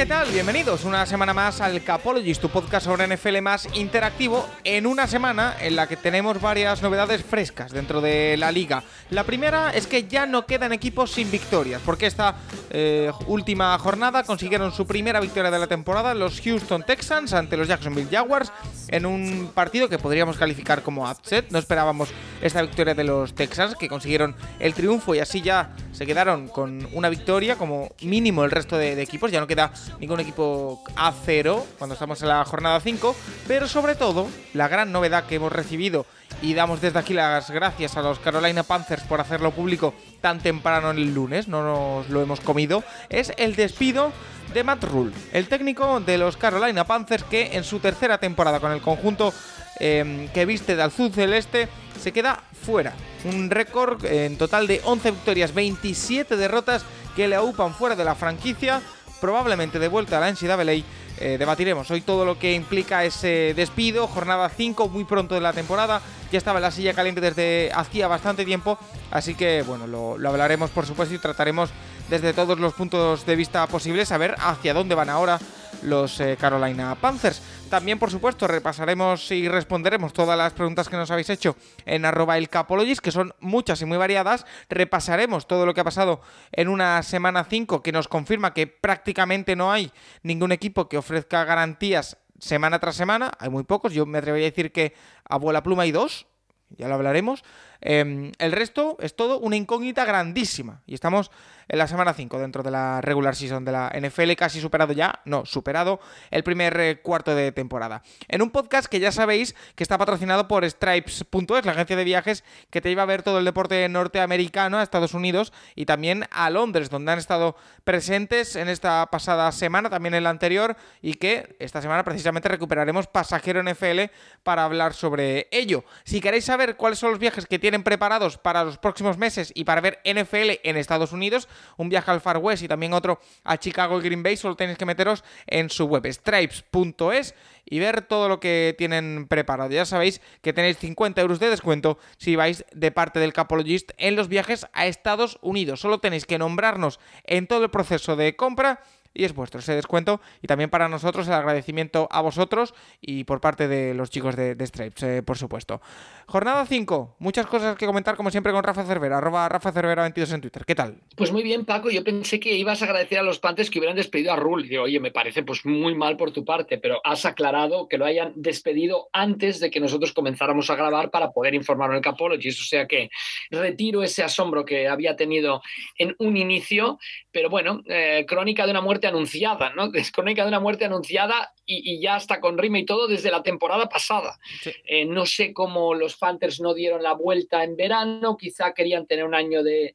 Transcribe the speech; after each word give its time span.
¿Qué 0.00 0.06
tal? 0.06 0.30
Bienvenidos 0.30 0.86
una 0.86 1.04
semana 1.04 1.34
más 1.34 1.60
al 1.60 1.84
Capologist, 1.84 2.40
tu 2.40 2.48
podcast 2.48 2.86
sobre 2.86 3.06
NFL 3.06 3.42
más 3.42 3.68
interactivo, 3.74 4.48
en 4.64 4.86
una 4.86 5.06
semana 5.06 5.54
en 5.60 5.76
la 5.76 5.88
que 5.88 5.98
tenemos 5.98 6.40
varias 6.40 6.80
novedades 6.80 7.22
frescas 7.22 7.70
dentro 7.70 8.00
de 8.00 8.38
la 8.38 8.50
liga. 8.50 8.82
La 9.10 9.24
primera 9.24 9.68
es 9.72 9.86
que 9.86 10.04
ya 10.04 10.24
no 10.24 10.46
quedan 10.46 10.72
equipos 10.72 11.10
sin 11.10 11.30
victorias, 11.30 11.82
porque 11.84 12.06
esta 12.06 12.36
eh, 12.70 13.12
última 13.26 13.78
jornada 13.78 14.22
consiguieron 14.22 14.72
su 14.72 14.86
primera 14.86 15.20
victoria 15.20 15.50
de 15.50 15.58
la 15.58 15.66
temporada 15.66 16.14
los 16.14 16.40
Houston 16.40 16.82
Texans 16.82 17.34
ante 17.34 17.58
los 17.58 17.68
Jacksonville 17.68 18.08
Jaguars 18.10 18.50
en 18.88 19.04
un 19.04 19.50
partido 19.54 19.90
que 19.90 19.98
podríamos 19.98 20.38
calificar 20.38 20.82
como 20.82 21.10
upset. 21.10 21.50
No 21.50 21.58
esperábamos 21.58 22.08
esta 22.40 22.62
victoria 22.62 22.94
de 22.94 23.04
los 23.04 23.34
Texans, 23.34 23.74
que 23.74 23.86
consiguieron 23.86 24.34
el 24.60 24.72
triunfo 24.72 25.14
y 25.14 25.18
así 25.18 25.42
ya 25.42 25.74
se 25.92 26.06
quedaron 26.06 26.48
con 26.48 26.88
una 26.94 27.10
victoria 27.10 27.56
como 27.56 27.90
mínimo 28.00 28.44
el 28.44 28.50
resto 28.50 28.78
de, 28.78 28.96
de 28.96 29.02
equipos. 29.02 29.30
Ya 29.30 29.40
no 29.40 29.46
queda 29.46 29.72
ningún 29.98 30.20
equipo 30.20 30.82
a 30.96 31.12
cero 31.24 31.66
cuando 31.78 31.94
estamos 31.94 32.22
en 32.22 32.28
la 32.28 32.44
jornada 32.44 32.80
5. 32.80 33.16
Pero 33.46 33.66
sobre 33.66 33.94
todo, 33.94 34.28
la 34.54 34.68
gran 34.68 34.92
novedad 34.92 35.24
que 35.24 35.36
hemos 35.36 35.52
recibido 35.52 36.06
y 36.42 36.54
damos 36.54 36.80
desde 36.80 36.98
aquí 36.98 37.12
las 37.12 37.50
gracias 37.50 37.96
a 37.96 38.02
los 38.02 38.18
Carolina 38.18 38.62
Panthers 38.62 39.02
por 39.04 39.20
hacerlo 39.20 39.50
público 39.50 39.94
tan 40.20 40.40
temprano 40.40 40.90
en 40.90 40.98
el 40.98 41.14
lunes, 41.14 41.48
no 41.48 41.62
nos 41.62 42.08
lo 42.08 42.22
hemos 42.22 42.40
comido, 42.40 42.82
es 43.08 43.32
el 43.36 43.56
despido 43.56 44.12
de 44.54 44.64
Matt 44.64 44.84
Rule, 44.84 45.12
el 45.32 45.48
técnico 45.48 46.00
de 46.00 46.18
los 46.18 46.36
Carolina 46.36 46.84
Panthers 46.84 47.24
que 47.24 47.56
en 47.56 47.64
su 47.64 47.78
tercera 47.78 48.18
temporada 48.18 48.60
con 48.60 48.72
el 48.72 48.80
conjunto 48.80 49.32
eh, 49.78 50.28
que 50.34 50.44
viste 50.44 50.76
de 50.76 50.82
azul 50.82 51.12
celeste 51.12 51.68
se 52.00 52.12
queda 52.12 52.42
fuera. 52.52 52.94
Un 53.24 53.50
récord 53.50 54.04
en 54.04 54.38
total 54.38 54.66
de 54.66 54.80
11 54.84 55.10
victorias, 55.10 55.54
27 55.54 56.36
derrotas 56.36 56.84
que 57.14 57.28
le 57.28 57.36
aupan 57.36 57.74
fuera 57.74 57.96
de 57.96 58.04
la 58.04 58.14
franquicia, 58.14 58.80
probablemente 59.20 59.78
de 59.78 59.88
vuelta 59.88 60.18
a 60.18 60.20
la 60.20 60.30
NCAA. 60.30 60.84
Eh, 61.22 61.36
debatiremos 61.38 61.90
hoy 61.90 62.00
todo 62.00 62.24
lo 62.24 62.38
que 62.38 62.54
implica 62.54 63.04
ese 63.04 63.52
despido, 63.54 64.06
jornada 64.06 64.48
5 64.48 64.88
muy 64.88 65.04
pronto 65.04 65.34
de 65.34 65.42
la 65.42 65.52
temporada, 65.52 66.00
ya 66.32 66.38
estaba 66.38 66.58
en 66.58 66.62
la 66.62 66.70
silla 66.70 66.94
caliente 66.94 67.20
desde 67.20 67.70
hacía 67.74 68.08
bastante 68.08 68.46
tiempo, 68.46 68.78
así 69.10 69.34
que 69.34 69.62
bueno, 69.62 69.86
lo, 69.86 70.16
lo 70.16 70.28
hablaremos 70.30 70.70
por 70.70 70.86
supuesto 70.86 71.14
y 71.14 71.18
trataremos 71.18 71.68
desde 72.08 72.32
todos 72.32 72.58
los 72.58 72.72
puntos 72.72 73.26
de 73.26 73.36
vista 73.36 73.66
posibles 73.66 74.10
a 74.12 74.18
ver 74.18 74.34
hacia 74.38 74.72
dónde 74.72 74.94
van 74.94 75.10
ahora 75.10 75.38
los 75.82 76.20
eh, 76.20 76.36
Carolina 76.40 76.94
Panthers. 76.94 77.42
También, 77.68 77.98
por 77.98 78.10
supuesto, 78.10 78.46
repasaremos 78.46 79.30
y 79.30 79.48
responderemos 79.48 80.12
todas 80.12 80.36
las 80.36 80.52
preguntas 80.52 80.88
que 80.88 80.96
nos 80.96 81.10
habéis 81.10 81.30
hecho 81.30 81.56
en 81.86 82.04
arroba 82.04 82.36
el 82.38 82.48
Capologist, 82.48 83.00
que 83.00 83.12
son 83.12 83.34
muchas 83.40 83.80
y 83.82 83.84
muy 83.84 83.96
variadas. 83.96 84.44
Repasaremos 84.68 85.46
todo 85.46 85.66
lo 85.66 85.74
que 85.74 85.80
ha 85.80 85.84
pasado 85.84 86.20
en 86.52 86.68
una 86.68 87.02
semana 87.02 87.44
5 87.44 87.82
que 87.82 87.92
nos 87.92 88.08
confirma 88.08 88.54
que 88.54 88.66
prácticamente 88.66 89.56
no 89.56 89.70
hay 89.70 89.92
ningún 90.22 90.52
equipo 90.52 90.88
que 90.88 90.98
ofrezca 90.98 91.44
garantías 91.44 92.16
semana 92.38 92.78
tras 92.78 92.96
semana. 92.96 93.32
Hay 93.38 93.50
muy 93.50 93.62
pocos. 93.62 93.92
Yo 93.92 94.06
me 94.06 94.18
atrevería 94.18 94.48
a 94.48 94.50
decir 94.50 94.72
que 94.72 94.94
a 95.24 95.36
bola 95.36 95.62
pluma 95.62 95.84
hay 95.84 95.92
dos. 95.92 96.26
Ya 96.70 96.88
lo 96.88 96.94
hablaremos. 96.94 97.44
Eh, 97.82 98.32
el 98.38 98.52
resto 98.52 98.96
es 99.00 99.14
todo 99.16 99.38
una 99.38 99.56
incógnita 99.56 100.04
grandísima. 100.04 100.82
Y 100.86 100.94
estamos 100.94 101.30
en 101.70 101.78
la 101.78 101.86
semana 101.86 102.12
5 102.12 102.38
dentro 102.40 102.64
de 102.64 102.72
la 102.72 103.00
regular 103.00 103.36
season 103.36 103.64
de 103.64 103.70
la 103.70 103.92
NFL, 103.94 104.32
casi 104.36 104.60
superado 104.60 104.92
ya, 104.92 105.20
no, 105.24 105.46
superado 105.46 106.00
el 106.32 106.42
primer 106.42 106.78
eh, 106.80 107.00
cuarto 107.00 107.32
de 107.34 107.52
temporada. 107.52 108.02
En 108.26 108.42
un 108.42 108.50
podcast 108.50 108.88
que 108.88 108.98
ya 108.98 109.12
sabéis 109.12 109.54
que 109.76 109.84
está 109.84 109.96
patrocinado 109.96 110.48
por 110.48 110.68
Stripes.es, 110.68 111.64
la 111.64 111.72
agencia 111.72 111.94
de 111.94 112.02
viajes 112.02 112.44
que 112.70 112.80
te 112.80 112.88
lleva 112.88 113.04
a 113.04 113.06
ver 113.06 113.22
todo 113.22 113.38
el 113.38 113.44
deporte 113.44 113.88
norteamericano 113.88 114.78
a 114.78 114.82
Estados 114.82 115.14
Unidos 115.14 115.52
y 115.76 115.86
también 115.86 116.24
a 116.32 116.50
Londres, 116.50 116.90
donde 116.90 117.12
han 117.12 117.20
estado 117.20 117.54
presentes 117.84 118.56
en 118.56 118.68
esta 118.68 119.06
pasada 119.06 119.52
semana, 119.52 119.88
también 119.90 120.14
en 120.14 120.24
la 120.24 120.30
anterior, 120.30 120.76
y 121.00 121.14
que 121.14 121.54
esta 121.60 121.80
semana 121.80 122.02
precisamente 122.02 122.48
recuperaremos 122.48 123.06
Pasajero 123.06 123.62
NFL 123.62 124.10
para 124.42 124.64
hablar 124.64 124.92
sobre 124.92 125.46
ello. 125.52 125.84
Si 126.02 126.20
queréis 126.20 126.46
saber 126.46 126.76
cuáles 126.76 126.98
son 126.98 127.10
los 127.10 127.20
viajes 127.20 127.46
que 127.46 127.60
preparados 127.78 128.38
para 128.38 128.64
los 128.64 128.78
próximos 128.78 129.18
meses 129.18 129.52
y 129.54 129.64
para 129.64 129.80
ver 129.80 130.00
NFL 130.04 130.60
en 130.62 130.76
Estados 130.76 131.12
Unidos, 131.12 131.48
un 131.76 131.88
viaje 131.88 132.10
al 132.10 132.20
Far 132.20 132.38
West 132.38 132.62
y 132.62 132.68
también 132.68 132.92
otro 132.92 133.20
a 133.44 133.56
Chicago 133.56 133.98
y 133.98 134.04
Green 134.04 134.22
Bay, 134.22 134.36
solo 134.36 134.56
tenéis 134.56 134.78
que 134.78 134.86
meteros 134.86 135.24
en 135.46 135.70
su 135.70 135.86
web 135.86 136.06
stripes.es 136.06 137.34
y 137.64 137.78
ver 137.78 138.02
todo 138.02 138.28
lo 138.28 138.40
que 138.40 138.74
tienen 138.76 139.26
preparado. 139.28 139.70
Ya 139.70 139.84
sabéis 139.84 140.20
que 140.42 140.52
tenéis 140.52 140.78
50 140.78 141.20
euros 141.20 141.38
de 141.38 141.50
descuento 141.50 141.98
si 142.18 142.36
vais 142.36 142.64
de 142.72 142.90
parte 142.90 143.20
del 143.20 143.32
Capologist 143.32 143.92
en 143.96 144.16
los 144.16 144.28
viajes 144.28 144.66
a 144.72 144.86
Estados 144.86 145.38
Unidos. 145.40 145.80
Solo 145.80 145.98
tenéis 145.98 146.26
que 146.26 146.38
nombrarnos 146.38 147.00
en 147.24 147.46
todo 147.46 147.64
el 147.64 147.70
proceso 147.70 148.16
de 148.16 148.36
compra 148.36 148.80
y 149.14 149.24
es 149.24 149.34
vuestro 149.34 149.60
ese 149.60 149.74
descuento. 149.74 150.20
Y 150.42 150.46
también 150.46 150.70
para 150.70 150.88
nosotros 150.88 151.26
el 151.28 151.34
agradecimiento 151.34 152.08
a 152.10 152.20
vosotros 152.20 152.74
y 153.00 153.24
por 153.24 153.40
parte 153.40 153.68
de 153.68 153.94
los 153.94 154.10
chicos 154.10 154.36
de, 154.36 154.54
de 154.54 154.66
Stripes, 154.66 155.02
eh, 155.02 155.22
por 155.22 155.38
supuesto. 155.38 155.80
Jornada 156.26 156.64
5, 156.64 157.16
muchas 157.18 157.46
cosas 157.46 157.76
que 157.76 157.86
comentar 157.86 158.16
como 158.16 158.30
siempre 158.30 158.52
con 158.52 158.62
Rafa 158.62 158.84
Cervera, 158.84 159.20
Rafa 159.20 159.72
Cervera 159.72 160.02
22 160.02 160.32
en 160.32 160.40
Twitter. 160.40 160.64
¿Qué 160.64 160.74
tal? 160.74 160.98
Pues 161.16 161.32
muy 161.32 161.42
bien, 161.42 161.64
Paco. 161.64 161.90
Yo 161.90 162.04
pensé 162.04 162.38
que 162.38 162.54
ibas 162.54 162.82
a 162.82 162.84
agradecer 162.84 163.18
a 163.18 163.22
los 163.22 163.38
Panthers 163.38 163.70
que 163.70 163.78
hubieran 163.78 163.96
despedido 163.96 164.32
a 164.32 164.36
Rule. 164.36 164.68
Digo, 164.68 164.84
oye, 164.84 165.00
me 165.00 165.10
parece 165.10 165.42
pues 165.42 165.66
muy 165.66 165.94
mal 165.94 166.16
por 166.16 166.30
tu 166.30 166.44
parte, 166.44 166.78
pero 166.78 167.00
has 167.04 167.24
aclarado 167.24 167.88
que 167.88 167.98
lo 167.98 168.04
hayan 168.04 168.32
despedido 168.36 169.08
antes 169.12 169.60
de 169.60 169.70
que 169.70 169.80
nosotros 169.80 170.12
comenzáramos 170.12 170.70
a 170.70 170.76
grabar 170.76 171.10
para 171.10 171.32
poder 171.32 171.54
informar 171.54 171.90
en 171.90 171.96
el 171.96 172.02
Capologist. 172.02 172.60
O 172.60 172.64
sea 172.64 172.86
que 172.86 173.10
retiro 173.50 174.02
ese 174.02 174.22
asombro 174.22 174.64
que 174.64 174.88
había 174.88 175.16
tenido 175.16 175.62
en 175.98 176.14
un 176.18 176.36
inicio, 176.36 176.98
pero 177.32 177.48
bueno, 177.48 177.82
eh, 177.86 178.24
crónica 178.26 178.64
de 178.64 178.72
una 178.72 178.80
muerte 178.80 179.06
anunciada, 179.06 179.72
¿no? 179.74 179.90
Es 179.94 180.10
crónica 180.10 180.42
de 180.42 180.48
una 180.48 180.60
muerte 180.60 180.84
anunciada 180.84 181.54
y, 181.64 181.94
y 181.94 182.00
ya 182.00 182.16
está 182.16 182.40
con 182.40 182.58
rima 182.58 182.78
y 182.78 182.84
todo 182.84 183.06
desde 183.06 183.30
la 183.30 183.42
temporada 183.42 183.88
pasada. 183.88 184.38
Sí. 184.62 184.72
Eh, 184.84 185.04
no 185.04 185.26
sé 185.26 185.52
cómo 185.52 185.94
los 185.94 186.16
Panthers 186.16 186.60
no 186.60 186.74
dieron 186.74 187.02
la 187.02 187.14
vuelta 187.14 187.64
en 187.64 187.76
verano, 187.76 188.36
quizá 188.36 188.72
querían 188.72 189.06
tener 189.06 189.24
un 189.24 189.34
año 189.34 189.62
de, 189.62 189.94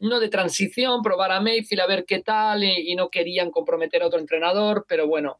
no 0.00 0.18
de 0.18 0.28
transición, 0.28 1.02
probar 1.02 1.32
a 1.32 1.40
Mayfield 1.40 1.82
a 1.82 1.86
ver 1.86 2.04
qué 2.06 2.20
tal 2.20 2.64
y, 2.64 2.92
y 2.92 2.96
no 2.96 3.10
querían 3.10 3.50
comprometer 3.50 4.02
a 4.02 4.06
otro 4.06 4.18
entrenador, 4.18 4.86
pero 4.88 5.06
bueno, 5.06 5.38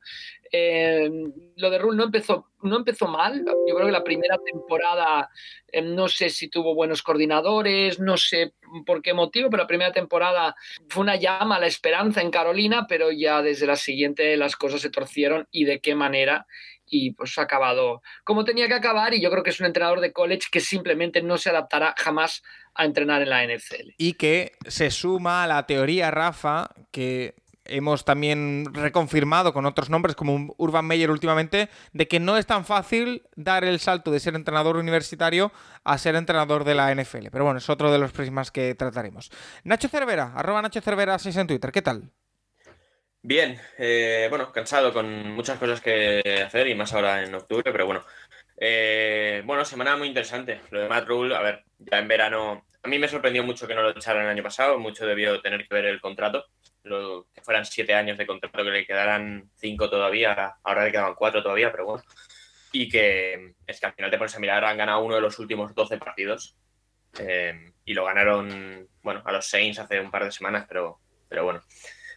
eh, 0.53 1.11
lo 1.57 1.71
de 1.71 1.79
Rule 1.79 1.97
no 1.97 2.05
empezó, 2.05 2.49
no 2.63 2.77
empezó 2.77 3.07
mal. 3.07 3.45
Yo 3.67 3.75
creo 3.75 3.87
que 3.87 3.93
la 3.93 4.05
primera 4.05 4.39
temporada 4.39 5.31
eh, 5.69 5.83
no 5.83 6.09
sé 6.09 6.31
si 6.31 6.49
tuvo 6.49 6.75
buenos 6.75 7.03
coordinadores, 7.03 8.01
no 8.01 8.17
sé 8.17 8.55
por 8.85 9.03
qué 9.03 9.15
motivo, 9.15 9.51
pero 9.51 9.63
la 9.63 9.69
primera 9.69 9.93
temporada 9.93 10.55
fue 10.89 11.03
una 11.03 11.17
llama 11.17 11.57
a 11.57 11.61
la 11.61 11.67
esperanza 11.67 12.21
en 12.21 12.31
Carolina, 12.31 12.87
pero 12.89 13.11
ya 13.11 13.43
desde 13.43 13.67
la 13.67 13.77
siguiente 13.77 14.37
las 14.37 14.57
cosas 14.57 14.81
se 14.81 14.91
torcieron 14.91 15.47
y 15.51 15.65
de 15.65 15.81
qué 15.81 15.95
manera 15.95 16.47
y 16.93 17.13
pues 17.13 17.39
ha 17.39 17.43
acabado 17.43 18.03
como 18.25 18.45
tenía 18.45 18.67
que 18.67 18.75
acabar 18.75 19.15
y 19.15 19.21
yo 19.21 19.31
creo 19.31 19.45
que 19.45 19.51
es 19.51 19.61
un 19.61 19.67
entrenador 19.67 20.01
de 20.01 20.13
college 20.13 20.49
que 20.51 20.61
simplemente 20.61 21.23
no 21.23 21.39
se 21.39 21.51
adaptará 21.51 21.95
jamás 21.97 22.43
a 22.75 22.85
entrenar 22.85 23.23
en 23.23 23.31
la 23.31 23.45
NFL. 23.45 23.91
Y 23.97 24.15
que 24.15 24.53
se 24.67 24.91
suma 24.91 25.45
a 25.45 25.47
la 25.47 25.67
teoría, 25.67 26.11
Rafa, 26.11 26.71
que 26.91 27.35
hemos 27.65 28.05
también 28.05 28.67
reconfirmado 28.73 29.53
con 29.53 29.67
otros 29.67 29.91
nombres 29.91 30.17
como 30.17 30.55
Urban 30.59 30.87
Meyer 30.87 31.11
últimamente, 31.11 31.69
de 31.93 32.09
que 32.09 32.21
no 32.21 32.37
es 32.37 32.47
tan 32.47 32.65
fácil 32.65 33.23
dar 33.37 33.65
el 33.65 33.81
salto 33.81 34.11
de 34.11 34.21
ser 34.21 34.35
entrenador 34.35 34.77
universitario 34.77 35.53
a 35.85 35.99
ser 35.99 36.17
entrenador 36.17 36.65
de 36.65 36.75
la 36.75 36.95
NFL. 36.95 37.29
Pero 37.31 37.45
bueno, 37.45 37.59
es 37.59 37.69
otro 37.69 37.93
de 37.93 37.99
los 37.99 38.13
prismas 38.13 38.51
que 38.51 38.75
trataremos. 38.75 39.31
Nacho 39.65 39.89
Cervera, 39.89 40.33
arroba 40.35 40.63
Nacho 40.63 40.81
Cervera 40.81 41.19
6 41.19 41.37
en 41.37 41.47
Twitter, 41.47 41.73
¿qué 41.73 41.83
tal? 41.83 42.11
Bien, 43.23 43.61
eh, 43.77 44.29
bueno, 44.31 44.51
cansado 44.51 44.95
con 44.95 45.33
muchas 45.33 45.59
cosas 45.59 45.81
que 45.83 46.23
hacer 46.47 46.69
y 46.69 46.75
más 46.75 46.95
ahora 46.95 47.23
en 47.23 47.35
octubre, 47.35 47.71
pero 47.71 47.85
bueno. 47.85 48.03
Eh, 48.57 49.43
bueno, 49.45 49.65
semana 49.65 49.97
muy 49.97 50.09
interesante. 50.09 50.61
Lo 50.71 50.81
de 50.81 50.89
Matt 50.89 51.07
Rule, 51.07 51.35
a 51.37 51.41
ver, 51.41 51.65
ya 51.79 51.99
en 51.99 52.09
verano, 52.09 52.65
a 52.83 52.89
mí 52.89 52.99
me 52.99 53.09
sorprendió 53.09 53.45
mucho 53.45 53.67
que 53.67 53.75
no 53.75 53.83
lo 53.83 53.91
echaran 53.91 54.25
el 54.25 54.31
año 54.31 54.43
pasado, 54.43 54.79
mucho 54.79 55.07
debió 55.07 55.41
tener 55.41 55.67
que 55.67 55.75
ver 55.75 55.85
el 55.85 56.01
contrato, 56.01 56.47
lo, 56.83 57.27
que 57.35 57.43
fueran 57.43 57.67
siete 57.67 57.95
años 57.95 58.17
de 58.17 58.27
contrato, 58.27 58.65
que 58.65 58.71
le 58.71 58.87
quedaran 58.87 59.51
cinco 59.57 59.91
todavía, 59.91 60.57
ahora 60.63 60.85
le 60.85 60.91
quedaban 60.91 61.15
cuatro 61.15 61.43
todavía, 61.43 61.71
pero 61.71 61.85
bueno. 61.85 62.03
Y 62.73 62.89
que 62.89 63.55
es 63.67 63.81
que 63.81 63.87
al 63.87 63.95
final 63.95 64.11
te 64.11 64.19
pones 64.19 64.35
a 64.35 64.39
mirar, 64.39 64.65
han 64.65 64.79
ganado 64.79 65.01
uno 65.01 65.17
de 65.17 65.21
los 65.21 65.39
últimos 65.39 65.75
12 65.75 65.99
partidos 65.99 66.57
Eh, 67.19 67.73
y 67.85 67.93
lo 67.93 68.05
ganaron, 68.05 68.89
bueno, 69.03 69.21
a 69.25 69.33
los 69.33 69.45
Saints 69.47 69.81
hace 69.81 69.99
un 70.01 70.13
par 70.13 70.25
de 70.25 70.31
semanas, 70.31 70.67
pero, 70.69 71.01
pero 71.29 71.45
bueno. 71.45 71.61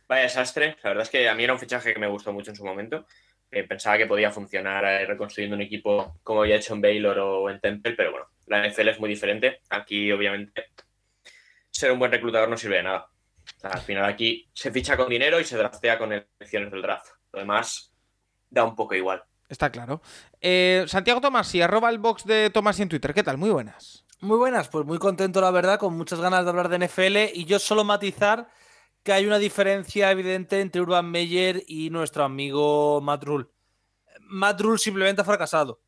Vaya 0.07 0.24
desastre. 0.24 0.77
La 0.83 0.92
verdad 0.92 1.04
es 1.04 1.10
que 1.10 1.27
a 1.27 1.33
mí 1.33 1.44
era 1.44 1.54
un 1.54 1.60
fichaje 1.60 1.94
que 1.94 2.00
me 2.00 2.07
gustó 2.07 2.31
mucho 2.31 2.51
en 2.51 2.56
su 2.57 2.63
momento. 2.63 3.07
pensaba 3.50 3.98
que 3.98 4.06
podía 4.06 4.31
funcionar 4.31 4.86
eh, 4.86 5.06
reconstruyendo 5.07 5.56
un 5.56 5.63
equipo 5.63 6.19
como 6.24 6.45
he 6.45 6.56
hecho 6.56 6.75
en 6.75 6.81
Baylor 6.81 7.18
o 7.19 7.50
en 7.50 7.60
Temple, 7.60 7.95
pero 7.98 8.12
bueno, 8.12 8.27
la 8.47 8.67
NFL 8.67 8.89
es 8.89 8.99
muy 8.99 9.09
diferente. 9.09 9.61
Aquí, 9.69 10.11
obviamente, 10.11 10.65
ser 11.71 11.91
un 11.91 11.99
buen 11.99 12.11
reclutador 12.11 12.49
no 12.49 12.57
sirve 12.57 12.77
de 12.77 12.83
nada. 12.83 13.09
al 13.63 13.81
final 13.81 14.05
aquí 14.05 14.49
se 14.53 14.71
ficha 14.71 14.95
con 14.95 15.09
dinero 15.09 15.39
y 15.39 15.45
se 15.45 15.57
draftea 15.57 15.97
con 15.97 16.11
elecciones 16.13 16.71
del 16.71 16.81
draft. 16.81 17.07
Lo 17.31 17.39
demás 17.39 17.93
da 18.49 18.63
un 18.63 18.75
poco 18.75 18.95
igual. 18.95 19.23
Está 19.49 19.71
claro. 19.71 20.01
Eh, 20.41 20.85
Santiago 20.87 21.21
Tomás 21.21 21.53
y 21.55 21.61
arroba 21.61 21.89
el 21.89 21.99
box 21.99 22.25
de 22.25 22.49
Tomás 22.49 22.79
en 22.79 22.89
Twitter. 22.89 23.13
¿Qué 23.13 23.23
tal? 23.23 23.37
Muy 23.37 23.49
buenas. 23.49 24.05
Muy 24.21 24.37
buenas, 24.37 24.69
pues 24.69 24.85
muy 24.85 24.99
contento 24.99 25.41
la 25.41 25.51
verdad, 25.51 25.77
con 25.77 25.97
muchas 25.97 26.21
ganas 26.21 26.45
de 26.45 26.49
hablar 26.49 26.69
de 26.69 26.87
NFL 26.87 27.37
y 27.37 27.43
yo 27.43 27.59
solo 27.59 27.83
matizar 27.83 28.47
que 29.03 29.11
hay 29.11 29.25
una 29.25 29.37
diferencia 29.37 30.09
evidente 30.11 30.61
entre 30.61 30.81
Urban 30.81 31.11
Meyer 31.11 31.61
y 31.67 31.89
nuestro 31.89 32.23
amigo 32.23 33.01
Matt 33.01 33.25
Rule. 33.25 33.47
Matt 34.21 34.61
Rule 34.61 34.77
simplemente 34.77 35.21
ha 35.21 35.25
fracasado. 35.25 35.81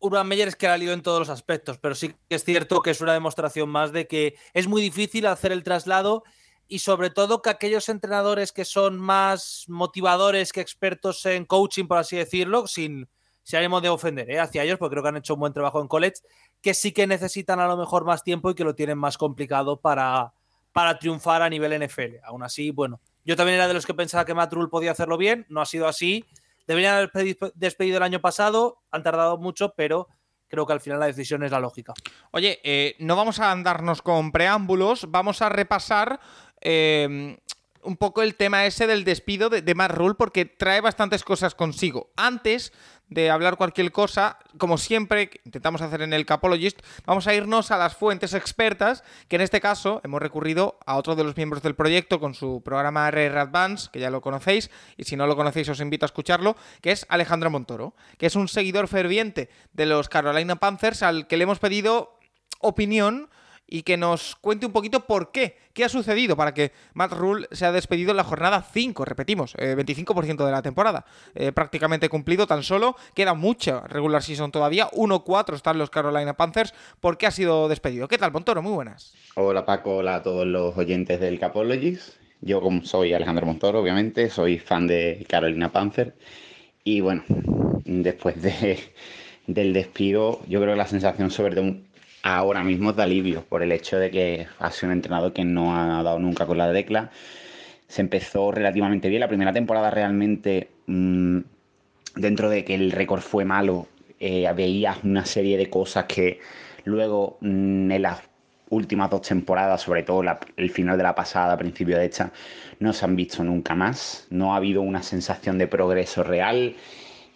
Urban 0.00 0.26
Meyer 0.26 0.48
es 0.48 0.56
que 0.56 0.66
ha 0.66 0.76
ido 0.78 0.92
en 0.92 1.02
todos 1.02 1.18
los 1.20 1.28
aspectos, 1.28 1.78
pero 1.78 1.94
sí 1.94 2.14
que 2.28 2.34
es 2.34 2.44
cierto 2.44 2.80
que 2.82 2.90
es 2.90 3.00
una 3.00 3.12
demostración 3.12 3.68
más 3.68 3.92
de 3.92 4.06
que 4.06 4.34
es 4.54 4.66
muy 4.66 4.82
difícil 4.82 5.26
hacer 5.26 5.52
el 5.52 5.62
traslado 5.62 6.24
y 6.66 6.78
sobre 6.78 7.10
todo 7.10 7.42
que 7.42 7.50
aquellos 7.50 7.88
entrenadores 7.88 8.52
que 8.52 8.64
son 8.64 8.98
más 8.98 9.64
motivadores 9.68 10.52
que 10.52 10.60
expertos 10.60 11.26
en 11.26 11.44
coaching, 11.44 11.86
por 11.86 11.98
así 11.98 12.16
decirlo, 12.16 12.66
sin, 12.66 13.08
sin 13.42 13.58
ánimo 13.58 13.80
de 13.80 13.88
ofender 13.88 14.30
¿eh? 14.30 14.40
hacia 14.40 14.62
ellos, 14.62 14.78
porque 14.78 14.94
creo 14.94 15.02
que 15.02 15.08
han 15.08 15.16
hecho 15.16 15.34
un 15.34 15.40
buen 15.40 15.52
trabajo 15.52 15.80
en 15.80 15.88
college, 15.88 16.22
que 16.62 16.72
sí 16.72 16.92
que 16.92 17.06
necesitan 17.06 17.60
a 17.60 17.66
lo 17.66 17.76
mejor 17.76 18.04
más 18.04 18.22
tiempo 18.22 18.50
y 18.50 18.54
que 18.54 18.64
lo 18.64 18.74
tienen 18.74 18.98
más 18.98 19.18
complicado 19.18 19.80
para, 19.80 20.32
para 20.72 20.98
triunfar 20.98 21.42
a 21.42 21.50
nivel 21.50 21.84
NFL. 21.84 22.16
Aún 22.24 22.42
así, 22.42 22.70
bueno, 22.70 23.00
yo 23.24 23.36
también 23.36 23.56
era 23.56 23.68
de 23.68 23.74
los 23.74 23.84
que 23.84 23.94
pensaba 23.94 24.24
que 24.24 24.34
Matt 24.34 24.52
Rule 24.52 24.68
podía 24.68 24.92
hacerlo 24.92 25.18
bien, 25.18 25.46
no 25.48 25.60
ha 25.60 25.66
sido 25.66 25.88
así. 25.88 26.24
Deberían 26.70 26.94
haber 26.94 27.10
despedido 27.56 27.96
el 27.96 28.04
año 28.04 28.20
pasado, 28.20 28.78
han 28.92 29.02
tardado 29.02 29.38
mucho, 29.38 29.74
pero 29.76 30.06
creo 30.46 30.66
que 30.66 30.72
al 30.72 30.80
final 30.80 31.00
la 31.00 31.06
decisión 31.06 31.42
es 31.42 31.50
la 31.50 31.58
lógica. 31.58 31.94
Oye, 32.30 32.60
eh, 32.62 32.94
no 33.00 33.16
vamos 33.16 33.40
a 33.40 33.50
andarnos 33.50 34.02
con 34.02 34.30
preámbulos, 34.30 35.10
vamos 35.10 35.42
a 35.42 35.48
repasar 35.48 36.20
Em, 36.60 37.38
un 37.82 37.96
poco 37.96 38.20
el 38.20 38.34
tema 38.34 38.66
ese 38.66 38.86
del 38.86 39.04
despido 39.04 39.48
de, 39.48 39.62
de 39.62 39.74
porque 40.18 40.44
trae 40.44 40.82
bastantes 40.82 41.24
cosas 41.24 41.54
consigo. 41.54 42.10
Antes 42.14 42.74
de 43.10 43.28
hablar 43.28 43.56
cualquier 43.56 43.92
cosa, 43.92 44.38
como 44.56 44.78
siempre 44.78 45.30
intentamos 45.44 45.82
hacer 45.82 46.02
en 46.02 46.12
el 46.12 46.24
Capologist, 46.24 46.80
vamos 47.04 47.26
a 47.26 47.34
irnos 47.34 47.70
a 47.70 47.76
las 47.76 47.96
fuentes 47.96 48.34
expertas, 48.34 49.04
que 49.28 49.36
en 49.36 49.42
este 49.42 49.60
caso 49.60 50.00
hemos 50.04 50.22
recurrido 50.22 50.78
a 50.86 50.96
otro 50.96 51.16
de 51.16 51.24
los 51.24 51.36
miembros 51.36 51.62
del 51.62 51.74
proyecto 51.74 52.20
con 52.20 52.34
su 52.34 52.62
programa 52.64 53.10
RR 53.10 53.38
Advance, 53.38 53.90
que 53.92 53.98
ya 54.00 54.10
lo 54.10 54.20
conocéis, 54.20 54.70
y 54.96 55.04
si 55.04 55.16
no 55.16 55.26
lo 55.26 55.36
conocéis 55.36 55.68
os 55.68 55.80
invito 55.80 56.04
a 56.04 56.08
escucharlo, 56.08 56.56
que 56.80 56.92
es 56.92 57.04
Alejandro 57.08 57.50
Montoro, 57.50 57.94
que 58.16 58.26
es 58.26 58.36
un 58.36 58.48
seguidor 58.48 58.86
ferviente 58.86 59.50
de 59.72 59.86
los 59.86 60.08
Carolina 60.08 60.56
Panthers 60.56 61.02
al 61.02 61.26
que 61.26 61.36
le 61.36 61.44
hemos 61.44 61.58
pedido 61.58 62.16
opinión 62.60 63.28
y 63.70 63.82
que 63.82 63.96
nos 63.96 64.36
cuente 64.36 64.66
un 64.66 64.72
poquito 64.72 65.06
por 65.06 65.30
qué, 65.30 65.56
qué 65.72 65.84
ha 65.84 65.88
sucedido 65.88 66.36
para 66.36 66.52
que 66.52 66.72
Matt 66.92 67.12
Rule 67.12 67.46
se 67.52 67.64
ha 67.64 67.72
despedido 67.72 68.10
en 68.10 68.16
la 68.16 68.24
jornada 68.24 68.62
5, 68.62 69.04
repetimos, 69.04 69.54
25% 69.56 70.42
eh, 70.42 70.44
de 70.44 70.50
la 70.50 70.60
temporada, 70.60 71.06
eh, 71.34 71.52
prácticamente 71.52 72.08
cumplido 72.08 72.46
tan 72.46 72.64
solo, 72.64 72.96
queda 73.14 73.34
mucha 73.34 73.86
regular 73.86 74.22
season 74.22 74.50
todavía, 74.50 74.90
1-4 74.90 75.54
están 75.54 75.78
los 75.78 75.88
Carolina 75.88 76.34
Panthers, 76.34 76.74
¿por 76.98 77.16
qué 77.16 77.28
ha 77.28 77.30
sido 77.30 77.68
despedido? 77.68 78.08
¿Qué 78.08 78.18
tal, 78.18 78.32
Montoro? 78.32 78.60
Muy 78.60 78.72
buenas. 78.72 79.14
Hola 79.36 79.64
Paco, 79.64 79.98
hola 79.98 80.16
a 80.16 80.22
todos 80.22 80.46
los 80.46 80.76
oyentes 80.76 81.20
del 81.20 81.38
Capologies, 81.38 82.18
yo 82.40 82.60
como 82.60 82.84
soy 82.84 83.14
Alejandro 83.14 83.46
Montoro, 83.46 83.80
obviamente, 83.80 84.28
soy 84.30 84.58
fan 84.58 84.88
de 84.88 85.24
Carolina 85.28 85.70
Panthers 85.70 86.12
y 86.82 87.00
bueno, 87.00 87.22
después 87.84 88.42
de, 88.42 88.80
del 89.46 89.72
despido, 89.72 90.40
yo 90.48 90.60
creo 90.60 90.72
que 90.72 90.78
la 90.78 90.86
sensación 90.86 91.30
sobre 91.30 91.60
un 91.60 91.89
ahora 92.22 92.62
mismo 92.62 92.90
es 92.90 92.96
de 92.96 93.02
alivio 93.02 93.44
por 93.44 93.62
el 93.62 93.72
hecho 93.72 93.98
de 93.98 94.10
que 94.10 94.46
ha 94.58 94.70
sido 94.70 94.88
un 94.88 94.96
entrenador 94.96 95.32
que 95.32 95.44
no 95.44 95.76
ha 95.76 96.02
dado 96.02 96.18
nunca 96.18 96.46
con 96.46 96.58
la 96.58 96.70
decla. 96.70 97.10
Se 97.88 98.02
empezó 98.02 98.52
relativamente 98.52 99.08
bien. 99.08 99.20
La 99.20 99.28
primera 99.28 99.52
temporada 99.52 99.90
realmente, 99.90 100.70
mm, 100.86 101.38
dentro 102.16 102.50
de 102.50 102.64
que 102.64 102.74
el 102.74 102.92
récord 102.92 103.20
fue 103.20 103.44
malo, 103.44 103.88
eh, 104.20 104.50
veías 104.54 105.02
una 105.02 105.24
serie 105.24 105.56
de 105.56 105.70
cosas 105.70 106.04
que 106.04 106.40
luego 106.84 107.38
mm, 107.40 107.90
en 107.90 108.02
las 108.02 108.20
últimas 108.68 109.10
dos 109.10 109.22
temporadas, 109.22 109.82
sobre 109.82 110.02
todo 110.04 110.22
el 110.56 110.70
final 110.70 110.96
de 110.96 111.02
la 111.02 111.14
pasada, 111.14 111.56
principio 111.56 111.98
de 111.98 112.06
esta, 112.06 112.32
no 112.78 112.92
se 112.92 113.04
han 113.04 113.16
visto 113.16 113.42
nunca 113.42 113.74
más. 113.74 114.26
No 114.30 114.54
ha 114.54 114.56
habido 114.56 114.82
una 114.82 115.02
sensación 115.02 115.58
de 115.58 115.66
progreso 115.66 116.22
real 116.22 116.76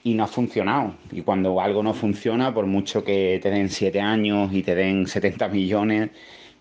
y 0.05 0.15
no 0.15 0.25
ha 0.25 0.29
funcionado. 0.29 0.95
Y 1.11 1.23
cuando 1.23 1.61
algo 1.61 1.83
no 1.83 1.95
funciona, 1.95 2.55
por 2.55 2.67
mucho 2.67 3.03
que 3.03 3.41
te 3.43 3.51
den 3.51 3.71
7 3.71 4.01
años 4.01 4.53
y 4.53 4.63
te 4.63 4.75
den 4.75 5.07
70 5.09 5.49
millones, 5.49 6.11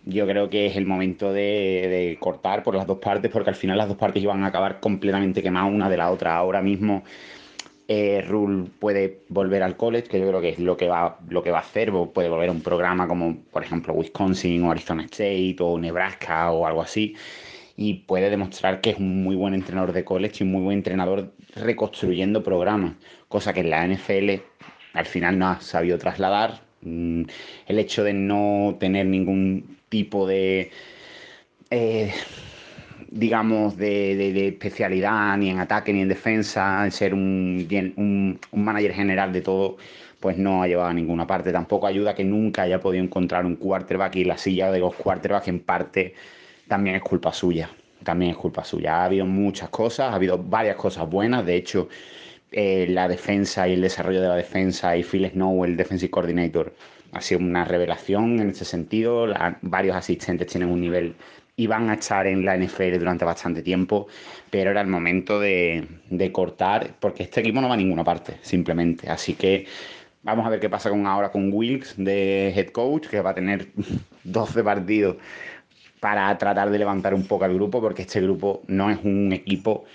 yo 0.05 0.25
creo 0.27 0.49
que 0.49 0.65
es 0.67 0.77
el 0.77 0.85
momento 0.85 1.31
de, 1.33 2.17
cortar 2.19 2.63
por 2.63 2.75
las 2.75 2.87
dos 2.87 2.99
partes, 2.99 3.31
porque 3.31 3.49
al 3.49 3.55
final 3.55 3.77
las 3.77 3.89
dos 3.89 3.97
partes 3.97 4.23
iban 4.23 4.43
a 4.43 4.47
acabar 4.47 4.79
completamente 4.79 5.43
quemadas 5.43 5.71
una 5.71 5.89
de 5.89 5.97
la 5.97 6.09
otra. 6.11 6.35
Ahora 6.37 6.61
mismo 6.61 7.03
eh, 7.87 8.21
Rule 8.27 8.69
puede 8.79 9.23
volver 9.29 9.63
al 9.63 9.75
college, 9.77 10.07
que 10.07 10.19
yo 10.19 10.27
creo 10.27 10.41
que 10.41 10.49
es 10.49 10.59
lo 10.59 10.77
que 10.77 10.87
va, 10.87 11.19
lo 11.29 11.43
que 11.43 11.51
va 11.51 11.59
a 11.59 11.61
hacer, 11.61 11.91
puede 12.13 12.29
volver 12.29 12.49
a 12.49 12.53
un 12.53 12.61
programa 12.61 13.07
como 13.07 13.37
por 13.51 13.63
ejemplo 13.63 13.93
Wisconsin 13.93 14.63
o 14.63 14.71
Arizona 14.71 15.03
State 15.03 15.57
o 15.59 15.77
Nebraska 15.77 16.51
o 16.51 16.65
algo 16.65 16.81
así 16.81 17.15
y 17.75 17.95
puede 18.05 18.29
demostrar 18.29 18.81
que 18.81 18.91
es 18.91 18.97
un 18.97 19.23
muy 19.23 19.35
buen 19.35 19.53
entrenador 19.53 19.93
de 19.93 20.03
college 20.03 20.37
y 20.39 20.43
un 20.43 20.51
muy 20.51 20.61
buen 20.61 20.77
entrenador 20.77 21.33
reconstruyendo 21.55 22.44
programas, 22.44 22.94
cosa 23.27 23.53
que 23.53 23.61
en 23.61 23.69
la 23.69 23.88
NFL 23.88 24.41
al 24.94 25.05
final 25.05 25.38
no 25.38 25.50
ha 25.50 25.61
sabido 25.61 25.97
trasladar. 25.97 26.61
Mm, 26.81 27.23
el 27.67 27.79
hecho 27.79 28.03
de 28.03 28.13
no 28.13 28.75
tener 28.79 29.05
ningún 29.05 29.77
tipo 29.89 30.27
de, 30.27 30.71
eh, 31.69 32.13
digamos, 33.09 33.77
de, 33.77 34.47
especialidad 34.47 35.38
ni 35.38 35.50
en 35.50 35.59
ataque 35.59 35.94
ni 35.94 36.01
en 36.01 36.09
defensa, 36.09 36.89
ser 36.91 37.13
un, 37.13 37.67
un, 37.97 38.39
un 38.51 38.63
manager 38.63 38.94
general 38.94 39.33
de 39.33 39.41
todo, 39.41 39.77
pues 40.19 40.38
no 40.38 40.63
ha 40.63 40.67
llevado 40.67 40.89
a 40.89 40.93
ninguna 40.93 41.27
parte. 41.27 41.51
Tampoco 41.51 41.88
ayuda 41.88 42.15
que 42.15 42.24
nunca 42.24 42.63
haya 42.63 42.79
podido 42.79 43.03
encontrar 43.03 43.45
un 43.45 43.55
quarterback 43.55 44.15
y 44.17 44.24
la 44.25 44.38
silla 44.38 44.72
de 44.72 44.79
los 44.79 44.95
quarterbacks 44.95 45.48
en 45.48 45.60
parte 45.60 46.15
también 46.67 46.95
es 46.95 47.01
culpa 47.01 47.33
suya. 47.33 47.69
También 48.03 48.31
es 48.31 48.38
culpa 48.38 48.63
suya. 48.63 48.98
Ha 48.98 49.05
habido 49.05 49.25
muchas 49.25 49.69
cosas, 49.69 50.12
ha 50.12 50.15
habido 50.15 50.38
varias 50.38 50.75
cosas 50.75 51.10
buenas. 51.10 51.45
De 51.45 51.55
hecho, 51.55 51.89
eh, 52.51 52.86
la 52.89 53.07
defensa 53.07 53.67
y 53.67 53.74
el 53.74 53.81
desarrollo 53.81 54.22
de 54.22 54.27
la 54.27 54.36
defensa 54.36 54.95
y 54.95 55.03
Phil 55.03 55.29
Snow, 55.29 55.65
el 55.65 55.75
defensive 55.75 56.12
coordinator, 56.12 56.74
ha 57.12 57.22
sido 57.22 57.41
una 57.41 57.65
revelación 57.65 58.39
en 58.39 58.50
ese 58.51 58.65
sentido. 58.65 59.27
varios 59.62 59.95
asistentes 59.95 60.48
tienen 60.48 60.69
un 60.69 60.81
nivel 60.81 61.15
y 61.55 61.67
van 61.67 61.89
a 61.89 61.95
estar 61.95 62.25
en 62.27 62.43
la 62.45 62.57
NFL 62.57 62.98
durante 62.98 63.25
bastante 63.25 63.62
tiempo, 63.62 64.07
pero 64.50 64.72
era 64.72 64.81
el 64.81 64.88
momento 64.88 65.39
de, 65.39 65.88
de 66.10 66.31
cortar, 66.31 66.95
porque 67.00 67.24
este 67.24 67.41
equipo 67.41 67.62
no 67.62 67.67
va 67.67 67.75
a 67.75 67.77
ninguna 67.77 68.03
parte, 68.03 68.38
simplemente. 68.41 69.10
Así 69.10 69.36
que 69.36 69.67
vamos 70.24 70.45
a 70.45 70.50
ver 70.50 70.60
qué 70.60 70.69
pasa 70.69 70.89
con 70.89 71.05
ahora 71.05 71.31
con 71.31 71.51
Wilkes 71.53 71.95
de 71.98 72.53
head 72.55 72.69
coach, 72.69 73.07
que 73.07 73.22
va 73.22 73.31
a 73.31 73.36
tener 73.36 73.67
12 74.24 74.63
partidos 74.63 75.17
para 76.03 76.38
tratar 76.38 76.69
de 76.69 76.77
levantar 76.77 77.13
un 77.13 77.25
poco 77.25 77.45
al 77.45 77.53
grupo, 77.53 77.79
porque 77.79 78.01
este 78.01 78.19
grupo 78.19 78.62
no 78.67 78.91
es 78.91 79.00
un 79.05 79.31
equipo 79.31 79.86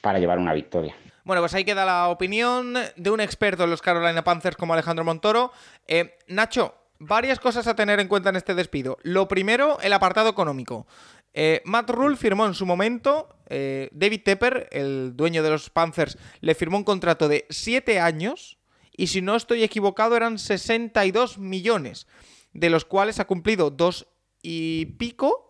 para 0.00 0.18
llevar 0.18 0.38
una 0.38 0.54
victoria. 0.54 0.96
Bueno, 1.24 1.42
pues 1.42 1.52
ahí 1.52 1.62
queda 1.62 1.84
la 1.84 2.08
opinión 2.08 2.72
de 2.96 3.10
un 3.10 3.20
experto 3.20 3.64
en 3.64 3.70
los 3.70 3.82
Carolina 3.82 4.24
Panthers 4.24 4.56
como 4.56 4.72
Alejandro 4.72 5.04
Montoro. 5.04 5.52
Eh, 5.86 6.16
Nacho, 6.26 6.74
varias 6.98 7.38
cosas 7.38 7.66
a 7.66 7.76
tener 7.76 8.00
en 8.00 8.08
cuenta 8.08 8.30
en 8.30 8.36
este 8.36 8.54
despido. 8.54 8.96
Lo 9.02 9.28
primero, 9.28 9.78
el 9.82 9.92
apartado 9.92 10.30
económico. 10.30 10.86
Eh, 11.34 11.60
Matt 11.66 11.90
Rule 11.90 12.16
firmó 12.16 12.46
en 12.46 12.54
su 12.54 12.64
momento, 12.64 13.28
eh, 13.50 13.90
David 13.92 14.22
Tepper, 14.24 14.68
el 14.72 15.18
dueño 15.18 15.42
de 15.42 15.50
los 15.50 15.68
Panthers, 15.68 16.16
le 16.40 16.54
firmó 16.54 16.78
un 16.78 16.84
contrato 16.84 17.28
de 17.28 17.44
7 17.50 18.00
años 18.00 18.56
y 18.96 19.08
si 19.08 19.20
no 19.20 19.36
estoy 19.36 19.64
equivocado 19.64 20.16
eran 20.16 20.38
62 20.38 21.36
millones, 21.36 22.06
de 22.54 22.70
los 22.70 22.86
cuales 22.86 23.20
ha 23.20 23.26
cumplido 23.26 23.68
dos 23.68 24.06
y 24.40 24.86
pico 24.96 25.47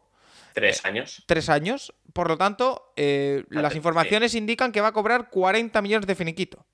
Tres 0.59 0.85
años. 0.85 1.25
Tres 1.27 1.49
años. 1.49 1.95
Por 2.13 2.29
lo 2.29 2.37
tanto, 2.37 2.93
eh, 2.97 3.45
las 3.49 3.77
informaciones 3.77 4.35
indican 4.35 4.73
que 4.73 4.81
va 4.81 4.89
a 4.89 4.93
cobrar 4.93 5.31
40 5.31 5.81
millones 5.83 6.07
de 6.07 6.15
finiquito. 6.17 6.67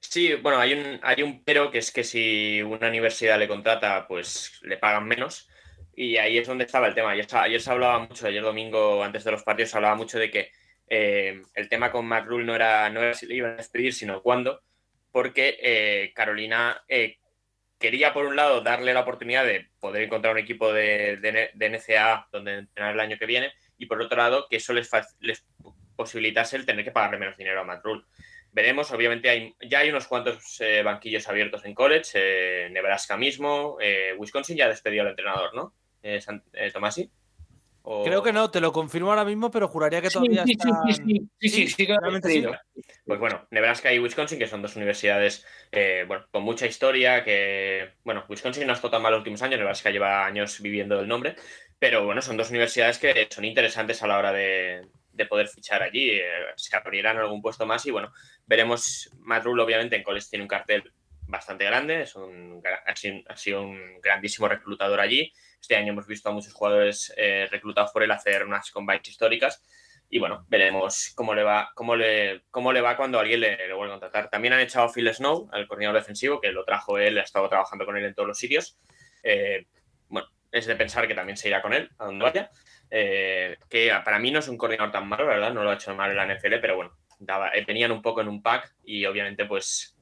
Sí, 0.00 0.34
bueno, 0.34 0.58
hay 0.58 0.74
un, 0.74 1.00
hay 1.02 1.22
un 1.22 1.42
pero 1.42 1.70
que 1.70 1.78
es 1.78 1.90
que 1.90 2.04
si 2.04 2.62
una 2.62 2.88
universidad 2.88 3.38
le 3.38 3.48
contrata, 3.48 4.06
pues 4.06 4.58
le 4.62 4.76
pagan 4.76 5.06
menos. 5.06 5.48
Y 5.94 6.16
ahí 6.18 6.38
es 6.38 6.46
donde 6.46 6.64
estaba 6.64 6.86
el 6.86 6.94
tema. 6.94 7.10
Ayer, 7.12 7.60
se 7.60 7.70
hablaba 7.70 7.98
mucho, 7.98 8.26
ayer 8.26 8.42
domingo, 8.42 9.02
antes 9.02 9.24
de 9.24 9.32
los 9.32 9.42
partidos, 9.42 9.70
se 9.70 9.76
hablaba 9.78 9.96
mucho 9.96 10.18
de 10.18 10.30
que 10.30 10.52
eh, 10.88 11.42
el 11.54 11.68
tema 11.68 11.90
con 11.90 12.06
McRule 12.06 12.44
no 12.44 12.54
era, 12.54 12.88
no 12.90 13.00
era 13.00 13.14
si 13.14 13.26
le 13.26 13.36
iban 13.36 13.52
a 13.52 13.56
despedir, 13.56 13.92
sino 13.94 14.22
cuándo, 14.22 14.60
porque 15.10 15.58
eh, 15.60 16.12
Carolina 16.14 16.84
quería, 17.78 18.12
por 18.12 18.26
un 18.26 18.36
lado, 18.36 18.60
darle 18.60 18.92
la 18.92 19.00
oportunidad 19.00 19.44
de 19.44 19.68
poder 19.80 20.02
encontrar 20.02 20.32
un 20.32 20.40
equipo 20.40 20.72
de, 20.72 21.16
de, 21.16 21.68
NCAA 21.68 22.28
donde 22.32 22.58
entrenar 22.58 22.94
el 22.94 23.00
año 23.00 23.18
que 23.18 23.26
viene, 23.26 23.52
y 23.76 23.86
por 23.86 24.00
otro 24.02 24.18
lado, 24.18 24.46
que 24.48 24.56
eso 24.56 24.72
les, 24.72 24.90
les 25.20 25.46
posibilitase 25.96 26.56
el 26.56 26.66
tener 26.66 26.84
que 26.84 26.90
pagarle 26.90 27.18
menos 27.18 27.36
dinero 27.36 27.60
a 27.60 27.64
Matt 27.64 27.84
Rule. 27.84 28.04
Veremos, 28.52 28.90
obviamente 28.92 29.28
hay, 29.28 29.54
ya 29.60 29.80
hay 29.80 29.90
unos 29.90 30.06
cuantos 30.06 30.60
eh, 30.60 30.82
banquillos 30.82 31.28
abiertos 31.28 31.64
en 31.64 31.74
college, 31.74 32.10
eh, 32.14 32.68
Nebraska 32.70 33.16
mismo, 33.16 33.76
eh, 33.80 34.14
Wisconsin 34.16 34.56
ya 34.56 34.68
despedido 34.68 35.02
al 35.02 35.10
entrenador, 35.10 35.54
¿no? 35.54 35.74
Tomasi. 36.72 37.10
O... 37.90 38.04
Creo 38.04 38.22
que 38.22 38.34
no, 38.34 38.50
te 38.50 38.60
lo 38.60 38.70
confirmo 38.70 39.08
ahora 39.10 39.24
mismo, 39.24 39.50
pero 39.50 39.66
juraría 39.66 40.02
que 40.02 40.10
todavía 40.10 40.44
sí, 40.44 40.52
están... 40.52 40.72
sí, 40.88 40.92
sí, 40.92 41.28
sí, 41.40 41.68
sí, 41.68 41.86
sí, 41.86 41.86
sí, 42.22 42.46
Pues 43.06 43.18
bueno, 43.18 43.46
Nebraska 43.50 43.92
y 43.92 43.98
Wisconsin, 43.98 44.38
que 44.38 44.46
son 44.46 44.60
dos 44.60 44.76
universidades 44.76 45.46
bueno, 46.06 46.26
con 46.30 46.42
mucha 46.42 46.66
historia, 46.66 47.24
que, 47.24 47.94
bueno, 48.04 48.26
Wisconsin 48.28 48.66
no 48.66 48.72
ha 48.72 48.76
estado 48.76 48.90
tan 48.90 49.02
mal 49.02 49.12
los 49.12 49.20
últimos 49.20 49.40
años, 49.40 49.58
Nebraska 49.58 49.90
lleva 49.90 50.26
años 50.26 50.60
viviendo 50.60 51.00
el 51.00 51.08
nombre, 51.08 51.36
pero 51.78 52.04
bueno, 52.04 52.20
son 52.20 52.36
dos 52.36 52.50
universidades 52.50 52.98
que 52.98 53.26
son 53.30 53.46
interesantes 53.46 54.02
a 54.02 54.06
la 54.06 54.18
hora 54.18 54.32
de, 54.32 54.82
de 55.18 55.26
poder 55.26 55.48
fichar 55.48 55.82
allí. 55.82 56.10
Eh, 56.10 56.22
se 56.56 56.74
abrirán 56.76 57.18
algún 57.18 57.42
puesto 57.42 57.66
más 57.66 57.84
y 57.84 57.90
bueno, 57.90 58.12
veremos. 58.46 59.10
Matt 59.18 59.44
Rule, 59.44 59.62
obviamente, 59.62 59.96
en 59.96 60.02
college 60.02 60.28
tiene 60.30 60.44
un 60.44 60.48
cartel 60.48 60.90
bastante 61.26 61.64
grande, 61.64 62.02
es 62.02 62.16
un, 62.16 62.62
ha, 62.86 62.96
sido, 62.96 63.20
ha, 63.28 63.36
sido, 63.36 63.62
un 63.62 64.00
grandísimo 64.00 64.48
reclutador 64.48 65.00
allí. 65.00 65.32
Este 65.60 65.76
año 65.76 65.92
hemos 65.92 66.06
visto 66.06 66.28
a 66.28 66.32
muchos 66.32 66.52
jugadores 66.52 67.12
eh, 67.16 67.46
reclutados 67.50 67.90
por 67.92 68.02
él 68.02 68.10
hacer 68.10 68.44
unas 68.44 68.70
combines 68.70 69.08
históricas. 69.08 69.62
Y 70.10 70.18
bueno, 70.18 70.46
veremos 70.48 71.12
cómo 71.14 71.34
le 71.34 71.42
va, 71.42 71.70
cómo 71.74 71.94
le, 71.94 72.42
cómo 72.50 72.72
le 72.72 72.80
va 72.80 72.96
cuando 72.96 73.18
alguien 73.18 73.40
le, 73.40 73.68
le 73.68 73.74
vuelva 73.74 73.96
a 73.96 74.00
contratar. 74.00 74.30
También 74.30 74.54
han 74.54 74.60
echado 74.60 74.86
a 74.86 74.92
Phil 74.92 75.12
Snow, 75.12 75.50
al 75.52 75.66
coordinador 75.68 76.00
defensivo, 76.00 76.40
que 76.40 76.50
lo 76.50 76.64
trajo 76.64 76.98
él, 76.98 77.18
ha 77.18 77.22
estado 77.22 77.48
trabajando 77.48 77.84
con 77.84 77.96
él 77.96 78.04
en 78.04 78.14
todos 78.14 78.26
los 78.26 78.38
sitios. 78.38 78.78
Eh, 79.22 79.66
bueno, 80.08 80.28
es 80.50 80.66
de 80.66 80.76
pensar 80.76 81.06
que 81.06 81.14
también 81.14 81.36
se 81.36 81.48
irá 81.48 81.60
con 81.60 81.74
él 81.74 81.90
a 81.98 82.06
donde 82.06 82.24
vaya. 82.24 82.50
Eh, 82.90 83.58
que 83.68 83.92
para 84.02 84.18
mí 84.18 84.30
no 84.30 84.38
es 84.38 84.48
un 84.48 84.56
coordinador 84.56 84.92
tan 84.92 85.06
malo, 85.06 85.26
¿verdad? 85.26 85.52
No 85.52 85.62
lo 85.62 85.70
ha 85.70 85.74
hecho 85.74 85.94
mal 85.94 86.10
en 86.10 86.16
la 86.16 86.34
NFL, 86.34 86.54
pero 86.60 86.76
bueno, 86.76 86.96
daba, 87.18 87.50
eh, 87.50 87.64
venían 87.66 87.92
un 87.92 88.00
poco 88.00 88.22
en 88.22 88.28
un 88.28 88.42
pack 88.42 88.74
y 88.84 89.04
obviamente 89.04 89.44
pues 89.44 89.94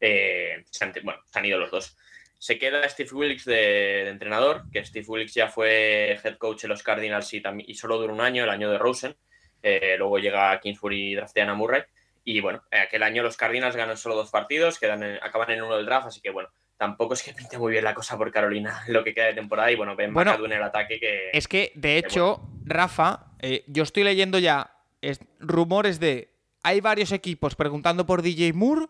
bueno, 0.00 1.20
se 1.26 1.38
han 1.38 1.44
ido 1.44 1.58
los 1.58 1.70
dos. 1.70 1.96
Se 2.38 2.58
queda 2.58 2.88
Steve 2.88 3.10
Wilkes 3.12 3.44
de, 3.44 3.54
de, 3.54 4.08
entrenador, 4.08 4.64
que 4.72 4.84
Steve 4.84 5.06
Wilkes 5.06 5.34
ya 5.34 5.48
fue 5.48 6.18
head 6.22 6.38
coach 6.38 6.64
en 6.64 6.70
los 6.70 6.82
Cardinals 6.82 7.32
y, 7.34 7.42
y 7.66 7.74
solo 7.74 7.98
duró 7.98 8.14
un 8.14 8.20
año, 8.20 8.44
el 8.44 8.50
año 8.50 8.70
de 8.70 8.78
Rosen. 8.78 9.16
Eh, 9.62 9.96
luego 9.98 10.18
llega 10.18 10.58
Kingsbury 10.60 11.12
y 11.12 11.14
draftean 11.14 11.48
a 11.48 11.54
Murray. 11.54 11.82
Y 12.24 12.40
bueno, 12.40 12.62
aquel 12.70 13.02
año 13.02 13.22
los 13.22 13.36
Cardinals 13.36 13.74
ganan 13.74 13.96
solo 13.96 14.14
dos 14.14 14.30
partidos, 14.30 14.78
quedan 14.78 15.02
en, 15.02 15.18
acaban 15.22 15.50
en 15.50 15.62
uno 15.62 15.76
del 15.76 15.86
draft, 15.86 16.08
así 16.08 16.20
que 16.20 16.30
bueno, 16.30 16.50
tampoco 16.76 17.14
es 17.14 17.22
que 17.22 17.32
pinte 17.32 17.58
muy 17.58 17.72
bien 17.72 17.84
la 17.84 17.94
cosa 17.94 18.18
por 18.18 18.30
Carolina 18.30 18.82
lo 18.88 19.02
que 19.02 19.14
queda 19.14 19.26
de 19.26 19.34
temporada 19.34 19.70
y 19.72 19.76
bueno, 19.76 19.96
ven 19.96 20.12
bueno, 20.12 20.34
en 20.44 20.52
el 20.52 20.62
ataque 20.62 21.00
que... 21.00 21.30
Es 21.32 21.48
que, 21.48 21.72
de 21.74 21.98
hecho, 21.98 22.36
bueno. 22.36 22.62
Rafa, 22.66 23.32
eh, 23.40 23.64
yo 23.66 23.82
estoy 23.82 24.04
leyendo 24.04 24.38
ya 24.38 24.74
es, 25.00 25.20
rumores 25.40 26.00
de... 26.00 26.30
Hay 26.62 26.80
varios 26.80 27.12
equipos 27.12 27.54
preguntando 27.54 28.04
por 28.04 28.20
DJ 28.20 28.52
Moore 28.52 28.86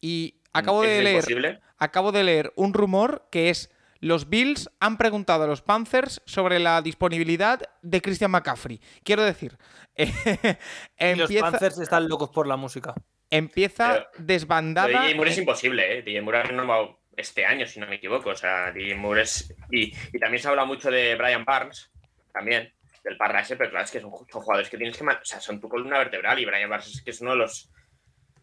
y 0.00 0.36
acabo 0.52 0.82
de 0.82 1.02
leer... 1.02 1.16
Imposible? 1.16 1.60
Acabo 1.80 2.12
de 2.12 2.22
leer 2.22 2.52
un 2.56 2.72
rumor 2.72 3.26
que 3.30 3.50
es... 3.50 3.70
Los 4.02 4.30
Bills 4.30 4.70
han 4.80 4.96
preguntado 4.96 5.44
a 5.44 5.46
los 5.46 5.60
Panthers 5.60 6.22
sobre 6.24 6.58
la 6.58 6.80
disponibilidad 6.80 7.60
de 7.82 8.00
Christian 8.00 8.30
McCaffrey. 8.30 8.80
Quiero 9.04 9.22
decir, 9.22 9.58
empieza... 9.94 11.16
los 11.16 11.34
Panthers 11.34 11.78
están 11.80 12.08
locos 12.08 12.30
por 12.30 12.46
la 12.46 12.56
música. 12.56 12.94
Empieza 13.28 13.92
pero, 13.92 14.24
desbandada. 14.24 14.86
Pero 14.88 15.02
DJ 15.02 15.14
Moore 15.16 15.30
es 15.30 15.38
imposible, 15.38 15.98
¿eh? 15.98 16.02
DJ 16.02 16.22
Moore 16.22 16.38
ha 16.38 16.42
renovado 16.44 17.00
este 17.14 17.44
año, 17.44 17.66
si 17.66 17.78
no 17.78 17.86
me 17.86 17.96
equivoco. 17.96 18.30
O 18.30 18.34
sea, 18.34 18.72
DJ 18.72 18.94
Moore 18.94 19.22
es. 19.22 19.54
Y, 19.70 19.94
y 20.12 20.18
también 20.18 20.42
se 20.42 20.48
habla 20.48 20.64
mucho 20.64 20.90
de 20.90 21.14
Brian 21.16 21.44
Barnes, 21.44 21.90
también, 22.32 22.72
del 23.04 23.16
parra 23.16 23.40
ese, 23.40 23.56
pero 23.56 23.70
claro, 23.70 23.84
es 23.84 23.90
que 23.90 24.00
son, 24.00 24.10
son 24.10 24.42
jugadores 24.42 24.68
que 24.68 24.76
tienes 24.76 24.96
que. 24.96 25.04
O 25.04 25.24
sea, 25.24 25.40
son 25.40 25.60
tu 25.60 25.68
columna 25.68 25.98
vertebral 25.98 26.38
y 26.38 26.44
Brian 26.44 26.70
Barnes 26.70 26.88
es 26.88 27.02
que 27.02 27.10
es 27.10 27.20
uno 27.20 27.32
de 27.32 27.38
los. 27.38 27.70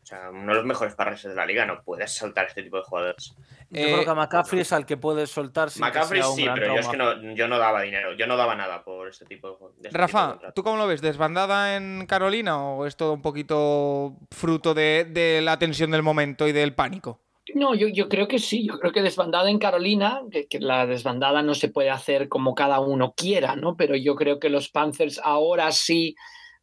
O 0.08 0.10
sea, 0.10 0.30
uno 0.30 0.54
de 0.54 0.60
los 0.60 0.66
mejores 0.66 0.96
parrases 0.96 1.32
de 1.32 1.36
la 1.36 1.46
liga. 1.46 1.66
No 1.66 1.82
puedes 1.84 2.14
soltar 2.14 2.46
este 2.46 2.64
tipo 2.64 2.78
de 2.78 2.84
jugadores. 2.84 3.36
Yo 3.70 3.82
eh, 3.82 3.92
creo 3.92 4.04
que 4.06 4.10
a 4.10 4.16
McCaffrey 4.16 4.62
es 4.62 4.72
al 4.72 4.86
que 4.86 4.96
puedes 4.96 5.30
soltar. 5.30 5.70
Sin 5.70 5.82
McCaffrey 5.82 6.22
que 6.22 6.28
sí, 6.28 6.46
pero 6.54 6.74
yo 6.74 6.80
es 6.80 6.88
que 6.88 6.96
no, 6.96 7.34
yo 7.36 7.50
no 7.50 7.60
daba 7.60 7.82
dinero. 7.82 8.14
Yo 8.14 8.26
no 8.26 8.38
daba 8.38 8.56
nada 8.56 8.86
por 8.86 9.10
este 9.10 9.26
tipo 9.26 9.50
de. 9.82 9.90
Este 9.90 9.98
Rafa, 9.98 10.36
tipo 10.36 10.46
de 10.46 10.52
¿tú 10.54 10.64
cómo 10.64 10.78
lo 10.78 10.88
ves? 10.88 11.02
¿Desbandada 11.02 11.76
en 11.76 12.06
Carolina 12.08 12.58
o 12.58 12.86
es 12.86 12.96
todo 12.96 13.12
un 13.12 13.22
poquito 13.22 14.16
fruto 14.32 14.74
de, 14.74 15.04
de 15.10 15.42
la 15.42 15.60
tensión 15.60 15.92
del 15.92 16.04
momento 16.04 16.48
y 16.48 16.54
del 16.54 16.74
pánico? 16.74 17.20
No, 17.54 17.76
yo, 17.76 17.90
yo, 17.90 18.08
creo 18.08 18.30
que 18.30 18.40
sí, 18.40 18.66
yo 18.66 18.80
creo 18.80 18.94
que 18.94 19.02
desbandada 19.02 19.50
en 19.50 19.60
Carolina, 19.60 20.22
que, 20.32 20.48
que, 20.48 20.60
la 20.60 20.86
desbandada 20.86 21.42
no 21.42 21.54
se 21.54 21.68
puede 21.68 21.90
hacer 21.90 22.30
como 22.30 22.56
cada 22.56 22.80
uno 22.80 23.14
quiera, 23.14 23.58
¿no? 23.58 23.76
Pero 23.76 23.98
yo 23.98 24.16
creo 24.16 24.40
que 24.40 24.50
los 24.50 24.70
Panthers 24.70 25.20
ahora 25.22 25.74
sí, 25.74 26.16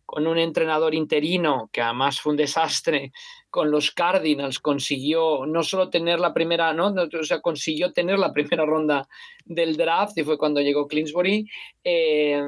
con 0.06 0.26
un 0.26 0.38
entrenador 0.38 0.94
interino, 0.94 1.68
que 1.72 1.80
además 1.80 2.20
fue 2.20 2.32
un 2.32 2.36
desastre, 2.36 3.12
con 3.50 3.70
los 3.70 3.90
Cardinals 3.90 4.58
consiguió 4.58 5.46
no 5.46 5.62
solo 5.62 5.90
tener 5.90 6.20
la 6.20 6.34
primera, 6.34 6.72
¿no? 6.72 6.88
O 6.88 7.24
sea, 7.24 7.40
consiguió 7.40 7.92
tener 7.92 8.18
la 8.18 8.32
primera 8.32 8.64
ronda 8.64 9.08
del 9.44 9.76
draft 9.76 10.18
y 10.18 10.24
fue 10.24 10.38
cuando 10.38 10.60
llegó 10.60 10.88
Clinsbury. 10.88 11.48
Eh, 11.82 12.42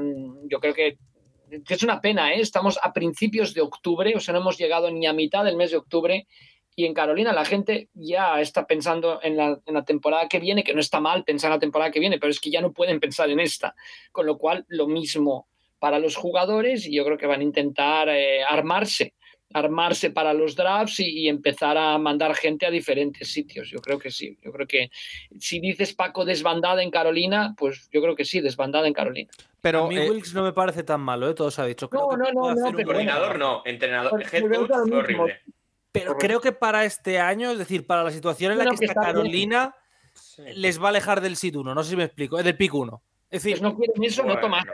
yo 0.51 0.61
creo 0.61 0.75
que 0.75 0.99
que 1.65 1.75
es 1.75 1.83
una 1.83 2.01
pena, 2.01 2.35
¿eh? 2.35 2.41
estamos 2.41 2.79
a 2.83 2.93
principios 2.93 3.55
de 3.55 3.61
octubre, 3.61 4.13
o 4.17 4.21
sea, 4.21 4.35
no 4.35 4.41
hemos 4.41 4.59
llegado 4.59 4.91
ni 4.91 5.07
a 5.07 5.13
mitad 5.13 5.45
del 5.45 5.57
mes 5.57 5.71
de 5.71 5.77
octubre 5.77 6.27
y 6.75 6.85
en 6.85 6.93
Carolina 6.93 7.33
la 7.33 7.45
gente 7.45 7.89
ya 7.95 8.39
está 8.41 8.67
pensando 8.67 9.21
en 9.23 9.37
la, 9.37 9.59
en 9.65 9.75
la, 9.75 9.85
temporada 9.85 10.29
que 10.29 10.39
viene, 10.39 10.63
que 10.63 10.75
no 10.75 10.81
está 10.81 11.01
mal 11.01 11.25
pensar 11.25 11.49
en 11.49 11.55
la 11.55 11.61
temporada 11.61 11.91
que 11.91 12.01
viene, 12.01 12.19
pero 12.19 12.31
es 12.31 12.39
que 12.39 12.51
ya 12.51 12.61
no 12.61 12.73
pueden 12.73 13.01
pensar 13.01 13.31
en 13.31 13.41
esta. 13.41 13.75
Con 14.13 14.27
lo 14.27 14.37
cual, 14.37 14.67
lo 14.69 14.87
mismo 14.87 15.49
para 15.79 15.99
los 15.99 16.17
jugadores 16.17 16.87
y 16.87 16.95
yo 16.95 17.05
creo 17.05 17.19
que 17.19 17.27
van 17.27 17.41
a 17.41 17.45
intentar 17.45 18.09
eh, 18.09 18.43
armarse, 18.43 19.15
armarse 19.53 20.11
para 20.11 20.33
los 20.33 20.57
drafts 20.57 21.01
y, 21.01 21.25
y, 21.25 21.29
empezar 21.29 21.77
a 21.77 21.97
mandar 21.99 22.35
gente 22.35 22.67
a 22.67 22.71
diferentes 22.71 23.33
sitios. 23.33 23.69
Yo 23.71 23.81
creo 23.81 23.99
que 23.99 24.11
sí. 24.11 24.37
Yo 24.43 24.53
creo 24.53 24.67
que 24.67 24.91
si 25.39 25.61
dices 25.61 25.95
Paco 25.95 26.25
desbandada 26.25 26.83
en 26.83 26.91
Carolina, 26.91 27.55
pues 27.57 27.89
yo 27.93 28.01
creo 28.03 28.17
que 28.17 28.25
sí, 28.25 28.41
desbandada 28.41 28.87
en 28.87 28.95
Carolina. 28.95 29.31
Pero 29.61 29.85
a 29.85 29.89
mí 29.89 29.97
eh, 29.97 30.09
Wilkes 30.09 30.33
no 30.35 30.45
me 30.45 30.53
parece 30.53 30.83
tan 30.85 31.01
malo, 31.01 31.29
¿eh? 31.29 31.35
todo 31.35 31.51
se 31.51 31.61
ha 31.61 31.67
dicho. 31.67 31.91
Creo 31.91 32.09
no, 32.13 32.17
no, 32.17 32.33
no, 32.33 32.55
no, 32.55 32.71
no, 32.71 32.85
coordinador 32.85 33.39
no, 33.39 33.63
entrenador, 33.65 34.23
head 34.33 34.43
coach 34.49 34.71
horrible. 34.71 35.41
Pero 35.91 36.13
Correcto. 36.13 36.27
creo 36.27 36.41
que 36.41 36.53
para 36.53 36.85
este 36.85 37.19
año, 37.19 37.51
es 37.51 37.59
decir, 37.59 37.87
para 37.87 38.05
la 38.05 38.11
situación 38.11 38.53
en 38.53 38.59
la 38.59 38.67
que, 38.67 38.77
que 38.77 38.85
está, 38.85 39.01
Carolina, 39.01 39.75
sí. 40.13 40.43
les 40.55 40.81
va 40.81 40.87
a 40.87 40.89
alejar 40.91 41.21
del 41.21 41.37
SID 41.37 41.57
1. 41.57 41.75
No 41.75 41.83
sé 41.83 41.91
si 41.91 41.97
me 41.97 42.05
explico, 42.05 42.39
es 42.39 42.45
del 42.45 42.57
pick 42.57 42.75
1. 42.75 43.03
Es 43.31 43.43
decir, 43.43 43.59
pues 43.59 43.63
no 43.63 43.77
quieren 43.77 44.05
eso, 44.05 44.23
bueno, 44.23 44.37
no 44.37 44.41
toman. 44.41 44.65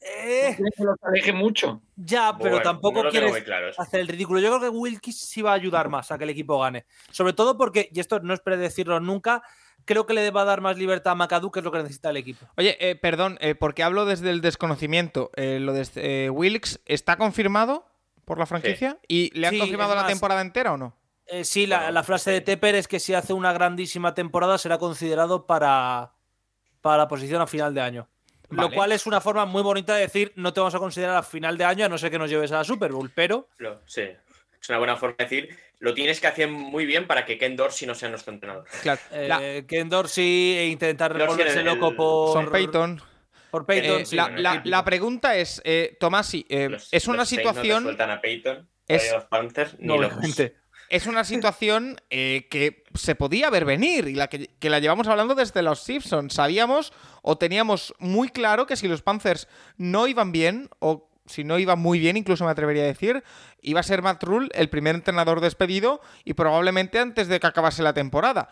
Eh, 0.00 0.56
no 0.58 0.70
que 0.76 0.84
los 0.84 0.96
aleje 1.02 1.32
mucho. 1.32 1.82
Ya, 1.96 2.34
pero 2.38 2.50
Bueno, 2.50 2.62
tampoco 2.62 3.02
no 3.04 3.10
quieres 3.10 3.44
hacer 3.78 4.00
el 4.00 4.08
ridículo. 4.08 4.40
Yo 4.40 4.48
creo 4.48 4.60
que 4.60 4.68
Wilkes 4.76 5.18
sí 5.18 5.42
va 5.42 5.50
a 5.52 5.54
ayudar 5.54 5.88
más 5.90 6.10
a 6.10 6.16
que 6.18 6.24
el 6.24 6.30
equipo 6.30 6.58
gane. 6.58 6.86
Sobre 7.10 7.32
todo 7.34 7.58
porque, 7.58 7.90
y 7.92 8.00
esto 8.00 8.20
no 8.20 8.32
es 8.32 8.40
predecirlo 8.40 8.98
nunca, 9.00 9.42
creo 9.84 10.06
que 10.06 10.14
le 10.14 10.30
va 10.30 10.42
a 10.42 10.46
dar 10.46 10.62
más 10.62 10.78
libertad 10.78 11.12
a 11.12 11.16
McAdoo, 11.16 11.50
que 11.50 11.60
es 11.60 11.64
lo 11.64 11.70
que 11.72 11.78
necesita 11.78 12.10
el 12.10 12.16
equipo. 12.16 12.46
Oye, 12.56 12.76
eh, 12.80 12.96
perdón, 12.96 13.36
eh, 13.40 13.54
porque 13.54 13.82
hablo 13.82 14.06
desde 14.06 14.30
el 14.30 14.40
desconocimiento. 14.40 15.30
Eh, 15.36 15.58
lo 15.60 15.72
de 15.74 15.86
eh, 15.96 16.30
Wilkes, 16.30 16.80
¿está 16.86 17.16
confirmado 17.16 17.86
por 18.24 18.38
la 18.38 18.46
franquicia? 18.46 18.98
¿Y 19.06 19.38
le 19.38 19.48
han 19.48 19.52
Sí, 19.54 19.58
confirmado 19.58 19.94
la 19.94 20.06
temporada 20.06 20.40
entera 20.40 20.72
o 20.72 20.76
no? 20.78 20.96
Eh, 21.26 21.44
sí, 21.44 21.66
la, 21.66 21.76
Bueno, 21.78 21.92
la 21.92 22.02
frase 22.04 22.30
sí. 22.30 22.34
de 22.34 22.40
Tepper 22.40 22.74
es 22.74 22.88
que 22.88 22.98
si 23.00 23.12
hace 23.14 23.32
una 23.34 23.52
grandísima 23.52 24.14
temporada 24.14 24.56
será 24.58 24.78
considerado 24.78 25.46
para, 25.46 26.12
para 26.80 26.96
la 26.96 27.08
posición 27.08 27.40
a 27.42 27.46
final 27.46 27.74
de 27.74 27.80
año. 27.82 28.08
Lo 28.50 28.70
cual 28.70 28.92
es 28.92 29.06
una 29.06 29.20
forma 29.20 29.44
muy 29.46 29.62
bonita 29.62 29.94
de 29.94 30.02
decir 30.02 30.32
no 30.36 30.52
te 30.52 30.60
vamos 30.60 30.74
a 30.74 30.78
considerar 30.78 31.16
a 31.16 31.22
final 31.22 31.56
de 31.56 31.64
año 31.64 31.84
a 31.84 31.88
no 31.88 31.96
ser 31.98 32.10
que 32.10 32.18
nos 32.18 32.28
lleves 32.30 32.50
a 32.52 32.56
la 32.58 32.64
Super 32.64 32.92
Bowl, 32.92 33.10
pero 33.14 33.48
sí, 33.86 34.02
es 34.02 34.68
una 34.68 34.78
buena 34.78 34.96
forma 34.96 35.16
de 35.18 35.24
decir. 35.24 35.58
Lo 35.78 35.94
tienes 35.94 36.20
que 36.20 36.26
hacer 36.26 36.46
muy 36.46 36.84
bien 36.84 37.06
para 37.06 37.24
que 37.24 37.38
Ken 37.38 37.56
Dorsey 37.56 37.88
no 37.88 37.94
sea 37.94 38.10
nuestro 38.10 38.34
entrenador. 38.34 38.66
Claro. 38.82 39.00
eh, 39.12 39.26
La- 39.28 39.40
Ken 39.66 39.88
Dorsey 39.88 40.58
e 40.58 40.66
intentar 40.66 41.12
volverse 41.16 41.52
en 41.54 41.58
el- 41.60 41.64
loco 41.64 41.96
por, 41.96 42.34
Son 42.34 42.50
Peyton. 42.52 43.00
por 43.50 43.64
Peyton. 43.64 44.00
Eh, 44.02 44.04
sí, 44.04 44.14
la, 44.16 44.28
bueno, 44.28 44.60
la- 44.64 44.84
pregunta 44.84 45.36
es, 45.36 45.62
eh, 45.64 45.96
Tomasi, 45.98 46.44
eh, 46.50 46.68
Los- 46.68 46.88
es 46.92 47.08
una 47.08 47.16
los 47.18 47.28
Saints 47.30 47.44
No 47.46 47.50
te 47.52 47.56
situación... 47.60 47.82
sueltan 47.84 48.10
a 48.10 48.20
Peyton, 48.20 48.68
es- 48.86 49.10
los 49.10 49.24
Panthers, 49.24 49.78
ni 49.78 49.86
No, 49.86 49.96
locos. 49.96 50.18
Es 50.90 51.06
una 51.06 51.22
situación 51.22 51.96
eh, 52.10 52.48
que 52.50 52.84
se 52.94 53.14
podía 53.14 53.48
ver 53.48 53.64
venir 53.64 54.08
y 54.08 54.14
la 54.14 54.28
que, 54.28 54.50
la 54.60 54.80
llevamos 54.80 55.06
hablando 55.06 55.36
desde 55.36 55.62
los 55.62 55.84
Simpsons. 55.84 56.34
Sabíamos 56.34 56.92
o 57.22 57.38
teníamos 57.38 57.94
muy 58.00 58.28
claro 58.28 58.66
que 58.66 58.76
si 58.76 58.88
los 58.88 59.00
Panthers 59.00 59.46
no 59.76 60.08
iban 60.08 60.32
bien 60.32 60.68
o 60.80 61.08
si 61.26 61.44
no 61.44 61.60
iban 61.60 61.78
muy 61.78 62.00
bien, 62.00 62.16
incluso 62.16 62.44
me 62.44 62.50
atrevería 62.50 62.82
a 62.82 62.86
decir, 62.86 63.22
iba 63.62 63.78
a 63.78 63.84
ser 63.84 64.02
Matt 64.02 64.24
Rule 64.24 64.48
el 64.52 64.68
primer 64.68 64.96
entrenador 64.96 65.40
despedido 65.40 66.00
y 66.24 66.34
probablemente 66.34 66.98
antes 66.98 67.28
de 67.28 67.38
que 67.38 67.46
acabase 67.46 67.84
la 67.84 67.94
temporada. 67.94 68.48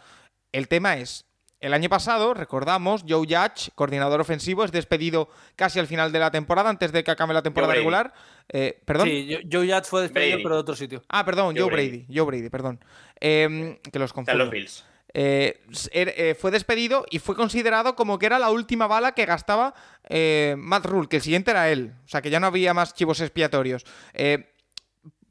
El 0.53 0.69
tema 0.69 0.97
es, 0.97 1.27
el 1.61 1.75
año 1.75 1.89
pasado, 1.89 2.35
recordamos, 2.35 3.05
Joe 3.09 3.27
Judge, 3.27 3.71
coordinador 3.75 4.21
ofensivo, 4.21 4.65
es 4.65 4.71
despedido 4.73 5.29
casi 5.57 5.79
al 5.81 5.87
final 5.87 6.13
de 6.13 6.19
la 6.21 6.31
temporada, 6.31 6.71
antes 6.71 6.93
de 6.93 7.03
que 7.03 7.11
acabe 7.11 7.35
la 7.35 7.43
temporada 7.43 7.75
regular. 7.75 8.13
Eh, 8.49 8.81
¿Perdón? 8.85 9.09
Sí, 9.09 9.29
Joe- 9.31 9.49
Joe 9.51 9.67
Judge 9.73 9.89
fue 9.89 10.03
despedido, 10.03 10.33
Brady. 10.37 10.43
pero 10.45 10.55
de 10.55 10.61
otro 10.61 10.77
sitio. 10.77 11.03
Ah, 11.09 11.25
perdón, 11.25 11.55
Joe, 11.57 11.63
Joe 11.65 11.73
Brady. 11.73 11.89
Brady. 12.05 12.07
Joe 12.17 12.27
Brady, 12.27 12.49
perdón. 12.49 12.85
Eh, 13.21 13.81
que 13.93 13.99
los 13.99 14.13
confundo. 14.13 14.39
los 14.39 14.51
Bills. 14.51 14.85
eh, 15.15 15.61
er, 15.91 16.15
eh, 16.17 16.35
fue 16.39 16.51
despedido 16.51 17.07
y 17.11 17.19
fue 17.19 17.35
considerado 17.35 17.97
como 17.97 18.19
que 18.19 18.27
era 18.27 18.39
la 18.39 18.51
última 18.51 18.87
bala 18.87 19.13
que 19.13 19.25
gastaba 19.25 19.75
eh, 20.09 20.55
Matt 20.59 20.85
Rule, 20.87 21.09
que 21.09 21.17
el 21.17 21.23
siguiente 21.23 21.51
era 21.51 21.71
él. 21.71 21.95
O 22.05 22.09
sea, 22.09 22.21
que 22.23 22.31
ya 22.31 22.39
no 22.41 22.47
había 22.47 22.75
más 22.75 22.95
chivos 22.95 23.21
expiatorios. 23.21 23.85
Eh, 24.13 24.53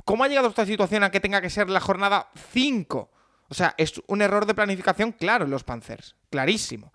¿Cómo 0.04 0.24
ha 0.24 0.28
llegado 0.28 0.48
esta 0.50 0.66
situación 0.66 1.04
a 1.04 1.12
que 1.12 1.20
tenga 1.20 1.42
que 1.42 1.50
ser 1.50 1.70
la 1.70 1.80
jornada 1.80 2.30
5? 2.52 3.12
O 3.50 3.54
sea, 3.54 3.74
es 3.78 4.02
un 4.08 4.22
error 4.22 4.46
de 4.46 4.54
planificación 4.54 5.12
claro 5.14 5.46
en 5.46 5.52
los 5.52 5.64
Panthers. 5.64 6.16
Clarísimo. 6.30 6.92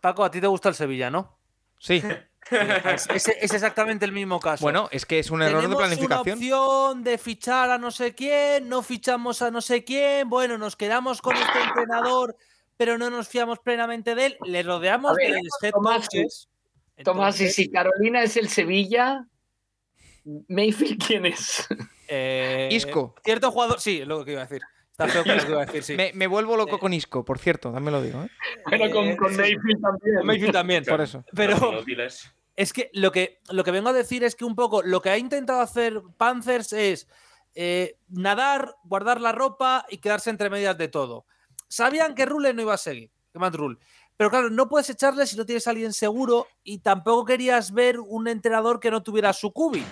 Paco, 0.00 0.24
a 0.24 0.30
ti 0.30 0.40
te 0.40 0.46
gusta 0.46 0.68
el 0.68 0.74
Sevilla, 0.74 1.10
¿no? 1.10 1.36
Sí. 1.78 2.02
Es, 2.50 3.08
es- 3.08 3.28
es 3.28 3.54
exactamente 3.54 4.04
el 4.04 4.12
mismo 4.12 4.38
caso. 4.38 4.60
Bueno, 4.62 4.86
es 4.92 5.06
que 5.06 5.18
es 5.18 5.30
un 5.30 5.40
error 5.40 5.62
de 5.62 5.68
Tenemos 5.68 5.78
planificación. 5.82 6.36
una 6.38 6.56
opción 6.58 7.02
de 7.02 7.16
fichar 7.16 7.70
a 7.70 7.78
no 7.78 7.90
sé 7.90 8.14
quién, 8.14 8.68
no 8.68 8.82
fichamos 8.82 9.40
a 9.40 9.50
no 9.50 9.62
sé 9.62 9.82
quién, 9.82 10.28
bueno, 10.28 10.58
nos 10.58 10.76
quedamos 10.76 11.22
con 11.22 11.34
este 11.34 11.58
entrenador, 11.62 12.36
pero 12.76 12.98
no 12.98 13.08
nos 13.08 13.28
fiamos 13.28 13.60
plenamente 13.60 14.14
de 14.14 14.26
él, 14.26 14.36
le 14.44 14.62
rodeamos 14.62 15.12
A 15.12 15.14
ver, 15.14 15.32
de 15.32 15.40
head 15.62 15.70
Tomás, 15.72 16.00
coaches. 16.06 16.48
Tomás, 17.02 17.40
y 17.40 17.48
si 17.48 17.70
Carolina 17.70 18.22
es 18.22 18.36
el 18.36 18.50
Sevilla, 18.50 19.24
Mayfield, 20.48 21.02
¿quién 21.06 21.24
es? 21.24 21.66
eh, 22.08 22.68
Isco. 22.70 23.14
Cierto 23.24 23.50
jugador, 23.52 23.80
sí, 23.80 24.02
es 24.02 24.06
lo 24.06 24.22
que 24.22 24.32
iba 24.32 24.42
a 24.42 24.46
decir. 24.46 24.60
Está 24.94 25.08
feo 25.08 25.22
es 25.22 25.42
lo 25.42 25.46
que 25.46 25.50
iba 25.50 25.62
a 25.62 25.66
decir, 25.66 25.82
sí. 25.82 25.96
Me, 25.96 26.12
me 26.14 26.28
vuelvo 26.28 26.56
loco 26.56 26.78
con 26.78 26.92
Isco, 26.92 27.24
por 27.24 27.40
cierto, 27.40 27.72
también 27.72 27.94
lo 27.94 28.00
digo. 28.00 28.22
¿eh? 28.22 28.30
Bueno, 28.68 28.94
con. 29.18 29.36
Mayfield 29.36 29.82
también. 29.82 30.16
Con 30.18 30.26
Mayfield 30.26 30.52
también. 30.52 30.84
Por 30.84 31.00
eso. 31.00 31.24
Pero-. 31.34 31.82
Es 32.54 32.72
que 32.72 32.90
lo, 32.92 33.10
que 33.10 33.40
lo 33.50 33.64
que 33.64 33.72
vengo 33.72 33.88
a 33.88 33.92
decir 33.92 34.22
es 34.22 34.36
que 34.36 34.44
un 34.44 34.54
poco 34.54 34.84
lo 34.84 35.02
que 35.02 35.10
ha 35.10 35.18
intentado 35.18 35.60
hacer 35.60 36.00
Panthers 36.16 36.72
es 36.72 37.08
eh, 37.56 37.98
nadar, 38.08 38.76
guardar 38.84 39.20
la 39.20 39.32
ropa 39.32 39.84
y 39.90 39.98
quedarse 39.98 40.30
entre 40.30 40.48
medias 40.48 40.78
de 40.78 40.86
todo. 40.86 41.26
Sabían 41.66 42.14
que 42.14 42.26
Rule 42.26 42.54
no 42.54 42.62
iba 42.62 42.74
a 42.74 42.78
seguir, 42.78 43.10
que 43.32 43.40
Matt 43.40 43.56
Rule. 43.56 43.78
Pero 44.16 44.30
claro, 44.30 44.48
no 44.48 44.68
puedes 44.68 44.88
echarle 44.90 45.26
si 45.26 45.36
no 45.36 45.44
tienes 45.44 45.66
a 45.66 45.70
alguien 45.70 45.92
seguro 45.92 46.46
y 46.62 46.78
tampoco 46.78 47.24
querías 47.24 47.72
ver 47.72 47.98
un 47.98 48.28
entrenador 48.28 48.78
que 48.78 48.92
no 48.92 49.02
tuviera 49.02 49.32
su 49.32 49.52
cubi. 49.52 49.84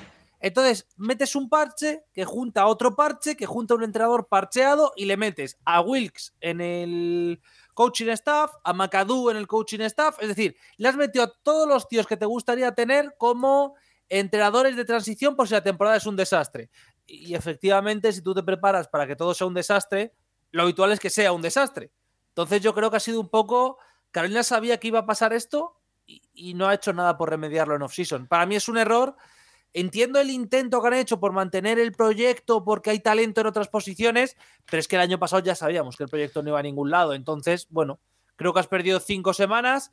Entonces, 0.42 0.88
metes 0.96 1.36
un 1.36 1.48
parche 1.48 2.04
que 2.12 2.24
junta 2.24 2.66
otro 2.66 2.96
parche, 2.96 3.36
que 3.36 3.46
junta 3.46 3.74
un 3.74 3.84
entrenador 3.84 4.26
parcheado 4.26 4.92
y 4.96 5.04
le 5.04 5.16
metes 5.16 5.56
a 5.64 5.80
Wilkes 5.80 6.34
en 6.40 6.60
el 6.60 7.40
coaching 7.74 8.08
staff, 8.08 8.50
a 8.64 8.72
McAdoo 8.72 9.30
en 9.30 9.36
el 9.36 9.46
coaching 9.46 9.78
staff. 9.82 10.16
Es 10.20 10.26
decir, 10.26 10.56
le 10.78 10.88
has 10.88 10.96
metido 10.96 11.24
a 11.24 11.32
todos 11.44 11.68
los 11.68 11.86
tíos 11.86 12.08
que 12.08 12.16
te 12.16 12.26
gustaría 12.26 12.74
tener 12.74 13.14
como 13.18 13.76
entrenadores 14.08 14.74
de 14.74 14.84
transición 14.84 15.36
por 15.36 15.46
si 15.46 15.54
la 15.54 15.62
temporada 15.62 15.96
es 15.96 16.06
un 16.06 16.16
desastre. 16.16 16.70
Y 17.06 17.36
efectivamente, 17.36 18.12
si 18.12 18.20
tú 18.20 18.34
te 18.34 18.42
preparas 18.42 18.88
para 18.88 19.06
que 19.06 19.14
todo 19.14 19.34
sea 19.34 19.46
un 19.46 19.54
desastre, 19.54 20.12
lo 20.50 20.64
habitual 20.64 20.90
es 20.90 20.98
que 20.98 21.08
sea 21.08 21.30
un 21.30 21.40
desastre. 21.40 21.92
Entonces 22.30 22.60
yo 22.60 22.74
creo 22.74 22.90
que 22.90 22.96
ha 22.96 23.00
sido 23.00 23.20
un 23.20 23.28
poco... 23.28 23.78
Carolina 24.10 24.42
sabía 24.42 24.78
que 24.78 24.88
iba 24.88 24.98
a 24.98 25.06
pasar 25.06 25.32
esto 25.32 25.80
y, 26.04 26.20
y 26.34 26.54
no 26.54 26.66
ha 26.66 26.74
hecho 26.74 26.92
nada 26.92 27.16
por 27.16 27.30
remediarlo 27.30 27.76
en 27.76 27.82
off-season. 27.82 28.26
Para 28.26 28.44
mí 28.44 28.56
es 28.56 28.68
un 28.68 28.76
error. 28.76 29.16
Entiendo 29.74 30.20
el 30.20 30.30
intento 30.30 30.82
que 30.82 30.88
han 30.88 30.94
hecho 30.94 31.18
por 31.18 31.32
mantener 31.32 31.78
el 31.78 31.92
proyecto 31.92 32.62
porque 32.62 32.90
hay 32.90 33.00
talento 33.00 33.40
en 33.40 33.46
otras 33.46 33.68
posiciones, 33.68 34.36
pero 34.66 34.80
es 34.80 34.88
que 34.88 34.96
el 34.96 35.02
año 35.02 35.18
pasado 35.18 35.42
ya 35.42 35.54
sabíamos 35.54 35.96
que 35.96 36.04
el 36.04 36.10
proyecto 36.10 36.42
no 36.42 36.50
iba 36.50 36.58
a 36.58 36.62
ningún 36.62 36.90
lado. 36.90 37.14
Entonces, 37.14 37.68
bueno, 37.70 37.98
creo 38.36 38.52
que 38.52 38.60
has 38.60 38.66
perdido 38.66 39.00
cinco 39.00 39.32
semanas. 39.32 39.92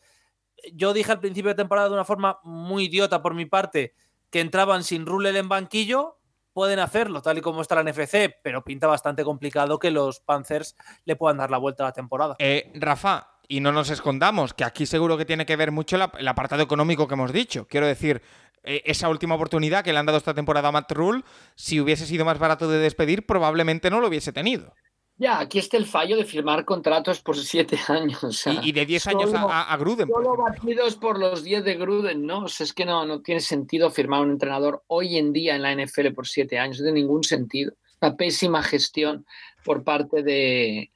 Yo 0.74 0.91
dije 0.91 1.12
al 1.12 1.21
principio 1.21 1.50
de 1.50 1.55
temporada 1.55 1.88
de 1.88 1.93
una 1.93 2.03
forma 2.03 2.39
muy 2.43 2.86
idiota 2.86 3.21
por 3.21 3.33
mi 3.33 3.45
parte 3.45 3.93
que 4.29 4.41
entraban 4.41 4.83
sin 4.83 5.05
Rulel 5.05 5.38
en 5.38 5.48
banquillo. 5.48 6.17
Pueden 6.51 6.79
hacerlo, 6.79 7.21
tal 7.21 7.38
y 7.38 7.41
como 7.41 7.62
está 7.62 7.81
la 7.81 7.89
NFC, 7.89 8.36
pero 8.43 8.65
pinta 8.65 8.88
bastante 8.88 9.24
complicado 9.24 9.79
que 9.79 9.91
los 9.91 10.19
Panthers 10.19 10.75
le 11.05 11.15
puedan 11.15 11.38
dar 11.38 11.51
la 11.51 11.57
vuelta 11.57 11.83
a 11.83 11.88
la 11.88 11.93
temporada. 11.93 12.36
Eh, 12.39 12.71
Rafa, 12.75 13.39
y 13.48 13.62
no 13.62 13.71
nos 13.71 13.89
escondamos, 13.89 14.53
que 14.53 14.63
aquí 14.63 14.85
seguro 14.85 15.18
que 15.18 15.25
tiene 15.25 15.46
que 15.46 15.55
ver 15.55 15.72
mucho 15.72 15.96
el 15.96 16.27
apartado 16.27 16.61
económico 16.61 17.07
que 17.07 17.15
hemos 17.15 17.33
dicho. 17.33 17.68
Quiero 17.68 17.87
decir, 17.87 18.22
esa 18.63 19.09
última 19.09 19.35
oportunidad 19.35 19.83
que 19.83 19.93
le 19.93 20.00
han 20.00 20.05
dado 20.05 20.17
esta 20.17 20.33
temporada 20.33 20.69
a 20.69 20.72
Matt 20.72 20.91
Rule, 20.91 21.24
si 21.55 21.79
hubiese 21.79 22.05
sido 22.05 22.25
más 22.25 22.39
barato 22.39 22.69
de 22.69 22.79
despedir, 22.79 23.25
probablemente 23.25 23.89
no 23.89 24.00
lo 24.01 24.07
hubiese 24.07 24.31
tenido. 24.33 24.74
Ya, 25.22 25.39
aquí 25.39 25.59
está 25.59 25.75
el 25.75 25.85
fallo 25.85 26.15
de 26.15 26.24
firmar 26.24 26.63
contratos 26.63 27.19
por 27.19 27.35
siete 27.37 27.77
años. 27.89 28.24
o 28.24 28.31
sea, 28.31 28.53
Y, 28.53 28.69
y 28.69 28.72
de 28.72 28.85
10 28.85 29.07
años 29.07 29.31
a, 29.35 29.75
Gruden. 29.77 30.07
por 30.07 30.24
Solo 30.24 30.33
ejemplo. 30.45 30.63
batidos 30.65 30.95
por 30.95 31.19
los 31.19 31.43
10 31.43 31.63
de 31.65 31.75
Gruden, 31.75 32.25
¿no? 32.25 32.45
O 32.45 32.48
sea, 32.48 32.63
es 32.63 32.74
que 32.74 32.85
no, 32.85 33.05
no 33.05 33.22
tiene 33.22 33.41
sentido 33.41 33.91
firmar 33.91 34.22
un 34.22 34.31
entrenador 34.31 34.81
hoy 34.87 35.17
en 35.17 35.33
día 35.33 35.55
en 35.55 35.61
la 35.63 35.75
NFL 35.75 36.13
por 36.15 36.25
siete 36.25 36.57
años, 36.57 36.79
no 36.79 36.85
tiene 36.85 37.01
ningún 37.01 37.25
sentido. 37.25 37.74
Una 38.01 38.15
pésima 38.15 38.63
gestión 38.63 39.25
por 39.65 39.83
parte 39.83 40.24
de, 40.24 40.89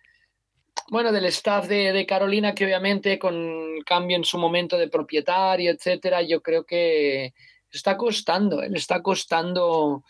bueno, 0.89 1.11
del 1.11 1.25
staff 1.25 1.67
de, 1.67 1.91
de 1.91 2.05
Carolina, 2.05 2.55
que 2.55 2.63
obviamente 2.63 3.19
con 3.19 3.35
el 3.75 3.83
cambio 3.83 4.15
en 4.15 4.23
su 4.23 4.37
momento 4.37 4.77
de 4.77 4.87
propietario, 4.87 5.69
etcétera, 5.69 6.21
yo 6.21 6.41
creo 6.41 6.63
que 6.65 7.33
está 7.77 7.97
costando, 7.97 8.61
¿eh? 8.61 8.69
le 8.69 8.77
está 8.77 9.01
costando. 9.01 10.03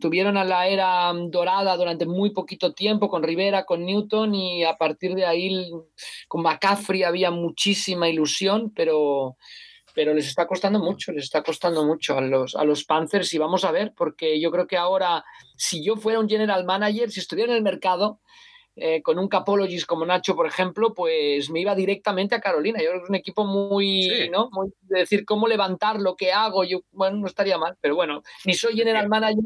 Tuvieron 0.00 0.36
a 0.36 0.44
la 0.44 0.66
era 0.66 1.12
dorada 1.28 1.76
durante 1.76 2.06
muy 2.06 2.30
poquito 2.30 2.74
tiempo 2.74 3.08
con 3.08 3.22
Rivera, 3.22 3.64
con 3.64 3.84
Newton 3.84 4.34
y 4.34 4.64
a 4.64 4.76
partir 4.76 5.14
de 5.14 5.24
ahí 5.24 5.70
con 6.26 6.42
McCaffrey 6.42 7.04
había 7.04 7.30
muchísima 7.30 8.08
ilusión, 8.08 8.72
pero, 8.74 9.36
pero 9.94 10.12
les 10.12 10.26
está 10.26 10.46
costando 10.46 10.80
mucho, 10.80 11.12
les 11.12 11.24
está 11.24 11.42
costando 11.42 11.86
mucho 11.86 12.18
a 12.18 12.20
los, 12.20 12.56
a 12.56 12.64
los 12.64 12.84
Panthers 12.84 13.32
y 13.32 13.38
vamos 13.38 13.64
a 13.64 13.70
ver, 13.70 13.94
porque 13.96 14.40
yo 14.40 14.50
creo 14.50 14.66
que 14.66 14.76
ahora, 14.76 15.24
si 15.56 15.84
yo 15.84 15.96
fuera 15.96 16.18
un 16.18 16.28
general 16.28 16.64
manager, 16.64 17.10
si 17.10 17.20
estuviera 17.20 17.52
en 17.52 17.58
el 17.58 17.62
mercado, 17.62 18.20
eh, 18.80 19.02
con 19.02 19.18
un 19.18 19.28
capologist 19.28 19.86
como 19.86 20.06
Nacho, 20.06 20.34
por 20.36 20.46
ejemplo, 20.46 20.94
pues 20.94 21.50
me 21.50 21.60
iba 21.60 21.74
directamente 21.74 22.34
a 22.34 22.40
Carolina. 22.40 22.78
Yo 22.80 22.88
creo 22.90 23.00
que 23.00 23.04
es 23.04 23.10
un 23.10 23.14
equipo 23.16 23.44
muy, 23.44 24.02
Sí. 24.02 24.28
¿no? 24.30 24.48
Muy 24.52 24.70
de 24.82 25.00
decir 25.00 25.24
cómo 25.24 25.48
levantar 25.48 26.00
lo 26.00 26.16
que 26.16 26.32
hago. 26.32 26.64
Yo, 26.64 26.80
bueno, 26.92 27.16
no 27.18 27.26
estaría 27.26 27.58
mal, 27.58 27.76
pero 27.80 27.94
bueno, 27.96 28.22
ni 28.44 28.54
soy 28.54 28.74
general 28.74 29.08
manager 29.08 29.42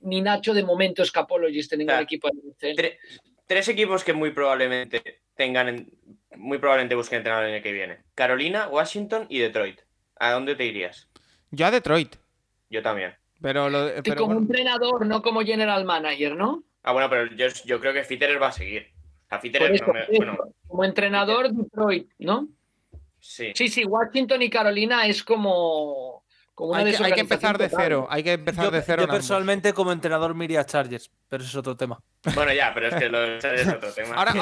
ni 0.00 0.20
Nacho 0.20 0.54
de 0.54 0.62
momento 0.64 1.02
es 1.02 1.10
capologist 1.12 1.72
en 1.72 1.80
ningún 1.80 1.90
Claro. 1.92 2.04
equipo. 2.04 2.28
de 2.60 2.98
tres 3.46 3.68
equipos 3.68 4.02
que 4.04 4.12
muy 4.12 4.30
probablemente 4.32 5.20
tengan, 5.36 5.68
en- 5.68 5.90
muy 6.36 6.58
probablemente 6.58 6.94
busquen 6.96 7.18
entrenador 7.18 7.46
el 7.48 7.54
año 7.54 7.62
que 7.62 7.72
viene. 7.72 7.98
Carolina, 8.14 8.68
Washington 8.68 9.26
y 9.28 9.38
Detroit. 9.38 9.80
¿A 10.18 10.32
dónde 10.32 10.54
te 10.56 10.64
irías? 10.64 11.08
Yo 11.50 11.66
a 11.66 11.70
Detroit. 11.70 12.16
Yo 12.70 12.82
también. 12.82 13.14
Pero, 13.40 13.68
lo, 13.70 13.88
Y 13.98 14.02
pero 14.02 14.16
como 14.22 14.34
bueno, 14.34 14.40
entrenador, 14.40 15.06
no 15.06 15.22
como 15.22 15.42
general 15.42 15.84
manager, 15.84 16.34
¿no? 16.34 16.64
Ah, 16.86 16.92
bueno, 16.92 17.10
pero 17.10 17.26
yo, 17.34 17.48
yo 17.64 17.80
creo 17.80 17.92
que 17.92 18.04
Fitterer 18.04 18.40
va 18.40 18.46
a 18.48 18.52
seguir. 18.52 18.86
A 19.28 19.40
Fitterer, 19.40 19.72
eso, 19.74 19.86
no 19.88 19.92
me- 19.92 20.06
bueno, 20.16 20.38
como 20.68 20.84
entrenador, 20.84 21.50
Detroit, 21.52 22.08
¿no? 22.20 22.48
sí. 23.18 23.50
Sí, 23.56 23.66
sí, 23.68 23.84
Washington 23.84 24.40
y 24.42 24.48
Carolina 24.50 25.04
es 25.08 25.24
como, 25.24 26.22
como 26.56 26.74
hay, 26.74 26.90
que, 26.96 27.04
hay 27.04 27.12
que 27.12 27.20
empezar 27.20 27.58
de 27.58 27.68
cero. 27.68 28.00
total. 28.04 28.16
Hay 28.16 28.22
que 28.24 28.32
empezar 28.32 28.64
Yo, 28.64 28.70
de 28.72 28.80
cero. 28.82 28.96
yo 29.02 29.04
ambos. 29.04 29.16
personalmente 29.18 29.72
como 29.74 29.92
entrenador 29.92 30.34
me 30.34 30.46
iría 30.46 30.60
a 30.62 30.64
Chargers, 30.66 31.10
pero 31.28 31.42
eso 31.44 31.50
es 31.50 31.56
otro 31.56 31.76
tema. 31.76 32.00
Bueno, 32.34 32.52
ya, 32.52 32.72
pero 32.74 32.88
es 32.88 32.94
que 32.94 33.08
lo, 33.10 33.22
ese 33.22 33.54
es 33.54 33.68
otro 33.68 33.92
tema. 33.92 34.16
Ahora, 34.16 34.32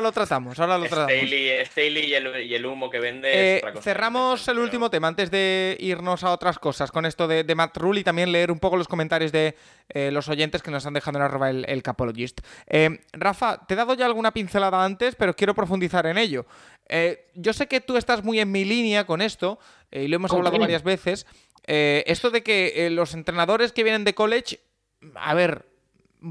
lo 0.00 0.10
tratamos. 0.12 0.58
Ahora 0.58 0.76
lo 0.78 0.86
tratamos. 0.86 1.12
Staley, 1.12 1.64
Staley 1.66 2.04
y, 2.06 2.14
el, 2.14 2.42
y 2.42 2.54
el 2.54 2.64
humo 2.66 2.88
que 2.90 2.98
vende 2.98 3.28
Eh, 3.32 3.56
es 3.56 3.62
otra 3.62 3.72
cosa. 3.74 3.82
cerramos 3.84 4.48
el 4.48 4.54
Pero- 4.54 4.64
último 4.64 4.90
tema 4.90 5.08
antes 5.08 5.30
de 5.30 5.76
irnos 5.78 6.24
a 6.24 6.30
otras 6.32 6.58
cosas 6.58 6.90
con 6.90 7.04
esto 7.06 7.28
de, 7.28 7.44
de 7.44 7.54
Matt 7.54 7.76
Rule 7.76 8.00
y 8.00 8.04
también 8.04 8.32
leer 8.32 8.50
un 8.50 8.58
poco 8.58 8.76
los 8.78 8.88
comentarios 8.88 9.30
de 9.30 9.54
eh, 9.90 10.10
los 10.10 10.28
oyentes 10.28 10.62
que 10.62 10.70
nos 10.70 10.84
han 10.86 10.94
dejado 10.94 11.18
en 11.18 11.24
arroba 11.24 11.50
el, 11.50 11.64
el 11.68 11.82
Capologist. 11.82 12.40
Eh, 12.66 12.98
Rafa, 13.12 13.58
te 13.66 13.74
he 13.74 13.76
dado 13.76 13.94
ya 13.94 14.06
alguna 14.06 14.32
pincelada 14.32 14.84
antes, 14.84 15.14
pero 15.14 15.34
quiero 15.34 15.54
profundizar 15.54 16.06
en 16.06 16.18
ello. 16.18 16.46
Eh, 16.88 17.26
yo 17.34 17.52
sé 17.52 17.66
que 17.66 17.80
tú 17.80 17.96
estás 17.96 18.22
muy 18.24 18.38
en 18.40 18.50
mi 18.52 18.64
línea 18.64 19.04
con 19.06 19.20
esto 19.22 19.58
eh, 19.90 20.04
y 20.04 20.08
lo 20.08 20.16
hemos 20.16 20.30
¿Con 20.30 20.38
hablado 20.38 20.54
qué? 20.54 20.60
varias 20.60 20.82
veces. 20.82 21.26
Eh, 21.66 22.04
esto 22.06 22.30
de 22.30 22.42
que 22.42 22.86
eh, 22.86 22.90
los 22.90 23.14
entrenadores 23.14 23.72
que 23.72 23.82
vienen 23.82 24.04
de 24.04 24.14
college, 24.14 24.60
a 25.14 25.34
ver, 25.34 25.66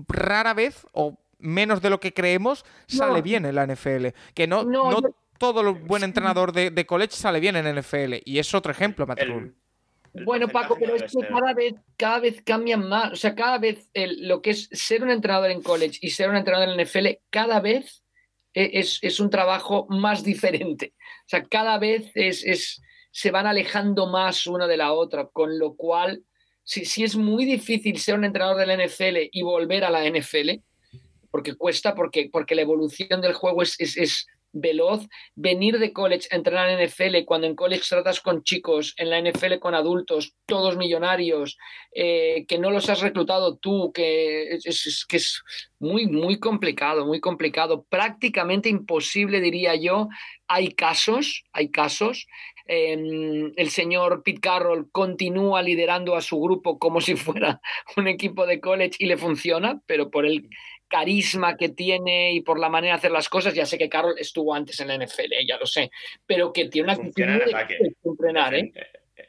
rara 0.07 0.53
vez 0.53 0.85
o 0.93 1.17
menos 1.39 1.81
de 1.81 1.89
lo 1.89 1.99
que 1.99 2.13
creemos 2.13 2.65
sale 2.87 3.17
No. 3.17 3.21
bien 3.23 3.45
en 3.45 3.55
la 3.55 3.65
NFL. 3.67 4.07
Que 4.33 4.47
no, 4.47 4.63
No, 4.63 4.89
no 4.91 5.01
yo- 5.01 5.15
todo 5.37 5.61
lo 5.63 5.75
buen 5.75 6.03
entrenador 6.03 6.53
de, 6.53 6.71
de 6.71 6.85
college 6.85 7.11
sale 7.15 7.39
bien 7.41 7.55
en 7.57 7.67
NFL. 7.67 8.21
Y 8.23 8.39
es 8.39 8.53
otro 8.53 8.71
ejemplo, 8.71 9.05
Matt 9.05 9.19
el- 9.19 9.31
el 10.13 10.23
Bueno, 10.23 10.47
Paco, 10.47 10.77
pero 10.79 10.95
es 10.95 11.03
que 11.03 11.27
cada 11.27 11.53
vez, 11.53 11.73
cada 11.97 12.19
vez 12.19 12.41
cambian 12.45 12.87
más. 12.87 13.11
O 13.11 13.15
sea, 13.17 13.35
cada 13.35 13.57
vez 13.57 13.89
el- 13.93 14.29
lo 14.29 14.41
que 14.41 14.51
es 14.51 14.69
ser 14.71 15.03
un 15.03 15.09
entrenador 15.11 15.51
en 15.51 15.61
college 15.61 15.99
y 16.01 16.11
ser 16.11 16.29
un 16.29 16.37
entrenador 16.37 16.69
en 16.69 16.75
NFL, 16.79 17.19
cada 17.29 17.59
vez 17.59 18.01
es, 18.55 18.99
es 19.01 19.19
un 19.19 19.29
trabajo 19.29 19.85
más 19.89 20.23
diferente. 20.23 20.93
O 21.25 21.27
sea, 21.29 21.43
cada 21.43 21.77
vez 21.77 22.11
es, 22.15 22.43
es- 22.43 22.81
se 23.11 23.31
van 23.31 23.47
alejando 23.47 24.07
más 24.07 24.45
una 24.47 24.67
de 24.67 24.75
la 24.77 24.91
otra, 24.93 25.27
con 25.31 25.57
lo 25.57 25.75
cual, 25.75 26.23
si, 26.63 26.83
si 26.83 27.03
es 27.03 27.15
muy 27.15 27.45
difícil 27.45 27.97
ser 27.99 28.15
un 28.15 28.25
entrenador 28.25 28.57
de 28.57 28.65
la 28.65 28.73
NFL 28.73 29.29
y 29.31 29.41
volver 29.41 29.85
a 29.85 29.89
la 29.89 30.03
NFL, 30.05 30.61
porque 31.31 31.55
cuesta, 31.55 31.95
porque, 31.95 32.29
porque 32.31 32.55
la 32.55 32.61
evolución 32.63 33.21
del 33.21 33.33
juego 33.33 33.61
es- 33.61 33.79
es 33.79 34.27
veloz, 34.55 35.05
venir 35.35 35.77
de 35.77 35.93
college 35.93 36.27
a 36.31 36.37
entrenar 36.37 36.69
en 36.69 36.87
NFL, 36.87 37.25
cuando 37.25 37.45
en 37.45 37.55
college 37.55 37.83
tratas 37.87 38.21
con 38.21 38.43
chicos, 38.43 38.95
en 38.97 39.09
la 39.09 39.21
NFL 39.21 39.59
con 39.59 39.75
adultos, 39.75 40.33
todos 40.45 40.77
millonarios, 40.77 41.57
eh, 41.93 42.45
que 42.47 42.57
no 42.57 42.71
los 42.71 42.89
has 42.89 43.01
reclutado 43.01 43.57
tú, 43.57 43.91
que 43.93 44.53
es, 44.53 45.05
que 45.07 45.17
es 45.17 45.43
muy, 45.79 46.07
muy 46.07 46.39
complicado, 46.39 47.05
muy 47.05 47.19
complicado, 47.19 47.85
prácticamente 47.89 48.69
imposible, 48.69 49.41
diría 49.41 49.75
yo. 49.75 50.07
Hay 50.47 50.73
casos, 50.73 51.43
hay 51.51 51.69
casos. 51.69 52.27
Em, 52.67 53.53
el 53.57 53.69
señor 53.69 54.23
Pete 54.23 54.39
Carroll 54.39 54.89
continúa 54.91 55.61
liderando 55.61 56.15
a 56.15 56.21
su 56.21 56.39
grupo 56.39 56.79
como 56.79 56.99
si 56.99 57.15
fuera 57.15 57.61
un 57.97 58.07
equipo 58.07 58.47
de 58.47 58.59
college 58.59 58.95
y 58.97 59.05
le 59.05 59.17
funciona, 59.17 59.81
pero 59.85 60.09
por 60.09 60.25
el 60.25 60.49
carisma 60.87 61.57
que 61.57 61.69
tiene 61.69 62.33
y 62.33 62.41
por 62.41 62.59
la 62.59 62.69
manera 62.69 62.93
de 62.93 62.97
hacer 62.99 63.11
las 63.11 63.29
cosas, 63.29 63.53
ya 63.53 63.65
sé 63.65 63.77
que 63.77 63.89
Carroll 63.89 64.19
estuvo 64.19 64.53
antes 64.53 64.79
en 64.79 64.87
la 64.87 64.95
NFL, 64.95 65.33
eh, 65.33 65.47
ya 65.47 65.57
lo 65.57 65.65
sé, 65.65 65.91
pero 66.25 66.53
que 66.53 66.69
tiene 66.69 66.85
una 66.85 66.93
actitud 66.93 67.13
de 67.23 67.95
entrenar, 68.03 68.53
¿eh? 68.53 68.71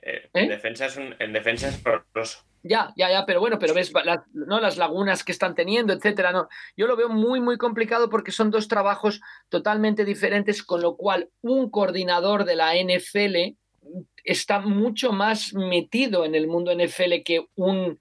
¿Eh? 0.07 0.29
En, 0.35 0.49
defensa 0.49 0.87
es 0.87 0.97
en 0.97 1.33
defensa 1.33 1.69
es 1.69 2.45
Ya, 2.62 2.92
ya, 2.97 3.11
ya, 3.11 3.27
pero 3.27 3.40
bueno, 3.40 3.59
pero 3.59 3.75
ves 3.75 3.92
¿no? 4.33 4.61
las 4.61 4.77
lagunas 4.77 5.25
que 5.25 5.33
están 5.33 5.55
teniendo, 5.55 5.92
etcétera. 5.92 6.33
No, 6.33 6.49
yo 6.77 6.87
lo 6.87 6.97
veo 6.97 7.09
muy, 7.09 7.40
muy 7.40 7.57
complicado 7.59 8.09
porque 8.09 8.31
son 8.31 8.51
dos 8.51 8.69
trabajos 8.69 9.21
totalmente 9.49 10.05
diferentes, 10.05 10.62
con 10.62 10.81
lo 10.81 10.97
cual 10.97 11.31
un 11.40 11.71
coordinador 11.71 12.45
de 12.45 12.57
la 12.57 12.75
NFL 12.75 13.57
está 14.23 14.61
mucho 14.61 15.12
más 15.12 15.55
metido 15.55 16.25
en 16.25 16.35
el 16.35 16.47
mundo 16.47 16.73
NFL 16.73 17.23
que 17.25 17.47
un 17.57 17.99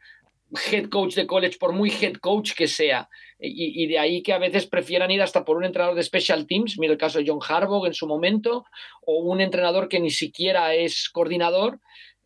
head 0.72 0.90
coach 0.90 1.16
de 1.16 1.28
college, 1.28 1.58
por 1.60 1.74
muy 1.74 1.92
head 1.92 2.16
coach 2.16 2.54
que 2.54 2.68
sea. 2.68 3.10
Y, 3.38 3.88
de 3.88 4.00
ahí 4.00 4.24
que 4.24 4.32
a 4.32 4.38
veces 4.38 4.66
prefieran 4.66 5.12
ir 5.12 5.22
hasta 5.22 5.44
por 5.44 5.58
un 5.58 5.66
entrenador 5.66 5.96
de 5.96 6.04
special 6.04 6.48
teams, 6.48 6.80
mira 6.80 6.94
el 6.94 6.98
caso 6.98 7.20
de 7.20 7.26
John 7.28 7.40
Harbaugh 7.46 7.86
en 7.86 7.94
su 7.94 8.08
momento, 8.08 8.66
o 9.06 9.18
un 9.20 9.42
entrenador 9.42 9.90
que 9.90 10.00
ni 10.00 10.10
siquiera 10.10 10.74
es 10.74 11.10
coordinador, 11.10 11.80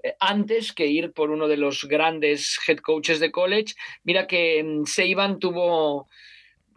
eh, 0.03 0.15
antes 0.19 0.71
que 0.71 0.85
ir 0.85 1.11
por 1.11 1.31
uno 1.31 1.47
de 1.47 1.57
los 1.57 1.85
grandes 1.85 2.59
head 2.67 2.77
coaches 2.77 3.19
de 3.19 3.31
college. 3.31 3.73
Mira 4.03 4.27
que 4.27 4.63
mm, 4.63 4.85
Seiban 4.85 5.39
tuvo 5.39 6.07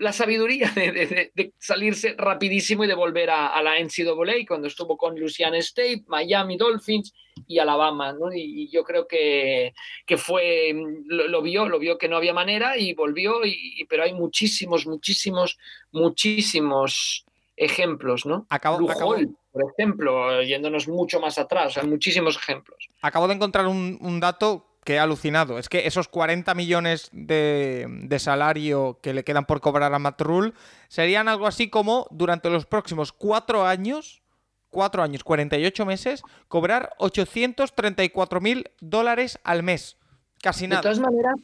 la 0.03 0.13
sabiduría 0.13 0.71
de, 0.75 1.53
salirse 1.59 2.15
rapidísimo 2.19 2.85
y 2.85 2.89
de 2.89 2.95
volver 2.95 3.31
a, 3.31 3.63
la 3.63 3.79
NCAA 3.79 4.45
cuando 4.47 4.67
estuvo 4.67 4.97
con 4.97 5.19
Louisiana 5.19 5.59
State, 5.59 6.05
Miami 6.09 6.57
Dolphins 6.57 7.15
y 7.47 7.59
Alabama. 7.59 8.15
Y, 8.35 8.69
yo 8.71 8.83
creo 8.83 9.07
que, 9.07 9.73
que 10.05 10.17
fue, 10.17 10.75
lo, 11.07 11.41
vio, 11.41 11.69
lo 11.69 11.79
vio 11.79 11.99
que 11.99 12.09
no 12.09 12.17
había 12.17 12.35
manera 12.35 12.77
y 12.77 12.95
volvió, 12.95 13.45
y, 13.45 13.85
pero 13.89 14.03
hay 14.03 14.13
muchísimos, 14.13 14.87
muchísimos, 14.87 15.57
muchísimos 15.93 17.25
ejemplos, 17.57 18.27
¿no? 18.27 18.47
Acabo, 18.51 18.85
por 18.87 19.63
ejemplo, 19.73 20.43
yéndonos 20.43 20.89
mucho 20.89 21.21
más 21.21 21.39
atrás, 21.39 21.79
hay 21.79 21.87
muchísimos 21.87 22.37
ejemplos. 22.37 22.89
Acabo 23.03 23.29
de 23.29 23.35
encontrar 23.35 23.67
un, 23.69 23.99
un 24.01 24.19
dato 24.19 24.72
que 24.85 24.95
he 24.95 24.99
alucinado. 24.99 25.59
Es 25.59 25.69
que 25.69 25.87
esos 25.87 26.09
40 26.09 26.55
millones 26.55 27.09
de, 27.13 28.17
salario 28.19 28.99
que 29.03 29.15
le 29.15 29.25
quedan 29.25 29.45
por 29.45 29.61
cobrar 29.61 29.93
a 29.95 29.99
Matt 29.99 30.21
Rule 30.21 30.53
serían 30.89 31.29
algo 31.29 31.47
así 31.47 31.69
como 31.69 32.07
durante 32.11 32.51
los 32.51 32.67
próximos 32.67 33.13
cuatro 33.13 33.67
años, 33.67 34.23
cuatro 34.71 35.03
años, 35.03 35.25
48 35.25 35.87
meses, 35.87 36.23
cobrar 36.49 36.91
834 36.99 38.41
mil 38.41 38.71
dólares 38.81 39.39
al 39.45 39.63
mes. 39.63 39.97
Casi 40.43 40.67
nada. 40.67 40.83
De 40.83 40.83
todas 40.83 40.99
maneras, 40.99 41.37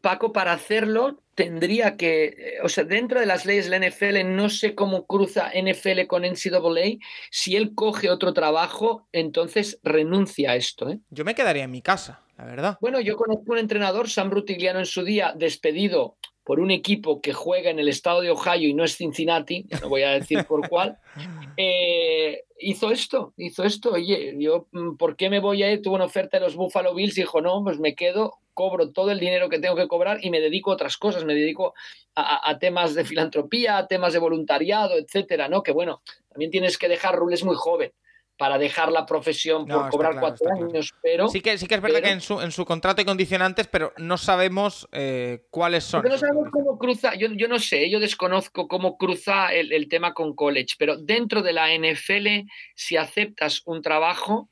Paco, 0.00 0.32
para 0.32 0.52
hacerlo 0.52 1.20
tendría 1.34 1.96
que, 1.96 2.24
eh, 2.24 2.34
o 2.62 2.68
sea, 2.68 2.84
dentro 2.84 3.20
de 3.20 3.26
las 3.26 3.46
leyes 3.46 3.68
de 3.68 3.78
la 3.78 3.86
NFL, 3.88 4.24
no 4.24 4.50
sé 4.50 4.74
cómo 4.74 5.06
cruza 5.06 5.50
NFL 5.54 6.06
con 6.06 6.22
NCAA. 6.24 6.98
Si 7.30 7.56
él 7.56 7.74
coge 7.74 8.10
otro 8.10 8.34
trabajo, 8.34 9.06
entonces 9.12 9.80
renuncia 9.82 10.52
a 10.52 10.56
esto. 10.56 10.90
¿eh? 10.90 10.98
Yo 11.10 11.24
me 11.24 11.34
quedaría 11.34 11.64
en 11.64 11.70
mi 11.70 11.82
casa 11.82 12.22
verdad. 12.44 12.78
Bueno, 12.80 13.00
yo 13.00 13.16
conozco 13.16 13.52
un 13.52 13.58
entrenador, 13.58 14.08
Sam 14.08 14.30
Rutigliano, 14.30 14.78
en 14.78 14.86
su 14.86 15.02
día, 15.04 15.34
despedido 15.36 16.16
por 16.44 16.60
un 16.60 16.70
equipo 16.70 17.20
que 17.20 17.32
juega 17.32 17.70
en 17.70 17.78
el 17.78 17.88
estado 17.88 18.20
de 18.22 18.30
Ohio 18.30 18.68
y 18.68 18.74
no 18.74 18.84
es 18.84 18.96
Cincinnati, 18.96 19.66
no 19.82 19.88
voy 19.88 20.02
a 20.02 20.10
decir 20.10 20.44
por 20.44 20.68
cuál, 20.68 20.98
eh, 21.56 22.44
hizo 22.58 22.90
esto, 22.90 23.34
hizo 23.36 23.64
esto. 23.64 23.92
Oye, 23.92 24.34
yo, 24.38 24.66
mm, 24.72 24.96
¿por 24.96 25.16
qué 25.16 25.30
me 25.30 25.40
voy 25.40 25.62
a 25.62 25.72
ir? 25.72 25.82
Tuvo 25.82 25.96
una 25.96 26.04
oferta 26.04 26.38
de 26.38 26.44
los 26.44 26.56
Buffalo 26.56 26.94
Bills 26.94 27.16
y 27.18 27.22
dijo, 27.22 27.40
no, 27.40 27.62
pues 27.62 27.78
me 27.78 27.94
quedo, 27.94 28.38
cobro 28.54 28.90
todo 28.90 29.10
el 29.10 29.20
dinero 29.20 29.48
que 29.48 29.58
tengo 29.58 29.76
que 29.76 29.88
cobrar 29.88 30.18
y 30.22 30.30
me 30.30 30.40
dedico 30.40 30.70
a 30.70 30.74
otras 30.74 30.96
cosas, 30.96 31.24
me 31.24 31.34
dedico 31.34 31.74
a, 32.14 32.58
temas 32.58 32.94
de 32.94 33.04
filantropía, 33.04 33.78
a 33.78 33.86
temas 33.86 34.12
de 34.12 34.18
voluntariado, 34.18 34.98
etcétera, 34.98 35.48
¿no? 35.48 35.62
Que 35.62 35.72
bueno, 35.72 36.02
también 36.28 36.50
tienes 36.50 36.76
que 36.76 36.88
dejar 36.88 37.16
Rules 37.16 37.44
muy 37.44 37.56
joven 37.56 37.92
para 38.40 38.56
dejar 38.56 38.90
la 38.90 39.04
profesión 39.04 39.66
por 39.66 39.90
cobrar 39.90 40.18
cuatro 40.18 40.50
años, 40.50 40.94
pero... 41.02 41.28
Sí 41.28 41.42
que, 41.42 41.58
sí 41.58 41.66
que 41.66 41.74
es 41.74 41.82
verdad 41.82 42.00
que 42.00 42.08
en 42.08 42.22
su, 42.22 42.40
en 42.40 42.52
su 42.52 42.64
contrato 42.64 43.02
hay 43.02 43.04
condicionantes, 43.04 43.66
pero 43.66 43.92
no 43.98 44.16
sabemos 44.16 44.88
eh, 44.92 45.44
cuáles 45.50 45.84
son. 45.84 46.02
no 46.04 46.16
sabemos 46.16 46.48
cómo 46.50 46.78
cruza, 46.78 47.14
yo, 47.16 47.28
yo, 47.34 47.48
no 47.48 47.58
sé, 47.58 47.90
yo 47.90 48.00
desconozco 48.00 48.66
cómo 48.66 48.96
cruza 48.96 49.52
el, 49.52 49.86
tema 49.90 50.14
con 50.14 50.34
college, 50.34 50.76
pero 50.78 50.96
dentro 50.96 51.42
de 51.42 51.52
la 51.52 51.68
NFL, 51.76 52.48
si 52.74 52.96
aceptas 52.96 53.60
un 53.66 53.82
trabajo, 53.82 54.48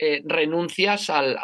eh, 0.00 0.20
renuncias 0.24 1.08
al, 1.08 1.38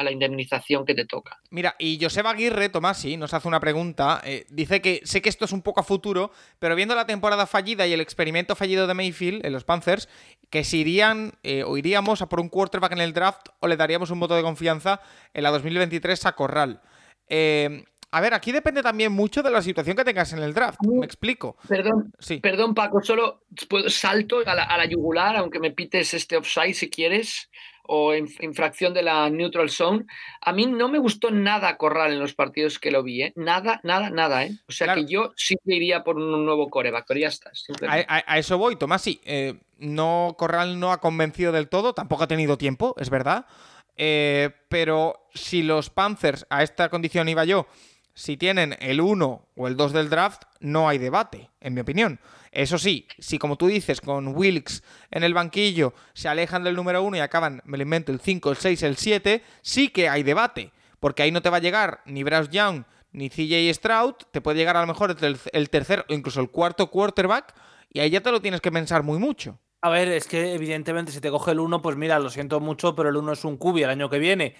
a 0.00 0.02
la 0.02 0.12
indemnización 0.12 0.86
que 0.86 0.94
te 0.94 1.04
toca. 1.04 1.38
Mira, 1.50 1.76
y 1.78 1.98
Joseba 2.00 2.30
Aguirre, 2.30 2.70
Tomasi, 2.70 3.18
nos 3.18 3.34
hace 3.34 3.46
una 3.46 3.60
pregunta. 3.60 4.22
Eh, 4.24 4.46
dice 4.48 4.80
que 4.80 5.02
sé 5.04 5.20
que 5.20 5.28
esto 5.28 5.44
es 5.44 5.52
un 5.52 5.60
poco 5.60 5.80
a 5.80 5.82
futuro, 5.82 6.30
pero 6.58 6.74
viendo 6.74 6.94
la 6.94 7.04
temporada 7.04 7.46
fallida 7.46 7.86
y 7.86 7.92
el 7.92 8.00
experimento 8.00 8.56
fallido 8.56 8.86
de 8.86 8.94
Mayfield 8.94 9.44
en 9.44 9.52
los 9.52 9.64
Panthers, 9.64 10.08
que 10.48 10.64
si 10.64 10.78
irían 10.78 11.34
eh, 11.42 11.64
o 11.64 11.76
iríamos 11.76 12.22
a 12.22 12.30
por 12.30 12.40
un 12.40 12.48
quarterback 12.48 12.92
en 12.92 13.02
el 13.02 13.12
draft 13.12 13.48
o 13.60 13.68
le 13.68 13.76
daríamos 13.76 14.10
un 14.10 14.20
voto 14.20 14.34
de 14.34 14.42
confianza 14.42 15.02
en 15.34 15.42
la 15.42 15.50
2023 15.50 16.24
a 16.24 16.32
Corral. 16.32 16.80
Eh, 17.28 17.84
a 18.10 18.22
ver, 18.22 18.32
aquí 18.32 18.52
depende 18.52 18.82
también 18.82 19.12
mucho 19.12 19.42
de 19.42 19.50
la 19.50 19.60
situación 19.60 19.96
que 19.96 20.04
tengas 20.04 20.32
en 20.32 20.38
el 20.38 20.54
draft. 20.54 20.78
Me 20.82 21.04
explico. 21.04 21.58
Perdón, 21.68 22.10
sí. 22.18 22.38
perdón 22.38 22.74
Paco, 22.74 23.02
solo 23.02 23.42
salto 23.88 24.38
a 24.46 24.54
la, 24.54 24.64
a 24.64 24.78
la, 24.78 24.86
yugular, 24.86 25.36
aunque 25.36 25.60
me 25.60 25.70
pites 25.72 26.14
este 26.14 26.38
offside 26.38 26.72
si 26.72 26.88
quieres 26.88 27.50
o 27.92 28.14
infracción 28.14 28.94
de 28.94 29.02
la 29.02 29.28
neutral 29.30 29.68
zone. 29.68 30.06
A 30.40 30.52
mí 30.52 30.66
no 30.66 30.88
me 30.88 31.00
gustó 31.00 31.32
nada 31.32 31.76
Corral 31.76 32.12
en 32.12 32.20
los 32.20 32.34
partidos 32.34 32.78
que 32.78 32.92
lo 32.92 33.02
vi, 33.02 33.22
¿eh? 33.22 33.32
Nada, 33.34 33.80
nada, 33.82 34.10
nada, 34.10 34.44
¿eh? 34.44 34.52
O 34.68 34.72
sea 34.72 34.94
que 34.94 35.06
yo 35.06 35.32
sí 35.34 35.56
iría 35.64 36.04
por 36.04 36.16
un 36.16 36.44
nuevo 36.44 36.70
coreback, 36.70 37.04
pero 37.08 37.18
ya 37.18 37.26
está. 37.26 37.50
A, 37.88 38.38
eso 38.38 38.58
voy, 38.58 38.76
Tomás, 38.76 39.02
sí. 39.02 39.20
Eh, 39.24 39.58
no, 39.78 40.36
Corral 40.38 40.78
no 40.78 40.92
ha 40.92 41.00
convencido 41.00 41.50
del 41.50 41.68
todo, 41.68 41.92
tampoco 41.92 42.22
ha 42.22 42.28
tenido 42.28 42.56
tiempo, 42.56 42.94
es 42.96 43.10
verdad. 43.10 43.46
Eh, 43.96 44.50
pero 44.68 45.26
si 45.34 45.64
los 45.64 45.90
Panthers, 45.90 46.46
a 46.48 46.62
esta 46.62 46.90
condición 46.90 47.28
iba 47.28 47.44
yo, 47.44 47.66
si 48.14 48.36
tienen 48.36 48.76
el 48.78 49.00
1 49.00 49.48
o 49.56 49.66
el 49.66 49.76
2 49.76 49.92
del 49.92 50.10
draft, 50.10 50.42
no 50.60 50.88
hay 50.88 50.98
debate, 50.98 51.50
en 51.60 51.74
mi 51.74 51.80
opinión. 51.80 52.20
Eso 52.52 52.78
sí, 52.78 53.06
si 53.18 53.38
como 53.38 53.56
tú 53.56 53.68
dices, 53.68 54.00
con 54.00 54.34
Wilkes 54.36 54.82
en 55.10 55.22
el 55.22 55.34
banquillo 55.34 55.94
se 56.14 56.28
alejan 56.28 56.64
del 56.64 56.74
número 56.74 57.02
1 57.02 57.16
y 57.16 57.20
acaban, 57.20 57.62
me 57.64 57.76
lo 57.78 57.84
invento, 57.84 58.10
el 58.10 58.20
5, 58.20 58.50
el 58.50 58.56
6, 58.56 58.82
el 58.82 58.96
7, 58.96 59.42
sí 59.62 59.88
que 59.88 60.08
hay 60.08 60.22
debate. 60.22 60.72
Porque 60.98 61.22
ahí 61.22 61.30
no 61.30 61.42
te 61.42 61.50
va 61.50 61.58
a 61.58 61.60
llegar 61.60 62.02
ni 62.06 62.22
Bryce 62.24 62.50
Young 62.50 62.84
ni 63.12 63.28
CJ 63.28 63.72
Stroud, 63.74 64.14
te 64.30 64.40
puede 64.40 64.58
llegar 64.58 64.76
a 64.76 64.80
lo 64.80 64.86
mejor 64.86 65.16
el, 65.20 65.38
el 65.52 65.70
tercer 65.70 66.04
o 66.08 66.14
incluso 66.14 66.40
el 66.40 66.50
cuarto 66.50 66.90
quarterback, 66.90 67.54
y 67.92 68.00
ahí 68.00 68.10
ya 68.10 68.20
te 68.20 68.30
lo 68.30 68.40
tienes 68.40 68.60
que 68.60 68.70
pensar 68.70 69.02
muy 69.02 69.18
mucho. 69.18 69.58
A 69.82 69.88
ver, 69.88 70.08
es 70.08 70.26
que 70.26 70.54
evidentemente 70.54 71.10
si 71.10 71.20
te 71.20 71.30
coge 71.30 71.52
el 71.52 71.60
1, 71.60 71.80
pues 71.82 71.96
mira, 71.96 72.18
lo 72.18 72.30
siento 72.30 72.60
mucho, 72.60 72.94
pero 72.94 73.08
el 73.08 73.16
1 73.16 73.32
es 73.32 73.44
un 73.44 73.56
cubi 73.56 73.82
el 73.82 73.90
año 73.90 74.10
que 74.10 74.18
viene. 74.18 74.54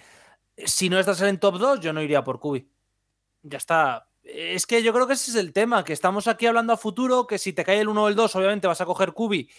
Si 0.56 0.88
no 0.88 0.98
estás 0.98 1.20
en 1.22 1.38
top 1.38 1.58
2, 1.58 1.80
yo 1.80 1.92
no 1.92 2.02
iría 2.02 2.24
por 2.24 2.40
cubi. 2.40 2.70
Ya 3.42 3.58
está. 3.58 4.09
Es 4.32 4.66
que 4.66 4.82
yo 4.82 4.92
creo 4.92 5.06
que 5.08 5.14
ese 5.14 5.32
es 5.32 5.36
el 5.36 5.52
tema, 5.52 5.84
que 5.84 5.92
estamos 5.92 6.28
aquí 6.28 6.46
hablando 6.46 6.72
a 6.72 6.76
futuro, 6.76 7.26
que 7.26 7.38
si 7.38 7.52
te 7.52 7.64
cae 7.64 7.80
el 7.80 7.88
1 7.88 8.02
o 8.02 8.08
el 8.08 8.14
2, 8.14 8.36
obviamente 8.36 8.68
vas 8.68 8.80
a 8.80 8.86
coger 8.86 9.12
Kubi 9.12 9.50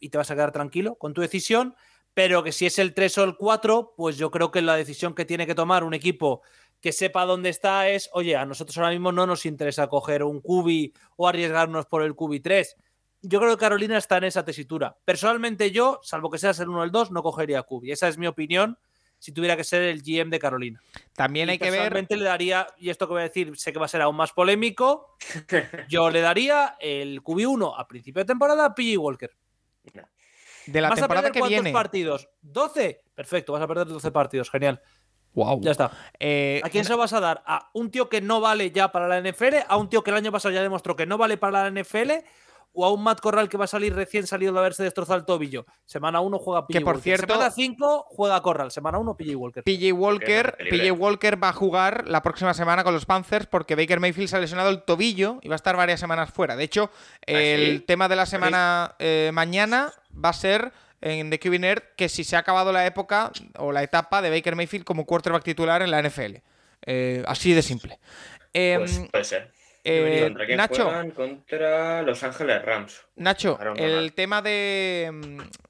y 0.00 0.08
te 0.08 0.18
vas 0.18 0.30
a 0.30 0.34
quedar 0.34 0.50
tranquilo 0.50 0.96
con 0.96 1.14
tu 1.14 1.20
decisión, 1.20 1.76
pero 2.12 2.42
que 2.42 2.50
si 2.50 2.66
es 2.66 2.78
el 2.80 2.92
3 2.92 3.18
o 3.18 3.24
el 3.24 3.36
4, 3.36 3.94
pues 3.96 4.16
yo 4.16 4.32
creo 4.32 4.50
que 4.50 4.62
la 4.62 4.74
decisión 4.74 5.14
que 5.14 5.24
tiene 5.24 5.46
que 5.46 5.54
tomar 5.54 5.84
un 5.84 5.94
equipo 5.94 6.42
que 6.80 6.92
sepa 6.92 7.24
dónde 7.24 7.50
está 7.50 7.88
es, 7.88 8.10
oye, 8.12 8.36
a 8.36 8.44
nosotros 8.44 8.76
ahora 8.78 8.90
mismo 8.90 9.12
no 9.12 9.26
nos 9.26 9.46
interesa 9.46 9.86
coger 9.86 10.24
un 10.24 10.40
Kubi 10.40 10.92
o 11.16 11.28
arriesgarnos 11.28 11.86
por 11.86 12.02
el 12.02 12.14
Kubi 12.14 12.40
3. 12.40 12.76
Yo 13.22 13.38
creo 13.38 13.52
que 13.52 13.60
Carolina 13.60 13.96
está 13.96 14.18
en 14.18 14.24
esa 14.24 14.44
tesitura. 14.44 14.96
Personalmente 15.04 15.70
yo, 15.70 16.00
salvo 16.02 16.30
que 16.30 16.38
seas 16.38 16.58
el 16.58 16.68
1 16.68 16.80
o 16.80 16.84
el 16.84 16.90
2, 16.90 17.12
no 17.12 17.22
cogería 17.22 17.62
Kubi. 17.62 17.92
Esa 17.92 18.08
es 18.08 18.18
mi 18.18 18.26
opinión 18.26 18.76
si 19.18 19.32
tuviera 19.32 19.56
que 19.56 19.64
ser 19.64 19.82
el 19.82 20.02
GM 20.02 20.30
de 20.30 20.38
Carolina. 20.38 20.80
También 21.14 21.48
hay 21.48 21.58
que 21.58 21.70
ver. 21.70 21.92
le 22.08 22.24
daría, 22.24 22.66
y 22.78 22.90
esto 22.90 23.06
que 23.06 23.14
voy 23.14 23.20
a 23.20 23.24
decir, 23.24 23.56
sé 23.56 23.72
que 23.72 23.78
va 23.78 23.86
a 23.86 23.88
ser 23.88 24.02
aún 24.02 24.16
más 24.16 24.32
polémico. 24.32 25.16
yo 25.88 26.10
le 26.10 26.20
daría 26.20 26.76
el 26.80 27.22
QB1 27.22 27.74
a 27.76 27.88
principio 27.88 28.20
de 28.20 28.26
temporada 28.26 28.66
a 28.66 28.74
PG 28.74 28.98
Walker. 28.98 29.30
De 30.66 30.80
la 30.80 30.88
¿Vas 30.88 30.98
temporada 30.98 31.28
a 31.28 31.30
que 31.30 31.38
¿cuántos 31.38 31.68
partidos? 31.70 32.28
¿12? 32.42 32.98
Perfecto, 33.14 33.52
vas 33.52 33.62
a 33.62 33.68
perder 33.68 33.86
12 33.86 34.10
partidos, 34.10 34.50
genial. 34.50 34.82
Wow. 35.32 35.60
Ya 35.60 35.70
está. 35.70 35.92
Eh, 36.18 36.60
¿A 36.64 36.70
quién 36.70 36.84
se 36.84 36.90
lo 36.90 36.96
vas 36.96 37.12
a 37.12 37.20
dar? 37.20 37.42
¿A 37.46 37.70
un 37.74 37.90
tío 37.90 38.08
que 38.08 38.20
no 38.22 38.40
vale 38.40 38.70
ya 38.70 38.90
para 38.90 39.06
la 39.06 39.20
NFL? 39.20 39.56
¿A 39.68 39.76
un 39.76 39.88
tío 39.88 40.02
que 40.02 40.10
el 40.10 40.16
año 40.16 40.32
pasado 40.32 40.52
ya 40.54 40.62
demostró 40.62 40.96
que 40.96 41.06
no 41.06 41.18
vale 41.18 41.36
para 41.36 41.68
la 41.68 41.82
NFL? 41.82 42.10
O 42.76 42.84
a 42.84 42.92
un 42.92 43.02
Matt 43.02 43.20
Corral 43.20 43.48
que 43.48 43.56
va 43.56 43.64
a 43.64 43.68
salir 43.68 43.94
recién 43.94 44.26
salido 44.26 44.52
de 44.52 44.58
haberse 44.60 44.82
destrozado 44.84 45.18
el 45.18 45.24
tobillo. 45.24 45.64
Semana 45.86 46.20
1 46.20 46.38
juega 46.38 46.66
PJ 46.66 46.78
Que, 46.78 46.84
por 46.84 46.94
Walker. 46.96 47.02
cierto- 47.02 47.34
Semana 47.34 47.50
5 47.50 48.06
juega 48.10 48.40
Corral. 48.42 48.70
Semana 48.70 48.98
1 48.98 49.16
PJ 49.16 49.34
Walker. 49.34 49.64
PJ 49.64 49.92
Walker. 49.92 50.56
PJ 50.70 50.90
Walker 50.92 51.42
va 51.42 51.48
a 51.48 51.52
jugar 51.52 52.04
la 52.06 52.22
próxima 52.22 52.52
semana 52.54 52.84
con 52.84 52.92
los 52.94 53.06
Panthers 53.06 53.46
porque 53.46 53.74
Baker 53.74 53.98
Mayfield 53.98 54.28
se 54.28 54.36
ha 54.36 54.40
lesionado 54.40 54.68
el 54.70 54.82
tobillo 54.82 55.38
y 55.42 55.48
va 55.48 55.54
a 55.54 55.56
estar 55.56 55.76
varias 55.76 55.98
semanas 56.00 56.30
fuera. 56.30 56.54
De 56.54 56.64
hecho, 56.64 56.90
el 57.22 57.78
sí? 57.78 57.84
tema 57.86 58.08
de 58.08 58.16
la 58.16 58.26
semana 58.26 58.94
eh, 58.98 59.30
mañana 59.32 59.92
va 60.12 60.28
a 60.28 60.34
ser 60.34 60.72
en 61.00 61.30
The 61.30 61.38
QB 61.38 61.58
Nerd 61.60 61.82
que 61.96 62.08
si 62.08 62.24
se 62.24 62.36
ha 62.36 62.40
acabado 62.40 62.72
la 62.72 62.84
época 62.86 63.30
o 63.58 63.72
la 63.72 63.82
etapa 63.82 64.22
de 64.22 64.30
Baker 64.30 64.56
Mayfield 64.56 64.84
como 64.84 65.06
quarterback 65.06 65.44
titular 65.44 65.82
en 65.82 65.90
la 65.90 65.98
NFL. 66.02 66.42
Eh, 66.86 67.22
así 67.26 67.52
de 67.52 67.62
simple. 67.62 67.98
Em, 68.52 68.80
Pues 68.80 69.00
puede 69.10 69.24
ser. 69.24 69.52
Eh, 69.88 70.20
¿Contra 70.24 70.46
quién 70.46 70.56
Nacho, 70.58 70.84
juegan? 70.84 71.10
Contra 71.12 72.02
Los 72.02 72.22
Ángeles 72.24 72.64
Rams. 72.64 73.06
Nacho, 73.16 73.56
Aaron 73.60 73.78
el 73.78 73.90
Donald. 73.90 74.14
tema 74.14 74.42
de, 74.42 75.10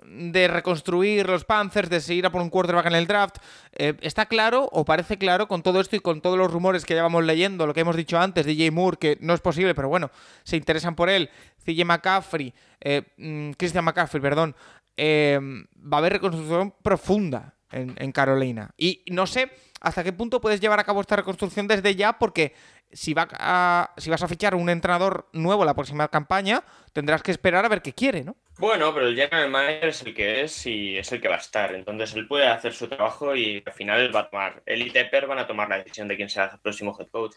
mm, 0.04 0.30
de 0.32 0.48
reconstruir 0.48 1.28
los 1.28 1.44
Panthers, 1.44 1.90
de 1.90 2.00
seguir 2.00 2.24
a 2.26 2.30
por 2.30 2.40
un 2.40 2.48
quarterback 2.48 2.86
en 2.86 2.94
el 2.94 3.06
draft, 3.06 3.36
eh, 3.72 3.94
¿está 4.00 4.26
claro 4.26 4.68
o 4.72 4.84
parece 4.84 5.18
claro 5.18 5.48
con 5.48 5.62
todo 5.62 5.80
esto 5.80 5.96
y 5.96 6.00
con 6.00 6.20
todos 6.22 6.38
los 6.38 6.50
rumores 6.50 6.84
que 6.84 6.94
llevamos 6.94 7.24
leyendo, 7.24 7.66
lo 7.66 7.74
que 7.74 7.80
hemos 7.80 7.96
dicho 7.96 8.18
antes, 8.18 8.46
DJ 8.46 8.70
Moore, 8.70 8.96
que 8.98 9.18
no 9.20 9.34
es 9.34 9.40
posible, 9.40 9.74
pero 9.74 9.88
bueno, 9.88 10.10
se 10.44 10.56
interesan 10.56 10.94
por 10.94 11.10
él, 11.10 11.28
CJ 11.64 11.84
McCaffrey, 11.84 12.54
eh, 12.80 13.02
mm, 13.18 13.50
Christian 13.52 13.84
McCaffrey, 13.84 14.22
perdón, 14.22 14.56
eh, 14.96 15.38
va 15.40 15.98
a 15.98 16.00
haber 16.00 16.14
reconstrucción 16.14 16.72
profunda 16.82 17.55
en, 17.76 18.12
Carolina. 18.12 18.70
Y 18.76 19.02
no 19.10 19.26
sé 19.26 19.50
hasta 19.80 20.02
qué 20.02 20.12
punto 20.12 20.40
puedes 20.40 20.60
llevar 20.60 20.80
a 20.80 20.84
cabo 20.84 21.00
esta 21.00 21.16
reconstrucción 21.16 21.68
desde 21.68 21.94
ya, 21.94 22.18
porque 22.18 22.54
si, 22.90 23.14
va 23.14 23.28
a- 23.32 23.94
vas 24.08 24.22
a 24.22 24.28
fichar 24.28 24.54
un 24.54 24.70
entrenador 24.70 25.28
nuevo 25.32 25.64
la 25.64 25.74
próxima 25.74 26.08
campaña, 26.08 26.64
tendrás 26.92 27.22
que 27.22 27.30
esperar 27.30 27.64
a 27.64 27.68
ver 27.68 27.82
qué 27.82 27.92
quiere, 27.92 28.24
¿no? 28.24 28.36
Bueno, 28.58 28.94
pero 28.94 29.08
el 29.08 29.14
general 29.14 29.50
manager 29.50 29.88
es 29.88 30.02
el 30.02 30.14
que 30.14 30.42
es 30.42 30.66
y 30.66 30.96
es 30.96 31.12
el 31.12 31.20
que 31.20 31.28
va 31.28 31.34
a 31.34 31.40
estar. 31.40 31.74
Entonces 31.74 32.14
él 32.14 32.26
puede 32.26 32.46
hacer 32.46 32.72
su 32.72 32.88
trabajo 32.88 33.34
y 33.36 33.62
al 33.64 33.72
final 33.74 34.00
él 34.00 34.16
va 34.16 34.20
a 34.20 34.30
tomar. 34.30 34.62
Él 34.64 34.82
y 34.82 34.90
Tepper 34.90 35.26
van 35.26 35.38
a 35.38 35.46
tomar 35.46 35.68
la 35.68 35.78
decisión 35.78 36.08
de 36.08 36.16
quién 36.16 36.30
será 36.30 36.52
el 36.54 36.60
próximo 36.60 36.96
head 36.98 37.08
coach. 37.08 37.34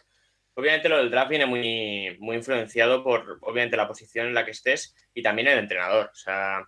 Obviamente 0.56 0.90
lo 0.90 0.98
del 0.98 1.12
draft 1.12 1.30
viene 1.30 1.46
muy, 1.46 2.18
muy 2.20 2.38
influenciado 2.38 3.04
por, 3.04 3.38
obviamente, 3.42 3.78
la 3.78 3.88
posición 3.88 4.28
en 4.28 4.34
la 4.34 4.46
que 4.46 4.52
estés 4.52 4.96
y 5.14 5.22
también 5.22 5.48
el 5.50 5.60
entrenador. 5.60 6.10
O 6.12 6.16
sea, 6.16 6.66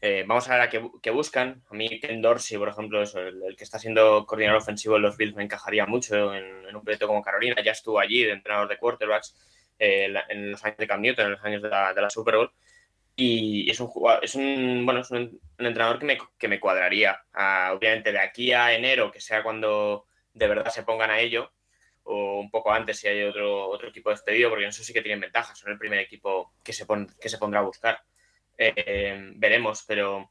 eh, 0.00 0.24
vamos 0.26 0.48
a 0.48 0.52
ver 0.54 0.60
a 0.62 0.68
qué, 0.70 0.82
qué 1.02 1.10
buscan. 1.10 1.62
A 1.70 1.74
mí 1.74 2.00
Ken 2.00 2.20
Dorsey, 2.22 2.58
por 2.58 2.68
ejemplo, 2.68 3.02
eso, 3.02 3.20
el, 3.20 3.42
el 3.42 3.56
que 3.56 3.64
está 3.64 3.78
siendo 3.78 4.26
coordinador 4.26 4.60
ofensivo 4.62 4.96
en 4.96 5.02
los 5.02 5.16
Bills 5.16 5.34
me 5.36 5.42
encajaría 5.44 5.86
mucho 5.86 6.34
en, 6.34 6.44
en 6.68 6.76
un 6.76 6.82
proyecto 6.84 7.06
como 7.08 7.22
Carolina. 7.22 7.62
Ya 7.64 7.72
estuvo 7.72 7.98
allí 8.00 8.24
de 8.24 8.32
entrenador 8.32 8.68
de 8.68 8.78
quarterbacks 8.78 9.34
eh, 9.78 10.12
en 10.28 10.50
los 10.52 10.64
años 10.64 10.78
de 10.78 10.86
Cam 10.86 11.00
Newton, 11.02 11.26
en 11.26 11.32
los 11.32 11.44
años 11.44 11.62
de 11.62 11.68
la, 11.70 11.94
de 11.94 12.02
la 12.02 12.10
Super 12.10 12.36
Bowl. 12.36 12.50
Y 13.18 13.70
es 13.70 13.80
un 13.80 13.90
es 14.22 14.34
un, 14.34 14.84
bueno, 14.84 15.00
es 15.00 15.10
un, 15.10 15.40
un 15.58 15.66
entrenador 15.66 15.98
que 15.98 16.04
me, 16.06 16.18
que 16.38 16.48
me 16.48 16.60
cuadraría. 16.60 17.18
Ah, 17.32 17.72
obviamente 17.74 18.12
de 18.12 18.18
aquí 18.20 18.52
a 18.52 18.74
enero, 18.74 19.10
que 19.10 19.20
sea 19.20 19.42
cuando 19.42 20.06
de 20.34 20.48
verdad 20.48 20.70
se 20.70 20.82
pongan 20.82 21.10
a 21.10 21.20
ello, 21.20 21.52
o 22.04 22.40
un 22.40 22.50
poco 22.50 22.72
antes 22.72 22.98
si 22.98 23.08
hay 23.08 23.22
otro, 23.24 23.68
otro 23.68 23.88
equipo 23.88 24.10
despedido, 24.10 24.50
porque 24.50 24.64
en 24.64 24.70
eso 24.70 24.84
sí 24.84 24.92
que 24.92 25.00
tienen 25.02 25.20
ventajas, 25.20 25.58
son 25.58 25.72
el 25.72 25.78
primer 25.78 25.98
equipo 26.00 26.52
que 26.62 26.72
se, 26.74 26.84
pon- 26.86 27.08
que 27.20 27.28
se 27.30 27.38
pondrá 27.38 27.60
a 27.60 27.62
buscar. 27.64 28.00
Eh, 28.58 29.32
veremos, 29.36 29.84
pero, 29.86 30.30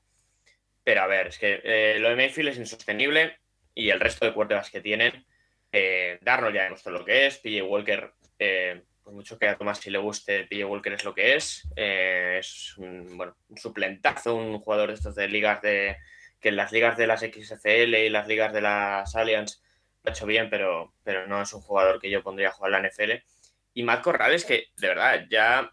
pero 0.83 1.01
a 1.01 1.07
ver, 1.07 1.27
es 1.27 1.37
que 1.37 1.61
eh, 1.63 1.99
lo 1.99 2.09
de 2.09 2.15
Mayfield 2.15 2.49
es 2.49 2.57
insostenible 2.57 3.37
y 3.73 3.89
el 3.89 3.99
resto 3.99 4.25
de 4.25 4.33
quarterbacks 4.33 4.71
que 4.71 4.81
tienen, 4.81 5.25
eh, 5.71 6.17
Darnold 6.21 6.55
ya 6.55 6.63
demostró 6.63 6.91
lo 6.91 7.03
que 7.03 7.27
es, 7.27 7.37
PJ 7.39 7.63
Walker, 7.63 8.13
eh, 8.39 8.83
por 9.03 9.13
mucho 9.13 9.37
que 9.37 9.47
a 9.47 9.57
Tomás 9.57 9.79
si 9.79 9.89
le 9.89 9.97
guste, 9.97 10.45
PJ 10.45 10.65
Walker 10.65 10.93
es 10.93 11.03
lo 11.03 11.13
que 11.13 11.35
es, 11.35 11.67
es 11.75 12.77
un, 12.77 13.17
bueno, 13.17 13.35
un 13.49 13.57
suplentazo, 13.57 14.35
un 14.35 14.59
jugador 14.59 14.89
de 14.89 14.95
estos 14.95 15.15
de 15.15 15.27
ligas 15.27 15.61
de 15.61 15.97
que 16.39 16.49
en 16.49 16.55
las 16.57 16.71
ligas 16.71 16.97
de 16.97 17.07
las 17.07 17.21
XFL 17.21 17.95
y 17.95 18.09
las 18.09 18.27
ligas 18.27 18.53
de 18.53 18.61
las 18.61 19.15
Allianz 19.15 19.63
lo 20.03 20.09
ha 20.09 20.13
hecho 20.13 20.27
bien, 20.27 20.49
pero, 20.49 20.93
pero 21.03 21.25
no 21.25 21.41
es 21.41 21.51
un 21.53 21.61
jugador 21.61 21.99
que 21.99 22.11
yo 22.11 22.21
pondría 22.21 22.49
a 22.49 22.51
jugar 22.51 22.71
la 22.71 22.87
NFL. 22.87 23.13
Y 23.73 23.81
Matt 23.81 24.03
Corrales, 24.03 24.45
que 24.45 24.67
de 24.77 24.87
verdad, 24.87 25.25
ya, 25.29 25.71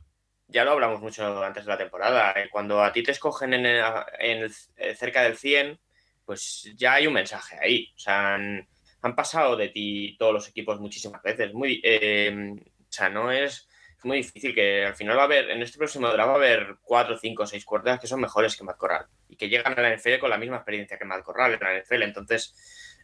ya 0.49 0.65
lo 0.65 0.73
hablamos 0.73 1.01
mucho 1.01 1.43
antes 1.45 1.65
de 1.65 1.71
la 1.71 1.79
temporada. 1.79 2.33
eh, 2.33 2.49
Cuando 2.51 2.83
a 2.83 2.93
ti 2.93 3.03
te 3.03 3.13
escogen 3.13 3.55
en, 3.55 3.67
el- 3.67 3.85
en 4.19 4.51
eh, 4.77 4.95
cerca 4.95 5.23
del 5.23 5.37
100, 5.37 5.79
pues 6.25 6.71
ya 6.77 6.95
hay 6.95 7.07
un 7.07 7.15
mensaje 7.15 7.57
ahí. 7.61 7.93
O 7.97 7.99
sea, 7.99 8.35
han, 8.35 8.69
han 9.03 9.15
pasado 9.17 9.57
de 9.57 9.69
ti 9.69 10.17
todos 10.19 10.33
los 10.33 10.49
equipos 10.49 10.81
muchísimas 10.81 11.23
veces. 11.23 11.53
Muy, 11.55 11.81
eh, 11.85 12.35
o 12.59 12.87
sea, 12.93 13.09
no 13.09 13.31
es, 13.33 13.69
es 13.99 14.05
muy 14.05 14.19
difícil 14.19 14.55
que 14.55 14.85
al 14.87 14.95
final 14.95 15.17
va 15.17 15.23
a 15.23 15.25
haber, 15.25 15.51
en 15.51 15.63
este 15.63 15.79
próximo 15.79 16.09
draft 16.09 16.29
va 16.29 16.33
a 16.35 16.37
haber 16.37 16.77
4, 16.83 17.17
5, 17.19 17.47
6 17.47 17.65
cuerdas 17.65 17.99
que 18.01 18.07
son 18.07 18.21
mejores 18.21 18.57
que 18.57 18.65
Matt 18.65 18.77
Corral 18.77 19.07
y 19.29 19.37
que 19.37 19.49
llegan 19.49 19.79
a 19.79 19.83
la 19.83 19.89
NFL 19.91 20.19
con 20.21 20.31
la 20.31 20.39
misma 20.39 20.57
experiencia 20.57 20.99
que 20.99 21.05
Matt 21.05 21.23
Corral 21.25 21.55
en 21.55 21.61
la 21.61 21.75
NFL. 21.75 22.03
Entonces, 22.05 22.55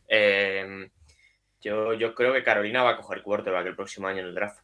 eh, 0.09 0.88
yo, 1.61 1.94
yo 1.94 2.14
creo 2.14 2.33
que 2.33 2.42
Carolina 2.44 2.83
va 2.83 2.90
a 2.90 2.96
coger 2.96 3.22
quarterback 3.22 3.66
el 3.66 3.77
próximo 3.77 4.07
año 4.09 4.20
en 4.20 4.27
el 4.29 4.35
draft. 4.35 4.61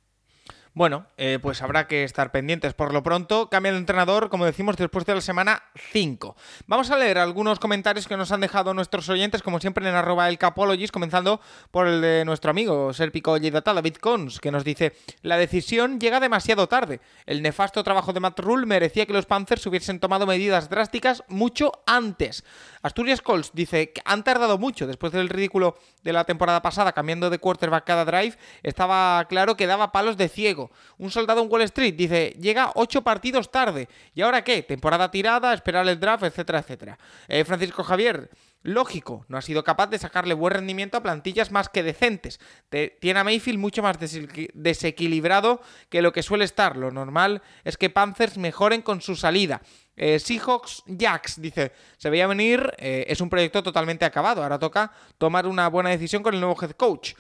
Bueno, 0.77 1.07
eh, 1.17 1.39
pues 1.41 1.63
habrá 1.63 1.87
que 1.87 2.03
estar 2.03 2.33
pendientes. 2.33 2.75
Por 2.75 2.93
lo 2.93 3.05
pronto, 3.05 3.49
cambia 3.49 3.71
de 3.71 3.79
entrenador, 3.79 4.29
como 4.29 4.45
decimos, 4.45 4.77
después 4.77 5.07
de 5.07 5.15
la 5.15 5.21
semana 5.21 5.63
5. 5.93 6.35
Vamos 6.67 6.91
a 6.91 6.99
leer 6.99 7.19
algunos 7.19 7.61
comentarios 7.61 8.09
que 8.09 8.17
nos 8.17 8.33
han 8.33 8.41
dejado 8.41 8.75
nuestros 8.75 9.09
oyentes, 9.09 9.41
como 9.41 9.61
siempre 9.61 9.89
en 9.89 9.95
arroba 9.95 10.29
el 10.29 10.37
Capologist, 10.37 10.93
comenzando 10.93 11.41
por 11.71 11.87
el 11.87 12.01
de 12.01 12.25
nuestro 12.25 12.51
amigo 12.51 12.93
Serpico 12.93 13.37
Yeidata, 13.37 13.73
David 13.73 13.99
Cons, 14.01 14.41
que 14.41 14.51
nos 14.51 14.65
dice, 14.65 14.97
la 15.23 15.37
decisión 15.37 16.01
llega 16.01 16.19
demasiado 16.19 16.67
tarde. 16.67 17.01
El 17.25 17.41
nefasto 17.41 17.85
trabajo 17.85 18.13
de 18.13 18.19
Matt 18.19 18.41
Rule 18.41 18.67
merecía 18.67 19.07
que 19.07 19.13
los 19.13 19.27
Panthers 19.27 19.65
hubiesen 19.69 20.01
tomado 20.01 20.27
medidas 20.27 20.69
drásticas 20.69 21.23
mucho 21.29 21.71
antes. 21.87 22.43
Asturias 22.83 23.23
Colts 23.23 23.53
dice 23.55 23.93
que 23.93 24.03
han 24.05 24.25
tardado 24.25 24.59
mucho 24.59 24.89
después 24.89 25.13
del 25.13 25.29
ridículo 25.29 25.79
de 26.05 26.13
la 26.13 26.25
temporada 26.25 26.63
pasada 26.63 26.93
cambiando 26.93 27.31
de 27.31 27.39
quarterback 27.39 27.85
cada 27.85 28.05
drive. 28.05 28.37
Estaba 28.63 29.25
claro 29.29 29.57
que 29.57 29.67
daba 29.67 29.91
palos 29.91 30.17
de 30.17 30.29
ciego. 30.29 30.71
Un 30.99 31.11
soldado 31.11 31.43
en 31.43 31.51
Wall 31.51 31.63
Street 31.63 31.95
dice 31.95 32.37
llega 32.39 32.71
ocho 32.75 33.03
partidos 33.03 33.51
tarde. 33.51 33.89
¿Y 34.15 34.23
ahora 34.23 34.45
qué? 34.45 34.63
Temporada 34.63 35.11
tirada, 35.11 35.53
esperar 35.55 35.89
el 35.89 35.99
draft, 35.99 36.25
etcétera, 36.25 36.61
etcétera. 36.61 36.99
Eh, 37.27 37.45
Francisco 37.45 37.83
Javier. 37.83 38.31
Lógico, 38.67 39.27
no 39.29 39.37
ha 39.37 39.43
sido 39.43 39.63
capaz 39.63 39.89
de 39.89 39.99
sacarle 39.99 40.33
buen 40.33 40.55
rendimiento 40.55 40.97
a 40.97 41.03
plantillas 41.03 41.51
más 41.51 41.69
que 41.69 41.83
decentes. 41.83 42.41
Te- 42.71 42.97
tiene 42.99 43.21
a 43.21 43.25
Mayfield 43.25 43.59
mucho 43.59 43.83
más 43.83 44.01
desequil- 44.01 44.51
desequilibrado 44.55 45.61
que 45.91 46.01
lo 46.01 46.15
que 46.15 46.23
suele 46.23 46.47
estar. 46.47 46.75
Lo 46.79 46.91
normal 46.91 47.43
es 47.63 47.77
que 47.77 47.91
Panthers 47.91 48.39
mejoren 48.39 48.81
con 48.81 49.03
su 49.03 49.17
salida. 49.17 49.61
Eh, 49.97 50.19
Seahawks 50.19 50.83
Jacks 50.87 51.41
dice: 51.43 51.73
Se 51.99 52.09
veía 52.09 52.27
venir, 52.27 52.73
eh, 52.79 53.05
es 53.07 53.21
un 53.21 53.29
proyecto 53.29 53.63
totalmente 53.63 54.07
acabado. 54.07 54.43
Ahora 54.43 54.59
toca 54.59 54.91
tomar 55.19 55.47
una 55.47 55.69
buena 55.69 55.91
decisión 55.91 56.23
con 56.23 56.33
el 56.33 56.41
nuevo 56.41 56.57
head 56.61 56.71
coach. 56.71 57.13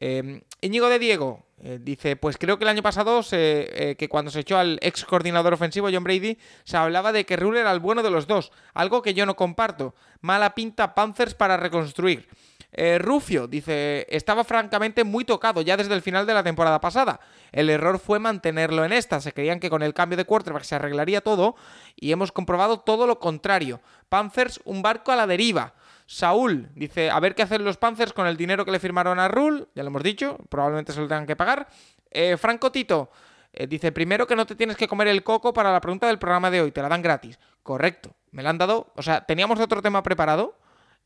Eh, 0.00 0.42
Íñigo 0.60 0.88
de 0.88 0.98
Diego 0.98 1.46
eh, 1.62 1.78
dice: 1.80 2.16
Pues 2.16 2.36
creo 2.38 2.58
que 2.58 2.64
el 2.64 2.68
año 2.70 2.82
pasado, 2.82 3.22
se- 3.22 3.90
eh, 3.90 3.96
que 3.96 4.08
cuando 4.08 4.30
se 4.30 4.40
echó 4.40 4.58
al 4.58 4.78
ex 4.82 5.04
coordinador 5.04 5.52
ofensivo 5.52 5.88
John 5.92 6.04
Brady, 6.04 6.38
se 6.64 6.76
hablaba 6.76 7.12
de 7.12 7.24
que 7.26 7.36
Rule 7.36 7.60
era 7.60 7.72
el 7.72 7.80
bueno 7.80 8.02
de 8.02 8.10
los 8.10 8.26
dos, 8.26 8.52
algo 8.74 9.02
que 9.02 9.14
yo 9.14 9.26
no 9.26 9.36
comparto. 9.36 9.94
Mala 10.20 10.54
pinta 10.54 10.94
Panthers 10.94 11.34
para 11.34 11.56
reconstruir. 11.56 12.28
Eh, 12.70 12.98
Rufio 12.98 13.46
dice, 13.46 14.06
estaba 14.10 14.44
francamente 14.44 15.02
muy 15.02 15.24
tocado 15.24 15.62
ya 15.62 15.78
desde 15.78 15.94
el 15.94 16.02
final 16.02 16.26
de 16.26 16.34
la 16.34 16.42
temporada 16.42 16.80
pasada. 16.82 17.18
El 17.50 17.70
error 17.70 17.98
fue 17.98 18.18
mantenerlo 18.18 18.84
en 18.84 18.92
esta. 18.92 19.20
Se 19.22 19.32
creían 19.32 19.58
que 19.58 19.70
con 19.70 19.82
el 19.82 19.94
cambio 19.94 20.18
de 20.18 20.26
quarterback 20.26 20.64
se 20.64 20.74
arreglaría 20.74 21.22
todo 21.22 21.56
y 21.96 22.12
hemos 22.12 22.30
comprobado 22.30 22.80
todo 22.80 23.06
lo 23.06 23.20
contrario. 23.20 23.80
Panthers, 24.10 24.60
un 24.64 24.82
barco 24.82 25.12
a 25.12 25.16
la 25.16 25.26
deriva. 25.26 25.72
Saúl 26.10 26.70
dice, 26.74 27.10
a 27.10 27.20
ver 27.20 27.34
qué 27.34 27.42
hacen 27.42 27.62
los 27.62 27.76
Panthers 27.76 28.14
con 28.14 28.26
el 28.26 28.38
dinero 28.38 28.64
que 28.64 28.70
le 28.70 28.78
firmaron 28.78 29.18
a 29.18 29.28
Rule, 29.28 29.66
ya 29.74 29.82
lo 29.82 29.88
hemos 29.88 30.02
dicho, 30.02 30.38
probablemente 30.48 30.94
se 30.94 31.00
lo 31.00 31.06
tengan 31.06 31.26
que 31.26 31.36
pagar. 31.36 31.68
Eh, 32.10 32.38
Franco 32.38 32.72
Tito 32.72 33.10
eh, 33.52 33.66
dice, 33.66 33.92
primero 33.92 34.26
que 34.26 34.34
no 34.34 34.46
te 34.46 34.54
tienes 34.54 34.78
que 34.78 34.88
comer 34.88 35.08
el 35.08 35.22
coco 35.22 35.52
para 35.52 35.70
la 35.70 35.82
pregunta 35.82 36.06
del 36.06 36.18
programa 36.18 36.50
de 36.50 36.62
hoy, 36.62 36.72
te 36.72 36.80
la 36.80 36.88
dan 36.88 37.02
gratis. 37.02 37.38
Correcto, 37.62 38.16
me 38.30 38.42
la 38.42 38.48
han 38.48 38.56
dado, 38.56 38.90
o 38.96 39.02
sea, 39.02 39.26
teníamos 39.26 39.60
otro 39.60 39.82
tema 39.82 40.02
preparado 40.02 40.58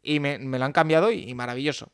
y 0.05 0.21
me, 0.21 0.39
me 0.39 0.61
lo 0.61 0.67
han 0.67 0.73
cambiado 0.73 1.11
y, 1.11 1.35
maravilloso. 1.35 1.89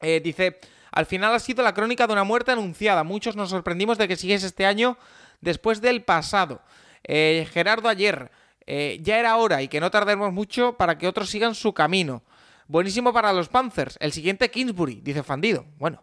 Eh, 0.00 0.20
dice, 0.20 0.58
al 0.90 1.06
final 1.06 1.32
ha 1.32 1.38
sido 1.38 1.62
la 1.62 1.74
crónica 1.74 2.08
de 2.08 2.12
una 2.12 2.24
muerte 2.24 2.50
anunciada. 2.50 3.04
Muchos 3.04 3.36
nos 3.36 3.50
sorprendimos 3.50 3.98
de 3.98 4.08
que 4.08 4.16
siguiese 4.16 4.48
este 4.48 4.66
año 4.66 4.98
después 5.40 5.80
del 5.80 6.02
pasado. 6.02 6.60
Gerardo 7.04 7.88
ayer, 7.88 8.32
eh, 8.66 8.98
ya 9.00 9.18
era 9.18 9.36
hora 9.36 9.62
y 9.62 9.68
que 9.68 9.80
no 9.80 9.90
tardemos 9.90 10.32
mucho 10.32 10.76
para 10.76 10.98
que 10.98 11.06
otros 11.06 11.30
sigan 11.30 11.54
su 11.54 11.72
camino. 11.72 12.22
Buenísimo 12.66 13.12
para 13.12 13.32
los 13.32 13.48
Panthers. 13.48 13.96
El 14.00 14.12
siguiente 14.12 14.50
Kingsbury, 14.50 15.00
dice 15.02 15.22
Fandido. 15.22 15.66
Bueno. 15.78 16.02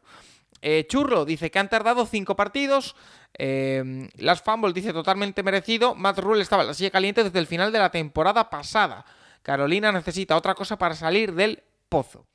Eh, 0.66 0.88
Churro 0.88 1.26
dice 1.26 1.52
que 1.52 1.60
han 1.60 1.68
tardado 1.68 2.06
cinco 2.06 2.38
partidos. 2.38 2.96
Eh, 3.38 4.10
Las 4.16 4.42
Fumble 4.42 4.72
dice 4.72 4.94
totalmente 4.94 5.44
merecido. 5.44 5.94
Matt 5.94 6.20
Rule 6.20 6.42
estaba 6.42 6.64
en 6.64 6.70
la 6.70 6.74
silla 6.74 6.90
caliente 6.90 7.22
desde 7.22 7.40
el 7.40 7.48
final 7.48 7.74
de 7.74 7.80
la 7.80 7.92
temporada 7.92 8.50
pasada. 8.50 9.04
Carolina 9.42 9.92
necesita 9.92 10.38
otra 10.38 10.56
cosa 10.56 10.78
para 10.78 10.96
salir 10.96 11.34
del 11.34 11.62
pozo. 11.90 12.26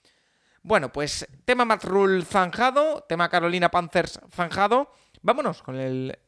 Bueno, 0.63 0.93
pues 0.93 1.27
tema 1.47 1.65
Matt 1.65 1.85
Rule 1.85 2.23
zanjado, 2.23 3.03
tema 3.09 3.31
Carolina 3.31 3.71
Panthers 3.71 4.21
zanjado. 4.31 4.93
Vámonos 5.23 5.63
con 5.63 5.77
el. 5.77 6.19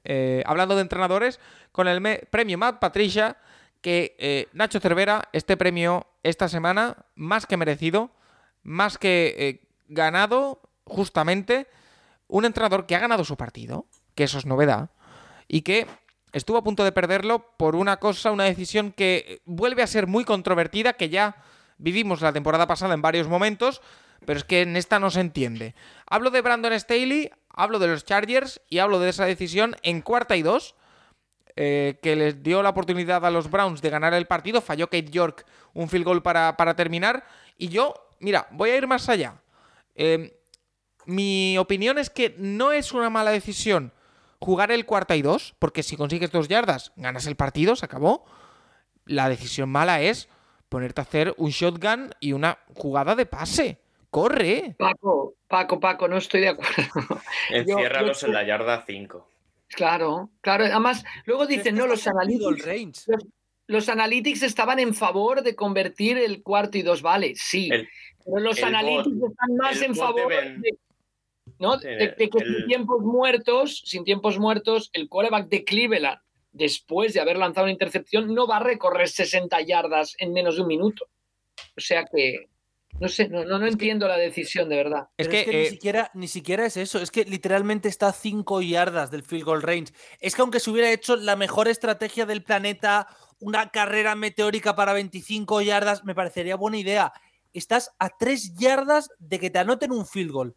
hablando 0.47 0.77
de 0.77 0.81
entrenadores, 0.81 1.39
con 1.71 1.87
el 1.87 2.27
premio 2.31 2.57
Matt 2.57 2.79
Patricia, 2.79 3.37
que 3.81 4.17
eh, 4.19 4.49
Nacho 4.53 4.81
Cervera, 4.81 5.29
este 5.33 5.57
premio 5.57 6.07
esta 6.23 6.49
semana, 6.49 6.97
más 7.15 7.47
que 7.47 7.57
merecido, 7.57 8.11
más 8.63 8.99
que 8.99 9.35
eh, 9.39 9.69
ganado, 9.89 10.61
justamente, 10.85 11.67
un 12.29 12.45
entrenador 12.45 12.87
que 12.87 12.95
ha 12.97 13.01
ganado 13.01 13.25
su 13.25 13.37
partido, 13.37 13.87
que 14.15 14.25
eso 14.25 14.39
es 14.39 14.47
novedad, 14.47 14.91
y 15.49 15.63
que 15.63 15.87
estuvo 16.33 16.59
a 16.59 16.65
punto 16.65 16.85
de 16.85 16.93
perderlo 16.93 17.57
por 17.57 17.75
una 17.75 17.99
cosa, 17.99 18.31
una 18.31 18.45
decisión 18.45 18.93
que 18.93 19.43
vuelve 19.45 19.83
a 19.83 19.87
ser 19.87 20.07
muy 20.07 20.25
controvertida, 20.25 20.93
que 20.93 21.09
ya 21.09 21.37
vivimos 21.79 22.21
la 22.21 22.33
temporada 22.33 22.67
pasada 22.67 22.95
en 22.95 23.03
varios 23.03 23.29
momentos, 23.29 23.81
pero 24.27 24.39
es 24.39 24.45
que 24.45 24.63
en 24.63 24.77
esta 24.77 24.99
no 24.99 25.11
se 25.11 25.21
entiende. 25.21 25.75
Hablo 26.07 26.31
de 26.31 26.43
Brandon 26.43 26.79
Staley, 26.79 27.31
hablo 27.49 27.79
de 27.79 27.89
los 27.89 28.05
Chargers 28.05 28.61
y 28.69 28.79
hablo 28.79 29.01
de 29.01 29.09
esa 29.11 29.25
decisión 29.25 29.77
en 29.83 30.03
cuarta 30.03 30.37
y 30.37 30.43
dos, 30.43 30.77
eh, 31.63 31.99
que 32.03 32.17
les 32.17 32.43
dio 32.43 32.63
la 32.63 32.71
oportunidad 32.71 33.23
a 33.27 33.31
los 33.31 33.51
Browns 33.51 33.83
de 33.83 33.91
ganar 33.91 34.15
el 34.15 34.27
partido. 34.27 34.63
Falló 34.63 34.87
Kate 34.87 35.11
York 35.11 35.45
un 35.75 35.91
field 35.91 36.07
goal 36.07 36.23
para, 36.23 36.57
para 36.57 36.75
terminar. 36.75 37.23
Y 37.59 37.69
yo, 37.69 37.93
mira, 38.19 38.47
voy 38.51 38.71
a 38.71 38.77
ir 38.79 38.87
más 38.87 39.11
allá. 39.11 39.35
Eh, 39.95 40.41
mi 41.05 41.59
opinión 41.59 41.99
es 41.99 42.09
que 42.09 42.35
no 42.39 42.73
es 42.73 42.93
una 42.93 43.11
mala 43.11 43.31
decisión 43.31 43.93
jugar 44.39 44.73
el 44.73 44.87
cuarta 44.87 45.17
y 45.17 45.23
dos, 45.23 45.55
porque 45.59 45.83
si 45.83 45.97
consigues 45.99 46.31
dos 46.33 46.49
yardas, 46.49 46.93
ganas 46.97 47.27
el 47.27 47.37
partido, 47.37 47.77
se 47.77 47.85
acabó. 47.85 48.25
La 49.05 49.29
decisión 49.29 49.69
mala 49.69 50.01
es 50.01 50.31
ponerte 50.71 51.03
a 51.03 51.05
hacer 51.05 51.35
un 51.37 51.51
shotgun 51.51 52.15
y 52.21 52.33
una 52.33 52.59
jugada 52.75 53.15
de 53.17 53.27
pase. 53.27 53.81
¡Corre! 54.11 54.77
Paco, 54.79 55.35
Paco, 55.47 55.79
Paco, 55.79 56.09
no 56.09 56.17
estoy 56.17 56.41
de 56.41 56.49
acuerdo. 56.49 56.73
Yo- 57.51 57.57
Enciérralos 57.57 58.21
yo- 58.23 58.27
en 58.29 58.33
la 58.33 58.45
yarda 58.45 58.83
5. 58.87 59.27
Claro, 59.71 60.31
claro. 60.41 60.65
Además, 60.65 61.05
luego 61.27 61.47
dicen, 61.47 61.77
no, 61.77 61.87
los 61.87 62.07
analytics, 62.07 62.67
range. 62.67 63.01
los 63.67 63.89
analytics 63.89 64.43
estaban 64.43 64.79
en 64.81 64.95
favor 64.95 65.43
de 65.43 65.55
convertir 65.55 66.19
el 66.19 66.43
cuarto 66.43 66.77
y 66.77 66.83
dos, 66.83 67.03
vale, 67.03 67.35
sí. 67.37 67.69
El- 67.71 67.89
pero 68.25 68.41
los 68.41 68.63
analytics 68.63 69.17
bot- 69.17 69.31
están 69.31 69.57
más 69.57 69.81
en 69.83 69.95
favor 69.95 70.29
de, 70.33 70.79
¿no? 71.59 71.79
Sí, 71.79 71.87
de, 71.89 72.15
de 72.19 72.31
que 72.31 72.39
el- 72.39 72.57
sin 72.57 72.67
tiempos 72.67 73.01
muertos, 73.03 73.83
sin 73.85 74.05
tiempos 74.05 74.39
muertos, 74.39 74.91
el 74.93 75.09
quarterback 75.09 75.49
de 75.49 75.65
Cleveland, 75.65 76.19
después 76.53 77.15
de 77.15 77.21
haber 77.21 77.37
lanzado 77.39 77.65
una 77.67 77.73
intercepción, 77.73 78.35
no 78.35 78.47
va 78.49 78.57
a 78.57 78.61
recorrer 78.65 79.09
60 79.09 79.61
yardas 79.61 80.17
en 80.19 80.33
menos 80.33 80.57
de 80.57 80.63
un 80.63 80.69
minuto. 80.69 81.07
O 81.77 81.81
sea 81.81 82.05
que, 82.05 82.49
no 82.99 83.09
sé, 83.09 83.29
no, 83.29 83.45
no, 83.45 83.59
no 83.59 83.67
entiendo 83.67 84.09
la 84.09 84.17
decisión, 84.17 84.69
de 84.69 84.77
verdad. 84.77 85.09
Es 85.17 85.29
Pero 85.29 85.45
que, 85.45 85.51
ni, 85.51 85.57
eh, 85.59 85.71
siquiera, 85.71 86.11
ni 86.15 86.29
siquiera 86.29 86.67
es 86.67 86.77
eso, 86.77 86.99
es 86.99 87.11
que 87.11 87.25
literalmente 87.25 87.89
está 87.89 88.09
a 88.09 88.13
5 88.13 88.61
yardas 88.63 89.11
del 89.11 89.23
field 89.23 89.45
goal 89.45 89.63
range. 89.63 89.93
Es 90.19 90.35
que 90.35 90.43
aunque 90.43 90.61
se 90.61 90.71
hubiera 90.71 90.91
hecho 90.91 91.17
la 91.17 91.37
mejor 91.37 91.69
estrategia 91.69 92.27
del 92.27 92.43
planeta, 92.43 93.07
una 93.39 93.71
carrera 93.71 94.15
meteórica 94.15 94.77
para 94.77 94.93
25 94.93 95.63
yardas, 95.63 96.05
me 96.05 96.15
parecería 96.15 96.57
buena 96.57 96.79
idea. 96.79 97.13
Estás 97.53 97.91
a 97.99 98.11
3 98.11 98.55
yardas 98.57 99.11
de 99.19 99.39
que 99.39 99.51
te 99.51 99.59
anoten 99.59 99.93
un 99.93 100.07
field 100.07 100.33
goal. 100.33 100.57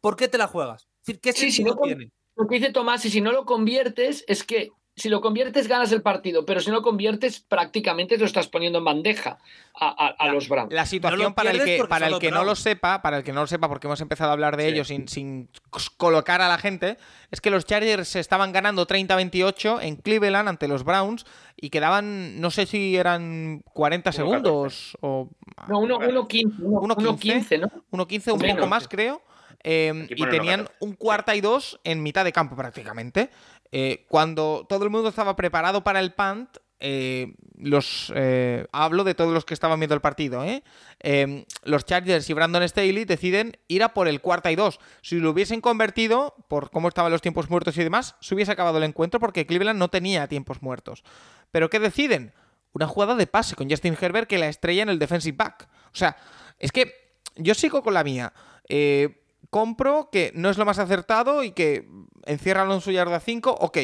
¿Por 0.00 0.16
qué 0.16 0.28
te 0.28 0.38
la 0.38 0.46
juegas? 0.46 0.88
Es 1.00 1.06
decir, 1.06 1.20
¿qué 1.20 1.32
Sí, 1.32 1.50
si 1.50 1.56
sentido 1.58 1.76
no 1.76 1.82
tiene? 1.82 2.12
Lo 2.36 2.46
que 2.46 2.54
dice 2.56 2.72
Tomás, 2.72 3.04
y 3.04 3.10
si 3.10 3.20
no 3.20 3.32
lo 3.32 3.44
conviertes, 3.44 4.24
es 4.26 4.44
que 4.44 4.70
si 4.94 5.08
lo 5.08 5.20
conviertes 5.22 5.68
ganas 5.68 5.90
el 5.92 6.02
partido, 6.02 6.44
pero 6.44 6.60
si 6.60 6.68
no 6.68 6.76
lo 6.76 6.82
conviertes 6.82 7.40
prácticamente 7.40 8.18
lo 8.18 8.26
estás 8.26 8.48
poniendo 8.48 8.78
en 8.78 8.84
bandeja 8.84 9.38
a, 9.74 9.88
a- 9.88 10.08
a 10.18 10.28
los 10.32 10.48
Browns. 10.50 10.72
La 10.72 10.84
situación 10.84 11.32
para 11.32 11.50
el 11.50 11.64
que, 11.64 11.82
para 11.88 12.08
el 12.08 12.18
que 12.18 12.30
no 12.30 12.44
lo 12.44 12.54
sepa, 12.54 13.00
para 13.00 13.16
el 13.16 13.24
que 13.24 13.32
no 13.32 13.40
lo 13.40 13.46
sepa, 13.46 13.68
porque 13.68 13.86
hemos 13.86 14.00
empezado 14.02 14.30
a 14.30 14.32
hablar 14.34 14.56
de 14.58 14.64
Sí. 14.64 14.68
ello 14.70 14.84
sin, 14.84 15.08
sin 15.08 15.48
colocar 15.96 16.42
a 16.42 16.48
la 16.48 16.58
gente, 16.58 16.98
es 17.30 17.40
que 17.40 17.48
los 17.50 17.64
Chargers 17.64 18.06
se 18.06 18.20
estaban 18.20 18.52
ganando 18.52 18.86
30-28 18.86 19.80
en 19.82 19.96
Cleveland 19.96 20.48
ante 20.50 20.68
los 20.68 20.84
Browns 20.84 21.24
y 21.56 21.70
quedaban, 21.70 22.38
no 22.40 22.50
sé 22.50 22.66
si 22.66 22.94
eran 22.96 23.62
40 23.72 24.10
1-14. 24.10 24.12
segundos 24.14 24.98
o 25.00 25.30
No, 25.68 25.80
1-15, 25.80 26.52
Uno 26.58 26.94
1-15, 26.96 27.60
¿no? 27.60 27.68
1.15, 27.92 28.32
un 28.34 28.38
Menos. 28.40 28.56
poco 28.56 28.66
más, 28.68 28.88
creo. 28.88 29.22
eh, 29.64 30.06
y 30.10 30.26
tenían 30.26 30.64
1.14, 30.66 30.70
un 30.80 30.92
cuarta 30.94 31.34
y 31.36 31.40
dos 31.40 31.80
en 31.84 32.02
mitad 32.02 32.24
de 32.24 32.32
campo 32.32 32.56
prácticamente. 32.56 33.30
Eh, 33.72 34.06
cuando 34.08 34.66
todo 34.68 34.84
el 34.84 34.90
mundo 34.90 35.08
estaba 35.08 35.34
preparado 35.34 35.82
para 35.82 36.00
el 36.00 36.12
punt, 36.12 36.58
eh, 36.84 37.34
los 37.56 38.12
eh, 38.16 38.66
hablo 38.72 39.04
de 39.04 39.14
todos 39.14 39.32
los 39.32 39.44
que 39.44 39.54
estaban 39.54 39.78
viendo 39.78 39.94
el 39.94 40.00
partido, 40.00 40.44
¿eh? 40.44 40.64
Eh, 40.98 41.46
los 41.62 41.84
Chargers 41.84 42.28
y 42.28 42.32
Brandon 42.32 42.68
Staley 42.68 43.04
deciden 43.04 43.56
ir 43.68 43.84
a 43.84 43.94
por 43.94 44.08
el 44.08 44.20
cuarta 44.20 44.50
y 44.50 44.56
dos. 44.56 44.80
Si 45.00 45.20
lo 45.20 45.30
hubiesen 45.30 45.60
convertido, 45.60 46.34
por 46.48 46.70
cómo 46.70 46.88
estaban 46.88 47.12
los 47.12 47.22
tiempos 47.22 47.48
muertos 47.50 47.76
y 47.78 47.84
demás, 47.84 48.16
se 48.20 48.34
hubiese 48.34 48.50
acabado 48.50 48.78
el 48.78 48.84
encuentro 48.84 49.20
porque 49.20 49.46
Cleveland 49.46 49.78
no 49.78 49.88
tenía 49.88 50.26
tiempos 50.26 50.60
muertos. 50.60 51.04
Pero 51.52 51.70
¿qué 51.70 51.78
deciden? 51.78 52.32
Una 52.72 52.88
jugada 52.88 53.14
de 53.14 53.28
pase 53.28 53.54
con 53.54 53.70
Justin 53.70 53.96
Herbert 54.00 54.28
que 54.28 54.38
la 54.38 54.48
estrella 54.48 54.82
en 54.82 54.88
el 54.88 54.98
defensive 54.98 55.36
back. 55.36 55.68
O 55.86 55.96
sea, 55.96 56.16
es 56.58 56.72
que 56.72 57.12
yo 57.36 57.54
sigo 57.54 57.84
con 57.84 57.94
la 57.94 58.02
mía. 58.02 58.32
Eh, 58.68 59.21
compro 59.52 60.08
que 60.10 60.32
no 60.34 60.48
es 60.48 60.56
lo 60.56 60.64
más 60.64 60.78
acertado 60.78 61.44
y 61.44 61.50
que 61.50 61.86
enciérralo 62.24 62.72
en 62.72 62.80
su 62.80 62.90
yarda 62.90 63.20
5, 63.20 63.50
ok. 63.60 63.78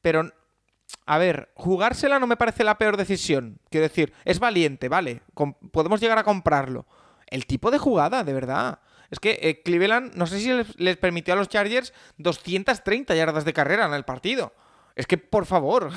Pero, 0.00 0.32
a 1.04 1.18
ver, 1.18 1.52
jugársela 1.56 2.18
no 2.18 2.26
me 2.26 2.38
parece 2.38 2.64
la 2.64 2.78
peor 2.78 2.96
decisión. 2.96 3.60
Quiero 3.68 3.86
decir, 3.86 4.14
es 4.24 4.38
valiente, 4.38 4.88
vale. 4.88 5.20
podemos 5.72 6.00
llegar 6.00 6.16
a 6.16 6.24
comprarlo. 6.24 6.86
El 7.26 7.44
tipo 7.44 7.70
de 7.70 7.76
jugada, 7.76 8.24
de 8.24 8.32
verdad. 8.32 8.80
Es 9.10 9.20
que 9.20 9.38
eh, 9.42 9.62
Cleveland, 9.62 10.14
no 10.14 10.26
sé 10.26 10.40
si 10.40 10.50
les, 10.50 10.80
les 10.80 10.96
permitió 10.96 11.34
a 11.34 11.36
los 11.36 11.50
Chargers 11.50 11.92
230 12.16 13.14
yardas 13.14 13.44
de 13.44 13.52
carrera 13.52 13.84
en 13.84 13.92
el 13.92 14.06
partido. 14.06 14.54
Es 14.98 15.06
que, 15.06 15.16
por 15.16 15.46
favor. 15.46 15.90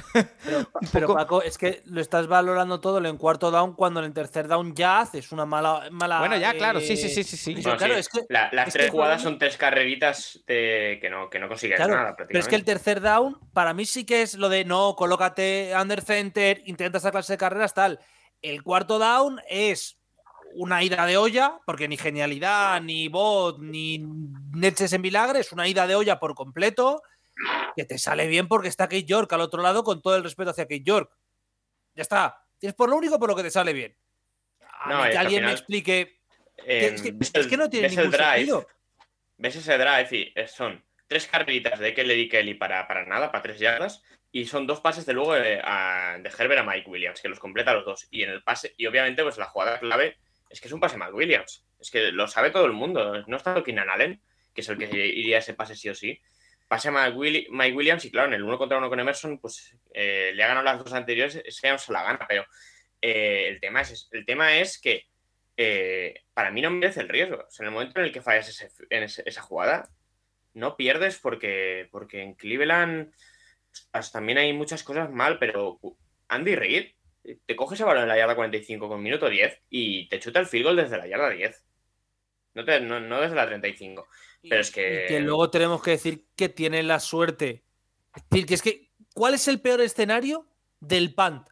Pero, 0.46 0.60
un 0.80 0.88
pero, 0.94 1.08
poco- 1.08 1.20
Paco, 1.20 1.42
es 1.42 1.58
que 1.58 1.82
lo 1.86 2.00
estás 2.02 2.28
valorando 2.28 2.80
todo 2.80 3.04
en 3.04 3.18
cuarto 3.18 3.50
down 3.50 3.74
cuando 3.74 4.00
en 4.00 4.06
el 4.06 4.14
tercer 4.14 4.48
down 4.48 4.76
ya 4.76 5.00
haces 5.00 5.32
una 5.32 5.46
mala. 5.46 5.88
mala 5.92 6.20
Bueno, 6.20 6.38
ya, 6.38 6.54
claro, 6.54 6.78
eh, 6.78 6.84
sí, 6.84 6.96
sí, 6.96 7.10
sí, 7.10 7.24
sí, 7.24 7.36
sí. 7.36 7.54
decisión. 7.56 7.64
Bueno, 7.64 7.78
claro, 7.80 7.94
sí, 7.96 8.00
es 8.00 8.10
que, 8.10 8.20
la- 8.30 8.50
las 8.54 8.68
es 8.68 8.74
tres 8.76 8.92
jugadas 8.92 9.22
son 9.24 9.40
tres 9.40 9.58
carreritas 9.58 10.40
de- 10.46 11.00
que, 11.02 11.10
no, 11.10 11.30
que 11.32 11.40
no 11.40 11.48
consigues 11.48 11.78
Claro, 11.78 11.96
nada 11.96 12.16
pero 12.16 12.30
es 12.40 12.48
que 12.48 12.56
el 12.56 12.64
prácticamente. 12.64 12.72
tercer 12.74 13.02
down, 13.02 13.40
para 13.54 13.74
mí 13.74 13.86
sí 13.86 14.06
que 14.06 14.22
es 14.22 14.36
lo 14.36 14.50
de 14.50 14.66
no, 14.66 14.96
colócate 14.96 15.74
under 15.82 16.02
center, 16.04 16.62
intenta 16.68 17.00
esa 17.00 17.10
clase 17.12 17.34
de 17.34 17.38
carreras, 17.40 17.74
tal. 17.74 18.00
El 18.44 18.62
cuarto 18.62 19.00
down 19.00 19.42
es 19.50 19.98
una 20.54 20.84
ida 20.84 21.08
de 21.08 21.18
olla, 21.18 21.60
porque 21.66 21.88
ni 21.88 21.98
genialidad, 21.98 22.80
ni 22.82 23.08
bot, 23.08 23.58
ni 23.60 24.06
leches 24.54 24.94
en 24.94 25.02
vinagre, 25.02 25.40
es 25.40 25.52
una 25.54 25.68
ida 25.68 25.88
de 25.88 25.96
olla 25.96 26.20
por 26.20 26.36
completo, 26.36 27.02
que 27.76 27.86
te 27.86 27.98
sale 27.98 28.28
bien 28.28 28.48
porque 28.48 28.68
está 28.68 28.86
Kate 28.86 29.04
York 29.06 29.32
al 29.34 29.42
otro 29.42 29.62
lado 29.62 29.84
con 29.84 30.02
todo 30.02 30.16
el 30.16 30.24
respeto 30.24 30.52
hacia 30.52 30.66
Kate 30.66 30.84
York. 30.84 31.12
Ya 31.96 32.02
está. 32.04 32.38
Es 32.60 32.74
por 32.74 32.90
lo 32.90 32.96
único 32.96 33.20
por 33.20 33.30
lo 33.30 33.36
que 33.36 33.44
te 33.44 33.52
sale 33.52 33.74
bien. 33.74 33.96
A 34.84 34.90
No, 34.90 34.98
mí 34.98 35.02
es 35.04 35.08
que 35.08 35.12
que 35.12 35.18
al 35.18 35.26
alguien 35.26 35.46
me 35.46 35.52
explique. 35.52 36.06
que- 36.06 36.22
Eh, 36.66 36.86
es, 36.94 37.02
que, 37.02 37.12
ves 37.12 37.32
es 37.34 37.48
que 37.48 37.58
no 37.58 37.70
tiene 37.70 37.88
ves 37.88 37.98
el 37.98 38.04
ningún 38.04 38.12
drive, 38.18 38.36
sentido. 38.38 38.68
ves 39.38 39.56
ese 39.56 39.78
drive 39.78 40.08
y 40.12 40.32
eh, 40.36 40.48
son 40.48 40.84
tres 41.08 41.26
carreritas 41.28 41.80
de 41.80 41.94
Kelly 41.94 42.30
Kelly 42.30 42.54
para, 42.54 42.88
para 42.88 43.06
nada, 43.06 43.32
para 43.32 43.42
tres 43.42 43.60
yardas, 43.60 44.04
y 44.32 44.46
son 44.46 44.68
dos 44.68 44.80
pases 44.80 45.06
de 45.06 45.14
luego 45.14 45.34
de, 45.34 45.60
a- 45.64 46.18
de 46.22 46.30
Herbert 46.30 46.60
a 46.62 46.64
Mike 46.64 46.90
Williams, 46.90 47.20
que 47.20 47.30
los 47.30 47.40
completa 47.40 47.74
los 47.74 47.84
dos. 47.86 48.08
Y 48.12 48.24
en 48.24 48.30
el 48.30 48.44
pase, 48.44 48.74
y 48.78 48.86
obviamente, 48.86 49.24
pues 49.24 49.38
la 49.38 49.46
jugada 49.46 49.80
clave 49.80 50.18
es 50.50 50.62
que 50.62 50.68
es 50.68 50.72
un 50.74 50.80
pase 50.80 50.98
Mike 50.98 51.14
Williams. 51.14 51.66
Es 51.80 51.90
que 51.90 52.12
lo 52.12 52.28
sabe 52.28 52.52
todo 52.52 52.66
el 52.66 52.74
mundo. 52.74 53.24
No 53.28 53.38
está 53.38 53.62
Keenan 53.64 53.90
Allen, 53.90 54.22
que 54.54 54.62
es 54.62 54.70
el 54.70 54.78
que 54.78 54.86
iría 55.08 55.38
a 55.38 55.40
ese 55.40 55.54
pase 55.56 55.76
sí 55.76 55.90
o 55.90 55.96
sí. 55.96 56.22
Pase 56.72 56.88
a 56.88 56.92
Mike, 56.92 57.18
Willi- 57.18 57.48
Mike 57.52 57.76
Williams, 57.76 58.06
y 58.06 58.12
claro, 58.12 58.30
en 58.30 58.36
el 58.36 58.44
uno 58.44 58.58
contra 58.58 58.78
uno 58.78 58.88
con 58.88 58.98
Emerson, 58.98 59.40
pues 59.40 59.76
eh, 59.94 60.32
le 60.34 60.42
ha 60.42 60.48
ganado 60.48 60.64
las 60.64 60.80
dos 60.82 60.94
anteriores, 60.94 61.44
se 61.50 61.92
la 61.92 62.04
gana, 62.04 62.26
pero 62.30 62.46
eh, 63.02 63.50
el, 63.50 63.60
tema 63.60 63.82
es, 63.82 64.08
el 64.14 64.26
tema 64.26 64.56
es 64.56 64.80
que 64.80 65.04
eh, 65.58 66.14
para 66.34 66.50
mí 66.50 66.62
no 66.62 66.72
merece 66.72 67.02
el 67.02 67.10
riesgo. 67.10 67.46
En 67.60 67.66
el 67.66 67.72
momento 67.72 68.00
en 68.00 68.06
el 68.06 68.14
que 68.14 68.22
fallas 68.22 68.48
ese- 68.48 69.24
esa 69.26 69.42
jugada, 69.42 69.90
no 70.54 70.78
pierdes 70.78 71.20
porque, 71.20 71.90
porque 71.92 72.22
en 72.22 72.36
Cleveland 72.36 73.14
pues, 73.92 74.12
también 74.14 74.38
hay 74.38 74.54
muchas 74.54 74.82
cosas 74.84 75.12
mal, 75.12 75.40
pero 75.40 75.78
Andy 76.30 76.56
Reid 76.56 76.92
te 77.46 77.56
coge 77.58 77.76
ese 77.76 77.84
balón 77.84 78.04
en 78.04 78.08
la 78.10 78.18
yarda 78.18 78.36
45 78.36 78.88
con 78.88 79.04
minuto 79.04 79.28
10 79.30 79.62
y 79.70 80.08
te 80.08 80.20
chuta 80.22 80.40
el 80.40 80.48
field 80.48 80.80
desde 80.80 80.98
la 80.98 81.06
yarda 81.08 81.30
10. 81.32 81.66
No, 82.54 82.64
te- 82.64 82.80
no, 82.80 83.02
no 83.02 83.20
desde 83.20 83.36
la 83.36 83.46
35. 83.46 84.08
Pero 84.50 84.62
es 84.62 84.72
que- 84.72 85.06
Y 85.06 85.08
que 85.08 85.20
luego 85.20 85.50
tenemos 85.50 85.82
que 85.82 85.92
decir 85.92 86.26
que 86.36 86.50
tiene 86.50 86.84
la 86.84 87.00
suerte. 87.00 87.64
Es 88.16 88.24
decir, 88.30 88.46
que 88.46 88.54
es 88.56 88.62
que, 88.62 88.92
¿cuál 89.14 89.34
es 89.34 89.48
el 89.48 89.62
peor 89.62 89.82
escenario 89.82 90.48
del 90.80 91.14
punt? 91.14 91.48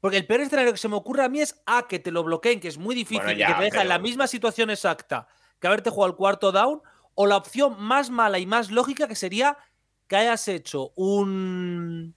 Porque 0.00 0.16
el 0.16 0.26
peor 0.26 0.40
escenario 0.40 0.72
que 0.72 0.78
se 0.78 0.88
me 0.88 0.96
ocurre 0.96 1.24
a 1.24 1.28
mí 1.28 1.40
es 1.40 1.62
A, 1.66 1.86
que 1.86 1.98
te 2.00 2.10
lo 2.10 2.24
bloqueen, 2.24 2.58
que 2.58 2.68
es 2.68 2.78
muy 2.78 2.94
difícil 2.94 3.22
Bueno, 3.22 3.38
ya, 3.38 3.46
que 3.48 3.54
te 3.54 3.62
deja 3.64 3.82
en 3.82 3.88
la 3.88 3.98
misma 4.00 4.26
situación 4.26 4.70
exacta 4.70 5.28
que 5.60 5.68
haberte 5.68 5.90
jugado 5.90 6.10
el 6.10 6.16
cuarto 6.16 6.50
down, 6.50 6.82
o 7.14 7.26
la 7.26 7.36
opción 7.36 7.76
más 7.80 8.10
mala 8.10 8.40
y 8.40 8.46
más 8.46 8.70
lógica 8.72 9.06
que 9.06 9.14
sería 9.14 9.56
que 10.08 10.16
hayas 10.16 10.48
hecho 10.48 10.92
un, 10.96 12.16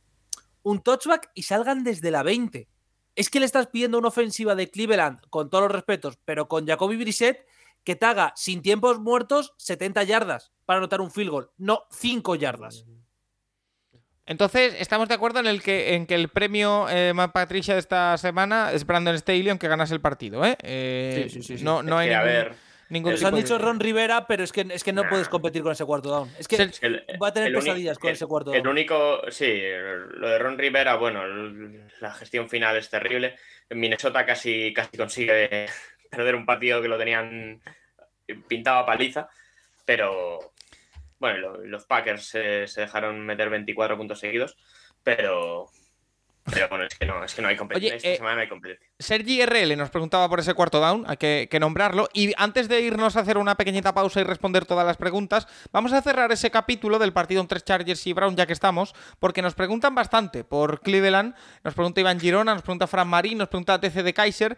un 0.64 0.82
touchback 0.82 1.30
y 1.36 1.44
salgan 1.44 1.84
desde 1.84 2.10
la 2.10 2.24
20. 2.24 2.68
Es 3.14 3.30
que 3.30 3.40
le 3.40 3.46
estás 3.46 3.68
pidiendo 3.68 4.00
una 4.00 4.08
ofensiva 4.08 4.56
de 4.56 4.72
Cleveland, 4.72 5.20
con 5.30 5.50
todos 5.52 5.66
los 5.66 5.72
respetos, 5.74 6.18
pero 6.26 6.48
con 6.48 6.66
Jacoby 6.66 6.96
Brissett, 6.98 7.46
que 7.86 7.96
te 7.96 8.06
haga 8.06 8.34
sin 8.36 8.62
tiempos 8.62 9.00
muertos 9.00 9.54
70 9.58 10.04
yardas 10.04 10.52
para 10.66 10.80
anotar 10.80 11.00
un 11.00 11.12
field 11.12 11.30
goal, 11.30 11.52
no 11.58 11.84
5 11.92 12.36
yardas. 12.36 12.86
Entonces, 14.28 14.76
estamos 14.80 15.08
de 15.08 15.14
acuerdo 15.14 15.40
en 15.40 15.46
el 15.46 15.62
que, 15.62 15.94
en 15.94 16.08
que 16.08 16.16
el 16.16 16.30
premio 16.30 16.88
eh, 16.90 17.14
Matt 17.14 17.32
Patricia 17.32 17.76
de 17.76 17.80
esta 17.80 18.18
semana 18.18 18.72
es 18.74 18.84
Brandon 18.86 19.16
Staley, 19.20 19.50
aunque 19.50 19.68
ganase 19.68 19.94
el 19.94 20.02
partido, 20.02 20.44
¿eh? 20.44 20.58
Eh, 20.64 21.28
Sí, 21.30 21.42
sí, 21.42 21.42
sí, 21.44 21.58
sí. 21.60 21.64
No, 21.64 21.84
no 21.84 21.96
hay 22.00 22.10
que, 22.10 22.16
a 22.16 22.24
ningún, 22.24 22.34
ver, 22.34 22.56
ningún 22.90 23.12
el- 23.12 23.20
Nos 23.20 23.24
han 23.28 23.36
de- 23.36 23.42
dicho 23.44 23.58
Ron 23.60 23.80
Rivera, 23.80 24.26
pero 24.26 24.44
es 24.44 24.52
que, 24.52 24.66
es 24.72 24.84
que 24.84 24.94
no 24.94 25.04
Nah. 25.04 25.10
puedes 25.10 25.30
competir 25.30 25.62
con 25.62 25.74
ese 25.74 25.86
cuarto 25.86 26.10
down. 26.10 26.32
Es 26.40 26.48
que 26.48 26.56
El- 26.56 27.06
va 27.22 27.28
a 27.28 27.34
tener 27.34 27.50
el 27.50 27.56
pesadillas 27.56 28.00
con 28.00 28.10
el- 28.10 28.16
ese 28.16 28.26
cuarto 28.26 28.52
El 28.52 28.64
down. 28.64 28.72
único, 28.72 29.20
sí, 29.30 29.46
lo 29.46 30.28
de 30.28 30.40
Ron 30.40 30.58
Rivera, 30.58 30.96
bueno, 30.96 31.24
el- 31.24 31.88
la 32.02 32.12
gestión 32.16 32.50
final 32.50 32.76
es 32.78 32.90
terrible. 32.90 33.36
En 33.70 33.80
Minnesota 33.80 34.26
casi, 34.26 34.74
casi 34.74 34.98
consigue 34.98 35.68
perder 36.16 36.36
un 36.36 36.46
partido 36.46 36.82
que 36.82 36.88
lo 36.88 36.98
tenían 36.98 37.62
pintado 38.48 38.80
a 38.80 38.86
paliza, 38.86 39.28
pero 39.86 40.40
bueno, 41.20 41.38
lo- 41.40 41.58
los 41.66 41.86
Packers 41.86 42.26
se, 42.28 42.68
se 42.68 42.82
dejaron 42.82 43.20
meter 43.26 43.50
24 43.50 43.98
puntos 43.98 44.20
seguidos, 44.20 44.58
pero, 45.04 45.68
pero 46.52 46.68
bueno, 46.70 46.86
es 46.86 46.96
que 46.98 47.06
no, 47.06 47.24
es 47.24 47.34
que 47.34 47.42
no 47.42 47.48
hay 47.48 47.56
competencia. 47.56 47.96
Esta 47.96 48.10
eh, 48.10 48.16
semana 48.18 48.36
no 48.36 48.42
hay 48.42 48.50
competencia. 48.50 48.86
Sergi 48.98 49.42
RL 49.46 49.76
nos 49.78 49.90
preguntaba 49.90 50.28
por 50.30 50.40
ese 50.40 50.54
cuarto 50.54 50.80
down, 50.80 51.04
hay 51.08 51.18
que, 51.18 51.48
que 51.52 51.60
nombrarlo. 51.60 52.08
Y 52.14 52.34
antes 52.38 52.68
de 52.70 52.82
irnos 52.82 53.16
a 53.16 53.22
hacer 53.22 53.38
una 53.38 53.56
pequeñita 53.56 53.94
pausa 53.94 54.22
y 54.22 54.24
responder 54.24 54.66
todas 54.66 54.86
las 54.86 54.98
preguntas, 54.98 55.48
vamos 55.72 55.92
a 55.94 56.02
cerrar 56.02 56.32
ese 56.32 56.50
capítulo 56.52 56.98
del 56.98 57.12
partido 57.14 57.42
entre 57.42 57.60
Chargers 57.62 58.08
y 58.08 58.14
Brown, 58.14 58.36
ya 58.36 58.46
que 58.46 58.54
estamos, 58.54 58.94
porque 59.20 59.42
nos 59.42 59.54
preguntan 59.54 59.96
bastante 59.96 60.44
por 60.44 60.82
Cleveland. 60.82 61.36
Nos 61.64 61.74
pregunta 61.74 62.00
Iván 62.02 62.20
Girona, 62.20 62.54
nos 62.54 62.64
pregunta 62.64 62.88
Fran 62.88 63.08
Marín, 63.08 63.38
nos 63.38 63.50
pregunta 63.50 63.80
TC 63.80 64.02
de 64.04 64.14
Kaiser. 64.14 64.58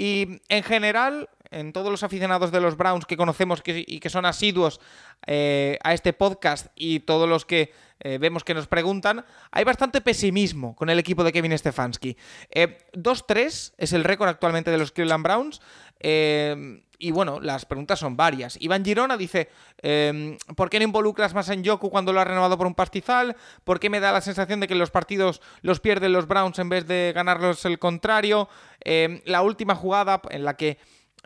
Y 0.00 0.40
en 0.48 0.62
general, 0.62 1.28
en 1.50 1.72
todos 1.72 1.90
los 1.90 2.02
aficionados 2.02 2.52
de 2.52 2.60
los 2.60 2.76
Browns 2.76 3.06
que 3.06 3.16
conocemos 3.16 3.62
y 3.64 4.00
que 4.00 4.10
son 4.10 4.24
asiduos 4.24 4.80
eh, 5.26 5.78
a 5.82 5.94
este 5.94 6.12
podcast 6.12 6.68
y 6.74 7.00
todos 7.00 7.28
los 7.28 7.44
que 7.44 7.72
eh, 8.00 8.18
vemos 8.18 8.44
que 8.44 8.54
nos 8.54 8.66
preguntan, 8.66 9.24
hay 9.50 9.64
bastante 9.64 10.00
pesimismo 10.00 10.76
con 10.76 10.90
el 10.90 10.98
equipo 10.98 11.24
de 11.24 11.32
Kevin 11.32 11.56
Stefanski. 11.56 12.16
Eh, 12.50 12.78
2-3 12.92 13.74
es 13.76 13.92
el 13.92 14.04
récord 14.04 14.28
actualmente 14.28 14.70
de 14.70 14.78
los 14.78 14.92
Cleveland 14.92 15.24
Browns. 15.24 15.60
eh, 16.00 16.82
y 17.00 17.12
bueno, 17.12 17.38
las 17.40 17.64
preguntas 17.64 18.00
son 18.00 18.16
varias. 18.16 18.60
Iván 18.60 18.84
Girona 18.84 19.16
dice, 19.16 19.48
eh, 19.82 20.36
¿por 20.56 20.68
qué 20.68 20.80
no 20.80 20.84
involucras 20.84 21.32
más 21.32 21.48
en 21.48 21.62
Yoku 21.62 21.90
cuando 21.90 22.12
lo 22.12 22.20
ha 22.20 22.24
renovado 22.24 22.58
por 22.58 22.66
un 22.66 22.74
pastizal? 22.74 23.36
¿Por 23.62 23.78
qué 23.78 23.88
me 23.88 24.00
da 24.00 24.10
la 24.10 24.20
sensación 24.20 24.58
de 24.58 24.66
que 24.66 24.74
los 24.74 24.90
partidos 24.90 25.40
los 25.62 25.78
pierden 25.78 26.12
los 26.12 26.26
Browns 26.26 26.58
en 26.58 26.68
vez 26.68 26.88
de 26.88 27.12
ganarlos 27.14 27.64
el 27.64 27.78
contrario? 27.78 28.48
Eh, 28.84 29.22
la 29.26 29.42
última 29.42 29.76
jugada 29.76 30.20
en 30.30 30.44
la 30.44 30.56
que 30.56 30.78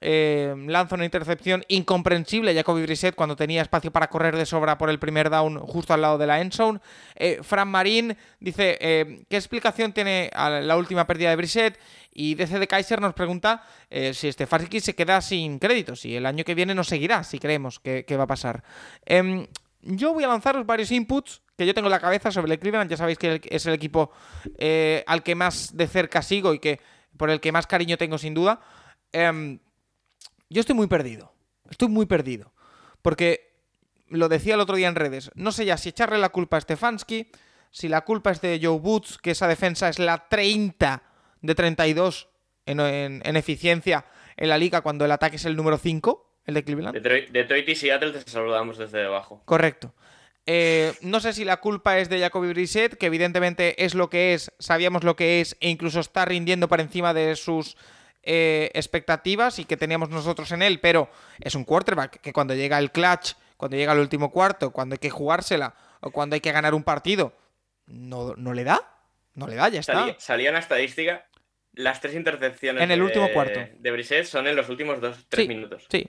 eh, 0.02 0.54
lanza 0.66 0.96
una 0.96 1.04
intercepción 1.04 1.64
incomprensible 1.68 2.54
Jacoby 2.54 2.82
Brissett 2.82 3.14
cuando 3.14 3.36
tenía 3.36 3.62
espacio 3.62 3.90
para 3.90 4.08
correr 4.08 4.36
de 4.36 4.46
sobra 4.46 4.76
por 4.76 4.90
el 4.90 4.98
primer 4.98 5.30
down 5.30 5.58
justo 5.58 5.94
al 5.94 6.02
lado 6.02 6.18
de 6.18 6.26
la 6.26 6.40
end 6.40 6.52
zone. 6.52 6.80
Eh, 7.14 7.38
Fran 7.42 7.68
Marín 7.68 8.16
dice, 8.40 8.78
eh, 8.80 9.24
¿qué 9.28 9.36
explicación 9.36 9.92
tiene 9.92 10.30
a 10.34 10.50
la 10.50 10.76
última 10.76 11.06
pérdida 11.06 11.30
de 11.30 11.36
Brissett? 11.36 11.78
Y 12.12 12.34
DC 12.34 12.58
de 12.58 12.66
Kaiser 12.66 13.00
nos 13.00 13.14
pregunta 13.14 13.62
eh, 13.88 14.12
si 14.12 14.30
Stefanski 14.30 14.80
se 14.80 14.94
queda 14.94 15.20
sin 15.20 15.58
créditos 15.58 16.04
y 16.04 16.16
el 16.16 16.26
año 16.26 16.44
que 16.44 16.54
viene 16.54 16.74
no 16.74 16.84
seguirá, 16.84 17.24
si 17.24 17.38
creemos 17.38 17.80
que, 17.80 18.04
que 18.04 18.16
va 18.16 18.24
a 18.24 18.26
pasar. 18.26 18.62
Em, 19.06 19.46
yo 19.82 20.12
voy 20.12 20.24
a 20.24 20.28
lanzaros 20.28 20.66
varios 20.66 20.90
inputs 20.90 21.42
que 21.56 21.66
yo 21.66 21.74
tengo 21.74 21.88
en 21.88 21.92
la 21.92 22.00
cabeza 22.00 22.30
sobre 22.30 22.52
el 22.52 22.58
Cleveland. 22.58 22.90
Ya 22.90 22.96
sabéis 22.96 23.18
que 23.18 23.40
es 23.44 23.66
el 23.66 23.74
equipo 23.74 24.12
al 25.06 25.22
que 25.22 25.34
más 25.34 25.76
de 25.76 25.86
cerca 25.86 26.22
sigo 26.22 26.54
y 26.54 26.58
que 26.58 26.80
por 27.16 27.30
el 27.30 27.40
que 27.40 27.52
más 27.52 27.66
cariño 27.66 27.96
tengo 27.96 28.18
sin 28.18 28.34
duda. 28.34 28.60
Yo 30.52 30.60
estoy 30.60 30.74
muy 30.76 30.86
perdido. 30.86 31.32
Estoy 31.70 31.88
muy 31.88 32.06
perdido. 32.06 32.52
Porque 33.02 33.52
lo 34.08 34.28
decía 34.28 34.54
el 34.54 34.60
otro 34.60 34.76
día 34.76 34.88
en 34.88 34.94
redes. 34.94 35.30
No 35.34 35.52
sé 35.52 35.64
ya 35.64 35.76
si 35.76 35.88
echarle 35.88 36.18
la 36.18 36.28
culpa 36.28 36.56
a 36.56 36.60
Stefanski, 36.60 37.30
si 37.70 37.88
la 37.88 38.02
culpa 38.02 38.30
es 38.30 38.40
de 38.40 38.60
Joe 38.62 38.78
Boots, 38.78 39.18
que 39.18 39.30
esa 39.30 39.48
defensa 39.48 39.88
es 39.88 39.98
la 39.98 40.28
30 40.28 41.02
de 41.40 41.54
32 41.54 42.28
en, 42.66 42.80
en- 42.80 43.22
en 43.24 43.36
eficiencia 43.36 44.04
en 44.36 44.48
la 44.50 44.58
liga 44.58 44.82
cuando 44.82 45.04
el 45.04 45.12
ataque 45.12 45.36
es 45.36 45.44
el 45.46 45.56
número 45.56 45.78
5, 45.78 46.30
el 46.46 46.54
de 46.54 46.64
Cleveland. 46.64 46.94
Detroit, 46.94 47.30
Detroit 47.30 47.68
y 47.68 47.74
Seattle 47.76 48.12
te 48.12 48.30
saludamos 48.30 48.78
desde 48.78 48.98
debajo. 48.98 49.42
Correcto. 49.46 49.94
Eh, 50.44 50.92
no 51.02 51.20
sé 51.20 51.32
si 51.32 51.44
la 51.44 51.58
culpa 51.58 51.98
es 51.98 52.08
de 52.08 52.18
Jacoby 52.18 52.48
Brissett, 52.48 52.96
que 52.96 53.06
evidentemente 53.06 53.84
es 53.84 53.94
lo 53.94 54.10
que 54.10 54.34
es, 54.34 54.52
sabíamos 54.58 55.04
lo 55.04 55.14
que 55.16 55.40
es, 55.40 55.56
e 55.60 55.68
incluso 55.70 56.00
está 56.00 56.24
rindiendo 56.24 56.68
por 56.68 56.80
encima 56.80 57.14
de 57.14 57.36
sus 57.36 57.76
eh, 58.22 58.70
expectativas 58.74 59.58
y 59.58 59.64
que 59.64 59.76
teníamos 59.76 60.10
nosotros 60.10 60.50
en 60.52 60.62
él, 60.62 60.80
pero 60.80 61.10
es 61.40 61.54
un 61.54 61.64
quarterback 61.64 62.20
que 62.20 62.32
cuando 62.32 62.54
llega 62.54 62.78
el 62.78 62.90
clutch, 62.92 63.34
cuando 63.56 63.76
llega 63.76 63.92
el 63.92 63.98
último 64.00 64.30
cuarto, 64.30 64.70
cuando 64.72 64.94
hay 64.94 64.98
que 64.98 65.10
jugársela 65.10 65.74
o 66.00 66.10
cuando 66.10 66.34
hay 66.34 66.40
que 66.40 66.52
ganar 66.52 66.74
un 66.74 66.82
partido, 66.84 67.32
no, 67.86 68.34
no 68.36 68.52
le 68.54 68.64
da. 68.64 68.80
No 69.34 69.46
le 69.46 69.54
da, 69.56 69.68
ya 69.70 69.80
está. 69.80 69.94
Salía, 69.94 70.16
salía 70.18 70.50
una 70.50 70.58
estadística. 70.58 71.26
Las 71.72 72.02
tres 72.02 72.14
intercepciones 72.14 72.82
En 72.82 72.90
el 72.90 72.98
de- 72.98 73.04
último 73.06 73.32
cuarto. 73.32 73.60
de 73.78 73.90
Brissett 73.90 74.26
son 74.26 74.46
en 74.46 74.54
los 74.56 74.68
últimos 74.68 75.00
dos, 75.00 75.24
tres 75.30 75.44
Sí, 75.44 75.48
minutos. 75.48 75.86
Sí. 75.90 76.06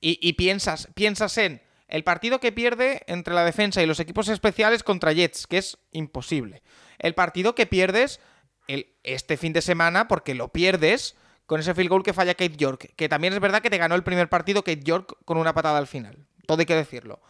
Y, 0.00 0.18
y 0.20 0.32
piensas, 0.32 0.88
piensas 0.94 1.38
en 1.38 1.62
el 1.86 2.02
partido 2.02 2.40
que 2.40 2.50
pierde 2.50 3.02
entre 3.06 3.32
la 3.32 3.44
defensa 3.44 3.80
y 3.80 3.86
los 3.86 4.00
equipos 4.00 4.28
especiales 4.28 4.82
contra 4.82 5.12
Jets, 5.12 5.46
que 5.46 5.58
es 5.58 5.78
imposible. 5.92 6.62
El 6.98 7.14
partido 7.14 7.54
que 7.54 7.66
pierdes 7.66 8.20
el, 8.66 8.92
este 9.04 9.36
fin 9.36 9.52
de 9.52 9.62
semana, 9.62 10.08
porque 10.08 10.34
lo 10.34 10.48
pierdes 10.48 11.16
con 11.46 11.60
ese 11.60 11.74
field 11.74 11.90
goal 11.90 12.02
que 12.02 12.12
falla 12.12 12.34
Kate 12.34 12.56
York, 12.56 12.92
que 12.96 13.08
también 13.08 13.32
es 13.34 13.40
verdad 13.40 13.60
que 13.60 13.70
te 13.70 13.78
ganó 13.78 13.94
el 13.94 14.02
primer 14.02 14.28
partido 14.28 14.62
Kate 14.62 14.82
York 14.82 15.16
con 15.24 15.36
una 15.36 15.54
patada 15.54 15.78
al 15.78 15.86
final. 15.86 16.26
Todo 16.46 16.60
hay 16.60 16.66
que 16.66 16.74
decirlo. 16.74 17.20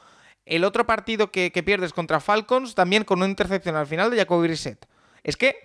El 0.47 0.65
otro 0.65 0.87
partido 0.87 1.31
que, 1.31 1.51
que 1.53 1.63
pierdes 1.63 1.93
contra 1.93 2.21
Falcons, 2.21 2.75
también 2.75 3.05
con 3.05 3.19
una 3.19 3.29
intercepción 3.29 3.77
al 3.77 3.87
final 3.87 4.11
de 4.11 4.19
Jacoby 4.19 4.49
Brissett. 4.49 4.87
Es 5.23 5.37
que 5.37 5.57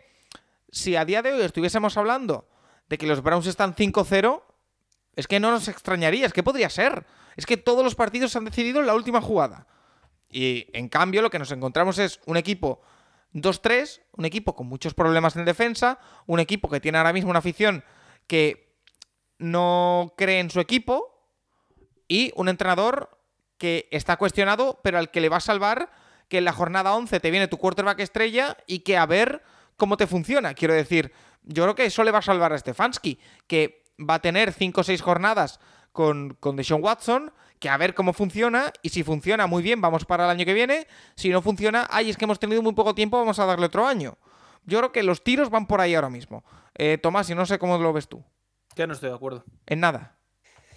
si 0.71 0.95
a 0.95 1.05
día 1.05 1.21
de 1.21 1.33
hoy 1.33 1.41
estuviésemos 1.41 1.97
hablando 1.97 2.47
de 2.87 2.97
que 2.97 3.07
los 3.07 3.21
Browns 3.21 3.47
están 3.47 3.75
5-0, 3.75 4.41
es 5.15 5.27
que 5.27 5.39
no 5.39 5.51
nos 5.51 5.67
extrañaría, 5.67 6.25
es 6.25 6.33
que 6.33 6.43
podría 6.43 6.69
ser. 6.69 7.05
Es 7.35 7.45
que 7.45 7.57
todos 7.57 7.83
los 7.83 7.95
partidos 7.95 8.31
se 8.31 8.37
han 8.37 8.45
decidido 8.45 8.79
en 8.79 8.87
la 8.87 8.95
última 8.95 9.21
jugada. 9.21 9.67
Y 10.29 10.67
en 10.73 10.89
cambio 10.89 11.21
lo 11.21 11.29
que 11.29 11.39
nos 11.39 11.51
encontramos 11.51 11.97
es 11.99 12.19
un 12.25 12.37
equipo 12.37 12.81
2-3, 13.33 14.01
un 14.13 14.25
equipo 14.25 14.55
con 14.55 14.67
muchos 14.67 14.93
problemas 14.93 15.35
en 15.35 15.45
defensa, 15.45 15.99
un 16.25 16.39
equipo 16.39 16.69
que 16.69 16.79
tiene 16.79 16.97
ahora 16.97 17.13
mismo 17.13 17.29
una 17.29 17.39
afición 17.39 17.83
que 18.29 18.77
no 19.39 20.13
cree 20.15 20.39
en 20.39 20.51
su 20.51 20.59
equipo 20.59 21.25
y 22.07 22.31
un 22.35 22.47
entrenador 22.47 23.17
que 23.57 23.89
está 23.91 24.17
cuestionado, 24.17 24.79
pero 24.83 24.99
al 24.99 25.09
que 25.09 25.19
le 25.19 25.29
va 25.29 25.37
a 25.37 25.41
salvar 25.41 25.91
que 26.29 26.37
en 26.37 26.45
la 26.45 26.53
jornada 26.53 26.93
11 26.93 27.19
te 27.19 27.31
viene 27.31 27.47
tu 27.47 27.57
quarterback 27.57 27.99
estrella 27.99 28.55
y 28.67 28.79
que 28.79 28.97
a 28.97 29.07
ver 29.07 29.41
cómo 29.77 29.97
te 29.97 30.05
funciona. 30.05 30.53
Quiero 30.53 30.75
decir, 30.75 31.11
yo 31.41 31.63
creo 31.63 31.75
que 31.75 31.85
eso 31.85 32.03
le 32.03 32.11
va 32.11 32.19
a 32.19 32.21
salvar 32.21 32.53
a 32.53 32.57
Stefanski, 32.57 33.19
que 33.47 33.83
va 33.99 34.15
a 34.15 34.21
tener 34.21 34.53
5 34.53 34.79
o 34.79 34.83
6 34.83 35.01
jornadas 35.01 35.59
con, 35.91 36.37
con 36.39 36.55
Deshaun 36.55 36.83
Watson, 36.83 37.33
que 37.59 37.67
a 37.67 37.77
ver 37.77 37.95
cómo 37.95 38.13
funciona, 38.13 38.71
y 38.83 38.89
si 38.89 39.03
funciona 39.03 39.47
muy 39.47 39.63
bien, 39.63 39.81
vamos 39.81 40.05
para 40.05 40.25
el 40.25 40.29
año 40.29 40.45
que 40.45 40.53
viene, 40.53 40.87
si 41.15 41.29
no 41.29 41.41
funciona, 41.41 41.87
ay, 41.89 42.11
es 42.11 42.17
que 42.17 42.25
hemos 42.25 42.39
tenido 42.39 42.61
muy 42.61 42.73
poco 42.73 42.93
tiempo, 42.93 43.17
vamos 43.17 43.39
a 43.39 43.45
darle 43.45 43.65
otro 43.65 43.87
año. 43.87 44.17
Yo 44.65 44.77
creo 44.77 44.91
que 44.91 45.01
los 45.01 45.23
tiros 45.23 45.49
van 45.49 45.65
por 45.65 45.81
ahí 45.81 45.95
ahora 45.95 46.11
mismo. 46.11 46.43
Eh, 46.79 46.97
Tomás, 46.97 47.29
y 47.29 47.35
no 47.35 47.45
sé 47.45 47.59
cómo 47.59 47.77
lo 47.77 47.91
ves 47.91 48.07
tú. 48.07 48.23
Que 48.73 48.87
no 48.87 48.93
estoy 48.93 49.09
de 49.09 49.15
acuerdo. 49.15 49.43
En 49.65 49.81
nada. 49.81 50.17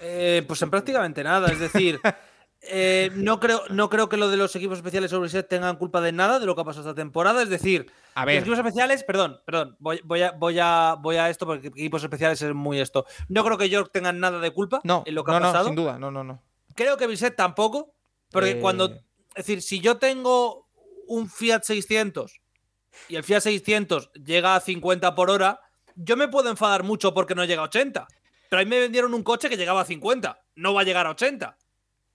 Eh, 0.01 0.43
pues 0.49 0.61
en 0.63 0.71
prácticamente 0.71 1.23
nada. 1.23 1.49
Es 1.53 1.61
decir, 1.61 2.01
eh, 2.63 3.11
no, 3.15 3.39
creo, 3.39 3.63
no 3.71 3.89
creo 3.89 4.09
que 4.09 4.17
lo 4.17 4.29
de 4.29 4.37
los 4.37 4.55
equipos 4.57 4.79
especiales 4.79 5.13
sobre 5.13 5.29
set 5.29 5.49
tengan 5.49 5.77
culpa 5.77 6.01
de 6.01 6.11
nada 6.11 6.41
de 6.41 6.47
lo 6.47 6.57
que 6.57 6.63
ha 6.63 6.65
pasado 6.65 6.89
esta 6.91 7.01
temporada. 7.01 7.41
Es 7.41 7.49
decir, 7.51 7.87
A 8.15 8.23
los 8.23 8.27
ver, 8.27 8.39
equipos 8.39 8.59
especiales, 8.59 9.05
perdón, 9.05 9.41
perdón, 9.47 9.77
voy, 9.79 10.01
voy 10.03 10.23
a, 10.23 10.33
voy, 10.33 10.59
a, 10.59 10.97
voy 10.99 11.17
a 11.17 11.31
esto 11.31 11.47
porque 11.47 11.69
equipos 11.69 12.03
especiales 12.03 12.43
es 12.43 12.53
muy 12.53 12.81
esto. 12.81 13.07
No 13.29 13.45
creo 13.45 13.57
que 13.57 13.71
York 13.71 13.91
tengan 13.93 14.19
nada 14.19 14.41
de 14.41 14.51
culpa 14.51 14.81
no, 14.83 15.05
en 15.07 15.15
lo 15.15 15.23
que 15.23 15.31
no, 15.31 15.37
ha 15.37 15.41
pasado. 15.41 15.65
no, 15.65 15.69
sin 15.69 15.77
duda, 15.77 15.99
no, 16.01 16.11
no, 16.11 16.25
no. 16.25 16.43
Creo 16.75 16.97
que 16.97 17.07
Bisset 17.07 17.37
tampoco, 17.37 17.95
porque 18.31 18.51
Eh. 18.53 18.61
cuando. 18.61 18.87
Es 19.35 19.47
decir, 19.47 19.63
si 19.63 19.79
yo 19.79 19.99
tengo 19.99 20.69
un 21.07 21.31
Fiat 21.31 21.63
600 21.63 22.41
y 23.09 23.15
el 23.17 23.23
Fiat 23.23 23.41
600 23.41 24.11
llega 24.15 24.57
a 24.57 24.61
50 24.61 25.15
por 25.15 25.31
hora, 25.31 25.61
yo 25.97 26.17
me 26.17 26.29
puedo 26.29 26.51
enfadar 26.51 26.83
mucho 26.83 27.15
porque 27.15 27.35
no 27.35 27.45
llega 27.45 27.63
a 27.63 27.67
80. 27.67 28.07
Pero 28.49 28.61
a 28.61 28.65
mí 28.65 28.71
me 28.71 28.81
vendieron 28.81 29.15
un 29.15 29.23
coche 29.23 29.49
que 29.49 29.57
llegaba 29.57 29.81
a 29.81 29.85
50, 29.85 30.39
no 30.57 30.75
va 30.75 30.83
a 30.83 30.85
llegar 30.85 31.07
a 31.07 31.11
80. 31.11 31.57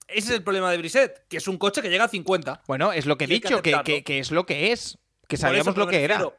Ese 0.06 0.28
es 0.28 0.34
el 0.36 0.42
problema 0.42 0.70
de 0.70 0.78
Brisset, 0.78 1.26
que 1.28 1.36
es 1.38 1.48
un 1.48 1.58
coche 1.58 1.82
que 1.82 1.90
llega 1.90 2.04
a 2.04 2.08
50. 2.08 2.62
Bueno, 2.66 2.92
es 2.92 3.06
lo 3.06 3.18
que 3.18 3.24
he 3.24 3.28
dicho, 3.28 3.48
que, 3.62 3.70
aceptarlo. 3.74 3.84
que- 3.84 4.04
que 4.04 4.18
es 4.20 4.30
lo 4.30 4.46
que 4.46 4.72
es. 4.72 4.98
Que 5.26 5.36
sabíamos 5.36 5.76
lo 5.76 5.86
que 5.86 6.02
era. 6.04 6.14
refiero- 6.16 6.36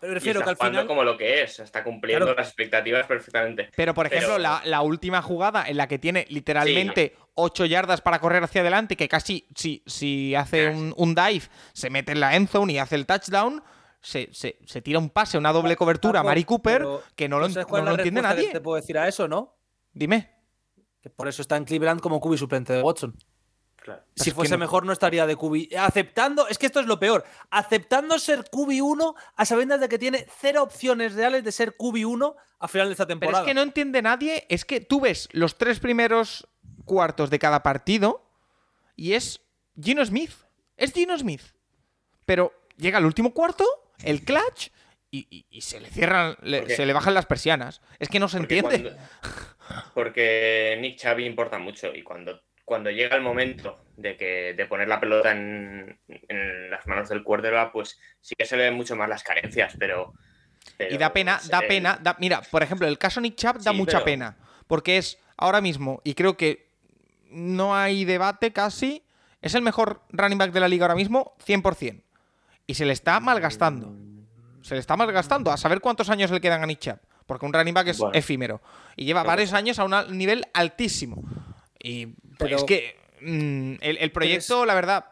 Pero 0.00 0.10
me 0.12 0.16
Y 0.16 0.18
refiero 0.18 0.40
está 0.40 0.44
que 0.46 0.50
al 0.50 0.56
jugando 0.56 0.78
final. 0.80 0.86
como 0.88 1.04
lo 1.04 1.16
que 1.16 1.42
es, 1.42 1.60
está 1.60 1.84
cumpliendo 1.84 2.26
Claro. 2.26 2.38
las 2.38 2.48
expectativas 2.48 3.06
perfectamente. 3.06 3.70
Pero, 3.76 3.94
por 3.94 4.06
ejemplo, 4.06 4.28
Pero- 4.30 4.38
la, 4.38 4.60
la 4.64 4.82
última 4.82 5.22
jugada 5.22 5.64
en 5.68 5.76
la 5.78 5.86
que 5.88 5.98
tiene 5.98 6.26
literalmente 6.28 7.14
8 7.34 7.64
yardas 7.64 8.00
para 8.00 8.18
correr 8.18 8.42
hacia 8.42 8.60
adelante, 8.62 8.96
que 8.96 9.08
casi 9.08 9.46
si, 9.54 9.82
si 9.86 10.34
hace 10.34 10.68
un, 10.68 10.92
un 10.96 11.14
dive, 11.14 11.44
se 11.72 11.88
mete 11.90 12.12
en 12.12 12.20
la 12.20 12.34
end 12.36 12.48
zone 12.48 12.72
y 12.74 12.78
hace 12.78 12.96
el 12.96 13.06
touchdown, 13.06 13.62
se, 14.04 14.28
se- 14.32 14.58
se 14.66 14.82
tira 14.82 14.98
un 14.98 15.10
pase, 15.10 15.38
una 15.38 15.52
doble 15.52 15.76
cobertura 15.76 16.20
a 16.20 16.22
Mari 16.22 16.44
Cooper, 16.44 16.78
pero 16.78 17.02
que 17.16 17.28
no 17.28 17.38
lo, 17.38 17.46
¿tú 17.48 17.54
sabes 17.54 17.66
no 17.66 17.70
cuál 17.70 17.80
es 17.82 17.84
lo 17.86 17.90
la 17.92 17.96
entiende 18.02 18.20
que 18.20 18.26
nadie. 18.26 18.52
Te 18.52 18.60
puedo 18.60 18.76
decir 18.76 18.98
a 18.98 19.08
eso, 19.08 19.26
¿no? 19.26 19.56
Dime. 19.92 20.30
Que 21.00 21.10
por 21.10 21.26
eso 21.28 21.42
está 21.42 21.56
en 21.56 21.64
Cleveland 21.64 22.00
como 22.00 22.20
QB 22.20 22.36
suplente 22.36 22.72
de 22.74 22.82
Watson. 22.82 23.16
Claro. 23.76 24.02
Si 24.16 24.30
fuese 24.30 24.54
no- 24.54 24.58
mejor, 24.58 24.86
no 24.86 24.92
estaría 24.92 25.26
de 25.26 25.36
QB. 25.36 25.76
Aceptando, 25.78 26.48
es 26.48 26.56
que 26.58 26.66
esto 26.66 26.80
es 26.80 26.86
lo 26.86 26.98
peor. 26.98 27.24
Aceptando 27.50 28.18
ser 28.18 28.44
QB1 28.44 29.14
a 29.36 29.44
sabiendas 29.44 29.80
de 29.80 29.88
que 29.90 29.98
tiene 29.98 30.26
cero 30.40 30.62
opciones 30.62 31.14
reales 31.14 31.44
de 31.44 31.52
ser 31.52 31.76
QB1 31.76 32.34
a 32.60 32.68
final 32.68 32.88
de 32.88 32.92
esta 32.92 33.06
Pero 33.06 33.18
temporada. 33.20 33.44
es 33.44 33.48
que 33.48 33.54
no 33.54 33.60
entiende 33.62 34.00
nadie, 34.00 34.46
es 34.48 34.64
que 34.64 34.80
tú 34.80 35.00
ves 35.00 35.28
los 35.32 35.58
tres 35.58 35.80
primeros 35.80 36.48
cuartos 36.86 37.28
de 37.28 37.38
cada 37.38 37.62
partido 37.62 38.26
y 38.96 39.12
es 39.12 39.42
Gino 39.78 40.04
Smith. 40.06 40.32
Es 40.78 40.92
Gino 40.94 41.16
Smith. 41.18 41.42
Pero 42.24 42.54
llega 42.78 42.98
el 42.98 43.04
último 43.04 43.34
cuarto, 43.34 43.64
el 44.04 44.24
clutch, 44.24 44.68
y, 45.10 45.26
y- 45.30 45.46
y 45.50 45.60
se 45.60 45.80
le 45.80 45.88
cierran, 45.90 46.36
se 46.66 46.84
le 46.86 46.92
bajan 46.92 47.14
las 47.14 47.26
persianas. 47.26 47.80
Es 47.98 48.08
que 48.08 48.18
no 48.18 48.28
se 48.28 48.38
Porque 48.38 48.58
entiende. 48.58 48.90
cuando- 48.90 49.88
porque 49.94 50.76
Nick 50.80 50.98
Chavi 50.98 51.24
importa 51.26 51.58
mucho 51.58 51.94
y 51.94 52.02
cuando, 52.02 52.42
cuando 52.64 52.90
llega 52.90 53.16
el 53.16 53.22
momento 53.22 53.78
de, 53.96 54.16
que, 54.16 54.54
de 54.54 54.66
poner 54.66 54.88
la 54.88 55.00
pelota 55.00 55.30
en, 55.32 55.98
en 56.08 56.70
las 56.70 56.86
manos 56.86 57.08
del 57.08 57.22
quarterback, 57.22 57.72
pues 57.72 57.98
sí 58.20 58.34
que 58.36 58.44
se 58.44 58.56
le 58.56 58.64
ven 58.64 58.74
mucho 58.74 58.96
más 58.96 59.08
las 59.08 59.22
carencias, 59.22 59.74
pero... 59.78 60.12
pero 60.76 60.94
Y 60.94 60.98
da 60.98 61.12
pena, 61.12 61.40
da 61.48 61.60
pena. 61.62 61.98
da- 62.02 62.16
mira, 62.18 62.42
por 62.50 62.62
ejemplo, 62.62 62.86
el 62.88 62.98
caso 62.98 63.20
Nick 63.20 63.36
Chubb 63.36 63.58
da 63.62 63.70
Sí, 63.72 63.76
mucha 63.76 63.98
pero- 63.98 64.04
pena. 64.06 64.36
Porque 64.66 64.96
es 64.96 65.18
ahora 65.36 65.60
mismo, 65.60 66.00
y 66.04 66.14
creo 66.14 66.36
que 66.36 66.70
no 67.30 67.74
hay 67.76 68.04
debate 68.04 68.52
casi, 68.52 69.04
es 69.42 69.54
el 69.54 69.62
mejor 69.62 70.00
running 70.10 70.38
back 70.38 70.52
de 70.52 70.60
la 70.60 70.68
liga 70.68 70.84
ahora 70.86 70.94
mismo, 70.94 71.36
100%. 71.44 72.03
Y 72.66 72.74
se 72.74 72.84
le 72.84 72.92
está 72.92 73.20
malgastando. 73.20 73.94
Se 74.62 74.74
le 74.74 74.80
está 74.80 74.96
malgastando. 74.96 75.50
A 75.50 75.56
saber 75.56 75.80
cuántos 75.80 76.08
años 76.10 76.30
le 76.30 76.40
quedan 76.40 76.62
a 76.68 76.74
Chubb. 76.74 76.98
Porque 77.26 77.46
un 77.46 77.52
running 77.52 77.74
back 77.74 77.88
es 77.88 77.98
Bueno. 77.98 78.14
efímero. 78.14 78.60
Y 78.96 79.04
lleva 79.04 79.22
varios 79.22 79.52
años 79.52 79.78
a 79.78 79.84
un 79.84 80.16
nivel 80.18 80.44
altísimo. 80.54 81.22
Y 81.82 82.06
Pero- 82.38 82.56
es 82.56 82.64
que 82.64 82.96
mm, 83.20 83.74
el, 83.82 83.96
el 83.98 84.12
proyecto, 84.12 84.64
la 84.66 84.74
verdad, 84.74 85.06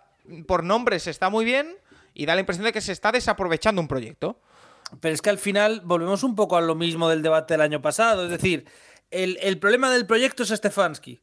por 0.47 0.63
nombres 0.65 1.07
está 1.07 1.31
muy 1.31 1.45
bien 1.45 1.75
y 2.15 2.27
da 2.27 2.35
la 2.35 2.41
impresión 2.41 2.65
de 2.65 2.73
que 2.73 2.81
se 2.81 2.93
está 2.93 3.13
desaprovechando 3.13 3.81
un 3.81 3.89
proyecto. 3.89 4.41
Pero 5.01 5.15
es 5.15 5.23
que 5.23 5.31
al 5.31 5.39
final 5.39 5.81
volvemos 5.85 6.23
un 6.23 6.35
poco 6.35 6.57
a 6.57 6.61
lo 6.61 6.75
mismo 6.75 7.09
del 7.09 7.23
debate 7.23 7.55
del 7.55 7.63
año 7.63 7.81
pasado. 7.81 8.25
Es 8.25 8.31
decir, 8.31 8.67
el, 9.11 9.39
el 9.43 9.59
problema 9.59 9.91
del 9.91 10.07
proyecto 10.07 10.43
es 10.43 10.51
Stefanski. 10.51 11.21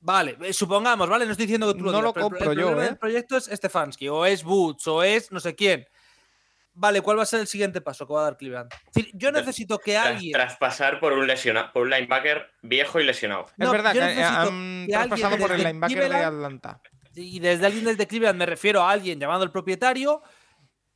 Vale, 0.00 0.36
eh, 0.42 0.52
supongamos, 0.52 1.08
¿vale? 1.08 1.24
No 1.24 1.32
estoy 1.32 1.46
diciendo 1.46 1.66
que 1.72 1.78
tú 1.78 1.84
lo 1.84 1.90
No 1.92 1.98
digas, 1.98 2.14
lo 2.14 2.20
el- 2.20 2.22
compro 2.22 2.52
el, 2.52 2.58
yo, 2.58 2.80
¿eh? 2.80 2.84
del 2.84 2.96
proyecto 2.98 3.36
es 3.36 3.44
Stefanski, 3.46 4.08
o 4.08 4.24
es 4.26 4.44
Boots, 4.44 4.86
o 4.86 5.02
es 5.02 5.32
no 5.32 5.40
sé 5.40 5.54
quién. 5.54 5.86
Vale, 6.74 7.00
¿cuál 7.00 7.18
va 7.18 7.22
a 7.22 7.26
ser 7.26 7.40
el 7.40 7.46
siguiente 7.46 7.80
paso 7.80 8.06
que 8.06 8.12
va 8.12 8.20
a 8.20 8.24
dar 8.24 8.36
Cleveland? 8.36 8.70
Es 8.72 8.92
decir, 8.92 9.10
yo 9.14 9.32
necesito 9.32 9.78
que 9.78 9.92
Tras, 9.92 10.06
alguien. 10.08 10.32
tras 10.32 10.56
pasar 10.58 11.00
por 11.00 11.14
un 11.14 11.26
lesionado, 11.26 11.72
por 11.72 11.82
un 11.84 11.90
linebacker 11.90 12.50
viejo 12.62 13.00
y 13.00 13.04
lesionado. 13.04 13.46
Es 13.56 13.70
verdad 13.70 13.94
yo 13.94 14.00
que 14.02 14.94
han 14.94 15.08
que 15.10 15.36
por 15.38 15.52
el 15.52 15.62
linebacker 15.64 15.98
de 15.98 16.06
Cleveland- 16.08 16.24
Atlanta. 16.26 16.80
y 17.14 17.38
desde 17.40 17.64
alguien 17.64 17.86
desde 17.86 18.06
Cleveland 18.06 18.38
me 18.38 18.44
refiero 18.44 18.82
a 18.82 18.90
alguien 18.90 19.18
llamado 19.18 19.42
el 19.42 19.50
propietario, 19.50 20.22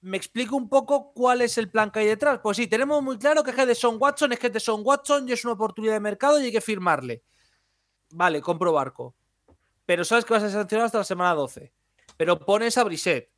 me 0.03 0.19
explico 0.19 0.55
un 0.55 0.69
poco 0.69 1.13
cuál 1.15 1.41
es 1.41 1.57
el 1.57 1.71
plan 1.71 1.91
que 1.91 2.01
hay 2.01 2.07
detrás. 2.07 2.41
Pues 2.43 2.59
sí, 2.59 2.67
tenemos 2.67 3.03
muy 3.03 3.19
claro 3.19 3.43
que 3.43 3.51
es 3.51 3.57
que 3.57 3.65
de 3.65 3.75
Son 3.75 3.97
Watson 3.99 4.33
es 4.35 4.39
que 4.39 4.51
de 4.51 4.61
Son 4.61 4.83
Watson 4.85 5.27
y 5.29 5.33
es 5.33 5.45
una 5.47 5.55
oportunidad 5.55 5.95
de 5.95 6.01
mercado 6.01 6.39
y 6.41 6.45
hay 6.45 6.53
que 6.53 6.61
firmarle. 6.61 7.23
Vale, 8.11 8.41
compro 8.41 8.73
barco. 8.73 9.15
Pero 9.87 10.05
sabes 10.05 10.25
que 10.25 10.33
vas 10.33 10.43
a 10.43 10.47
ser 10.47 10.59
sancionado 10.59 10.87
hasta 10.87 10.99
la 10.99 11.05
semana 11.05 11.35
12. 11.35 11.73
Pero 12.17 12.39
pones 12.39 12.79
a 12.79 12.85
Brisset. 12.85 13.31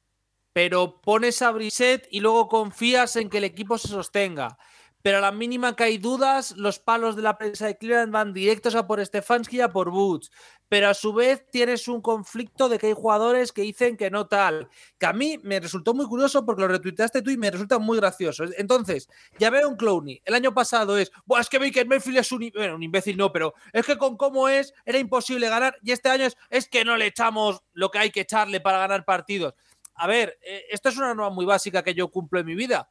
Pero 0.52 1.00
pones 1.00 1.40
a 1.40 1.50
Brisset 1.50 2.06
y 2.10 2.20
luego 2.20 2.48
confías 2.48 3.16
en 3.16 3.30
que 3.30 3.38
el 3.38 3.44
equipo 3.44 3.78
se 3.78 3.88
sostenga. 3.88 4.58
Pero 5.02 5.18
a 5.18 5.20
la 5.20 5.32
mínima 5.32 5.74
que 5.74 5.82
hay 5.84 5.98
dudas, 5.98 6.52
los 6.56 6.78
palos 6.78 7.16
de 7.16 7.22
la 7.22 7.36
prensa 7.36 7.66
de 7.66 7.76
Cleveland 7.76 8.12
van 8.12 8.32
directos 8.32 8.76
a 8.76 8.86
por 8.86 9.04
Stefanski 9.04 9.56
y 9.56 9.60
a 9.60 9.72
por 9.72 9.90
Boots. 9.90 10.30
Pero 10.68 10.88
a 10.88 10.94
su 10.94 11.12
vez 11.12 11.44
tienes 11.50 11.88
un 11.88 12.00
conflicto 12.00 12.68
de 12.68 12.78
que 12.78 12.86
hay 12.86 12.92
jugadores 12.94 13.52
que 13.52 13.62
dicen 13.62 13.96
que 13.96 14.10
no 14.10 14.28
tal. 14.28 14.68
Que 14.98 15.06
a 15.06 15.12
mí 15.12 15.38
me 15.42 15.58
resultó 15.58 15.92
muy 15.92 16.06
curioso 16.06 16.46
porque 16.46 16.62
lo 16.62 16.68
retuiteaste 16.68 17.20
tú 17.20 17.30
y 17.30 17.36
me 17.36 17.50
resulta 17.50 17.78
muy 17.78 17.98
gracioso. 17.98 18.44
Entonces, 18.56 19.08
ya 19.38 19.50
veo 19.50 19.68
un 19.68 19.76
Clowney. 19.76 20.22
El 20.24 20.34
año 20.34 20.54
pasado 20.54 20.96
es, 20.96 21.10
Buah, 21.26 21.40
es 21.40 21.48
que 21.48 21.58
Baker 21.58 21.86
Mayfield 21.86 22.18
es 22.18 22.32
un, 22.32 22.44
i-". 22.44 22.52
bueno, 22.52 22.76
un 22.76 22.82
imbécil, 22.82 23.16
no, 23.16 23.32
pero 23.32 23.54
es 23.72 23.84
que 23.84 23.98
con 23.98 24.16
cómo 24.16 24.48
es, 24.48 24.72
era 24.86 24.98
imposible 24.98 25.48
ganar. 25.48 25.76
Y 25.82 25.90
este 25.90 26.08
año 26.10 26.26
es, 26.26 26.36
es 26.48 26.68
que 26.68 26.84
no 26.84 26.96
le 26.96 27.06
echamos 27.06 27.60
lo 27.72 27.90
que 27.90 27.98
hay 27.98 28.10
que 28.10 28.20
echarle 28.20 28.60
para 28.60 28.78
ganar 28.78 29.04
partidos. 29.04 29.54
A 29.96 30.06
ver, 30.06 30.38
eh, 30.42 30.64
esto 30.70 30.88
es 30.88 30.96
una 30.96 31.08
norma 31.08 31.30
muy 31.30 31.44
básica 31.44 31.82
que 31.82 31.94
yo 31.94 32.08
cumplo 32.08 32.40
en 32.40 32.46
mi 32.46 32.54
vida. 32.54 32.88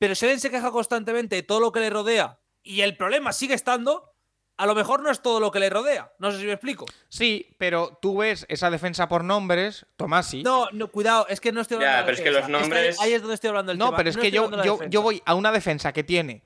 Pero 0.00 0.14
si 0.14 0.24
alguien 0.24 0.40
se 0.40 0.50
queja 0.50 0.70
constantemente 0.72 1.36
de 1.36 1.42
todo 1.42 1.60
lo 1.60 1.72
que 1.72 1.78
le 1.80 1.90
rodea 1.90 2.38
y 2.62 2.80
el 2.80 2.96
problema 2.96 3.32
sigue 3.34 3.52
estando, 3.54 4.14
a 4.56 4.64
lo 4.64 4.74
mejor 4.74 5.02
no 5.02 5.10
es 5.10 5.20
todo 5.20 5.40
lo 5.40 5.50
que 5.50 5.60
le 5.60 5.68
rodea. 5.68 6.10
No 6.18 6.32
sé 6.32 6.38
si 6.40 6.46
me 6.46 6.52
explico. 6.52 6.86
Sí, 7.10 7.54
pero 7.58 7.98
tú 8.00 8.16
ves 8.16 8.46
esa 8.48 8.70
defensa 8.70 9.08
por 9.08 9.24
nombres, 9.24 9.84
Tomasi. 9.96 10.42
No, 10.42 10.68
no, 10.72 10.88
cuidado, 10.88 11.26
es 11.28 11.38
que 11.38 11.52
no 11.52 11.60
estoy 11.60 11.76
hablando 11.76 11.92
Ya, 11.92 11.96
de 11.96 12.00
la 12.00 12.06
pero 12.06 12.16
es 12.16 12.22
que 12.22 12.30
los 12.30 12.48
nombres- 12.48 12.98
ahí 13.00 13.12
es 13.12 13.20
donde 13.20 13.34
estoy 13.34 13.48
hablando 13.48 13.72
del 13.72 13.78
No, 13.78 13.86
tema. 13.88 13.96
pero 13.98 14.08
es 14.10 14.16
que 14.16 14.30
yo, 14.30 14.50
yo, 14.64 14.78
yo 14.88 15.02
voy 15.02 15.22
a 15.26 15.34
una 15.34 15.52
defensa 15.52 15.92
que 15.92 16.02
tiene. 16.02 16.42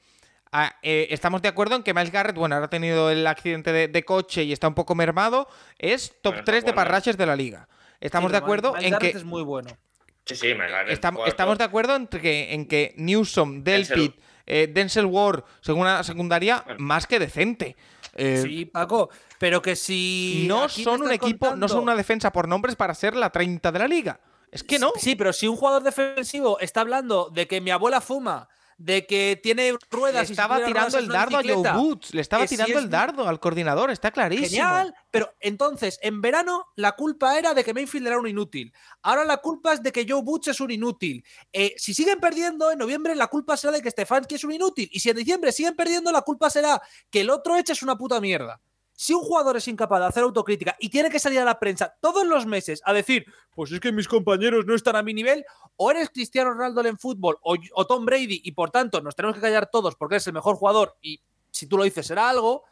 a- 0.57 0.77
eh, 0.83 1.09
estamos 1.11 1.43
de 1.43 1.49
acuerdo 1.49 1.75
en 1.77 1.83
que 1.85 1.95
Miles 1.95 2.13
Garrett, 2.13 2.37
bueno, 2.37 2.55
ahora 2.57 2.67
ha 2.67 2.71
tenido 2.71 3.11
el 3.11 3.27
accidente 3.27 3.73
de, 3.73 3.89
de 3.89 4.05
coche 4.05 4.45
y 4.45 4.53
está 4.53 4.69
un 4.69 4.75
poco 4.75 4.95
mermado. 4.95 5.49
Es 5.79 6.11
top 6.23 6.33
Bueno, 6.33 6.39
está 6.41 6.53
3 6.53 6.65
de 6.65 6.73
parraches 6.73 7.17
de 7.17 7.27
la 7.27 7.35
liga. 7.35 7.69
Estamos 8.01 8.29
Sí, 8.31 8.35
de 8.35 8.39
pero 8.39 8.45
acuerdo 8.47 8.73
Miles 8.75 8.85
en 8.87 8.91
Garrett 8.93 9.13
que. 9.13 9.19
es 9.19 9.25
muy 9.25 9.43
bueno. 9.43 9.71
Sí, 10.27 10.35
sí, 10.37 10.55
me 10.55 10.69
gané. 10.71 10.93
Estamos, 10.93 11.29
estamos 11.29 11.59
de 11.59 11.65
acuerdo 11.65 11.97
en 11.97 12.07
que, 12.07 12.55
en 12.55 12.67
que 12.67 12.95
Newsom, 12.97 13.63
Delpit, 13.63 14.15
eh, 14.47 14.69
Denzel 14.73 15.07
Ward, 15.07 15.45
según 15.61 15.83
una 15.83 16.03
secundaria, 16.03 16.63
Bueno. 16.65 16.81
más 16.81 17.07
que 17.07 17.19
decente. 17.19 17.77
Eh, 18.15 18.41
Sí, 18.43 18.65
Paco, 18.65 19.11
pero 19.39 19.61
que 19.61 19.75
si. 19.77 20.47
no 20.49 20.69
son 20.69 21.03
un 21.03 21.11
equipo, 21.13 21.57
no 21.57 21.69
son 21.69 21.83
una 21.83 21.97
defensa 21.97 22.33
por 22.33 22.49
nombres 22.49 22.77
para 22.77 22.95
ser 22.95 23.15
la 23.17 23.31
30 23.31 23.71
de 23.73 23.79
la 23.79 23.89
liga. 23.89 24.21
Es 24.51 24.63
que 24.63 24.79
no. 24.79 24.93
Sí, 24.97 25.17
pero 25.17 25.33
si 25.33 25.49
un 25.49 25.57
jugador 25.57 25.83
defensivo 25.83 26.59
está 26.61 26.81
hablando 26.83 27.29
de 27.33 27.47
que 27.49 27.61
mi 27.61 27.71
abuela 27.73 28.01
fuma, 28.01 28.49
de 28.79 29.07
que 29.07 29.39
tiene 29.43 29.73
Le 29.73 29.79
ruedas 29.91 30.29
y 30.29 30.33
estaba 30.33 30.65
tirando 30.65 30.99
el 30.99 31.09
dardo 31.09 31.39
a 31.39 31.43
Joe 31.43 31.73
Boots. 31.73 32.15
Le 32.15 32.21
estaba 32.21 32.47
si 32.47 32.57
tirando 32.57 32.79
es 32.79 32.85
el 32.85 32.91
dardo 32.91 33.29
al 33.29 33.41
coordinador, 33.41 33.91
está 33.91 34.11
clarísimo. 34.11 34.49
Genial, 34.49 34.95
pero 35.11 35.35
entonces 35.41 35.99
en 36.03 36.21
verano 36.21 36.67
la 36.77 36.93
culpa 36.93 37.39
era 37.39 37.55
de 37.55 37.65
que 37.65 37.75
Mayfield 37.75 38.07
era 38.07 38.19
un 38.19 38.29
inútil. 38.29 38.73
Ahora 39.03 39.25
la 39.25 39.39
culpa 39.39 39.73
es 39.73 39.83
de 39.83 39.93
que 39.93 40.07
Joe 40.09 40.23
Butch 40.23 40.49
es 40.49 40.61
un 40.61 40.71
inútil. 40.71 41.25
Eh, 41.53 41.75
si 41.77 41.95
siguen 41.95 42.21
perdiendo 42.21 42.71
en 42.71 42.79
noviembre, 42.79 43.15
la 43.15 43.29
culpa 43.29 43.57
será 43.57 43.73
de 43.73 43.83
que 43.83 43.91
Stefanski 43.91 44.35
es 44.37 44.45
un 44.45 44.53
inútil. 44.53 44.89
Y 44.93 45.01
si 45.01 45.11
en 45.11 45.17
diciembre 45.17 45.53
siguen 45.53 45.77
perdiendo, 45.77 46.13
la 46.13 46.23
culpa 46.23 46.51
será 46.51 46.81
que 47.11 47.21
el 47.21 47.31
otro 47.31 47.57
eche 47.57 47.73
es 47.73 47.83
una 47.83 47.97
puta 47.97 48.21
mierda. 48.21 48.61
Si 48.97 49.13
un 49.13 49.23
jugador 49.23 49.57
es 49.57 49.67
incapaz 49.67 50.01
de 50.01 50.07
hacer 50.07 50.23
autocrítica 50.23 50.77
y 50.79 50.89
tiene 50.89 51.11
que 51.11 51.19
salir 51.19 51.41
a 51.41 51.45
la 51.45 51.59
prensa 51.59 51.97
todos 52.01 52.25
los 52.27 52.47
meses 52.47 52.81
a 52.85 52.93
decir, 52.93 53.27
pues 53.55 53.73
es 53.73 53.81
que 53.81 53.91
mis 53.91 54.07
compañeros 54.07 54.67
no 54.67 54.75
están 54.75 54.95
a 54.95 55.03
mi 55.03 55.13
nivel, 55.13 55.45
o 55.77 55.91
eres 55.91 56.11
Cristiano 56.11 56.53
Ronaldo 56.53 56.85
en 56.85 56.99
fútbol 56.99 57.39
o, 57.43 57.57
o 57.75 57.87
Tom 57.87 58.05
Brady 58.05 58.43
y 58.45 58.53
por 58.53 58.71
tanto 58.71 59.01
nos 59.01 59.17
tenemos 59.17 59.35
que 59.35 59.43
callar 59.43 59.71
todos 59.71 59.97
porque 59.97 60.17
eres 60.17 60.27
el 60.27 60.33
mejor 60.33 60.57
jugador 60.57 60.97
y 61.03 61.21
si 61.51 61.67
tú 61.67 61.77
lo 61.77 61.85
dices 61.85 62.07
será 62.07 62.29
algo, 62.29 62.65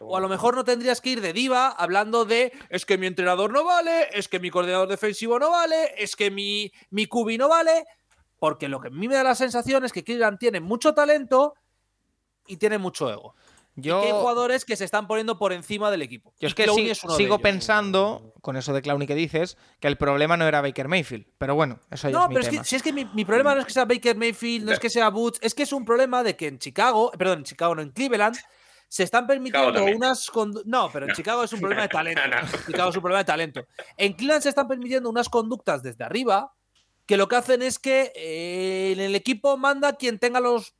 o 0.00 0.16
a 0.16 0.20
lo 0.20 0.28
mejor 0.28 0.56
no 0.56 0.64
tendrías 0.64 1.00
que 1.00 1.10
ir 1.10 1.20
de 1.20 1.32
diva 1.32 1.68
hablando 1.68 2.24
de 2.24 2.52
es 2.70 2.84
que 2.86 2.98
mi 2.98 3.06
entrenador 3.06 3.52
no 3.52 3.64
vale, 3.64 4.08
es 4.12 4.28
que 4.28 4.40
mi 4.40 4.50
coordinador 4.50 4.88
defensivo 4.88 5.38
no 5.38 5.50
vale, 5.50 5.92
es 5.96 6.16
que 6.16 6.30
mi, 6.30 6.72
mi 6.90 7.06
cubi 7.06 7.38
no 7.38 7.48
vale. 7.48 7.84
Porque 8.38 8.68
lo 8.68 8.80
que 8.80 8.88
a 8.88 8.90
mí 8.90 9.08
me 9.08 9.14
da 9.14 9.22
la 9.22 9.34
sensación 9.34 9.84
es 9.84 9.92
que 9.92 10.04
Cleveland 10.04 10.38
tiene 10.38 10.60
mucho 10.60 10.92
talento 10.92 11.54
y 12.46 12.56
tiene 12.56 12.78
mucho 12.78 13.10
ego. 13.10 13.34
Yo, 13.78 13.98
Y 13.98 14.02
que 14.02 14.06
hay 14.06 14.12
jugadores 14.18 14.64
que 14.64 14.74
se 14.74 14.84
están 14.84 15.06
poniendo 15.06 15.38
por 15.38 15.52
encima 15.52 15.90
del 15.90 16.00
equipo. 16.02 16.32
yo 16.40 16.48
es 16.48 16.54
que 16.54 16.66
sí- 16.68 16.88
es 16.90 16.98
sigo 17.16 17.38
pensando, 17.40 18.32
con 18.40 18.56
eso 18.56 18.72
de 18.72 18.80
Clowney 18.80 19.06
que 19.06 19.14
dices, 19.14 19.58
que 19.80 19.88
el 19.88 19.96
problema 19.98 20.36
no 20.38 20.46
era 20.48 20.62
Baker 20.62 20.88
Mayfield. 20.88 21.26
Pero 21.36 21.54
bueno, 21.54 21.78
eso 21.90 22.08
ya 22.08 22.16
No, 22.16 22.22
es 22.24 22.28
mi 22.30 22.34
pero 22.36 22.44
es 22.44 22.50
tema. 22.50 22.62
que, 22.62 22.68
si 22.68 22.76
es 22.76 22.82
que 22.82 22.92
mi, 22.94 23.04
mi 23.12 23.24
problema 23.26 23.54
no 23.54 23.60
es 23.60 23.66
que 23.66 23.72
sea 23.74 23.84
Baker 23.84 24.16
Mayfield, 24.16 24.64
no 24.64 24.72
es 24.72 24.78
que 24.80 24.88
sea 24.88 25.10
Boots, 25.10 25.38
es 25.42 25.54
que 25.54 25.64
es 25.64 25.72
un 25.72 25.84
problema 25.84 26.22
de 26.22 26.36
que 26.36 26.46
en 26.46 26.58
Chicago, 26.58 27.10
perdón, 27.18 27.38
en 27.40 27.44
Chicago 27.44 27.74
no, 27.74 27.82
en 27.82 27.90
Cleveland, 27.90 28.36
se 28.88 29.02
están 29.02 29.26
permitiendo 29.26 29.84
unas. 29.84 30.30
No, 30.64 30.88
pero 30.92 31.04
en 31.04 31.08
No. 31.10 31.14
Chicago 31.14 31.42
es 31.44 31.52
un 31.52 31.60
problema 31.60 31.82
de 31.82 31.88
talento. 31.88 32.20
No, 32.30 32.36
no. 32.36 32.40
En 32.40 32.64
Chicago 32.66 32.88
es 32.90 32.96
un 32.96 33.02
problema 33.02 33.18
de 33.18 33.24
talento. 33.26 33.66
En 33.98 34.12
Cleveland 34.14 34.42
se 34.42 34.48
están 34.48 34.68
permitiendo 34.68 35.10
unas 35.10 35.28
conductas 35.28 35.82
desde 35.82 36.02
arriba 36.04 36.54
que 37.04 37.16
lo 37.18 37.28
que 37.28 37.36
hacen 37.36 37.60
es 37.62 37.78
que 37.78 38.12
eh, 38.16 38.92
en 38.92 39.00
el 39.00 39.14
equipo 39.14 39.56
manda 39.58 39.92
quien 39.96 40.18
tenga 40.18 40.40
los 40.40 40.74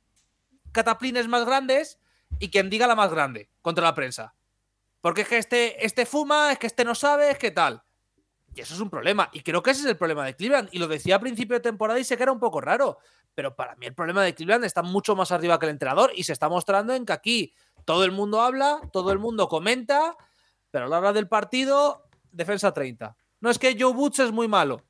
cataplines 0.71 1.27
más 1.27 1.45
grandes 1.45 1.99
y 2.39 2.49
quien 2.49 2.69
diga 2.69 2.87
la 2.87 2.95
más 2.95 3.11
grande 3.11 3.49
contra 3.61 3.83
la 3.83 3.93
prensa. 3.95 4.33
Porque 5.01 5.21
es 5.21 5.27
que 5.27 5.37
este, 5.37 5.85
este 5.85 6.05
fuma, 6.05 6.51
es 6.51 6.59
que 6.59 6.67
este 6.67 6.83
no 6.83 6.95
sabe, 6.95 7.31
es 7.31 7.37
que 7.37 7.51
tal. 7.51 7.81
Y 8.55 8.61
eso 8.61 8.73
es 8.73 8.79
un 8.79 8.89
problema. 8.89 9.29
Y 9.33 9.41
creo 9.41 9.61
que 9.61 9.71
ese 9.71 9.81
es 9.81 9.87
el 9.87 9.97
problema 9.97 10.25
de 10.25 10.35
Cleveland. 10.35 10.69
Y 10.71 10.79
lo 10.79 10.87
decía 10.87 11.15
a 11.15 11.19
principio 11.19 11.55
de 11.55 11.59
temporada 11.61 11.99
y 11.99 12.03
sé 12.03 12.17
que 12.17 12.23
era 12.23 12.31
un 12.31 12.39
poco 12.39 12.59
raro. 12.59 12.97
Pero 13.35 13.55
para 13.55 13.75
mí 13.75 13.85
el 13.85 13.93
problema 13.93 14.23
de 14.23 14.33
Cleveland 14.33 14.65
está 14.65 14.81
mucho 14.81 15.15
más 15.15 15.31
arriba 15.31 15.59
que 15.59 15.67
el 15.67 15.71
entrenador. 15.71 16.11
Y 16.15 16.23
se 16.23 16.33
está 16.33 16.49
mostrando 16.49 16.93
en 16.93 17.05
que 17.05 17.13
aquí 17.13 17.53
todo 17.85 18.03
el 18.03 18.11
mundo 18.11 18.41
habla, 18.41 18.81
todo 18.91 19.11
el 19.11 19.19
mundo 19.19 19.47
comenta, 19.47 20.17
pero 20.71 20.85
a 20.85 20.89
la 20.89 20.97
hora 20.97 21.13
del 21.13 21.27
partido, 21.27 22.03
defensa 22.31 22.73
30. 22.73 23.15
No 23.39 23.51
es 23.51 23.59
que 23.59 23.77
Joe 23.79 23.93
Butch 23.93 24.19
es 24.19 24.31
muy 24.31 24.47
malo. 24.47 24.81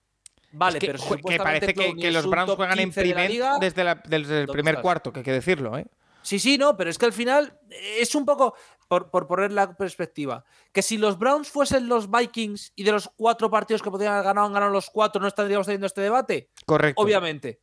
Vale, 0.54 0.78
Es 0.78 0.84
que, 0.86 0.92
pero 0.94 1.04
que 1.28 1.38
parece 1.38 1.74
que, 1.74 2.12
los 2.12 2.26
Browns 2.26 2.56
juegan 2.56 2.80
en 2.80 2.86
15 2.86 3.04
de 3.04 3.58
desde, 3.60 3.84
la- 3.84 3.96
desde 3.96 4.40
el 4.42 4.46
¿dónde 4.48 4.54
primer 4.54 4.82
cuarto, 4.82 5.12
que 5.12 5.20
hay 5.20 5.26
que 5.26 5.34
decirlo, 5.34 5.78
¿eh? 5.78 5.86
Sí, 6.22 6.40
sí, 6.40 6.58
no, 6.58 6.76
pero 6.76 6.90
es 6.90 6.98
que 6.98 7.06
al 7.06 7.14
final 7.14 7.60
es 7.70 8.14
un 8.16 8.26
poco, 8.26 8.56
por, 8.88 9.10
por 9.10 9.28
poner 9.28 9.52
la 9.52 9.78
perspectiva, 9.78 10.44
que 10.72 10.82
si 10.82 10.98
los 10.98 11.18
Browns 11.18 11.50
fuesen 11.50 11.88
los 11.88 12.10
Vikings 12.12 12.74
y 12.76 12.84
de 12.84 12.92
los 12.92 13.10
cuatro 13.16 13.50
partidos 13.50 13.82
que 13.82 13.92
podrían 13.92 14.14
haber 14.14 14.26
ganado 14.26 14.48
han 14.48 14.54
ganado 14.54 14.72
los 14.72 14.90
cuatro, 14.90 15.22
no 15.22 15.28
estaríamos 15.28 15.68
teniendo 15.68 15.88
este 15.88 16.02
debate. 16.02 16.50
Correcto. 16.66 17.02
Obviamente. 17.02 17.62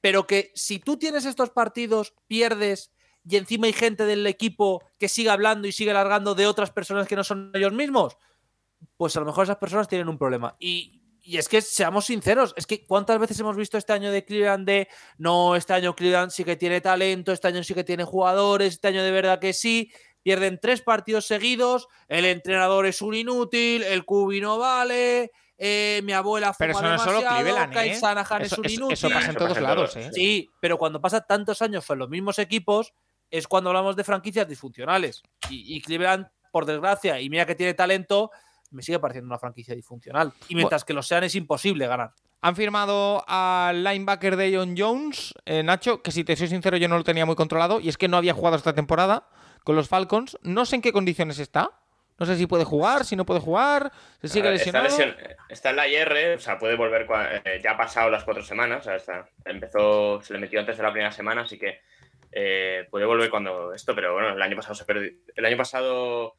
Pero 0.00 0.26
que 0.26 0.50
si 0.54 0.78
tú 0.78 0.96
tienes 0.96 1.24
estos 1.24 1.50
partidos, 1.50 2.14
pierdes 2.26 2.90
y 3.28 3.36
encima 3.36 3.66
hay 3.66 3.72
gente 3.72 4.06
del 4.06 4.26
equipo 4.26 4.82
que 4.98 5.08
sigue 5.08 5.30
hablando 5.30 5.68
y 5.68 5.72
sigue 5.72 5.92
largando 5.92 6.34
de 6.34 6.46
otras 6.46 6.70
personas 6.70 7.06
que 7.06 7.16
no 7.16 7.24
son 7.24 7.50
ellos 7.54 7.72
mismos, 7.72 8.16
pues 8.96 9.16
a 9.16 9.20
lo 9.20 9.26
mejor 9.26 9.44
esas 9.44 9.58
personas 9.58 9.88
tienen 9.88 10.08
un 10.08 10.18
problema. 10.18 10.56
Y, 10.58 10.99
y 11.30 11.38
es 11.38 11.48
que 11.48 11.62
seamos 11.62 12.06
sinceros, 12.06 12.52
es 12.56 12.66
que 12.66 12.84
cuántas 12.84 13.18
veces 13.20 13.38
hemos 13.38 13.56
visto 13.56 13.78
este 13.78 13.92
año 13.92 14.10
de 14.10 14.24
Cleveland 14.24 14.66
de 14.66 14.88
no, 15.16 15.54
este 15.54 15.72
año 15.72 15.94
Cleveland 15.94 16.32
sí 16.32 16.42
que 16.42 16.56
tiene 16.56 16.80
talento, 16.80 17.30
este 17.30 17.46
año 17.46 17.62
sí 17.62 17.72
que 17.72 17.84
tiene 17.84 18.02
jugadores, 18.02 18.74
este 18.74 18.88
año 18.88 19.04
de 19.04 19.10
verdad 19.12 19.38
que 19.38 19.52
sí. 19.52 19.92
Pierden 20.22 20.58
tres 20.60 20.82
partidos 20.82 21.24
seguidos, 21.26 21.86
el 22.08 22.24
entrenador 22.26 22.84
es 22.84 23.00
un 23.00 23.14
inútil, 23.14 23.82
el 23.84 24.04
cubi 24.04 24.40
no 24.40 24.58
vale, 24.58 25.30
eh, 25.56 26.00
mi 26.04 26.12
abuela 26.12 26.52
fuma 26.52 26.56
Pero 26.58 26.72
eso 26.72 26.82
no 26.82 26.94
es 26.94 27.00
solo 27.00 27.18
demasiado, 27.20 27.42
Cleveland, 27.42 27.72
Kyle 27.72 27.92
¿eh? 27.92 27.92
Eso, 27.92 28.52
es 28.52 28.58
un 28.58 28.64
eso- 28.66 28.74
inútil. 28.74 28.92
eso 28.94 29.08
pasa 29.10 29.30
en 29.30 29.36
todos 29.36 29.60
lados, 29.60 29.96
¿eh? 29.96 30.10
Sí, 30.12 30.50
pero 30.60 30.76
cuando 30.78 31.00
pasa 31.00 31.20
tantos 31.20 31.62
años 31.62 31.86
con 31.86 31.98
los 31.98 32.08
mismos 32.10 32.38
equipos, 32.38 32.92
es 33.30 33.46
cuando 33.46 33.70
hablamos 33.70 33.94
de 33.94 34.04
franquicias 34.04 34.48
disfuncionales. 34.48 35.22
Y, 35.48 35.76
y 35.76 35.80
Cleveland, 35.80 36.26
por 36.50 36.66
desgracia, 36.66 37.20
y 37.20 37.30
mira 37.30 37.46
que 37.46 37.54
tiene 37.54 37.72
talento, 37.74 38.30
me 38.70 38.82
sigue 38.82 38.98
pareciendo 38.98 39.26
una 39.28 39.38
franquicia 39.38 39.74
disfuncional. 39.74 40.32
Y 40.48 40.54
mientras 40.54 40.84
que 40.84 40.92
lo 40.92 41.02
sean, 41.02 41.24
es 41.24 41.34
imposible 41.34 41.86
ganar. 41.86 42.12
Han 42.42 42.56
firmado 42.56 43.22
al 43.28 43.84
linebacker 43.84 44.36
de 44.36 44.56
John 44.56 44.74
Jones, 44.76 45.34
eh, 45.44 45.62
Nacho, 45.62 46.02
que 46.02 46.10
si 46.10 46.24
te 46.24 46.36
soy 46.36 46.48
sincero 46.48 46.76
yo 46.78 46.88
no 46.88 46.96
lo 46.96 47.04
tenía 47.04 47.26
muy 47.26 47.36
controlado 47.36 47.80
y 47.80 47.88
es 47.90 47.98
que 47.98 48.08
no 48.08 48.16
había 48.16 48.32
jugado 48.32 48.56
esta 48.56 48.74
temporada 48.74 49.28
con 49.62 49.76
los 49.76 49.88
Falcons. 49.88 50.38
No 50.42 50.64
sé 50.64 50.76
en 50.76 50.82
qué 50.82 50.92
condiciones 50.92 51.38
está. 51.38 51.70
No 52.18 52.26
sé 52.26 52.36
si 52.36 52.46
puede 52.46 52.64
jugar, 52.64 53.06
si 53.06 53.16
no 53.16 53.24
puede 53.24 53.40
jugar, 53.40 53.90
se 54.20 54.28
sigue 54.28 54.50
ver, 54.50 54.54
está, 55.48 55.70
en 55.70 55.76
la 55.76 55.88
IR, 55.88 56.36
o 56.36 56.38
sea, 56.38 56.58
puede 56.58 56.76
volver. 56.76 57.06
eh, 57.44 57.60
ya 57.64 57.70
ha 57.72 57.76
pasado 57.78 58.10
las 58.10 58.24
cuatro 58.24 58.42
semanas, 58.42 58.80
o 58.80 58.82
sea, 58.84 58.96
está- 58.96 59.28
empezó, 59.46 60.20
se 60.20 60.34
le 60.34 60.38
metió 60.38 60.60
antes 60.60 60.76
de 60.76 60.82
la 60.82 60.92
primera 60.92 61.12
semana, 61.12 61.42
así 61.42 61.58
que 61.58 61.80
eh, 62.32 62.86
puede 62.90 63.06
volver 63.06 63.30
cuando 63.30 63.72
esto, 63.72 63.94
pero 63.94 64.12
bueno, 64.12 64.34
el 64.34 64.42
año 64.42 64.54
pasado 64.54 64.74
se 64.74 64.84
perdió. 64.84 65.10
El 65.34 65.44
año 65.46 65.56
pasado, 65.56 66.34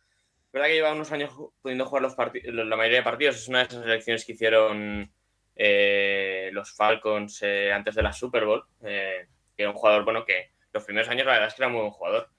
verdad 0.52 0.68
que 0.68 0.74
lleva 0.74 0.92
unos 0.94 1.12
años 1.12 1.32
pudiendo 1.62 1.86
jugar 1.86 2.04
los 2.04 2.18
la 2.18 2.76
mayoría 2.76 3.00
de 3.00 3.04
partidos, 3.04 3.38
es 3.38 3.48
una 3.48 3.60
de 3.60 3.66
esas 3.66 3.86
elecciones 3.86 4.26
que 4.26 4.34
hicieron 4.34 5.12
eh, 5.56 6.50
los 6.54 6.72
Falcons 6.74 7.42
eh, 7.44 7.72
antes 7.72 7.96
de 7.96 8.04
la 8.04 8.14
Super 8.14 8.46
Bowl, 8.46 8.66
eh, 8.84 9.28
que 9.56 9.64
era 9.64 9.72
un 9.72 9.78
jugador, 9.78 10.04
bueno, 10.04 10.26
que 10.26 10.52
los 10.74 10.84
primeros 10.84 11.10
años 11.10 11.26
la 11.26 11.34
verdad 11.34 11.48
es 11.48 11.54
que 11.54 11.64
era 11.64 11.70
muy 11.70 11.82
buen 11.82 11.92
jugador. 11.92 12.30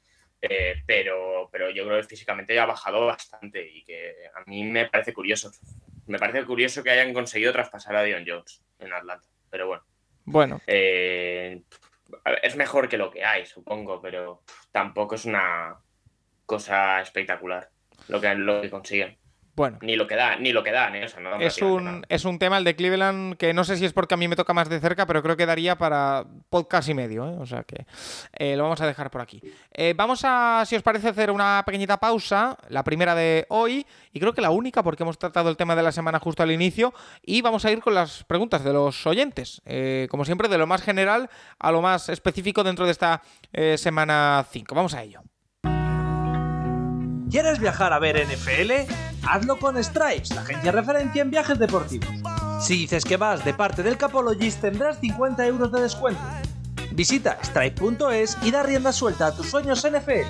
Eh, 0.45 0.83
pero, 0.87 1.49
pero 1.53 1.71
yo 1.71 1.87
creo 1.87 2.01
que 2.01 2.09
físicamente 2.09 2.53
ya 2.53 2.65
ha 2.65 2.67
bajado 2.67 3.07
bastante 3.07 3.65
y 3.65 3.85
que 3.85 4.13
a 4.35 4.43
mí 4.51 4.65
me 4.65 4.89
parece 4.89 5.15
curioso. 5.15 5.53
Me 6.07 6.19
parece 6.19 6.45
curioso 6.45 6.83
que 6.83 6.91
hayan 6.91 7.15
conseguido 7.15 7.53
traspasar 7.53 7.95
a 7.95 8.03
Dion 8.03 8.25
Jones 8.27 8.61
en 8.81 8.93
Atlanta. 8.93 9.29
Pero 9.51 9.69
bueno, 9.69 9.85
Bueno, 10.25 10.61
es 10.67 12.57
mejor 12.57 12.89
que 12.89 12.99
lo 12.99 13.11
que 13.13 13.25
hay, 13.25 13.47
supongo, 13.47 14.03
pero 14.03 14.43
tampoco 14.73 15.15
es 15.15 15.27
una 15.27 15.77
cosa 16.45 17.01
espectacular 17.01 17.71
lo 18.09 18.21
que, 18.21 18.35
lo 18.35 18.61
que 18.63 18.71
consiguen. 18.71 19.17
bueno. 19.55 19.79
Ni 19.83 19.97
lo 19.97 20.07
que 20.07 20.17
dan, 20.17 20.43
ni 20.43 20.53
lo 20.53 20.63
que 20.63 20.73
dan, 20.73 20.95
¿eh? 20.95 21.05
O 21.05 21.09
sea, 21.09 21.21
no 21.21 21.39
Es 21.39 21.61
un, 21.61 22.05
es 22.09 22.25
un 22.25 22.39
tema 22.39 22.57
el 22.59 22.65
de 22.65 22.75
Cleveland 22.75 23.37
que 23.37 23.53
no 23.53 23.65
sé 23.65 23.77
si 23.77 23.85
es 23.85 23.93
porque 23.93 24.15
a 24.15 24.17
mí 24.17 24.27
me 24.29 24.37
toca 24.37 24.55
más 24.55 24.69
de 24.69 24.81
cerca, 24.81 25.07
pero 25.07 25.23
creo 25.23 25.37
que 25.37 25.45
daría 25.45 25.77
para 25.77 26.25
podcast 26.49 26.89
y 26.89 26.95
medio, 26.95 27.29
¿eh? 27.29 27.37
o 27.39 27.45
sea 27.47 27.63
que 27.65 27.85
eh, 28.39 28.57
lo 28.57 28.63
vamos 28.63 28.81
a 28.81 28.87
dejar 28.87 29.11
por 29.11 29.21
aquí. 29.21 29.43
Eh, 29.73 29.93
vamos 29.95 30.23
a, 30.25 30.65
si 30.67 30.75
os 30.75 30.83
parece, 30.83 31.09
hacer 31.09 31.31
una 31.31 31.63
pequeñita 31.67 31.99
pausa, 31.99 32.57
la 32.69 32.83
primera 32.83 33.15
de 33.15 33.45
hoy, 33.51 33.87
y 34.13 34.21
creo 34.21 34.33
que 34.33 34.41
la 34.41 34.51
única 34.51 34.83
porque 34.83 35.03
hemos 35.03 35.19
tratado 35.19 35.51
el 35.51 35.57
tema 35.57 35.77
de 35.77 35.83
la 35.83 35.93
semana 35.93 36.19
justo 36.19 36.43
al 36.43 36.51
inicio, 36.51 36.95
y 37.23 37.43
vamos 37.43 37.65
a 37.65 37.71
ir 37.71 37.81
con 37.81 37.95
las 37.95 38.25
preguntas 38.25 38.65
de 38.65 38.73
los 38.73 39.07
oyentes, 39.07 39.61
Eh, 39.67 40.07
como 40.11 40.25
siempre, 40.25 40.49
de 40.49 40.59
lo 40.59 40.67
más 40.67 40.83
general 40.83 41.29
a 41.59 41.71
lo 41.73 41.83
más 41.83 42.09
específico 42.09 42.65
dentro 42.65 42.87
de 42.87 42.93
esta 42.93 43.23
semana 43.77 44.45
5. 44.51 44.75
Vamos 44.75 44.95
a 44.95 45.03
ello. 45.03 45.23
¿Quieres 47.33 47.61
viajar 47.61 47.95
a 47.95 47.99
ver 47.99 48.27
NFL? 48.27 48.93
Hazlo 49.27 49.59
con 49.59 49.83
Stripes, 49.83 50.35
la 50.35 50.43
agencia 50.43 50.71
referencia 50.71 51.23
en 51.23 51.31
viajes 51.31 51.59
deportivos. 51.59 52.11
Si 52.61 52.77
dices 52.77 53.07
que 53.07 53.17
vas 53.17 53.43
de 53.43 53.55
parte 53.55 53.83
del 53.83 53.97
Capologist 53.97 54.61
tendrás 54.61 55.01
50 55.01 55.47
euros 55.47 55.73
de 55.73 55.81
descuento. 55.81 56.21
Visita 56.91 57.39
stripe.es 57.43 58.37
y 58.43 58.51
da 58.51 58.63
rienda 58.63 58.93
suelta 58.93 59.29
a 59.29 59.35
tus 59.35 59.49
sueños 59.49 59.83
NFL. 59.83 60.29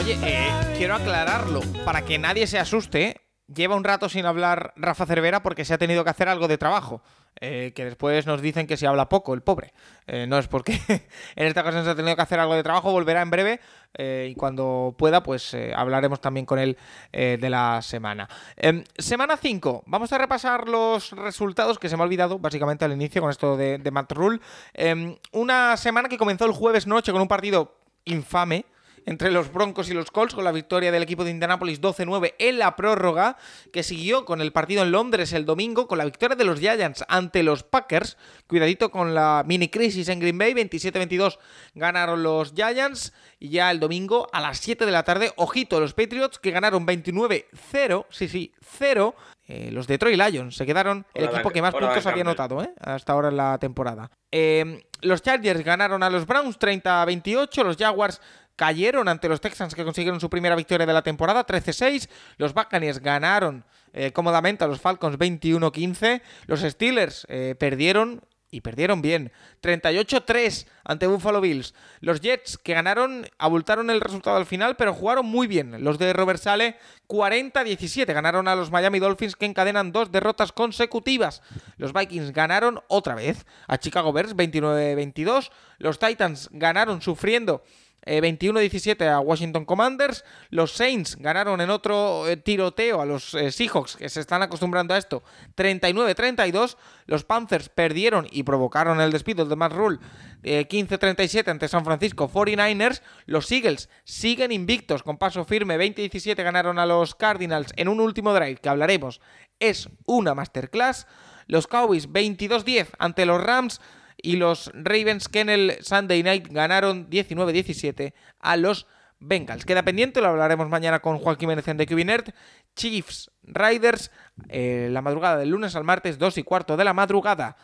Oye, 0.00 0.18
eh, 0.22 0.50
quiero 0.78 0.94
aclararlo 0.94 1.60
para 1.84 2.06
que 2.06 2.18
nadie 2.18 2.46
se 2.46 2.58
asuste. 2.58 3.29
Lleva 3.52 3.76
un 3.76 3.84
rato 3.84 4.08
sin 4.08 4.26
hablar 4.26 4.72
Rafa 4.76 5.06
Cervera 5.06 5.42
porque 5.42 5.64
se 5.64 5.74
ha 5.74 5.78
tenido 5.78 6.04
que 6.04 6.10
hacer 6.10 6.28
algo 6.28 6.48
de 6.48 6.58
trabajo. 6.58 7.02
eh, 7.40 7.72
que 7.74 7.84
después 7.84 8.26
nos 8.26 8.42
dicen 8.42 8.66
que 8.66 8.76
se 8.76 8.86
habla 8.86 9.08
poco, 9.08 9.32
el 9.34 9.40
pobre. 9.40 9.72
Eh, 10.06 10.26
no 10.26 10.38
es 10.38 10.48
porque 10.48 10.72
en 11.36 11.46
esta 11.46 11.62
ocasión 11.62 11.84
se 11.84 11.90
ha 11.90 11.94
tenido 11.94 12.14
que 12.16 12.22
hacer 12.22 12.38
algo 12.38 12.54
de 12.54 12.62
trabajo, 12.62 12.92
volverá 12.92 13.22
en 13.22 13.30
breve 13.30 13.60
eh, 13.94 14.28
y 14.30 14.34
cuando 14.34 14.94
pueda, 14.98 15.22
pues 15.22 15.56
hablaremos 15.74 16.20
también 16.20 16.44
con 16.44 16.58
él 16.58 16.76
de 17.12 17.50
la 17.50 17.80
semana. 17.82 18.28
Em, 18.56 18.84
semana 18.98 19.36
5, 19.36 19.84
vamos 19.86 20.12
a 20.12 20.18
repasar 20.18 20.68
los 20.68 21.12
resultados 21.12 21.78
que 21.78 21.88
se 21.88 21.96
me 21.96 22.02
ha 22.02 22.06
olvidado 22.06 22.38
básicamente 22.38 22.84
al 22.84 22.92
inicio 22.92 23.22
con 23.22 23.30
esto 23.30 23.56
de, 23.56 23.78
de 23.78 23.90
Matt 23.90 24.12
Rule. 24.12 24.40
Em, 24.74 25.16
una 25.32 25.76
semana 25.76 26.08
que 26.08 26.18
comenzó 26.18 26.44
el 26.44 26.52
jueves 26.52 26.86
noche 26.86 27.12
con 27.12 27.22
un 27.22 27.28
partido 27.28 27.74
infame 28.04 28.64
entre 29.10 29.32
los 29.32 29.52
Broncos 29.52 29.90
y 29.90 29.92
los 29.92 30.12
Colts 30.12 30.34
con 30.36 30.44
la 30.44 30.52
victoria 30.52 30.92
del 30.92 31.02
equipo 31.02 31.24
de 31.24 31.32
Indianapolis 31.32 31.80
12-9 31.80 32.34
en 32.38 32.60
la 32.60 32.76
prórroga, 32.76 33.36
que 33.72 33.82
siguió 33.82 34.24
con 34.24 34.40
el 34.40 34.52
partido 34.52 34.84
en 34.84 34.92
Londres 34.92 35.32
el 35.32 35.44
domingo 35.44 35.88
con 35.88 35.98
la 35.98 36.04
victoria 36.04 36.36
de 36.36 36.44
los 36.44 36.60
Giants 36.60 37.04
ante 37.08 37.42
los 37.42 37.64
Packers. 37.64 38.16
Cuidadito 38.46 38.92
con 38.92 39.12
la 39.12 39.42
mini 39.44 39.68
crisis 39.68 40.08
en 40.08 40.20
Green 40.20 40.38
Bay, 40.38 40.54
27-22 40.54 41.38
ganaron 41.74 42.22
los 42.22 42.52
Giants 42.54 43.12
y 43.40 43.48
ya 43.48 43.72
el 43.72 43.80
domingo 43.80 44.28
a 44.32 44.40
las 44.40 44.58
7 44.58 44.86
de 44.86 44.92
la 44.92 45.02
tarde, 45.02 45.32
ojito, 45.36 45.80
los 45.80 45.92
Patriots 45.92 46.38
que 46.38 46.52
ganaron 46.52 46.86
29-0, 46.86 48.06
sí, 48.10 48.28
sí, 48.28 48.52
0. 48.78 49.14
eh, 49.48 49.70
los 49.72 49.88
Detroit 49.88 50.16
Lions 50.16 50.54
se 50.54 50.64
quedaron 50.64 51.04
el 51.14 51.24
Hola, 51.24 51.32
equipo 51.32 51.48
Dan- 51.48 51.54
que 51.54 51.62
más 51.62 51.74
hola, 51.74 51.86
puntos 51.88 52.04
Dan 52.04 52.12
había 52.12 52.22
anotado 52.22 52.62
¿eh? 52.62 52.70
hasta 52.80 53.12
ahora 53.12 53.28
en 53.30 53.36
la 53.36 53.58
temporada. 53.58 54.08
Eh, 54.30 54.84
los 55.00 55.22
Chargers 55.22 55.64
ganaron 55.64 56.04
a 56.04 56.10
los 56.10 56.24
Browns 56.26 56.56
30-28, 56.60 57.64
los 57.64 57.76
Jaguars 57.76 58.20
cayeron 58.60 59.08
ante 59.08 59.26
los 59.26 59.40
Texans 59.40 59.74
que 59.74 59.84
consiguieron 59.84 60.20
su 60.20 60.28
primera 60.28 60.54
victoria 60.54 60.84
de 60.84 60.92
la 60.92 61.00
temporada, 61.00 61.46
13-6. 61.46 62.10
Los 62.36 62.52
Buccaneers 62.52 63.00
ganaron 63.00 63.64
eh, 63.94 64.12
cómodamente 64.12 64.64
a 64.64 64.66
los 64.66 64.82
Falcons 64.82 65.18
21-15. 65.18 66.20
Los 66.46 66.60
Steelers 66.60 67.26
eh, 67.30 67.54
perdieron 67.58 68.20
y 68.50 68.60
perdieron 68.60 69.00
bien. 69.00 69.32
38-3 69.62 70.66
ante 70.84 71.06
Buffalo 71.06 71.40
Bills. 71.40 71.72
Los 72.00 72.20
Jets 72.20 72.58
que 72.58 72.74
ganaron, 72.74 73.26
abultaron 73.38 73.88
el 73.88 74.02
resultado 74.02 74.36
al 74.36 74.44
final, 74.44 74.76
pero 74.76 74.92
jugaron 74.92 75.24
muy 75.24 75.46
bien. 75.46 75.82
Los 75.82 75.98
de 75.98 76.12
Robert 76.12 76.38
Sale 76.38 76.76
40-17 77.08 78.12
ganaron 78.12 78.46
a 78.46 78.56
los 78.56 78.70
Miami 78.70 78.98
Dolphins 78.98 79.36
que 79.36 79.46
encadenan 79.46 79.90
dos 79.90 80.12
derrotas 80.12 80.52
consecutivas. 80.52 81.40
Los 81.78 81.94
Vikings 81.94 82.32
ganaron 82.34 82.82
otra 82.88 83.14
vez 83.14 83.46
a 83.68 83.78
Chicago 83.78 84.12
Bears 84.12 84.36
29-22. 84.36 85.50
Los 85.78 85.98
Titans 85.98 86.50
ganaron 86.52 87.00
sufriendo 87.00 87.62
eh, 88.02 88.20
21-17 88.20 89.06
a 89.06 89.20
Washington 89.20 89.64
Commanders. 89.64 90.24
Los 90.50 90.72
Saints 90.72 91.16
ganaron 91.16 91.60
en 91.60 91.70
otro 91.70 92.28
eh, 92.28 92.36
tiroteo 92.36 93.00
a 93.00 93.06
los 93.06 93.34
eh, 93.34 93.52
Seahawks, 93.52 93.96
que 93.96 94.08
se 94.08 94.20
están 94.20 94.42
acostumbrando 94.42 94.94
a 94.94 94.98
esto, 94.98 95.22
39-32. 95.56 96.76
Los 97.06 97.24
Panthers 97.24 97.68
perdieron 97.68 98.26
y 98.30 98.42
provocaron 98.42 99.00
el 99.00 99.12
despido 99.12 99.44
de 99.44 99.56
Matt 99.56 99.72
Rule 99.72 99.98
eh, 100.42 100.66
15-37 100.66 101.48
ante 101.48 101.68
San 101.68 101.84
Francisco 101.84 102.30
49ers. 102.30 103.02
Los 103.26 103.50
Eagles 103.52 103.88
siguen 104.04 104.52
invictos 104.52 105.02
con 105.02 105.18
paso 105.18 105.44
firme, 105.44 105.78
20-17 105.78 106.42
ganaron 106.42 106.78
a 106.78 106.86
los 106.86 107.14
Cardinals 107.14 107.72
en 107.76 107.88
un 107.88 108.00
último 108.00 108.32
drive 108.32 108.56
que 108.56 108.68
hablaremos. 108.68 109.20
Es 109.58 109.88
una 110.06 110.34
masterclass. 110.34 111.06
Los 111.46 111.66
Cowboys 111.66 112.08
22-10 112.08 112.88
ante 112.98 113.26
los 113.26 113.42
Rams. 113.42 113.80
Y 114.22 114.36
los 114.36 114.70
Ravens 114.74 115.28
que 115.28 115.40
en 115.40 115.50
el 115.50 115.76
Sunday 115.80 116.22
Night 116.22 116.48
ganaron 116.50 117.08
19-17 117.10 118.12
a 118.40 118.56
los 118.56 118.86
Bengals. 119.20 119.64
Queda 119.64 119.82
pendiente, 119.82 120.20
lo 120.20 120.28
hablaremos 120.28 120.68
mañana 120.68 121.00
con 121.00 121.18
Joaquín 121.18 121.50
en 121.50 121.76
The 121.76 121.86
Cubinert. 121.86 122.34
Chiefs, 122.74 123.30
Riders, 123.42 124.10
eh, 124.48 124.88
la 124.90 125.02
madrugada 125.02 125.36
del 125.36 125.50
lunes 125.50 125.76
al 125.76 125.84
martes, 125.84 126.18
2 126.18 126.38
y 126.38 126.42
cuarto 126.42 126.76
de 126.76 126.84
la 126.84 126.94
madrugada. 126.94 127.56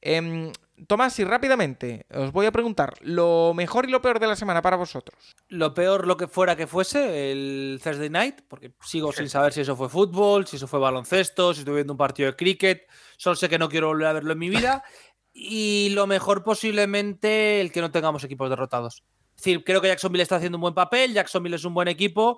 Em, 0.00 0.52
Tomás, 0.86 1.18
y 1.18 1.24
rápidamente 1.24 2.06
os 2.10 2.32
voy 2.32 2.46
a 2.46 2.52
preguntar 2.52 2.94
lo 3.02 3.52
mejor 3.54 3.86
y 3.86 3.90
lo 3.90 4.00
peor 4.00 4.18
de 4.18 4.26
la 4.26 4.36
semana 4.36 4.62
para 4.62 4.76
vosotros. 4.76 5.36
Lo 5.48 5.74
peor, 5.74 6.06
lo 6.06 6.16
que 6.16 6.26
fuera 6.26 6.56
que 6.56 6.66
fuese, 6.66 7.32
el 7.32 7.80
Thursday 7.82 8.08
night, 8.08 8.40
porque 8.48 8.72
sigo 8.82 9.12
sin 9.12 9.28
saber 9.28 9.52
si 9.52 9.60
eso 9.60 9.76
fue 9.76 9.90
fútbol, 9.90 10.46
si 10.46 10.56
eso 10.56 10.66
fue 10.66 10.80
baloncesto, 10.80 11.52
si 11.52 11.60
estuve 11.60 11.76
viendo 11.76 11.92
un 11.92 11.98
partido 11.98 12.30
de 12.30 12.36
cricket. 12.36 12.88
Solo 13.18 13.36
sé 13.36 13.50
que 13.50 13.58
no 13.58 13.68
quiero 13.68 13.88
volver 13.88 14.06
a 14.06 14.12
verlo 14.14 14.32
en 14.32 14.38
mi 14.38 14.48
vida. 14.48 14.82
Y 15.42 15.88
lo 15.94 16.06
mejor 16.06 16.44
posiblemente 16.44 17.62
el 17.62 17.72
que 17.72 17.80
no 17.80 17.90
tengamos 17.90 18.22
equipos 18.24 18.50
derrotados. 18.50 19.02
Es 19.30 19.36
decir, 19.36 19.64
creo 19.64 19.80
que 19.80 19.88
Jacksonville 19.88 20.22
está 20.22 20.36
haciendo 20.36 20.58
un 20.58 20.60
buen 20.60 20.74
papel, 20.74 21.14
Jacksonville 21.14 21.56
es 21.56 21.64
un 21.64 21.72
buen 21.72 21.88
equipo, 21.88 22.36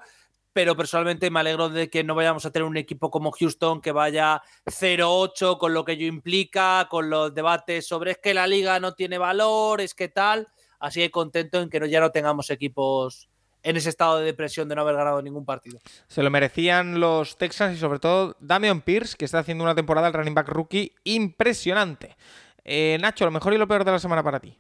pero 0.53 0.77
personalmente 0.77 1.29
me 1.29 1.41
alegro 1.41 1.69
de 1.69 1.91
que 1.91 2.05
no 2.05 2.15
vayamos 2.15 2.47
a 2.47 2.53
tener 2.53 2.69
un 2.69 2.77
equipo 2.77 3.11
como 3.11 3.33
Houston 3.33 3.81
que 3.81 3.91
vaya 3.91 4.41
0-8 4.67 5.59
con 5.59 5.75
lo 5.75 5.85
que 5.85 5.93
ello 5.93 6.07
implica, 6.07 6.87
con 6.89 7.11
los 7.11 7.35
debates 7.35 7.89
sobre 7.89 8.13
es 8.13 8.19
que 8.19 8.35
la 8.35 8.47
liga 8.47 8.79
no 8.79 8.95
tiene 8.95 9.19
valor, 9.19 9.81
es 9.81 9.95
que 9.95 10.07
tal. 10.07 10.47
Así 10.79 11.01
que 11.01 11.11
contento 11.11 11.61
en 11.61 11.71
que 11.71 11.91
ya 11.91 11.99
no 11.99 12.13
tengamos 12.13 12.51
equipos 12.51 13.29
en 13.65 13.77
ese 13.77 13.89
estado 13.89 14.19
de 14.19 14.27
depresión 14.27 14.69
de 14.69 14.77
no 14.77 14.83
haber 14.83 14.95
ganado 14.95 15.21
ningún 15.23 15.45
partido. 15.45 15.81
Se 16.07 16.23
lo 16.23 16.31
merecían 16.31 17.01
los 17.01 17.37
Texans 17.37 17.77
y 17.77 17.81
sobre 17.81 17.99
todo 17.99 18.37
Damian 18.39 18.81
Pierce, 18.81 19.17
que 19.17 19.25
está 19.25 19.41
haciendo 19.41 19.65
una 19.65 19.75
temporada 19.75 20.07
al 20.07 20.13
running 20.13 20.35
back 20.35 20.49
rookie 20.49 20.95
impresionante. 21.03 22.17
Eh, 22.65 22.99
Nacho, 23.01 23.25
lo 23.25 23.31
mejor 23.31 23.53
y 23.55 23.59
lo 23.59 23.69
peor 23.69 23.85
de 23.85 23.93
la 23.93 23.99
semana 23.99 24.23
para 24.23 24.41
ti. 24.41 24.59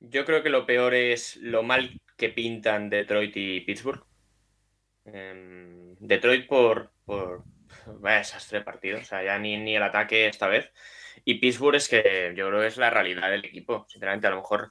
Yo 0.00 0.24
creo 0.24 0.42
que 0.42 0.50
lo 0.50 0.64
peor 0.64 0.94
es 0.94 1.36
lo 1.36 1.62
mal 1.62 2.00
que 2.16 2.28
pintan 2.28 2.88
Detroit 2.88 3.36
y 3.36 3.60
Pittsburgh. 3.60 4.04
Em, 5.04 5.96
Detroit 5.98 6.46
por, 6.46 6.92
por 7.04 7.44
vaya 8.00 8.18
desastre 8.18 8.58
de 8.58 8.64
partido, 8.64 8.98
o 8.98 9.04
sea, 9.04 9.22
ya 9.22 9.38
ni, 9.38 9.56
ni 9.56 9.76
el 9.76 9.82
ataque 9.82 10.26
esta 10.26 10.46
vez. 10.46 10.70
Y 11.24 11.34
Pittsburgh 11.34 11.76
es 11.76 11.88
que 11.88 12.32
yo 12.36 12.48
creo 12.48 12.60
que 12.60 12.66
es 12.68 12.76
la 12.76 12.90
realidad 12.90 13.30
del 13.30 13.44
equipo. 13.44 13.86
Sinceramente, 13.88 14.26
a 14.26 14.30
lo 14.30 14.36
mejor 14.36 14.70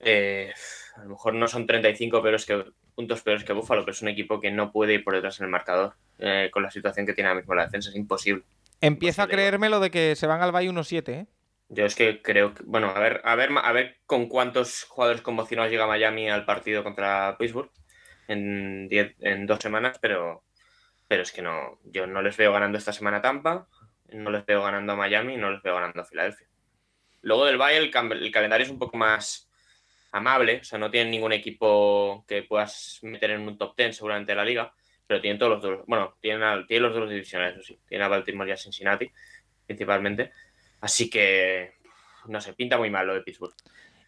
eh, 0.00 0.52
a 0.96 1.02
lo 1.02 1.10
mejor 1.10 1.34
no 1.34 1.48
son 1.48 1.66
35 1.66 2.22
peores 2.22 2.44
que, 2.46 2.64
puntos 2.94 3.22
peores 3.22 3.44
que 3.44 3.52
Buffalo, 3.52 3.82
pero 3.82 3.92
es 3.92 4.02
un 4.02 4.08
equipo 4.08 4.40
que 4.40 4.50
no 4.50 4.70
puede 4.70 4.94
ir 4.94 5.04
por 5.04 5.14
detrás 5.14 5.40
en 5.40 5.46
el 5.46 5.50
marcador 5.50 5.94
eh, 6.18 6.50
con 6.52 6.62
la 6.62 6.70
situación 6.70 7.06
que 7.06 7.14
tiene 7.14 7.28
ahora 7.28 7.40
mismo 7.40 7.54
la 7.54 7.64
defensa. 7.64 7.90
Es 7.90 7.96
imposible. 7.96 8.44
Empiezo 8.80 9.22
a 9.22 9.28
creerme 9.28 9.70
lo 9.70 9.80
de 9.80 9.90
que 9.90 10.14
se 10.14 10.26
van 10.26 10.42
al 10.42 10.54
Valle 10.54 10.70
1-7, 10.70 11.08
¿eh? 11.08 11.26
Yo 11.68 11.86
es 11.86 11.94
que 11.94 12.22
creo 12.22 12.54
que, 12.54 12.62
bueno, 12.64 12.88
a 12.90 12.98
ver, 13.00 13.20
a 13.24 13.34
ver, 13.36 13.50
a 13.62 13.72
ver 13.72 13.96
con 14.06 14.28
cuántos 14.28 14.84
jugadores 14.84 15.22
conmocionados 15.22 15.70
llega 15.72 15.86
Miami 15.86 16.28
al 16.30 16.44
partido 16.44 16.84
contra 16.84 17.36
Pittsburgh 17.38 17.70
en, 18.28 18.88
diez- 18.88 19.16
en 19.20 19.46
dos 19.46 19.58
semanas, 19.60 19.98
pero, 20.00 20.44
pero 21.08 21.22
es 21.22 21.32
que 21.32 21.42
no, 21.42 21.80
yo 21.84 22.06
no 22.06 22.22
les 22.22 22.36
veo 22.36 22.52
ganando 22.52 22.78
esta 22.78 22.92
semana 22.92 23.22
Tampa, 23.22 23.68
no 24.10 24.30
les 24.30 24.46
veo 24.46 24.62
ganando 24.64 24.92
a 24.94 24.96
Miami, 24.96 25.36
no 25.38 25.50
les 25.52 25.62
veo 25.62 25.74
ganando 25.76 26.02
a 26.02 26.04
Filadelfia. 26.06 26.48
Luego 27.22 27.46
del 27.46 27.58
Valle 27.58 27.78
el, 27.78 27.92
el 28.22 28.30
calendario 28.32 28.64
es 28.66 28.70
un 28.72 28.78
poco 28.78 28.96
más 28.96 29.48
amable, 30.12 30.60
o 30.60 30.64
sea, 30.64 30.78
no 30.78 30.90
tienen 30.90 31.10
ningún 31.10 31.32
equipo 31.32 32.24
que 32.28 32.42
puedas 32.44 33.00
meter 33.02 33.30
en 33.32 33.42
un 33.48 33.58
top 33.58 33.76
10 33.76 33.96
seguramente 33.96 34.32
de 34.32 34.36
la 34.36 34.44
liga, 34.44 34.74
pero 35.06 35.20
tienen 35.20 35.38
todos 35.38 35.52
los 35.54 35.62
dos, 35.62 35.86
bueno, 35.86 36.16
tienen, 36.20 36.42
a- 36.44 36.66
tienen 36.66 36.84
los 36.90 36.94
dos 37.00 37.10
divisionales, 37.10 37.56
eso 37.58 37.64
sí, 37.74 37.80
tienen 37.88 38.06
a 38.06 38.08
Baltimore 38.08 38.48
y 38.50 38.52
a 38.52 38.56
Cincinnati, 38.56 39.10
principalmente. 39.66 40.32
Así 40.84 41.08
que, 41.08 41.72
no 42.26 42.40
sé, 42.40 42.52
pinta 42.52 42.76
muy 42.76 42.90
mal 42.90 43.06
lo 43.06 43.14
de 43.14 43.22
Pittsburgh. 43.22 43.54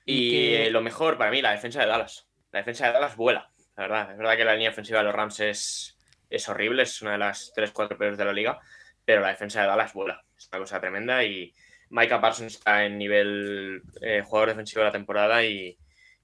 Y 0.05 0.31
que- 0.31 0.66
eh, 0.66 0.70
lo 0.70 0.83
mejor 0.83 1.16
para 1.16 1.31
mí, 1.31 1.41
la 1.41 1.53
defensa 1.53 1.81
de 1.81 1.87
Dallas. 1.87 2.29
La 2.53 2.61
defensa 2.61 2.87
de 2.87 2.93
Dallas 2.93 3.16
vuela, 3.16 3.51
la 3.77 3.83
verdad. 3.83 4.11
Es 4.12 4.18
verdad 4.18 4.37
que 4.37 4.45
la 4.45 4.53
línea 4.55 4.70
ofensiva 4.70 4.99
de 4.99 5.05
los 5.07 5.14
Rams 5.14 5.41
es, 5.41 5.99
es 6.29 6.49
horrible, 6.49 6.83
es 6.83 7.01
una 7.03 7.12
de 7.12 7.18
las 7.18 7.53
3-4 7.55 7.97
peores 7.97 8.18
de 8.18 8.24
la 8.27 8.33
liga, 8.33 8.61
pero 9.05 9.22
la 9.22 9.29
defensa 9.29 9.62
de 9.62 9.68
Dallas 9.68 9.95
vuela. 9.95 10.22
Es 10.37 10.49
una 10.53 10.61
cosa 10.61 10.81
tremenda 10.81 11.24
y 11.24 11.53
Micah 11.89 12.20
Parsons 12.20 12.57
está 12.57 12.85
en 12.85 12.99
nivel 12.99 13.83
eh, 14.03 14.22
jugador 14.24 14.51
defensivo 14.51 14.81
de 14.83 14.87
la 14.87 14.93
temporada 14.93 15.43
y, 15.45 15.79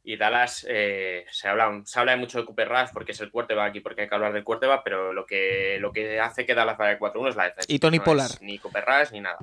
y 0.04 0.16
Dallas 0.16 0.66
eh, 0.68 1.24
se, 1.30 1.48
habla, 1.48 1.80
se 1.84 1.98
habla 1.98 2.16
mucho 2.16 2.38
de 2.40 2.44
Cooper 2.44 2.68
Rush 2.68 2.90
porque 2.92 3.12
es 3.12 3.20
el 3.20 3.30
quarterback 3.30 3.76
y 3.76 3.80
porque 3.80 4.02
hay 4.02 4.08
que 4.08 4.14
hablar 4.14 4.32
del 4.32 4.44
quarterback, 4.44 4.82
pero 4.84 5.12
lo 5.14 5.24
que, 5.24 5.78
lo 5.80 5.92
que 5.92 6.20
hace 6.20 6.44
que 6.44 6.54
Dallas 6.54 6.76
vaya 6.76 6.98
4-1 6.98 7.28
es 7.30 7.36
la 7.36 7.44
defensa. 7.44 7.72
Y 7.72 7.78
Tony 7.78 7.98
No 7.98 8.04
Pollard. 8.04 8.32
es 8.32 8.42
ni 8.42 8.58
Cooper 8.58 8.84
Rush 8.84 9.12
ni 9.12 9.20
nada. 9.20 9.38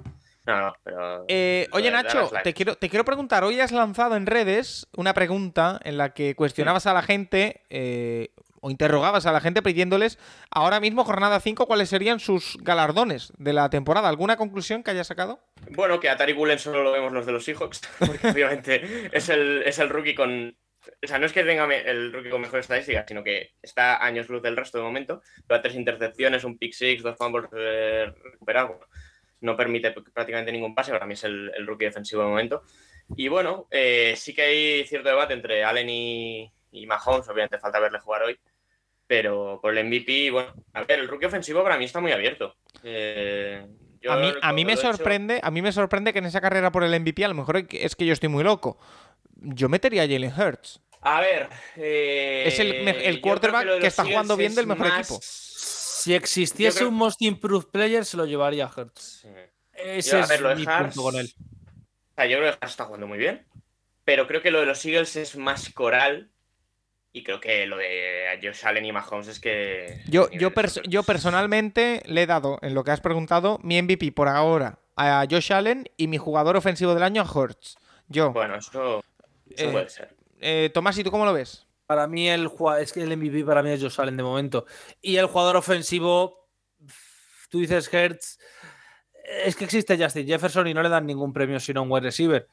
No, 0.49 0.59
no, 0.61 0.75
pero... 0.83 1.25
Eh, 1.27 1.67
oye, 1.73 1.91
Nacho, 1.91 2.31
te 2.43 2.55
quiero, 2.55 2.75
te 2.75 2.89
quiero 2.89 3.05
preguntar. 3.05 3.43
Hoy 3.43 3.59
has 3.59 3.71
lanzado 3.71 4.15
en 4.15 4.25
redes 4.25 4.87
una 4.97 5.13
pregunta 5.13 5.79
en 5.83 5.99
la 5.99 6.15
que 6.15 6.33
cuestionabas 6.35 6.87
a 6.87 6.93
la 6.93 7.03
gente 7.03 7.61
eh, 7.69 8.29
o 8.59 8.71
interrogabas 8.71 9.27
a 9.27 9.31
la 9.31 9.41
gente 9.41 9.61
pidiéndoles 9.61 10.17
ahora 10.49 10.79
mismo, 10.79 11.05
jornada 11.05 11.39
5, 11.39 11.67
cuáles 11.67 11.89
serían 11.89 12.19
sus 12.19 12.57
galardones 12.61 13.31
de 13.37 13.53
la 13.53 13.69
temporada. 13.69 14.09
¿Alguna 14.09 14.37
conclusión 14.37 14.81
que 14.81 14.89
hayas 14.89 15.05
sacado? 15.05 15.39
Bueno, 15.69 15.99
que 15.99 16.09
a 16.09 16.17
Woolen 16.35 16.57
solo 16.57 16.81
lo 16.81 16.91
vemos 16.91 17.13
los 17.13 17.27
de 17.27 17.31
los 17.31 17.45
Seahawks, 17.45 17.81
porque 17.99 18.29
obviamente 18.29 19.09
es 19.11 19.29
el, 19.29 19.61
es 19.67 19.77
el 19.77 19.89
rookie 19.89 20.15
con... 20.15 20.57
O 21.03 21.07
sea, 21.07 21.19
no 21.19 21.27
es 21.27 21.33
que 21.33 21.43
tenga 21.43 21.65
el 21.65 22.11
rookie 22.11 22.31
con 22.31 22.41
mejores 22.41 22.63
estadísticas, 22.63 23.05
sino 23.07 23.23
que 23.23 23.51
está 23.61 24.03
años 24.03 24.29
luz 24.29 24.41
del 24.41 24.57
resto 24.57 24.79
de 24.79 24.83
momento. 24.83 25.21
Lleva 25.47 25.61
tres 25.61 25.75
intercepciones, 25.75 26.43
un 26.43 26.57
pick 26.57 26.73
six, 26.73 27.03
dos 27.03 27.15
fumbles 27.17 27.51
eh, 27.55 28.11
recuperados. 28.23 28.77
No 29.41 29.55
permite 29.55 29.91
prácticamente 29.91 30.51
ningún 30.51 30.75
pase, 30.75 30.91
para 30.91 31.05
mí 31.05 31.13
es 31.13 31.23
el, 31.23 31.51
el 31.55 31.65
rookie 31.65 31.85
defensivo 31.85 32.21
de 32.23 32.27
momento. 32.29 32.63
Y 33.15 33.27
bueno, 33.27 33.67
eh, 33.71 34.13
sí 34.17 34.33
que 34.33 34.41
hay 34.41 34.85
cierto 34.87 35.09
debate 35.09 35.33
entre 35.33 35.63
Allen 35.63 35.89
y, 35.89 36.51
y 36.71 36.85
Mahomes, 36.85 37.27
obviamente 37.29 37.57
falta 37.57 37.79
verle 37.79 37.99
jugar 37.99 38.23
hoy, 38.23 38.37
pero 39.07 39.59
por 39.61 39.75
el 39.75 39.85
MVP, 39.85 40.29
bueno, 40.31 40.53
a 40.73 40.83
ver, 40.83 40.99
el 40.99 41.07
rookie 41.07 41.25
ofensivo 41.25 41.63
para 41.63 41.77
mí 41.77 41.85
está 41.85 41.99
muy 41.99 42.11
abierto. 42.11 42.55
Eh, 42.83 43.65
yo 44.01 44.11
a 44.11 44.17
mí, 44.17 44.31
a 44.41 44.53
mí 44.53 44.65
me 44.65 44.73
hecho- 44.73 44.93
sorprende, 44.93 45.39
a 45.41 45.49
mí 45.51 45.61
me 45.61 45.71
sorprende 45.71 46.13
que 46.13 46.19
en 46.19 46.25
esa 46.25 46.41
carrera 46.41 46.71
por 46.71 46.83
el 46.83 46.93
MVP, 46.93 47.25
a 47.25 47.29
lo 47.29 47.33
mejor 47.33 47.65
es 47.71 47.95
que 47.95 48.05
yo 48.05 48.13
estoy 48.13 48.29
muy 48.29 48.43
loco. 48.43 48.77
Yo 49.41 49.69
metería 49.69 50.03
a 50.03 50.07
Jalen 50.07 50.33
Hurts. 50.37 50.81
A 51.01 51.21
ver, 51.21 51.47
eh, 51.77 52.43
Es 52.45 52.59
el 52.59 52.73
el 52.73 53.01
creo 53.01 53.21
quarterback 53.21 53.79
que 53.79 53.87
está 53.87 54.03
jugando 54.03 54.35
bien 54.37 54.53
del 54.53 54.67
mejor 54.67 54.87
más- 54.89 54.99
equipo. 55.09 55.19
Si 56.01 56.13
existiese 56.15 56.79
creo- 56.79 56.89
un 56.89 56.95
Most 56.95 57.21
Improved 57.21 57.67
Player, 57.67 58.05
se 58.05 58.17
lo 58.17 58.25
llevaría 58.25 58.65
a 58.65 58.71
Hertz. 58.75 59.21
Sí. 59.21 59.27
Ese 59.73 60.11
Yo, 60.11 60.17
a 60.17 60.21
es 60.21 60.29
ver, 60.29 60.41
lo 60.41 60.49
de 60.49 60.55
mi 60.55 60.65
Hurts- 60.65 60.81
punto 60.83 61.03
con 61.03 61.15
él. 61.15 61.33
O 61.37 62.15
sea, 62.15 62.25
yo 62.25 62.37
creo 62.37 62.51
que 62.51 62.57
Hurts 62.57 62.71
está 62.71 62.85
jugando 62.85 63.07
muy 63.07 63.17
bien, 63.17 63.45
pero 64.03 64.27
creo 64.27 64.41
que 64.41 64.51
lo 64.51 64.59
de 64.59 64.65
los 64.65 64.83
Eagles 64.85 65.15
es 65.15 65.35
más 65.37 65.69
coral 65.69 66.31
y 67.13 67.23
creo 67.23 67.39
que 67.39 67.65
lo 67.65 67.77
de 67.77 68.39
Josh 68.43 68.65
Allen 68.65 68.85
y 68.85 68.91
Mahomes 68.91 69.27
es 69.27 69.39
que... 69.39 70.01
Yo, 70.07 70.29
yo, 70.31 70.51
pers- 70.51 70.81
es 70.83 70.89
yo 70.89 71.03
personalmente 71.03 72.03
le 72.05 72.23
he 72.23 72.27
dado, 72.27 72.59
en 72.61 72.73
lo 72.73 72.83
que 72.83 72.91
has 72.91 73.01
preguntado, 73.01 73.59
mi 73.63 73.81
MVP 73.81 74.11
por 74.11 74.27
ahora 74.27 74.79
a 74.95 75.25
Josh 75.29 75.53
Allen 75.53 75.85
y 75.97 76.07
mi 76.07 76.17
jugador 76.17 76.57
ofensivo 76.57 76.93
del 76.93 77.03
año 77.03 77.21
a 77.21 77.25
Hurts. 77.31 77.77
Yo. 78.09 78.31
Bueno, 78.33 78.55
eso, 78.57 79.03
eso 79.49 79.69
Eh, 79.69 79.71
puede 79.71 79.89
ser. 79.89 80.13
Eh, 80.41 80.69
Tomás, 80.73 80.97
¿y 80.97 81.03
tú 81.03 81.11
cómo 81.11 81.25
lo 81.25 81.33
ves? 81.33 81.65
Para 81.89 82.05
mí 82.05 82.29
el 82.29 82.51
es 82.79 82.93
que 82.93 83.01
el 83.01 83.17
MVP 83.17 83.43
para 83.43 83.63
mí 83.63 83.71
es 83.71 83.81
Josh 83.81 83.99
Allen 83.99 84.15
de 84.15 84.21
momento. 84.21 84.67
Y 85.01 85.15
el 85.15 85.25
jugador 85.25 85.55
ofensivo, 85.57 86.47
tú 87.49 87.61
dices 87.61 87.91
Hertz, 87.91 88.37
es 89.43 89.55
que 89.55 89.65
existe 89.65 89.97
Justin 89.97 90.27
Jefferson 90.27 90.67
y 90.67 90.75
no 90.75 90.83
le 90.83 90.89
dan 90.89 91.07
ningún 91.07 91.33
premio 91.33 91.59
sino 91.59 91.81
un 91.81 91.91
wide 91.91 92.03
receiver. 92.03 92.47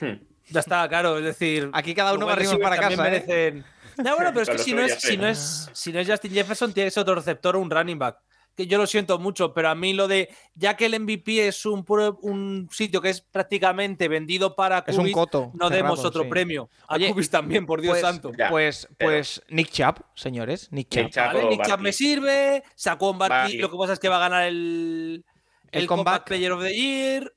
Hmm. 0.00 0.14
Ya 0.48 0.58
está, 0.58 0.88
claro, 0.88 1.18
es 1.18 1.24
decir, 1.24 1.70
Aquí 1.72 1.94
cada 1.94 2.14
uno 2.14 2.26
barrimos 2.26 2.56
para 2.56 2.76
casa, 2.76 2.94
¿eh? 3.14 3.24
merecen- 3.24 3.64
No, 3.98 4.16
bueno, 4.16 4.30
pero 4.32 4.42
es 4.42 4.48
que 4.50 4.58
si 4.58 4.74
no 4.74 4.82
es, 4.82 5.00
si, 5.00 5.16
no 5.18 5.28
es, 5.28 5.70
si 5.72 5.92
no 5.92 6.00
es 6.00 6.10
Justin 6.10 6.32
Jefferson, 6.32 6.72
tiene 6.72 6.88
que 6.88 6.90
ser 6.90 7.02
otro 7.02 7.14
receptor 7.14 7.54
o 7.54 7.60
un 7.60 7.70
running 7.70 7.96
back. 8.00 8.18
Que 8.56 8.66
yo 8.68 8.78
lo 8.78 8.86
siento 8.86 9.18
mucho, 9.18 9.52
pero 9.52 9.68
a 9.68 9.74
mí 9.74 9.92
lo 9.94 10.06
de, 10.06 10.28
ya 10.54 10.76
que 10.76 10.86
el 10.86 11.00
MVP 11.00 11.48
es 11.48 11.66
un, 11.66 11.84
puro- 11.84 12.18
un 12.22 12.68
sitio 12.70 13.00
que 13.00 13.10
es 13.10 13.20
prácticamente 13.20 14.06
vendido 14.08 14.54
para 14.54 14.84
Es 14.86 14.94
un 14.96 15.02
Cubis, 15.02 15.14
coto. 15.14 15.50
no 15.54 15.68
cerrado, 15.68 15.70
demos 15.94 16.04
otro 16.04 16.22
sí. 16.22 16.28
premio. 16.28 16.70
A 16.86 16.94
Oye, 16.94 17.08
Cubis 17.10 17.30
también, 17.30 17.66
por 17.66 17.80
Dios 17.80 17.94
Pues, 17.98 18.02
santo. 18.02 18.30
Ya, 18.38 18.48
pues, 18.50 18.88
pero- 18.96 19.10
pues 19.10 19.42
Nick 19.48 19.70
Chubb, 19.72 20.04
señores. 20.14 20.68
Nick 20.70 20.88
Chubb. 20.88 21.02
Nick 21.04 21.14
Chubb 21.14 21.24
Vale, 21.26 21.48
Nick 21.48 21.58
Barkley. 21.58 21.82
me 21.82 21.92
sirve. 21.92 22.62
Saquon 22.76 23.18
Barkley, 23.18 23.38
Barkley. 23.40 23.58
lo 23.58 23.70
que 23.70 23.76
pasa 23.76 23.92
es 23.94 23.98
que 23.98 24.08
va 24.08 24.16
a 24.16 24.20
ganar 24.20 24.44
el, 24.44 25.24
El 25.72 25.80
el, 25.82 25.86
comeback. 25.88 25.88
comeback 26.22 26.26
Player 26.28 26.52
of 26.52 26.62
the 26.62 26.74
Year. 26.74 27.34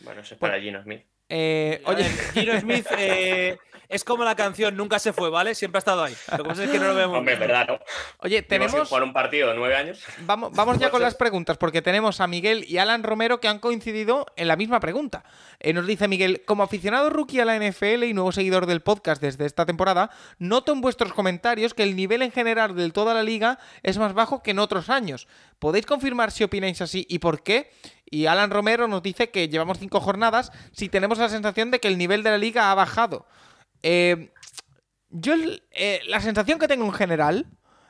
Bueno, 0.00 0.20
eso 0.20 0.34
es 0.34 0.40
para 0.40 0.60
Gino 0.60 0.82
Smith. 0.82 1.02
Eh, 1.30 1.80
oye, 1.86 2.04
Gino 2.34 2.60
Smith 2.60 2.86
eh, 2.98 3.56
es 3.88 4.04
como 4.04 4.24
la 4.24 4.34
canción 4.34 4.76
Nunca 4.76 4.98
se 4.98 5.12
fue, 5.12 5.30
¿vale? 5.30 5.54
Siempre 5.54 5.78
ha 5.78 5.80
estado 5.80 6.04
ahí. 6.04 6.14
Lo 6.32 6.44
que 6.44 6.48
pasa 6.48 6.64
es 6.64 6.70
que 6.70 6.78
no 6.78 6.88
lo 6.88 6.94
vemos. 6.94 7.18
Hombre, 7.18 7.34
es 7.34 7.40
verdad, 7.40 7.66
¿no? 7.68 7.78
oye, 8.18 8.42
tenemos. 8.42 8.88
jugar 8.88 9.02
un 9.02 9.12
partido 9.12 9.48
de 9.48 9.54
nueve 9.54 9.76
años. 9.76 10.02
Vamos, 10.20 10.52
vamos 10.52 10.78
ya 10.78 10.90
con 10.90 11.02
las 11.02 11.14
preguntas, 11.14 11.58
porque 11.58 11.82
tenemos 11.82 12.20
a 12.20 12.26
Miguel 12.26 12.64
y 12.68 12.78
Alan 12.78 13.02
Romero 13.02 13.40
que 13.40 13.48
han 13.48 13.58
coincidido 13.58 14.26
en 14.36 14.48
la 14.48 14.56
misma 14.56 14.80
pregunta. 14.80 15.24
Eh, 15.60 15.72
nos 15.72 15.86
dice 15.86 16.08
Miguel, 16.08 16.42
como 16.44 16.62
aficionado 16.62 17.10
rookie 17.10 17.40
a 17.40 17.44
la 17.44 17.56
NFL 17.56 18.04
y 18.04 18.14
nuevo 18.14 18.32
seguidor 18.32 18.66
del 18.66 18.80
podcast 18.80 19.20
desde 19.22 19.46
esta 19.46 19.66
temporada, 19.66 20.10
noto 20.38 20.72
en 20.72 20.80
vuestros 20.80 21.12
comentarios 21.12 21.74
que 21.74 21.82
el 21.82 21.96
nivel 21.96 22.22
en 22.22 22.32
general 22.32 22.74
de 22.74 22.90
toda 22.90 23.14
la 23.14 23.22
liga 23.22 23.58
es 23.82 23.98
más 23.98 24.14
bajo 24.14 24.42
que 24.42 24.52
en 24.52 24.58
otros 24.58 24.90
años. 24.90 25.26
¿Podéis 25.58 25.86
confirmar 25.86 26.30
si 26.30 26.44
opináis 26.44 26.80
así 26.80 27.06
y 27.08 27.18
por 27.18 27.42
qué? 27.42 27.70
Y 28.10 28.26
Alan 28.26 28.50
Romero 28.50 28.86
nos 28.86 29.02
dice 29.02 29.30
que 29.30 29.48
llevamos 29.48 29.78
cinco 29.78 30.00
jornadas 30.00 30.52
si 30.72 30.88
tenemos 30.88 31.18
la 31.18 31.28
sensación 31.28 31.70
de 31.70 31.80
que 31.80 31.88
el 31.88 31.98
nivel 31.98 32.22
de 32.22 32.30
la 32.30 32.38
liga 32.38 32.70
ha 32.70 32.74
bajado. 32.74 33.26
Eh, 33.86 34.32
yo 35.10 35.34
eh, 35.70 36.00
la 36.08 36.20
sensación 36.22 36.58
que 36.58 36.66
tengo 36.66 36.86
en 36.86 36.92
general, 36.92 37.46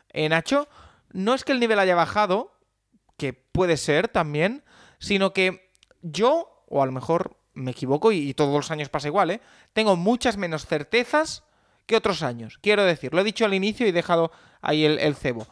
eh, 0.09 0.29
Nacho, 0.29 0.69
no 1.13 1.35
es 1.35 1.45
que 1.45 1.53
el 1.53 1.61
nivel 1.61 1.79
haya 1.79 1.95
bajado, 1.95 2.59
que 3.17 3.33
puede 3.33 3.77
ser 3.77 4.09
también, 4.09 4.65
sino 4.99 5.33
que 5.33 5.71
yo, 6.03 6.65
o 6.67 6.83
a 6.83 6.87
lo 6.87 6.91
mejor 6.91 7.39
me 7.53 7.71
equivoco 7.71 8.11
y, 8.11 8.35
todos 8.35 8.53
los 8.53 8.73
años 8.73 8.89
pasa 8.89 9.07
igual, 9.07 9.31
¿eh? 9.31 9.41
Tengo 9.73 9.95
muchas 9.95 10.37
menos 10.37 10.67
certezas 10.67 11.45
que 11.87 11.95
otros 11.97 12.25
años. 12.25 12.59
Quiero 12.61 12.85
decir, 12.85 13.15
lo 13.15 13.21
he 13.21 13.25
dicho 13.25 13.45
al 13.45 13.55
inicio 13.55 13.87
y 13.87 13.91
he 13.91 13.93
dejado 13.93 14.33
ahí 14.63 14.85
el, 14.85 14.99
el 14.99 15.15
cebo. 15.15 15.47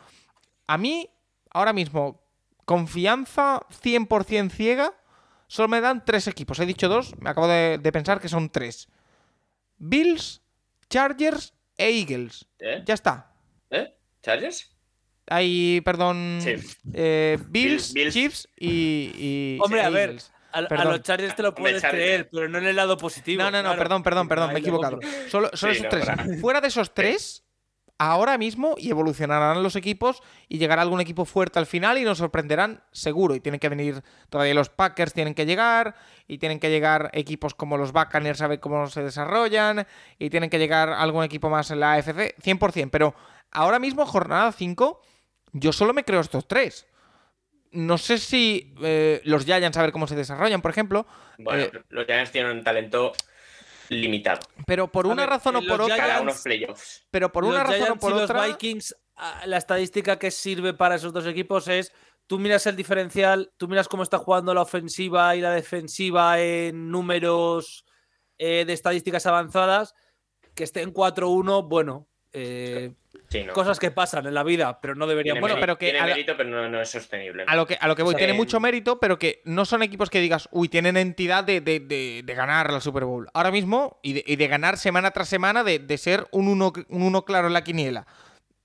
A 0.66 0.76
mí, 0.76 1.08
ahora 1.52 1.72
mismo, 1.72 2.20
confianza 2.64 3.60
100% 3.80 4.50
ciega, 4.50 4.92
solo 5.46 5.68
me 5.68 5.80
dan 5.80 6.04
tres 6.04 6.26
equipos. 6.26 6.58
He 6.58 6.66
dicho 6.66 6.88
dos, 6.88 7.16
me 7.20 7.30
acabo 7.30 7.46
de, 7.46 7.78
de 7.80 7.92
pensar 7.92 8.20
que 8.20 8.28
son 8.28 8.50
tres. 8.50 8.88
Bills, 9.84 10.40
Chargers 10.88 11.54
e 11.76 11.90
Eagles. 11.90 12.46
¿Eh? 12.60 12.82
Ya 12.86 12.94
está. 12.94 13.32
¿Eh? 13.70 13.92
¿Chargers? 14.22 14.68
Hay, 15.28 15.80
perdón, 15.84 16.38
Sí. 16.42 16.54
eh, 16.94 17.38
Bills, 17.48 17.92
Bills. 17.92 18.14
Chiefs 18.14 18.48
y, 18.56 19.10
y- 19.16 19.58
Hombre, 19.60 19.80
e 19.80 19.84
a 19.84 19.90
ver, 19.90 20.16
a, 20.52 20.60
los 20.84 21.02
Chargers 21.02 21.34
te 21.34 21.42
lo 21.42 21.54
puedes 21.54 21.82
creer, 21.82 22.28
pero 22.30 22.48
no 22.48 22.58
en 22.58 22.66
el 22.66 22.76
lado 22.76 22.96
positivo. 22.96 23.42
No, 23.42 23.50
no, 23.50 23.58
no, 23.58 23.70
claro. 23.70 23.78
perdón, 23.78 24.02
perdón, 24.02 24.28
perdón, 24.28 24.48
me 24.52 24.56
he 24.58 24.60
equivocado. 24.60 25.00
Solo, 25.28 25.50
solo 25.54 25.72
Sí, 25.74 25.80
esos 25.80 25.84
no, 25.84 25.88
tres. 25.90 26.06
para. 26.06 26.26
Fuera 26.40 26.60
de 26.60 26.68
esos 26.68 26.92
tres, 26.94 27.44
ahora 28.10 28.36
mismo 28.36 28.74
y 28.76 28.90
evolucionarán 28.90 29.62
los 29.62 29.76
equipos 29.76 30.22
y 30.48 30.58
llegará 30.58 30.82
algún 30.82 31.00
equipo 31.00 31.24
fuerte 31.24 31.60
al 31.60 31.66
final 31.66 31.98
y 31.98 32.04
nos 32.04 32.18
sorprenderán 32.18 32.82
seguro. 32.90 33.36
Y 33.36 33.40
tienen 33.40 33.60
que 33.60 33.68
venir 33.68 34.02
todavía 34.28 34.54
los 34.54 34.70
Packers, 34.70 35.12
tienen 35.12 35.34
que 35.34 35.46
llegar 35.46 35.94
y 36.26 36.38
tienen 36.38 36.58
que 36.58 36.68
llegar 36.68 37.10
equipos 37.12 37.54
como 37.54 37.76
los 37.76 37.92
Buccaneers 37.92 38.42
a 38.42 38.48
ver 38.48 38.58
cómo 38.58 38.88
se 38.88 39.04
desarrollan 39.04 39.86
y 40.18 40.30
tienen 40.30 40.50
que 40.50 40.58
llegar 40.58 40.90
algún 40.90 41.22
equipo 41.22 41.48
más 41.48 41.70
en 41.70 41.78
la 41.78 41.92
AFC, 41.92 42.34
100%. 42.42 42.90
Pero 42.90 43.14
ahora 43.52 43.78
mismo, 43.78 44.04
jornada 44.04 44.50
5, 44.50 45.00
yo 45.52 45.72
solo 45.72 45.94
me 45.94 46.04
creo 46.04 46.20
estos 46.20 46.48
tres. 46.48 46.86
No 47.70 47.98
sé 47.98 48.18
si 48.18 48.74
eh, 48.82 49.20
los 49.24 49.44
Giants 49.44 49.78
a 49.78 49.82
ver 49.82 49.92
cómo 49.92 50.08
se 50.08 50.16
desarrollan, 50.16 50.60
por 50.60 50.72
ejemplo, 50.72 51.06
Bueno, 51.38 51.62
Eh, 51.62 51.72
los 51.88 52.04
Giants 52.04 52.32
tienen 52.32 52.50
un 52.50 52.64
talento 52.64 53.12
limitado 54.00 54.40
pero 54.66 54.88
por 54.90 55.06
una 55.06 55.22
ver, 55.22 55.30
razón 55.30 55.56
o 55.56 55.62
por 55.62 55.80
otra... 55.82 56.20
unos 56.20 56.40
playoffs. 56.40 57.06
Pero 57.10 57.32
por 57.32 57.44
una 57.44 57.64
los 57.64 57.68
razón 57.68 57.90
o 57.92 57.96
por 57.96 58.12
y 58.12 58.14
otra. 58.14 58.46
los 58.46 58.48
Vikings, 58.48 58.96
ah, 59.16 59.42
la 59.46 59.56
estadística 59.56 60.18
que 60.18 60.30
sirve 60.30 60.74
para 60.74 60.94
esos 60.94 61.12
dos 61.12 61.26
equipos 61.26 61.68
es 61.68 61.92
tú 62.26 62.38
miras 62.38 62.66
el 62.66 62.76
diferencial, 62.76 63.52
tú 63.56 63.68
miras 63.68 63.88
cómo 63.88 64.02
está 64.02 64.18
jugando 64.18 64.54
la 64.54 64.62
ofensiva 64.62 65.34
y 65.36 65.40
la 65.40 65.50
defensiva 65.50 66.40
en 66.40 66.90
números 66.90 67.84
eh, 68.38 68.64
de 68.64 68.72
estadísticas 68.72 69.26
avanzadas, 69.26 69.94
que 70.54 70.64
estén 70.64 70.92
4-1, 70.92 71.68
bueno, 71.68 72.08
eh, 72.32 72.94
Sí, 73.32 73.44
no. 73.44 73.52
cosas 73.52 73.78
que 73.78 73.90
pasan 73.90 74.26
en 74.26 74.34
la 74.34 74.42
vida, 74.42 74.78
pero 74.80 74.94
no 74.94 75.06
deberían. 75.06 75.34
Tiene, 75.34 75.40
Bueno, 75.40 75.56
pero 75.58 75.78
que 75.78 75.86
tiene 75.86 75.98
a 76.00 76.06
la- 76.06 76.14
mérito, 76.14 76.36
pero 76.36 76.48
no, 76.50 76.68
no 76.68 76.80
es 76.80 76.90
sostenible. 76.90 77.44
A 77.46 77.56
lo 77.56 77.66
que, 77.66 77.76
a 77.80 77.88
lo 77.88 77.96
que 77.96 78.02
voy, 78.02 78.10
O 78.10 78.12
sea, 78.12 78.18
tiene 78.18 78.32
en- 78.32 78.36
mucho 78.36 78.60
mérito, 78.60 79.00
pero 79.00 79.18
que 79.18 79.40
no 79.44 79.64
son 79.64 79.82
equipos 79.82 80.10
que 80.10 80.20
digas, 80.20 80.48
uy, 80.52 80.68
tienen 80.68 80.96
entidad 80.96 81.42
de, 81.44 81.60
de- 81.60 81.80
de- 81.80 82.22
de 82.24 82.34
ganar 82.34 82.72
la 82.72 82.80
Super 82.80 83.04
Bowl. 83.04 83.28
Ahora 83.34 83.50
mismo, 83.50 83.98
y 84.02 84.12
de, 84.12 84.24
y 84.26 84.36
de 84.36 84.46
ganar 84.48 84.76
semana 84.78 85.10
tras 85.10 85.28
semana, 85.28 85.64
de, 85.64 85.78
de 85.78 85.98
ser 85.98 86.26
un 86.30 86.46
uno, 86.48 86.72
un 86.88 87.02
uno 87.02 87.24
claro 87.24 87.46
en 87.46 87.54
la 87.54 87.64
quiniela. 87.64 88.06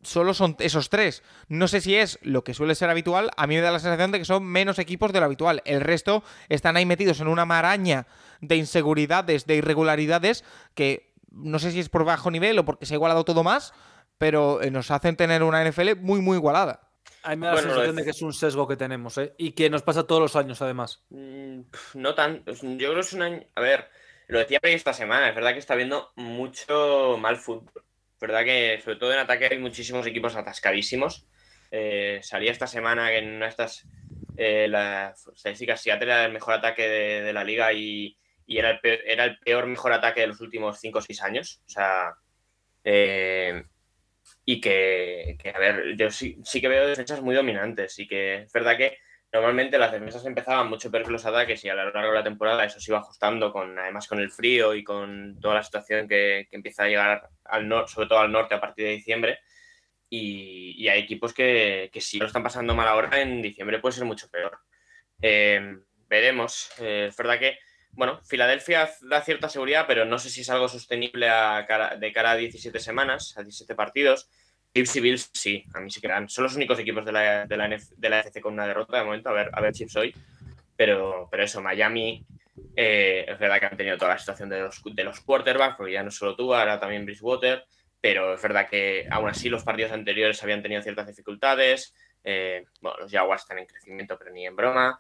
Solo 0.04 0.34
son 0.34 0.56
esos 0.60 0.90
tres. 0.90 1.24
No 1.50 1.68
sé 1.68 1.82
si 1.82 1.96
es 1.96 2.20
lo 2.22 2.44
que 2.44 2.54
suele 2.54 2.76
ser 2.76 2.90
habitual. 2.90 3.32
A 3.36 3.48
mí 3.48 3.56
me 3.56 3.62
da 3.62 3.72
la 3.72 3.80
sensación 3.80 4.12
de 4.12 4.20
que 4.20 4.26
son 4.26 4.44
menos 4.46 4.80
equipos 4.80 5.12
de 5.12 5.20
lo 5.20 5.26
habitual. 5.26 5.62
El 5.66 5.82
resto 5.82 6.24
están 6.50 6.78
ahí 6.78 6.86
metidos 6.86 7.20
en 7.20 7.28
una 7.28 7.46
maraña 7.46 8.06
de 8.40 8.56
inseguridades, 8.58 9.48
de 9.48 9.56
irregularidades, 9.56 10.46
que 10.76 11.12
no 11.32 11.60
sé 11.60 11.72
si 11.72 11.80
es 11.80 11.90
por 11.90 12.06
bajo 12.06 12.32
nivel 12.32 12.58
o 12.60 12.64
porque 12.64 12.86
se 12.86 12.94
ha 12.94 12.96
igualado 12.98 13.26
todo 13.26 13.44
más, 13.44 13.74
pero 14.18 14.62
eh, 14.62 14.72
nos 14.72 14.92
hacen 14.92 15.16
tener 15.16 15.44
una 15.44 15.64
NFL 15.64 15.96
muy, 15.98 16.22
muy 16.22 16.38
igualada. 16.38 16.82
A 17.24 17.32
mí 17.32 17.38
me 17.38 17.48
da 17.48 17.54
la 17.54 17.62
Bueno, 17.62 17.70
sensación 17.74 17.96
de- 17.98 18.04
que 18.04 18.10
es 18.12 18.22
un 18.22 18.34
sesgo 18.34 18.68
que 18.68 18.78
tenemos, 18.78 19.18
¿eh? 19.18 19.34
Y 19.38 19.52
que 19.52 19.70
nos 19.70 19.82
pasa 19.84 20.06
todos 20.06 20.22
los 20.22 20.36
años, 20.36 20.62
además. 20.62 21.04
Mm, 21.10 21.62
No 21.96 22.16
tan. 22.16 22.44
Yo 22.46 22.54
creo 22.78 22.94
que 22.96 23.00
es 23.02 23.14
un 23.14 23.22
año. 23.22 23.44
A 23.56 23.62
ver, 23.62 23.90
lo 24.28 24.40
decía 24.40 24.60
esta 24.64 24.94
semana. 24.94 25.30
Es 25.30 25.36
verdad 25.36 25.54
que 25.54 25.60
está 25.60 25.76
viendo 25.76 26.12
mucho 26.16 27.18
mal 27.20 27.38
fútbol. 27.38 27.84
Es 28.16 28.20
verdad 28.22 28.44
que, 28.44 28.80
sobre 28.84 28.98
todo 28.98 29.14
en 29.14 29.20
ataque, 29.20 29.48
hay 29.52 29.60
muchísimos 29.60 30.06
equipos 30.08 30.36
atascadísimos. 30.36 31.28
Eh, 31.70 32.20
salía 32.24 32.52
esta 32.52 32.66
semana 32.68 33.10
que 33.10 33.18
en 33.18 33.36
una 33.36 33.46
de 33.46 33.50
estas 33.52 33.86
eh, 34.38 34.68
las 34.70 35.28
estadísticas 35.28 35.82
Seattle 35.82 36.06
era 36.12 36.26
el 36.26 36.32
mejor 36.32 36.54
ataque 36.56 36.88
de, 36.88 37.22
de 37.24 37.34
la 37.34 37.44
liga 37.44 37.74
y, 37.74 38.18
y 38.46 38.58
era, 38.58 38.70
el 38.72 38.80
peor, 38.80 39.00
era 39.06 39.26
el 39.26 39.38
peor 39.40 39.66
mejor 39.68 39.92
ataque 39.92 40.22
de 40.22 40.28
los 40.28 40.40
últimos 40.40 40.80
5 40.80 41.00
o 41.00 41.02
6 41.02 41.22
años. 41.24 41.62
O 41.68 41.70
sea. 41.70 42.16
eh, 42.84 43.64
y 44.50 44.62
que, 44.62 45.38
que, 45.44 45.50
a 45.50 45.60
ver, 45.60 45.98
yo 45.98 46.10
sí, 46.10 46.38
sí 46.42 46.62
que 46.62 46.70
veo 46.70 46.88
defensas 46.88 47.22
muy 47.22 47.36
dominantes 47.36 48.00
y 48.00 48.08
que 48.08 48.44
es 48.44 48.54
verdad 48.54 48.78
que 48.78 48.98
normalmente 49.30 49.78
las 49.78 49.92
defensas 49.92 50.26
empezaban 50.26 50.70
mucho 50.70 50.90
peor 50.90 51.04
que 51.04 51.12
los 51.12 51.26
ataques 51.26 51.66
y 51.66 51.70
a 51.70 51.76
lo 51.76 51.92
largo 51.92 52.12
de 52.12 52.18
la 52.20 52.24
temporada 52.24 52.64
eso 52.64 52.80
se 52.80 52.90
iba 52.90 53.00
ajustando 53.00 53.52
con 53.52 53.78
además 53.78 54.08
con 54.08 54.20
el 54.20 54.32
frío 54.32 54.74
y 54.74 54.86
con 54.86 55.38
toda 55.42 55.56
la 55.56 55.64
situación 55.64 56.08
que, 56.08 56.48
que 56.50 56.56
empieza 56.56 56.86
a 56.86 56.88
llegar 56.88 57.30
al 57.44 57.68
norte, 57.68 57.92
sobre 57.92 58.08
todo 58.08 58.20
al 58.20 58.32
norte 58.32 58.56
a 58.56 58.62
partir 58.62 58.86
de 58.86 58.92
diciembre. 58.92 59.40
Y, 60.10 60.76
y 60.78 60.88
hay 60.88 61.02
equipos 61.02 61.34
que, 61.34 61.90
que 61.92 62.00
si 62.00 62.18
lo 62.18 62.28
están 62.28 62.42
pasando 62.42 62.74
mal 62.74 62.88
ahora, 62.88 63.22
en 63.22 63.42
diciembre 63.42 63.80
puede 63.80 63.96
ser 63.96 64.06
mucho 64.06 64.30
peor. 64.30 64.60
Eh, 65.22 65.76
veremos. 66.08 66.72
Eh, 66.80 67.08
es 67.10 67.18
verdad 67.18 67.38
que, 67.38 67.60
bueno, 67.92 68.22
Filadelfia 68.24 68.90
da 69.02 69.22
cierta 69.22 69.50
seguridad, 69.50 69.86
pero 69.88 70.06
no 70.06 70.20
sé 70.20 70.30
si 70.30 70.42
es 70.42 70.50
algo 70.50 70.68
sostenible 70.68 71.30
a 71.30 71.66
cara- 71.68 71.96
de 71.96 72.12
cara 72.12 72.32
a 72.32 72.36
17 72.36 72.80
semanas, 72.80 73.34
a 73.38 73.44
17 73.44 73.76
partidos. 73.76 74.30
Chiefs 74.74 74.96
y 74.98 75.00
Bills, 75.00 75.30
sí, 75.34 75.64
a 75.74 75.80
mí 75.80 75.90
sí 75.90 76.00
que. 76.00 76.10
Son 76.28 76.44
los 76.44 76.56
únicos 76.56 76.78
equipos 76.78 77.06
de 77.06 77.12
la, 77.12 77.46
de 77.48 77.58
la, 77.58 78.20
FC 78.20 78.42
con 78.42 78.54
una 78.54 78.68
derrota 78.68 79.00
de 79.00 79.04
momento. 79.06 79.30
A 79.30 79.34
ver, 79.34 79.50
a 79.54 79.62
ver 79.62 79.74
Chiefs 79.74 79.96
hoy. 79.96 80.14
Pero, 80.76 81.28
pero 81.32 81.44
eso, 81.44 81.62
Miami, 81.62 82.24
eh, 82.76 83.26
es 83.28 83.40
verdad 83.40 83.60
que 83.60 83.66
han 83.66 83.78
tenido 83.78 83.98
toda 83.98 84.12
la 84.12 84.20
situación 84.20 84.50
de 84.50 84.60
los, 84.62 84.82
de 84.84 85.04
los 85.04 85.20
quarterbacks, 85.22 85.78
porque 85.78 85.94
ya 85.94 86.04
no 86.04 86.12
solo 86.12 86.36
tú, 86.36 86.54
ahora 86.54 86.80
también 86.80 87.06
Bridgewater. 87.06 87.66
Pero 88.00 88.36
es 88.36 88.42
verdad 88.42 88.70
que 88.70 89.08
aún 89.10 89.28
así 89.30 89.50
los 89.50 89.64
partidos 89.64 89.92
anteriores 89.92 90.42
habían 90.44 90.62
tenido 90.62 90.84
ciertas 90.84 91.08
dificultades. 91.08 91.96
Eh, 92.24 92.66
bueno, 92.82 93.00
los 93.00 93.12
Jaguars 93.12 93.42
están 93.42 93.58
en 93.58 93.66
crecimiento, 93.66 94.18
pero 94.20 94.32
ni 94.32 94.46
en 94.46 94.56
broma. 94.56 95.00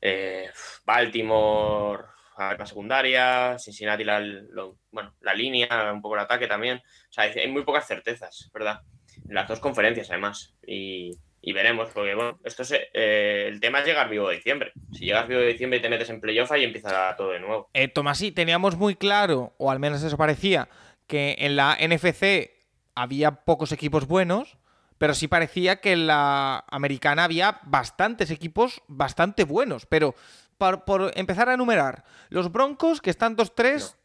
Eh, 0.00 0.48
Baltimore, 0.86 2.04
a 2.40 2.48
ver, 2.50 2.58
la 2.58 2.66
secundaria. 2.66 3.58
Cincinnati, 3.58 4.04
la, 4.04 4.20
lo- 4.20 4.78
bueno, 4.90 5.14
la 5.20 5.34
línea, 5.34 5.92
un 5.92 6.00
poco 6.02 6.14
el 6.16 6.20
ataque 6.22 6.46
también. 6.46 6.78
O 6.78 7.12
sea, 7.12 7.24
hay 7.24 7.48
muy 7.48 7.62
pocas 7.64 7.86
certezas, 7.86 8.50
¿verdad? 8.52 8.80
En 9.28 9.34
las 9.34 9.48
dos 9.48 9.60
conferencias, 9.60 10.10
además. 10.10 10.54
Y, 10.66 11.10
y 11.42 11.52
veremos, 11.52 11.90
porque 11.92 12.14
bueno, 12.14 12.38
esto 12.44 12.62
es, 12.62 12.72
eh, 12.72 13.46
el 13.48 13.60
tema 13.60 13.80
es 13.80 13.86
llegar 13.86 14.08
vivo 14.08 14.28
de 14.28 14.36
diciembre. 14.36 14.72
Si 14.92 15.04
llegas 15.04 15.28
vivo 15.28 15.40
de 15.40 15.48
diciembre 15.48 15.78
y 15.78 15.82
te 15.82 15.88
metes 15.88 16.10
en 16.10 16.20
playoff, 16.20 16.50
ahí 16.52 16.64
empieza 16.64 17.14
todo 17.16 17.30
de 17.32 17.40
nuevo. 17.40 17.70
Eh, 17.74 17.88
Tomasí, 17.88 18.32
teníamos 18.32 18.76
muy 18.76 18.94
claro, 18.96 19.52
o 19.58 19.70
al 19.70 19.78
menos 19.78 20.02
eso 20.02 20.16
parecía, 20.16 20.68
que 21.06 21.36
en 21.38 21.56
la 21.56 21.76
NFC 21.80 22.50
había 22.94 23.30
pocos 23.44 23.72
equipos 23.72 24.06
buenos, 24.06 24.58
pero 24.98 25.14
sí 25.14 25.28
parecía 25.28 25.76
que 25.80 25.92
en 25.92 26.06
la 26.06 26.64
americana 26.70 27.24
había 27.24 27.58
bastantes 27.64 28.30
equipos 28.30 28.82
bastante 28.86 29.44
buenos. 29.44 29.86
Pero 29.86 30.14
por, 30.60 30.84
por 30.84 31.10
empezar 31.14 31.48
a 31.48 31.54
enumerar, 31.54 32.04
los 32.28 32.52
Broncos, 32.52 33.00
que 33.00 33.08
están 33.08 33.34
2-3, 33.34 33.96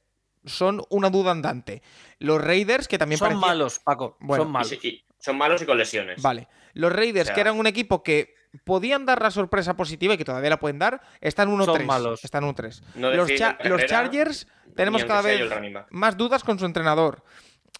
son 0.45 0.81
una 0.89 1.09
duda 1.09 1.31
andante. 1.31 1.81
Los 2.17 2.41
Raiders, 2.41 2.87
que 2.87 2.97
también 2.97 3.19
Son 3.19 3.35
malos, 3.35 3.79
Paco. 3.79 4.15
Bueno, 4.21 4.45
son 4.45 4.51
malos. 4.53 4.71
y 4.85 5.03
son 5.19 5.37
malos 5.37 5.61
y 5.61 5.65
con 5.65 5.77
lesiones. 5.77 6.21
Vale. 6.21 6.47
Los 6.73 6.93
Raiders, 6.93 7.23
O 7.23 7.25
sea- 7.25 7.35
que 7.35 7.41
eran 7.41 7.59
un 7.59 7.67
equipo 7.67 8.03
que 8.03 8.33
podían 8.63 9.05
dar 9.05 9.21
la 9.21 9.31
sorpresa 9.31 9.75
positiva 9.75 10.13
y 10.13 10.17
que 10.17 10.23
todavía 10.23 10.49
la 10.49 10.59
pueden 10.59 10.79
dar, 10.79 11.01
están 11.19 11.49
1-3. 11.49 11.65
Son 11.65 11.85
malos. 11.85 12.23
Están 12.23 12.45
1-3. 12.45 12.81
No 12.95 13.11
los, 13.11 13.29
Cha- 13.35 13.57
Chargers 13.85 14.47
tenemos 14.77 15.03
cada 15.03 15.21
vez 15.23 15.41
más 15.89 16.15
dudas 16.15 16.41
con 16.45 16.57
su 16.57 16.65
entrenador. 16.65 17.21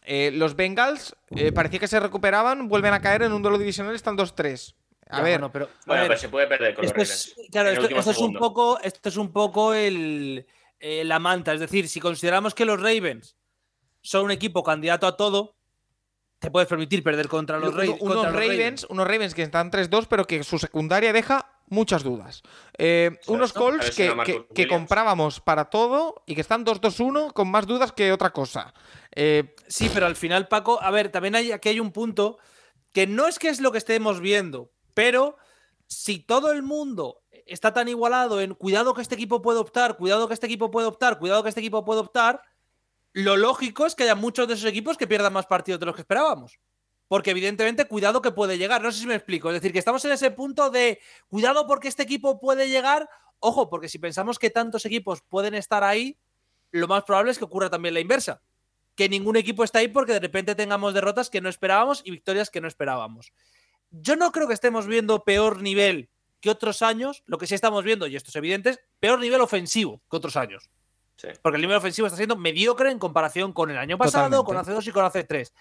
Eh, 0.03 0.31
los 0.33 0.55
Bengals 0.57 1.15
eh, 1.31 1.53
parecía 1.53 1.79
que 1.79 1.87
se 1.87 1.99
recuperaban, 2.01 2.67
vuelven 2.67 2.93
a 2.93 2.99
caer 2.99 3.21
en 3.23 3.31
un 3.31 3.41
duelo 3.41 3.57
divisional, 3.57 3.95
están 3.95 4.17
2-3. 4.17 4.75
A 5.09 5.17
Ya, 5.17 5.23
ver, 5.23 5.33
bueno, 5.39 5.51
pero, 5.51 5.65
a 5.65 5.69
Bueno, 5.85 6.01
ver, 6.03 6.07
pero 6.09 6.19
se 6.19 6.29
puede 6.29 6.47
perder 6.47 6.73
con 6.73 6.83
los 6.83 6.91
es, 6.91 6.97
Ravens. 7.35 7.49
claro, 7.51 7.69
esto, 7.69 8.11
es 8.11 8.17
un 8.17 8.33
poco, 8.35 8.79
esto 8.81 9.09
es 9.09 9.17
un 9.17 9.31
poco 9.31 9.73
el, 9.73 10.45
eh, 10.79 11.03
la 11.05 11.19
manta. 11.19 11.53
Es 11.53 11.59
decir, 11.59 11.87
si 11.87 11.99
consideramos 11.99 12.55
que 12.55 12.65
los 12.65 12.79
Ravens 12.81 13.37
son 14.01 14.25
un 14.25 14.31
equipo 14.31 14.63
candidato 14.63 15.05
a 15.05 15.15
todo, 15.15 15.57
te 16.39 16.49
puedes 16.51 16.67
permitir 16.67 17.03
perder 17.03 17.27
contra 17.27 17.59
los, 17.59 17.69
uno- 17.73 17.77
Ra- 17.77 17.85
unos, 17.85 17.99
contra 17.99 18.31
los 18.31 18.33
Ravens, 18.39 18.87
unos 18.89 19.07
Ravens 19.07 19.33
que 19.35 19.43
están 19.43 19.69
3-2, 19.71 20.07
pero 20.09 20.25
que 20.25 20.43
su 20.43 20.57
secundaria 20.59 21.13
deja 21.13 21.51
muchas 21.67 22.03
dudas. 22.03 22.41
Eh, 22.77 23.11
unos 23.27 23.53
Colts 23.53 23.95
que, 23.95 24.11
que- 24.55 24.67
comprábamos 24.67 25.39
para 25.39 25.65
todo 25.65 26.23
y 26.25 26.33
que 26.35 26.41
están 26.41 26.65
2-2-1 26.65 27.31
con 27.31 27.49
más 27.49 27.65
dudas 27.67 27.91
que 27.91 28.11
otra 28.11 28.31
cosa. 28.31 28.73
Eh, 29.15 29.55
Sí, 29.67 29.89
pero 29.93 30.07
al 30.07 30.15
final, 30.15 30.47
Paco, 30.47 30.81
a 30.81 30.89
ver, 30.91 31.09
también 31.09 31.35
hay, 31.35 31.51
aquí 31.51 31.69
hay 31.69 31.79
un 31.79 31.91
punto 31.91 32.37
que 32.91 33.07
no 33.07 33.27
es 33.27 33.39
que 33.39 33.49
es 33.49 33.59
lo 33.61 33.71
que 33.71 33.77
estemos 33.79 34.19
viendo, 34.19 34.71
pero 34.95 35.37
si 35.85 36.17
todo 36.17 36.51
el 36.51 36.63
mundo 36.63 37.21
está 37.45 37.71
tan 37.71 37.87
igualado 37.87 38.41
en 38.41 38.55
cuidado 38.55 38.95
que 38.95 39.03
este 39.03 39.13
equipo 39.13 39.43
puede 39.43 39.59
optar, 39.59 39.97
cuidado 39.97 40.27
que 40.27 40.33
este 40.33 40.47
equipo 40.47 40.71
puede 40.71 40.87
optar, 40.87 41.19
cuidado 41.19 41.43
que 41.43 41.49
este 41.49 41.61
equipo 41.61 41.85
puede 41.85 41.99
optar, 41.99 42.41
lo 43.13 43.37
lógico 43.37 43.85
es 43.85 43.93
que 43.93 44.01
haya 44.03 44.15
muchos 44.15 44.47
de 44.47 44.55
esos 44.55 44.65
equipos 44.65 44.97
que 44.97 45.05
pierdan 45.05 45.31
más 45.31 45.45
partidos 45.45 45.79
de 45.79 45.85
los 45.85 45.93
que 45.93 46.01
esperábamos. 46.01 46.59
Porque 47.07 47.29
evidentemente, 47.29 47.85
cuidado 47.85 48.19
que 48.19 48.31
puede 48.31 48.57
llegar. 48.57 48.81
No 48.81 48.91
sé 48.91 49.01
si 49.01 49.05
me 49.05 49.13
explico. 49.13 49.49
Es 49.49 49.53
decir, 49.53 49.71
que 49.71 49.77
estamos 49.77 50.03
en 50.05 50.11
ese 50.13 50.31
punto 50.31 50.71
de 50.71 50.99
cuidado 51.27 51.67
porque 51.67 51.87
este 51.87 52.01
equipo 52.01 52.39
puede 52.39 52.67
llegar 52.67 53.07
Ojo, 53.39 53.69
porque 53.69 53.89
si 53.89 53.99
pensamos 53.99 54.39
que 54.39 54.49
tantos 54.49 54.85
equipos 54.85 55.21
pueden 55.21 55.53
estar 55.53 55.83
ahí, 55.83 56.17
lo 56.71 56.87
más 56.87 57.03
probable 57.03 57.31
es 57.31 57.37
que 57.37 57.43
ocurra 57.43 57.69
también 57.69 57.93
la 57.93 57.99
inversa. 57.99 58.41
Que 58.95 59.09
ningún 59.09 59.35
equipo 59.35 59.63
está 59.63 59.79
ahí 59.79 59.87
porque 59.87 60.13
de 60.13 60.19
repente 60.19 60.55
tengamos 60.55 60.93
derrotas 60.93 61.29
que 61.29 61.41
no 61.41 61.49
esperábamos 61.49 62.01
y 62.05 62.11
victorias 62.11 62.49
que 62.49 62.61
no 62.61 62.67
esperábamos. 62.67 63.33
Yo 64.01 64.15
no 64.15 64.31
creo 64.31 64.47
que 64.47 64.53
estemos 64.53 64.87
viendo 64.87 65.23
peor 65.23 65.61
nivel 65.61 66.09
que 66.41 66.49
otros 66.49 66.81
años. 66.81 67.23
Lo 67.25 67.37
que 67.37 67.47
sí 67.47 67.55
estamos 67.55 67.83
viendo, 67.83 68.07
y 68.07 68.15
esto 68.15 68.29
es 68.29 68.35
evidente, 68.35 68.71
es 68.71 68.79
peor 68.99 69.19
nivel 69.19 69.41
ofensivo 69.41 70.01
que 70.09 70.17
otros 70.17 70.35
años. 70.35 70.69
Sí. 71.17 71.29
Porque 71.41 71.55
el 71.55 71.61
nivel 71.61 71.77
ofensivo 71.77 72.07
está 72.07 72.17
siendo 72.17 72.35
mediocre 72.35 72.91
en 72.91 72.99
comparación 72.99 73.53
con 73.53 73.71
el 73.71 73.77
año 73.77 73.97
pasado, 73.97 74.25
Totalmente. 74.25 74.45
con 74.47 74.57
hace 74.57 74.71
2 74.71 74.87
y 74.87 74.91
con 74.91 75.05
hace 75.05 75.23
3. 75.23 75.53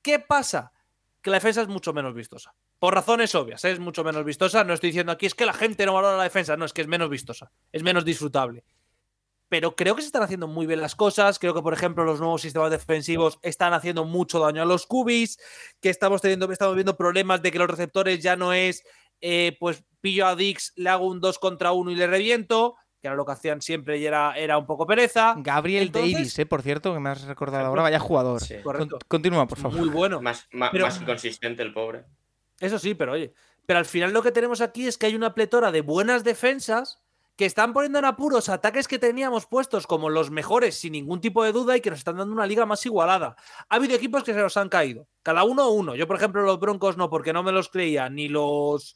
¿Qué 0.00 0.18
pasa? 0.20 0.72
Que 1.20 1.30
la 1.30 1.36
defensa 1.36 1.62
es 1.62 1.68
mucho 1.68 1.92
menos 1.92 2.14
vistosa. 2.14 2.54
Por 2.78 2.94
razones 2.94 3.34
obvias, 3.34 3.64
¿eh? 3.64 3.72
es 3.72 3.80
mucho 3.80 4.04
menos 4.04 4.24
vistosa. 4.24 4.64
No 4.64 4.72
estoy 4.72 4.90
diciendo 4.90 5.12
aquí 5.12 5.26
es 5.26 5.34
que 5.34 5.44
la 5.44 5.52
gente 5.52 5.84
no 5.84 5.92
valora 5.92 6.16
la 6.16 6.22
defensa, 6.22 6.56
no, 6.56 6.64
es 6.64 6.72
que 6.72 6.80
es 6.82 6.88
menos 6.88 7.10
vistosa, 7.10 7.50
es 7.72 7.82
menos 7.82 8.04
disfrutable. 8.04 8.64
Pero 9.50 9.76
creo 9.76 9.94
que 9.96 10.00
se 10.00 10.06
están 10.06 10.22
haciendo 10.22 10.46
muy 10.46 10.64
bien 10.66 10.80
las 10.80 10.94
cosas. 10.94 11.38
Creo 11.38 11.52
que, 11.52 11.60
por 11.60 11.74
ejemplo, 11.74 12.04
los 12.04 12.20
nuevos 12.20 12.40
sistemas 12.40 12.70
defensivos 12.70 13.38
están 13.42 13.74
haciendo 13.74 14.04
mucho 14.04 14.38
daño 14.40 14.62
a 14.62 14.64
los 14.64 14.86
cubis. 14.86 15.38
Que 15.80 15.90
estamos 15.90 16.22
teniendo, 16.22 16.50
estamos 16.50 16.76
viendo 16.76 16.96
problemas 16.96 17.42
de 17.42 17.50
que 17.52 17.58
los 17.58 17.68
receptores 17.68 18.22
ya 18.22 18.36
no 18.36 18.52
es, 18.54 18.82
eh, 19.20 19.56
pues 19.60 19.84
pillo 20.00 20.26
a 20.26 20.36
Dix, 20.36 20.72
le 20.76 20.88
hago 20.88 21.06
un 21.06 21.20
2 21.20 21.38
contra 21.38 21.72
1 21.72 21.90
y 21.90 21.96
le 21.96 22.06
reviento. 22.06 22.76
Que 23.02 23.08
era 23.08 23.16
lo 23.16 23.24
que 23.24 23.32
hacían 23.32 23.60
siempre 23.62 23.96
y 23.98 24.04
era, 24.06 24.34
era 24.36 24.56
un 24.58 24.66
poco 24.66 24.86
pereza. 24.86 25.34
Gabriel 25.38 25.84
Entonces- 25.86 26.12
Davis, 26.12 26.38
eh, 26.38 26.46
por 26.46 26.62
cierto, 26.62 26.92
que 26.94 27.00
me 27.00 27.08
has 27.10 27.22
recordado 27.22 27.66
ahora, 27.66 27.82
vaya 27.82 27.98
jugador. 27.98 28.40
Sí. 28.42 28.56
Correcto. 28.62 28.98
Con- 29.00 29.08
continúa, 29.08 29.46
por 29.46 29.58
favor. 29.58 29.78
Muy 29.78 29.88
bueno. 29.88 30.20
Más, 30.22 30.46
más, 30.52 30.70
Pero- 30.70 30.84
más 30.86 31.00
inconsistente 31.00 31.62
el 31.62 31.72
pobre. 31.72 32.04
Eso 32.60 32.78
sí, 32.78 32.94
pero 32.94 33.12
oye. 33.12 33.32
Pero 33.66 33.78
al 33.78 33.86
final 33.86 34.12
lo 34.12 34.22
que 34.22 34.32
tenemos 34.32 34.60
aquí 34.60 34.86
es 34.86 34.96
que 34.98 35.06
hay 35.06 35.14
una 35.16 35.34
pletora 35.34 35.72
de 35.72 35.80
buenas 35.80 36.24
defensas 36.24 37.02
que 37.40 37.46
están 37.46 37.72
poniendo 37.72 37.98
en 37.98 38.04
apuros 38.04 38.50
ataques 38.50 38.86
que 38.86 38.98
teníamos 38.98 39.46
puestos 39.46 39.86
como 39.86 40.10
los 40.10 40.30
mejores 40.30 40.74
sin 40.74 40.92
ningún 40.92 41.22
tipo 41.22 41.42
de 41.42 41.52
duda 41.52 41.74
y 41.74 41.80
que 41.80 41.88
nos 41.88 42.00
están 42.00 42.18
dando 42.18 42.34
una 42.34 42.44
liga 42.44 42.66
más 42.66 42.84
igualada. 42.84 43.34
Ha 43.70 43.76
habido 43.76 43.96
equipos 43.96 44.22
que 44.22 44.34
se 44.34 44.42
nos 44.42 44.58
han 44.58 44.68
caído. 44.68 45.08
Cada 45.22 45.42
uno 45.44 45.70
uno. 45.70 45.94
Yo, 45.94 46.06
por 46.06 46.16
ejemplo, 46.16 46.42
los 46.42 46.60
Broncos 46.60 46.98
no, 46.98 47.08
porque 47.08 47.32
no 47.32 47.42
me 47.42 47.50
los 47.50 47.70
creía, 47.70 48.10
ni 48.10 48.28
los 48.28 48.92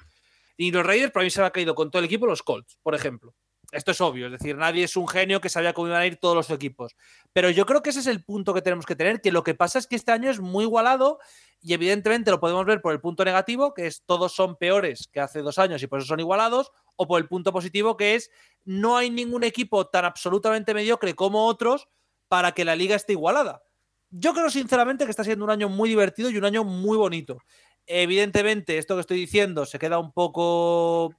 ni 0.58 0.70
los 0.70 0.84
Raiders, 0.84 1.10
pero 1.10 1.22
a 1.22 1.24
mí 1.24 1.30
se 1.30 1.40
me 1.40 1.46
ha 1.46 1.52
caído 1.52 1.74
con 1.74 1.90
todo 1.90 2.00
el 2.00 2.04
equipo 2.04 2.26
los 2.26 2.42
Colts, 2.42 2.78
por 2.82 2.94
ejemplo. 2.94 3.34
Esto 3.74 3.90
es 3.90 4.00
obvio, 4.00 4.26
es 4.26 4.32
decir, 4.32 4.56
nadie 4.56 4.84
es 4.84 4.96
un 4.96 5.08
genio 5.08 5.40
que 5.40 5.48
sabía 5.48 5.72
cómo 5.72 5.88
iban 5.88 6.00
a 6.00 6.06
ir 6.06 6.16
todos 6.16 6.36
los 6.36 6.48
equipos. 6.50 6.94
Pero 7.32 7.50
yo 7.50 7.66
creo 7.66 7.82
que 7.82 7.90
ese 7.90 8.00
es 8.00 8.06
el 8.06 8.22
punto 8.22 8.54
que 8.54 8.62
tenemos 8.62 8.86
que 8.86 8.94
tener, 8.94 9.20
que 9.20 9.32
lo 9.32 9.42
que 9.42 9.54
pasa 9.54 9.80
es 9.80 9.88
que 9.88 9.96
este 9.96 10.12
año 10.12 10.30
es 10.30 10.38
muy 10.38 10.64
igualado 10.64 11.18
y 11.60 11.74
evidentemente 11.74 12.30
lo 12.30 12.38
podemos 12.38 12.64
ver 12.66 12.80
por 12.80 12.92
el 12.92 13.00
punto 13.00 13.24
negativo, 13.24 13.74
que 13.74 13.86
es 13.88 14.04
todos 14.06 14.32
son 14.32 14.56
peores 14.56 15.08
que 15.12 15.18
hace 15.18 15.40
dos 15.40 15.58
años 15.58 15.82
y 15.82 15.88
por 15.88 15.98
eso 15.98 16.06
son 16.06 16.20
igualados, 16.20 16.70
o 16.96 17.08
por 17.08 17.20
el 17.20 17.26
punto 17.26 17.52
positivo, 17.52 17.96
que 17.96 18.14
es 18.14 18.30
no 18.64 18.96
hay 18.96 19.10
ningún 19.10 19.42
equipo 19.42 19.86
tan 19.88 20.04
absolutamente 20.04 20.72
mediocre 20.72 21.14
como 21.14 21.46
otros 21.46 21.88
para 22.28 22.52
que 22.52 22.64
la 22.64 22.76
liga 22.76 22.94
esté 22.94 23.14
igualada. 23.14 23.62
Yo 24.10 24.32
creo 24.34 24.50
sinceramente 24.50 25.04
que 25.04 25.10
está 25.10 25.24
siendo 25.24 25.44
un 25.44 25.50
año 25.50 25.68
muy 25.68 25.88
divertido 25.88 26.30
y 26.30 26.38
un 26.38 26.44
año 26.44 26.62
muy 26.62 26.96
bonito. 26.96 27.38
Evidentemente, 27.86 28.78
esto 28.78 28.94
que 28.94 29.00
estoy 29.00 29.18
diciendo 29.18 29.66
se 29.66 29.78
queda 29.80 29.98
un 29.98 30.12
poco 30.12 31.14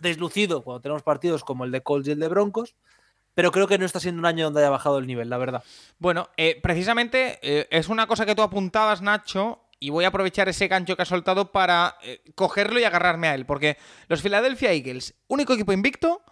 deslucido 0.00 0.62
cuando 0.62 0.80
tenemos 0.80 1.02
partidos 1.02 1.44
como 1.44 1.64
el 1.64 1.70
de 1.70 1.82
Colts 1.82 2.08
y 2.08 2.12
el 2.12 2.20
de 2.20 2.28
Broncos, 2.28 2.74
pero 3.34 3.52
creo 3.52 3.66
que 3.66 3.78
no 3.78 3.84
está 3.84 4.00
siendo 4.00 4.18
un 4.18 4.26
año 4.26 4.44
donde 4.44 4.60
haya 4.60 4.70
bajado 4.70 4.98
el 4.98 5.06
nivel, 5.06 5.28
la 5.28 5.36
verdad. 5.36 5.62
Bueno, 5.98 6.30
eh, 6.36 6.58
precisamente 6.62 7.38
eh, 7.42 7.68
es 7.70 7.88
una 7.88 8.06
cosa 8.06 8.24
que 8.24 8.34
tú 8.34 8.42
apuntabas, 8.42 9.02
Nacho, 9.02 9.60
y 9.78 9.90
voy 9.90 10.04
a 10.04 10.08
aprovechar 10.08 10.48
ese 10.48 10.68
gancho 10.68 10.96
que 10.96 11.02
has 11.02 11.08
soltado 11.08 11.52
para 11.52 11.96
eh, 12.02 12.22
cogerlo 12.34 12.80
y 12.80 12.84
agarrarme 12.84 13.28
a 13.28 13.34
él, 13.34 13.44
porque 13.44 13.76
los 14.08 14.22
Philadelphia 14.22 14.72
Eagles, 14.72 15.14
único 15.28 15.52
equipo 15.52 15.72
invicto, 15.72 16.22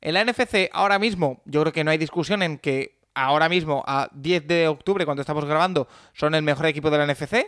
en 0.00 0.14
la 0.14 0.24
NFC 0.24 0.68
ahora 0.72 0.98
mismo, 0.98 1.42
yo 1.44 1.60
creo 1.62 1.72
que 1.72 1.84
no 1.84 1.90
hay 1.90 1.98
discusión 1.98 2.42
en 2.42 2.58
que 2.58 3.00
ahora 3.14 3.48
mismo, 3.48 3.82
a 3.86 4.08
10 4.12 4.46
de 4.46 4.68
octubre, 4.68 5.04
cuando 5.04 5.22
estamos 5.22 5.44
grabando, 5.44 5.88
son 6.12 6.34
el 6.34 6.42
mejor 6.42 6.66
equipo 6.66 6.90
de 6.90 6.98
la 6.98 7.06
NFC. 7.06 7.46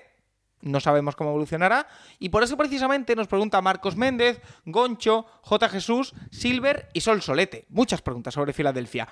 No 0.64 0.80
sabemos 0.80 1.14
cómo 1.14 1.30
evolucionará. 1.30 1.86
Y 2.18 2.30
por 2.30 2.42
eso 2.42 2.56
precisamente 2.56 3.14
nos 3.14 3.28
pregunta 3.28 3.60
Marcos 3.60 3.96
Méndez, 3.96 4.40
Goncho, 4.64 5.26
J. 5.42 5.68
Jesús, 5.68 6.14
Silver 6.30 6.88
y 6.94 7.02
Sol 7.02 7.20
Solete. 7.20 7.66
Muchas 7.68 8.00
preguntas 8.00 8.34
sobre 8.34 8.54
Filadelfia. 8.54 9.06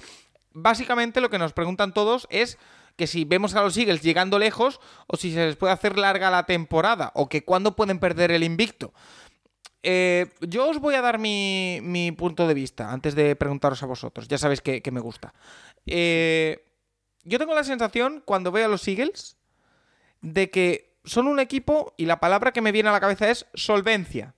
Básicamente 0.55 1.21
lo 1.21 1.29
que 1.29 1.39
nos 1.39 1.53
preguntan 1.53 1.93
todos 1.93 2.27
es 2.31 2.59
que 2.97 3.07
si 3.07 3.25
vemos 3.25 3.55
a 3.55 3.63
los 3.63 3.77
Eagles 3.77 4.03
llegando 4.03 4.39
lejos 4.39 4.81
o 5.07 5.17
si 5.17 5.33
se 5.33 5.47
les 5.47 5.57
puede 5.57 5.73
hacer 5.75 5.99
larga 5.99 6.31
la 6.31 6.45
temporada 6.45 7.13
o 7.15 7.29
que 7.29 7.45
cuándo 7.45 7.77
pueden 7.77 7.99
perder 7.99 8.31
el 8.31 8.45
invicto. 8.45 8.93
Eh, 9.83 10.31
yo 10.41 10.69
os 10.69 10.79
voy 10.79 10.95
a 10.95 11.03
dar 11.03 11.19
mi, 11.19 11.81
mi 11.83 12.13
punto 12.13 12.47
de 12.47 12.55
vista 12.55 12.93
antes 12.93 13.15
de 13.15 13.37
preguntaros 13.37 13.83
a 13.83 13.87
vosotros. 13.87 14.27
Ya 14.29 14.39
sabéis 14.39 14.63
que, 14.63 14.83
me 14.91 15.01
gusta. 15.01 15.35
Eh, 15.87 16.65
yo 17.25 17.39
tengo 17.39 17.55
la 17.55 17.65
sensación 17.65 18.23
cuando 18.25 18.53
veo 18.53 18.67
a 18.67 18.69
los 18.69 18.87
Eagles 18.89 19.37
de 20.23 20.51
que 20.51 20.92
son 21.05 21.27
un 21.27 21.41
equipo 21.41 21.95
y 21.97 22.07
la 22.07 22.21
palabra 22.21 22.53
que 22.53 22.61
me 22.61 22.73
viene 22.73 22.89
a 22.89 22.93
la 22.93 23.01
cabeza 23.01 23.31
es 23.31 23.47
solvencia. 23.55 24.35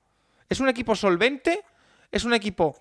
Es 0.48 0.60
un 0.60 0.68
equipo 0.68 0.96
solvente, 0.96 1.62
es 2.10 2.24
un 2.24 2.34
equipo 2.34 2.80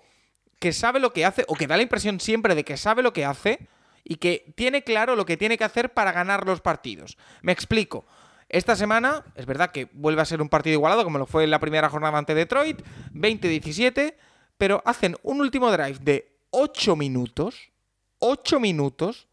que 0.58 0.72
sabe 0.72 1.00
lo 1.00 1.12
que 1.12 1.24
hace 1.24 1.44
o 1.48 1.54
que 1.54 1.66
da 1.66 1.76
la 1.76 1.82
impresión 1.82 2.20
siempre 2.20 2.54
de 2.54 2.64
que 2.64 2.76
sabe 2.76 3.02
lo 3.02 3.12
que 3.12 3.24
hace 3.24 3.68
y 4.04 4.16
que 4.16 4.52
tiene 4.54 4.84
claro 4.84 5.16
lo 5.16 5.26
que 5.26 5.36
tiene 5.36 5.58
que 5.58 5.64
hacer 5.64 5.92
para 5.92 6.12
ganar 6.12 6.46
los 6.46 6.60
partidos. 6.60 7.16
Me 7.42 7.52
explico. 7.52 8.04
Esta 8.48 8.76
semana 8.76 9.24
es 9.34 9.46
verdad 9.46 9.72
que 9.72 9.88
vuelve 9.92 10.22
a 10.22 10.26
ser 10.26 10.40
un 10.40 10.48
partido 10.48 10.74
igualado 10.74 11.02
como 11.02 11.18
lo 11.18 11.26
fue 11.26 11.44
en 11.44 11.50
la 11.50 11.58
primera 11.58 11.88
jornada 11.88 12.18
ante 12.18 12.34
Detroit, 12.34 12.82
20-17, 13.12 14.14
pero 14.58 14.82
hacen 14.84 15.16
un 15.22 15.40
último 15.40 15.72
drive 15.72 15.98
de 16.00 16.38
8 16.50 16.94
minutos, 16.94 17.72
8 18.20 18.60
minutos, 18.60 19.28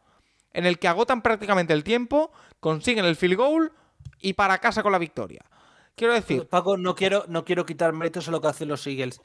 en 0.54 0.66
el 0.66 0.80
que 0.80 0.88
agotan 0.88 1.22
prácticamente 1.22 1.74
el 1.74 1.84
tiempo, 1.84 2.32
consiguen 2.60 3.06
el 3.06 3.16
field 3.16 3.36
goal 3.36 3.74
y 4.22 4.34
para 4.34 4.60
casa 4.60 4.84
con 4.84 4.92
la 4.92 4.98
victoria. 4.98 5.42
Quiero 5.96 6.14
decir, 6.14 6.48
Paco, 6.48 6.78
no 6.78 6.96
quiero, 6.96 7.26
no 7.28 7.44
quiero 7.46 7.66
quitar 7.66 7.94
méritos 7.94 8.28
a 8.28 8.32
lo 8.32 8.42
que 8.42 8.48
hacen 8.48 8.70
los 8.70 8.88
Eagles. 8.88 9.22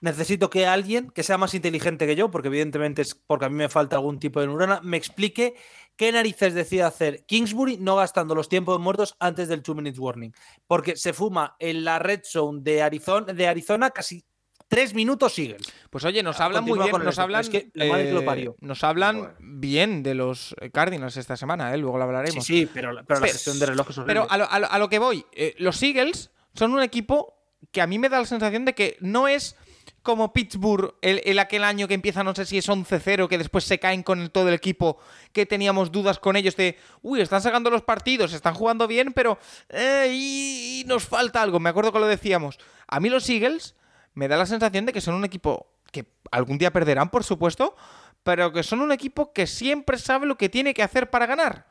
Necesito 0.00 0.48
que 0.48 0.66
alguien 0.66 1.10
que 1.10 1.24
sea 1.24 1.38
más 1.38 1.54
inteligente 1.54 2.06
que 2.06 2.14
yo, 2.14 2.30
porque 2.30 2.48
evidentemente 2.48 3.02
es 3.02 3.14
porque 3.14 3.46
a 3.46 3.48
mí 3.48 3.56
me 3.56 3.68
falta 3.68 3.96
algún 3.96 4.20
tipo 4.20 4.40
de 4.40 4.46
neurona, 4.46 4.80
me 4.82 4.96
explique 4.96 5.56
qué 5.96 6.12
narices 6.12 6.54
decide 6.54 6.84
hacer 6.84 7.24
Kingsbury 7.26 7.78
no 7.78 7.96
gastando 7.96 8.36
los 8.36 8.48
tiempos 8.48 8.78
muertos 8.78 9.16
antes 9.18 9.48
del 9.48 9.62
2 9.62 9.74
minutes 9.74 9.98
warning. 9.98 10.32
Porque 10.68 10.96
se 10.96 11.12
fuma 11.12 11.56
en 11.58 11.84
la 11.84 11.98
red 11.98 12.20
zone 12.24 12.60
de 12.62 12.82
Arizona, 12.82 13.32
de 13.32 13.48
Arizona 13.48 13.90
casi 13.90 14.24
tres 14.68 14.94
minutos 14.94 15.38
Eagles. 15.38 15.62
Pues 15.90 16.04
oye, 16.04 16.22
nos 16.22 16.40
Ah, 16.40 16.44
hablan 16.46 16.64
muy 16.64 16.78
bien, 16.78 16.94
el 16.94 17.02
nos 17.04 17.18
hablan, 17.18 17.40
Es 17.40 17.48
que 17.48 17.70
la 17.74 17.86
madre 17.86 18.04
que 18.06 18.12
lo 18.12 18.20
eh, 18.20 18.24
parió. 18.24 18.56
nos 18.60 18.84
hablan 18.84 19.18
Bueno. 19.18 19.34
bien 19.40 20.02
de 20.02 20.14
los 20.14 20.54
Cardinals 20.72 21.16
esta 21.16 21.36
semana, 21.36 21.74
¿eh? 21.74 21.78
luego 21.78 21.98
lo 21.98 22.04
hablaremos. 22.04 22.44
sí, 22.44 22.68
pero, 22.72 22.92
la- 22.92 23.02
pero 23.02 23.20
la 23.20 23.26
gestión 23.26 23.58
de 23.58 23.66
reloj 23.66 23.90
es 23.90 23.98
horrible. 23.98 24.14
Pero 24.20 24.30
a 24.30 24.36
lo, 24.38 24.50
a 24.50 24.58
lo- 24.58 24.70
a 24.70 24.78
lo 24.78 24.88
que 24.88 24.98
voy, 24.98 25.24
eh, 25.32 25.54
los 25.58 25.82
Eagles 25.82 26.30
son 26.54 26.72
un 26.72 26.82
equipo 26.82 27.34
que 27.72 27.80
a 27.80 27.86
mí 27.86 27.98
me 27.98 28.08
da 28.08 28.18
la 28.20 28.26
sensación 28.26 28.64
de 28.64 28.74
que 28.74 28.96
no 29.00 29.26
es 29.26 29.56
como 30.02 30.32
Pittsburgh 30.32 30.94
el, 31.02 31.20
el 31.24 31.38
aquel 31.38 31.64
año 31.64 31.88
que 31.88 31.94
empieza, 31.94 32.22
no 32.22 32.34
sé 32.34 32.46
si 32.46 32.56
es 32.58 32.68
11-0, 32.68 33.26
que 33.28 33.36
después 33.36 33.64
se 33.64 33.78
caen 33.78 34.02
con 34.02 34.20
el- 34.20 34.30
todo 34.30 34.48
el 34.48 34.54
equipo, 34.54 34.98
que 35.32 35.44
teníamos 35.46 35.90
dudas 35.92 36.18
con 36.18 36.36
ellos 36.36 36.56
de, 36.56 36.78
uy, 37.02 37.20
están 37.20 37.42
sacando 37.42 37.68
los 37.70 37.82
partidos, 37.82 38.32
están 38.32 38.54
jugando 38.54 38.86
bien, 38.86 39.12
pero 39.12 39.38
eh, 39.70 40.08
y, 40.12 40.80
y 40.82 40.84
nos 40.86 41.04
falta 41.04 41.42
algo. 41.42 41.58
Me 41.58 41.70
acuerdo 41.70 41.92
que 41.92 41.98
lo 41.98 42.06
decíamos. 42.06 42.58
A 42.86 43.00
mí 43.00 43.08
los 43.08 43.28
Eagles 43.28 43.74
me 44.18 44.26
da 44.26 44.36
la 44.36 44.46
sensación 44.46 44.84
de 44.84 44.92
que 44.92 45.00
son 45.00 45.14
un 45.14 45.24
equipo 45.24 45.68
que 45.92 46.04
algún 46.32 46.58
día 46.58 46.72
perderán, 46.72 47.08
por 47.08 47.22
supuesto, 47.22 47.76
pero 48.24 48.52
que 48.52 48.64
son 48.64 48.80
un 48.80 48.90
equipo 48.90 49.32
que 49.32 49.46
siempre 49.46 49.96
sabe 49.96 50.26
lo 50.26 50.36
que 50.36 50.48
tiene 50.48 50.74
que 50.74 50.82
hacer 50.82 51.08
para 51.08 51.24
ganar. 51.24 51.66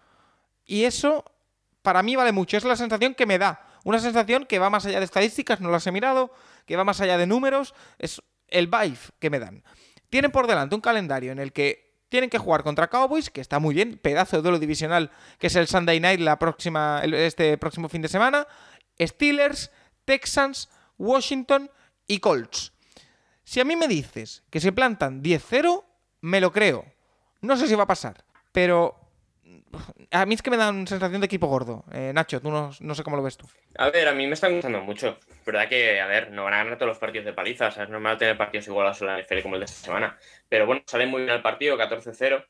Y 0.66 0.86
eso 0.86 1.26
para 1.82 2.02
mí 2.04 2.16
vale 2.16 2.32
mucho. 2.32 2.56
Es 2.56 2.64
la 2.64 2.78
sensación 2.78 3.16
que 3.16 3.26
me 3.26 3.38
da. 3.38 3.68
Una 3.84 4.00
sensación 4.00 4.46
que 4.46 4.60
va 4.60 4.70
más 4.70 4.86
allá 4.86 5.00
de 5.00 5.06
estadísticas, 5.06 5.60
no 5.60 5.70
las 5.70 5.86
he 5.88 5.92
mirado, 5.92 6.32
que 6.66 6.78
va 6.78 6.86
más 6.86 7.02
allá 7.02 7.18
de 7.18 7.28
números. 7.28 7.76
Es 8.00 8.22
el 8.48 8.68
vibe 8.68 8.98
que 9.20 9.30
me 9.30 9.40
dan. 9.40 9.66
Tienen 10.10 10.32
por 10.32 10.48
delante 10.48 10.74
un 10.74 10.82
calendario 10.82 11.34
en 11.34 11.40
el 11.40 11.52
que 11.52 11.98
tienen 12.08 12.30
que 12.30 12.38
jugar 12.38 12.64
contra 12.64 12.90
Cowboys, 12.90 13.30
que 13.30 13.42
está 13.42 13.60
muy 13.60 13.76
bien, 13.76 14.00
pedazo 14.02 14.38
de 14.38 14.44
duelo 14.44 14.58
divisional, 14.58 15.12
que 15.38 15.48
es 15.48 15.56
el 15.58 15.68
Sunday 15.68 16.00
Night 16.00 16.22
la 16.22 16.40
próxima, 16.40 17.02
este 17.04 17.58
próximo 17.58 17.90
fin 17.90 18.02
de 18.02 18.08
semana. 18.08 18.48
Steelers, 18.98 19.70
Texans, 20.06 20.70
Washington 20.98 21.70
y 22.08 22.20
Colts. 22.20 22.74
Si 23.44 23.60
a 23.60 23.66
mí 23.66 23.76
me 23.76 23.88
dices 23.88 24.44
que 24.50 24.60
se 24.60 24.72
plantan 24.72 25.24
10-0, 25.24 25.84
me 26.22 26.42
lo 26.42 26.52
creo. 26.52 26.86
No 27.42 27.56
sé 27.56 27.68
si 27.68 27.76
va 27.76 27.84
a 27.84 27.88
pasar, 27.88 28.26
pero 28.52 29.08
a 30.12 30.26
mí 30.26 30.36
es 30.36 30.42
que 30.42 30.50
me 30.50 30.58
dan 30.58 30.88
sensación 30.88 31.22
de 31.22 31.26
equipo 31.26 31.48
gordo. 31.48 31.86
Eh, 31.94 32.12
Nacho, 32.14 32.42
tú 32.42 32.52
no, 32.52 32.72
no 32.80 32.96
sé 32.96 33.04
cómo 33.04 33.18
lo 33.18 33.24
ves 33.24 33.38
tú. 33.38 33.48
A 33.78 33.90
ver, 33.90 34.08
a 34.08 34.14
mí 34.14 34.26
me 34.28 34.34
están 34.34 34.54
gustando 34.54 34.82
mucho. 34.82 35.20
verdad 35.46 35.68
que, 35.68 36.00
a 36.00 36.08
ver, 36.08 36.32
no 36.32 36.44
van 36.44 36.54
a 36.54 36.58
ganar 36.58 36.78
todos 36.78 36.90
los 36.90 36.98
partidos 36.98 37.26
de 37.26 37.34
paliza. 37.34 37.68
O 37.68 37.72
sea, 37.72 37.84
es 37.84 37.90
normal 37.90 38.18
tener 38.18 38.38
partidos 38.38 38.68
igualados 38.68 39.02
en 39.02 39.08
la 39.08 39.22
NFL 39.22 39.42
como 39.42 39.56
el 39.56 39.62
de 39.62 39.66
esta 39.66 39.86
semana. 39.86 40.18
Pero 40.50 40.66
bueno, 40.66 40.82
sale 40.86 41.06
muy 41.06 41.24
bien 41.24 41.36
el 41.36 41.42
partido, 41.42 41.78
14-0. 41.78 42.46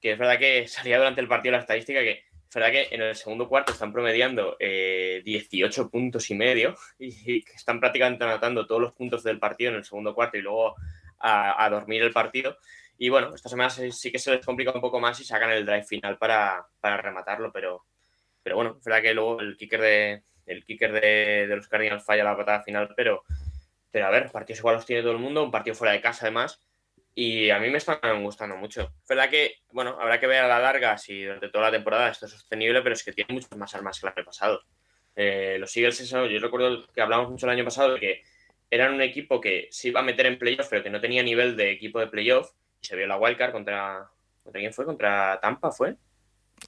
Que 0.00 0.12
es 0.12 0.18
verdad 0.18 0.38
que 0.38 0.66
salía 0.68 0.98
durante 0.98 1.20
el 1.20 1.28
partido 1.28 1.52
la 1.52 1.60
estadística 1.60 2.00
que 2.00 2.24
es 2.50 2.54
verdad 2.54 2.72
que 2.72 2.88
en 2.92 3.00
el 3.00 3.14
segundo 3.14 3.48
cuarto 3.48 3.72
están 3.72 3.92
promediando 3.92 4.56
eh, 4.58 5.22
18 5.24 5.88
puntos 5.88 6.28
y 6.30 6.34
medio 6.34 6.74
y, 6.98 7.06
y 7.32 7.44
están 7.54 7.78
prácticamente 7.78 8.24
anotando 8.24 8.66
todos 8.66 8.80
los 8.80 8.92
puntos 8.92 9.22
del 9.22 9.38
partido 9.38 9.70
en 9.70 9.76
el 9.76 9.84
segundo 9.84 10.16
cuarto 10.16 10.36
y 10.36 10.42
luego 10.42 10.74
a, 11.20 11.68
dormir 11.70 12.02
el 12.02 12.12
partido. 12.12 12.58
Y 12.98 13.08
bueno, 13.08 13.32
esta 13.36 13.48
semana 13.48 13.70
sí, 13.70 14.10
que 14.10 14.18
se 14.18 14.32
les 14.32 14.44
complica 14.44 14.72
un 14.72 14.80
poco 14.80 14.98
más 14.98 15.20
y 15.20 15.24
sacan 15.24 15.50
el 15.52 15.64
drive 15.64 15.84
final 15.84 16.18
para, 16.18 16.66
para 16.80 16.96
rematarlo, 16.96 17.52
pero, 17.52 17.86
pero 18.42 18.56
bueno, 18.56 18.74
es 18.78 18.84
verdad 18.84 19.02
que 19.02 19.14
luego 19.14 19.40
el 19.40 19.56
kicker 19.56 19.80
de, 19.80 20.24
el 20.46 20.64
kicker 20.64 20.92
de 20.92 21.54
los 21.54 21.68
Cardinals 21.68 22.04
falla 22.04 22.24
la 22.24 22.36
patada 22.36 22.64
final, 22.64 22.92
pero, 22.96 23.22
pero 23.92 24.06
a 24.06 24.10
ver, 24.10 24.28
partidos 24.32 24.58
igual 24.58 24.74
los 24.74 24.86
tiene 24.86 25.02
todo 25.02 25.12
el 25.12 25.18
mundo, 25.18 25.44
un 25.44 25.52
partido 25.52 25.76
fuera 25.76 25.92
de 25.92 26.00
casa 26.00 26.26
además, 26.26 26.60
y 27.14 27.50
a 27.50 27.58
mí 27.58 27.68
me 27.70 27.78
están 27.78 28.22
gustando 28.22 28.56
mucho. 28.56 28.82
Es 29.02 29.08
verdad 29.08 29.28
que, 29.30 29.56
bueno, 29.72 29.96
habrá 30.00 30.18
que 30.20 30.26
ver 30.26 30.44
a 30.44 30.48
la 30.48 30.58
larga 30.60 30.96
si 30.98 31.22
durante 31.24 31.48
toda 31.48 31.64
la 31.66 31.70
temporada 31.72 32.08
esto 32.10 32.26
es 32.26 32.32
sostenible, 32.32 32.82
pero 32.82 32.94
es 32.94 33.04
que 33.04 33.12
tiene 33.12 33.34
muchas 33.34 33.56
más 33.56 33.74
armas 33.74 33.98
que 34.00 34.06
el 34.06 34.12
año 34.16 34.24
pasado. 34.24 34.62
Eh, 35.16 35.56
los 35.58 35.76
Eagles, 35.76 36.00
eso, 36.00 36.26
yo 36.26 36.38
recuerdo 36.40 36.86
que 36.94 37.00
hablamos 37.00 37.30
mucho 37.30 37.46
el 37.46 37.52
año 37.52 37.64
pasado 37.64 37.94
de 37.94 38.00
que 38.00 38.22
eran 38.70 38.94
un 38.94 39.02
equipo 39.02 39.40
que 39.40 39.68
se 39.70 39.88
iba 39.88 40.00
a 40.00 40.04
meter 40.04 40.26
en 40.26 40.38
playoff, 40.38 40.68
pero 40.70 40.82
que 40.82 40.90
no 40.90 41.00
tenía 41.00 41.22
nivel 41.22 41.56
de 41.56 41.72
equipo 41.72 41.98
de 41.98 42.06
playoff, 42.06 42.52
y 42.80 42.86
se 42.86 42.96
vio 42.96 43.06
la 43.06 43.16
wildcard 43.18 43.52
contra... 43.52 44.08
¿Contra 44.42 44.60
quién 44.60 44.72
fue? 44.72 44.86
¿Contra 44.86 45.38
Tampa 45.40 45.70
fue? 45.70 45.96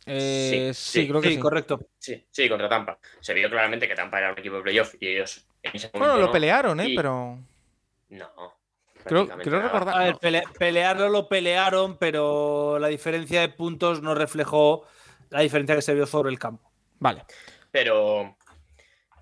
Eh, 0.06 0.72
sí, 0.74 0.74
Sí, 0.74 1.00
sí, 1.02 1.08
creo 1.08 1.20
que 1.22 1.28
Sí, 1.28 1.34
sí. 1.34 1.40
correcto. 1.40 1.80
Sí, 1.98 2.26
sí, 2.30 2.48
contra 2.48 2.68
Tampa. 2.68 2.98
Se 3.20 3.32
vio 3.32 3.48
claramente 3.48 3.86
que 3.88 3.94
Tampa 3.94 4.18
era 4.18 4.32
un 4.32 4.38
equipo 4.38 4.56
de 4.56 4.62
playoff 4.62 4.94
y 5.00 5.06
ellos 5.08 5.46
en 5.62 5.70
ese 5.74 5.86
momento 5.92 5.98
Bueno, 5.98 6.18
lo 6.18 6.26
no. 6.26 6.32
pelearon, 6.32 6.80
¿eh? 6.80 6.88
Y- 6.88 6.96
Pero 6.96 7.38
No. 8.10 8.54
Creo, 9.04 9.28
creo 9.28 9.60
recordar. 9.62 9.94
A 9.94 10.04
ver, 10.04 10.42
pelearlo 10.58 11.08
lo 11.08 11.28
pelearon, 11.28 11.96
pero 11.98 12.78
la 12.78 12.88
diferencia 12.88 13.40
de 13.40 13.48
puntos 13.48 14.02
no 14.02 14.14
reflejó 14.14 14.86
la 15.30 15.40
diferencia 15.40 15.74
que 15.74 15.82
se 15.82 15.94
vio 15.94 16.06
sobre 16.06 16.30
el 16.30 16.38
campo. 16.38 16.70
Vale. 16.98 17.24
Pero, 17.70 18.36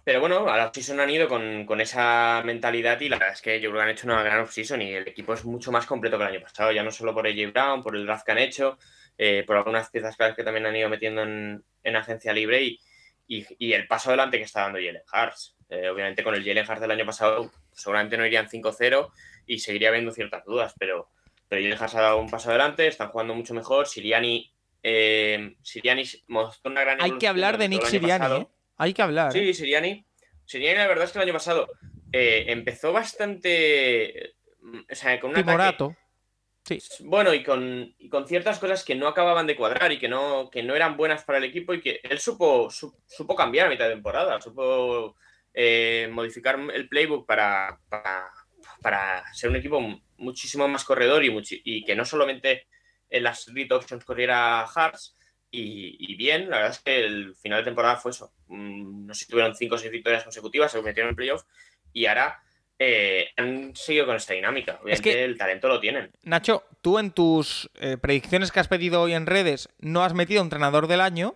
pero 0.04 0.20
bueno, 0.20 0.48
a 0.48 0.56
la 0.56 0.66
offseason 0.66 0.98
han 1.00 1.10
ido 1.10 1.28
con, 1.28 1.64
con 1.66 1.80
esa 1.80 2.42
mentalidad 2.44 3.00
y 3.00 3.08
la 3.08 3.18
verdad 3.18 3.34
es 3.34 3.42
que 3.42 3.60
yo 3.60 3.70
creo 3.70 3.80
que 3.80 3.84
han 3.84 3.94
hecho 3.94 4.06
una 4.06 4.22
gran 4.22 4.40
offseason 4.40 4.82
y 4.82 4.92
el 4.92 5.06
equipo 5.08 5.34
es 5.34 5.44
mucho 5.44 5.70
más 5.72 5.86
completo 5.86 6.16
que 6.18 6.24
el 6.24 6.30
año 6.34 6.40
pasado, 6.42 6.72
ya 6.72 6.82
no 6.82 6.90
solo 6.90 7.14
por 7.14 7.26
AJ 7.26 7.52
Brown, 7.52 7.82
por 7.82 7.94
el 7.96 8.06
draft 8.06 8.26
que 8.26 8.32
han 8.32 8.38
hecho, 8.38 8.78
eh, 9.18 9.44
por 9.46 9.56
algunas 9.56 9.88
piezas 9.90 10.16
claves 10.16 10.34
que 10.36 10.42
también 10.44 10.66
han 10.66 10.74
ido 10.76 10.88
metiendo 10.88 11.22
en, 11.22 11.62
en 11.84 11.96
agencia 11.96 12.32
libre 12.32 12.62
y, 12.62 12.80
y- 13.28 13.46
y 13.58 13.72
el 13.74 13.86
paso 13.86 14.10
adelante 14.10 14.38
que 14.38 14.44
está 14.44 14.62
dando 14.62 14.78
Jalen 14.78 15.02
Hurts. 15.12 15.56
Eh, 15.68 15.88
obviamente 15.88 16.24
con 16.24 16.34
el 16.34 16.44
Jalen 16.44 16.68
Hurts 16.68 16.80
del 16.80 16.90
año 16.90 17.06
pasado 17.06 17.50
seguramente 17.72 18.16
no 18.16 18.26
irían 18.26 18.48
5-0 18.48 19.10
y 19.46 19.58
seguiría 19.58 19.88
habiendo 19.88 20.12
ciertas 20.12 20.44
dudas, 20.44 20.74
pero, 20.78 21.08
pero 21.48 21.62
Hurts 21.74 21.94
ha 21.94 22.00
dado 22.00 22.18
un 22.18 22.30
paso 22.30 22.50
adelante, 22.50 22.86
están 22.86 23.08
jugando 23.08 23.34
mucho 23.34 23.54
mejor, 23.54 23.86
Siriani... 23.86 24.52
Eh, 24.82 25.56
Siriani 25.62 26.04
mostró 26.28 26.70
una 26.70 26.80
gran 26.80 27.02
Hay 27.02 27.18
que 27.18 27.28
hablar 27.28 27.58
de 27.58 27.68
Nick 27.68 27.84
Siriani, 27.84 28.18
pasado. 28.20 28.40
¿eh? 28.40 28.46
Hay 28.78 28.94
que 28.94 29.02
hablar. 29.02 29.36
¿eh? 29.36 29.40
Sí, 29.40 29.52
Siriani. 29.54 30.04
Siriani, 30.46 30.78
la 30.78 30.86
verdad 30.86 31.04
es 31.04 31.12
que 31.12 31.18
el 31.18 31.24
año 31.24 31.34
pasado 31.34 31.68
eh, 32.12 32.46
empezó 32.48 32.90
bastante. 32.92 34.34
O 34.90 34.94
sea, 34.94 35.20
con 35.20 35.30
un 35.30 35.36
ataque- 35.36 35.50
Timorato. 35.50 35.96
Sí. 36.64 36.78
Bueno, 37.00 37.34
y 37.34 37.42
con, 37.42 37.94
y 37.98 38.08
con 38.08 38.26
ciertas 38.28 38.58
cosas 38.58 38.84
que 38.84 38.94
no 38.94 39.08
acababan 39.08 39.46
de 39.46 39.56
cuadrar 39.56 39.92
y 39.92 39.98
que 39.98 40.08
no, 40.08 40.50
que 40.50 40.62
no 40.62 40.74
eran 40.74 40.96
buenas 40.96 41.24
para 41.24 41.38
el 41.38 41.44
equipo 41.44 41.74
y 41.74 41.80
que 41.80 42.00
él 42.02 42.18
supo, 42.18 42.70
su- 42.70 42.94
supo 43.06 43.34
cambiar 43.34 43.66
a 43.66 43.70
mitad 43.70 43.86
de 43.86 43.94
temporada, 43.94 44.40
supo 44.40 45.16
eh, 45.52 46.08
modificar 46.12 46.58
el 46.72 46.88
playbook 46.88 47.26
para, 47.26 47.80
para, 47.88 48.30
para 48.82 49.22
ser 49.34 49.50
un 49.50 49.56
equipo 49.56 49.80
muchísimo 50.18 50.66
más 50.68 50.84
corredor 50.84 51.24
y, 51.24 51.32
y 51.64 51.84
que 51.84 51.94
no 51.96 52.04
solamente 52.04 52.66
en 53.08 53.22
las 53.24 53.46
read 53.52 53.70
options 53.72 54.04
corriera 54.04 54.66
Hearts 54.74 55.16
y, 55.50 55.96
y 56.12 56.14
bien, 56.16 56.48
la 56.48 56.56
verdad 56.58 56.72
es 56.72 56.78
que 56.80 57.04
el 57.04 57.34
final 57.34 57.60
de 57.60 57.64
temporada 57.64 57.96
fue 57.96 58.12
eso. 58.12 58.32
Mm, 58.48 59.06
No 59.06 59.14
sé 59.14 59.24
si 59.24 59.30
tuvieron 59.30 59.54
cinco 59.56 59.74
o 59.74 59.78
seis 59.78 59.90
victorias 59.90 60.22
consecutivas, 60.24 60.70
se 60.70 60.80
metieron 60.82 61.10
en 61.10 61.16
playoff 61.16 61.42
y 61.92 62.06
ahora 62.06 62.40
eh, 62.78 63.28
han 63.36 63.74
seguido 63.76 64.06
con 64.06 64.16
esta 64.16 64.32
dinámica. 64.34 64.78
Obviamente 64.82 65.10
que- 65.10 65.24
el 65.24 65.36
talento 65.36 65.68
lo 65.68 65.80
tienen. 65.80 66.10
Nacho, 66.22 66.64
tú 66.80 66.98
en 66.98 67.10
tus 67.10 67.68
eh, 67.80 67.96
predicciones 67.98 68.52
que 68.52 68.60
has 68.60 68.68
pedido 68.68 69.02
hoy 69.02 69.12
en 69.12 69.26
redes 69.26 69.68
no 69.80 70.02
has 70.04 70.14
metido 70.14 70.40
entrenador 70.40 70.86
del 70.86 71.00
año. 71.02 71.34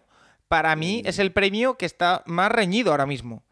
Para 0.49 0.77
mí 0.77 1.03
Mm. 1.05 1.09
es 1.09 1.19
el 1.19 1.33
premio 1.33 1.77
que 1.77 1.85
está 1.87 2.23
más 2.27 2.51
reñido 2.53 2.93
ahora 2.93 3.07
mismo. 3.07 3.45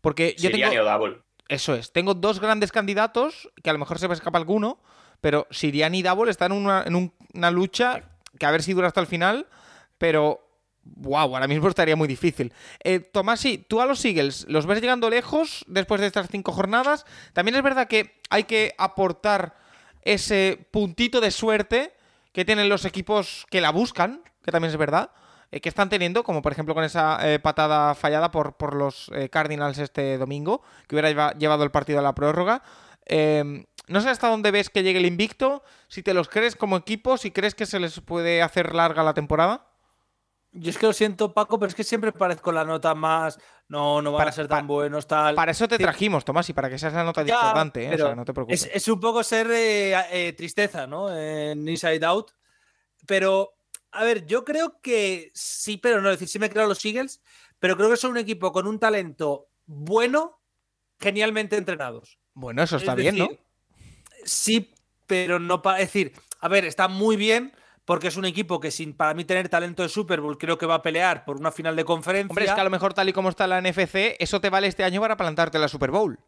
Porque 0.00 0.34
yo 0.36 0.50
Siriani 0.50 0.76
tengo. 0.76 1.22
Eso 1.50 1.74
es. 1.74 1.92
Tengo 1.92 2.14
dos 2.14 2.38
grandes 2.38 2.70
candidatos, 2.70 3.50
que 3.62 3.70
a 3.70 3.72
lo 3.72 3.80
mejor 3.80 3.98
se 3.98 4.06
me 4.06 4.14
escapa 4.14 4.38
alguno, 4.38 4.78
pero 5.20 5.48
Siriani 5.50 5.98
y 5.98 6.02
Double 6.02 6.30
están 6.30 6.52
en 6.52 6.58
una, 6.58 6.84
en 6.86 6.94
un- 6.94 7.12
una 7.34 7.50
lucha 7.50 8.04
que 8.38 8.46
a 8.46 8.52
ver 8.52 8.62
si 8.62 8.72
dura 8.72 8.86
hasta 8.86 9.00
el 9.00 9.06
final, 9.08 9.46
pero. 9.98 10.46
Wow, 10.82 11.34
ahora 11.36 11.46
mismo 11.46 11.68
estaría 11.68 11.94
muy 11.94 12.08
difícil. 12.08 12.54
Eh, 12.82 13.00
Tomasi, 13.00 13.58
tú 13.58 13.82
a 13.82 13.86
los 13.86 14.02
Eagles, 14.04 14.46
¿los 14.48 14.64
ves 14.64 14.80
llegando 14.80 15.10
lejos 15.10 15.64
después 15.68 16.00
de 16.00 16.06
estas 16.06 16.28
cinco 16.30 16.52
jornadas? 16.52 17.04
También 17.34 17.54
es 17.56 17.62
verdad 17.62 17.86
que 17.86 18.18
hay 18.30 18.44
que 18.44 18.74
aportar 18.78 19.56
ese 20.02 20.66
puntito 20.70 21.20
de 21.20 21.32
suerte 21.32 21.92
que 22.32 22.46
tienen 22.46 22.70
los 22.70 22.86
equipos 22.86 23.46
que 23.50 23.60
la 23.60 23.70
buscan, 23.70 24.22
que 24.42 24.52
también 24.52 24.70
es 24.70 24.78
verdad, 24.78 25.10
eh, 25.50 25.60
que 25.60 25.68
están 25.68 25.88
teniendo, 25.88 26.22
como 26.24 26.42
por 26.42 26.52
ejemplo 26.52 26.74
con 26.74 26.84
esa 26.84 27.18
eh, 27.28 27.38
patada 27.38 27.94
fallada 27.94 28.30
por, 28.30 28.56
por 28.56 28.74
los 28.74 29.10
eh, 29.14 29.28
Cardinals 29.28 29.78
este 29.78 30.18
domingo, 30.18 30.62
que 30.86 30.94
hubiera 30.94 31.08
lleva- 31.10 31.32
llevado 31.38 31.64
el 31.64 31.70
partido 31.70 31.98
a 31.98 32.02
la 32.02 32.14
prórroga. 32.14 32.62
Eh, 33.06 33.66
no 33.88 34.00
sé 34.00 34.08
hasta 34.08 34.28
dónde 34.28 34.50
ves 34.52 34.70
que 34.70 34.82
llegue 34.84 35.00
el 35.00 35.06
invicto, 35.06 35.62
si 35.88 36.02
te 36.02 36.14
los 36.14 36.28
crees 36.28 36.54
como 36.54 36.76
equipo, 36.76 37.16
si 37.16 37.32
crees 37.32 37.54
que 37.56 37.66
se 37.66 37.80
les 37.80 38.00
puede 38.00 38.40
hacer 38.42 38.74
larga 38.74 39.02
la 39.02 39.14
temporada. 39.14 39.66
Yo 40.52 40.70
es 40.70 40.78
que 40.78 40.86
lo 40.86 40.92
siento, 40.92 41.32
Paco, 41.32 41.60
pero 41.60 41.68
es 41.68 41.76
que 41.76 41.84
siempre 41.84 42.10
parezco 42.10 42.50
la 42.50 42.64
nota 42.64 42.92
más. 42.96 43.38
No, 43.68 44.02
no 44.02 44.10
van 44.10 44.18
Para- 44.18 44.30
a 44.30 44.32
ser 44.32 44.48
tan 44.48 44.66
buenos, 44.66 45.06
tal. 45.06 45.36
Para 45.36 45.52
eso 45.52 45.68
te 45.68 45.78
trajimos, 45.78 46.24
Tomás, 46.24 46.48
y 46.50 46.52
para 46.52 46.68
que 46.68 46.76
seas 46.76 46.92
la 46.92 47.04
nota 47.04 47.22
Ya, 47.22 47.34
discordante, 47.36 47.84
¿eh? 47.86 47.94
O 47.94 47.98
sea, 47.98 48.14
no 48.16 48.24
te 48.24 48.32
preocupes. 48.34 48.64
Es, 48.64 48.70
es 48.74 48.88
un 48.88 48.98
poco 48.98 49.22
ser 49.22 49.48
eh, 49.52 49.94
eh, 50.10 50.32
tristeza, 50.32 50.88
¿no? 50.88 51.16
En 51.16 51.68
Inside 51.68 52.04
Out. 52.04 52.32
Pero, 53.06 53.52
a 53.92 54.04
ver, 54.04 54.26
yo 54.26 54.44
creo 54.44 54.80
que 54.80 55.30
sí, 55.34 55.76
pero 55.76 56.00
no. 56.00 56.10
Es 56.10 56.16
decir, 56.16 56.28
sí 56.28 56.38
me 56.38 56.50
creo 56.50 56.66
los 56.66 56.84
Eagles, 56.84 57.20
pero 57.58 57.76
creo 57.76 57.90
que 57.90 57.96
son 57.96 58.12
un 58.12 58.18
equipo 58.18 58.52
con 58.52 58.66
un 58.66 58.78
talento 58.78 59.48
bueno, 59.66 60.40
genialmente 60.98 61.56
entrenados. 61.56 62.18
Bueno, 62.34 62.62
eso 62.62 62.76
está 62.76 62.92
Es 62.92 62.98
bien, 62.98 63.18
¿no? 63.18 63.28
Sí, 64.24 64.72
pero 65.06 65.38
no 65.38 65.62
para. 65.62 65.80
Es 65.80 65.88
decir, 65.88 66.12
a 66.40 66.48
ver, 66.48 66.64
está 66.64 66.88
muy 66.88 67.16
bien 67.16 67.52
porque 67.84 68.08
es 68.08 68.16
un 68.16 68.24
equipo 68.24 68.60
que 68.60 68.70
sin 68.70 68.94
para 68.94 69.14
mí 69.14 69.24
tener 69.24 69.48
talento 69.48 69.82
de 69.82 69.88
Super 69.88 70.20
Bowl 70.20 70.38
creo 70.38 70.58
que 70.58 70.66
va 70.66 70.76
a 70.76 70.82
pelear 70.82 71.24
por 71.24 71.36
una 71.36 71.50
final 71.50 71.74
de 71.74 71.84
conferencia. 71.84 72.30
Hombre, 72.30 72.44
es 72.44 72.52
que 72.52 72.60
a 72.60 72.64
lo 72.64 72.70
mejor 72.70 72.94
tal 72.94 73.08
y 73.08 73.12
como 73.12 73.28
está 73.28 73.46
la 73.46 73.60
NFC, 73.60 74.16
eso 74.18 74.40
te 74.40 74.50
vale 74.50 74.68
este 74.68 74.84
año 74.84 75.00
para 75.00 75.16
plantarte 75.16 75.58
la 75.58 75.68
Super 75.68 75.90
Bowl. 75.90 76.18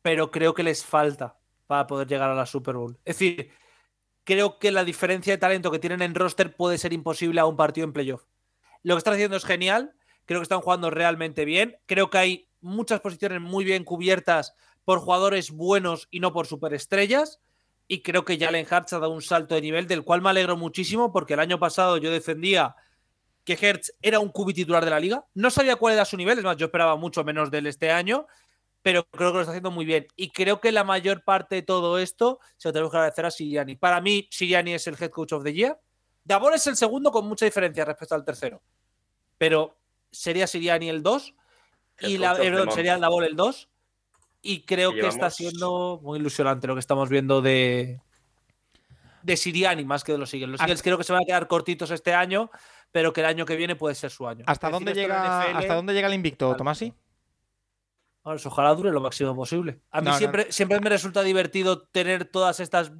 pero 0.00 0.30
creo 0.30 0.54
que 0.54 0.62
les 0.62 0.84
falta 0.84 1.36
para 1.66 1.86
poder 1.86 2.06
llegar 2.06 2.30
a 2.30 2.34
la 2.34 2.46
Super 2.46 2.76
Bowl. 2.76 2.96
Es 3.04 3.18
decir, 3.18 3.50
creo 4.26 4.58
que 4.58 4.72
la 4.72 4.84
diferencia 4.84 5.32
de 5.32 5.38
talento 5.38 5.70
que 5.70 5.78
tienen 5.78 6.02
en 6.02 6.14
roster 6.14 6.54
puede 6.54 6.78
ser 6.78 6.92
imposible 6.92 7.40
a 7.40 7.46
un 7.46 7.56
partido 7.56 7.86
en 7.86 7.92
playoff. 7.92 8.24
Lo 8.82 8.94
que 8.94 8.98
están 8.98 9.14
haciendo 9.14 9.36
es 9.36 9.44
genial, 9.44 9.94
creo 10.26 10.40
que 10.40 10.42
están 10.42 10.60
jugando 10.60 10.90
realmente 10.90 11.44
bien, 11.44 11.78
creo 11.86 12.10
que 12.10 12.18
hay 12.18 12.48
muchas 12.60 13.00
posiciones 13.00 13.40
muy 13.40 13.64
bien 13.64 13.84
cubiertas 13.84 14.54
por 14.84 14.98
jugadores 14.98 15.52
buenos 15.52 16.08
y 16.10 16.20
no 16.20 16.32
por 16.32 16.46
superestrellas. 16.46 17.40
Y 17.88 18.02
creo 18.02 18.24
que 18.24 18.36
Jalen 18.36 18.66
Hurts 18.68 18.94
ha 18.94 18.98
dado 18.98 19.12
un 19.12 19.22
salto 19.22 19.54
de 19.54 19.60
nivel 19.60 19.86
del 19.86 20.02
cual 20.02 20.20
me 20.20 20.28
alegro 20.28 20.56
muchísimo 20.56 21.12
porque 21.12 21.34
el 21.34 21.40
año 21.40 21.60
pasado 21.60 21.96
yo 21.98 22.10
defendía 22.10 22.74
que 23.44 23.56
Hertz 23.60 23.92
era 24.02 24.18
un 24.18 24.30
cubi 24.30 24.52
titular 24.52 24.84
de 24.84 24.90
la 24.90 24.98
liga. 24.98 25.24
No 25.34 25.50
sabía 25.50 25.76
cuál 25.76 25.94
era 25.94 26.04
su 26.04 26.16
nivel, 26.16 26.38
es 26.38 26.44
más, 26.44 26.56
yo 26.56 26.66
esperaba 26.66 26.96
mucho 26.96 27.22
menos 27.22 27.48
de 27.52 27.58
él 27.58 27.68
este 27.68 27.92
año, 27.92 28.26
pero 28.86 29.04
creo 29.04 29.32
que 29.32 29.34
lo 29.34 29.40
está 29.40 29.50
haciendo 29.50 29.72
muy 29.72 29.84
bien. 29.84 30.06
Y 30.14 30.30
creo 30.30 30.60
que 30.60 30.70
la 30.70 30.84
mayor 30.84 31.24
parte 31.24 31.56
de 31.56 31.62
todo 31.62 31.98
esto 31.98 32.38
se 32.56 32.68
lo 32.68 32.72
tenemos 32.72 32.92
que 32.92 32.98
agradecer 32.98 33.26
a 33.26 33.32
Siriani. 33.32 33.74
Para 33.74 34.00
mí, 34.00 34.28
Siriani 34.30 34.74
es 34.74 34.86
el 34.86 34.94
head 34.94 35.10
coach 35.10 35.32
of 35.32 35.42
the 35.42 35.52
year. 35.52 35.76
Davor 36.22 36.54
es 36.54 36.68
el 36.68 36.76
segundo 36.76 37.10
con 37.10 37.26
mucha 37.26 37.44
diferencia 37.44 37.84
respecto 37.84 38.14
al 38.14 38.24
tercero. 38.24 38.62
Pero 39.38 39.76
sería 40.12 40.46
Siriani 40.46 40.88
el 40.88 41.02
2 41.02 41.34
y 42.02 42.18
la, 42.18 42.34
eh, 42.34 42.48
perdón, 42.48 42.70
sería 42.70 42.96
Davor 42.96 43.24
el 43.24 43.34
2. 43.34 43.68
Y 44.42 44.60
creo 44.60 44.92
que 44.92 45.08
está 45.08 45.30
siendo 45.30 45.98
muy 46.00 46.20
ilusionante 46.20 46.68
lo 46.68 46.74
que 46.74 46.80
estamos 46.80 47.08
viendo 47.08 47.42
de, 47.42 48.00
de 49.24 49.36
Siriani 49.36 49.84
más 49.84 50.04
que 50.04 50.12
de 50.12 50.18
los 50.18 50.32
Eagles. 50.32 50.52
Los 50.52 50.60
Eagles 50.60 50.82
creo 50.84 50.96
que 50.96 51.02
se 51.02 51.12
van 51.12 51.22
a 51.24 51.26
quedar 51.26 51.48
cortitos 51.48 51.90
este 51.90 52.14
año, 52.14 52.52
pero 52.92 53.12
que 53.12 53.22
el 53.22 53.26
año 53.26 53.46
que 53.46 53.56
viene 53.56 53.74
puede 53.74 53.96
ser 53.96 54.12
su 54.12 54.28
año. 54.28 54.44
¿Hasta 54.46 54.70
dónde, 54.70 54.94
llega, 54.94 55.48
NFL, 55.48 55.56
¿Hasta 55.56 55.74
dónde 55.74 55.92
llega 55.92 56.06
el 56.06 56.14
invicto. 56.14 56.54
Tomasi? 56.54 56.94
Bueno, 58.26 58.40
ojalá 58.44 58.74
dure 58.74 58.90
lo 58.90 59.00
máximo 59.00 59.36
posible. 59.36 59.78
A 59.92 60.00
mí 60.00 60.06
No, 60.06 60.10
no. 60.10 60.18
siempre, 60.18 60.50
siempre 60.50 60.80
me 60.80 60.90
resulta 60.90 61.22
divertido 61.22 61.82
tener 61.82 62.24
todas 62.24 62.58
estas 62.58 62.90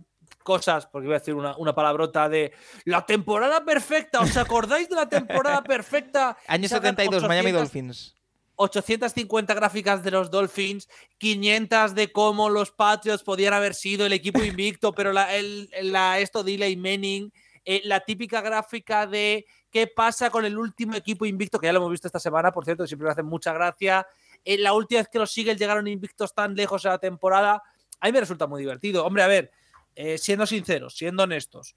cosas, 0.45 0.87
porque 0.87 1.07
iba 1.07 1.17
a 1.17 1.19
decir 1.19 1.35
una, 1.35 1.57
una 1.57 1.75
palabrota 1.75 2.29
de 2.29 2.53
la 2.85 3.05
temporada 3.05 3.65
perfecta. 3.65 4.21
¿Os 4.21 4.37
acordáis 4.37 4.89
de 4.89 4.95
la 4.95 5.09
temporada 5.09 5.63
perfecta? 5.65 6.37
Año 6.47 6.69
Sacan 6.69 6.95
72, 6.95 7.27
Miami 7.27 7.51
800 7.51 7.61
Dolphins. 7.61 8.15
850 8.55 9.53
gráficas 9.55 10.05
de 10.05 10.13
los 10.13 10.31
Dolphins, 10.31 10.89
500 11.19 11.97
de 11.97 12.13
cómo 12.13 12.49
los 12.49 12.71
Patriots 12.71 13.25
podían 13.25 13.53
haber 13.53 13.75
sido 13.75 14.07
el 14.07 14.13
equipo 14.13 14.45
invicto, 14.45 14.93
pero 14.93 15.13
la, 15.13 15.35
el, 15.35 15.69
la, 15.83 16.21
esto 16.21 16.45
de 16.45 16.55
Eli 16.55 16.77
Manning, 16.77 17.33
eh, 17.65 17.83
la 17.85 17.99
típica 17.99 18.41
gráfica 18.43 19.09
de 19.09 19.45
qué 19.73 19.89
pasa 19.89 20.31
con 20.31 20.45
el 20.45 20.57
último 20.57 20.95
equipo 20.95 21.27
invicto, 21.27 21.59
que 21.59 21.67
ya 21.67 21.73
lo 21.73 21.81
hemos 21.81 21.91
visto 21.91 22.07
esta 22.07 22.21
semana, 22.21 22.53
por 22.53 22.65
cierto, 22.65 22.87
siempre 22.87 23.07
me 23.07 23.13
hace 23.13 23.25
mucha 23.25 23.53
gracia. 23.53 24.07
Eh, 24.47 24.57
la 24.59 24.73
última 24.73 25.01
vez 25.01 25.09
que 25.09 25.19
los 25.19 25.37
Eagles 25.37 25.59
llegaron 25.59 25.87
invictos 25.89 26.33
tan 26.33 26.55
lejos 26.55 26.87
a 26.87 26.91
la 26.91 26.99
temporada, 26.99 27.63
a 28.01 28.07
mí 28.07 28.13
me 28.13 28.21
resulta 28.21 28.47
muy 28.47 28.61
divertido. 28.63 29.05
Hombre, 29.05 29.23
a 29.25 29.27
ver, 29.27 29.51
eh, 29.97 30.17
siendo 30.19 30.47
sinceros, 30.47 30.97
siendo 30.97 31.25
honestos, 31.25 31.75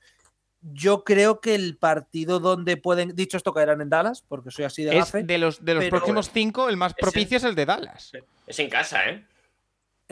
yo 0.61 1.03
creo 1.03 1.39
que 1.41 1.55
el 1.55 1.77
partido 1.77 2.39
donde 2.39 2.77
pueden, 2.77 3.15
dicho 3.15 3.37
esto, 3.37 3.53
caerán 3.53 3.81
en 3.81 3.89
Dallas, 3.89 4.21
porque 4.27 4.51
soy 4.51 4.65
así 4.65 4.83
de 4.83 4.91
Es 4.91 4.97
gafe. 5.05 5.23
de 5.23 5.37
los, 5.39 5.65
de 5.65 5.73
los 5.73 5.83
pero- 5.85 5.97
próximos 5.97 6.29
cinco, 6.31 6.69
el 6.69 6.77
más 6.77 6.93
propicio 6.93 7.37
es 7.37 7.43
el 7.43 7.55
de 7.55 7.65
Dallas. 7.65 8.11
Es 8.45 8.59
en 8.59 8.69
casa, 8.69 9.09
¿eh? 9.09 9.25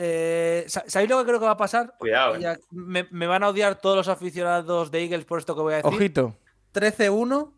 Eh, 0.00 0.64
sa- 0.68 0.84
¿Sabéis 0.86 1.10
lo 1.10 1.18
que 1.18 1.24
creo 1.26 1.38
que 1.40 1.44
va 1.46 1.52
a 1.52 1.56
pasar? 1.56 1.94
Cuidado, 1.98 2.36
¿eh? 2.36 2.58
Me, 2.70 3.06
me 3.10 3.26
van 3.26 3.42
a 3.42 3.48
odiar 3.48 3.80
todos 3.80 3.96
los 3.96 4.08
aficionados 4.08 4.90
de 4.90 5.02
Eagles 5.02 5.24
por 5.24 5.38
esto 5.40 5.54
que 5.54 5.60
voy 5.60 5.74
a 5.74 5.76
decir. 5.78 5.92
Ojito. 5.92 6.36
13-1, 6.72 7.52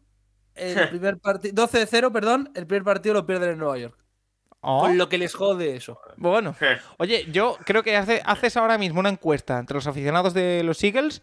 el 0.55 0.89
primer 0.91 1.19
partido, 1.19 1.69
12-0, 1.69 2.13
perdón, 2.13 2.51
el 2.55 2.67
primer 2.67 2.83
partido 2.85 3.15
lo 3.15 3.27
pierden 3.27 3.51
en 3.51 3.59
Nueva 3.59 3.79
York. 3.79 3.97
Oh, 4.63 4.81
Con 4.81 4.99
lo 4.99 5.09
que 5.09 5.17
les 5.19 5.35
jode 5.35 5.75
eso. 5.77 5.99
Bueno, 6.19 6.55
oye, 6.99 7.27
yo 7.33 7.57
creo 7.65 7.83
que 7.83 7.97
hace- 7.97 8.21
haces 8.27 8.57
ahora 8.59 8.77
mismo 8.77 9.01
una 9.01 9.09
encuesta 9.09 9.59
entre 9.59 9.75
los 9.75 9.87
aficionados 9.87 10.35
de 10.35 10.63
los 10.63 10.83
Eagles, 10.85 11.23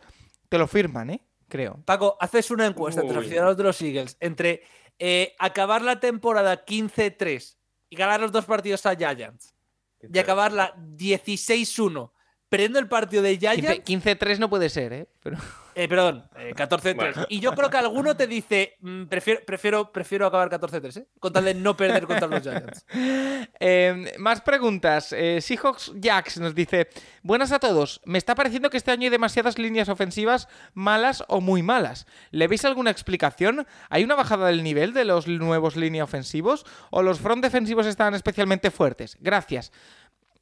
te 0.49 0.57
lo 0.57 0.67
firman, 0.67 1.11
¿eh? 1.11 1.21
Creo. 1.47 1.81
Paco, 1.85 2.17
haces 2.19 2.49
una 2.51 2.65
encuesta 2.65 3.01
entre 3.01 3.15
los 3.15 3.23
aficionados 3.25 3.55
de 3.57 3.63
los 3.63 3.81
Eagles 3.81 4.17
entre 4.19 4.63
eh, 4.99 5.35
acabar 5.37 5.81
la 5.83 5.99
temporada 5.99 6.65
15-3 6.65 7.57
y 7.89 7.95
ganar 7.95 8.19
los 8.19 8.31
dos 8.31 8.45
partidos 8.45 8.85
a 8.87 8.95
Giants 8.95 9.53
y 10.01 10.17
acabarla 10.19 10.73
16-1 10.75 12.11
perdiendo 12.49 12.79
el 12.79 12.87
partido 12.87 13.21
de 13.23 13.37
15 13.37 13.55
Giants, 13.57 13.85
15-3 13.85 14.37
no 14.39 14.49
puede 14.49 14.69
ser, 14.69 14.93
¿eh? 14.93 15.07
Pero... 15.21 15.37
eh, 15.75 15.87
perdón, 15.87 16.29
eh, 16.37 16.53
14-3. 16.55 16.95
Bueno. 16.95 17.25
Y 17.29 17.39
yo 17.39 17.53
creo 17.53 17.69
que 17.69 17.77
alguno 17.77 18.15
te 18.15 18.25
dice, 18.25 18.77
mm, 18.79 19.05
prefiero, 19.05 19.41
prefiero, 19.45 19.91
prefiero 19.91 20.25
acabar 20.25 20.49
14-3, 20.49 21.01
¿eh? 21.01 21.07
Con 21.19 21.33
tal 21.33 21.45
de 21.45 21.53
no 21.53 21.75
perder 21.75 22.05
contra 22.07 22.27
los 22.27 22.41
Giants. 22.41 22.85
Eh, 23.59 24.13
más 24.17 24.41
preguntas. 24.41 25.13
Eh, 25.13 25.41
Seahawks 25.41 25.93
Jax 26.01 26.39
nos 26.39 26.53
dice: 26.53 26.89
Buenas 27.23 27.51
a 27.51 27.59
todos. 27.59 28.01
Me 28.05 28.17
está 28.17 28.35
pareciendo 28.35 28.69
que 28.69 28.77
este 28.77 28.91
año 28.91 29.03
hay 29.03 29.09
demasiadas 29.09 29.57
líneas 29.57 29.89
ofensivas 29.89 30.47
malas 30.73 31.23
o 31.27 31.41
muy 31.41 31.63
malas. 31.63 32.05
¿Le 32.31 32.47
veis 32.47 32.65
alguna 32.65 32.91
explicación? 32.91 33.65
¿Hay 33.89 34.03
una 34.03 34.15
bajada 34.15 34.47
del 34.47 34.63
nivel 34.63 34.93
de 34.93 35.05
los 35.05 35.27
nuevos 35.27 35.75
líneas 35.75 36.03
ofensivos? 36.03 36.65
¿O 36.91 37.01
los 37.01 37.19
front 37.19 37.43
defensivos 37.43 37.85
están 37.87 38.13
especialmente 38.13 38.69
fuertes? 38.69 39.17
Gracias. 39.21 39.71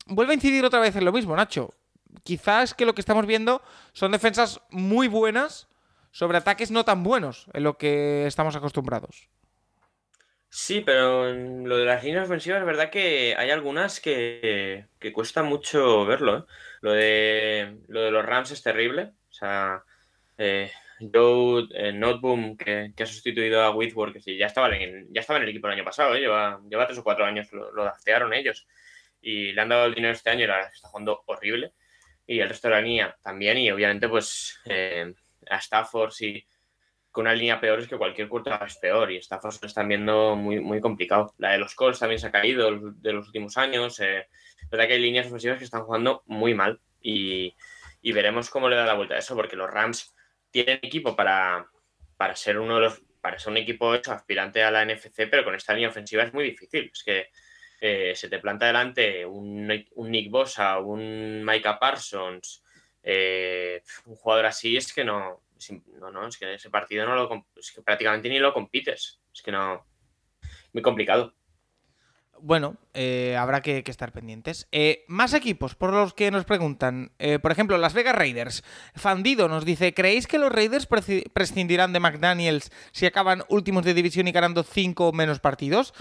Vuelve 0.07 0.33
a 0.33 0.35
incidir 0.35 0.65
otra 0.65 0.79
vez 0.79 0.95
en 0.95 1.05
lo 1.05 1.11
mismo, 1.11 1.35
Nacho. 1.35 1.73
Quizás 2.23 2.73
que 2.73 2.85
lo 2.85 2.93
que 2.93 3.01
estamos 3.01 3.25
viendo 3.25 3.61
son 3.93 4.11
defensas 4.11 4.61
muy 4.69 5.07
buenas 5.07 5.67
sobre 6.11 6.37
ataques 6.37 6.71
no 6.71 6.85
tan 6.85 7.03
buenos 7.03 7.47
en 7.53 7.63
lo 7.63 7.77
que 7.77 8.25
estamos 8.25 8.55
acostumbrados. 8.55 9.29
Sí, 10.57 10.79
pero 10.79 11.33
lo 11.33 11.75
de 11.75 11.83
las 11.83 12.03
líneas 12.03 12.25
ofensivas 12.25 12.61
es 12.61 12.65
verdad 12.65 12.89
que 12.89 13.35
hay 13.37 13.49
algunas 13.51 13.99
que, 13.99 14.85
que 14.99 15.11
cuesta 15.11 15.43
mucho 15.43 16.05
verlo. 16.05 16.37
¿eh? 16.37 16.43
Lo 16.79 16.91
de 16.93 17.77
lo 17.89 18.01
de 18.01 18.11
los 18.11 18.25
Rams 18.25 18.51
es 18.51 18.63
terrible. 18.63 19.11
O 19.29 19.33
sea, 19.33 19.83
eh, 20.37 20.71
Joe 21.13 21.67
eh, 21.73 21.91
Noteboom, 21.91 22.55
que, 22.55 22.93
que 22.95 23.03
ha 23.03 23.05
sustituido 23.05 23.61
a 23.63 23.71
Whitworth, 23.71 24.13
que 24.13 24.21
sí, 24.21 24.37
ya 24.37 24.45
estaba 24.45 24.73
en, 24.73 25.13
ya 25.13 25.19
estaba 25.19 25.37
en 25.37 25.43
el 25.43 25.49
equipo 25.49 25.67
el 25.67 25.73
año 25.73 25.83
pasado, 25.83 26.15
¿eh? 26.15 26.21
lleva, 26.21 26.61
lleva 26.69 26.87
tres 26.87 26.99
o 26.99 27.03
cuatro 27.03 27.25
años, 27.25 27.51
lo, 27.51 27.73
lo 27.73 27.83
draftearon 27.83 28.33
ellos. 28.33 28.65
Y 29.21 29.51
le 29.51 29.61
han 29.61 29.69
dado 29.69 29.85
el 29.87 29.95
dinero 29.95 30.13
este 30.13 30.29
año 30.29 30.45
y 30.45 30.47
la 30.47 30.61
está 30.67 30.87
jugando 30.87 31.23
horrible. 31.25 31.73
Y 32.27 32.39
el 32.39 32.49
resto 32.49 32.67
de 32.67 32.73
la 32.75 32.81
línea 32.81 33.17
también. 33.21 33.57
Y 33.57 33.71
obviamente, 33.71 34.09
pues 34.09 34.59
eh, 34.65 35.13
a 35.49 35.57
Stafford 35.57 36.11
sí 36.11 36.45
con 37.15 37.21
una 37.21 37.33
línea 37.33 37.61
peor 37.61 37.79
es 37.79 37.87
que 37.87 37.97
cualquier 37.97 38.27
quarterback 38.27 38.67
es 38.67 38.77
peor 38.77 39.09
y 39.09 39.15
Stafford 39.17 39.53
se 39.53 39.59
lo 39.61 39.67
están 39.67 39.87
viendo 39.87 40.35
muy, 40.35 40.59
muy 40.59 40.81
complicado. 40.81 41.33
La 41.37 41.53
de 41.53 41.59
los 41.59 41.73
Colts 41.73 41.99
también 41.99 42.19
se 42.19 42.27
ha 42.27 42.31
caído 42.31 42.69
de 42.77 43.13
los 43.13 43.27
últimos 43.27 43.55
años. 43.55 44.01
Eh, 44.01 44.27
verdad 44.69 44.87
que 44.87 44.93
hay 44.93 44.99
líneas 44.99 45.27
ofensivas 45.27 45.57
que 45.57 45.63
están 45.63 45.85
jugando 45.85 46.23
muy 46.25 46.53
mal 46.53 46.81
y, 47.01 47.55
y 48.01 48.11
veremos 48.11 48.49
cómo 48.49 48.67
le 48.67 48.75
da 48.75 48.85
la 48.85 48.95
vuelta 48.95 49.15
a 49.15 49.19
eso 49.19 49.33
porque 49.33 49.55
los 49.55 49.69
Rams 49.69 50.13
tienen 50.51 50.79
equipo 50.81 51.15
para, 51.15 51.69
para 52.17 52.35
ser 52.35 52.59
uno 52.59 52.75
de 52.75 52.81
los 52.81 53.01
para 53.21 53.39
ser 53.39 53.51
un 53.51 53.57
equipo 53.57 53.95
hecho 53.95 54.11
aspirante 54.11 54.61
a 54.61 54.69
la 54.69 54.85
NFC, 54.85 55.27
pero 55.31 55.43
con 55.43 55.55
esta 55.55 55.73
línea 55.73 55.89
ofensiva 55.89 56.21
es 56.21 56.33
muy 56.33 56.43
difícil. 56.43 56.91
Es 56.93 57.01
que 57.03 57.29
eh, 57.85 58.15
se 58.15 58.29
te 58.29 58.39
planta 58.39 58.65
delante 58.65 59.25
un, 59.25 59.71
un 59.95 60.11
Nick 60.11 60.31
Bosa, 60.31 60.79
un 60.79 61.45
Micah 61.45 61.77
Parsons, 61.77 62.63
eh, 63.03 63.83
un 64.05 64.15
jugador 64.15 64.47
así 64.47 64.75
es 64.75 64.91
que 64.91 65.03
no, 65.03 65.43
no, 65.99 66.11
no, 66.11 66.27
es 66.27 66.37
que 66.37 66.55
ese 66.55 66.71
partido 66.71 67.05
no 67.05 67.15
lo, 67.15 67.45
es 67.55 67.71
que 67.71 67.83
prácticamente 67.83 68.29
ni 68.29 68.39
lo 68.39 68.53
compites. 68.53 69.21
Es 69.31 69.41
que 69.43 69.51
no, 69.51 69.85
muy 70.73 70.81
complicado. 70.81 71.35
Bueno, 72.39 72.77
eh, 72.93 73.35
habrá 73.37 73.61
que, 73.61 73.83
que 73.83 73.91
estar 73.91 74.11
pendientes. 74.11 74.67
Eh, 74.71 75.05
más 75.07 75.33
equipos 75.33 75.75
por 75.75 75.93
los 75.93 76.13
que 76.13 76.31
nos 76.31 76.45
preguntan. 76.45 77.11
Eh, 77.17 77.39
por 77.39 77.51
ejemplo, 77.51 77.77
Las 77.77 77.93
Vegas 77.93 78.15
Raiders. 78.15 78.63
Fandido 78.93 79.47
nos 79.47 79.65
dice: 79.65 79.93
¿Creéis 79.93 80.27
que 80.27 80.37
los 80.37 80.51
Raiders 80.51 80.87
prescindirán 81.33 81.93
de 81.93 81.99
McDaniels 81.99 82.71
si 82.91 83.05
acaban 83.05 83.43
últimos 83.47 83.85
de 83.85 83.93
división 83.93 84.27
y 84.27 84.31
ganando 84.31 84.63
cinco 84.63 85.09
o 85.09 85.13
menos 85.13 85.39
partidos? 85.39 85.93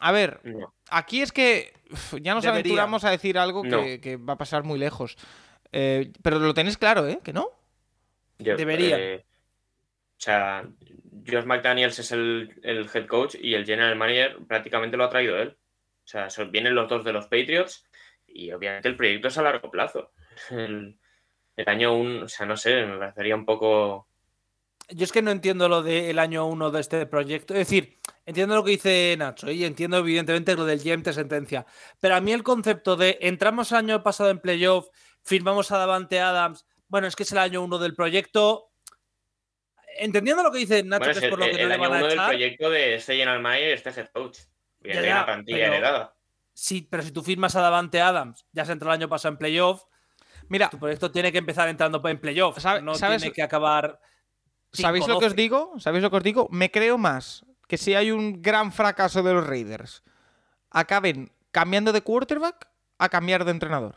A 0.00 0.12
ver, 0.12 0.40
No. 0.44 0.74
Aquí 0.90 1.22
es 1.22 1.32
que 1.32 1.72
ya 2.20 2.34
nos 2.34 2.44
aventuramos 2.46 3.04
a 3.04 3.10
decir 3.10 3.38
algo 3.38 3.62
que, 3.62 3.68
No. 3.68 3.82
que 4.00 4.16
va 4.16 4.34
a 4.34 4.38
pasar 4.38 4.64
muy 4.64 4.78
lejos. 4.78 5.16
Eh, 5.72 6.12
pero 6.22 6.38
lo 6.38 6.54
tenéis 6.54 6.78
claro, 6.78 7.06
¿eh? 7.06 7.20
¿Que 7.22 7.32
no? 7.32 7.50
Yo, 8.38 8.56
Deberían. 8.56 8.98
eh, 9.00 9.24
o 9.26 10.20
sea, 10.20 10.64
Josh 11.26 11.44
McDaniels 11.44 11.98
es 11.98 12.12
el, 12.12 12.58
el 12.62 12.88
head 12.92 13.06
coach 13.06 13.36
y 13.40 13.54
el 13.54 13.66
general 13.66 13.96
manager 13.96 14.38
prácticamente 14.46 14.96
lo 14.96 15.04
ha 15.04 15.10
traído 15.10 15.36
él. 15.38 15.56
O 16.04 16.06
sea, 16.08 16.30
son- 16.30 16.50
vienen 16.50 16.74
los 16.74 16.88
dos 16.88 17.04
de 17.04 17.12
los 17.12 17.26
Patriots 17.26 17.84
y 18.26 18.50
obviamente 18.52 18.88
el 18.88 18.96
proyecto 18.96 19.28
es 19.28 19.38
a 19.38 19.42
largo 19.42 19.70
plazo. 19.70 20.12
El, 20.50 20.98
el 21.56 21.68
año 21.68 21.94
un, 21.94 22.22
o 22.22 22.28
sea, 22.28 22.46
no 22.46 22.56
sé, 22.56 22.84
me 22.86 22.98
parecería 22.98 23.34
un 23.36 23.44
poco. 23.44 24.07
Yo 24.90 25.04
es 25.04 25.12
que 25.12 25.20
no 25.20 25.30
entiendo 25.30 25.68
lo 25.68 25.82
del 25.82 26.18
año 26.18 26.46
1 26.46 26.70
de 26.70 26.80
este 26.80 27.04
proyecto. 27.06 27.52
Es 27.54 27.60
decir, 27.60 27.98
entiendo 28.24 28.54
lo 28.54 28.64
que 28.64 28.70
dice 28.72 29.14
Nacho 29.18 29.50
y 29.50 29.64
entiendo 29.64 29.98
evidentemente 29.98 30.54
lo 30.56 30.64
del 30.64 30.80
GM 30.82 31.02
te 31.02 31.12
sentencia. 31.12 31.66
Pero 32.00 32.16
a 32.16 32.20
mí 32.20 32.32
el 32.32 32.42
concepto 32.42 32.96
de 32.96 33.18
entramos 33.20 33.70
el 33.72 33.78
año 33.78 34.02
pasado 34.02 34.30
en 34.30 34.38
playoff, 34.40 34.88
firmamos 35.22 35.70
a 35.72 35.78
Davante 35.78 36.20
Adams, 36.20 36.66
bueno, 36.88 37.06
es 37.06 37.16
que 37.16 37.24
es 37.24 37.32
el 37.32 37.38
año 37.38 37.62
1 37.62 37.78
del 37.78 37.94
proyecto. 37.94 38.70
Entendiendo 39.98 40.42
lo 40.42 40.50
que 40.50 40.58
dice 40.58 40.82
Nacho, 40.82 41.00
Bueno, 41.00 41.12
que 41.12 41.18
es 41.18 41.24
el, 41.24 41.30
por 41.30 41.38
lo 41.38 41.44
que 41.46 41.50
el 41.50 41.62
no 41.62 41.68
le 41.68 41.74
año 41.74 41.82
van 41.82 41.92
a 41.92 41.96
uno 41.96 42.04
del 42.06 42.12
echar. 42.14 42.28
proyecto 42.28 42.70
de 42.70 42.94
este 42.94 43.12
general 43.16 43.40
manager 43.42 43.68
y 43.68 43.72
este 43.72 43.90
head 43.90 44.08
coach. 44.12 44.38
Viene 44.80 44.94
Ya, 44.94 45.00
de 45.02 45.08
ya, 45.08 45.14
una 45.16 45.26
plantilla 45.26 45.58
pero- 45.58 45.72
heredada. 45.74 46.14
Sí, 46.54 46.88
pero 46.90 47.02
si 47.02 47.12
tú 47.12 47.22
firmas 47.22 47.54
a 47.56 47.60
Davante 47.60 48.00
Adams, 48.00 48.46
ya 48.52 48.64
se 48.64 48.72
entró 48.72 48.88
el 48.88 48.94
año 48.94 49.08
pasado 49.08 49.32
en 49.32 49.38
playoff, 49.38 49.82
Mira, 50.50 50.70
tu 50.70 50.78
proyecto 50.78 51.10
tiene 51.10 51.30
que 51.30 51.36
empezar 51.36 51.68
entrando 51.68 52.00
en 52.08 52.18
playoff. 52.18 52.58
¿Sabe- 52.58 52.80
no 52.80 52.94
sabes- 52.94 53.20
tiene 53.20 53.34
que 53.34 53.42
acabar. 53.42 54.00
¿Sabéis 54.72 55.06
lo 55.06 55.18
que 55.18 55.26
os 55.26 55.32
5-12. 55.32 55.36
digo? 55.36 55.72
¿Sabéis 55.78 56.02
lo 56.02 56.10
que 56.10 56.16
os 56.16 56.22
digo? 56.22 56.48
Me 56.50 56.70
creo 56.70 56.98
más 56.98 57.44
que 57.66 57.76
si 57.76 57.94
hay 57.94 58.10
un 58.10 58.40
gran 58.42 58.72
fracaso 58.72 59.22
de 59.22 59.34
los 59.34 59.46
Raiders, 59.46 60.02
acaben 60.70 61.30
cambiando 61.50 61.92
de 61.92 62.02
quarterback 62.02 62.68
a 62.98 63.08
cambiar 63.08 63.44
de 63.44 63.50
entrenador. 63.52 63.96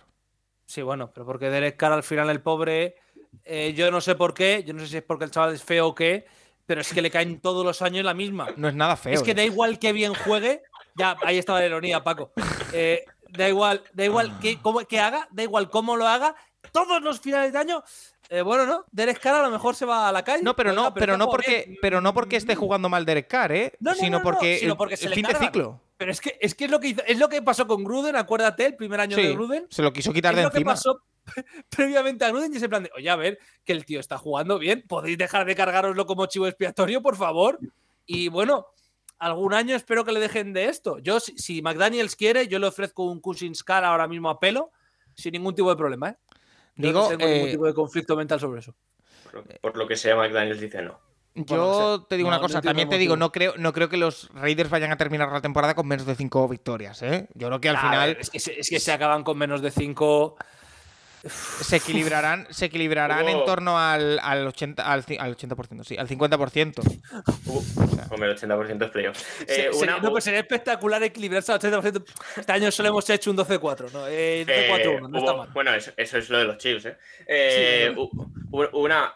Sí, 0.66 0.82
bueno, 0.82 1.12
pero 1.14 1.26
porque 1.26 1.50
Derek 1.50 1.78
Carr 1.78 1.94
al 1.94 2.04
final 2.04 2.30
el 2.30 2.42
pobre, 2.42 2.96
eh, 3.44 3.74
yo 3.76 3.92
no 3.92 4.02
sé 4.02 4.16
por 4.16 4.34
qué, 4.34 4.64
yo 4.66 4.74
no 4.74 4.82
sé 4.82 4.88
si 4.88 4.98
es 4.98 5.04
porque 5.04 5.26
el 5.26 5.32
chaval 5.32 5.54
es 5.54 5.64
feo 5.64 5.88
o 5.88 5.96
qué, 5.96 6.26
pero 6.66 6.82
es 6.82 6.94
que 6.94 7.02
le 7.02 7.12
caen 7.12 7.42
todos 7.42 7.66
los 7.66 7.82
años 7.82 8.06
la 8.06 8.14
misma. 8.14 8.48
No 8.56 8.68
es 8.68 8.76
nada 8.76 8.96
feo. 8.96 9.14
es 9.14 9.24
que 9.24 9.32
¿eh? 9.32 9.36
da 9.36 9.44
igual 9.44 9.80
que 9.80 9.92
bien 9.92 10.14
juegue, 10.14 10.64
ya, 10.96 11.18
ahí 11.24 11.38
estaba 11.38 11.60
la 11.60 11.66
ironía, 11.66 12.04
Paco. 12.04 12.32
Eh, 12.74 13.04
da 13.30 13.50
igual, 13.50 13.84
da 13.94 14.06
igual 14.06 14.40
que, 14.40 14.62
cómo, 14.62 14.80
que 14.82 15.00
haga, 15.00 15.28
da 15.32 15.44
igual 15.44 15.70
cómo 15.70 15.98
lo 15.98 16.08
haga, 16.08 16.36
todos 16.72 17.02
los 17.02 17.20
finales 17.20 17.52
de 17.52 17.60
año, 17.60 17.84
eh, 18.34 18.42
bueno, 18.42 18.66
¿no? 18.66 18.86
Derek 18.92 19.20
Carr 19.20 19.36
a 19.36 19.42
lo 19.44 19.52
mejor 19.52 19.76
se 19.76 19.86
va 19.86 20.08
a 20.08 20.12
la 20.14 20.24
calle. 20.24 20.42
No, 20.42 20.56
pero 20.56 20.72
no, 20.72 20.94
pero 20.94 21.18
no 21.18 21.30
porque, 21.30 21.64
bien. 21.68 21.78
pero 21.82 22.00
no 22.02 22.14
porque 22.14 22.38
esté 22.38 22.56
jugando 22.56 22.88
mal 22.88 23.06
Derek 23.06 23.28
Carr, 23.28 23.52
¿eh? 23.52 23.74
No, 23.82 23.92
no, 23.92 23.96
sino 23.98 24.18
no, 24.20 24.24
porque, 24.24 24.58
sino 24.60 24.72
el- 24.74 24.78
porque 24.78 24.94
el, 24.96 25.00
se 25.00 25.10
le 25.10 25.16
fin 25.16 25.26
de 25.26 25.36
ciclo. 25.36 25.82
Pero 25.98 26.12
es 26.12 26.22
que, 26.22 26.38
es 26.42 26.56
que 26.56 26.66
es 26.66 26.72
lo 26.72 26.80
que 26.80 26.88
hizo, 26.88 27.04
es 27.06 27.20
lo 27.20 27.28
que 27.30 27.42
pasó 27.42 27.68
con 27.68 27.84
Gruden, 27.84 28.16
acuérdate, 28.16 28.66
el 28.66 28.76
primer 28.76 29.02
año 29.02 29.16
Sí, 29.18 29.22
de 29.24 29.34
Gruden. 29.34 29.68
se 29.70 29.84
lo 29.84 29.92
quiso 29.94 30.12
quitar 30.14 30.32
es 30.34 30.38
de 30.38 30.44
lo 30.44 30.50
que 30.52 30.58
encima. 30.58 30.72
pasó 30.72 31.02
previamente 31.70 32.26
a 32.26 32.30
Gruden 32.30 32.54
y 32.54 32.58
ese 32.58 32.70
plan 32.70 32.84
de, 32.84 32.92
oye, 32.96 33.10
a 33.10 33.16
ver, 33.16 33.38
que 33.64 33.74
el 33.74 33.86
tío 33.86 34.00
está 34.00 34.18
jugando 34.18 34.58
bien, 34.60 34.84
podéis 34.88 35.18
dejar 35.18 35.46
de 35.46 35.56
cargaroslo 35.56 36.06
como 36.06 36.26
chivo 36.26 36.48
expiatorio, 36.48 37.02
por 37.02 37.16
favor. 37.16 37.60
Y 38.06 38.30
bueno, 38.30 38.66
algún 39.20 39.54
año 39.54 39.76
espero 39.76 40.04
que 40.04 40.12
le 40.12 40.20
dejen 40.20 40.54
de 40.54 40.66
esto. 40.70 40.98
Yo, 41.00 41.20
si, 41.20 41.38
si 41.38 41.62
McDaniels 41.62 42.16
quiere, 42.16 42.48
yo 42.48 42.58
le 42.60 42.68
ofrezco 42.68 43.04
un 43.06 43.20
Cousins 43.20 43.64
Car 43.64 43.84
ahora 43.86 44.08
mismo 44.08 44.30
a 44.30 44.40
pelo, 44.40 44.72
sin 45.14 45.34
ningún 45.34 45.54
tipo 45.54 45.70
de 45.70 45.76
problema, 45.76 46.10
¿eh? 46.10 46.18
Digo, 46.76 47.02
no 47.02 47.18
tengo 47.18 47.26
ningún 47.32 47.48
eh, 47.48 47.52
tipo 47.52 47.66
de 47.66 47.74
conflicto 47.74 48.16
mental 48.16 48.40
sobre 48.40 48.60
eso. 48.62 48.76
Por 49.24 49.34
lo, 49.36 49.44
por 49.62 49.78
lo 49.78 49.88
que 49.88 49.96
sea, 49.96 50.16
McDaniels 50.16 50.60
dice 50.60 50.82
no. 50.82 51.00
Yo 51.34 51.46
Bueno, 51.46 52.04
te 52.10 52.18
digo 52.18 52.30
No, 52.30 52.36
una 52.36 52.42
cosa, 52.42 52.62
también 52.62 52.90
te 52.90 52.98
digo, 52.98 53.16
no 53.16 53.32
creo, 53.32 53.54
no 53.58 53.72
creo 53.72 53.88
que 53.88 53.96
los 53.96 54.30
Raiders 54.34 54.70
vayan 54.70 54.92
a 54.92 54.98
terminar 54.98 55.32
la 55.32 55.42
temporada 55.42 55.76
con 55.76 55.88
menos 55.88 56.06
de 56.06 56.16
cinco 56.16 56.48
victorias, 56.50 57.02
¿eh? 57.04 57.30
Yo 57.36 57.48
creo 57.48 57.62
que 57.62 57.70
al 57.70 57.78
A 57.78 57.82
final. 57.82 58.08
ver, 58.10 58.18
es, 58.20 58.30
que 58.30 58.40
se, 58.40 58.60
es 58.60 58.70
que 58.70 58.80
se 58.82 58.92
acaban 58.92 59.24
con 59.24 59.38
menos 59.38 59.62
de 59.62 59.72
5. 59.72 60.36
Se 61.30 61.76
equilibrarán, 61.78 62.48
se 62.50 62.66
equilibrarán 62.66 63.28
en 63.30 63.46
torno 63.46 63.78
al, 63.80 64.20
al 64.20 64.48
80%, 64.48 64.76
al, 64.80 65.06
al 65.20 65.38
80%, 65.38 65.84
sí, 65.84 65.98
al 65.98 66.08
50%. 66.08 66.80
Uh, 67.46 67.64
hombre, 68.14 68.32
el 68.32 68.38
80% 68.38 68.86
es. 68.86 69.18
Se- 69.48 69.68
Eh, 69.70 69.74
sería, 69.74 69.98
no, 70.00 70.10
pues 70.12 70.24
sería 70.24 70.40
espectacular 70.40 71.02
equilibrarse 71.04 71.52
al 71.52 71.60
80%. 71.60 72.04
Este 72.38 72.52
año 72.52 72.72
solo 72.72 72.90
hemos 72.90 73.10
hecho 73.10 73.32
un 73.32 73.38
12-4, 73.38 73.92
¿no? 73.92 74.08
Eh, 74.08 74.46
12-4-1, 74.48 75.10
no 75.10 75.18
está 75.20 75.32
hubo- 75.34 75.38
mal. 75.38 75.50
Bueno, 75.54 75.74
eso, 75.74 75.92
eso 75.98 76.18
es 76.18 76.30
lo 76.30 76.40
de 76.40 76.46
los 76.46 76.58
Chiefs, 76.58 76.86
¿eh? 76.86 76.98
Eh, 77.28 77.92
Sí, 77.94 78.00
hubo 78.52 78.70
una, 78.80 79.14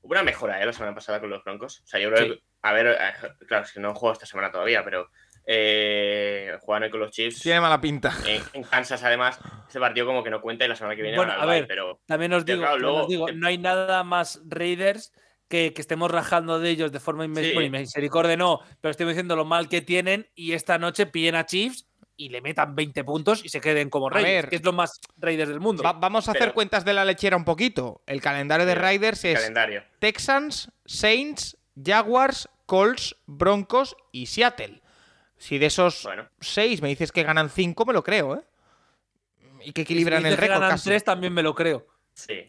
hubo 0.00 0.12
una 0.12 0.22
mejora, 0.22 0.60
¿eh? 0.62 0.66
La 0.66 0.72
semana 0.72 0.94
pasada 0.94 1.20
con 1.20 1.30
los 1.30 1.42
Broncos. 1.44 1.80
O 1.84 1.86
sea, 1.86 2.00
yo 2.00 2.10
creo 2.10 2.24
Sí. 2.24 2.30
que. 2.34 2.42
A 2.62 2.72
ver, 2.72 2.86
eh, 2.86 3.28
claro, 3.48 3.64
es 3.64 3.72
que 3.72 3.80
no 3.80 3.90
he 3.90 3.94
jugado 3.94 4.12
esta 4.14 4.26
semana 4.26 4.50
todavía, 4.50 4.84
pero. 4.84 5.10
Eh, 5.46 6.56
con 6.64 7.00
los 7.00 7.10
Chiefs. 7.10 7.40
Tiene 7.42 7.60
mala 7.60 7.80
pinta. 7.80 8.12
En, 8.26 8.42
en 8.52 8.62
Kansas, 8.64 9.02
además, 9.02 9.38
este 9.66 9.80
partido 9.80 10.06
como 10.06 10.22
que 10.22 10.30
no 10.30 10.40
cuenta 10.40 10.64
y 10.64 10.68
la 10.68 10.76
semana 10.76 10.96
que 10.96 11.02
viene 11.02 11.16
Bueno, 11.16 11.32
a 11.32 11.44
bye, 11.46 11.64
pero. 11.64 12.00
También 12.06 12.32
os 12.32 12.44
digo, 12.44 12.60
claro, 12.60 12.72
también 12.74 12.90
os 12.90 13.08
luego- 13.08 13.08
digo, 13.28 13.38
no 13.38 13.46
hay 13.46 13.58
nada 13.58 14.04
más 14.04 14.40
Raiders 14.46 15.12
que, 15.48 15.72
que 15.74 15.80
estemos 15.80 16.10
rajando 16.10 16.58
de 16.60 16.70
ellos 16.70 16.92
de 16.92 17.00
forma 17.00 17.24
inmes- 17.26 17.52
Sí. 17.52 18.36
no, 18.38 18.60
pero 18.80 18.90
estoy 18.90 19.06
diciendo 19.06 19.36
lo 19.36 19.44
mal 19.44 19.68
que 19.68 19.82
tienen 19.82 20.28
y 20.34 20.52
esta 20.52 20.78
noche 20.78 21.06
pillen 21.06 21.34
a 21.34 21.44
Chiefs 21.46 21.86
y 22.16 22.28
le 22.28 22.40
metan 22.40 22.74
20 22.74 23.04
puntos 23.04 23.44
y 23.44 23.48
se 23.48 23.60
queden 23.60 23.90
como 23.90 24.08
Raiders, 24.08 24.48
que 24.48 24.56
es 24.56 24.64
lo 24.64 24.72
más 24.72 25.00
Raiders 25.18 25.48
del 25.48 25.60
mundo. 25.60 25.82
Va- 25.82 25.92
vamos 25.94 26.28
a 26.28 26.32
hacer 26.32 26.40
Pero- 26.42 26.54
cuentas 26.54 26.84
de 26.84 26.92
la 26.94 27.04
lechera 27.04 27.36
un 27.36 27.44
poquito. 27.44 28.02
El 28.06 28.20
calendario 28.20 28.64
de 28.66 28.74
Mira, 28.76 28.88
Riders 28.90 29.24
es 29.24 29.38
Calendario. 29.40 29.82
Texans, 29.98 30.70
Saints, 30.86 31.56
Jaguars, 31.82 32.48
Colts, 32.66 33.16
Broncos 33.26 33.96
y 34.12 34.26
Seattle. 34.26 34.81
Si 35.42 35.58
de 35.58 35.66
esos 35.66 36.04
Bueno. 36.04 36.28
seis 36.40 36.80
me 36.82 36.88
dices 36.88 37.10
que 37.10 37.24
ganan 37.24 37.50
cinco, 37.50 37.84
me 37.84 37.92
lo 37.92 38.04
creo, 38.04 38.36
¿eh? 38.36 38.42
Y 39.64 39.72
que 39.72 39.82
equilibran 39.82 40.20
Si 40.22 40.26
el 40.28 40.30
dices 40.30 40.38
que 40.40 40.46
récord 40.46 40.60
ganan 40.60 40.70
casi. 40.76 40.84
tres, 40.88 41.02
también 41.02 41.32
me 41.32 41.42
lo 41.42 41.52
creo. 41.52 41.84
Sí. 42.14 42.48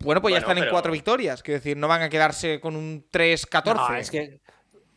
Bueno, 0.00 0.20
pues 0.20 0.32
ya 0.32 0.38
están 0.40 0.58
en 0.58 0.68
cuatro 0.68 0.90
victorias. 0.90 1.40
Quiero 1.42 1.60
decir, 1.60 1.76
no 1.76 1.86
van 1.86 2.02
a 2.02 2.08
quedarse 2.08 2.60
con 2.60 2.74
un 2.74 3.06
3-14. 3.10 3.74
No, 3.74 3.94
es 3.96 4.10
que 4.10 4.40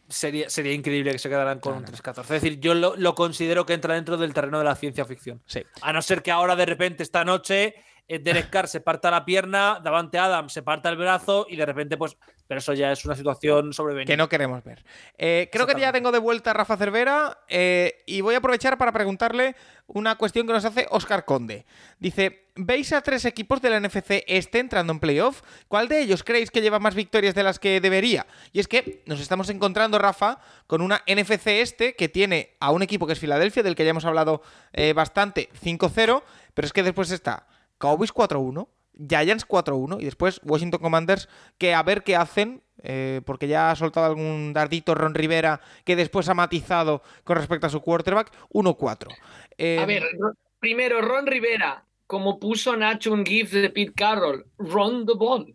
sería, 0.10 0.50
sería 0.50 0.74
increíble 0.74 1.12
que 1.12 1.20
se 1.20 1.30
quedaran 1.30 1.60
con 1.60 1.76
un 1.76 1.82
no. 1.84 1.88
3-14. 1.88 2.22
Es 2.22 2.28
decir, 2.30 2.60
yo 2.60 2.74
lo, 2.74 2.96
lo 2.96 3.14
considero 3.14 3.66
que 3.68 3.74
entra 3.74 3.94
dentro 3.94 4.18
del 4.18 4.34
terreno 4.34 4.58
de 4.58 4.66
la 4.66 4.76
ciencia 4.76 5.06
ficción. 5.06 5.42
Sí. 5.46 5.64
A 5.82 5.94
no 5.94 6.02
ser 6.02 6.24
que 6.24 6.32
ahora 6.32 6.56
de 6.56 6.66
repente 6.66 7.04
esta 7.04 7.24
noche 7.24 7.76
eh, 8.08 8.20
Derek 8.20 8.50
Carr 8.50 8.68
se 8.68 8.82
parta 8.82 9.10
la 9.10 9.26
pierna, 9.26 9.80
Davante 9.84 10.20
Adams 10.20 10.54
se 10.54 10.62
parta 10.62 10.90
el 10.90 10.98
brazo 10.98 11.48
y 11.50 11.56
de 11.56 11.66
repente 11.66 11.98
pues... 11.98 12.18
Pero 12.48 12.60
eso 12.60 12.74
ya 12.74 12.92
es 12.92 13.04
una 13.06 13.16
situación 13.16 13.74
sobrevenida. 13.74 14.06
Que 14.06 14.18
no 14.18 14.30
queremos 14.30 14.64
ver. 14.64 14.86
Eh, 15.18 15.50
creo 15.52 15.66
que 15.66 15.80
ya 15.82 15.92
tengo 15.92 16.12
de 16.12 16.20
vuelta 16.20 16.52
a 16.52 16.54
Rafa 16.54 16.78
Cervera 16.78 17.40
eh, 17.48 18.04
y 18.06 18.22
voy 18.22 18.36
a 18.36 18.38
aprovechar 18.38 18.78
para 18.78 18.92
preguntarle 18.92 19.56
una 19.88 20.14
cuestión 20.14 20.46
que 20.46 20.54
nos 20.54 20.64
hace 20.64 20.86
Oscar 20.92 21.26
Conde. 21.26 21.66
Dice, 21.98 22.52
¿veis 22.56 22.94
a 22.94 23.02
tres 23.02 23.26
equipos 23.26 23.64
de 23.64 23.72
la 23.72 23.80
NFC 23.80 24.24
este 24.28 24.60
entrando 24.60 24.94
en 24.94 25.00
playoff? 25.00 25.42
¿Cuál 25.68 25.88
de 25.88 26.02
ellos 26.02 26.24
creéis 26.24 26.52
que 26.52 26.62
lleva 26.62 26.78
más 26.78 26.94
victorias 26.94 27.34
de 27.34 27.42
las 27.42 27.58
que 27.58 27.82
debería? 27.82 28.28
Y 28.54 28.60
es 28.60 28.68
que 28.68 29.02
nos 29.08 29.20
estamos 29.20 29.50
encontrando, 29.50 29.98
Rafa, 29.98 30.38
con 30.68 30.82
una 30.82 31.02
NFC 31.08 31.48
este 31.48 31.96
que 31.96 32.10
tiene 32.10 32.58
a 32.60 32.70
un 32.70 32.84
equipo 32.84 33.08
que 33.08 33.14
es 33.14 33.20
Filadelfia, 33.20 33.64
del 33.64 33.74
que 33.74 33.86
ya 33.86 33.90
hemos 33.90 34.06
hablado 34.06 34.44
eh, 34.74 34.94
bastante, 34.94 35.50
5-0, 35.64 36.22
pero 36.54 36.66
es 36.68 36.74
que 36.74 36.84
después 36.84 37.10
está 37.10 37.48
Cowboys 37.86 38.14
4-1. 38.14 38.68
Giants 38.98 39.46
4-1 39.46 40.02
y 40.02 40.06
después 40.06 40.40
Washington 40.46 40.80
Commanders 40.80 41.28
que 41.58 41.74
a 41.74 41.84
ver 41.84 42.02
qué 42.04 42.16
hacen 42.16 42.64
eh, 42.82 43.20
porque 43.26 43.46
ya 43.50 43.70
ha 43.72 43.76
soltado 43.76 44.06
algún 44.06 44.54
dardito 44.54 44.96
Ron 44.96 45.14
Rivera 45.14 45.60
que 45.84 45.98
después 45.98 46.30
ha 46.30 46.34
matizado 46.34 47.02
con 47.26 47.36
respecto 47.36 47.68
a 47.68 47.70
su 47.70 47.82
quarterback 47.82 48.32
1-4. 48.54 49.14
Eh, 49.58 49.80
A 49.80 49.86
ver, 49.86 50.04
Ro- 50.18 50.32
primero, 50.60 51.02
Ron 51.02 51.28
Rivera, 51.28 51.84
como 52.08 52.40
puso 52.40 52.78
Nacho 52.78 53.12
un 53.12 53.26
GIF 53.26 53.52
de 53.52 53.70
Pete 53.70 53.92
Carroll, 53.94 54.46
Ron 54.58 55.06
the 55.06 55.14
ball. 55.18 55.54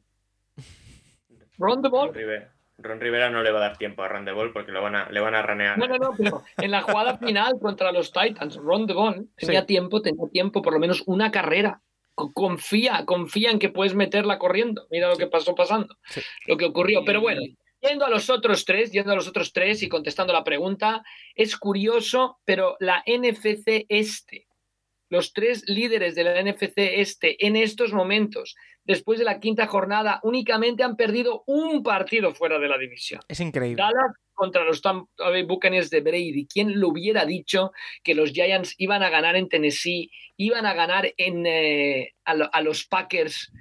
Ron 1.59 1.82
the 1.82 1.89
Ron 1.89 1.90
ball. 1.90 2.15
Rivera, 2.15 2.52
Ron 2.78 3.01
Rivera 3.01 3.31
no 3.31 3.43
le 3.43 3.52
va 3.52 3.59
a 3.59 3.69
dar 3.69 3.78
tiempo 3.78 4.02
a 4.02 4.09
Randeball 4.09 4.52
porque 4.52 4.73
lo 4.73 4.82
van 4.82 4.97
a, 4.97 5.09
le 5.11 5.20
van 5.20 5.35
a 5.35 5.43
ranear. 5.43 5.78
No, 5.78 5.86
no, 5.86 5.97
no, 5.97 6.11
pero 6.16 6.43
en 6.59 6.70
la 6.70 6.82
jugada 6.82 7.16
final 7.19 7.55
contra 7.61 7.90
los 7.93 8.12
Titans, 8.12 8.57
Ron 8.57 8.86
the 8.86 8.93
ball 8.93 9.28
tenía 9.36 9.61
Sí. 9.61 9.66
tiempo, 9.66 10.02
tenía 10.02 10.28
tiempo, 10.31 10.61
por 10.62 10.73
lo 10.74 10.78
menos 10.78 11.02
una 11.07 11.31
carrera. 11.31 11.81
Co- 12.15 12.32
Confía, 12.32 13.05
confía 13.07 13.51
en 13.51 13.59
que 13.59 13.69
puedes 13.70 13.95
meterla 13.95 14.39
corriendo. 14.39 14.87
Mira 14.91 15.09
lo 15.09 15.16
que 15.16 15.27
pasó 15.27 15.55
pasando, 15.55 15.97
Sí. 16.09 16.20
lo 16.47 16.57
que 16.57 16.66
ocurrió. 16.66 17.05
Pero 17.05 17.20
bueno, 17.20 17.41
Yendo 17.82 18.05
a 18.05 18.11
los 18.11 18.28
otros 18.28 18.66
tres, 18.66 18.93
yendo 18.93 19.11
a 19.12 19.15
los 19.16 19.27
otros 19.27 19.55
tres 19.55 19.82
y 19.82 19.89
contestando 19.89 20.35
la 20.35 20.45
pregunta, 20.45 21.03
es 21.35 21.57
curioso, 21.57 22.39
pero 22.45 22.77
la 22.78 23.03
NFC 23.07 23.87
este, 23.89 24.47
los 25.09 25.32
tres 25.32 25.65
líderes 25.66 26.15
de 26.15 26.24
la 26.24 26.39
NFC 26.43 26.74
este 27.01 27.47
en 27.47 27.57
estos 27.57 27.95
momentos, 27.95 28.55
después 28.85 29.19
de 29.19 29.24
la 29.24 29.40
quinta 29.40 29.66
jornada, 29.66 30.20
únicamente 30.23 30.82
han 30.82 30.97
perdido 30.97 31.43
un 31.47 31.82
partido 31.82 32.32
fuera 32.35 32.59
de 32.59 32.69
la 32.69 32.78
división. 32.78 33.20
es 33.28 33.40
increíble. 33.40 33.82
Dallas 33.82 34.12
contra 34.35 34.65
los 34.65 34.81
Tampa 34.81 35.28
Bay 35.31 35.43
Buccaneers 35.43 35.90
de 35.90 36.01
Brady. 36.01 36.47
¿Quién 36.47 36.81
lo 36.81 36.89
hubiera 36.89 37.27
dicho 37.27 37.73
que 38.02 38.15
los 38.15 38.31
Giants 38.32 38.74
iban 38.78 39.02
a 39.02 39.11
ganar 39.11 39.36
en 39.36 39.48
Tennessee, 39.51 40.11
iban 40.39 40.65
a 40.65 40.73
ganar 40.73 41.12
en, 41.19 41.44
eh, 41.47 42.15
a, 42.24 42.35
lo- 42.35 42.48
a 42.52 42.62
los 42.62 42.86
Packers 42.86 43.52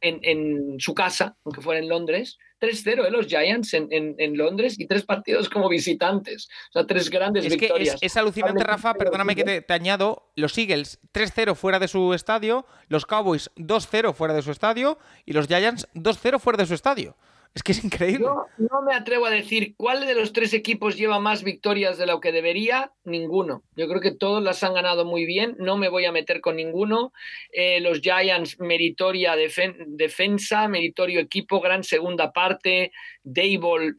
en, 0.00 0.18
en 0.22 0.80
su 0.80 0.92
casa, 0.94 1.36
aunque 1.44 1.60
fuera 1.60 1.80
en 1.80 1.88
Londres? 1.88 2.36
3-0 2.60 3.06
¿eh? 3.06 3.10
los 3.10 3.26
Giants 3.26 3.74
en, 3.74 3.88
en- 3.90 4.14
en 4.18 4.36
Londres 4.36 4.78
y 4.78 4.86
tres 4.86 5.04
partidos 5.04 5.48
como 5.48 5.68
visitantes. 5.68 6.48
O 6.70 6.72
sea, 6.72 6.86
tres 6.86 7.08
grandes 7.10 7.44
Es 7.44 7.52
que 7.54 7.60
victorias. 7.66 7.94
es, 7.96 8.02
es 8.02 8.16
alucinante, 8.16 8.64
Rafa, 8.64 8.94
perdóname 8.94 9.34
que 9.36 9.44
te, 9.44 9.60
te 9.62 9.72
añado, 9.74 10.30
los 10.36 10.56
Eagles 10.58 10.98
3-0 11.12 11.54
fuera 11.54 11.78
de 11.78 11.88
su 11.88 12.14
estadio, 12.14 12.66
los 12.88 13.06
Cowboys 13.06 13.50
2-0 13.56 14.12
fuera 14.14 14.34
de 14.34 14.42
su 14.42 14.50
estadio 14.50 14.98
y 15.24 15.32
los 15.32 15.46
Giants 15.46 15.88
2-0 15.94 16.38
fuera 16.40 16.56
de 16.56 16.66
su 16.66 16.74
estadio. 16.74 17.16
Es 17.54 17.62
que 17.62 17.72
es 17.72 17.82
increíble. 17.82 18.26
No 18.58 18.82
me 18.82 18.94
atrevo 18.94 19.26
a 19.26 19.30
decir 19.30 19.74
cuál 19.76 20.06
de 20.06 20.14
los 20.14 20.32
tres 20.32 20.52
equipos 20.54 20.96
lleva 20.96 21.18
más 21.18 21.42
victorias 21.42 21.98
de 21.98 22.06
lo 22.06 22.20
que 22.20 22.30
debería. 22.30 22.92
Ninguno. 23.04 23.64
Yo 23.74 23.88
creo 23.88 24.00
que 24.00 24.12
todos 24.12 24.42
las 24.42 24.62
han 24.62 24.74
ganado 24.74 25.04
muy 25.04 25.24
bien. 25.26 25.56
No 25.58 25.76
me 25.76 25.88
voy 25.88 26.04
a 26.04 26.12
meter 26.12 26.40
con 26.40 26.54
ninguno. 26.56 27.12
Eh, 27.52 27.80
los 27.80 28.00
Giants, 28.00 28.60
meritoria 28.60 29.34
defen- 29.34 29.84
defensa, 29.88 30.68
meritorio 30.68 31.18
equipo, 31.18 31.60
gran 31.60 31.82
segunda 31.82 32.32
parte. 32.32 32.92
Dable 33.24 33.94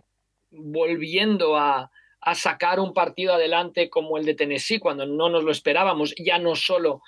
volviendo 0.51 1.57
a 1.57 1.89
sacar 2.33 2.79
un 2.79 2.93
partido 2.93 3.33
adelante 3.33 3.89
como 3.89 4.17
el 4.17 4.25
de 4.25 4.35
Tennessee 4.35 4.79
cuando 4.79 5.05
no 5.05 5.29
nos 5.29 5.43
lo 5.43 5.51
esperábamos. 5.51 6.13
Ya 6.17 6.37
no 6.37 6.55
solo 6.55 7.01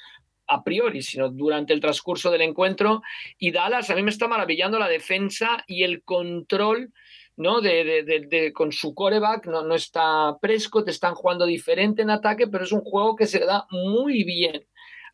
a 0.53 0.63
priori, 0.63 1.01
sino 1.01 1.29
durante 1.29 1.73
el 1.73 1.79
transcurso 1.79 2.29
del 2.31 2.41
encuentro. 2.41 3.01
Y 3.37 3.51
Dallas, 3.51 3.89
a 3.89 3.95
mí 3.95 4.03
me 4.03 4.11
está 4.11 4.27
maravillando 4.27 4.77
la 4.79 4.87
defensa 4.87 5.63
y 5.67 5.83
el 5.83 6.03
control 6.03 6.91
¿no? 7.37 7.61
De, 7.61 8.03
de- 8.03 8.25
de- 8.27 8.53
con 8.53 8.71
su 8.71 8.93
coreback. 8.93 9.47
No, 9.47 9.63
no 9.63 9.73
está 9.73 10.35
Prescott, 10.41 10.89
están 10.89 11.15
jugando 11.15 11.45
diferente 11.45 12.01
en 12.01 12.09
ataque, 12.11 12.45
pero 12.47 12.65
es 12.65 12.71
un 12.71 12.81
juego 12.81 13.15
que 13.15 13.25
se 13.25 13.39
le 13.39 13.45
da 13.45 13.65
muy 13.71 14.23
bien 14.25 14.65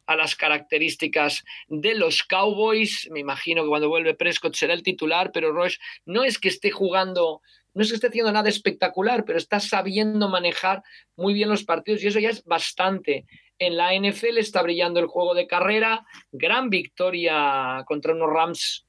a 0.07 0.15
las 0.15 0.35
características 0.35 1.43
de 1.67 1.93
los 1.95 2.23
Cowboys. 2.23 3.07
Me 3.11 3.19
imagino 3.19 3.61
que 3.63 3.69
cuando 3.69 3.87
vuelve 3.87 4.15
Prescott 4.15 4.55
será 4.55 4.73
el 4.73 4.83
titular, 4.83 5.31
pero 5.31 5.53
Roche 5.53 5.77
no 6.05 6.23
es 6.23 6.39
que 6.39 6.49
esté 6.49 6.71
jugando, 6.71 7.41
no 7.73 7.81
es 7.83 7.89
que 7.89 7.95
esté 7.95 8.07
haciendo 8.07 8.31
nada 8.31 8.49
espectacular, 8.49 9.23
pero 9.23 9.37
está 9.37 9.59
sabiendo 9.59 10.27
manejar 10.27 10.81
muy 11.15 11.33
bien 11.33 11.49
los 11.49 11.63
partidos 11.63 12.03
y 12.03 12.07
eso 12.07 12.19
ya 12.19 12.29
es 12.31 12.43
bastante. 12.43 13.25
En 13.59 13.77
la 13.77 13.93
NFL 13.93 14.37
está 14.37 14.61
brillando 14.61 14.99
el 14.99 15.07
juego 15.07 15.33
de 15.33 15.47
carrera, 15.47 16.05
gran 16.31 16.69
victoria 16.69 17.83
contra 17.87 18.13
unos 18.13 18.31
Rams 18.31 18.86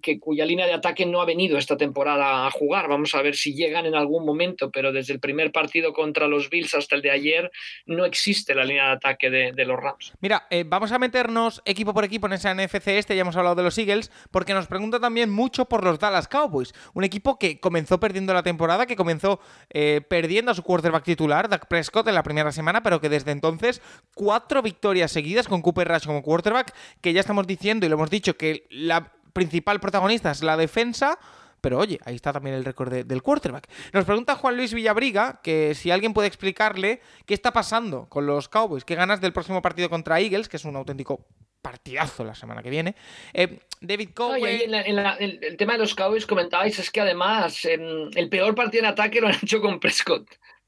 que, 0.00 0.18
cuya 0.20 0.44
línea 0.44 0.66
de 0.66 0.74
ataque 0.74 1.06
no 1.06 1.20
ha 1.20 1.24
venido 1.24 1.58
esta 1.58 1.76
temporada 1.76 2.46
a 2.46 2.50
jugar. 2.50 2.88
Vamos 2.88 3.14
a 3.14 3.22
ver 3.22 3.34
si 3.34 3.54
llegan 3.54 3.86
en 3.86 3.94
algún 3.94 4.24
momento, 4.24 4.70
pero 4.70 4.92
desde 4.92 5.12
el 5.12 5.20
primer 5.20 5.52
partido 5.52 5.92
contra 5.92 6.28
los 6.28 6.50
Bills 6.50 6.74
hasta 6.74 6.96
el 6.96 7.02
de 7.02 7.10
ayer 7.10 7.50
no 7.86 8.04
existe 8.04 8.54
la 8.54 8.64
línea 8.64 8.86
de 8.86 8.92
ataque 8.92 9.30
de, 9.30 9.52
de 9.52 9.64
los 9.64 9.78
Rams. 9.78 10.12
Mira, 10.20 10.46
eh, 10.50 10.64
vamos 10.66 10.92
a 10.92 10.98
meternos 10.98 11.62
equipo 11.64 11.94
por 11.94 12.04
equipo 12.04 12.26
en 12.26 12.34
esa 12.34 12.54
NFC 12.54 12.88
este, 12.88 13.16
ya 13.16 13.22
hemos 13.22 13.36
hablado 13.36 13.56
de 13.56 13.62
los 13.62 13.76
Eagles, 13.78 14.10
porque 14.30 14.54
nos 14.54 14.66
pregunta 14.66 15.00
también 15.00 15.30
mucho 15.30 15.66
por 15.66 15.84
los 15.84 15.98
Dallas 15.98 16.28
Cowboys, 16.28 16.72
un 16.94 17.04
equipo 17.04 17.38
que 17.38 17.60
comenzó 17.60 18.00
perdiendo 18.00 18.34
la 18.34 18.42
temporada, 18.42 18.86
que 18.86 18.96
comenzó 18.96 19.40
eh, 19.70 20.00
perdiendo 20.08 20.50
a 20.50 20.54
su 20.54 20.62
quarterback 20.62 21.04
titular, 21.04 21.48
Dak 21.48 21.66
Prescott, 21.66 22.08
en 22.08 22.14
la 22.14 22.22
primera 22.22 22.52
semana, 22.52 22.82
pero 22.82 23.00
que 23.00 23.08
desde 23.08 23.30
entonces 23.30 23.82
cuatro 24.14 24.62
victorias 24.62 25.12
seguidas 25.12 25.48
con 25.48 25.62
Cooper 25.62 25.88
Rush 25.88 26.06
como 26.06 26.22
quarterback, 26.22 26.74
que 27.00 27.12
ya 27.12 27.20
estamos 27.20 27.46
diciendo 27.46 27.86
y 27.86 27.88
lo 27.88 27.96
hemos 27.96 28.10
dicho 28.10 28.36
que 28.36 28.66
la 28.70 29.12
principal 29.32 29.80
protagonista 29.80 30.30
es 30.30 30.42
la 30.42 30.56
defensa. 30.56 31.18
Pero 31.60 31.78
oye, 31.78 32.00
ahí 32.04 32.16
está 32.16 32.32
también 32.32 32.56
el 32.56 32.64
récord 32.64 32.90
de- 32.90 33.04
del 33.04 33.22
quarterback. 33.22 33.68
Nos 33.92 34.04
pregunta 34.04 34.34
Juan 34.34 34.56
Luis 34.56 34.74
Villabriga 34.74 35.40
que 35.44 35.76
si 35.76 35.92
alguien 35.92 36.12
puede 36.12 36.26
explicarle 36.26 37.00
qué 37.24 37.34
está 37.34 37.52
pasando 37.52 38.08
con 38.08 38.26
los 38.26 38.48
Cowboys, 38.48 38.84
qué 38.84 38.96
ganas 38.96 39.20
del 39.20 39.32
próximo 39.32 39.62
partido 39.62 39.88
contra 39.88 40.18
Eagles, 40.18 40.48
que 40.48 40.56
es 40.56 40.64
un 40.64 40.74
auténtico 40.74 41.24
partidazo 41.62 42.24
la 42.24 42.34
semana 42.34 42.64
que 42.64 42.70
viene. 42.70 42.96
Eh, 43.32 43.60
David 43.80 44.06
No, 44.06 44.10
y 44.10 44.14
Cowboy. 44.14 44.44
ahí 44.44 44.62
en 44.62 44.70
la- 44.72 44.82
en 44.82 44.96
la- 44.96 45.14
el, 45.14 45.38
el 45.40 45.56
tema 45.56 45.74
de 45.74 45.78
los 45.78 45.94
Cowboys 45.94 46.26
comentabais 46.26 46.76
es 46.80 46.90
que 46.90 47.00
además 47.00 47.64
em, 47.64 48.10
el 48.16 48.28
peor 48.28 48.56
partido 48.56 48.82
en 48.82 48.90
ataque 48.90 49.20
lo 49.20 49.28
han 49.28 49.34
hecho 49.40 49.60
con 49.60 49.78
Prescott. 49.78 50.26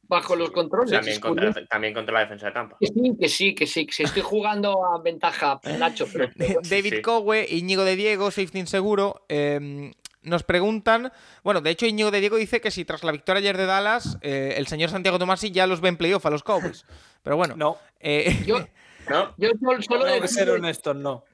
Bajo 0.08 0.36
los 0.36 0.50
controles. 0.50 0.90
También 0.92 1.20
contra, 1.20 1.52
también 1.66 1.94
contra 1.94 2.14
la 2.14 2.20
defensa 2.20 2.46
de 2.46 2.52
Tampa. 2.52 2.76
Que 2.80 2.86
sí, 2.86 3.16
que 3.20 3.28
sí, 3.28 3.54
que 3.54 3.66
sí, 3.66 3.86
que 3.86 3.92
sí. 3.92 4.02
Estoy 4.04 4.22
jugando 4.22 4.84
a 4.86 5.00
ventaja, 5.02 5.60
Nacho. 5.78 6.06
Pero, 6.12 6.28
David 6.70 6.94
sí. 6.96 7.02
Cowe, 7.02 7.46
Íñigo 7.48 7.84
de 7.84 7.96
Diego, 7.96 8.30
Safety 8.30 8.58
Inseguro, 8.58 9.24
eh, 9.28 9.92
nos 10.22 10.42
preguntan. 10.42 11.12
Bueno, 11.42 11.60
de 11.60 11.70
hecho, 11.70 11.86
Íñigo 11.86 12.10
de 12.10 12.20
Diego 12.20 12.36
dice 12.36 12.60
que 12.60 12.70
si 12.70 12.84
tras 12.84 13.04
la 13.04 13.12
victoria 13.12 13.40
ayer 13.40 13.56
de 13.56 13.66
Dallas, 13.66 14.18
eh, 14.22 14.54
el 14.56 14.66
señor 14.66 14.90
Santiago 14.90 15.18
Tomasi 15.18 15.50
ya 15.50 15.66
los 15.66 15.80
ve 15.80 15.88
en 15.90 15.96
playoff 15.96 16.24
a 16.26 16.30
los 16.30 16.42
Cowboys. 16.42 16.86
Pero 17.22 17.36
bueno, 17.36 17.54
No, 17.56 17.78
eh, 18.00 18.42
yo, 18.46 18.58
¿No? 19.10 19.34
yo 19.36 19.50
solo- 19.60 19.82
solo 19.82 20.04
tengo 20.04 20.20
que 20.22 20.28
ser 20.28 20.48
honestos, 20.50 20.96
no. 20.96 21.24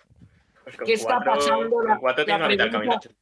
Pues 0.65 0.77
¿Qué 0.85 0.93
está 0.95 1.21
pasando? 1.25 1.83
La- 1.83 1.95
la 1.95 2.39
la 2.39 2.49
mitad 2.49 2.65
del 2.65 2.71
pregunta- 2.71 2.99
camino. 3.01 3.20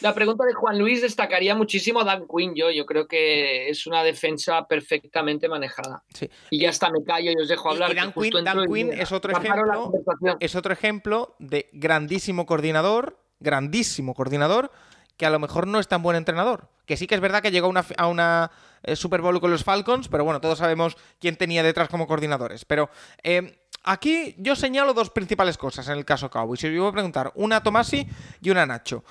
La 0.00 0.14
pregunta 0.14 0.44
de 0.44 0.52
Juan 0.52 0.78
Luis 0.78 1.00
destacaría 1.02 1.54
muchísimo 1.54 2.00
a 2.00 2.04
Dan 2.04 2.26
Quinn. 2.26 2.54
Yo, 2.54 2.70
yo 2.70 2.84
creo 2.84 3.06
que 3.06 3.68
es 3.68 3.86
una 3.86 4.02
defensa 4.02 4.66
perfectamente 4.66 5.48
manejada. 5.48 6.02
Sí. 6.12 6.28
Y 6.50 6.60
ya 6.60 6.70
está, 6.70 6.90
me 6.90 7.02
callo 7.04 7.30
y 7.30 7.36
os 7.40 7.48
dejo 7.48 7.70
hablar. 7.70 7.92
y 7.92 7.94
Dan 7.94 8.12
Quinn- 8.12 8.44
Dan 8.44 8.66
Quinn 8.66 8.92
es 8.92 9.12
otro 9.12 9.32
ejemplo- 9.32 9.92
es 10.40 10.54
otro 10.54 10.72
ejemplo 10.72 11.34
de 11.38 11.68
grandísimo 11.72 12.46
coordinador, 12.46 13.18
grandísimo 13.40 14.14
coordinador, 14.14 14.70
que 15.16 15.24
a 15.24 15.30
lo 15.30 15.38
mejor 15.38 15.66
no 15.66 15.78
es 15.80 15.88
tan 15.88 16.02
buen 16.02 16.16
entrenador. 16.16 16.68
Que 16.84 16.96
sí 16.96 17.06
que 17.06 17.14
es 17.14 17.20
verdad 17.20 17.40
que 17.42 17.50
llegó 17.50 17.66
a 17.66 17.70
una, 17.70 17.82
fi- 17.82 17.94
a 17.96 18.06
una 18.06 18.50
eh, 18.82 18.96
Super 18.96 19.20
Bowl 19.22 19.40
con 19.40 19.50
los 19.50 19.64
Falcons, 19.64 20.08
pero 20.08 20.24
bueno, 20.24 20.40
todos 20.40 20.58
sabemos 20.58 20.96
quién 21.20 21.36
tenía 21.36 21.62
detrás 21.62 21.88
como 21.88 22.06
coordinadores. 22.06 22.64
Pero 22.64 22.90
eh, 23.22 23.60
aquí 23.82 24.34
yo 24.38 24.54
señalo 24.56 24.92
dos 24.94 25.10
principales 25.10 25.56
cosas 25.56 25.88
en 25.88 25.96
el 25.96 26.04
caso 26.04 26.28
Cowboys. 26.30 26.62
Y 26.64 26.66
os 26.68 26.78
voy 26.78 26.88
a 26.88 26.92
preguntar, 26.92 27.32
una 27.34 27.56
a 27.56 27.62
Tomasi 27.62 28.06
y 28.42 28.50
una 28.50 28.62
a 28.62 28.66
Nacho. 28.66 29.04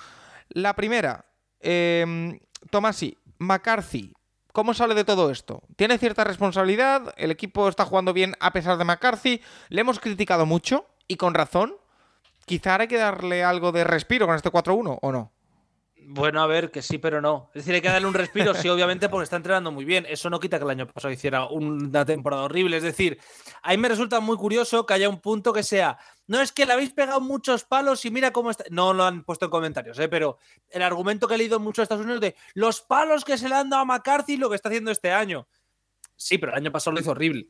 La 0.48 0.74
primera, 0.74 1.26
eh, 1.60 2.38
Tomasi, 2.70 3.18
McCarthy, 3.38 4.12
¿Cómo 4.56 4.72
sale 4.72 4.94
de 4.94 5.04
todo 5.04 5.30
esto? 5.30 5.60
¿Tiene 5.76 5.98
cierta 5.98 6.24
responsabilidad? 6.24 7.12
¿El 7.18 7.30
equipo 7.30 7.68
está 7.68 7.84
jugando 7.84 8.14
bien 8.14 8.36
a 8.40 8.54
pesar 8.54 8.78
de 8.78 8.84
McCarthy? 8.84 9.42
¿Le 9.68 9.82
hemos 9.82 10.00
criticado 10.00 10.46
mucho? 10.46 10.86
Y 11.06 11.16
con 11.16 11.34
razón. 11.34 11.76
Quizá 12.46 12.80
hay 12.80 12.88
que 12.88 12.96
darle 12.96 13.44
algo 13.44 13.70
de 13.70 13.84
respiro 13.84 14.26
con 14.26 14.34
este 14.34 14.50
4-1, 14.50 14.98
¿o 15.02 15.12
no? 15.12 15.30
Bueno, 16.08 16.40
a 16.40 16.46
ver, 16.46 16.70
que 16.70 16.82
sí, 16.82 16.98
pero 16.98 17.20
no. 17.20 17.50
Es 17.52 17.62
decir, 17.62 17.74
hay 17.74 17.80
que 17.80 17.88
darle 17.88 18.06
un 18.06 18.14
respiro, 18.14 18.54
sí, 18.54 18.68
obviamente, 18.68 19.08
porque 19.08 19.24
está 19.24 19.36
entrenando 19.36 19.72
muy 19.72 19.84
bien. 19.84 20.06
Eso 20.08 20.30
no 20.30 20.38
quita 20.38 20.56
que 20.56 20.64
el 20.64 20.70
año 20.70 20.86
pasado 20.86 21.12
hiciera 21.12 21.46
una 21.46 22.04
temporada 22.04 22.44
horrible. 22.44 22.76
Es 22.76 22.84
decir, 22.84 23.18
a 23.60 23.72
mí 23.72 23.78
me 23.78 23.88
resulta 23.88 24.20
muy 24.20 24.36
curioso 24.36 24.86
que 24.86 24.94
haya 24.94 25.08
un 25.08 25.20
punto 25.20 25.52
que 25.52 25.64
sea, 25.64 25.98
no 26.28 26.40
es 26.40 26.52
que 26.52 26.64
le 26.64 26.74
habéis 26.74 26.92
pegado 26.92 27.20
muchos 27.20 27.64
palos 27.64 28.04
y 28.04 28.12
mira 28.12 28.32
cómo 28.32 28.52
está. 28.52 28.62
No 28.70 28.94
lo 28.94 29.04
han 29.04 29.24
puesto 29.24 29.46
en 29.46 29.50
comentarios, 29.50 29.98
¿eh? 29.98 30.08
pero 30.08 30.38
el 30.70 30.82
argumento 30.82 31.26
que 31.26 31.34
he 31.34 31.38
leído 31.38 31.58
mucho 31.58 31.80
en 31.80 31.84
Estados 31.84 32.04
Unidos 32.04 32.20
de 32.20 32.36
los 32.54 32.82
palos 32.82 33.24
que 33.24 33.36
se 33.36 33.48
le 33.48 33.56
han 33.56 33.68
dado 33.68 33.82
a 33.82 33.86
McCarthy 33.86 34.34
y 34.34 34.36
lo 34.36 34.48
que 34.48 34.54
está 34.54 34.68
haciendo 34.68 34.92
este 34.92 35.10
año. 35.10 35.48
Sí, 36.14 36.38
pero 36.38 36.52
el 36.52 36.58
año 36.58 36.70
pasado 36.70 36.94
lo 36.94 37.00
hizo 37.00 37.10
horrible. 37.10 37.48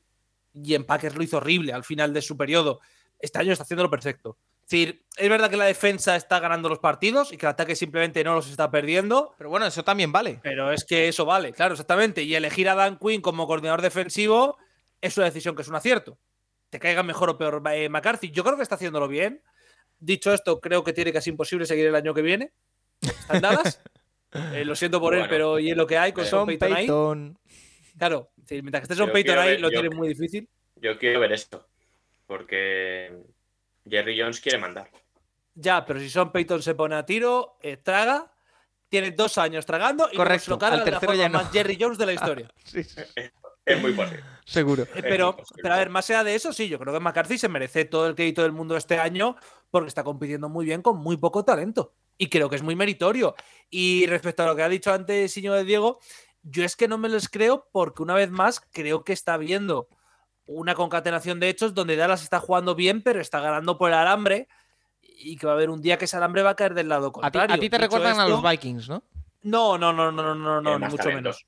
Y 0.54 0.74
en 0.74 0.84
Packers 0.84 1.14
lo 1.14 1.22
hizo 1.22 1.36
horrible 1.36 1.74
al 1.74 1.84
final 1.84 2.14
de 2.14 2.22
su 2.22 2.38
periodo. 2.38 2.80
Este 3.18 3.38
año 3.38 3.52
está 3.52 3.64
haciéndolo 3.64 3.90
perfecto. 3.90 4.38
Es 4.66 4.70
decir, 4.70 5.04
es 5.16 5.28
verdad 5.28 5.48
que 5.48 5.56
la 5.56 5.64
defensa 5.66 6.16
está 6.16 6.40
ganando 6.40 6.68
los 6.68 6.80
partidos 6.80 7.32
y 7.32 7.36
que 7.36 7.46
el 7.46 7.50
ataque 7.50 7.76
simplemente 7.76 8.24
no 8.24 8.34
los 8.34 8.50
está 8.50 8.68
perdiendo, 8.70 9.32
Pero 9.38 9.48
bueno, 9.48 9.64
eso 9.66 9.84
también 9.84 10.10
vale. 10.10 10.40
pero 10.42 10.72
es 10.72 10.84
que 10.84 11.06
eso 11.06 11.24
vale, 11.24 11.52
claro, 11.52 11.74
exactamente. 11.74 12.24
Y 12.24 12.34
elegir 12.34 12.68
a 12.68 12.74
Dan 12.74 12.98
Quinn 12.98 13.20
como 13.20 13.46
coordinador 13.46 13.80
defensivo 13.80 14.58
es 15.00 15.16
una 15.16 15.26
decisión 15.26 15.54
que 15.54 15.62
es 15.62 15.68
un 15.68 15.76
acierto. 15.76 16.18
Te 16.68 16.80
caiga 16.80 17.04
mejor 17.04 17.30
o 17.30 17.38
peor 17.38 17.62
eh, 17.72 17.88
McCarthy. 17.88 18.32
Yo 18.32 18.42
creo 18.42 18.56
que 18.56 18.64
está 18.64 18.74
haciéndolo 18.74 19.06
bien. 19.06 19.40
Dicho 20.00 20.34
esto, 20.34 20.60
creo 20.60 20.82
que 20.82 20.92
tiene 20.92 21.12
casi 21.12 21.30
imposible 21.30 21.64
seguir 21.64 21.86
el 21.86 21.94
año 21.94 22.12
que 22.12 22.22
viene. 22.22 22.52
¿Está 23.00 23.36
en 23.36 23.42
Dallas? 23.42 23.80
Eh, 24.52 24.64
lo 24.66 24.74
siento 24.74 25.00
por 25.00 25.14
él, 25.14 25.24
pero 25.30 25.58
y 25.58 25.70
es 25.70 25.76
lo 25.76 25.86
que 25.86 25.96
hay 25.96 26.12
con 26.12 26.24
eh, 26.24 26.26
Son 26.26 26.44
Payton 26.46 26.68
ahí. 26.68 26.74
Payton. 26.86 27.38
Claro, 27.96 28.32
mientras 28.50 28.86
que 28.86 28.92
esté 28.92 28.96
Payton 29.06 29.22
quiero 29.22 29.40
ahí, 29.40 29.50
ver- 29.52 29.60
lo 29.60 29.70
tiene 29.70 29.88
muy 29.90 30.08
difícil. 30.08 30.46
Yo 30.74 30.98
quiero 30.98 31.20
ver 31.20 31.32
esto. 31.32 31.66
Porque 32.26 33.16
Jerry 33.88 34.18
Jones 34.20 34.40
quiere 34.40 34.58
mandar. 34.58 34.90
Ya, 35.54 35.84
pero 35.84 36.00
si 36.00 36.10
Sean 36.10 36.32
Payton 36.32 36.62
se 36.62 36.74
pone 36.74 36.94
a 36.96 37.06
tiro, 37.06 37.56
eh, 37.62 37.76
traga, 37.78 38.32
tiene 38.88 39.10
dos 39.12 39.38
años 39.38 39.64
tragando 39.64 40.08
y 40.12 40.16
Correcto, 40.16 40.50
lo 40.50 40.58
carga 40.58 40.78
al 40.78 40.84
de 40.84 40.90
la 40.90 40.98
tercero 41.00 41.12
forma 41.12 41.22
ya 41.22 41.28
no. 41.28 41.38
más 41.42 41.52
Jerry 41.52 41.78
Jones 41.80 41.98
de 41.98 42.06
la 42.06 42.12
historia. 42.12 42.50
Sí, 42.64 42.84
sí, 42.84 43.00
Es 43.64 43.80
muy 43.80 43.92
posible. 43.92 44.22
seguro. 44.44 44.86
Pero, 44.92 45.36
posible. 45.36 45.62
pero 45.62 45.74
a 45.74 45.78
ver, 45.78 45.90
más 45.90 46.08
allá 46.10 46.22
de 46.24 46.34
eso, 46.34 46.52
sí, 46.52 46.68
yo 46.68 46.78
creo 46.78 46.92
que 46.92 47.00
McCarthy 47.00 47.38
se 47.38 47.48
merece 47.48 47.84
todo 47.84 48.06
el 48.06 48.14
crédito 48.14 48.42
del 48.42 48.52
mundo 48.52 48.76
este 48.76 48.98
año 48.98 49.36
porque 49.70 49.88
está 49.88 50.04
compitiendo 50.04 50.48
muy 50.48 50.64
bien 50.66 50.82
con 50.82 50.98
muy 50.98 51.16
poco 51.16 51.44
talento. 51.44 51.94
Y 52.18 52.28
creo 52.28 52.48
que 52.48 52.56
es 52.56 52.62
muy 52.62 52.76
meritorio. 52.76 53.34
Y 53.70 54.06
respecto 54.06 54.42
a 54.42 54.46
lo 54.46 54.56
que 54.56 54.62
ha 54.62 54.68
dicho 54.68 54.92
antes 54.92 55.32
señor 55.32 55.56
de 55.56 55.64
Diego, 55.64 55.98
yo 56.42 56.64
es 56.64 56.76
que 56.76 56.86
no 56.86 56.96
me 56.98 57.08
los 57.08 57.28
creo 57.28 57.68
porque 57.72 58.02
una 58.02 58.14
vez 58.14 58.30
más 58.30 58.60
creo 58.72 59.04
que 59.04 59.12
está 59.12 59.36
viendo 59.36 59.88
una 60.46 60.74
concatenación 60.74 61.40
de 61.40 61.48
hechos 61.48 61.74
donde 61.74 61.96
Dallas 61.96 62.22
está 62.22 62.38
jugando 62.40 62.74
bien, 62.74 63.02
pero 63.02 63.20
está 63.20 63.40
ganando 63.40 63.76
por 63.78 63.90
el 63.90 63.96
alambre 63.96 64.48
y 65.02 65.36
que 65.36 65.46
va 65.46 65.52
a 65.52 65.56
haber 65.56 65.70
un 65.70 65.80
día 65.82 65.98
que 65.98 66.04
ese 66.04 66.16
alambre 66.16 66.42
va 66.42 66.50
a 66.50 66.56
caer 66.56 66.74
del 66.74 66.88
lado 66.88 67.06
A 67.08 67.10
ti, 67.12 67.20
contrario. 67.20 67.54
a 67.54 67.58
ti 67.58 67.70
te 67.70 67.78
recuerdan 67.78 68.20
a 68.20 68.28
los 68.28 68.42
Vikings, 68.42 68.88
¿no? 68.88 69.02
No, 69.42 69.78
no, 69.78 69.92
no, 69.92 70.10
no, 70.12 70.34
no, 70.34 70.60
no, 70.60 70.78
ni 70.78 70.84
mucho 70.84 70.96
talento. 70.98 71.16
menos. 71.16 71.46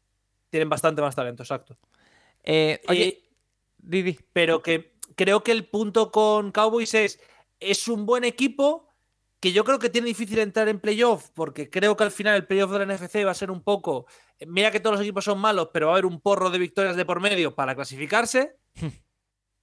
Tienen 0.51 0.69
bastante 0.69 1.03
más 1.03 1.15
talento, 1.15 1.43
exacto. 1.43 1.77
Eh, 2.43 2.81
oye, 2.89 3.05
Eh, 3.09 3.23
Didi. 3.79 4.19
pero 4.33 4.63
que 4.63 4.95
creo 5.17 5.43
que 5.43 5.53
el 5.53 5.67
punto 5.67 6.11
con 6.11 6.51
Cowboys 6.53 6.95
es 6.95 7.21
es 7.61 7.89
un 7.89 8.07
buen 8.07 8.23
equipo 8.25 8.89
que 9.41 9.53
yo 9.53 9.65
creo 9.65 9.79
que 9.79 9.91
tiene 9.91 10.07
difícil 10.09 10.39
entrar 10.39 10.69
en 10.69 10.81
playoff 10.81 11.31
porque 11.35 11.69
creo 11.71 11.97
que 11.97 12.05
al 12.05 12.11
final 12.13 12.37
el 12.37 12.47
playoff 12.47 12.71
de 12.73 12.79
la 12.87 12.95
NFC 12.97 13.25
va 13.27 13.33
a 13.33 13.35
ser 13.35 13.51
un 13.51 13.63
poco 13.63 14.07
mira 14.47 14.71
que 14.71 14.79
todos 14.81 14.95
los 14.95 15.03
equipos 15.03 15.25
son 15.25 15.39
malos 15.41 15.71
pero 15.73 15.87
va 15.87 15.93
a 15.93 15.95
haber 15.97 16.07
un 16.07 16.21
porro 16.21 16.51
de 16.51 16.59
victorias 16.59 16.95
de 16.97 17.05
por 17.05 17.21
medio 17.21 17.55
para 17.55 17.75
clasificarse 17.75 18.57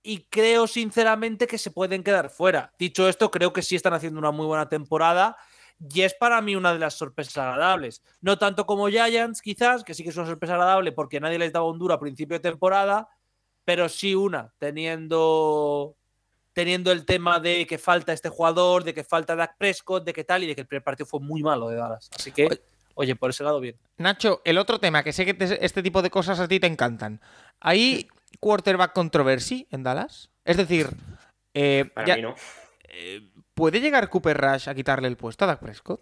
y 0.03 0.25
creo 0.29 0.67
sinceramente 0.67 1.47
que 1.47 1.57
se 1.57 1.71
pueden 1.71 2.03
quedar 2.03 2.29
fuera 2.29 2.73
dicho 2.77 3.09
esto 3.09 3.31
creo 3.31 3.53
que 3.53 3.61
sí 3.61 3.75
están 3.75 3.93
haciendo 3.93 4.19
una 4.19 4.31
muy 4.31 4.45
buena 4.45 4.69
temporada 4.69 5.37
y 5.93 6.01
es 6.01 6.13
para 6.13 6.41
mí 6.41 6.55
una 6.55 6.73
de 6.73 6.79
las 6.79 6.93
sorpresas 6.93 7.37
agradables 7.37 8.01
no 8.21 8.37
tanto 8.37 8.65
como 8.65 8.87
Giants 8.87 9.41
quizás 9.41 9.83
que 9.83 9.93
sí 9.93 10.03
que 10.03 10.09
es 10.09 10.17
una 10.17 10.27
sorpresa 10.27 10.53
agradable 10.53 10.91
porque 10.91 11.19
nadie 11.19 11.39
les 11.39 11.51
daba 11.53 11.67
un 11.69 11.79
duro 11.79 11.93
a 11.93 11.99
principio 11.99 12.37
de 12.37 12.41
temporada 12.51 13.09
pero 13.65 13.89
sí 13.89 14.13
una, 14.13 14.53
teniendo, 14.59 15.97
teniendo 16.53 16.91
el 16.91 17.03
tema 17.03 17.39
de 17.39 17.65
que 17.65 17.79
falta 17.79 18.13
este 18.13 18.29
jugador, 18.29 18.83
de 18.83 18.93
que 18.93 19.03
falta 19.03 19.35
Dak 19.35 19.57
Prescott, 19.57 20.05
de 20.05 20.13
que 20.13 20.23
tal, 20.23 20.43
y 20.43 20.45
de 20.47 20.53
que 20.53 20.61
el 20.61 20.67
primer 20.67 20.83
partido 20.83 21.07
fue 21.07 21.19
muy 21.19 21.41
malo 21.41 21.69
de 21.69 21.77
Dallas. 21.77 22.11
Así 22.15 22.31
que, 22.31 22.45
Oye. 22.45 22.61
oye, 22.93 23.15
por 23.15 23.31
ese 23.31 23.43
lado 23.43 23.59
bien. 23.59 23.75
Nacho, 23.97 24.43
el 24.45 24.59
otro 24.59 24.79
tema, 24.79 25.01
que 25.03 25.13
sé 25.13 25.25
que 25.25 25.33
te- 25.33 25.65
este 25.65 25.81
tipo 25.81 26.03
de 26.03 26.11
cosas 26.11 26.39
a 26.39 26.47
ti 26.47 26.59
te 26.59 26.67
encantan. 26.67 27.19
¿Hay 27.59 28.07
quarterback 28.39 28.93
controversy 28.93 29.67
en 29.71 29.83
Dallas? 29.83 30.29
Es 30.43 30.57
decir, 30.57 30.89
eh, 31.53 31.85
Para 31.93 32.07
ya- 32.07 32.15
mí 32.15 32.21
no. 32.21 32.35
eh, 32.89 33.29
¿puede 33.53 33.79
llegar 33.81 34.09
Cooper 34.09 34.37
Rush 34.37 34.69
a 34.69 34.75
quitarle 34.75 35.07
el 35.07 35.17
puesto 35.17 35.45
a 35.45 35.47
Dak 35.47 35.59
Prescott? 35.59 36.01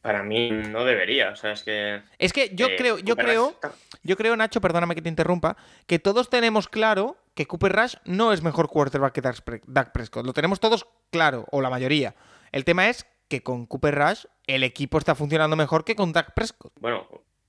Para 0.00 0.22
mí 0.22 0.50
no 0.50 0.84
debería. 0.84 1.30
O 1.30 1.36
sea, 1.36 1.52
es 1.52 1.64
que. 1.64 2.02
Es 2.18 2.32
que 2.32 2.50
yo 2.54 2.68
eh, 2.68 2.76
creo, 2.76 2.98
yo 2.98 3.14
Cooper 3.16 3.24
creo, 3.26 3.58
Rush 3.62 3.72
yo 4.04 4.16
creo, 4.16 4.36
Nacho, 4.36 4.60
perdóname 4.60 4.94
que 4.94 5.02
te 5.02 5.08
interrumpa, 5.08 5.56
que 5.86 5.98
todos 5.98 6.30
tenemos 6.30 6.68
claro 6.68 7.16
que 7.34 7.46
Cooper 7.46 7.72
Rush 7.72 7.96
no 8.04 8.32
es 8.32 8.42
mejor 8.42 8.68
quarterback 8.68 9.12
que 9.12 9.20
Dak 9.66 9.92
Prescott. 9.92 10.24
Lo 10.24 10.32
tenemos 10.32 10.60
todos 10.60 10.86
claro, 11.10 11.46
o 11.50 11.60
la 11.60 11.68
mayoría. 11.70 12.14
El 12.52 12.64
tema 12.64 12.88
es 12.88 13.06
que 13.28 13.42
con 13.42 13.66
Cooper 13.66 13.94
Rush 13.96 14.24
el 14.46 14.62
equipo 14.62 14.98
está 14.98 15.14
funcionando 15.14 15.56
mejor 15.56 15.84
que 15.84 15.96
con 15.96 16.12
Dak 16.12 16.32
Prescott. 16.32 16.72
Bueno, 16.80 17.06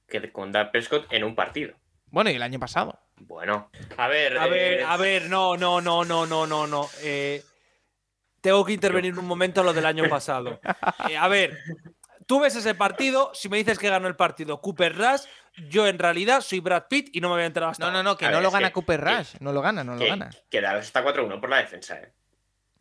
que 0.07 0.31
con 0.31 0.51
Dak 0.51 0.71
Prescott 0.71 1.05
en 1.13 1.23
un 1.23 1.35
partido. 1.35 1.75
Bueno, 2.07 2.31
y 2.31 2.33
el 2.35 2.41
año 2.41 2.59
pasado. 2.59 2.99
Bueno, 3.21 3.69
a 3.97 4.07
ver. 4.07 4.37
A 4.37 4.47
ver, 4.47 4.79
eh, 4.79 4.83
a 4.83 4.97
ver, 4.97 5.29
no, 5.29 5.55
no, 5.57 5.79
no, 5.81 6.03
no, 6.05 6.25
no, 6.25 6.47
no, 6.47 6.67
no. 6.67 6.89
Eh, 7.01 7.43
tengo 8.41 8.63
que 8.65 8.73
intervenir 8.73 9.17
un 9.17 9.25
momento 9.25 9.59
en 9.61 9.65
lo 9.67 9.73
del 9.73 9.85
año 9.85 10.03
pasado. 10.09 10.59
Eh, 11.09 11.17
a 11.17 11.27
ver, 11.27 11.57
tú 12.25 12.39
ves 12.39 12.55
ese 12.55 12.75
partido, 12.75 13.31
si 13.33 13.49
me 13.49 13.57
dices 13.57 13.77
que 13.77 13.89
ganó 13.89 14.07
el 14.07 14.15
partido 14.15 14.61
Cooper 14.61 14.95
Rush, 14.97 15.21
yo 15.69 15.87
en 15.87 15.99
realidad 15.99 16.41
soy 16.41 16.59
Brad 16.61 16.85
Pitt 16.89 17.09
y 17.15 17.21
no 17.21 17.27
me 17.29 17.35
había 17.35 17.47
enterado 17.47 17.71
hasta 17.71 17.85
No, 17.85 17.91
no, 17.91 18.01
no, 18.03 18.17
que 18.17 18.25
A 18.25 18.29
no 18.29 18.37
ver, 18.37 18.43
lo 18.43 18.51
gana 18.51 18.67
que- 18.67 18.73
Cooper 18.73 19.03
que- 19.03 19.17
Rush. 19.17 19.35
No 19.41 19.51
lo 19.51 19.61
gana, 19.61 19.83
no 19.83 19.95
lo 19.95 20.05
gana. 20.05 20.29
que 20.49 20.61
Dallas 20.61 20.85
está 20.85 21.03
4-1 21.03 21.39
por 21.41 21.49
la 21.49 21.57
defensa, 21.57 21.95
¿eh? 21.99 22.13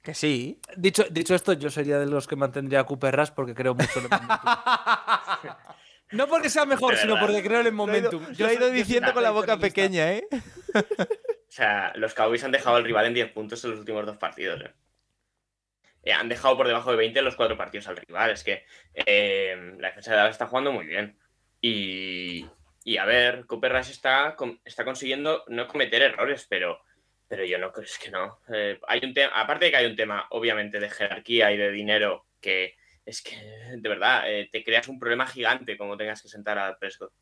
Que 0.01 0.15
sí. 0.15 0.61
Dicho, 0.77 1.05
dicho 1.11 1.35
esto, 1.35 1.53
yo 1.55 1.69
sería 1.71 1.99
de 1.99 2.07
los 2.07 2.27
que 2.29 2.37
mantendría 2.37 2.81
a 2.81 2.85
Cooper 2.85 3.15
Rush 3.15 3.31
porque 3.31 3.55
creo 3.55 3.75
mucho 3.75 3.99
en 3.99 4.05
el. 4.05 4.11
No 6.13 6.27
porque 6.29 6.49
sea 6.51 6.65
mejor, 6.65 6.97
sino 6.97 7.19
porque 7.21 7.43
creo 7.43 7.61
en 7.61 7.67
el 7.67 7.75
Lo 7.75 7.93
he 7.93 7.99
ido, 7.99 8.11
momentum. 8.13 8.37
lo 8.39 8.49
he 8.49 8.55
ido 8.55 8.71
diciendo 8.71 9.13
con 9.13 9.23
la 9.23 9.31
boca 9.31 9.57
pequeña, 9.59 10.13
¿eh? 10.13 10.27
O 11.49 11.51
sea, 11.51 11.93
los 11.97 12.15
Cowboys 12.15 12.45
han 12.45 12.53
dejado 12.53 12.77
al 12.77 12.85
rival 12.85 13.07
en 13.07 13.15
10 13.15 13.33
puntos 13.33 13.65
en 13.65 13.71
los 13.71 13.81
últimos 13.81 14.05
dos 14.07 14.19
partidos. 14.19 14.61
¿eh? 14.61 14.73
Eh, 16.05 16.13
han 16.13 16.29
dejado 16.29 16.57
por 16.57 16.67
debajo 16.67 16.91
de 16.91 16.99
20 16.99 17.19
en 17.19 17.25
los 17.25 17.37
cuatro 17.37 17.57
partidos 17.57 17.89
al 17.89 17.97
rival. 17.97 18.31
Es 18.31 18.45
que 18.45 18.65
eh, 18.95 19.75
la 19.79 19.89
defensa 19.89 20.11
de 20.11 20.17
Dallas 20.19 20.33
está 20.33 20.47
jugando 20.47 20.73
muy 20.73 20.87
bien. 20.87 21.19
Y, 21.61 22.47
y 22.85 22.97
a 22.99 23.05
ver, 23.07 23.47
Cooper 23.47 23.73
Rush 23.73 23.91
está, 23.91 24.37
está 24.65 24.85
consiguiendo 24.85 25.45
no 25.49 25.67
cometer 25.67 26.03
errores, 26.03 26.47
pero, 26.49 26.81
pero 27.27 27.45
yo 27.45 27.59
no 27.59 27.73
creo 27.73 27.87
es 27.87 27.99
que 27.99 28.11
no. 28.11 28.41
Eh, 28.55 28.79
hay 28.87 29.01
un 29.03 29.15
tema, 29.15 29.33
aparte 29.35 29.65
de 29.65 29.71
que 29.73 29.77
hay 29.79 29.87
un 29.87 29.97
tema, 29.97 30.27
obviamente, 30.31 30.79
de 30.79 30.91
jerarquía 30.91 31.51
y 31.51 31.57
de 31.57 31.73
dinero, 31.73 32.27
que 32.41 32.77
es 33.09 33.23
que, 33.23 33.37
de 33.77 33.89
verdad, 33.89 34.31
eh, 34.31 34.49
te 34.53 34.63
creas 34.63 34.89
un 34.89 34.99
problema 34.99 35.27
gigante 35.27 35.77
como 35.77 35.97
tengas 35.97 36.21
que 36.23 36.29
sentar 36.29 36.59
a 36.59 36.79
Prescott. 36.79 37.13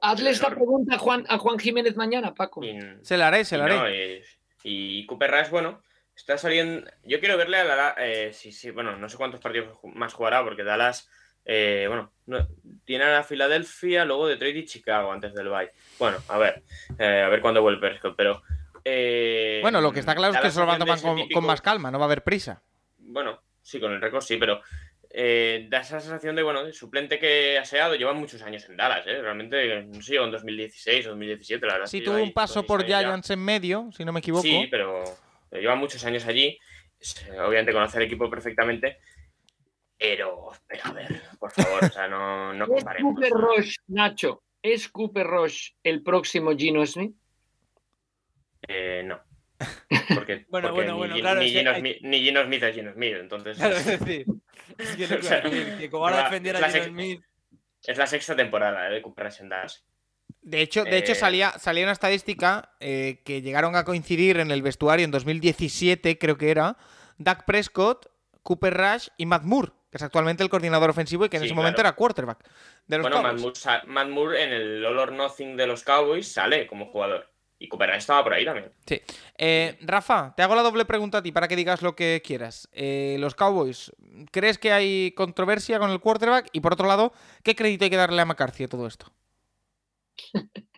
Hazle 0.00 0.30
esta 0.30 0.46
enorme. 0.46 0.56
pregunta 0.64 0.94
a 0.96 0.98
Juan, 0.98 1.24
a 1.28 1.38
Juan 1.38 1.58
Jiménez 1.58 1.96
mañana, 1.96 2.34
Paco. 2.34 2.64
Y- 2.64 2.78
Se 3.02 3.16
la 3.16 3.28
haré, 3.28 3.44
se 3.44 3.56
la 3.58 3.64
haré. 3.64 3.76
no, 3.76 3.90
y, 3.90 4.22
y 4.64 5.06
Cooper 5.06 5.30
Rush, 5.30 5.50
bueno, 5.50 5.82
está 6.16 6.38
saliendo. 6.38 6.90
Yo 7.04 7.20
quiero 7.20 7.36
verle 7.36 7.58
a 7.58 7.64
la. 7.64 7.94
Eh, 7.98 8.32
sí, 8.32 8.52
sí, 8.52 8.70
bueno, 8.70 8.96
no 8.96 9.08
sé 9.08 9.16
cuántos 9.16 9.40
partidos 9.40 9.78
más 9.84 10.14
jugará, 10.14 10.42
porque 10.42 10.64
Dallas. 10.64 11.08
eh, 11.44 11.86
bueno, 11.88 12.12
no- 12.26 12.46
tiene 12.84 13.04
a 13.04 13.22
Filadelfia, 13.24 14.04
luego 14.04 14.28
Detroit 14.28 14.56
y 14.56 14.64
Chicago 14.64 15.10
antes 15.12 15.34
del 15.34 15.48
bye. 15.48 15.70
Bueno, 15.98 16.18
a 16.28 16.38
ver, 16.38 16.62
eh, 16.98 17.22
a 17.22 17.28
ver 17.28 17.40
cuándo 17.40 17.60
vuelve 17.62 17.80
Prescott, 17.80 18.14
pero. 18.16 18.42
eh, 18.84 19.58
Bueno, 19.62 19.80
lo 19.80 19.92
que 19.92 20.00
está 20.00 20.14
claro 20.14 20.32
es 20.34 20.38
que 20.40 20.46
la 20.46 20.50
se 20.52 20.60
lo 20.60 20.66
van 20.66 20.76
a 20.76 20.78
tomar 20.78 21.00
con, 21.02 21.28
con 21.28 21.44
más 21.44 21.60
calma, 21.60 21.90
no 21.90 21.98
va 21.98 22.04
a 22.04 22.06
haber 22.06 22.22
prisa. 22.24 22.62
Bueno, 22.98 23.40
sí, 23.62 23.80
con 23.80 23.92
el 23.92 24.00
récord 24.00 24.22
sí, 24.22 24.36
pero 24.36 24.60
eh, 25.14 25.66
da 25.68 25.80
esa 25.80 26.00
sensación 26.00 26.34
de, 26.34 26.42
bueno, 26.42 26.64
de 26.64 26.72
suplente 26.72 27.18
que 27.18 27.58
ha 27.58 27.64
seado, 27.66 27.94
lleva 27.94 28.14
muchos 28.14 28.40
años 28.40 28.66
en 28.68 28.78
Dallas, 28.78 29.06
¿eh? 29.06 29.20
Realmente, 29.20 29.82
no 29.82 30.00
sé, 30.00 30.16
en 30.16 30.30
2016 30.30 31.06
o 31.06 31.10
2017, 31.10 31.66
la 31.66 31.72
verdad. 31.74 31.84
es 31.84 31.90
Sí, 31.90 32.00
tuvo 32.00 32.14
un 32.14 32.20
ahí 32.22 32.30
paso 32.30 32.62
por 32.62 32.80
años 32.80 32.90
ya. 32.90 33.00
Giants 33.00 33.30
en 33.30 33.44
medio, 33.44 33.90
si 33.92 34.06
no 34.06 34.12
me 34.12 34.20
equivoco. 34.20 34.42
Sí, 34.42 34.68
pero, 34.70 35.04
lleva 35.50 35.74
muchos 35.74 36.02
años 36.06 36.26
allí. 36.26 36.58
Es, 36.98 37.28
Obviamente 37.30 37.72
conoce 37.72 37.98
el 37.98 38.04
equipo 38.04 38.30
perfectamente. 38.30 39.00
Pero, 39.98 40.50
pero 40.66 40.82
a 40.86 40.92
ver, 40.92 41.22
por 41.38 41.52
favor, 41.52 41.84
o 41.84 41.90
sea, 41.90 42.08
no, 42.08 42.54
no 42.54 42.64
¿Es 42.64 42.70
comparemos. 42.70 43.14
Cooper 43.14 43.32
Rush, 43.32 43.76
Nacho, 43.88 44.42
¿es 44.62 44.88
Cooper 44.88 45.26
Rush 45.26 45.72
el 45.82 46.02
próximo 46.02 46.56
Gino 46.56 46.86
Smith? 46.86 47.14
Eh, 48.66 49.02
no. 49.04 49.20
Porque, 50.14 50.46
Bueno, 50.48 50.68
porque 50.68 50.70
bueno, 50.70 50.92
ni, 50.92 50.98
bueno, 50.98 51.14
claro, 51.16 51.40
ni 51.40 51.46
es 51.46 51.52
que 51.52 51.58
Gino 51.58 51.70
hay- 51.70 51.80
Smith, 51.80 51.96
ni 52.02 52.20
Gino 52.22 52.44
Smith 52.44 52.62
es 52.62 52.74
Gino 52.74 52.92
Smith, 52.92 53.14
entonces 53.20 53.56
Claro, 53.56 53.76
es 53.76 53.84
decir, 54.00 54.26
es 54.78 54.96
que, 54.96 55.06
lo 55.06 55.18
iba 55.18 55.36
a 55.74 55.78
que 55.78 55.90
como 55.90 56.06
ahora 56.08 56.30
Gino 56.30 56.84
Smith. 56.84 57.20
es 57.84 57.98
la 57.98 58.06
sexta 58.06 58.36
temporada 58.36 58.88
eh, 58.88 58.92
de 58.94 59.02
Cooper 59.02 59.26
Rush 59.26 59.40
en 59.40 59.48
Dallas. 59.48 59.84
De 60.40 60.60
hecho, 60.60 60.84
de 60.84 60.98
hecho 60.98 61.12
Eh, 61.12 61.16
salía, 61.16 61.52
salía 61.58 61.84
una 61.84 61.92
estadística 61.92 62.74
eh, 62.80 63.20
que 63.24 63.42
llegaron 63.42 63.76
a 63.76 63.84
coincidir 63.84 64.38
en 64.40 64.50
el 64.50 64.62
vestuario 64.62 65.04
en 65.04 65.10
2017, 65.12 66.18
creo 66.18 66.36
que 66.36 66.50
era, 66.50 66.76
Dak 67.18 67.44
Prescott, 67.44 68.06
Cooper 68.42 68.74
Rush 68.76 69.08
y 69.16 69.26
Matt 69.26 69.44
Moore, 69.44 69.70
que 69.90 69.98
es 69.98 70.02
actualmente 70.02 70.42
el 70.42 70.48
coordinador 70.48 70.90
ofensivo 70.90 71.24
y 71.24 71.28
que 71.28 71.36
en 71.36 71.42
Sí, 71.42 71.46
ese 71.46 71.54
claro. 71.54 71.62
momento 71.62 71.80
era 71.82 71.92
quarterback 71.92 72.44
de 72.88 72.98
los 72.98 73.04
Bueno, 73.04 73.16
Matt 73.22 73.24
Cowboys. 73.36 73.42
Moore, 73.42 73.56
sa- 73.56 73.82
Matt 73.86 74.08
Moore 74.08 74.42
en 74.42 74.52
el 74.52 74.84
All 74.84 74.98
or 74.98 75.12
Nothing 75.12 75.56
de 75.56 75.66
los 75.68 75.84
Cowboys 75.84 76.32
sale 76.32 76.66
como 76.66 76.86
jugador. 76.86 77.31
Y 77.62 77.68
Cooper 77.68 77.90
Rush 77.90 77.98
estaba 77.98 78.24
por 78.24 78.34
ahí 78.34 78.44
también. 78.44 78.72
Sí. 78.86 79.00
Eh, 79.38 79.78
Rafa, 79.82 80.34
te 80.36 80.42
hago 80.42 80.56
la 80.56 80.62
doble 80.62 80.84
pregunta 80.84 81.18
a 81.18 81.22
ti 81.22 81.30
para 81.30 81.46
que 81.46 81.54
digas 81.54 81.80
lo 81.80 81.94
que 81.94 82.20
quieras. 82.24 82.68
Eh, 82.72 83.16
los 83.20 83.36
Cowboys, 83.36 83.92
¿crees 84.32 84.58
que 84.58 84.72
hay 84.72 85.12
controversia 85.12 85.78
con 85.78 85.90
el 85.90 86.00
quarterback? 86.00 86.48
Y 86.52 86.60
por 86.60 86.72
otro 86.72 86.88
lado, 86.88 87.12
¿qué 87.44 87.54
crédito 87.54 87.84
hay 87.84 87.90
que 87.90 87.96
darle 87.96 88.20
a 88.20 88.24
McCarthy 88.24 88.64
a 88.64 88.68
todo 88.68 88.86
esto? 88.86 89.12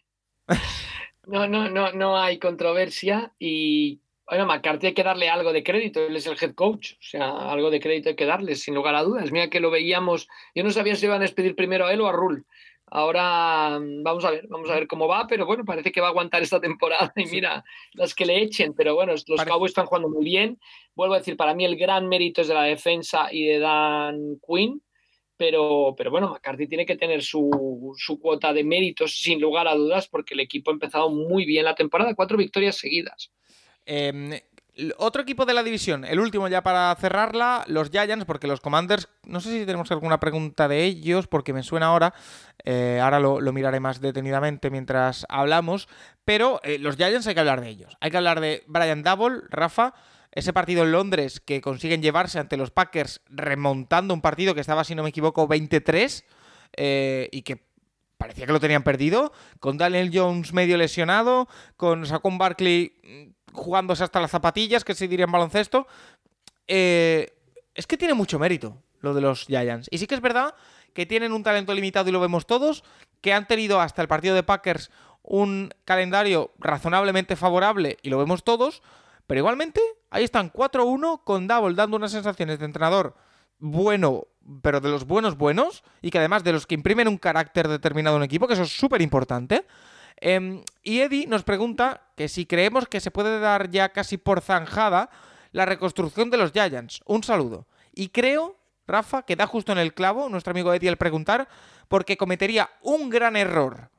No, 1.26 1.48
no, 1.48 1.70
no, 1.70 1.90
no 1.92 2.18
hay 2.18 2.38
controversia 2.38 3.32
y 3.38 4.02
bueno, 4.26 4.46
McCarthy 4.46 4.88
hay 4.88 4.94
que 4.94 5.02
darle 5.02 5.28
algo 5.28 5.52
de 5.52 5.62
crédito, 5.62 6.06
él 6.06 6.16
es 6.16 6.26
el 6.26 6.36
head 6.40 6.54
coach, 6.54 6.92
o 6.92 7.02
sea, 7.02 7.50
algo 7.50 7.70
de 7.70 7.80
crédito 7.80 8.10
hay 8.10 8.16
que 8.16 8.26
darle, 8.26 8.54
sin 8.56 8.74
lugar 8.74 8.94
a 8.94 9.02
dudas. 9.02 9.30
Mira 9.32 9.48
que 9.48 9.60
lo 9.60 9.70
veíamos, 9.70 10.28
yo 10.54 10.64
no 10.64 10.70
sabía 10.70 10.96
si 10.96 11.06
iban 11.06 11.18
a 11.18 11.22
despedir 11.22 11.54
primero 11.54 11.86
a 11.86 11.92
él 11.92 12.00
o 12.00 12.08
a 12.08 12.12
Rule. 12.12 12.42
Ahora 12.86 13.78
mm, 13.80 14.02
vamos 14.02 14.24
a 14.24 14.30
ver, 14.30 14.46
vamos 14.48 14.70
a 14.70 14.74
ver 14.74 14.86
cómo 14.86 15.08
va, 15.08 15.26
pero 15.26 15.46
bueno, 15.46 15.64
parece 15.64 15.90
que 15.90 16.00
va 16.00 16.08
a 16.08 16.10
aguantar 16.10 16.42
esta 16.42 16.60
temporada 16.60 17.12
y 17.16 17.26
mira 17.26 17.64
las 17.94 18.14
que 18.14 18.26
le 18.26 18.42
echen, 18.42 18.74
pero 18.74 18.94
bueno, 18.94 19.12
los 19.26 19.44
Cowboys 19.44 19.70
están 19.70 19.86
jugando 19.86 20.08
muy 20.08 20.24
bien. 20.24 20.58
Vuelvo 20.94 21.14
a 21.14 21.18
decir, 21.18 21.36
para 21.36 21.54
mí 21.54 21.64
el 21.64 21.76
gran 21.76 22.08
mérito 22.08 22.40
es 22.42 22.48
de 22.48 22.54
la 22.54 22.64
defensa 22.64 23.28
y 23.32 23.46
de 23.46 23.58
Dan 23.58 24.38
Quinn, 24.46 24.82
pero, 25.36 25.94
pero 25.96 26.10
bueno, 26.10 26.30
McCarthy 26.30 26.68
tiene 26.68 26.86
que 26.86 26.96
tener 26.96 27.22
su, 27.22 27.94
su 27.96 28.20
cuota 28.20 28.52
de 28.52 28.64
méritos 28.64 29.18
sin 29.18 29.40
lugar 29.40 29.66
a 29.66 29.74
dudas 29.74 30.08
porque 30.08 30.34
el 30.34 30.40
equipo 30.40 30.70
ha 30.70 30.74
empezado 30.74 31.10
muy 31.10 31.44
bien 31.44 31.64
la 31.64 31.74
temporada, 31.74 32.14
cuatro 32.14 32.36
victorias 32.36 32.76
seguidas. 32.76 33.32
Eh, 33.86 34.44
otro 34.98 35.22
equipo 35.22 35.44
de 35.46 35.54
la 35.54 35.62
división, 35.62 36.04
el 36.04 36.18
último 36.20 36.48
ya 36.48 36.62
para 36.62 36.94
cerrarla, 36.96 37.64
los 37.68 37.90
Giants, 37.90 38.24
porque 38.24 38.46
los 38.46 38.60
Commanders, 38.60 39.08
no 39.24 39.40
sé 39.40 39.50
si 39.50 39.66
tenemos 39.66 39.90
alguna 39.90 40.18
pregunta 40.20 40.68
de 40.68 40.84
ellos, 40.84 41.26
porque 41.26 41.52
me 41.52 41.62
suena 41.62 41.86
ahora, 41.86 42.14
eh, 42.64 43.00
ahora 43.02 43.20
lo, 43.20 43.40
lo 43.40 43.52
miraré 43.52 43.80
más 43.80 44.00
detenidamente 44.00 44.70
mientras 44.70 45.26
hablamos, 45.28 45.88
pero 46.24 46.60
eh, 46.64 46.78
los 46.78 46.96
Giants 46.96 47.26
hay 47.26 47.34
que 47.34 47.40
hablar 47.40 47.60
de 47.60 47.68
ellos. 47.68 47.96
Hay 48.00 48.10
que 48.10 48.16
hablar 48.16 48.40
de 48.40 48.64
Brian 48.66 49.02
Double, 49.02 49.42
Rafa, 49.50 49.94
ese 50.32 50.52
partido 50.52 50.82
en 50.82 50.92
Londres 50.92 51.40
que 51.40 51.60
consiguen 51.60 52.02
llevarse 52.02 52.38
ante 52.38 52.56
los 52.56 52.70
Packers 52.70 53.20
remontando 53.28 54.12
un 54.12 54.20
partido 54.20 54.54
que 54.54 54.60
estaba, 54.60 54.84
si 54.84 54.94
no 54.94 55.04
me 55.04 55.10
equivoco, 55.10 55.46
23 55.46 56.24
eh, 56.76 57.28
y 57.30 57.42
que 57.42 57.64
parecía 58.18 58.46
que 58.46 58.52
lo 58.52 58.60
tenían 58.60 58.82
perdido, 58.82 59.32
con 59.60 59.78
Daniel 59.78 60.10
Jones 60.12 60.52
medio 60.52 60.76
lesionado, 60.76 61.46
con 61.76 62.06
Saquon 62.06 62.38
Barkley 62.38 62.92
mm, 63.04 63.33
jugándose 63.54 64.04
hasta 64.04 64.20
las 64.20 64.30
zapatillas, 64.30 64.84
que 64.84 64.94
se 64.94 65.08
diría 65.08 65.24
en 65.24 65.32
baloncesto. 65.32 65.86
Eh, 66.68 67.32
es 67.74 67.86
que 67.86 67.96
tiene 67.96 68.14
mucho 68.14 68.38
mérito 68.38 68.76
lo 69.00 69.14
de 69.14 69.20
los 69.20 69.46
Giants. 69.46 69.88
Y 69.90 69.98
sí 69.98 70.06
que 70.06 70.14
es 70.14 70.20
verdad 70.20 70.54
que 70.92 71.06
tienen 71.06 71.32
un 71.32 71.42
talento 71.42 71.74
limitado 71.74 72.08
y 72.08 72.12
lo 72.12 72.20
vemos 72.20 72.46
todos, 72.46 72.84
que 73.20 73.32
han 73.32 73.46
tenido 73.46 73.80
hasta 73.80 74.02
el 74.02 74.08
partido 74.08 74.34
de 74.34 74.42
Packers 74.42 74.90
un 75.22 75.70
calendario 75.84 76.52
razonablemente 76.58 77.36
favorable 77.36 77.98
y 78.02 78.10
lo 78.10 78.18
vemos 78.18 78.44
todos, 78.44 78.82
pero 79.26 79.38
igualmente 79.38 79.80
ahí 80.10 80.22
están 80.22 80.52
4-1 80.52 81.22
con 81.24 81.48
Double 81.48 81.74
dando 81.74 81.96
unas 81.96 82.12
sensaciones 82.12 82.58
de 82.58 82.66
entrenador 82.66 83.16
bueno, 83.58 84.26
pero 84.62 84.80
de 84.80 84.90
los 84.90 85.06
buenos 85.06 85.38
buenos, 85.38 85.84
y 86.02 86.10
que 86.10 86.18
además 86.18 86.44
de 86.44 86.52
los 86.52 86.66
que 86.66 86.74
imprimen 86.74 87.08
un 87.08 87.16
carácter 87.16 87.68
determinado 87.68 88.16
en 88.16 88.20
un 88.20 88.24
equipo, 88.24 88.46
que 88.46 88.54
eso 88.54 88.64
es 88.64 88.76
súper 88.76 89.00
importante. 89.00 89.64
Em, 90.26 90.62
y 90.82 91.00
Eddie 91.00 91.26
nos 91.26 91.44
pregunta 91.44 92.00
que 92.16 92.30
si 92.30 92.46
creemos 92.46 92.88
que 92.88 93.00
se 93.00 93.10
puede 93.10 93.40
dar 93.40 93.70
ya 93.70 93.90
casi 93.90 94.16
por 94.16 94.40
zanjada 94.40 95.10
la 95.52 95.66
reconstrucción 95.66 96.30
de 96.30 96.38
los 96.38 96.52
Giants. 96.52 97.02
Un 97.04 97.22
saludo. 97.22 97.66
Y 97.92 98.08
creo, 98.08 98.56
Rafa, 98.86 99.24
que 99.24 99.36
da 99.36 99.46
justo 99.46 99.70
en 99.72 99.76
el 99.76 99.92
clavo 99.92 100.30
nuestro 100.30 100.52
amigo 100.52 100.72
Eddie 100.72 100.88
al 100.88 100.96
preguntar, 100.96 101.46
porque 101.88 102.16
cometería 102.16 102.70
un 102.80 103.10
gran 103.10 103.36
error 103.36 103.90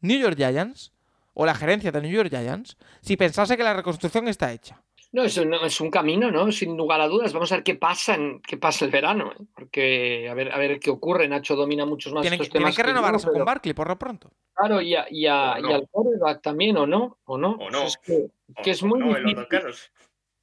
New 0.00 0.18
York 0.18 0.36
Giants 0.36 0.90
o 1.34 1.46
la 1.46 1.54
gerencia 1.54 1.92
de 1.92 2.02
New 2.02 2.10
York 2.10 2.30
Giants 2.30 2.76
si 3.00 3.16
pensase 3.16 3.56
que 3.56 3.62
la 3.62 3.74
reconstrucción 3.74 4.26
está 4.26 4.50
hecha. 4.50 4.82
No, 5.12 5.24
es 5.24 5.36
un, 5.38 5.52
es 5.54 5.80
un 5.80 5.90
camino, 5.90 6.30
¿no? 6.30 6.52
Sin 6.52 6.76
lugar 6.76 7.00
a 7.00 7.08
dudas. 7.08 7.32
Vamos 7.32 7.50
a 7.50 7.56
ver 7.56 7.64
qué 7.64 7.74
pasa, 7.74 8.14
en, 8.14 8.40
qué 8.42 8.56
pasa 8.56 8.84
el 8.84 8.92
verano, 8.92 9.32
¿eh? 9.32 9.44
porque 9.54 10.28
a 10.28 10.34
ver, 10.34 10.52
a 10.52 10.58
ver 10.58 10.78
qué 10.78 10.90
ocurre. 10.90 11.26
Nacho 11.26 11.56
domina 11.56 11.84
muchos 11.84 12.12
más 12.12 12.22
Tienen, 12.22 12.40
estos 12.40 12.52
tienen 12.52 12.66
temas. 12.66 12.76
que 12.76 12.82
que 12.82 12.88
yo, 12.88 12.94
renovarse 12.94 13.26
pero- 13.26 13.38
con 13.38 13.44
Barkley, 13.44 13.74
por 13.74 13.88
lo 13.88 13.98
pronto. 13.98 14.30
Claro, 14.54 14.80
y, 14.80 14.94
a- 14.94 15.06
y, 15.10 15.26
a- 15.26 15.56
no. 15.60 15.70
y 15.70 15.72
al 15.72 15.88
quarterback 15.90 16.42
también, 16.42 16.76
¿o 16.76 16.86
no? 16.86 17.18
¿O 17.24 17.36
no? 17.38 17.52
O 17.52 17.70
no. 17.70 17.82
Es 17.84 17.96
que, 17.98 18.26
que 18.62 18.70
es 18.70 18.82
muy 18.84 19.00
no, 19.00 19.16
en 19.16 19.24
los 19.24 19.48
difícil. 19.48 19.90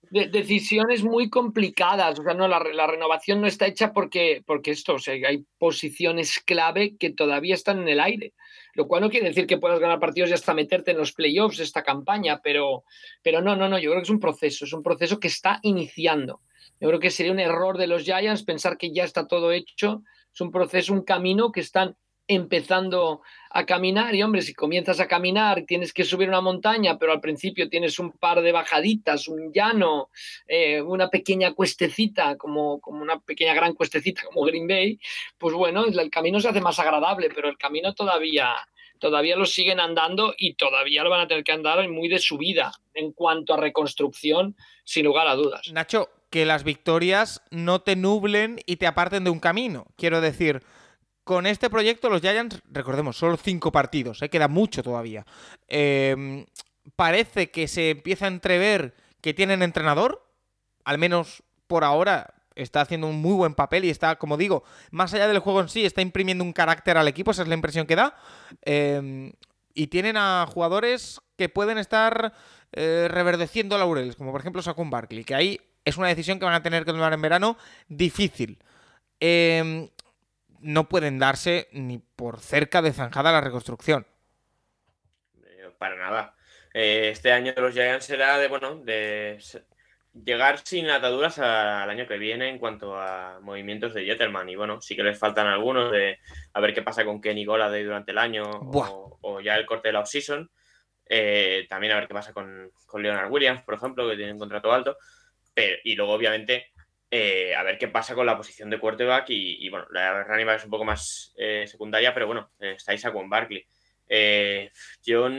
de- 0.09 0.27
decisiones 0.27 1.01
muy 1.03 1.29
complicadas. 1.29 2.19
O 2.19 2.23
sea, 2.23 2.33
no, 2.33 2.49
la, 2.49 2.59
re- 2.59 2.73
la 2.73 2.87
renovación 2.87 3.39
no 3.39 3.47
está 3.47 3.67
hecha 3.67 3.93
porque, 3.93 4.43
porque 4.45 4.71
esto, 4.71 4.95
o 4.95 4.99
sea, 4.99 5.13
hay 5.13 5.45
posiciones 5.57 6.39
clave 6.45 6.97
que 6.97 7.09
todavía 7.11 7.53
están 7.55 7.79
en 7.81 7.87
el 7.87 7.99
aire. 8.01 8.33
Lo 8.77 8.87
cual 8.87 9.01
no 9.01 9.09
quiere 9.09 9.29
decir 9.29 9.47
que 9.47 9.57
puedas 9.57 9.79
ganar 9.79 9.99
partidos 9.99 10.29
y 10.29 10.33
hasta 10.33 10.53
meterte 10.53 10.91
en 10.91 10.97
los 10.97 11.11
playoffs 11.11 11.59
esta 11.59 11.81
campaña, 11.81 12.41
pero, 12.43 12.83
pero 13.23 13.41
no, 13.41 13.55
no, 13.55 13.67
no, 13.67 13.79
yo 13.79 13.89
creo 13.89 14.01
que 14.01 14.05
es 14.05 14.11
un 14.11 14.19
proceso, 14.19 14.65
es 14.65 14.71
un 14.71 14.83
proceso 14.83 15.19
que 15.19 15.29
está 15.29 15.59
iniciando. 15.63 16.41
Yo 16.79 16.87
creo 16.89 16.99
que 16.99 17.09
sería 17.09 17.31
un 17.31 17.39
error 17.39 17.79
de 17.79 17.87
los 17.87 18.03
Giants 18.03 18.43
pensar 18.43 18.77
que 18.77 18.93
ya 18.93 19.03
está 19.03 19.25
todo 19.25 19.51
hecho. 19.51 20.03
Es 20.31 20.41
un 20.41 20.51
proceso, 20.51 20.93
un 20.93 21.01
camino 21.01 21.51
que 21.51 21.61
están 21.61 21.97
empezando 22.27 23.21
a 23.49 23.65
caminar 23.65 24.13
y 24.13 24.21
hombre, 24.21 24.41
si 24.41 24.53
comienzas 24.53 24.99
a 24.99 25.07
caminar 25.07 25.63
tienes 25.65 25.93
que 25.93 26.03
subir 26.03 26.27
una 26.27 26.41
montaña, 26.41 26.97
pero 26.99 27.13
al 27.13 27.21
principio 27.21 27.69
tienes 27.69 27.97
un 27.99 28.11
par 28.11 28.41
de 28.41 28.51
bajaditas, 28.51 29.27
un 29.27 29.51
llano, 29.53 30.09
eh, 30.47 30.81
una 30.81 31.09
pequeña 31.09 31.53
cuestecita, 31.53 32.35
como, 32.37 32.79
como 32.81 33.01
una 33.01 33.19
pequeña 33.19 33.53
gran 33.53 33.73
cuestecita 33.73 34.23
como 34.25 34.45
Green 34.45 34.67
Bay, 34.67 34.99
pues 35.37 35.55
bueno, 35.55 35.85
el, 35.85 36.09
camino 36.09 36.39
se 36.39 36.49
hace 36.49 36.61
más 36.61 36.77
agradable, 36.79 37.29
pero 37.33 37.49
el 37.49 37.57
camino 37.57 37.93
todavía, 37.93 38.53
todavía 38.99 39.37
lo 39.37 39.45
siguen 39.45 39.79
andando 39.79 40.33
y 40.37 40.55
todavía 40.55 41.03
lo 41.03 41.09
van 41.09 41.21
a 41.21 41.27
tener 41.27 41.43
que 41.43 41.53
andar 41.53 41.87
muy 41.89 42.09
de 42.09 42.19
subida 42.19 42.73
en 42.93 43.13
cuanto 43.13 43.53
a 43.53 43.57
reconstrucción, 43.57 44.55
sin 44.83 45.05
lugar 45.05 45.27
a 45.27 45.35
dudas. 45.35 45.71
Nacho, 45.71 46.09
que 46.29 46.45
las 46.45 46.63
victorias 46.63 47.41
no 47.51 47.81
te 47.81 47.95
nublen 47.95 48.59
y 48.65 48.75
te 48.75 48.87
aparten 48.87 49.23
de 49.23 49.29
un 49.29 49.39
camino. 49.39 49.85
Quiero 49.95 50.19
decir, 50.19 50.61
con 51.27 51.45
este 51.45 51.69
proyecto 51.69 52.09
los 52.09 52.21
Giants, 52.21 52.61
recordemos, 52.71 53.17
solo 53.17 53.35
cinco 53.35 53.69
partidos, 53.69 54.21
¿eh? 54.21 54.29
queda 54.29 54.47
mucho 54.47 54.81
todavía. 54.81 55.25
Eh, 55.67 56.45
parece 56.95 57.51
que 57.51 57.67
se 57.67 57.89
empieza 57.89 58.25
a 58.25 58.29
entrever 58.29 58.95
que 59.19 59.33
tienen 59.33 59.61
entrenador, 59.61 60.25
al 60.85 60.97
menos 60.97 61.43
por 61.67 61.83
ahora 61.83 62.33
está 62.55 62.79
haciendo 62.79 63.07
un 63.07 63.21
muy 63.21 63.33
buen 63.33 63.55
papel 63.55 63.83
y 63.83 63.89
está, 63.89 64.15
como 64.15 64.37
digo, 64.37 64.63
más 64.89 65.13
allá 65.13 65.27
del 65.27 65.39
juego 65.39 65.59
en 65.59 65.67
sí, 65.67 65.85
está 65.85 66.01
imprimiendo 66.01 66.45
un 66.45 66.53
carácter 66.53 66.97
al 66.97 67.09
equipo, 67.09 67.31
esa 67.31 67.41
es 67.41 67.49
la 67.49 67.55
impresión 67.55 67.85
que 67.85 67.97
da. 67.97 68.15
Eh, 68.63 69.33
y 69.73 69.87
tienen 69.87 70.15
a 70.15 70.47
jugadores 70.51 71.19
que 71.37 71.49
pueden 71.49 71.77
estar 71.77 72.33
eh, 72.71 73.09
reverdeciendo 73.11 73.77
laureles, 73.77 74.15
como 74.15 74.31
por 74.31 74.39
ejemplo 74.39 74.61
Saquon 74.61 74.89
Barkley, 74.89 75.25
que 75.25 75.35
ahí 75.35 75.59
es 75.83 75.97
una 75.97 76.07
decisión 76.07 76.39
que 76.39 76.45
van 76.45 76.53
a 76.53 76.63
tener 76.63 76.85
que 76.85 76.93
tomar 76.93 77.11
en 77.11 77.21
verano 77.21 77.57
difícil. 77.89 78.59
Eh, 79.19 79.89
no 80.67 80.89
pueden 80.89 81.17
darse 81.17 81.69
ni 81.71 81.97
por 81.97 82.41
cerca 82.41 82.81
de 82.81 82.91
zanjada 82.91 83.31
la 83.31 83.39
reconstrucción. 83.39 84.05
Eh, 85.41 85.71
para 85.77 85.95
nada. 85.95 86.35
Eh, 86.73 87.09
este 87.13 87.31
año 87.31 87.53
los 87.55 87.73
Giants 87.73 88.05
será 88.05 88.37
de, 88.37 88.49
bueno, 88.49 88.75
de 88.75 89.39
llegar 90.13 90.59
sin 90.59 90.89
ataduras 90.89 91.39
al 91.39 91.89
año 91.89 92.05
que 92.05 92.17
viene 92.17 92.49
en 92.49 92.59
cuanto 92.59 92.99
a 92.99 93.39
movimientos 93.41 93.93
de 93.93 94.03
Jetterman. 94.03 94.49
Y 94.49 94.57
bueno, 94.57 94.81
sí 94.81 94.97
que 94.97 95.03
les 95.03 95.17
faltan 95.17 95.47
algunos 95.47 95.89
de 95.89 96.19
a 96.53 96.59
ver 96.59 96.73
qué 96.73 96.81
pasa 96.81 97.05
con 97.05 97.21
Kenny 97.21 97.45
Golladay 97.45 97.83
durante 97.85 98.11
el 98.11 98.17
año 98.17 98.43
o, 98.43 99.19
o, 99.21 99.39
ya 99.39 99.55
el 99.55 99.65
corte 99.65 99.87
de 99.87 99.93
la 99.93 100.01
off-season. 100.01 100.51
Eh, 101.09 101.65
también 101.69 101.93
a 101.93 101.95
ver 101.95 102.09
qué 102.09 102.13
pasa 102.13 102.33
con, 102.33 102.71
con, 102.85 103.01
Leonard 103.01 103.31
Williams, 103.31 103.61
por 103.61 103.75
ejemplo, 103.75 104.09
que 104.09 104.17
tiene 104.17 104.33
un 104.33 104.39
contrato 104.39 104.73
alto. 104.73 104.97
Pero, 105.53 105.77
y 105.85 105.95
luego, 105.95 106.11
obviamente, 106.11 106.73
eh, 107.09 107.55
a 107.55 107.63
ver 107.63 107.77
qué 107.77 107.87
pasa 107.87 108.15
con 108.15 108.25
la 108.25 108.37
posición 108.37 108.69
de 108.69 108.79
quarterback. 108.79 109.29
Y, 109.29 109.65
y 109.65 109.69
bueno, 109.69 109.87
la 109.91 110.23
running 110.23 110.45
back 110.45 110.57
es 110.57 110.65
un 110.65 110.71
poco 110.71 110.85
más 110.85 111.33
eh, 111.37 111.65
secundaria, 111.67 112.13
pero 112.13 112.27
bueno, 112.27 112.51
está 112.59 112.93
Isaac 112.93 113.13
Barkley. 113.27 113.65
yo 115.03 115.29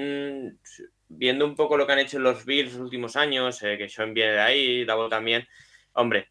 viendo 1.09 1.45
un 1.47 1.55
poco 1.55 1.77
lo 1.77 1.86
que 1.86 1.93
han 1.93 1.99
hecho 1.99 2.19
los 2.19 2.45
Bills 2.45 2.73
los 2.73 2.82
últimos 2.82 3.16
años, 3.16 3.62
eh, 3.62 3.77
que 3.78 3.89
Sean 3.89 4.15
viene 4.15 4.32
de 4.32 4.40
ahí, 4.40 4.85
Davo 4.85 5.09
también, 5.09 5.47
hombre, 5.93 6.28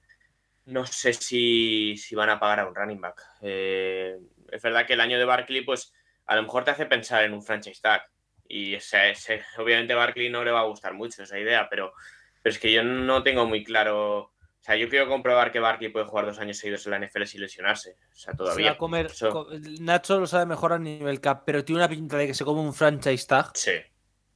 no 0.66 0.86
sé 0.86 1.14
si, 1.14 1.96
si, 1.98 2.16
van 2.16 2.30
a 2.30 2.40
pagar 2.40 2.62
a 2.62 2.68
un 2.68 2.76
running 2.76 3.02
back. 3.02 3.22
Eh, 3.42 4.18
es 4.52 4.62
verdad 4.62 4.86
que 4.86 4.94
el 4.94 5.02
año 5.02 5.18
de 5.18 5.26
Barkley, 5.26 5.62
pues 5.62 5.94
a 6.26 6.36
lo 6.36 6.44
mejor 6.44 6.64
te 6.64 6.72
hace 6.72 6.86
pensar 6.86 7.24
en 7.24 7.34
un 7.34 7.44
franchise 7.44 7.82
tag. 7.82 8.04
Y 8.48 8.76
ese, 8.76 9.12
ese, 9.12 9.44
obviamente 9.58 9.94
Barkley 9.94 10.30
no 10.30 10.44
le 10.44 10.52
va 10.52 10.62
a 10.62 10.66
gustar 10.66 10.94
mucho 10.94 11.24
esa 11.24 11.40
idea, 11.40 11.68
pero, 11.70 11.94
pero 12.42 12.52
es 12.54 12.60
que 12.60 12.72
yo 12.72 12.84
no 12.84 13.24
tengo 13.24 13.46
muy 13.46 13.64
claro. 13.64 14.34
O 14.68 14.70
sea, 14.70 14.76
yo 14.76 14.90
quiero 14.90 15.08
comprobar 15.08 15.50
que 15.50 15.62
Barkley 15.62 15.90
puede 15.90 16.08
jugar 16.08 16.26
dos 16.26 16.40
años 16.40 16.58
seguidos 16.58 16.86
en 16.86 16.92
la 16.92 17.00
NFL 17.00 17.24
sin 17.24 17.40
lesionarse. 17.40 17.96
O 18.12 18.16
sea, 18.18 18.34
todavía. 18.34 18.74
Se 18.74 18.78
comer, 18.78 19.06
Eso... 19.06 19.48
Nacho 19.80 20.20
lo 20.20 20.28
sabe 20.28 20.46
mejor 20.46 20.74
a 20.74 20.78
nivel 20.78 21.22
cap, 21.22 21.44
pero 21.46 21.64
tiene 21.64 21.80
una 21.80 21.88
pinta 21.88 22.18
de 22.18 22.28
que 22.28 22.34
se 22.34 22.44
come 22.44 22.60
un 22.60 22.74
franchise 22.74 23.26
tag. 23.26 23.52
Sí. 23.54 23.72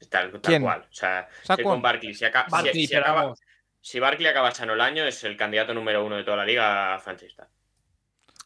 Tal, 0.09 0.39
tal 0.39 0.61
cual. 0.61 0.87
O 0.89 0.93
sea, 0.93 1.27
con 1.61 1.81
Barkley, 1.81 2.13
si, 2.13 2.23
Barkley, 2.49 2.73
si, 2.73 2.87
si, 2.87 2.95
acaba, 2.95 3.33
si, 3.81 3.99
Barkley 3.99 4.25
acaba 4.25 4.51
sano 4.51 4.71
el 4.71 4.79
año, 4.79 5.03
es 5.03 5.21
el 5.25 5.35
candidato 5.35 5.73
número 5.73 6.05
uno 6.05 6.15
de 6.15 6.23
toda 6.23 6.37
la 6.37 6.45
liga 6.45 6.97
franchista. 6.99 7.49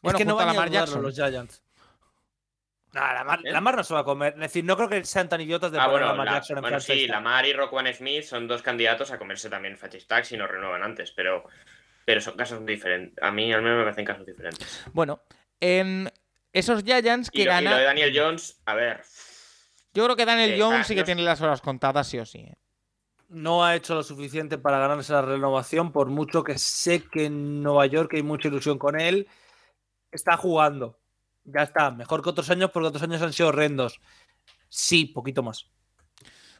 Bueno, 0.02 0.18
es 0.18 0.24
que 0.24 0.28
no 0.28 0.34
van 0.34 0.48
a 0.48 0.54
Lamar 0.54 0.70
Jackson 0.70 1.02
los 1.02 1.14
Giants. 1.14 1.62
Nah, 2.94 3.12
Lamar, 3.12 3.40
¿Eh? 3.44 3.52
Lamar, 3.52 3.76
no 3.76 3.84
se 3.84 3.94
va 3.94 4.00
a 4.00 4.04
comer. 4.04 4.32
Es 4.34 4.40
decir, 4.40 4.64
no 4.64 4.76
creo 4.76 4.88
que 4.88 5.04
sean 5.04 5.28
tan 5.28 5.40
idiotas 5.40 5.70
de 5.70 5.78
ah, 5.78 5.84
poner 5.84 6.00
bueno, 6.00 6.06
a 6.06 6.10
Lamar 6.12 6.26
la, 6.26 6.32
Jackson 6.32 6.56
en 6.56 6.62
bueno, 6.62 6.80
sí, 6.80 7.06
Lamar 7.06 7.46
y 7.46 7.52
Roquan 7.52 7.92
Smith 7.94 8.24
son 8.24 8.48
dos 8.48 8.62
candidatos 8.62 9.12
a 9.12 9.18
comerse 9.18 9.48
también 9.48 9.76
franchise 9.76 10.06
tag 10.06 10.24
si 10.24 10.36
no 10.36 10.46
renuevan 10.46 10.82
antes, 10.82 11.12
pero, 11.12 11.44
pero 12.06 12.20
son 12.20 12.36
casos 12.36 12.64
diferentes. 12.64 13.22
A 13.22 13.32
mí 13.32 13.52
al 13.52 13.60
menos 13.60 13.78
me 13.78 13.84
parecen 13.84 14.04
casos 14.04 14.24
diferentes. 14.24 14.84
Bueno, 14.92 15.20
en 15.60 16.10
esos 16.52 16.84
Giants 16.84 17.30
que 17.30 17.42
y 17.42 17.44
lo, 17.44 17.50
ganan. 17.50 17.64
Y 17.64 17.74
lo 17.74 17.76
de 17.78 17.84
Daniel 17.84 18.12
Jones, 18.14 18.62
a 18.64 18.74
ver. 18.74 19.02
Yo 19.92 20.04
creo 20.04 20.14
que 20.16 20.24
Daniel 20.24 20.60
Jones 20.60 20.86
sí 20.86 20.94
que 20.94 21.02
tiene 21.02 21.22
las 21.22 21.40
horas 21.40 21.60
contadas, 21.60 22.06
sí 22.06 22.18
o 22.18 22.24
sí. 22.24 22.38
¿eh? 22.38 22.54
No 23.28 23.64
ha 23.64 23.74
hecho 23.74 23.96
lo 23.96 24.04
suficiente 24.04 24.56
para 24.56 24.78
ganarse 24.78 25.12
la 25.12 25.22
renovación, 25.22 25.90
por 25.90 26.08
mucho 26.08 26.44
que 26.44 26.58
sé 26.58 27.02
que 27.02 27.24
en 27.24 27.62
Nueva 27.62 27.86
York 27.86 28.14
hay 28.14 28.22
mucha 28.22 28.46
ilusión 28.46 28.78
con 28.78 29.00
él. 29.00 29.26
Está 30.12 30.36
jugando. 30.36 31.00
Ya 31.42 31.62
está. 31.62 31.90
Mejor 31.90 32.22
que 32.22 32.30
otros 32.30 32.48
años, 32.50 32.70
porque 32.70 32.86
otros 32.86 33.02
años 33.02 33.20
han 33.20 33.32
sido 33.32 33.48
horrendos. 33.48 34.00
Sí, 34.68 35.06
poquito 35.06 35.42
más. 35.42 35.68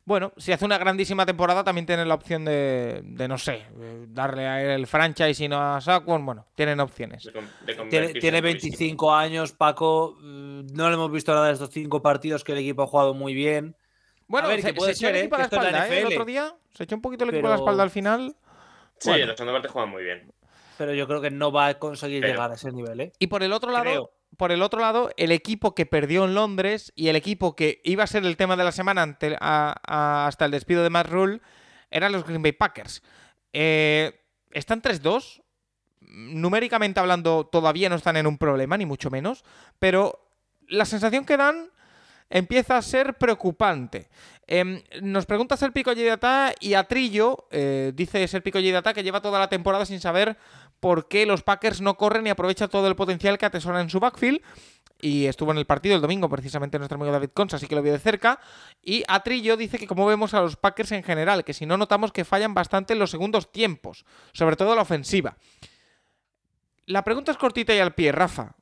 Bueno, 0.07 0.33
si 0.37 0.53
hace 0.53 0.65
una 0.65 0.79
grandísima 0.79 1.27
temporada, 1.27 1.65
también 1.65 1.85
tienen 1.85 2.07
la 2.09 2.15
opción 2.15 2.45
de, 2.45 3.01
de 3.03 3.27
no 3.27 3.37
sé, 3.39 3.67
darle 4.07 4.47
a 4.47 4.63
él 4.63 4.71
el 4.71 4.87
franchise 4.87 5.45
y 5.45 5.49
no 5.49 5.61
a 5.61 5.81
Saquon. 5.81 6.25
Bueno, 6.25 6.47
tienen 6.55 6.79
opciones. 6.79 7.25
De, 7.25 7.75
de 7.75 7.89
tiene, 7.91 8.13
tiene 8.15 8.41
25 8.41 9.13
años, 9.13 9.51
Paco. 9.51 10.17
No 10.23 10.89
le 10.89 10.95
hemos 10.95 11.11
visto 11.11 11.35
nada 11.35 11.49
de 11.49 11.55
estos 11.55 11.71
cinco 11.71 12.01
partidos 12.03 12.45
que 12.45 12.53
el 12.53 12.59
equipo 12.59 12.85
ha 12.85 12.87
jugado 12.87 13.15
muy 13.15 13.35
bien. 13.35 13.75
Bueno, 14.29 14.47
a 14.47 14.51
ver, 14.51 14.63
se, 14.63 14.69
que 14.69 14.75
puede 14.75 14.95
se 14.95 14.99
echó 14.99 15.07
ser, 15.09 15.17
el 15.17 15.21
equipo 15.23 15.35
¿eh? 15.35 15.39
a 15.39 15.41
la 15.41 15.45
espalda, 15.47 15.89
¿eh? 15.89 15.99
El 16.01 16.07
otro 16.07 16.25
día 16.25 16.55
se 16.73 16.85
echó 16.85 16.95
un 16.95 17.03
poquito 17.03 17.25
el 17.25 17.31
equipo 17.31 17.43
Pero- 17.43 17.55
a 17.55 17.57
la 17.57 17.63
espalda 17.63 17.83
al 17.83 17.91
final. 17.91 18.37
Sí, 18.99 19.09
Bueno. 19.11 19.25
en 19.25 19.29
la 19.31 19.37
segunda 19.37 19.53
parte 19.55 19.69
juegan 19.69 19.91
muy 19.91 20.05
bien. 20.05 20.33
Pero 20.79 20.95
yo 20.95 21.09
creo 21.09 21.21
que 21.21 21.31
no 21.33 21.51
va 21.51 21.67
a 21.67 21.75
conseguir 21.81 22.21
Pero- 22.21 22.33
llegar 22.33 22.53
a 22.53 22.55
ese 22.55 22.71
nivel, 22.71 23.01
¿eh? 23.01 23.13
Y 23.19 23.27
por 23.27 23.43
el 23.43 23.53
otro 23.53 23.73
lado, 23.73 23.83
Creo. 23.85 24.11
Por 24.37 24.53
el 24.53 24.63
otro 24.63 24.81
lado, 24.81 25.11
el 25.17 25.33
equipo 25.33 25.75
que 25.75 25.87
perdió 25.87 26.25
en 26.25 26.35
Londres 26.35 26.93
y 26.95 27.09
el 27.09 27.17
equipo 27.17 27.57
que 27.57 27.81
iba 27.85 28.05
a 28.05 28.07
ser 28.07 28.25
el 28.25 28.37
tema 28.37 28.57
de 28.57 28.65
la 28.65 28.73
semana 28.73 29.17
hasta 29.41 30.45
el 30.45 30.51
despido 30.51 30.83
de 30.83 30.91
Matt 30.91 31.09
Rule 31.09 31.41
eran 31.91 32.13
los 32.13 32.25
Green 32.25 32.43
Bay 32.43 32.53
Packers. 32.53 33.03
Eh, 33.53 34.21
están 34.51 34.83
3-2. 34.83 35.43
Numéricamente 36.01 37.01
hablando, 37.01 37.47
todavía 37.47 37.89
no 37.89 37.97
están 37.97 38.17
en 38.17 38.27
un 38.27 38.39
problema, 38.39 38.77
ni 38.77 38.87
mucho 38.87 39.11
menos. 39.11 39.45
Pero 39.79 40.29
la 40.69 40.85
sensación 40.85 41.25
que 41.25 41.37
dan 41.37 41.71
empieza 42.29 42.77
a 42.77 42.83
ser 42.83 43.15
preocupante. 43.15 44.09
Em, 44.47 44.83
nos 45.03 45.27
pregunta 45.27 45.57
Serpico 45.57 45.93
Yedata 45.93 46.55
y 46.61 46.75
Atrillo, 46.75 47.49
eh, 47.51 47.93
dice 47.95 48.27
Serpico 48.29 48.59
Yedata 48.59 48.95
que 48.95 49.03
lleva 49.03 49.21
toda 49.21 49.39
la 49.39 49.49
temporada 49.49 49.87
sin 49.87 50.01
saber 50.01 50.37
por 50.81 51.09
qué 51.09 51.27
los 51.27 51.43
Packers 51.43 51.81
no 51.81 51.97
corren 51.97 52.27
y 52.27 52.31
aprovechan 52.31 52.69
todo 52.69 52.89
el 52.89 52.97
potencial 52.97 53.39
que 53.39 53.47
atesoran 53.47 53.83
en 53.83 53.91
su 53.91 54.01
backfield. 54.01 54.41
Y 55.01 55.27
estuvo 55.27 55.51
en 55.51 55.59
el 55.59 55.67
partido 55.67 55.95
el 55.95 56.01
domingo, 56.01 56.29
precisamente 56.29 56.79
nuestro 56.79 56.97
amigo 56.97 57.13
David 57.13 57.31
Consa, 57.35 57.57
así 57.57 57.67
que 57.67 57.75
lo 57.75 57.83
vio 57.83 57.93
de 57.93 57.99
cerca. 57.99 58.41
Y 58.83 59.05
Atrillo 59.09 59.57
dice 59.57 59.79
que 59.79 59.87
como 59.87 60.07
vemos 60.07 60.33
a 60.33 60.41
los 60.41 60.57
Packers 60.57 60.93
en 60.93 61.03
general, 61.03 61.45
que 61.45 61.53
si 61.53 61.67
no 61.67 61.77
notamos 61.77 62.13
que 62.13 62.25
fallan 62.25 62.55
bastante 62.55 62.95
en 62.95 62.99
los 62.99 63.11
segundos 63.11 63.53
tiempos, 63.53 64.07
sobre 64.33 64.57
todo 64.57 64.75
la 64.75 64.83
ofensiva. 64.83 65.37
La 66.87 67.05
pregunta 67.05 67.33
es 67.33 67.37
cortita 67.37 67.75
y 67.75 67.79
al 67.79 67.95
pie, 67.95 68.13
Rafa. 68.13 68.57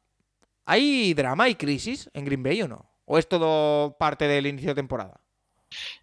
¿Hay 0.67 1.15
drama 1.15 1.49
y 1.49 1.55
crisis 1.55 2.11
en 2.15 2.25
Green 2.25 2.43
Bay 2.43 2.63
o 2.63 2.69
no? 2.69 2.91
¿O 3.05 3.19
es 3.19 3.29
todo 3.29 3.97
parte 3.99 4.27
del 4.27 4.47
inicio 4.47 4.71
de 4.71 4.77
temporada? 4.77 5.21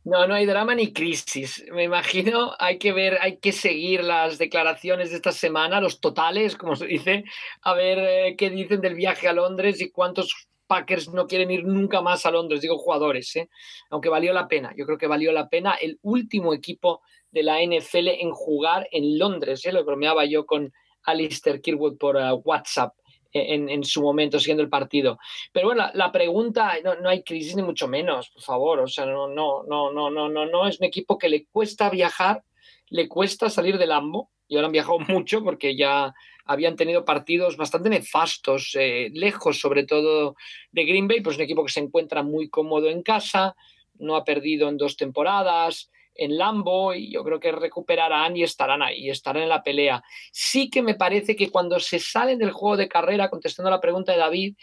No, 0.04 0.28
no 0.28 0.34
hay 0.34 0.46
drama 0.46 0.76
ni 0.76 0.94
crisis. 0.94 1.64
Me 1.72 1.84
imagino, 1.84 2.54
hay 2.60 2.78
que 2.78 2.94
ver, 2.94 3.18
hay 3.22 3.38
que 3.38 3.52
seguir 3.52 4.04
las 4.04 4.38
declaraciones 4.38 5.12
de 5.12 5.18
esta 5.18 5.32
semana, 5.32 5.82
los 5.82 6.00
totales, 6.00 6.56
como 6.56 6.76
se 6.76 6.88
dice, 6.88 7.24
a 7.62 7.74
ver 7.74 8.00
eh, 8.00 8.36
qué 8.38 8.50
dicen 8.50 8.82
del 8.82 8.96
viaje 8.96 9.28
a 9.28 9.34
Londres 9.34 9.82
y 9.82 9.90
cuántos 9.92 10.48
Packers 10.72 11.10
no 11.10 11.28
quieren 11.28 11.52
ir 11.52 11.66
nunca 11.66 12.02
más 12.02 12.26
a 12.26 12.32
Londres, 12.32 12.62
digo 12.62 12.78
jugadores, 12.78 13.36
¿eh? 13.36 13.50
aunque 13.90 14.08
valió 14.08 14.32
la 14.32 14.48
pena. 14.48 14.74
Yo 14.78 14.86
creo 14.86 14.98
que 14.98 15.06
valió 15.06 15.34
la 15.34 15.50
pena 15.50 15.74
el 15.74 16.00
último 16.02 16.54
equipo 16.54 17.02
de 17.30 17.44
la 17.44 17.62
NFL 17.62 18.08
en 18.08 18.32
jugar 18.32 18.88
en 18.94 19.20
Londres. 19.20 19.66
¿eh? 19.66 19.74
Lo 19.74 19.84
bromeaba 19.84 20.24
yo 20.24 20.46
con 20.46 20.72
Alistair 21.04 21.60
Kirwood 21.60 21.98
por 21.98 22.16
uh, 22.16 22.42
WhatsApp 22.46 22.94
en, 23.34 23.84
su 23.84 24.02
momento, 24.02 24.40
siguiendo 24.40 24.64
el 24.64 24.70
partido. 24.70 25.20
Pero 25.52 25.68
bueno, 25.68 25.84
la, 25.84 25.92
la 25.94 26.12
pregunta, 26.12 26.74
no, 26.84 26.96
no, 26.96 27.10
hay 27.10 27.24
crisis 27.24 27.56
ni 27.56 27.64
mucho 27.64 27.88
menos, 27.88 28.30
por 28.30 28.42
favor. 28.42 28.80
O 28.80 28.88
sea, 28.88 29.06
no, 29.06 29.28
no, 29.28 29.64
no, 29.64 29.92
no, 29.92 30.10
no, 30.10 30.30
no, 30.30 30.46
no. 30.46 30.68
Es 30.68 30.80
un 30.80 30.86
equipo 30.86 31.18
que 31.18 31.30
le 31.30 31.46
cuesta 31.46 31.90
viajar, 31.90 32.44
le 32.90 33.08
cuesta 33.08 33.50
salir 33.50 33.78
del 33.78 33.92
AMBO. 33.92 34.30
Y 34.48 34.56
ahora 34.56 34.68
han 34.68 34.74
viajado 34.74 35.00
mucho 35.08 35.44
porque 35.44 35.76
ya 35.76 36.14
habían 36.46 36.76
tenido 36.76 37.06
partidos 37.06 37.56
bastante 37.56 37.90
nefastos, 37.90 38.76
eh, 38.78 39.10
lejos 39.14 39.60
sobre 39.60 39.86
todo 39.86 40.36
de 40.72 40.86
Green 40.86 41.08
Bay, 41.08 41.22
pues 41.22 41.38
un 41.38 41.44
equipo 41.44 41.64
que 41.64 41.72
se 41.72 41.80
encuentra 41.80 42.24
muy 42.24 42.50
cómodo 42.50 42.90
en 42.90 43.04
casa, 43.04 43.56
no 43.96 44.16
ha 44.16 44.26
perdido 44.26 44.68
en 44.68 44.78
dos 44.78 44.98
temporadas, 44.98 45.90
en 46.16 46.38
Lambo 46.38 46.94
y 46.94 47.12
yo 47.12 47.24
creo 47.24 47.40
que 47.40 47.52
recuperarán 47.52 48.36
y 48.38 48.44
estarán 48.44 48.82
ahí, 48.82 49.10
estarán 49.10 49.44
en 49.44 49.50
la 49.50 49.64
pelea. 49.64 50.04
Sí 50.32 50.70
que 50.70 50.82
me 50.82 50.96
parece 50.96 51.36
que 51.36 51.50
cuando 51.50 51.80
se 51.80 52.00
salen 52.00 52.40
del 52.40 52.52
juego 52.52 52.78
de 52.78 52.88
carrera, 52.88 53.30
contestando 53.30 53.70
a 53.70 53.72
la 53.72 53.82
pregunta 53.82 54.12
de 54.12 54.18
David, 54.18 54.56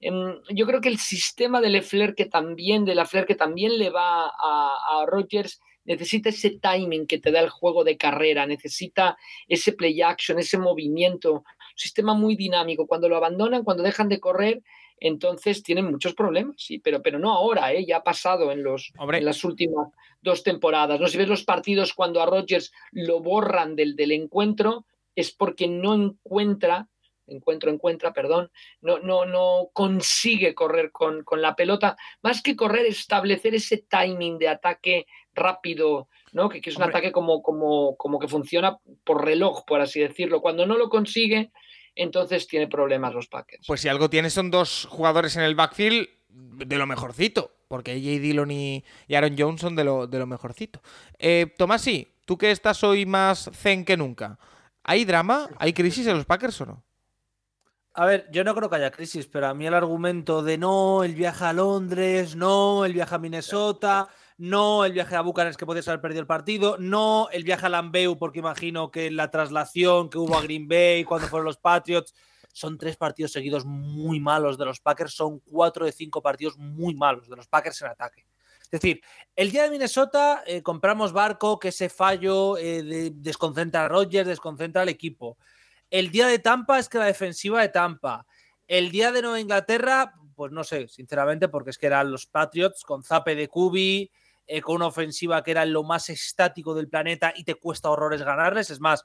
eh, 0.00 0.10
yo 0.50 0.66
creo 0.66 0.80
que 0.80 0.88
el 0.88 0.98
sistema 0.98 1.60
de 1.60 1.70
Lefler 1.70 2.14
que 2.14 2.26
también, 2.26 2.84
de 2.84 2.94
Lafleur 2.94 3.26
que 3.26 3.34
también 3.34 3.78
le 3.78 3.90
va 3.90 4.26
a, 4.26 5.00
a 5.00 5.06
Rodgers, 5.06 5.60
necesita 5.84 6.30
ese 6.30 6.58
timing 6.58 7.06
que 7.06 7.18
te 7.18 7.30
da 7.30 7.40
el 7.40 7.50
juego 7.50 7.84
de 7.84 7.96
carrera, 7.96 8.46
necesita 8.46 9.16
ese 9.48 9.72
play 9.72 10.00
action, 10.02 10.38
ese 10.38 10.58
movimiento, 10.58 11.32
un 11.32 11.42
sistema 11.76 12.14
muy 12.14 12.36
dinámico. 12.36 12.86
Cuando 12.86 13.08
lo 13.08 13.16
abandonan, 13.16 13.64
cuando 13.64 13.82
dejan 13.82 14.08
de 14.08 14.20
correr, 14.20 14.62
entonces 15.00 15.62
tienen 15.62 15.90
muchos 15.90 16.14
problemas, 16.14 16.56
sí, 16.58 16.78
pero, 16.78 17.02
pero 17.02 17.18
no 17.18 17.32
ahora, 17.32 17.72
¿eh? 17.72 17.84
ya 17.86 17.98
ha 17.98 18.02
pasado 18.04 18.52
en, 18.52 18.62
los, 18.62 18.92
en 18.98 19.24
las 19.24 19.44
últimas 19.44 19.88
dos 20.22 20.42
temporadas. 20.42 21.00
¿no? 21.00 21.08
Si 21.08 21.18
ves 21.18 21.28
los 21.28 21.44
partidos 21.44 21.92
cuando 21.92 22.22
a 22.22 22.26
Rodgers 22.26 22.72
lo 22.92 23.20
borran 23.20 23.76
del, 23.76 23.96
del 23.96 24.12
encuentro, 24.12 24.86
es 25.14 25.32
porque 25.32 25.68
no 25.68 25.94
encuentra, 25.94 26.88
encuentro, 27.26 27.70
encuentra, 27.70 28.12
perdón, 28.12 28.50
no, 28.80 28.98
no, 28.98 29.24
no 29.26 29.70
consigue 29.72 30.54
correr 30.54 30.90
con, 30.90 31.24
con 31.24 31.40
la 31.42 31.54
pelota, 31.54 31.96
más 32.22 32.42
que 32.42 32.56
correr, 32.56 32.86
establecer 32.86 33.54
ese 33.54 33.78
timing 33.78 34.38
de 34.38 34.48
ataque 34.48 35.06
rápido, 35.34 36.08
¿no? 36.32 36.48
Que, 36.48 36.60
que 36.60 36.70
es 36.70 36.76
un 36.76 36.82
Hombre. 36.82 36.98
ataque 36.98 37.12
como, 37.12 37.42
como, 37.42 37.96
como 37.96 38.18
que 38.18 38.28
funciona 38.28 38.78
por 39.04 39.24
reloj, 39.24 39.64
por 39.64 39.80
así 39.80 40.00
decirlo. 40.00 40.40
Cuando 40.40 40.66
no 40.66 40.76
lo 40.76 40.88
consigue, 40.88 41.50
entonces 41.94 42.46
tiene 42.46 42.66
problemas 42.66 43.14
los 43.14 43.28
Packers. 43.28 43.66
Pues 43.66 43.80
si 43.80 43.88
algo 43.88 44.10
tiene 44.10 44.30
son 44.30 44.50
dos 44.50 44.86
jugadores 44.90 45.36
en 45.36 45.42
el 45.42 45.54
backfield 45.54 46.08
de 46.28 46.76
lo 46.76 46.86
mejorcito, 46.86 47.52
porque 47.68 47.92
AJ 47.92 48.20
Dillon 48.20 48.50
y, 48.50 48.84
Aaron 49.12 49.36
Jones 49.38 49.60
son 49.60 49.76
de 49.76 49.84
lo, 49.84 50.06
de 50.06 50.18
lo 50.18 50.26
mejorcito. 50.26 50.80
Eh, 51.18 51.54
Tomasi, 51.56 52.08
tú 52.24 52.36
que 52.36 52.50
estás 52.50 52.82
hoy 52.82 53.06
más 53.06 53.50
zen 53.52 53.84
que 53.84 53.96
nunca, 53.96 54.38
¿hay 54.82 55.04
drama? 55.04 55.48
¿Hay 55.58 55.72
crisis 55.72 56.06
en 56.06 56.16
los 56.16 56.26
Packers 56.26 56.60
o 56.60 56.66
no? 56.66 56.84
A 57.96 58.06
ver, 58.06 58.28
yo 58.32 58.42
no 58.42 58.56
creo 58.56 58.68
que 58.68 58.76
haya 58.76 58.90
crisis, 58.90 59.28
pero 59.28 59.46
a 59.46 59.54
mí 59.54 59.66
el 59.66 59.74
argumento 59.74 60.42
de 60.42 60.58
no, 60.58 61.04
el 61.04 61.14
viaje 61.14 61.44
a 61.44 61.52
Londres, 61.52 62.34
no, 62.34 62.84
el 62.84 62.92
viaje 62.92 63.14
a 63.14 63.18
Minnesota, 63.18 64.08
no, 64.36 64.84
el 64.84 64.92
viaje 64.92 65.16
a 65.16 65.20
Bucarest 65.20 65.58
que 65.58 65.66
podías 65.66 65.86
haber 65.88 66.00
perdido 66.00 66.20
el 66.20 66.26
partido, 66.26 66.76
no, 66.78 67.28
el 67.30 67.44
viaje 67.44 67.66
a 67.66 67.68
Lambeu, 67.68 68.16
porque 68.18 68.40
imagino 68.40 68.90
que 68.90 69.10
la 69.10 69.30
traslación 69.30 70.10
que 70.10 70.18
hubo 70.18 70.36
a 70.36 70.42
Green 70.42 70.66
Bay 70.66 71.04
cuando 71.04 71.28
fueron 71.28 71.44
los 71.46 71.58
Patriots, 71.58 72.14
son 72.52 72.78
tres 72.78 72.96
partidos 72.96 73.32
seguidos 73.32 73.64
muy 73.64 74.20
malos 74.20 74.56
de 74.56 74.64
los 74.64 74.78
Packers, 74.80 75.12
son 75.12 75.40
cuatro 75.40 75.86
de 75.86 75.92
cinco 75.92 76.22
partidos 76.22 76.56
muy 76.56 76.94
malos 76.94 77.28
de 77.28 77.34
los 77.34 77.48
Packers 77.48 77.82
en 77.82 77.88
ataque. 77.88 78.26
Es 78.62 78.70
decir, 78.70 79.00
el 79.34 79.50
día 79.50 79.64
de 79.64 79.70
Minnesota 79.70 80.42
eh, 80.46 80.62
compramos 80.62 81.12
barco, 81.12 81.58
que 81.58 81.68
ese 81.68 81.88
fallo 81.88 82.56
eh, 82.56 82.82
de- 82.82 83.10
desconcentra 83.12 83.84
a 83.84 83.88
Rodgers, 83.88 84.28
desconcentra 84.28 84.82
al 84.82 84.88
equipo. 84.88 85.36
El 85.90 86.10
día 86.10 86.28
de 86.28 86.38
Tampa 86.38 86.78
es 86.78 86.88
que 86.88 86.98
la 86.98 87.06
defensiva 87.06 87.60
de 87.60 87.68
Tampa. 87.68 88.26
El 88.66 88.90
día 88.90 89.12
de 89.12 89.22
Nueva 89.22 89.40
Inglaterra, 89.40 90.14
pues 90.34 90.50
no 90.50 90.64
sé, 90.64 90.88
sinceramente, 90.88 91.48
porque 91.48 91.70
es 91.70 91.78
que 91.78 91.86
eran 91.86 92.10
los 92.10 92.26
Patriots 92.26 92.84
con 92.84 93.02
zape 93.02 93.34
de 93.34 93.48
Kubi, 93.48 94.10
eh, 94.46 94.60
con 94.60 94.76
una 94.76 94.86
ofensiva 94.86 95.42
que 95.42 95.52
era 95.52 95.64
lo 95.64 95.82
más 95.82 96.10
estático 96.10 96.74
del 96.74 96.88
planeta 96.88 97.32
y 97.34 97.44
te 97.44 97.54
cuesta 97.54 97.90
horrores 97.90 98.22
ganarles. 98.22 98.70
Es 98.70 98.80
más, 98.80 99.04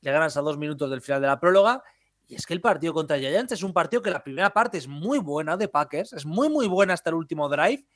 le 0.00 0.12
ganas 0.12 0.36
a 0.36 0.40
dos 0.40 0.58
minutos 0.58 0.90
del 0.90 1.02
final 1.02 1.20
de 1.20 1.26
la 1.26 1.40
próloga. 1.40 1.82
Y 2.26 2.34
es 2.34 2.46
que 2.46 2.54
el 2.54 2.60
partido 2.60 2.92
contra 2.92 3.18
Giants 3.18 3.52
es 3.52 3.62
un 3.62 3.72
partido 3.72 4.02
que 4.02 4.10
la 4.10 4.22
primera 4.22 4.50
parte 4.50 4.78
es 4.78 4.86
muy 4.86 5.18
buena 5.18 5.56
de 5.56 5.68
Packers, 5.68 6.12
es 6.12 6.26
muy, 6.26 6.50
muy 6.50 6.66
buena 6.66 6.92
hasta 6.92 7.10
el 7.10 7.16
último 7.16 7.48
drive. 7.48 7.86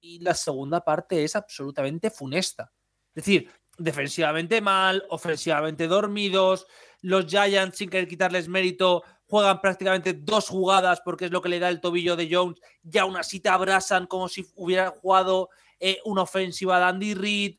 Y 0.00 0.20
la 0.20 0.34
segunda 0.34 0.80
parte 0.80 1.22
es 1.24 1.36
absolutamente 1.36 2.10
funesta. 2.10 2.72
Es 3.14 3.24
decir, 3.24 3.50
defensivamente 3.78 4.60
mal, 4.60 5.04
ofensivamente 5.08 5.86
dormidos. 5.86 6.66
Los 7.00 7.26
Giants, 7.26 7.78
sin 7.78 7.88
querer 7.88 8.08
quitarles 8.08 8.48
mérito, 8.48 9.04
juegan 9.26 9.60
prácticamente 9.60 10.14
dos 10.14 10.48
jugadas 10.48 11.00
porque 11.04 11.26
es 11.26 11.30
lo 11.30 11.40
que 11.40 11.48
le 11.48 11.60
da 11.60 11.68
el 11.68 11.80
tobillo 11.80 12.16
de 12.16 12.28
Jones. 12.30 12.60
Y 12.82 12.98
aún 12.98 13.16
así 13.16 13.40
te 13.40 13.48
abrasan 13.48 14.06
como 14.06 14.28
si 14.28 14.46
hubieran 14.56 14.90
jugado 14.90 15.48
eh, 15.80 16.00
una 16.04 16.22
ofensiva 16.22 16.78
de 16.78 16.84
Andy 16.84 17.14
Reid. 17.14 17.58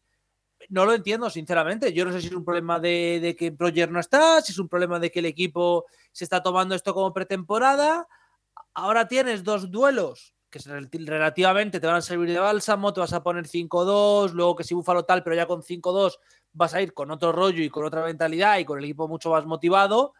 No 0.69 0.85
lo 0.85 0.93
entiendo, 0.93 1.29
sinceramente. 1.29 1.93
Yo 1.93 2.05
no 2.05 2.11
sé 2.11 2.21
si 2.21 2.27
es 2.27 2.33
un 2.33 2.45
problema 2.45 2.79
de, 2.79 3.19
de 3.21 3.35
que 3.35 3.53
Roger 3.57 3.91
no 3.91 3.99
está, 3.99 4.41
si 4.41 4.51
es 4.51 4.59
un 4.59 4.67
problema 4.67 4.99
de 4.99 5.09
que 5.09 5.19
el 5.19 5.25
equipo 5.25 5.85
se 6.11 6.23
está 6.23 6.43
tomando 6.43 6.75
esto 6.75 6.93
como 6.93 7.13
pretemporada. 7.13 8.07
Ahora 8.73 9.07
tienes 9.07 9.43
dos 9.43 9.71
duelos 9.71 10.33
que 10.49 10.59
relativamente 11.05 11.79
te 11.79 11.87
van 11.87 11.97
a 11.97 12.01
servir 12.01 12.29
de 12.29 12.39
bálsamo, 12.39 12.91
te 12.91 12.99
vas 12.99 13.13
a 13.13 13.21
poner 13.21 13.45
5-2, 13.47 14.31
luego 14.31 14.55
que 14.55 14.63
si 14.63 14.73
Búfalo 14.73 15.05
tal, 15.05 15.23
pero 15.23 15.35
ya 15.35 15.45
con 15.45 15.61
5-2 15.61 16.17
vas 16.53 16.73
a 16.73 16.81
ir 16.81 16.93
con 16.93 17.11
otro 17.11 17.31
rollo 17.31 17.63
y 17.63 17.69
con 17.69 17.85
otra 17.85 18.03
mentalidad 18.03 18.57
y 18.57 18.65
con 18.65 18.79
el 18.79 18.85
equipo 18.85 19.07
mucho 19.07 19.29
más 19.29 19.45
motivado. 19.45 20.13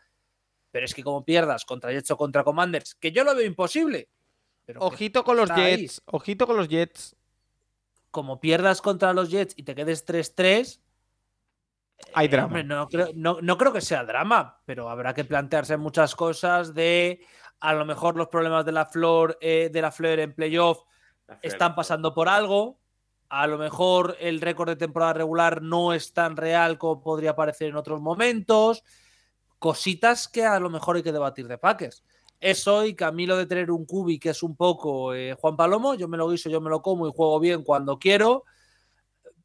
Pero 0.72 0.86
es 0.86 0.94
que 0.94 1.04
como 1.04 1.26
pierdas 1.26 1.66
contra 1.66 1.92
Jets 1.92 2.12
o 2.12 2.18
contra 2.18 2.44
Commanders, 2.44 2.94
que 2.96 3.12
yo 3.12 3.24
lo 3.24 3.36
veo 3.36 3.46
imposible. 3.46 4.10
pero 4.66 4.82
Ojito 4.82 5.24
con 5.24 5.38
los 5.38 5.50
ahí. 5.50 5.78
Jets. 5.78 6.02
Ojito 6.06 6.46
con 6.46 6.58
los 6.58 6.68
Jets. 6.68 7.16
Como 8.12 8.40
pierdas 8.40 8.82
contra 8.82 9.14
los 9.14 9.30
Jets 9.30 9.54
y 9.58 9.64
te 9.64 9.76
quedes 9.76 10.06
3-3, 10.06 10.82
Hay 12.14 12.26
eh, 12.26 12.30
drama. 12.30 12.46
hombre, 12.48 12.64
no, 12.64 12.88
creo, 12.88 13.10
no- 13.16 13.40
no 13.42 13.58
creo 13.58 13.72
que 13.74 13.82
sea 13.82 14.04
drama, 14.04 14.62
pero 14.66 14.90
habrá 14.90 15.14
que 15.14 15.26
plantearse 15.26 15.78
muchas 15.78 16.16
cosas 16.16 16.74
de 16.74 17.22
a 17.60 17.74
lo 17.74 17.86
mejor 17.86 18.16
los 18.16 18.30
problemas 18.30 18.66
de 18.66 18.72
la 18.72 18.86
flor 18.86 19.38
eh, 19.42 19.70
de 19.72 19.82
la 19.82 19.92
flor 19.92 20.20
en 20.20 20.34
playoff 20.34 20.80
están 21.42 21.76
pasando 21.76 22.14
por 22.14 22.30
algo. 22.30 22.80
A 23.28 23.46
lo 23.46 23.58
mejor 23.60 24.16
el 24.20 24.42
récord 24.42 24.70
de 24.70 24.76
temporada 24.76 25.14
regular 25.14 25.62
no 25.62 25.94
es 25.94 26.14
tan 26.14 26.36
real 26.38 26.78
como 26.80 27.02
podría 27.04 27.36
parecer 27.36 27.68
en 27.70 27.76
otros 27.76 28.02
momentos. 28.02 28.84
Cositas 29.60 30.28
que 30.28 30.46
a 30.46 30.60
lo 30.60 30.70
mejor 30.70 30.96
hay 30.96 31.04
que 31.04 31.12
debatir 31.12 31.48
de 31.48 31.58
Packers. 31.58 32.04
Eso 32.40 32.86
y 32.86 32.96
Camilo 32.96 33.36
de 33.36 33.46
tener 33.46 33.70
un 33.70 33.86
cubi 33.86 34.18
que 34.18 34.30
es 34.30 34.44
un 34.44 34.56
poco 34.56 35.14
eh, 35.14 35.34
Juan 35.34 35.58
Palomo, 35.58 35.96
yo 35.96 36.08
me 36.08 36.18
lo 36.18 36.30
guiso, 36.30 36.50
yo 36.50 36.62
me 36.62 36.70
lo 36.70 36.82
como 36.82 37.08
y 37.08 37.12
juego 37.14 37.40
bien 37.40 37.64
cuando 37.64 38.00
quiero, 38.00 38.46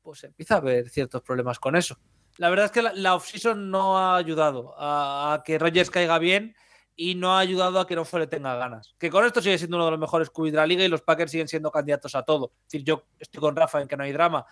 pues 0.03 0.23
empieza 0.25 0.55
a 0.55 0.59
haber 0.59 0.89
ciertos 0.89 1.23
problemas 1.23 1.59
con 1.59 1.75
eso. 1.75 1.99
La 2.37 2.51
verdad 2.51 2.67
es 2.67 2.73
que 2.73 2.83
la, 2.83 3.15
offseason 3.15 3.71
no 3.71 3.99
ha 3.99 4.17
ayudado 4.17 4.75
a, 4.77 5.35
a 5.35 5.43
que 5.43 5.59
Rogers 5.59 5.91
caiga 5.91 6.19
bien 6.19 6.55
y 6.97 7.15
no 7.15 7.35
ha 7.35 7.41
ayudado 7.41 7.81
a 7.81 7.87
que 7.87 7.97
no 7.97 8.05
le 8.13 8.27
tenga 8.27 8.55
ganas. 8.57 8.95
Que 8.99 9.11
con 9.11 9.25
esto 9.25 9.43
sigue 9.43 9.59
siendo 9.59 9.77
uno 9.77 9.87
de 9.87 9.91
los 9.93 10.01
mejores 10.01 10.31
cubis 10.31 10.53
de 10.53 10.59
la 10.59 10.67
liga 10.67 10.85
y 10.85 10.89
los 10.89 11.03
Packers 11.03 11.31
siguen 11.31 11.49
siendo 11.49 11.71
candidatos 11.71 12.15
a 12.15 12.23
todo. 12.23 12.53
Es 12.63 12.73
decir, 12.73 12.85
yo 12.85 13.07
estoy 13.19 13.41
con 13.41 13.57
Rafa 13.57 13.81
en 13.81 13.89
que 13.89 13.97
no 13.97 14.05
hay 14.05 14.13
drama, 14.13 14.47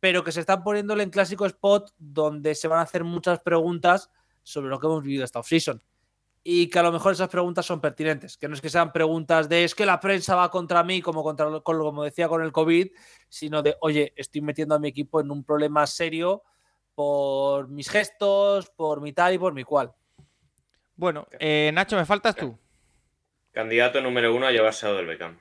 pero 0.00 0.24
que 0.24 0.32
se 0.32 0.40
están 0.40 0.62
poniéndole 0.62 1.02
en 1.02 1.10
clásico 1.10 1.46
spot 1.46 1.92
donde 1.98 2.54
se 2.54 2.68
van 2.68 2.78
a 2.78 2.82
hacer 2.82 3.04
muchas 3.04 3.40
preguntas 3.40 4.10
sobre 4.42 4.68
lo 4.68 4.80
que 4.80 4.86
hemos 4.86 5.02
vivido 5.02 5.24
esta 5.24 5.40
offseason. 5.40 5.82
Y 6.44 6.68
que 6.68 6.78
a 6.80 6.82
lo 6.82 6.90
mejor 6.90 7.12
esas 7.12 7.28
preguntas 7.28 7.64
son 7.64 7.80
pertinentes, 7.80 8.36
que 8.36 8.48
no 8.48 8.54
es 8.54 8.60
que 8.60 8.68
sean 8.68 8.92
preguntas 8.92 9.48
de 9.48 9.62
es 9.62 9.74
que 9.76 9.86
la 9.86 10.00
prensa 10.00 10.34
va 10.34 10.50
contra 10.50 10.82
mí, 10.82 11.00
como, 11.00 11.22
contra, 11.22 11.46
con- 11.46 11.78
como 11.78 12.02
decía 12.02 12.28
con 12.28 12.42
el 12.42 12.50
COVID, 12.50 12.88
sino 13.28 13.62
de, 13.62 13.76
oye, 13.80 14.12
estoy 14.16 14.40
metiendo 14.40 14.74
a 14.74 14.80
mi 14.80 14.88
equipo 14.88 15.20
en 15.20 15.30
un 15.30 15.44
problema 15.44 15.86
serio 15.86 16.42
por 16.96 17.68
mis 17.68 17.88
gestos, 17.88 18.70
por 18.70 19.00
mi 19.00 19.12
tal 19.12 19.34
y 19.34 19.38
por 19.38 19.54
mi 19.54 19.62
cual. 19.62 19.94
Bueno, 20.96 21.26
eh, 21.38 21.70
Nacho, 21.72 21.96
me 21.96 22.04
faltas 22.04 22.34
tú. 22.34 22.58
Candidato 23.52 24.00
número 24.00 24.34
uno 24.34 24.46
a 24.46 24.50
llevarse 24.50 24.86
a 24.86 24.90
Odell 24.90 25.06
Beckham. 25.06 25.38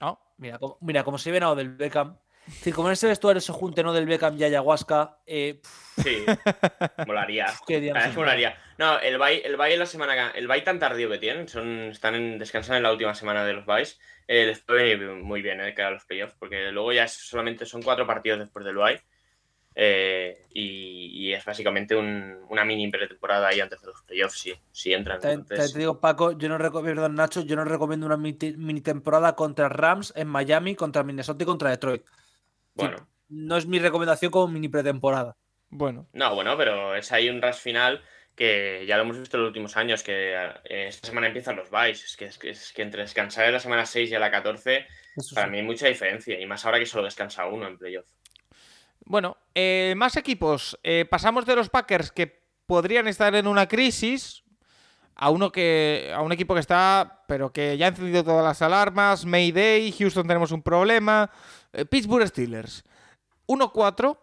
Ah, 0.00 0.18
Mira, 0.36 0.58
como, 0.58 0.78
mira, 0.80 1.02
como 1.02 1.18
se 1.18 1.32
ve 1.32 1.40
a 1.42 1.54
del 1.56 1.70
Beckham. 1.70 2.16
Decir, 2.48 2.74
como 2.74 2.88
en 2.88 2.92
ese 2.94 3.06
vestuario 3.06 3.40
se 3.40 3.52
junte 3.52 3.82
no 3.82 3.92
del 3.92 4.06
Beckham 4.06 4.36
y 4.36 4.44
ayahuasca, 4.44 5.18
eh, 5.26 5.60
Sí, 6.02 6.24
molaría. 7.06 7.46
que 7.66 7.92
molaría. 8.14 8.56
No, 8.78 8.98
el 9.00 9.18
bye, 9.18 9.42
el 9.44 9.60
en 9.60 9.78
la 9.78 9.86
semana, 9.86 10.30
el 10.30 10.46
bye 10.46 10.60
tan 10.62 10.78
tardío 10.78 11.08
que 11.10 11.18
tienen, 11.18 11.48
son, 11.48 11.90
están 11.90 12.14
en, 12.14 12.38
descansan 12.38 12.76
en 12.76 12.84
la 12.84 12.92
última 12.92 13.14
semana 13.14 13.44
de 13.44 13.52
los 13.52 13.66
byes, 13.66 13.98
eh, 14.28 14.46
les 14.46 14.60
puede 14.60 14.96
venir 14.96 15.16
muy 15.22 15.42
bien 15.42 15.60
eh, 15.60 15.74
cara 15.74 15.88
a 15.88 15.92
los 15.92 16.04
playoffs, 16.04 16.34
porque 16.38 16.70
luego 16.70 16.92
ya 16.92 17.08
solamente 17.08 17.66
son 17.66 17.82
cuatro 17.82 18.06
partidos 18.06 18.38
después 18.38 18.64
del 18.64 18.76
bye. 18.76 19.02
eh, 19.74 20.46
y, 20.52 21.28
y 21.28 21.32
es 21.34 21.44
básicamente 21.44 21.94
un- 21.94 22.44
una 22.48 22.64
mini 22.64 22.88
pretemporada 22.90 23.48
ahí 23.48 23.60
antes 23.60 23.80
de 23.80 23.86
los 23.88 24.02
playoffs, 24.02 24.38
si, 24.38 24.52
si 24.72 24.92
entran. 24.92 25.20
Entonces, 25.22 25.72
te 25.72 25.78
digo, 25.78 26.00
Paco, 26.00 26.32
yo 26.36 26.48
no 26.48 26.58
recomiendo, 26.58 27.08
Nacho, 27.08 27.42
yo 27.42 27.54
no 27.54 27.64
recomiendo 27.64 28.06
una 28.06 28.16
mini, 28.16 28.54
mini 28.56 28.80
temporada 28.80 29.34
contra 29.36 29.68
Rams 29.68 30.12
en 30.16 30.26
Miami, 30.28 30.74
contra 30.74 31.04
Minnesota 31.04 31.44
y 31.44 31.46
contra 31.46 31.70
Detroit. 31.70 32.02
Bueno, 32.86 33.08
No 33.28 33.56
es 33.56 33.66
mi 33.66 33.78
recomendación 33.78 34.30
como 34.30 34.48
mini 34.48 34.68
pretemporada. 34.68 35.36
bueno. 35.68 36.06
no, 36.12 36.34
bueno, 36.34 36.56
pero 36.56 36.94
es 36.96 37.10
ahí 37.12 37.28
un 37.28 37.42
rush 37.42 37.56
final 37.56 38.02
que 38.34 38.84
ya 38.86 38.96
lo 38.96 39.02
hemos 39.02 39.18
visto 39.18 39.36
en 39.36 39.42
los 39.42 39.48
últimos 39.48 39.76
años, 39.76 40.02
que 40.04 40.32
eh, 40.34 40.86
esta 40.88 41.08
semana 41.08 41.26
empiezan 41.26 41.56
los 41.56 41.70
byes. 41.70 42.04
Es 42.04 42.16
que, 42.16 42.26
es, 42.26 42.38
que, 42.38 42.50
es 42.50 42.72
que 42.72 42.82
entre 42.82 43.02
descansar 43.02 43.46
en 43.46 43.52
la 43.52 43.58
semana 43.60 43.84
6 43.84 44.10
y 44.10 44.14
a 44.14 44.20
la 44.20 44.30
14, 44.30 44.86
Eso 45.16 45.34
para 45.34 45.46
sí. 45.48 45.50
mí 45.52 45.58
hay 45.58 45.64
mucha 45.64 45.88
diferencia, 45.88 46.40
y 46.40 46.46
más 46.46 46.64
ahora 46.64 46.78
que 46.78 46.86
solo 46.86 47.04
descansa 47.04 47.46
uno 47.46 47.66
en 47.66 47.76
playoff. 47.76 48.06
Bueno, 49.04 49.36
eh, 49.54 49.94
más 49.96 50.16
equipos. 50.16 50.78
Eh, 50.84 51.04
pasamos 51.10 51.46
de 51.46 51.56
los 51.56 51.68
Packers 51.68 52.12
que 52.12 52.42
podrían 52.66 53.08
estar 53.08 53.34
en 53.34 53.46
una 53.48 53.66
crisis 53.66 54.44
a 55.16 55.30
uno 55.30 55.50
que 55.50 56.12
a 56.14 56.20
un 56.22 56.30
equipo 56.30 56.54
que 56.54 56.60
está, 56.60 57.24
pero 57.26 57.52
que 57.52 57.76
ya 57.76 57.86
ha 57.86 57.88
encendido 57.88 58.22
todas 58.22 58.44
las 58.44 58.62
alarmas. 58.62 59.24
Mayday, 59.26 59.90
Houston 59.90 60.28
tenemos 60.28 60.52
un 60.52 60.62
problema. 60.62 61.28
Eh, 61.72 61.84
Pittsburgh 61.84 62.26
Steelers 62.26 62.84
1-4. 63.46 64.18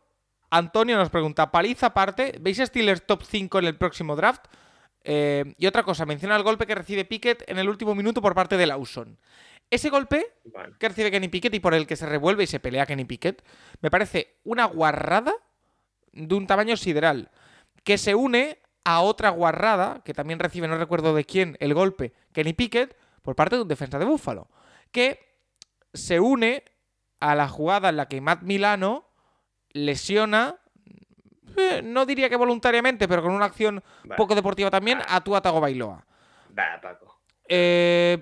Antonio 0.52 0.96
nos 0.96 1.10
pregunta, 1.10 1.52
paliza 1.52 1.88
aparte, 1.88 2.38
¿veis 2.40 2.60
a 2.60 2.66
Steelers 2.66 3.06
top 3.06 3.24
5 3.24 3.60
en 3.60 3.66
el 3.66 3.78
próximo 3.78 4.16
draft? 4.16 4.46
Eh, 5.04 5.54
y 5.58 5.68
otra 5.68 5.84
cosa, 5.84 6.06
menciona 6.06 6.36
el 6.36 6.44
golpe 6.44 6.66
que 6.66 6.76
recibe 6.76 7.06
Pickett 7.06 7.44
en 7.50 7.60
el 7.60 7.68
último 7.68 7.94
minuto 7.94 8.22
por 8.22 8.36
parte 8.36 8.58
de 8.58 8.66
Lawson. 8.66 9.20
Ese 9.70 9.90
golpe 9.90 10.34
Bueno, 10.46 10.76
que 10.80 10.88
recibe 10.88 11.12
Kenny 11.12 11.28
Pickett 11.28 11.54
y 11.54 11.60
por 11.60 11.74
el 11.74 11.88
que 11.88 11.96
se 11.96 12.06
revuelve 12.06 12.44
y 12.44 12.48
se 12.48 12.60
pelea 12.60 12.86
Kenny 12.86 13.06
Pickett, 13.06 13.44
me 13.82 13.92
parece 13.92 14.38
una 14.44 14.66
guarrada 14.66 15.34
de 16.14 16.36
un 16.36 16.48
tamaño 16.48 16.78
sideral, 16.78 17.32
que 17.84 17.98
se 17.98 18.16
une 18.16 18.60
a 18.84 19.02
otra 19.02 19.30
guarrada, 19.30 20.02
que 20.06 20.14
también 20.14 20.40
recibe, 20.40 20.68
no 20.68 20.78
recuerdo 20.78 21.14
de 21.16 21.26
quién, 21.26 21.58
el 21.60 21.74
golpe, 21.74 22.14
Kenny 22.32 22.54
Pickett, 22.54 22.96
por 23.22 23.36
parte 23.36 23.56
de 23.56 23.64
un 23.64 23.68
defensa 23.68 24.00
de 24.00 24.06
Búfalo, 24.06 24.48
que 24.92 25.20
se 25.94 26.20
une 26.20 26.64
a 27.20 27.36
la 27.36 27.48
jugada 27.48 27.90
en 27.90 27.98
la 27.98 28.08
que 28.08 28.22
Matt 28.22 28.42
Milano 28.44 29.10
lesiona, 29.72 30.56
eh, 31.58 31.82
no 31.84 32.06
diría 32.06 32.30
que 32.30 32.36
voluntariamente, 32.36 33.08
pero 33.08 33.22
con 33.22 33.32
una 33.32 33.46
acción 33.46 33.84
poco 34.18 34.36
deportiva 34.36 34.70
también, 34.70 35.00
a 35.08 35.22
Tua 35.22 35.42
Tagovailoa. 35.42 36.06
va, 36.58 36.80
Paco. 36.82 37.22
Eh, 37.48 38.18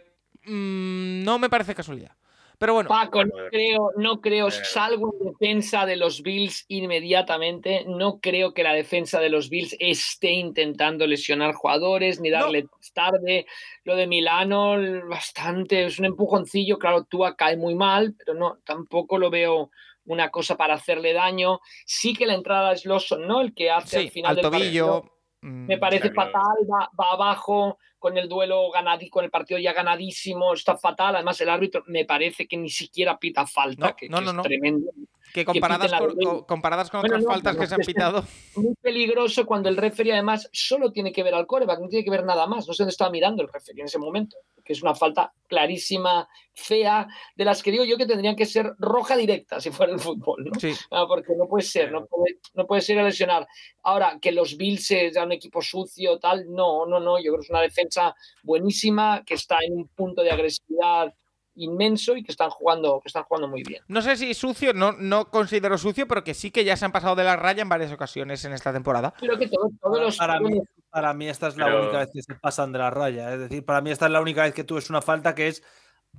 mm, 0.45 1.23
no 1.23 1.39
me 1.39 1.49
parece 1.49 1.75
casualidad. 1.75 2.15
Pero 2.59 2.75
bueno, 2.75 2.87
Paco, 2.87 3.25
no 3.25 3.31
creo, 3.49 3.91
no 3.97 4.21
creo, 4.21 4.47
Pero- 4.49 4.65
salgo 4.65 5.13
en 5.19 5.31
defensa 5.31 5.85
de 5.85 5.95
los 5.97 6.21
Bills 6.21 6.65
inmediatamente. 6.67 7.83
No 7.87 8.19
creo 8.19 8.53
que 8.53 8.63
la 8.63 8.73
defensa 8.73 9.19
de 9.19 9.29
los 9.29 9.49
Bills 9.49 9.75
esté 9.79 10.31
intentando 10.31 11.05
lesionar 11.07 11.53
jugadores 11.53 12.19
ni 12.21 12.29
darle 12.29 12.67
tarde. 12.93 13.45
Lo 13.83 13.95
de 13.95 14.07
Milano, 14.07 14.75
bastante, 15.09 15.85
es 15.85 15.99
un 15.99 16.05
empujoncillo. 16.05 16.77
Claro, 16.77 17.03
Tua 17.05 17.35
cae 17.35 17.57
muy 17.57 17.75
mal, 17.75 18.15
pero 18.17 18.33
no, 18.33 18.59
tampoco 18.63 19.17
lo 19.17 19.29
veo 19.29 19.71
una 20.05 20.29
cosa 20.29 20.55
para 20.57 20.73
hacerle 20.75 21.13
daño. 21.13 21.59
Sí 21.85 22.13
que 22.13 22.25
la 22.25 22.33
entrada 22.33 22.73
es 22.73 22.85
Lawson, 22.85 23.27
¿no? 23.27 23.41
El 23.41 23.53
que 23.53 23.71
hace 23.71 23.99
sí, 23.99 24.05
al 24.07 24.11
final 24.11 24.29
al 24.31 24.35
del 24.37 24.43
tobillo. 24.45 24.87
partido 25.01 25.13
Me 25.43 25.77
parece 25.77 26.11
claro. 26.11 26.31
fatal, 26.31 26.57
va, 26.71 26.89
va 26.99 27.11
abajo 27.11 27.77
con 27.99 28.17
el 28.17 28.27
duelo 28.27 28.69
ganadí, 28.71 29.09
con 29.09 29.23
el 29.23 29.31
partido 29.31 29.59
ya 29.59 29.73
ganadísimo, 29.73 30.53
está 30.53 30.77
fatal. 30.77 31.15
Además, 31.15 31.39
el 31.41 31.49
árbitro 31.49 31.83
me 31.87 32.05
parece 32.05 32.47
que 32.47 32.57
ni 32.57 32.69
siquiera 32.69 33.17
pita 33.17 33.45
falta, 33.45 33.87
No, 33.87 33.95
que, 33.95 34.09
no, 34.09 34.19
que 34.19 34.25
no, 34.25 34.31
es 34.31 34.41
tremendo. 34.41 34.91
Que 35.33 35.43
comparadas, 35.45 35.91
la 35.91 35.99
con, 35.99 36.15
de- 36.15 36.25
co- 36.25 36.45
comparadas 36.45 36.89
con 36.89 37.01
Bueno, 37.01 37.15
otras 37.15 37.23
no, 37.25 37.31
faltas 37.31 37.57
que 37.57 37.67
se 37.67 37.75
han 37.75 37.81
es 37.81 37.87
que- 37.87 37.93
pitado. 37.93 38.23
Muy 38.55 38.75
peligroso 38.81 39.45
cuando 39.45 39.67
el 39.69 39.77
referee 39.77 40.13
además 40.13 40.47
solo 40.53 40.91
tiene 40.91 41.11
que 41.11 41.23
ver 41.23 41.33
al 41.33 41.47
coreback, 41.47 41.79
no 41.79 41.87
tiene 41.89 42.05
que 42.05 42.11
ver 42.11 42.23
nada 42.23 42.45
más. 42.47 42.67
No 42.67 42.73
sé 42.73 42.83
dónde 42.83 42.91
estaba 42.91 43.09
mirando 43.11 43.41
el 43.41 43.49
referee 43.51 43.81
en 43.81 43.87
ese 43.87 43.97
momento, 43.97 44.37
que 44.63 44.73
es 44.73 44.81
una 44.83 44.93
falta 44.95 45.33
clarísima, 45.47 46.27
fea, 46.53 47.07
de 47.35 47.45
las 47.45 47.63
que 47.63 47.71
digo 47.71 47.83
yo 47.83 47.97
que 47.97 48.05
tendrían 48.05 48.35
que 48.35 48.45
ser 48.45 48.73
roja 48.77 49.17
directa 49.17 49.59
si 49.59 49.71
fuera 49.71 49.91
el 49.91 49.99
fútbol, 49.99 50.45
¿no? 50.45 50.59
Sí. 50.59 50.71
Ah, 50.91 51.05
porque 51.07 51.33
no 51.35 51.47
puede 51.47 51.63
ser, 51.63 51.91
no 51.91 52.05
puede, 52.05 52.37
no 52.53 52.67
puede 52.67 52.81
ser 52.81 52.99
a 52.99 53.03
lesionar. 53.03 53.47
Ahora, 53.81 54.19
que 54.21 54.31
los 54.31 54.55
Bills 54.55 54.85
sean 54.85 55.25
un 55.25 55.31
equipo 55.31 55.61
sucio, 55.63 56.19
tal, 56.19 56.45
no, 56.51 56.85
no, 56.85 56.99
no. 56.99 57.17
Yo 57.17 57.31
creo 57.31 57.39
que 57.39 57.45
es 57.45 57.49
una 57.49 57.61
defensa 57.61 58.15
buenísima, 58.43 59.23
que 59.25 59.33
está 59.33 59.57
en 59.65 59.73
un 59.73 59.87
punto 59.87 60.21
de 60.21 60.29
agresividad 60.31 61.13
inmenso 61.55 62.15
y 62.17 62.23
que 62.23 62.31
están 62.31 62.49
jugando, 62.49 62.99
que 63.01 63.07
están 63.09 63.23
jugando 63.23 63.47
muy 63.47 63.63
bien. 63.63 63.83
No 63.87 64.01
sé 64.01 64.15
si 64.17 64.33
sucio, 64.33 64.73
no, 64.73 64.91
no 64.93 65.29
considero 65.29 65.77
sucio, 65.77 66.07
pero 66.07 66.23
que 66.23 66.33
sí 66.33 66.49
que 66.51 66.63
ya 66.65 66.75
se 66.75 66.85
han 66.85 66.91
pasado 66.91 67.15
de 67.15 67.23
la 67.23 67.35
raya 67.35 67.61
en 67.61 67.69
varias 67.69 67.91
ocasiones 67.91 68.43
en 68.45 68.53
esta 68.53 68.73
temporada. 68.73 69.13
Creo 69.19 69.37
que 69.37 69.47
todo- 69.47 69.69
todos 69.81 69.99
los 70.01 70.17
Para 70.17 70.39
mí, 70.39 70.59
para 70.89 71.13
mí 71.13 71.29
esta 71.29 71.47
es 71.47 71.57
la 71.57 71.65
Pero- 71.65 71.83
única 71.83 71.99
vez 71.99 72.09
que 72.13 72.21
se 72.23 72.35
pasan 72.35 72.71
de 72.71 72.79
la 72.79 72.89
raya. 72.89 73.33
Es 73.33 73.39
decir, 73.39 73.63
para 73.65 73.81
mí 73.81 73.91
esta 73.91 74.05
es 74.07 74.11
la 74.11 74.21
única 74.21 74.43
vez 74.43 74.53
que 74.53 74.63
tú 74.63 74.77
es 74.77 74.89
una 74.89 75.01
falta 75.01 75.35
que 75.35 75.47
es 75.49 75.63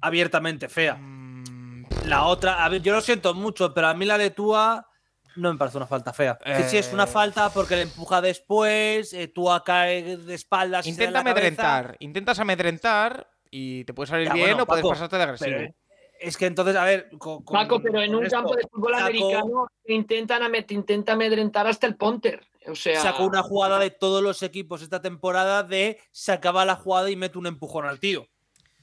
abiertamente 0.01 0.69
fea. 0.69 0.95
Mm, 0.97 1.85
La 2.07 2.25
otra, 2.25 2.65
a 2.65 2.69
ver, 2.69 2.83
yo 2.83 2.93
lo 2.95 3.01
siento 3.01 3.33
mucho, 3.35 3.73
pero 3.73 3.87
a 3.89 3.95
mí 3.95 4.05
la 4.05 4.19
de 4.19 4.31
Tua 4.31 4.87
no 5.37 5.51
me 5.53 5.59
parece 5.59 5.79
una 5.79 5.87
falta 5.87 6.13
fea. 6.13 6.39
Que 6.45 6.63
sí 6.65 6.77
es 6.77 6.93
una 6.93 7.05
Eh. 7.05 7.09
falta 7.09 7.49
porque 7.51 7.77
le 7.77 7.83
empuja 7.83 8.21
después, 8.21 9.13
eh, 9.15 9.29
Tua 9.29 9.65
cae 9.65 10.17
de 10.19 10.35
espaldas. 10.35 10.87
y 10.87 10.93
se 10.93 10.99
da 10.99 11.05
en 11.05 11.11
Intenta 11.11 11.19
cabeza. 11.25 11.31
amedrentar, 11.41 11.97
intentas 12.01 12.39
amedrentar 12.39 13.31
y 13.57 13.85
te 13.85 13.95
puede 13.95 14.09
salir 14.09 14.27
Ya, 14.27 14.35
bien 14.35 14.47
bueno, 14.49 14.63
o 14.65 14.67
puedes 14.67 14.85
pasarte 14.85 15.17
de 15.17 15.23
agresivo. 15.23 15.51
Pero 15.57 15.75
es 16.19 16.37
que 16.37 16.47
entonces, 16.47 16.75
a 16.75 16.85
ver. 16.85 17.09
con- 17.19 17.45
con- 17.45 17.55
Paco, 17.55 17.81
pero 17.81 18.03
en 18.03 18.13
un 18.13 18.25
esto, 18.25 18.35
campo 18.37 18.57
de 18.57 18.63
fútbol 18.67 18.95
saco- 18.95 19.05
americano 19.05 19.67
te 19.85 19.93
intentan 19.93 20.43
intenta 20.71 21.13
amedrentar 21.13 21.65
hasta 21.69 21.87
el 21.87 21.95
punter. 21.95 22.45
O 22.67 22.75
sea, 22.75 23.01
Sacó 23.01 23.25
una 23.25 23.43
jugada 23.45 23.79
de 23.79 23.91
todos 23.91 24.23
los 24.25 24.43
equipos 24.43 24.83
esta 24.83 25.01
temporada 25.01 25.63
de 25.63 26.01
se 26.11 26.33
acaba 26.33 26.65
la 26.65 26.75
jugada 26.75 27.11
y 27.11 27.15
mete 27.17 27.39
un 27.39 27.47
empujón 27.47 27.85
al 27.87 28.01
tío. 28.01 28.27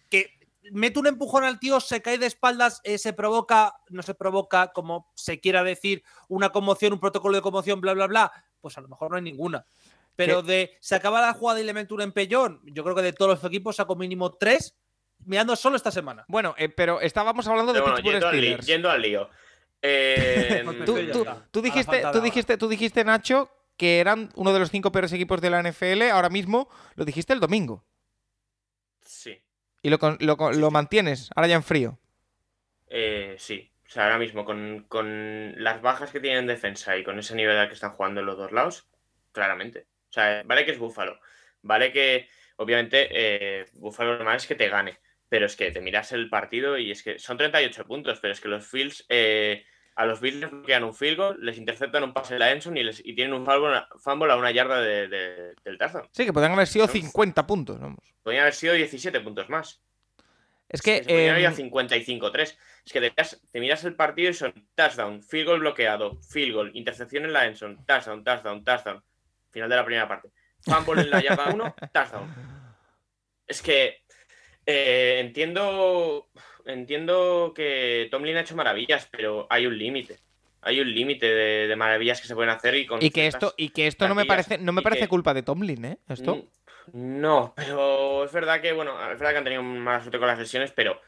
Que 0.09 0.29
mete 0.71 0.99
un 0.99 1.07
empujón 1.07 1.43
al 1.43 1.59
tío, 1.59 1.81
se 1.81 2.01
cae 2.01 2.17
de 2.17 2.27
espaldas, 2.27 2.79
eh, 2.85 2.97
se 2.97 3.11
provoca, 3.11 3.73
no 3.89 4.03
se 4.03 4.13
provoca, 4.13 4.71
como 4.71 5.11
se 5.15 5.41
quiera 5.41 5.63
decir, 5.65 6.01
una 6.29 6.51
conmoción, 6.51 6.93
un 6.93 6.99
protocolo 7.01 7.35
de 7.35 7.41
conmoción, 7.41 7.81
bla, 7.81 7.93
bla, 7.93 8.07
bla. 8.07 8.31
Pues 8.61 8.77
a 8.77 8.81
lo 8.81 8.87
mejor 8.87 9.09
no 9.09 9.17
hay 9.17 9.23
ninguna. 9.23 9.65
Pero 10.15 10.41
de 10.41 10.75
se 10.79 10.95
acaba 10.95 11.21
la 11.21 11.33
jugada 11.33 11.59
y 11.61 11.63
le 11.63 11.73
mete 11.73 11.93
un 11.93 12.01
empellón, 12.01 12.61
yo 12.65 12.83
creo 12.83 12.95
que 12.95 13.01
de 13.01 13.13
todos 13.13 13.31
los 13.41 13.43
equipos 13.43 13.75
sacó 13.77 13.95
mínimo 13.95 14.33
tres, 14.33 14.75
mirando 15.25 15.55
solo 15.55 15.75
esta 15.75 15.91
semana. 15.91 16.25
Bueno, 16.27 16.53
eh, 16.57 16.69
pero 16.69 17.01
estábamos 17.01 17.47
hablando 17.47 17.73
de 17.73 17.81
bueno, 17.81 17.95
Pittsburgh 17.95 18.13
yendo, 18.13 18.27
al 18.27 18.35
lío, 18.35 18.41
Steelers. 18.41 18.67
yendo 18.67 18.89
al 18.89 19.01
lío. 19.01 19.29
Eh, 19.83 20.63
Tú, 20.85 20.95
Ya 20.99 21.11
tú- 21.11 21.25
tú 21.49 21.61
dijiste, 21.63 22.03
tú 22.13 22.21
dijiste, 22.21 22.55
tú 22.57 22.67
dijiste, 22.67 23.03
Nacho, 23.03 23.49
que 23.77 23.99
eran 23.99 24.29
uno 24.35 24.53
de 24.53 24.59
los 24.59 24.69
cinco 24.69 24.91
peores 24.91 25.11
equipos 25.11 25.41
de 25.41 25.49
la 25.49 25.59
NFL. 25.63 26.03
Ahora 26.11 26.29
mismo 26.29 26.69
lo 26.93 27.03
dijiste 27.03 27.33
el 27.33 27.39
domingo. 27.39 27.83
sí, 29.03 29.41
Y 29.81 29.89
lo, 29.89 29.97
con- 29.97 30.17
lo, 30.19 30.37
con- 30.37 30.61
lo 30.61 30.69
mantienes, 30.69 31.29
ahora 31.35 31.47
ya 31.47 31.55
en 31.55 31.63
frío. 31.63 31.97
eh, 32.87 33.35
sí. 33.39 33.71
O 33.87 33.89
sea, 33.89 34.03
ahora 34.03 34.19
mismo 34.19 34.45
con, 34.45 34.85
con 34.87 35.55
las 35.61 35.81
bajas 35.81 36.11
que 36.11 36.19
tienen 36.19 36.41
en 36.41 36.47
defensa 36.47 36.95
y 36.95 37.03
con 37.03 37.17
ese 37.19 37.35
nivel 37.35 37.57
al 37.57 37.67
que 37.67 37.73
están 37.73 37.91
jugando 37.93 38.21
en 38.21 38.27
los 38.27 38.37
dos 38.37 38.51
lados, 38.51 38.87
claramente. 39.33 39.87
O 40.11 40.13
sea, 40.13 40.43
vale 40.45 40.65
que 40.65 40.71
es 40.71 40.77
Búfalo. 40.77 41.19
Vale 41.61 41.91
que, 41.93 42.27
obviamente, 42.57 43.07
eh, 43.11 43.65
Búfalo 43.73 44.17
normal 44.17 44.35
es 44.35 44.45
que 44.45 44.55
te 44.55 44.67
gane. 44.69 44.99
Pero 45.29 45.45
es 45.45 45.55
que 45.55 45.71
te 45.71 45.79
miras 45.79 46.11
el 46.11 46.29
partido 46.29 46.77
y 46.77 46.91
es 46.91 47.01
que 47.01 47.17
son 47.17 47.37
38 47.37 47.85
puntos, 47.85 48.19
pero 48.19 48.33
es 48.33 48.41
que 48.41 48.49
los 48.49 48.67
Fields, 48.67 49.05
eh, 49.07 49.65
a 49.95 50.05
los 50.05 50.19
Bills 50.19 50.37
les 50.41 50.51
bloquean 50.51 50.83
un 50.83 50.93
field 50.93 51.17
goal, 51.17 51.37
les 51.39 51.57
interceptan 51.57 52.03
un 52.03 52.13
pase 52.13 52.33
de 52.33 52.39
la 52.39 52.51
Enson 52.51 52.75
y, 52.75 52.83
les, 52.83 52.99
y 53.05 53.15
tienen 53.15 53.33
un 53.33 53.45
fumble, 53.45 53.81
fumble 53.99 54.31
a 54.33 54.35
una 54.35 54.51
yarda 54.51 54.81
de- 54.81 55.07
de- 55.07 55.53
del 55.63 55.77
touchdown. 55.77 56.09
Sí, 56.11 56.25
que 56.25 56.33
podrían 56.33 56.51
haber 56.53 56.67
sido 56.67 56.87
No. 56.87 56.91
50 56.91 57.47
puntos. 57.47 57.79
Vamos. 57.79 57.99
Podrían 58.23 58.41
haber 58.41 58.53
sido 58.53 58.73
17 58.73 59.21
puntos 59.21 59.47
más. 59.47 59.81
Es 60.67 60.81
que. 60.81 61.03
se 61.03 61.27
em, 61.27 61.53
55-3. 61.53 62.57
Es 62.85 62.91
que 62.93 62.99
te 63.01 63.09
miras, 63.11 63.41
te 63.51 63.59
miras 63.61 63.83
el 63.85 63.95
partido 63.95 64.29
y 64.29 64.33
son 64.33 64.53
touchdown, 64.75 65.21
field 65.23 65.47
goal 65.47 65.59
bloqueado, 65.61 66.19
field 66.23 66.53
goal, 66.55 66.71
intercepción 66.73 67.23
en 67.25 67.33
la 67.33 67.45
Enson, 67.45 67.85
touchdown, 67.85 68.23
touchdown, 68.25 68.63
touchdown. 68.65 69.03
Final 69.51 69.69
de 69.69 69.75
la 69.75 69.85
primera 69.85 70.07
parte. 70.07 70.29
Fumble 70.61 71.01
en 71.01 71.09
la 71.09 71.21
yarda 71.21 71.49
1, 71.53 71.75
touchdown. 71.93 72.33
Es 73.47 73.61
que 73.61 74.03
eh, 74.65 75.17
entiendo, 75.19 76.29
entiendo 76.65 77.51
que 77.55 78.07
Tomlin 78.11 78.37
ha 78.37 78.41
hecho 78.41 78.55
maravillas, 78.55 79.07
pero 79.11 79.47
hay 79.49 79.65
un 79.67 79.77
límite. 79.77 80.19
Hay 80.61 80.79
un 80.79 80.93
límite 80.93 81.25
de, 81.25 81.67
de 81.67 81.75
maravillas 81.75 82.21
que 82.21 82.27
se 82.27 82.35
pueden 82.35 82.51
hacer 82.51 82.75
y 82.75 82.85
con 82.85 83.01
y 83.03 83.09
que 83.09 83.25
esto, 83.25 83.53
y 83.57 83.69
que 83.69 83.87
esto 83.87 84.07
no 84.07 84.13
me 84.13 84.25
parece, 84.25 84.59
no 84.59 84.71
me 84.71 84.83
parece 84.83 85.01
que- 85.01 85.07
culpa 85.07 85.33
de 85.33 85.41
Tomlin, 85.41 85.85
¿eh? 85.85 85.97
Esto. 86.07 86.35
Mm, 86.93 87.21
No, 87.21 87.53
pero 87.55 88.25
es 88.25 88.31
verdad 88.31 88.61
que, 88.61 88.71
bueno, 88.73 88.93
es 89.11 89.17
verdad 89.17 89.31
que 89.31 89.37
han 89.39 89.43
tenido 89.43 89.63
mala 89.63 90.01
suerte 90.01 90.19
con 90.19 90.27
las 90.27 90.37
lesiones, 90.37 90.71
pero, 90.71 91.01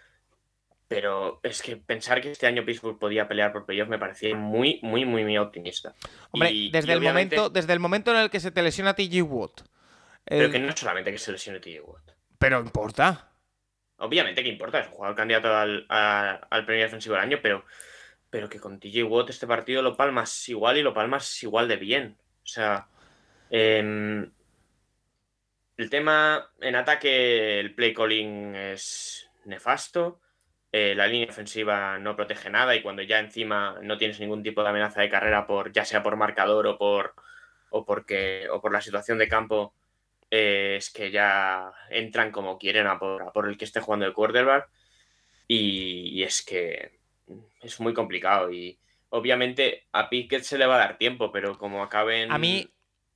pero 0.95 1.39
es 1.41 1.61
que 1.63 1.75
pensar 1.77 2.21
que 2.21 2.29
este 2.31 2.45
año 2.45 2.63
Pittsburgh 2.63 2.99
podía 2.99 3.27
pelear 3.27 3.51
por 3.51 3.65
playoff 3.65 3.89
me 3.89 3.97
parecía 3.97 4.35
muy, 4.35 4.79
muy, 4.83 5.05
muy, 5.05 5.23
muy 5.23 5.37
optimista. 5.39 5.95
Hombre, 6.31 6.51
Y- 6.51 6.69
desde, 6.71 6.89
y 6.89 6.91
el 6.91 6.99
obviamente- 6.99 7.35
momento, 7.35 7.53
desde 7.53 7.73
el 7.73 7.79
momento 7.79 8.11
en 8.11 8.17
el 8.17 8.29
que 8.29 8.39
se 8.39 8.51
te 8.51 8.61
lesiona 8.61 8.93
TJ 8.93 9.21
Watt. 9.23 9.61
Pero 10.25 10.51
que 10.51 10.59
no 10.59 10.69
es 10.69 10.79
solamente 10.79 11.11
que 11.11 11.17
se 11.17 11.31
lesione 11.31 11.59
TJ 11.59 11.81
Watt. 11.81 12.11
pero 12.37 12.59
importa. 12.59 13.31
Obviamente 13.97 14.43
que 14.43 14.49
importa, 14.49 14.79
es 14.81 14.87
un 14.87 14.93
jugador 14.93 15.15
candidato 15.15 15.55
al, 15.55 15.85
a- 15.89 16.41
al 16.49 16.65
premio 16.65 16.83
defensivo 16.83 17.15
del 17.15 17.23
año, 17.23 17.39
pero, 17.41 17.65
pero 18.29 18.47
que 18.49 18.59
con 18.59 18.79
TJ 18.79 19.03
Watt 19.03 19.29
este 19.31 19.47
partido 19.47 19.81
lo 19.81 19.95
palmas 19.97 20.47
igual 20.49 20.77
y 20.77 20.83
lo 20.83 20.93
palmas 20.93 21.41
igual 21.41 21.67
de 21.67 21.77
bien. 21.77 22.17
O 22.43 22.45
sea, 22.45 22.87
em, 23.49 24.29
el 25.77 25.89
tema 25.89 26.51
en 26.61 26.75
ataque, 26.75 27.59
el 27.59 27.73
play 27.73 27.93
calling 27.93 28.55
es 28.55 29.29
nefasto. 29.45 30.19
Eh, 30.75 30.95
la 30.95 31.05
línea 31.05 31.29
ofensiva 31.29 31.99
no 31.99 32.15
protege 32.15 32.49
nada 32.49 32.75
y 32.75 32.81
cuando 32.81 33.03
ya 33.03 33.19
encima 33.19 33.77
no 33.83 33.95
tienes 33.99 34.19
ningún 34.19 34.41
tipo 34.41 34.63
de 34.63 34.69
amenaza 34.69 35.01
de 35.01 35.09
carrera, 35.09 35.45
por, 35.45 35.71
ya 35.71 35.85
sea 35.85 36.01
por 36.01 36.15
marcador 36.15 36.65
o 36.65 36.79
por, 36.79 37.13
o 37.69 37.85
porque, 37.85 38.47
o 38.49 38.59
por 38.59 38.73
la 38.73 38.81
situación 38.81 39.19
de 39.19 39.27
campo, 39.27 39.75
eh, 40.31 40.77
es 40.79 40.89
que 40.89 41.11
ya 41.11 41.71
entran 41.91 42.31
como 42.31 42.57
quieren 42.57 42.87
a 42.87 42.97
por, 42.97 43.21
a 43.21 43.31
por 43.31 43.47
el 43.47 43.55
que 43.55 43.65
esté 43.65 43.81
jugando 43.81 44.07
el 44.07 44.13
quarterback. 44.13 44.67
Y, 45.47 46.09
y 46.19 46.23
es 46.23 46.43
que 46.43 46.97
es 47.61 47.79
muy 47.79 47.93
complicado. 47.93 48.51
Y 48.51 48.79
obviamente 49.09 49.85
a 49.91 50.09
Pickett 50.09 50.41
se 50.41 50.57
le 50.57 50.65
va 50.65 50.75
a 50.75 50.79
dar 50.79 50.97
tiempo, 50.97 51.31
pero 51.31 51.55
como 51.55 51.83
acaben 51.83 52.31
A 52.31 52.39
mí, 52.39 52.67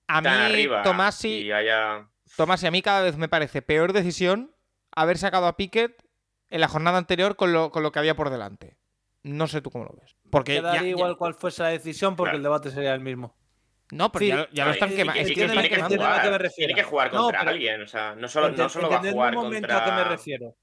a 0.05 0.21
mí, 0.21 0.27
arriba 0.27 0.83
Tomasi, 0.83 1.39
y 1.39 1.51
haya. 1.51 2.07
Tomás, 2.35 2.61
y 2.61 2.67
a 2.67 2.71
mí 2.71 2.83
cada 2.83 3.01
vez 3.01 3.17
me 3.17 3.29
parece 3.29 3.63
peor 3.63 3.93
decisión 3.93 4.53
haber 4.91 5.17
sacado 5.17 5.47
a 5.47 5.57
Pickett 5.57 6.06
en 6.49 6.61
la 6.61 6.67
jornada 6.67 6.97
anterior 6.97 7.35
con 7.35 7.51
lo, 7.53 7.71
con 7.71 7.83
lo 7.83 7.91
que 7.91 7.99
había 7.99 8.15
por 8.15 8.29
delante. 8.29 8.77
No 9.23 9.47
sé 9.47 9.61
tú 9.61 9.69
cómo 9.71 9.85
lo 9.85 9.93
ves. 9.99 10.15
Porque 10.31 10.55
ya, 10.55 10.59
Quedaría 10.61 10.81
ya- 10.83 10.87
igual 10.87 11.17
cuál 11.17 11.33
fuese 11.33 11.63
la 11.63 11.69
decisión 11.69 12.15
porque 12.15 12.29
Claro. 12.31 12.37
el 12.37 12.43
debate 12.43 12.71
sería 12.71 12.93
el 12.93 13.01
mismo. 13.01 13.35
No, 13.91 14.11
pero 14.11 14.23
Sí, 14.23 14.27
ya, 14.29 14.47
ya 14.51 14.63
lo 14.65 14.69
No, 14.69 14.73
están 14.73 14.91
y- 14.91 14.95
quemando. 14.95 15.21
Es 15.21 15.27
que 15.29 15.33
tiene, 15.33 15.61
que 15.61 15.69
quemando. 15.69 15.95
me 16.39 16.49
tiene 16.49 16.73
que 16.75 16.83
jugar 16.83 17.13
No, 17.13 17.23
contra 17.23 17.39
pero- 17.39 17.51
alguien. 17.51 17.81
O 17.81 17.87
sea, 17.87 18.15
no 18.15 18.27
solo, 18.27 18.49
no 18.49 18.69
solo 18.69 18.89
va 18.89 18.97
a 18.97 19.11
jugar 19.11 19.33
momento 19.33 19.67
contra. 19.67 19.81
a 19.81 19.85
qué 19.85 19.91
me 19.91 20.03
refiero. 20.09 20.55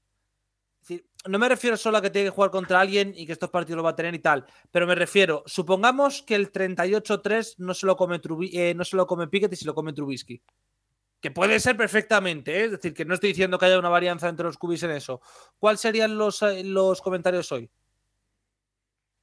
Decir, 0.79 1.05
no 1.27 1.39
me 1.39 1.49
refiero 1.49 1.75
solo 1.77 1.97
a 1.97 2.01
que 2.03 2.11
tiene 2.11 2.27
que 2.27 2.35
jugar 2.35 2.51
contra 2.51 2.79
alguien 2.79 3.13
y 3.15 3.25
que 3.25 3.31
estos 3.31 3.49
partidos 3.49 3.77
lo 3.77 3.83
va 3.83 3.89
a 3.91 3.95
tener 3.95 4.13
y 4.13 4.19
tal, 4.19 4.45
pero 4.69 4.85
me 4.85 4.93
refiero, 4.93 5.41
supongamos 5.47 6.21
que 6.21 6.35
el 6.35 6.51
38-3 6.51 7.55
no 7.57 7.73
se 7.73 7.87
lo 7.87 7.95
come 7.97 8.21
Trubi- 8.21 8.51
eh, 8.53 8.73
no 8.75 8.83
se 8.85 8.95
lo 8.95 9.07
come 9.07 9.27
Pickett 9.27 9.51
y 9.53 9.55
se 9.55 9.65
lo 9.65 9.73
come 9.73 9.93
Trubisky. 9.93 10.41
Que 11.25 11.31
puede 11.31 11.59
ser 11.59 11.75
perfectamente, 11.75 12.55
¿eh? 12.55 12.65
es 12.65 12.71
decir, 12.73 12.93
que 12.93 13.03
no 13.03 13.15
estoy 13.15 13.29
diciendo 13.29 13.57
que 13.57 13.65
haya 13.65 13.79
una 13.79 13.89
varianza 13.89 14.29
entre 14.29 14.45
los 14.45 14.59
cubis 14.59 14.83
en 14.83 14.91
eso. 14.91 15.21
¿Cuáles 15.57 15.81
serían 15.81 16.19
los, 16.19 16.39
eh, 16.43 16.63
los 16.63 17.01
comentarios 17.01 17.51
hoy? 17.51 17.67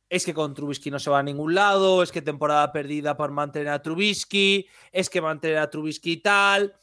Es 0.09 0.25
que 0.25 0.35
con 0.35 0.53
Trubisky 0.53 0.91
no 0.91 0.99
se 0.99 1.11
va 1.11 1.21
a 1.21 1.23
ningún 1.23 1.55
lado, 1.55 2.03
es 2.03 2.11
que 2.11 2.21
temporada 2.21 2.73
perdida 2.73 3.17
por 3.17 3.31
mantener 3.31 3.69
a 3.69 3.81
Trubisky, 3.81 4.67
es 4.91 5.09
que 5.09 5.21
mantener 5.21 5.59
a 5.59 5.71
Trubisky 5.71 6.15
y 6.15 6.17
tal. 6.17 6.75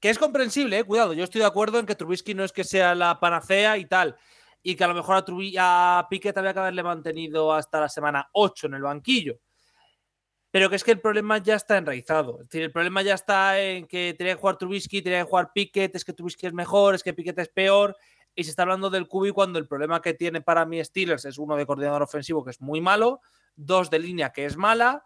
Que 0.00 0.10
es 0.10 0.18
comprensible, 0.18 0.80
eh, 0.80 0.82
cuidado. 0.82 1.12
Yo 1.12 1.22
estoy 1.22 1.42
de 1.42 1.46
acuerdo 1.46 1.78
en 1.78 1.86
que 1.86 1.94
Trubisky 1.94 2.34
no 2.34 2.42
es 2.42 2.50
que 2.50 2.64
sea 2.64 2.96
la 2.96 3.20
panacea 3.20 3.78
y 3.78 3.84
tal. 3.86 4.16
Y 4.60 4.74
que 4.74 4.82
a 4.82 4.88
lo 4.88 4.94
mejor 4.94 5.14
a, 5.14 5.24
Trubi- 5.24 5.54
a 5.56 6.04
Piquet 6.10 6.36
había 6.36 6.52
que 6.52 6.58
haberle 6.58 6.82
mantenido 6.82 7.52
hasta 7.52 7.78
la 7.78 7.88
semana 7.88 8.28
8 8.32 8.66
en 8.66 8.74
el 8.74 8.82
banquillo. 8.82 9.38
Pero 10.54 10.70
que 10.70 10.76
es 10.76 10.84
que 10.84 10.92
el 10.92 11.00
problema 11.00 11.38
ya 11.38 11.56
está 11.56 11.78
enraizado. 11.78 12.34
Es 12.34 12.46
decir, 12.46 12.62
el 12.62 12.70
problema 12.70 13.02
ya 13.02 13.14
está 13.14 13.60
en 13.60 13.88
que 13.88 14.14
tenía 14.16 14.34
que 14.34 14.40
jugar 14.40 14.56
Trubisky, 14.56 15.02
tenía 15.02 15.18
que 15.18 15.28
jugar 15.28 15.50
Piquet, 15.52 15.92
es 15.96 16.04
que 16.04 16.12
Trubisky 16.12 16.46
es 16.46 16.52
mejor, 16.52 16.94
es 16.94 17.02
que 17.02 17.12
Piquet 17.12 17.36
es 17.40 17.48
peor. 17.48 17.96
Y 18.36 18.44
se 18.44 18.50
está 18.50 18.62
hablando 18.62 18.88
del 18.88 19.08
Cubi 19.08 19.32
cuando 19.32 19.58
el 19.58 19.66
problema 19.66 20.00
que 20.00 20.14
tiene 20.14 20.42
para 20.42 20.64
mí 20.64 20.78
Steelers 20.84 21.24
es 21.24 21.38
uno 21.38 21.56
de 21.56 21.66
coordinador 21.66 22.04
ofensivo 22.04 22.44
que 22.44 22.52
es 22.52 22.60
muy 22.60 22.80
malo, 22.80 23.20
dos 23.56 23.90
de 23.90 23.98
línea 23.98 24.30
que 24.30 24.44
es 24.44 24.56
mala 24.56 25.02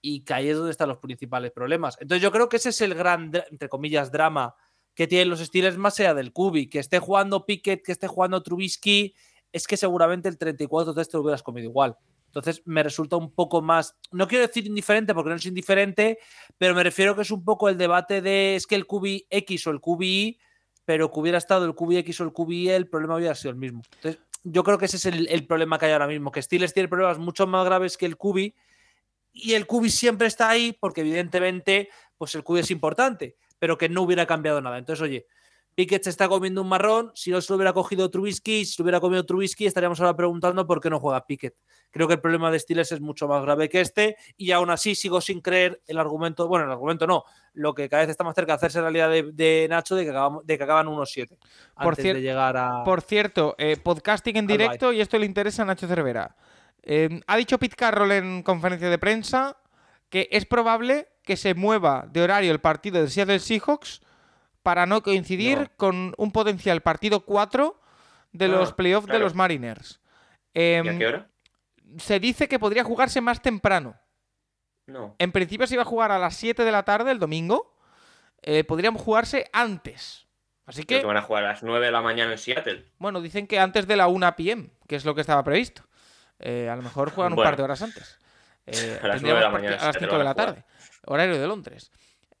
y 0.00 0.22
que 0.22 0.34
ahí 0.34 0.50
es 0.50 0.56
donde 0.56 0.70
están 0.70 0.88
los 0.88 0.98
principales 0.98 1.50
problemas. 1.50 1.98
Entonces 2.00 2.22
yo 2.22 2.30
creo 2.30 2.48
que 2.48 2.58
ese 2.58 2.68
es 2.68 2.80
el 2.80 2.94
gran, 2.94 3.32
entre 3.50 3.68
comillas, 3.68 4.12
drama 4.12 4.54
que 4.94 5.08
tienen 5.08 5.30
los 5.30 5.40
Steelers 5.40 5.78
más 5.78 5.98
allá 5.98 6.14
del 6.14 6.32
Kubi. 6.32 6.68
Que 6.68 6.78
esté 6.78 7.00
jugando 7.00 7.44
Pickett, 7.44 7.82
que 7.84 7.90
esté 7.90 8.06
jugando 8.06 8.40
Trubisky, 8.40 9.16
es 9.50 9.66
que 9.66 9.76
seguramente 9.76 10.28
el 10.28 10.38
34 10.38 10.94
de 10.94 11.04
te 11.04 11.16
lo 11.16 11.24
hubieras 11.24 11.42
comido 11.42 11.68
igual. 11.68 11.96
Entonces 12.38 12.62
me 12.66 12.82
resulta 12.82 13.16
un 13.16 13.32
poco 13.32 13.62
más, 13.62 13.96
no 14.10 14.28
quiero 14.28 14.46
decir 14.46 14.66
indiferente 14.66 15.14
porque 15.14 15.30
no 15.30 15.36
es 15.36 15.46
indiferente, 15.46 16.18
pero 16.58 16.74
me 16.74 16.82
refiero 16.82 17.16
que 17.16 17.22
es 17.22 17.30
un 17.30 17.42
poco 17.44 17.68
el 17.70 17.78
debate 17.78 18.20
de 18.20 18.56
es 18.56 18.66
que 18.66 18.74
el 18.74 18.86
QB 18.86 19.26
X 19.30 19.66
o 19.66 19.70
el 19.70 19.80
QBI, 19.80 20.38
pero 20.84 21.10
que 21.10 21.20
hubiera 21.20 21.38
estado 21.38 21.64
el 21.64 21.74
QB 21.74 21.92
X 21.98 22.20
o 22.20 22.24
el 22.24 22.32
QBI, 22.32 22.68
el 22.68 22.88
problema 22.88 23.16
hubiera 23.16 23.34
sido 23.34 23.52
el 23.52 23.56
mismo. 23.56 23.82
Entonces 23.94 24.20
yo 24.44 24.62
creo 24.64 24.76
que 24.76 24.84
ese 24.84 24.98
es 24.98 25.06
el, 25.06 25.46
problema 25.46 25.78
que 25.78 25.86
hay 25.86 25.92
ahora 25.92 26.06
mismo, 26.06 26.30
que 26.30 26.42
Steelers 26.42 26.74
tiene 26.74 26.88
problemas 26.88 27.18
mucho 27.18 27.46
más 27.46 27.64
graves 27.64 27.96
que 27.96 28.04
el 28.04 28.18
QB 28.18 28.52
y 29.32 29.54
el 29.54 29.66
QB 29.66 29.88
siempre 29.88 30.26
está 30.26 30.50
ahí 30.50 30.76
porque 30.78 31.00
evidentemente 31.00 31.88
pues 32.18 32.34
el 32.34 32.44
QB 32.44 32.58
es 32.58 32.70
importante, 32.70 33.36
pero 33.58 33.78
que 33.78 33.88
no 33.88 34.02
hubiera 34.02 34.26
cambiado 34.26 34.60
nada. 34.60 34.76
Entonces, 34.76 35.02
oye, 35.02 35.26
Pickett 35.76 36.04
se 36.04 36.10
está 36.10 36.26
comiendo 36.26 36.62
un 36.62 36.68
marrón. 36.70 37.12
Si 37.14 37.30
no 37.30 37.38
se 37.42 37.52
lo 37.52 37.56
hubiera 37.56 37.74
cogido 37.74 38.10
Trubisky, 38.10 38.64
si 38.64 38.72
se 38.72 38.82
lo 38.82 38.84
hubiera 38.84 38.98
comido 38.98 39.26
Trubisky, 39.26 39.66
estaríamos 39.66 40.00
ahora 40.00 40.16
preguntando 40.16 40.66
por 40.66 40.80
qué 40.80 40.88
no 40.88 40.98
juega 40.98 41.26
Pickett. 41.26 41.54
Creo 41.90 42.08
que 42.08 42.14
el 42.14 42.20
problema 42.20 42.50
de 42.50 42.58
Steelers 42.58 42.92
es 42.92 43.00
mucho 43.02 43.28
más 43.28 43.42
grave 43.42 43.68
que 43.68 43.82
este. 43.82 44.16
Y 44.38 44.52
aún 44.52 44.70
así 44.70 44.94
sigo 44.94 45.20
sin 45.20 45.42
creer 45.42 45.82
el 45.86 45.98
argumento. 45.98 46.48
Bueno, 46.48 46.64
el 46.64 46.70
argumento 46.70 47.06
no. 47.06 47.24
Lo 47.52 47.74
que 47.74 47.90
cada 47.90 48.04
vez 48.04 48.10
está 48.10 48.24
más 48.24 48.34
cerca 48.34 48.52
de 48.52 48.56
hacerse 48.56 48.80
realidad 48.80 49.10
de, 49.10 49.30
de 49.34 49.66
Nacho 49.68 49.94
de 49.94 50.06
que, 50.06 50.12
de 50.44 50.58
que 50.58 50.64
acaban 50.64 50.86
1-7. 50.86 51.36
Antes 51.76 52.04
de 52.04 52.22
llegar 52.22 52.56
a. 52.56 52.82
Por 52.82 53.02
cierto, 53.02 53.54
eh, 53.58 53.76
podcasting 53.76 54.38
en 54.38 54.46
directo, 54.46 54.94
y 54.94 55.02
esto 55.02 55.18
le 55.18 55.26
interesa 55.26 55.60
a 55.60 55.66
Nacho 55.66 55.86
Cervera. 55.86 56.36
Eh, 56.82 57.20
ha 57.26 57.36
dicho 57.36 57.58
Pete 57.58 57.76
Carroll 57.76 58.12
en 58.12 58.42
conferencia 58.42 58.88
de 58.88 58.96
prensa 58.96 59.58
que 60.08 60.28
es 60.30 60.46
probable 60.46 61.08
que 61.22 61.36
se 61.36 61.54
mueva 61.54 62.06
de 62.10 62.22
horario 62.22 62.52
el 62.52 62.60
partido 62.60 63.02
de 63.02 63.10
Seattle 63.10 63.40
Seahawks 63.40 64.00
para 64.66 64.84
no 64.84 65.00
coincidir 65.00 65.70
con 65.76 66.12
un 66.18 66.32
potencial 66.32 66.80
partido 66.80 67.20
4 67.20 67.80
de 68.32 68.48
los 68.48 68.72
ah, 68.72 68.74
playoffs 68.74 69.06
de 69.06 69.20
los 69.20 69.32
Mariners. 69.32 70.00
¿Y 70.52 70.58
a 70.58 70.82
qué 70.82 70.88
em, 70.88 71.06
hora? 71.06 71.28
Se 71.98 72.18
dice 72.18 72.48
que 72.48 72.58
podría 72.58 72.82
jugarse 72.82 73.20
más 73.20 73.40
temprano. 73.40 73.94
No. 74.88 75.14
En 75.20 75.30
principio 75.30 75.68
se 75.68 75.74
iba 75.74 75.84
a 75.84 75.86
jugar 75.86 76.10
a 76.10 76.18
las 76.18 76.34
7 76.34 76.64
de 76.64 76.72
la 76.72 76.82
tarde 76.82 77.12
el 77.12 77.20
domingo. 77.20 77.78
Eh, 78.42 78.64
podríamos 78.64 79.02
jugarse 79.02 79.48
antes. 79.52 80.26
Así 80.64 80.82
que. 80.82 81.04
van 81.04 81.16
a 81.16 81.22
jugar 81.22 81.44
a 81.44 81.48
las 81.50 81.62
9 81.62 81.86
de 81.86 81.92
la 81.92 82.02
mañana 82.02 82.32
en 82.32 82.38
Seattle. 82.38 82.86
Bueno, 82.98 83.20
dicen 83.20 83.46
que 83.46 83.60
antes 83.60 83.86
de 83.86 83.94
la 83.94 84.08
1 84.08 84.34
pm, 84.34 84.70
que 84.88 84.96
es 84.96 85.04
lo 85.04 85.14
que 85.14 85.20
estaba 85.20 85.44
previsto. 85.44 85.84
Eh, 86.40 86.68
a 86.68 86.74
lo 86.74 86.82
mejor 86.82 87.12
juegan 87.12 87.34
un 87.34 87.44
par 87.44 87.56
de 87.56 87.62
horas 87.62 87.82
antes. 87.82 88.18
Eh, 88.68 88.98
a 89.00 89.06
las 89.06 89.22
9 89.22 89.38
de 89.38 89.44
la 89.44 89.50
mañana. 89.50 89.76
A 89.76 89.86
las 89.86 89.96
5 89.96 90.18
de 90.18 90.24
la 90.24 90.34
tarde. 90.34 90.64
Horario 91.04 91.38
de 91.38 91.46
Londres. 91.46 91.92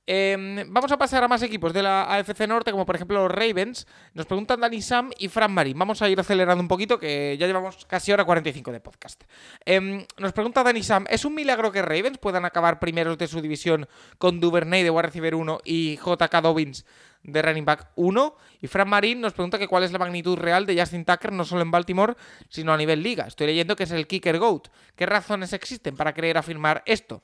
Em, 0.08 0.64
vamos 0.68 0.92
a 0.92 0.98
pasar 0.98 1.24
a 1.24 1.28
más 1.28 1.42
equipos 1.42 1.72
de 1.72 1.82
la 1.82 2.04
AFC 2.04 2.46
Norte, 2.46 2.70
como 2.70 2.86
por 2.86 2.94
ejemplo 2.94 3.20
los 3.20 3.30
Ravens. 3.30 3.88
Nos 4.14 4.26
preguntan 4.26 4.60
Dani 4.60 4.80
Sam 4.80 5.10
y 5.18 5.26
Fran 5.26 5.52
Marín. 5.52 5.76
Vamos 5.76 6.00
a 6.00 6.08
ir 6.08 6.20
acelerando 6.20 6.62
un 6.62 6.68
poquito, 6.68 7.00
que 7.00 7.36
ya 7.36 7.48
llevamos 7.48 7.84
casi 7.86 8.12
hora 8.12 8.24
45 8.24 8.70
de 8.70 8.78
podcast. 8.78 9.24
Em, 9.64 10.06
nos 10.18 10.32
pregunta 10.32 10.62
Dani 10.62 10.84
Sam: 10.84 11.06
¿es 11.10 11.24
un 11.24 11.34
milagro 11.34 11.72
que 11.72 11.82
Ravens 11.82 12.18
puedan 12.18 12.44
acabar 12.44 12.78
primeros 12.78 13.18
de 13.18 13.26
su 13.26 13.40
división 13.40 13.88
con 14.18 14.38
Duvernay 14.38 14.84
de 14.84 14.90
wide 14.90 15.02
receiver 15.02 15.34
1 15.34 15.60
y 15.64 15.96
JK 15.96 16.40
Dobbins 16.40 16.86
de 17.24 17.42
running 17.42 17.64
back 17.64 17.88
1? 17.96 18.36
Y 18.62 18.68
Fran 18.68 18.88
Marín 18.88 19.20
nos 19.20 19.32
pregunta 19.32 19.58
que 19.58 19.66
cuál 19.66 19.82
es 19.82 19.90
la 19.90 19.98
magnitud 19.98 20.38
real 20.38 20.66
de 20.66 20.78
Justin 20.78 21.04
Tucker, 21.04 21.32
no 21.32 21.44
solo 21.44 21.62
en 21.62 21.72
Baltimore, 21.72 22.14
sino 22.48 22.72
a 22.72 22.76
nivel 22.76 23.02
liga. 23.02 23.26
Estoy 23.26 23.48
leyendo 23.48 23.74
que 23.74 23.82
es 23.82 23.90
el 23.90 24.06
kicker 24.06 24.38
GOAT. 24.38 24.68
¿Qué 24.94 25.04
razones 25.04 25.52
existen 25.52 25.96
para 25.96 26.14
creer 26.14 26.38
afirmar 26.38 26.84
esto? 26.86 27.22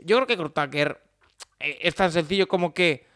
Yo 0.00 0.16
creo 0.16 0.26
que 0.26 0.36
Tucker 0.36 1.05
es 1.58 1.94
tan 1.94 2.12
sencillo 2.12 2.48
como 2.48 2.74
que 2.74 3.06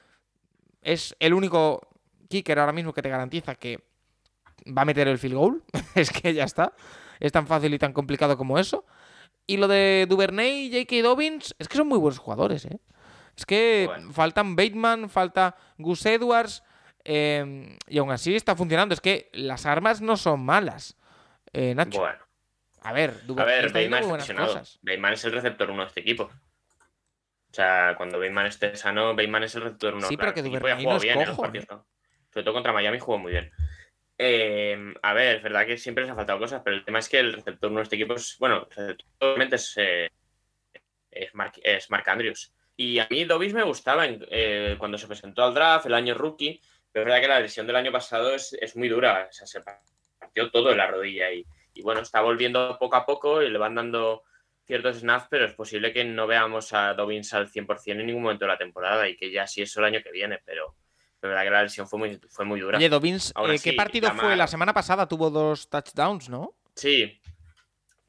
es 0.82 1.14
el 1.18 1.34
único 1.34 1.88
kicker 2.28 2.58
ahora 2.58 2.72
mismo 2.72 2.92
que 2.92 3.02
te 3.02 3.08
garantiza 3.08 3.54
que 3.54 3.84
va 4.66 4.82
a 4.82 4.84
meter 4.84 5.08
el 5.08 5.18
field 5.18 5.34
goal. 5.34 5.62
es 5.94 6.10
que 6.10 6.32
ya 6.34 6.44
está. 6.44 6.72
Es 7.18 7.32
tan 7.32 7.46
fácil 7.46 7.74
y 7.74 7.78
tan 7.78 7.92
complicado 7.92 8.36
como 8.36 8.58
eso. 8.58 8.84
Y 9.46 9.56
lo 9.56 9.68
de 9.68 10.06
Duvernay 10.08 10.66
y 10.66 10.70
J.K. 10.70 11.02
Dobbins, 11.02 11.54
es 11.58 11.68
que 11.68 11.76
son 11.76 11.88
muy 11.88 11.98
buenos 11.98 12.18
jugadores, 12.18 12.64
¿eh? 12.64 12.78
Es 13.36 13.46
que 13.46 13.88
faltan 14.12 14.54
Bateman, 14.54 15.08
falta 15.08 15.56
Gus 15.78 16.04
Edwards, 16.04 16.62
em, 17.04 17.76
y 17.88 17.98
aún 17.98 18.10
así 18.10 18.34
está 18.34 18.54
funcionando. 18.54 18.92
Es 18.92 19.00
que 19.00 19.30
las 19.32 19.66
armas 19.66 20.00
no 20.00 20.16
son 20.16 20.44
malas, 20.44 20.96
eh, 21.52 21.74
Nacho. 21.74 22.00
Bueno. 22.00 22.18
A 22.82 22.92
ver, 22.92 23.26
Duvernay 23.26 23.66
es 23.66 23.72
Bateman 23.72 25.12
es 25.12 25.24
el 25.24 25.32
receptor 25.32 25.70
uno 25.70 25.82
de 25.82 25.88
este 25.88 26.00
equipo. 26.00 26.30
O 27.50 27.54
sea, 27.54 27.94
cuando 27.96 28.18
Bateman 28.18 28.46
esté 28.46 28.76
sano, 28.76 29.14
Bateman 29.14 29.42
es 29.42 29.54
el 29.56 29.62
receptor 29.62 29.94
uno. 29.94 30.06
Sí, 30.06 30.16
pero 30.16 30.32
que 30.32 30.42
Duvernay 30.42 30.84
no 30.84 31.00
bien 31.00 31.24
cojo, 31.24 31.46
en 31.46 31.66
Sobre 31.66 32.44
todo 32.44 32.54
contra 32.54 32.72
Miami 32.72 33.00
jugó 33.00 33.18
muy 33.18 33.32
bien. 33.32 33.50
Eh, 34.16 34.94
a 35.02 35.14
ver, 35.14 35.36
es 35.36 35.42
verdad 35.42 35.66
que 35.66 35.76
siempre 35.76 36.04
les 36.04 36.12
ha 36.12 36.14
faltado 36.14 36.38
cosas, 36.38 36.62
pero 36.62 36.76
el 36.76 36.84
tema 36.84 37.00
es 37.00 37.08
que 37.08 37.18
el 37.18 37.32
receptor 37.32 37.70
uno 37.70 37.80
de 37.80 37.84
este 37.84 37.96
equipo 37.96 38.14
es, 38.14 38.36
bueno, 38.38 38.68
obviamente 39.18 39.56
es, 39.56 39.74
eh, 39.78 40.10
es, 41.10 41.34
Mark, 41.34 41.54
es, 41.62 41.90
Mark, 41.90 42.08
Andrews. 42.08 42.52
Y 42.76 42.98
a 43.00 43.08
mí 43.10 43.24
Dobbins 43.24 43.54
me 43.54 43.64
gustaba 43.64 44.04
eh, 44.06 44.76
cuando 44.78 44.96
se 44.96 45.08
presentó 45.08 45.42
al 45.42 45.54
draft, 45.54 45.86
el 45.86 45.94
año 45.94 46.14
rookie, 46.14 46.60
pero 46.92 47.02
es 47.02 47.06
verdad 47.06 47.20
que 47.20 47.28
la 47.28 47.40
lesión 47.40 47.66
del 47.66 47.76
año 47.76 47.90
pasado 47.90 48.34
es, 48.34 48.52
es 48.52 48.76
muy 48.76 48.88
dura, 48.88 49.26
o 49.28 49.32
sea, 49.32 49.46
se 49.46 49.60
partió 50.18 50.50
todo 50.50 50.70
en 50.70 50.76
la 50.76 50.86
rodilla 50.86 51.32
y, 51.32 51.44
y 51.74 51.82
bueno, 51.82 52.00
está 52.00 52.20
volviendo 52.20 52.76
poco 52.78 52.96
a 52.96 53.06
poco 53.06 53.42
y 53.42 53.50
le 53.50 53.58
van 53.58 53.74
dando 53.74 54.22
ciertos 54.70 54.98
snaps, 54.98 55.26
pero 55.30 55.44
es 55.44 55.54
posible 55.54 55.92
que 55.92 56.04
no 56.04 56.26
veamos 56.26 56.72
a 56.72 56.94
Dobbins 56.94 57.34
al 57.34 57.48
100% 57.48 58.00
en 58.00 58.06
ningún 58.06 58.22
momento 58.22 58.44
de 58.44 58.52
la 58.52 58.58
temporada 58.58 59.08
y 59.08 59.16
que 59.16 59.30
ya 59.30 59.46
sí 59.46 59.62
eso 59.62 59.80
el 59.80 59.86
año 59.86 60.00
que 60.02 60.10
viene, 60.10 60.40
pero 60.44 60.74
la 61.20 61.28
verdad 61.28 61.44
que 61.44 61.50
la 61.50 61.62
lesión 61.64 61.88
fue 61.88 61.98
muy, 61.98 62.20
fue 62.28 62.44
muy 62.44 62.60
dura. 62.60 62.78
Oye, 62.78 62.88
Dobbins, 62.88 63.34
eh, 63.36 63.58
¿qué 63.62 63.74
partido 63.74 64.10
fue? 64.12 64.36
La 64.36 64.46
semana 64.46 64.72
pasada 64.72 65.06
tuvo 65.06 65.30
dos 65.30 65.68
touchdowns, 65.68 66.28
¿no? 66.28 66.54
Sí, 66.74 67.20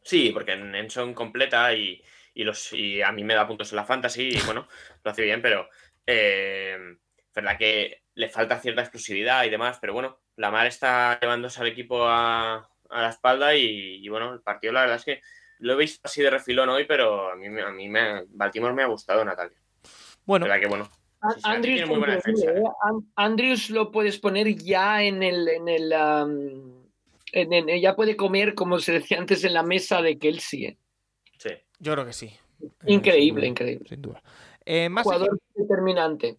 sí, 0.01 0.29
porque 0.31 0.53
en 0.53 0.89
son 0.89 1.13
completa 1.13 1.73
y, 1.73 2.01
los, 2.35 2.71
y 2.73 3.01
a 3.01 3.11
mí 3.11 3.23
me 3.23 3.35
da 3.35 3.47
puntos 3.47 3.71
en 3.71 3.75
la 3.75 3.85
fantasy 3.85 4.29
y 4.29 4.41
bueno, 4.45 4.67
lo 5.03 5.11
hace 5.11 5.23
bien, 5.23 5.41
pero 5.41 5.67
eh, 6.05 6.77
verdad 7.33 7.57
que 7.57 8.03
le 8.15 8.29
falta 8.29 8.59
cierta 8.59 8.81
exclusividad 8.81 9.43
y 9.45 9.49
demás, 9.49 9.77
pero 9.79 9.93
bueno, 9.93 10.19
la 10.35 10.51
mar 10.51 10.67
está 10.67 11.19
llevándose 11.19 11.61
al 11.61 11.67
equipo 11.67 12.05
a, 12.07 12.69
la 12.89 13.09
espalda 13.09 13.55
y, 13.55 14.07
bueno, 14.09 14.33
el 14.33 14.41
partido 14.41 14.73
la 14.73 14.81
verdad 14.81 14.97
es 14.97 15.05
que 15.05 15.21
lo 15.61 15.73
he 15.73 15.77
visto 15.77 16.01
así 16.03 16.21
de 16.21 16.29
refilón 16.29 16.69
hoy, 16.69 16.85
pero 16.85 17.31
a 17.31 17.35
mí, 17.35 17.47
a 17.47 17.69
mí 17.69 17.87
me, 17.87 18.23
Baltimore 18.29 18.73
me 18.73 18.83
ha 18.83 18.87
gustado, 18.87 19.23
Natalia. 19.23 19.57
Bueno. 20.25 20.47
que 20.59 20.67
bueno. 20.67 20.89
¿eh? 21.23 22.63
Andrews, 23.15 23.69
lo 23.69 23.91
puedes 23.91 24.19
poner 24.19 24.55
ya 24.55 25.03
en 25.03 25.21
el, 25.21 25.47
en 25.47 25.69
el, 27.53 27.81
ya 27.81 27.95
puede 27.95 28.15
comer, 28.15 28.55
como 28.55 28.79
se 28.79 28.93
decía 28.93 29.19
antes, 29.19 29.43
en 29.43 29.53
la 29.53 29.61
mesa 29.61 30.01
de 30.01 30.17
Kelsey. 30.17 30.65
¿eh? 30.65 30.77
Sí. 31.37 31.49
Yo 31.79 31.93
creo 31.93 32.05
que 32.05 32.13
sí. 32.13 32.31
Increíble, 32.87 33.45
increíble. 33.45 33.87
Sin 33.87 34.01
duda. 34.01 34.21
Eh, 34.65 34.89
más 34.89 35.03
Jugador 35.03 35.39
determinante. 35.53 36.37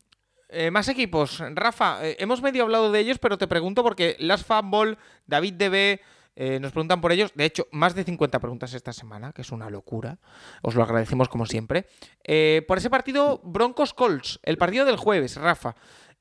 más 0.73 0.89
equipos. 0.89 1.40
Rafa, 1.55 1.99
hemos 2.03 2.43
medio 2.43 2.65
hablado 2.65 2.90
de 2.90 2.99
ellos, 2.99 3.19
pero 3.20 3.39
te 3.39 3.47
pregunto 3.47 3.85
porque 3.85 4.16
Las 4.19 4.44
Fútbol, 4.44 4.99
David 5.27 5.55
DB, 5.55 6.01
eh, 6.35 6.59
nos 6.61 6.73
preguntan 6.73 7.01
por 7.01 7.13
ellos. 7.13 7.33
De 7.35 7.45
hecho, 7.45 7.67
más 7.73 7.95
de 7.95 8.05
50 8.05 8.39
preguntas 8.41 8.73
esta 8.75 8.93
semana, 8.93 9.33
que 9.33 9.43
es 9.43 9.53
una 9.53 9.71
locura. 9.71 10.19
Os 10.63 10.75
lo 10.75 10.83
agradecemos 10.83 11.29
como 11.29 11.47
siempre. 11.47 11.87
Eh, 12.25 12.65
por 12.67 12.79
ese 12.79 12.91
partido, 12.91 13.41
Broncos 13.45 13.93
Colts, 13.95 14.41
el 14.43 14.57
partido 14.57 14.85
del 14.85 14.97
jueves, 14.97 15.37
Rafa. 15.37 15.75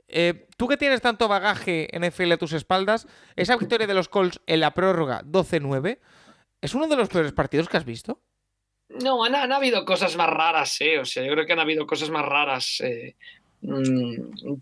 Eh, 0.08 0.48
tú 0.58 0.68
que 0.68 0.76
tienes 0.76 1.02
tanto 1.02 1.30
bagaje 1.30 1.88
NFL 1.98 2.34
a 2.34 2.38
tus 2.38 2.52
espaldas, 2.52 3.08
esa 3.38 3.56
victoria 3.56 3.88
de 3.88 3.94
los 3.94 4.10
Colts 4.10 4.42
en 4.46 4.60
la 4.60 4.74
prórroga 4.74 5.22
12-9, 5.24 6.00
¿es 6.60 6.76
uno 6.76 6.88
de 6.88 6.98
los 6.98 7.08
peores 7.08 7.32
partidos 7.32 7.70
que 7.70 7.78
has 7.78 7.86
visto? 7.86 8.22
No, 8.90 9.24
han, 9.24 9.36
han, 9.36 9.54
habido 9.54 9.86
cosas 9.86 10.18
más 10.18 10.30
raras, 10.30 10.82
¿eh? 10.82 11.00
O 11.00 11.06
sea, 11.06 11.24
yo 11.24 11.32
creo 11.32 11.46
que 11.46 11.54
han 11.54 11.62
habido 11.62 11.88
cosas 11.88 12.10
más 12.10 12.26
raras. 12.26 12.84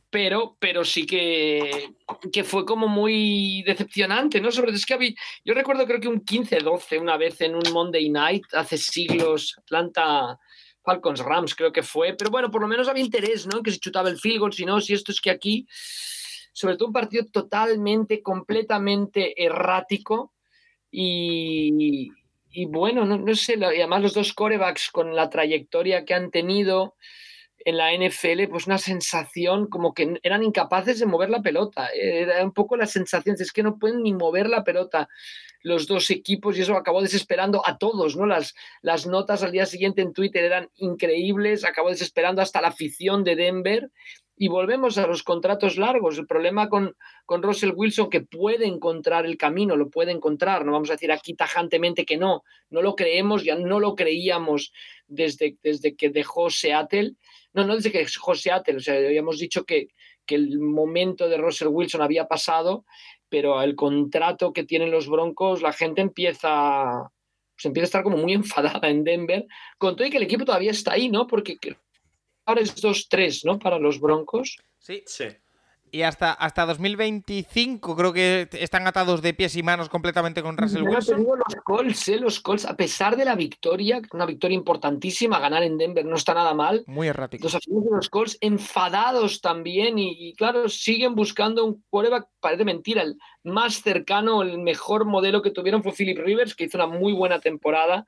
Pero, 0.10 0.58
pero 0.60 0.84
sí 0.84 1.06
que, 1.06 1.92
que, 2.34 2.44
fue 2.44 2.66
como 2.66 2.88
muy 2.88 3.64
decepcionante, 3.64 4.42
¿no? 4.42 4.52
Sobre 4.52 4.72
es 4.72 4.86
que 4.86 5.16
yo 5.46 5.54
recuerdo 5.54 5.86
creo 5.86 6.02
que 6.02 6.10
un 6.10 6.26
15-12 6.26 7.00
una 7.00 7.16
vez 7.16 7.40
en 7.42 7.56
un 7.56 7.64
Monday 7.72 8.10
Night 8.10 8.44
hace 8.54 8.78
siglos, 8.78 9.56
Atlanta 9.58 10.38
Falcons 10.84 11.20
Rams 11.20 11.56
creo 11.56 11.72
que 11.72 11.84
fue, 11.84 12.14
pero 12.14 12.30
bueno, 12.30 12.52
por 12.52 12.62
lo 12.62 12.68
menos 12.68 12.90
había 12.90 13.04
interés, 13.04 13.48
¿no? 13.48 13.64
Que 13.64 13.72
se 13.72 13.80
chutaba 13.80 14.10
el 14.10 14.20
field 14.20 14.40
goal, 14.40 14.54
si 14.54 14.66
no, 14.66 14.82
si 14.82 14.94
esto 14.94 15.14
es 15.14 15.22
que 15.22 15.30
aquí, 15.30 15.66
sobre 16.52 16.76
todo 16.76 16.88
un 16.88 16.94
partido 16.94 17.26
totalmente, 17.32 18.22
completamente 18.22 19.42
errático 19.42 20.34
y, 20.92 22.10
y 22.52 22.66
bueno, 22.66 23.06
no, 23.06 23.18
no 23.18 23.36
sé, 23.36 23.58
y 23.58 23.64
además 23.64 24.02
los 24.02 24.14
dos 24.14 24.34
corebacks 24.34 24.90
con 24.92 25.16
la 25.16 25.30
trayectoria 25.30 26.04
que 26.04 26.16
han 26.16 26.32
tenido, 26.32 26.96
en 27.66 27.78
la 27.78 27.94
NFL, 27.94 28.48
pues 28.50 28.68
una 28.68 28.78
sensación 28.78 29.68
como 29.68 29.94
que 29.94 30.20
eran 30.24 30.44
incapaces 30.44 31.00
de 31.00 31.06
mover 31.06 31.30
la 31.30 31.42
pelota. 31.42 31.90
Era 31.94 32.44
un 32.44 32.54
poco 32.54 32.78
la 32.78 32.86
sensación, 32.86 33.36
es 33.40 33.52
que 33.52 33.64
no 33.64 33.78
pueden 33.78 34.04
ni 34.04 34.14
mover 34.14 34.50
la 34.50 34.64
pelota. 34.64 35.10
los 35.62 35.88
dos 35.88 36.10
equipos 36.10 36.58
y 36.58 36.62
eso 36.62 36.76
acabó 36.76 37.02
desesperando 37.02 37.62
a 37.66 37.78
todos, 37.78 38.16
¿no? 38.16 38.26
Las, 38.26 38.56
las 38.82 39.06
notas 39.08 39.44
al 39.44 39.52
día 39.52 39.66
siguiente 39.66 40.02
en 40.02 40.14
Twitter 40.14 40.44
eran 40.46 40.70
increíbles, 40.76 41.66
acabó 41.66 41.90
desesperando 41.90 42.42
hasta 42.42 42.62
la 42.62 42.70
afición 42.70 43.26
de 43.26 43.36
Denver 43.36 43.92
y 44.42 44.48
volvemos 44.48 44.98
a 44.98 45.06
los 45.06 45.22
contratos 45.22 45.78
largos. 45.78 46.18
El 46.18 46.26
problema 46.26 46.70
con, 46.70 46.96
con 47.26 47.44
Russell 47.44 47.74
Wilson, 47.76 48.10
que 48.10 48.22
puede 48.22 48.66
encontrar 48.66 49.26
el 49.26 49.36
camino, 49.36 49.76
lo 49.76 49.90
puede 49.90 50.14
encontrar, 50.14 50.66
no 50.66 50.72
vamos 50.72 50.90
a 50.90 50.94
decir 50.94 51.12
aquí 51.12 51.34
tajantemente 51.34 52.06
que 52.06 52.16
no, 52.16 52.44
no 52.70 52.82
lo 52.82 52.96
creemos, 52.96 53.44
ya 53.44 53.56
no 53.56 53.82
lo 53.82 53.96
creíamos 53.96 54.72
desde, 55.08 55.58
desde 55.62 55.98
que 55.98 56.10
dejó 56.10 56.50
Seattle, 56.50 57.16
no, 57.54 57.66
no 57.66 57.76
desde 57.76 57.92
que 57.92 58.00
dejó 58.00 58.36
Seattle, 58.36 58.78
o 58.78 58.80
sea, 58.80 58.96
habíamos 58.96 59.40
dicho 59.40 59.66
que, 59.66 59.90
que 60.26 60.36
el 60.36 60.60
momento 60.60 61.28
de 61.28 61.38
Russell 61.38 61.70
Wilson 61.70 62.02
había 62.02 62.28
pasado, 62.28 62.86
pero 63.30 63.62
el 63.62 63.76
contrato 63.76 64.54
que 64.54 64.64
tienen 64.64 64.92
los 64.92 65.08
Broncos, 65.08 65.62
la 65.62 65.74
gente 65.74 66.02
empieza, 66.02 67.12
pues 67.56 67.66
empieza 67.66 67.86
a 67.86 67.90
estar 67.90 68.04
como 68.04 68.18
muy 68.18 68.34
enfadada 68.34 68.90
en 68.90 69.04
Denver, 69.04 69.48
con 69.78 69.96
todo 69.96 70.08
y 70.08 70.12
que 70.12 70.18
el 70.18 70.24
equipo 70.24 70.46
todavía 70.46 70.72
está 70.72 70.94
ahí, 70.94 71.10
¿no? 71.10 71.28
Porque 71.28 71.58
ahora 72.46 72.62
es 72.62 72.76
2-3, 72.76 73.46
¿no? 73.46 73.60
Para 73.60 73.80
los 73.80 74.00
Broncos. 74.00 74.58
Sí. 74.80 75.04
Sí. 75.06 75.26
Y 75.92 76.04
hasta, 76.04 76.34
hasta 76.34 76.66
2025 76.66 77.96
creo 77.96 78.14
que 78.14 78.48
están 78.54 78.88
atados 78.88 79.22
de 79.22 79.34
pies 79.34 79.56
y 79.56 79.64
manos 79.64 79.90
completamente 79.90 80.42
con 80.42 80.58
Russell 80.58 80.84
te 80.84 80.90
Wilson. 80.90 81.18
digo 81.20 81.36
los 81.36 81.56
Colts, 81.64 82.08
¿eh? 82.10 82.20
Los 82.20 82.40
Colts, 82.40 82.66
a 82.66 82.76
pesar 82.76 83.16
de 83.18 83.26
la 83.26 83.36
victoria, 83.36 84.02
una 84.14 84.26
victoria 84.26 84.56
importantísima, 84.56 85.40
ganar 85.40 85.64
en 85.64 85.78
Denver 85.78 86.06
no 86.06 86.16
está 86.16 86.34
nada 86.34 86.54
mal. 86.54 86.84
Muy 86.88 87.08
errático. 87.08 87.44
Los 87.44 87.56
aficionados 87.56 87.90
de 87.90 87.96
los 87.96 88.10
Colts 88.10 88.38
enfadados 88.42 89.42
también 89.42 89.98
y, 89.98 90.30
y, 90.30 90.34
claro, 90.36 90.70
siguen 90.70 91.16
buscando 91.16 91.66
un 91.66 91.84
quarterback, 91.90 92.28
parece 92.40 92.66
mentira, 92.66 93.02
el 93.02 93.18
más 93.44 93.82
cercano, 93.82 94.42
el 94.42 94.60
mejor 94.60 95.06
modelo 95.06 95.42
que 95.42 95.52
tuvieron 95.52 95.84
fue 95.84 95.94
Philip 95.94 96.20
Rivers, 96.20 96.56
que 96.56 96.66
hizo 96.66 96.78
una 96.78 96.88
muy 96.88 97.14
buena 97.14 97.40
temporada, 97.40 98.06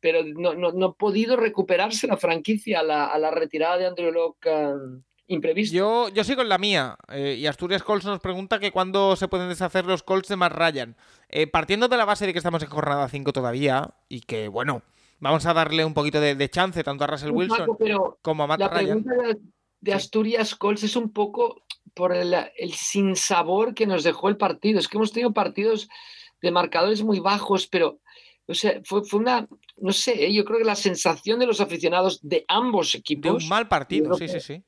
pero 0.00 0.24
no, 0.24 0.54
no, 0.54 0.72
no 0.72 0.86
ha 0.86 0.94
podido 0.94 1.36
recuperarse 1.36 2.06
la 2.06 2.16
franquicia 2.16 2.80
a 2.80 2.82
la, 2.82 3.06
a 3.06 3.18
la 3.18 3.30
retirada 3.30 3.78
de 3.78 3.86
Andrew 3.86 4.10
Locke 4.10 4.48
um, 4.50 5.02
imprevisto. 5.26 5.74
Yo, 5.76 6.08
yo 6.08 6.24
sigo 6.24 6.42
en 6.42 6.48
la 6.48 6.58
mía. 6.58 6.96
eh, 7.08 7.36
y 7.38 7.46
Asturias 7.46 7.82
Colts 7.82 8.04
nos 8.04 8.20
pregunta 8.20 8.58
que 8.58 8.70
cuándo 8.72 9.16
se 9.16 9.28
pueden 9.28 9.48
deshacer 9.48 9.84
los 9.86 10.02
Colts 10.02 10.28
de 10.28 10.36
Matt 10.36 10.52
Ryan. 10.52 10.96
Eh, 11.28 11.46
partiendo 11.46 11.88
de 11.88 11.96
la 11.96 12.04
base 12.04 12.26
de 12.26 12.32
que 12.32 12.38
estamos 12.38 12.62
en 12.62 12.68
jornada 12.68 13.08
5 13.08 13.32
todavía 13.32 13.94
y 14.08 14.20
que, 14.22 14.48
bueno, 14.48 14.82
vamos 15.20 15.46
a 15.46 15.54
darle 15.54 15.84
un 15.84 15.94
poquito 15.94 16.20
de, 16.20 16.34
de 16.34 16.48
chance 16.50 16.82
tanto 16.84 17.04
a 17.04 17.06
Russell 17.06 17.30
Wilson 17.30 17.76
pero 17.78 18.18
como 18.22 18.42
a 18.42 18.46
Matt 18.46 18.60
la 18.60 18.68
Ryan. 18.68 19.02
pregunta 19.04 19.28
de, 19.28 19.38
de 19.80 19.92
Asturias 19.94 20.54
Colts 20.54 20.82
es 20.82 20.96
un 20.96 21.12
poco 21.12 21.62
por 21.94 22.14
el, 22.14 22.34
el 22.56 22.72
sinsabor 22.74 23.74
que 23.74 23.86
nos 23.86 24.02
dejó 24.04 24.28
el 24.28 24.36
partido. 24.36 24.78
Es 24.78 24.88
que 24.88 24.96
hemos 24.96 25.12
tenido 25.12 25.32
partidos 25.32 25.88
de 26.40 26.50
marcadores 26.50 27.02
muy 27.02 27.20
bajos, 27.20 27.66
pero 27.66 28.00
o 28.46 28.54
sea, 28.54 28.80
fue, 28.84 29.04
fue 29.04 29.20
una, 29.20 29.46
no 29.76 29.92
sé, 29.92 30.26
¿eh? 30.26 30.34
yo 30.34 30.44
creo 30.44 30.58
que 30.58 30.64
la 30.64 30.74
sensación 30.74 31.38
de 31.38 31.46
los 31.46 31.60
aficionados 31.60 32.18
de 32.22 32.44
ambos 32.48 32.92
De 32.92 32.98
equipos 32.98 33.44
un 33.44 33.48
mal 33.48 33.68
partido, 33.68 34.14
sí, 34.14 34.26
que- 34.26 34.40
sí, 34.40 34.40
sí. 34.40 34.64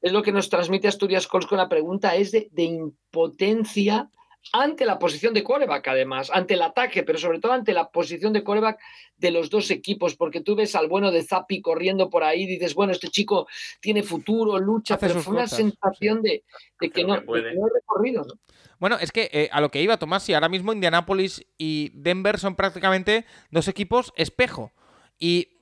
Es 0.00 0.12
lo 0.12 0.22
que 0.22 0.32
nos 0.32 0.48
transmite 0.48 0.88
Asturias 0.88 1.26
Colts 1.26 1.46
con 1.46 1.58
la 1.58 1.68
pregunta, 1.68 2.14
es 2.16 2.32
de, 2.32 2.48
de 2.52 2.64
impotencia 2.64 4.10
ante 4.52 4.86
la 4.86 4.98
posición 4.98 5.34
de 5.34 5.44
quarterback, 5.44 5.86
además, 5.88 6.30
ante 6.32 6.54
el 6.54 6.62
ataque, 6.62 7.02
pero 7.02 7.18
sobre 7.18 7.40
todo 7.40 7.52
ante 7.52 7.72
la 7.72 7.90
posición 7.90 8.32
de 8.32 8.42
quarterback 8.42 8.80
de 9.16 9.30
los 9.30 9.50
dos 9.50 9.70
equipos, 9.70 10.16
porque 10.16 10.40
tú 10.40 10.56
ves 10.56 10.74
al 10.74 10.88
bueno 10.88 11.10
de 11.10 11.22
Zappi 11.22 11.60
corriendo 11.60 12.08
por 12.08 12.24
ahí 12.24 12.44
y 12.44 12.46
dices, 12.46 12.74
bueno, 12.74 12.92
este 12.92 13.08
chico 13.08 13.46
tiene 13.80 14.02
futuro, 14.02 14.58
lucha, 14.58 14.94
Hace 14.94 15.08
pero 15.08 15.20
fue 15.20 15.34
una 15.34 15.46
sensación 15.46 16.22
de, 16.22 16.42
que 16.80 17.04
no, 17.04 17.16
de 17.16 17.22
que 17.22 17.54
no 17.54 17.66
hay 17.66 17.70
recorrido. 17.74 18.24
¿no? 18.24 18.34
Bueno, 18.78 18.96
es 18.98 19.12
que 19.12 19.28
eh, 19.32 19.50
a 19.52 19.60
lo 19.60 19.70
que 19.70 19.82
iba 19.82 19.98
Tomás, 19.98 20.26
y 20.28 20.34
ahora 20.34 20.48
mismo 20.48 20.72
Indianapolis 20.72 21.46
y 21.58 21.90
Denver 21.94 22.38
son 22.38 22.56
prácticamente 22.56 23.26
dos 23.50 23.68
equipos 23.68 24.12
espejo. 24.16 24.72
Y 25.18 25.58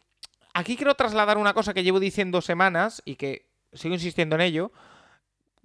aquí 0.55 0.77
quiero 0.77 0.95
trasladar 0.95 1.37
una 1.37 1.53
cosa 1.53 1.75
que 1.75 1.83
llevo 1.83 1.99
diciendo 1.99 2.41
semanas 2.41 3.03
y 3.05 3.17
que 3.17 3.48
sigo 3.73 3.95
insistiendo 3.95 4.37
en 4.37 4.43
ello. 4.43 4.73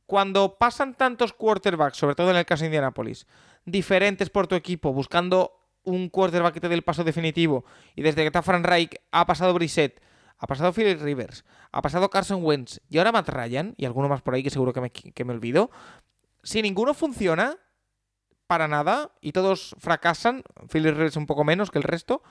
Cuando 0.05 0.57
pasan 0.57 0.95
tantos 0.95 1.34
quarterbacks, 1.34 1.97
sobre 1.97 2.15
todo 2.15 2.31
en 2.31 2.38
el 2.38 2.45
caso 2.45 2.61
de 2.61 2.67
Indianapolis, 2.67 3.25
diferentes 3.65 4.30
por 4.30 4.47
tu 4.47 4.55
equipo, 4.55 4.93
buscando 4.93 5.59
un 5.84 6.09
quarterback 6.09 6.53
que 6.53 6.61
te 6.61 6.69
dé 6.69 6.75
el 6.75 6.84
paso 6.84 7.03
definitivo, 7.03 7.65
y 7.95 8.01
desde 8.01 8.21
que 8.21 8.27
está 8.27 8.41
Frank 8.41 8.65
Reich 8.65 8.95
ha 9.11 9.25
pasado 9.25 9.53
Brissett, 9.53 10.01
ha 10.38 10.47
pasado 10.47 10.73
Philip 10.73 11.01
Rivers, 11.01 11.45
ha 11.71 11.81
pasado 11.81 12.09
Carson 12.09 12.43
Wentz 12.43 12.81
y 12.89 12.97
ahora 12.97 13.11
Matt 13.11 13.30
Ryan, 13.30 13.73
y 13.77 13.85
alguno 13.85 14.09
más 14.09 14.21
por 14.21 14.34
ahí 14.34 14.43
que 14.43 14.49
seguro 14.49 14.73
que 14.73 14.81
me, 14.81 14.91
que 14.91 15.25
me 15.25 15.34
olvido, 15.34 15.71
si 16.43 16.61
ninguno 16.61 16.93
funciona 16.93 17.57
para 18.47 18.67
nada 18.67 19.11
y 19.21 19.31
todos 19.31 19.75
fracasan, 19.80 20.43
Philip 20.71 20.95
Rivers 20.95 21.15
un 21.15 21.25
poco 21.25 21.43
menos 21.43 21.71
que 21.71 21.80
el 21.80 21.84
resto, 21.84 22.21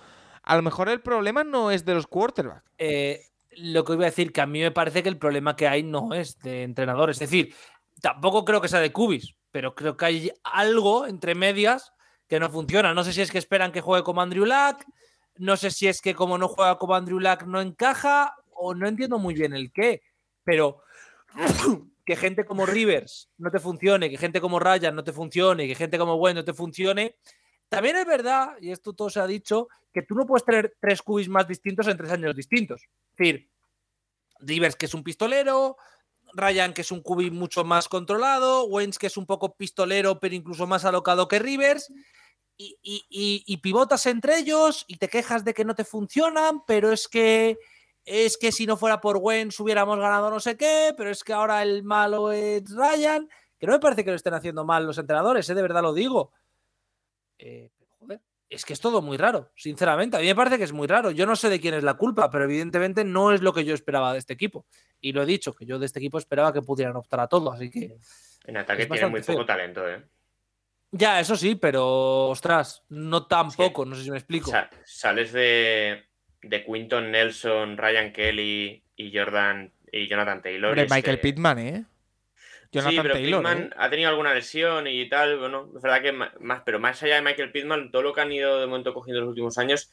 a 0.42 0.56
lo 0.56 0.62
mejor 0.62 0.88
el 0.88 1.00
problema 1.00 1.44
no 1.44 1.70
es 1.70 1.84
de 1.84 1.94
los 1.94 2.06
quarterbacks. 2.06 2.70
Eh, 2.78 3.24
lo 3.56 3.84
que 3.84 3.94
iba 3.94 4.04
a 4.04 4.10
decir, 4.10 4.32
que 4.32 4.40
a 4.40 4.46
mí 4.46 4.60
me 4.60 4.70
parece 4.70 5.02
que 5.02 5.08
el 5.08 5.18
problema 5.18 5.56
que 5.56 5.68
hay 5.68 5.82
no 5.82 6.14
es 6.14 6.38
de 6.40 6.62
entrenador. 6.62 7.10
Es 7.10 7.18
decir, 7.18 7.54
tampoco 8.00 8.44
creo 8.44 8.60
que 8.60 8.68
sea 8.68 8.80
de 8.80 8.92
Cubis, 8.92 9.34
pero 9.50 9.74
creo 9.74 9.96
que 9.96 10.04
hay 10.04 10.32
algo 10.44 11.06
entre 11.06 11.34
medias 11.34 11.92
que 12.28 12.40
no 12.40 12.50
funciona. 12.50 12.94
No 12.94 13.04
sé 13.04 13.12
si 13.12 13.20
es 13.20 13.30
que 13.30 13.38
esperan 13.38 13.72
que 13.72 13.80
juegue 13.80 14.04
como 14.04 14.22
Andrew 14.22 14.46
Luck, 14.46 14.84
no 15.36 15.56
sé 15.56 15.70
si 15.70 15.88
es 15.88 16.00
que 16.00 16.14
como 16.14 16.38
no 16.38 16.48
juega 16.48 16.78
como 16.78 16.94
Andrew 16.94 17.20
Luck 17.20 17.44
no 17.44 17.60
encaja, 17.60 18.34
o 18.54 18.74
no 18.74 18.86
entiendo 18.86 19.18
muy 19.18 19.34
bien 19.34 19.52
el 19.52 19.72
qué, 19.72 20.02
pero 20.44 20.82
que 22.04 22.16
gente 22.16 22.44
como 22.44 22.66
Rivers 22.66 23.30
no 23.38 23.50
te 23.50 23.58
funcione, 23.58 24.10
que 24.10 24.16
gente 24.16 24.40
como 24.40 24.58
Ryan 24.58 24.94
no 24.94 25.04
te 25.04 25.12
funcione, 25.12 25.66
que 25.66 25.74
gente 25.74 25.98
como 25.98 26.14
Wayne 26.14 26.40
no 26.40 26.44
te 26.44 26.54
funcione. 26.54 27.16
También 27.72 27.96
es 27.96 28.04
verdad, 28.04 28.50
y 28.60 28.70
esto 28.70 28.92
todo 28.92 29.08
se 29.08 29.18
ha 29.18 29.26
dicho, 29.26 29.66
que 29.94 30.02
tú 30.02 30.14
no 30.14 30.26
puedes 30.26 30.44
tener 30.44 30.76
tres 30.78 31.00
cubis 31.00 31.26
más 31.30 31.48
distintos 31.48 31.86
en 31.86 31.96
tres 31.96 32.10
años 32.12 32.36
distintos. 32.36 32.82
Es 32.82 33.16
decir, 33.16 33.48
Rivers, 34.40 34.76
que 34.76 34.84
es 34.84 34.92
un 34.92 35.02
pistolero, 35.02 35.78
Ryan, 36.34 36.74
que 36.74 36.82
es 36.82 36.92
un 36.92 37.00
cubi 37.00 37.30
mucho 37.30 37.64
más 37.64 37.88
controlado, 37.88 38.66
Wentz, 38.66 38.98
que 38.98 39.06
es 39.06 39.16
un 39.16 39.24
poco 39.24 39.56
pistolero, 39.56 40.20
pero 40.20 40.34
incluso 40.34 40.66
más 40.66 40.84
alocado 40.84 41.28
que 41.28 41.38
Rivers, 41.38 41.90
y 42.58 43.56
pivotas 43.62 44.04
entre 44.04 44.36
ellos 44.36 44.84
y 44.86 44.98
te 44.98 45.08
quejas 45.08 45.42
de 45.42 45.54
que 45.54 45.64
no 45.64 45.74
te 45.74 45.86
funcionan, 45.86 46.66
pero 46.66 46.92
es 46.92 47.08
que 47.08 47.56
es 48.04 48.36
que 48.36 48.52
si 48.52 48.66
no 48.66 48.76
fuera 48.76 49.00
por 49.00 49.16
Wentz 49.16 49.58
hubiéramos 49.60 49.98
ganado 49.98 50.28
no 50.28 50.40
sé 50.40 50.58
qué, 50.58 50.92
pero 50.94 51.08
es 51.08 51.24
que 51.24 51.32
ahora 51.32 51.62
el 51.62 51.84
malo 51.84 52.32
es 52.32 52.64
Ryan, 52.68 53.30
que 53.58 53.66
no 53.66 53.72
me 53.72 53.80
parece 53.80 54.04
que 54.04 54.10
lo 54.10 54.16
estén 54.16 54.34
haciendo 54.34 54.62
mal 54.66 54.84
los 54.84 54.98
entrenadores, 54.98 55.48
¿eh? 55.48 55.54
de 55.54 55.62
verdad 55.62 55.80
lo 55.80 55.94
digo. 55.94 56.32
Eh, 57.44 57.70
pero, 57.76 57.90
joder, 57.98 58.20
es 58.48 58.64
que 58.64 58.72
es 58.72 58.80
todo 58.80 59.02
muy 59.02 59.16
raro, 59.16 59.50
sinceramente. 59.56 60.16
A 60.16 60.20
mí 60.20 60.26
me 60.26 60.34
parece 60.36 60.58
que 60.58 60.64
es 60.64 60.72
muy 60.72 60.86
raro. 60.86 61.10
Yo 61.10 61.26
no 61.26 61.34
sé 61.34 61.48
de 61.48 61.58
quién 61.60 61.74
es 61.74 61.82
la 61.82 61.94
culpa, 61.94 62.30
pero 62.30 62.44
evidentemente 62.44 63.04
no 63.04 63.32
es 63.32 63.42
lo 63.42 63.52
que 63.52 63.64
yo 63.64 63.74
esperaba 63.74 64.12
de 64.12 64.20
este 64.20 64.34
equipo. 64.34 64.64
Y 65.00 65.12
lo 65.12 65.22
he 65.22 65.26
dicho, 65.26 65.52
que 65.52 65.66
yo 65.66 65.78
de 65.80 65.86
este 65.86 65.98
equipo 65.98 66.18
esperaba 66.18 66.52
que 66.52 66.62
pudieran 66.62 66.94
optar 66.96 67.18
a 67.20 67.26
todo, 67.26 67.50
así 67.50 67.68
que. 67.70 67.96
En 68.44 68.56
ataque 68.56 68.82
Es 68.84 68.88
tiene 68.88 69.08
muy 69.08 69.20
poco 69.20 69.32
feo. 69.38 69.46
talento, 69.46 69.88
¿eh? 69.88 70.04
Ya, 70.92 71.18
eso 71.20 71.36
sí, 71.36 71.54
pero 71.54 72.28
ostras, 72.28 72.84
no 72.90 73.26
tampoco, 73.26 73.84
no 73.86 73.96
sé 73.96 74.04
si 74.04 74.10
me 74.10 74.18
explico. 74.18 74.50
Sa- 74.50 74.68
sales 74.84 75.32
de, 75.32 76.04
de 76.42 76.64
Quinton 76.64 77.10
Nelson, 77.10 77.76
Ryan 77.78 78.12
Kelly 78.12 78.84
y 78.94 79.16
Jordan 79.16 79.72
y 79.90 80.06
Jonathan 80.06 80.42
Taylor. 80.42 80.70
Hombre, 80.70 80.82
y 80.82 80.86
es 80.86 80.90
Michael 80.92 81.16
que- 81.16 81.22
Pittman, 81.22 81.58
¿eh? 81.60 81.84
Jonathan 82.72 82.94
sí, 82.94 83.00
pero 83.02 83.14
Taylor. 83.14 83.40
Pittman 83.40 83.62
¿eh? 83.64 83.70
ha 83.76 83.90
tenido 83.90 84.08
alguna 84.08 84.34
lesión 84.34 84.86
y 84.86 85.08
tal, 85.08 85.38
bueno, 85.38 85.70
es 85.76 85.82
verdad 85.82 86.00
que 86.00 86.12
más, 86.12 86.62
pero 86.64 86.80
más 86.80 87.02
allá 87.02 87.16
de 87.16 87.22
Michael 87.22 87.52
Pittman, 87.52 87.90
todo 87.90 88.02
lo 88.02 88.14
que 88.14 88.22
han 88.22 88.32
ido 88.32 88.58
de 88.60 88.66
momento 88.66 88.94
cogiendo 88.94 89.18
en 89.18 89.26
los 89.26 89.30
últimos 89.30 89.58
años 89.58 89.90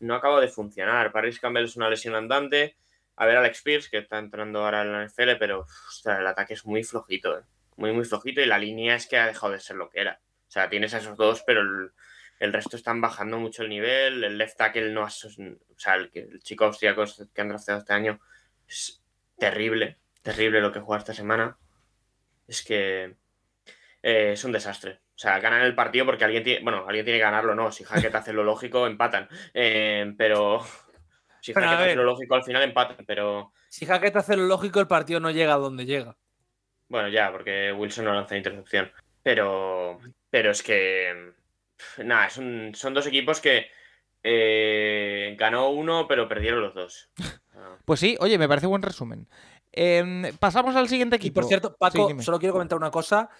no 0.00 0.14
acaba 0.14 0.40
de 0.40 0.48
funcionar. 0.48 1.10
Paris 1.10 1.40
Campbell 1.40 1.64
es 1.64 1.76
una 1.76 1.88
lesión 1.88 2.14
andante. 2.14 2.76
A 3.16 3.26
ver, 3.26 3.36
Alex 3.36 3.62
Pierce, 3.62 3.90
que 3.90 3.98
está 3.98 4.18
entrando 4.18 4.64
ahora 4.64 4.82
en 4.82 4.92
la 4.92 5.04
NFL, 5.04 5.38
pero 5.38 5.66
ostras, 5.88 6.20
el 6.20 6.26
ataque 6.26 6.54
es 6.54 6.64
muy 6.66 6.84
flojito, 6.84 7.38
¿eh? 7.38 7.42
muy, 7.76 7.92
muy 7.92 8.04
flojito 8.04 8.40
y 8.40 8.46
la 8.46 8.58
línea 8.58 8.94
es 8.94 9.06
que 9.06 9.16
ha 9.16 9.26
dejado 9.26 9.52
de 9.52 9.60
ser 9.60 9.76
lo 9.76 9.88
que 9.88 10.00
era. 10.00 10.20
O 10.46 10.50
sea, 10.50 10.68
tienes 10.68 10.94
a 10.94 10.98
esos 10.98 11.16
dos, 11.16 11.42
pero 11.46 11.62
el, 11.62 11.92
el 12.38 12.52
resto 12.52 12.76
están 12.76 13.00
bajando 13.00 13.38
mucho 13.38 13.62
el 13.62 13.70
nivel. 13.70 14.22
El 14.22 14.38
left 14.38 14.56
tackle 14.56 14.90
no 14.92 15.02
ha. 15.02 15.06
O 15.06 15.78
sea, 15.78 15.94
el, 15.94 16.10
el 16.14 16.42
chico 16.42 16.64
austriaco 16.64 17.04
que 17.34 17.40
han 17.40 17.48
drafteado 17.48 17.80
este 17.80 17.92
año 17.92 18.20
es 18.66 19.02
terrible, 19.38 19.98
terrible 20.22 20.60
lo 20.60 20.72
que 20.72 20.80
juega 20.80 20.98
esta 20.98 21.14
semana. 21.14 21.56
Es 22.48 22.64
que 22.64 23.14
eh, 24.02 24.32
es 24.32 24.42
un 24.44 24.50
desastre. 24.52 25.00
O 25.14 25.18
sea, 25.20 25.38
ganan 25.38 25.62
el 25.62 25.74
partido 25.76 26.04
porque 26.06 26.24
alguien 26.24 26.42
tiene. 26.42 26.62
Bueno, 26.64 26.84
alguien 26.86 27.04
tiene 27.04 27.18
que 27.20 27.24
ganarlo, 27.24 27.54
¿no? 27.54 27.70
Si 27.70 27.84
Hackett 27.84 28.14
hace 28.14 28.32
lo 28.32 28.42
lógico, 28.42 28.86
empatan. 28.86 29.28
Eh, 29.54 30.12
pero. 30.18 30.60
Si 31.40 31.52
Hackett 31.54 31.70
hace 31.70 31.94
lo 31.94 32.02
lógico, 32.02 32.34
al 32.34 32.42
final 32.42 32.62
empatan. 32.64 32.96
Pero. 33.06 33.52
Si 33.68 33.86
Hackett 33.86 34.16
hace 34.16 34.36
lo 34.36 34.46
lógico, 34.46 34.80
el 34.80 34.88
partido 34.88 35.20
no 35.20 35.30
llega 35.30 35.54
a 35.54 35.58
donde 35.58 35.86
llega. 35.86 36.16
Bueno, 36.88 37.08
ya, 37.08 37.30
porque 37.30 37.72
Wilson 37.72 38.06
no 38.06 38.12
lanza 38.12 38.36
intercepción. 38.36 38.90
Pero. 39.22 40.00
Pero 40.30 40.50
es 40.50 40.62
que. 40.64 41.32
Nada, 41.98 42.26
es 42.26 42.38
un- 42.38 42.72
son 42.74 42.92
dos 42.92 43.06
equipos 43.06 43.40
que. 43.40 43.70
eh, 44.24 45.36
ganó 45.38 45.70
uno, 45.70 46.06
pero 46.08 46.28
perdieron 46.28 46.60
los 46.60 46.74
dos. 46.74 47.10
Pues 47.84 47.98
sí, 47.98 48.16
oye, 48.20 48.38
me 48.38 48.46
parece 48.48 48.68
buen 48.68 48.82
resumen. 48.82 49.26
Em, 49.80 50.36
pasamos 50.40 50.74
al 50.74 50.88
siguiente 50.88 51.14
Y 51.14 51.18
equipo. 51.18 51.34
por 51.34 51.44
cierto, 51.44 51.76
Paco, 51.78 52.10
solo 52.20 52.40
quiero 52.40 52.52
comentar 52.52 52.76
una 52.76 52.90
cosa. 52.90 53.30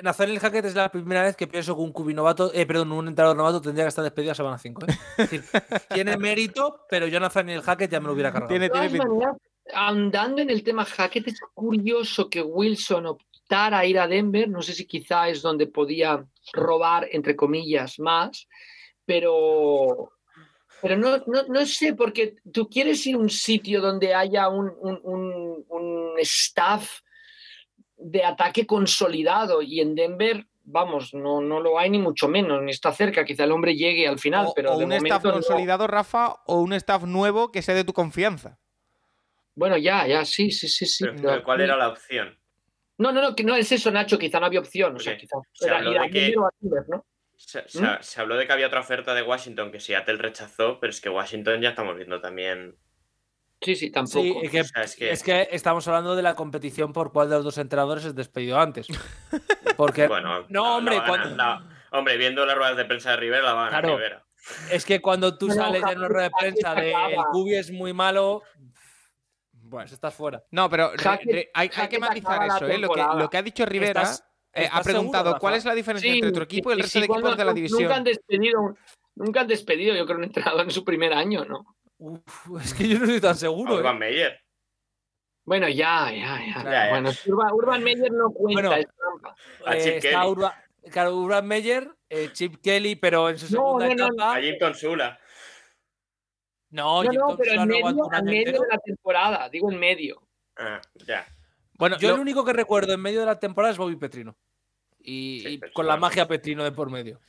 Nathaniel 0.00 0.38
Hackett 0.38 0.64
es 0.66 0.76
la 0.76 0.92
primera 0.92 1.24
vez 1.24 1.34
que 1.34 1.48
pienso 1.48 1.74
que 1.74 1.82
un 1.82 1.90
cubi 1.90 2.14
novato, 2.14 2.52
eh, 2.54 2.64
perdón, 2.66 2.92
un 2.92 3.08
entrenador 3.08 3.36
novato 3.36 3.60
tendría 3.60 3.84
que 3.84 3.88
estar 3.88 4.04
despedido 4.04 4.30
a 4.30 4.36
semana 4.36 4.58
5. 4.58 4.86
¿eh? 4.86 4.90
Es 5.18 5.30
decir, 5.30 5.44
tiene 5.92 6.16
mérito, 6.16 6.86
pero 6.88 7.08
yo 7.08 7.18
Nathaniel 7.18 7.62
Hackett 7.62 7.90
ya 7.90 7.98
me 7.98 8.06
lo 8.06 8.12
hubiera 8.12 8.30
cargado. 8.30 8.48
Tiene, 8.48 8.70
tiene 8.70 8.96
maneras, 8.96 9.36
andando 9.74 10.40
en 10.40 10.50
el 10.50 10.62
tema 10.62 10.84
Hackett, 10.84 11.26
es 11.26 11.40
curioso 11.52 12.30
que 12.30 12.42
Wilson 12.42 13.06
optara 13.06 13.80
a 13.80 13.84
ir 13.84 13.98
a 13.98 14.06
Denver. 14.06 14.48
No 14.48 14.62
sé 14.62 14.74
si 14.74 14.86
quizá 14.86 15.28
es 15.28 15.42
donde 15.42 15.66
podía 15.66 16.24
robar, 16.52 17.08
entre 17.10 17.34
comillas, 17.34 17.98
más, 17.98 18.46
pero, 19.04 20.12
pero 20.82 20.96
no, 20.96 21.18
no, 21.26 21.44
no 21.48 21.64
sé, 21.64 21.94
porque 21.94 22.34
tú 22.52 22.68
quieres 22.68 23.06
ir 23.06 23.14
a 23.14 23.18
un 23.18 23.30
sitio 23.30 23.80
donde 23.80 24.12
haya 24.14 24.48
un, 24.48 24.70
un- 24.80 25.00
un- 25.04 25.64
un 25.68 26.14
staff 26.18 27.00
de 27.96 28.24
ataque 28.24 28.66
consolidado 28.66 29.62
y 29.62 29.80
en 29.80 29.94
Denver, 29.94 30.46
vamos, 30.64 31.14
no, 31.14 31.40
no 31.40 31.60
lo 31.60 31.78
hay 31.78 31.88
ni 31.90 31.98
mucho 31.98 32.26
menos, 32.28 32.60
ni 32.62 32.72
está 32.72 32.92
cerca. 32.92 33.24
Quizá 33.24 33.44
el 33.44 33.52
hombre 33.52 33.76
llegue 33.76 34.08
al 34.08 34.18
final, 34.18 34.46
O, 34.48 34.54
pero 34.54 34.72
o 34.74 34.78
de 34.78 34.84
un 34.84 34.92
staff 34.92 35.24
no. 35.24 35.32
consolidado, 35.32 35.86
Rafa, 35.86 36.34
o 36.46 36.60
un 36.60 36.72
staff 36.72 37.04
nuevo 37.04 37.52
que 37.52 37.62
sea 37.62 37.74
de 37.76 37.84
tu 37.84 37.92
confianza. 37.92 38.58
Bueno, 39.54 39.76
ya, 39.76 40.06
ya, 40.06 40.24
sí, 40.24 40.50
sí, 40.50 40.66
sí, 40.68 40.86
sí. 40.86 41.04
Pero, 41.04 41.16
pero 41.16 41.28
pero 41.28 41.42
¿Cuál 41.44 41.60
era 41.60 41.76
la 41.76 41.88
opción? 41.90 42.36
No, 42.98 43.12
no, 43.12 43.20
no, 43.22 43.34
que 43.36 43.44
no 43.44 43.54
es 43.56 43.70
eso, 43.70 43.90
Nacho, 43.90 44.18
quizá 44.18 44.40
no 44.40 44.46
había 44.46 44.60
opción. 44.60 44.96
O 44.96 44.98
sea, 44.98 45.16
quizá 45.16 45.36
Se 45.52 45.66
era 45.66 45.78
habló 45.78 45.92
ir 45.92 45.98
a 45.98 46.02
de 46.02 46.10
que- 46.10 46.20
Denver 46.20 46.38
o 46.38 46.46
a 46.46 46.50
Denver, 46.60 46.84
¿no? 46.88 47.04
Se, 47.44 47.68
se- 47.68 47.82
¿Mm? 47.82 47.98
se 48.00 48.20
habló 48.20 48.36
de 48.36 48.46
que 48.46 48.52
había 48.52 48.66
otra 48.68 48.80
oferta 48.80 49.14
de 49.14 49.22
Washington 49.22 49.72
que 49.72 49.80
Seattle 49.80 50.16
rechazó, 50.16 50.78
pero 50.80 50.90
es 50.90 51.00
que 51.00 51.08
Washington 51.10 51.60
ya 51.60 51.70
estamos 51.70 51.96
viendo 51.96 52.20
también. 52.20 52.76
Sí, 53.60 53.74
sí, 53.76 53.90
tampoco. 53.90 54.20
Sí, 54.22 54.34
es 54.42 54.50
que, 54.50 54.60
O 54.60 54.64
sea, 54.64 54.82
es 54.82 54.96
que- 54.96 55.10
es 55.10 55.22
que 55.22 55.48
estamos 55.50 55.86
hablando 55.88 56.16
de 56.16 56.22
la 56.22 56.34
competición 56.34 56.92
por 56.92 57.12
cuál 57.12 57.28
de 57.28 57.36
los 57.36 57.44
dos 57.44 57.58
entrenadores 57.58 58.04
es 58.04 58.14
despedido 58.14 58.58
antes. 58.58 58.86
Porque 59.76 60.06
Bueno, 60.08 60.46
no, 60.48 60.64
la- 60.64 60.76
hombre, 60.76 60.96
la 60.98 61.06
cuando- 61.06 61.36
la- 61.36 61.68
hombre, 61.90 62.16
viendo 62.16 62.46
las 62.46 62.56
ruedas 62.56 62.76
de 62.76 62.84
prensa 62.84 63.10
de 63.10 63.16
Rivera, 63.18 63.42
la 63.42 63.54
va 63.54 63.66
a 63.66 63.70
Claro. 63.70 63.96
Rivera. 63.96 64.24
es 64.70 64.84
que 64.84 65.00
cuando 65.00 65.36
tú 65.38 65.48
No, 65.48 65.54
sales 65.54 65.82
ya 65.84 65.92
en 65.92 65.98
una 65.98 66.08
rueda 66.08 66.24
de 66.24 66.30
prensa 66.38 66.74
de 66.74 66.90
el 66.92 67.22
cubi 67.32 67.54
es 67.56 67.70
muy 67.70 67.92
malo, 67.92 68.42
Bueno. 69.52 69.84
pues 69.84 69.92
estás 69.92 70.14
fuera. 70.14 70.42
No, 70.50 70.68
pero 70.70 70.90
re- 70.92 70.96
Hackett- 70.98 71.32
re- 71.32 71.50
hay, 71.54 71.70
hay 71.76 71.88
que 71.88 71.98
matizar 71.98 72.44
eso, 72.46 72.66
¿eh? 72.66 72.78
Lo 72.78 72.88
que, 72.90 73.02
lo 73.16 73.30
que 73.30 73.36
ha 73.38 73.42
dicho 73.42 73.64
Rivera 73.64 74.02
¿Estás- 74.02 74.24
eh, 74.54 74.68
ha 74.70 74.82
preguntado 74.82 75.24
seguro, 75.26 75.40
cuál 75.40 75.54
es 75.54 75.64
la 75.64 75.74
diferencia 75.74 76.10
Sí, 76.12 76.18
entre 76.18 76.32
tu 76.32 76.40
equipo 76.42 76.70
y 76.70 76.74
el 76.74 76.80
resto 76.80 76.98
de 76.98 77.04
equipos 77.06 77.36
de 77.36 77.44
la 77.44 77.52
división. 77.54 77.82
Nunca 77.82 77.96
han 77.96 78.04
despedido, 78.04 78.60
un- 78.60 78.78
nunca 79.14 79.40
han 79.40 79.48
despedido, 79.48 79.94
yo 79.94 80.04
creo, 80.06 80.18
un 80.18 80.24
entrenador 80.24 80.60
en 80.62 80.70
su 80.70 80.84
primer 80.84 81.12
año, 81.12 81.44
¿no? 81.44 81.64
Uf, 81.98 82.60
es 82.62 82.74
que 82.74 82.88
yo 82.88 82.98
no 82.98 83.04
estoy 83.04 83.20
tan 83.20 83.36
seguro. 83.36 83.74
Urban 83.76 83.96
¿eh? 83.96 83.98
Meyer. 83.98 84.40
Bueno, 85.44 85.68
ya, 85.68 86.10
ya, 86.12 86.38
ya. 86.46 86.62
Ya, 86.64 86.70
ya. 86.70 86.90
Bueno, 86.90 87.10
Urban, 87.26 87.52
Urban 87.52 87.82
Meyer 87.84 88.12
no 88.12 88.30
cuenta, 88.30 88.60
Bueno, 88.68 88.72
es 88.76 88.86
trampa. 88.96 89.36
A 89.66 89.76
Chip 89.76 89.86
Eh, 89.86 89.96
está 89.96 90.10
Kelly. 90.10 90.30
Urban, 90.30 90.52
claro, 90.90 91.16
Urban 91.16 91.46
Meyer, 91.48 91.90
eh, 92.08 92.30
Chip 92.32 92.56
Kelly, 92.62 92.96
pero 92.96 93.28
en 93.30 93.38
su 93.38 93.46
No, 93.46 93.50
segunda 93.78 93.88
no, 93.88 93.94
no, 93.94 94.06
etapa. 94.06 94.36
A 94.36 94.40
Jim 94.40 94.54
Consula. 94.60 95.18
No, 96.70 97.02
No, 97.02 97.10
Jim 97.10 97.20
no, 97.20 97.36
pero 97.36 97.52
en 97.52 97.56
no 97.58 97.66
medio, 97.66 98.08
en 98.12 98.24
medio 98.24 98.52
de 98.62 98.68
la 98.68 98.78
temporada, 98.78 99.48
digo 99.48 99.70
en 99.70 99.78
medio. 99.78 100.22
Ah, 100.56 100.80
ya. 101.06 101.26
Bueno, 101.78 101.96
Yo 101.98 102.08
lo- 102.10 102.14
el 102.16 102.20
único 102.20 102.44
que 102.44 102.52
recuerdo 102.52 102.92
en 102.92 103.00
medio 103.00 103.20
de 103.20 103.26
la 103.26 103.38
temporada 103.40 103.72
es 103.72 103.78
Bobby 103.78 103.96
Petrino. 103.96 104.36
Y, 105.04 105.40
Sí, 105.44 105.60
y 105.64 105.72
con 105.72 105.86
la 105.86 105.96
magia 105.96 106.28
Petrino 106.28 106.62
de 106.64 106.72
por 106.72 106.90
medio. 106.90 107.20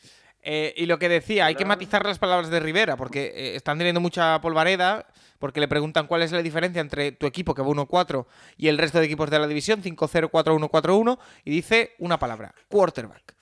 Eh, 0.46 0.74
y 0.76 0.86
lo 0.86 1.00
que 1.00 1.08
decía, 1.08 1.46
hay 1.46 1.56
que 1.56 1.64
matizar 1.64 2.06
las 2.06 2.20
palabras 2.20 2.50
de 2.50 2.60
Rivera, 2.60 2.98
porque 2.98 3.32
eh, 3.34 3.56
están 3.56 3.78
teniendo 3.78 4.02
mucha 4.02 4.42
polvareda, 4.42 5.08
porque 5.40 5.62
le 5.62 5.70
preguntan 5.70 6.06
cuál 6.06 6.22
es 6.22 6.34
la 6.34 6.42
diferencia 6.42 6.82
entre 6.82 7.14
tu 7.14 7.26
equipo, 7.26 7.56
que 7.56 7.62
va 7.62 7.70
1-4, 7.70 8.28
y 8.58 8.68
el 8.68 8.78
resto 8.78 9.00
de 9.00 9.06
equipos 9.06 9.30
de 9.30 9.40
la 9.40 9.48
división, 9.48 9.82
5-0, 9.82 10.30
4-1, 10.30 10.70
4-1, 10.70 11.18
y 11.46 11.52
dice 11.52 11.94
una 12.00 12.20
palabra, 12.20 12.54
quarterback. 12.68 13.36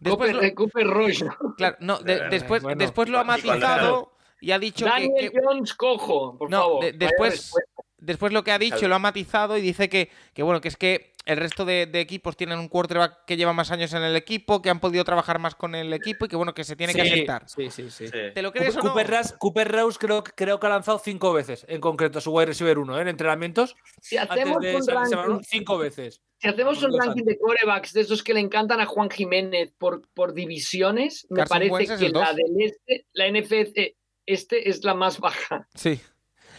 Después, 0.00 0.30
Cooper, 0.32 0.48
lo, 0.48 0.54
Cooper 0.54 0.86
Rush, 0.86 1.22
claro, 1.58 1.76
no, 1.80 1.98
de- 1.98 2.14
Eh, 2.14 2.20
después, 2.30 2.62
bueno. 2.62 2.78
después 2.78 3.08
lo 3.10 3.18
ha 3.18 3.24
matizado 3.24 4.12
y 4.40 4.50
ha 4.52 4.58
dicho 4.58 4.86
que- 4.86 4.90
Daniel 4.90 5.30
que, 5.30 5.40
Jones 5.44 5.74
cojo, 5.74 6.38
por 6.38 6.48
No, 6.50 6.60
favor. 6.60 6.84
de- 6.84 6.92
después. 6.92 7.52
Después 7.98 8.32
lo 8.32 8.44
que 8.44 8.52
ha 8.52 8.58
dicho 8.58 8.88
lo 8.88 8.94
ha 8.94 8.98
matizado 8.98 9.56
y 9.56 9.60
dice 9.60 9.88
que, 9.88 10.10
que 10.34 10.42
bueno, 10.42 10.60
que 10.60 10.68
es 10.68 10.76
que 10.76 11.12
el 11.28 11.36
resto 11.36 11.66
de, 11.66 11.84
de 11.84 12.00
equipos 12.00 12.38
tienen 12.38 12.58
un 12.58 12.68
quarterback 12.68 13.26
que 13.26 13.36
lleva 13.36 13.52
más 13.52 13.70
años 13.70 13.92
en 13.92 14.02
el 14.02 14.16
equipo, 14.16 14.62
que 14.62 14.70
han 14.70 14.80
podido 14.80 15.04
trabajar 15.04 15.38
más 15.38 15.54
con 15.54 15.74
el 15.74 15.92
equipo 15.92 16.24
y 16.24 16.28
que 16.28 16.36
bueno, 16.36 16.54
que 16.54 16.64
se 16.64 16.74
tiene 16.74 16.94
que 16.94 17.02
aceptar. 17.02 17.46
Sí, 17.46 17.70
sí, 17.70 17.90
sí. 17.90 18.08
Sí. 18.08 18.18
¿Te 18.34 18.40
lo 18.40 18.50
crees 18.50 18.74
Cooper, 18.74 18.80
o 18.80 18.88
no? 18.88 18.94
Cooper 18.94 19.10
Rush, 19.10 19.30
Cooper 19.38 19.72
Rush 19.72 19.96
creo, 19.98 20.24
creo 20.24 20.58
que 20.58 20.66
ha 20.66 20.70
lanzado 20.70 20.98
cinco 20.98 21.34
veces, 21.34 21.66
en 21.68 21.82
concreto, 21.82 22.22
su 22.22 22.32
wide 22.32 22.46
receiver 22.46 22.78
1, 22.78 23.00
en 23.00 23.08
entrenamientos. 23.08 23.76
Si 24.00 24.16
Antes 24.16 24.38
hacemos 24.38 24.58
de 24.60 24.76
un 24.76 24.82
semana 24.82 25.08
uno, 25.10 25.22
ranking, 25.22 25.44
cinco 25.44 25.76
veces. 25.76 26.22
si 26.38 26.48
hacemos 26.48 26.82
un 26.82 26.98
ranking 26.98 27.24
de 27.24 27.38
corebacks 27.38 27.92
de 27.92 28.00
esos 28.00 28.22
que 28.22 28.32
le 28.32 28.40
encantan 28.40 28.80
a 28.80 28.86
Juan 28.86 29.10
Jiménez 29.10 29.74
por, 29.76 30.08
por 30.14 30.32
divisiones, 30.32 31.26
me 31.28 31.40
Carson 31.40 31.68
parece 31.68 31.98
que 31.98 32.08
la 32.08 32.32
del 32.32 32.56
este, 32.58 33.06
la 33.12 33.30
NFC 33.30 33.94
este 34.24 34.68
es 34.70 34.82
la 34.82 34.94
más 34.94 35.20
baja. 35.20 35.68
Sí. 35.74 36.00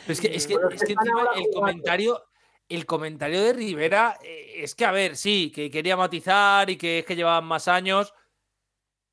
Es 0.09 0.19
que, 0.21 0.35
es 0.35 0.47
que, 0.47 0.53
es 0.71 0.81
encima 0.81 1.29
el 1.35 1.45
comentario, 1.53 2.25
el 2.67 2.85
comentario 2.85 3.41
de 3.43 3.53
Rivera 3.53 4.17
eh, 4.23 4.55
es 4.63 4.75
que, 4.75 4.85
a 4.85 4.91
ver, 4.91 5.15
sí, 5.15 5.51
que 5.53 5.69
quería 5.71 5.95
matizar 5.97 6.69
y 6.69 6.77
que 6.77 6.99
es 6.99 7.05
que 7.05 7.15
llevaban 7.15 7.45
más 7.45 7.67
años. 7.67 8.13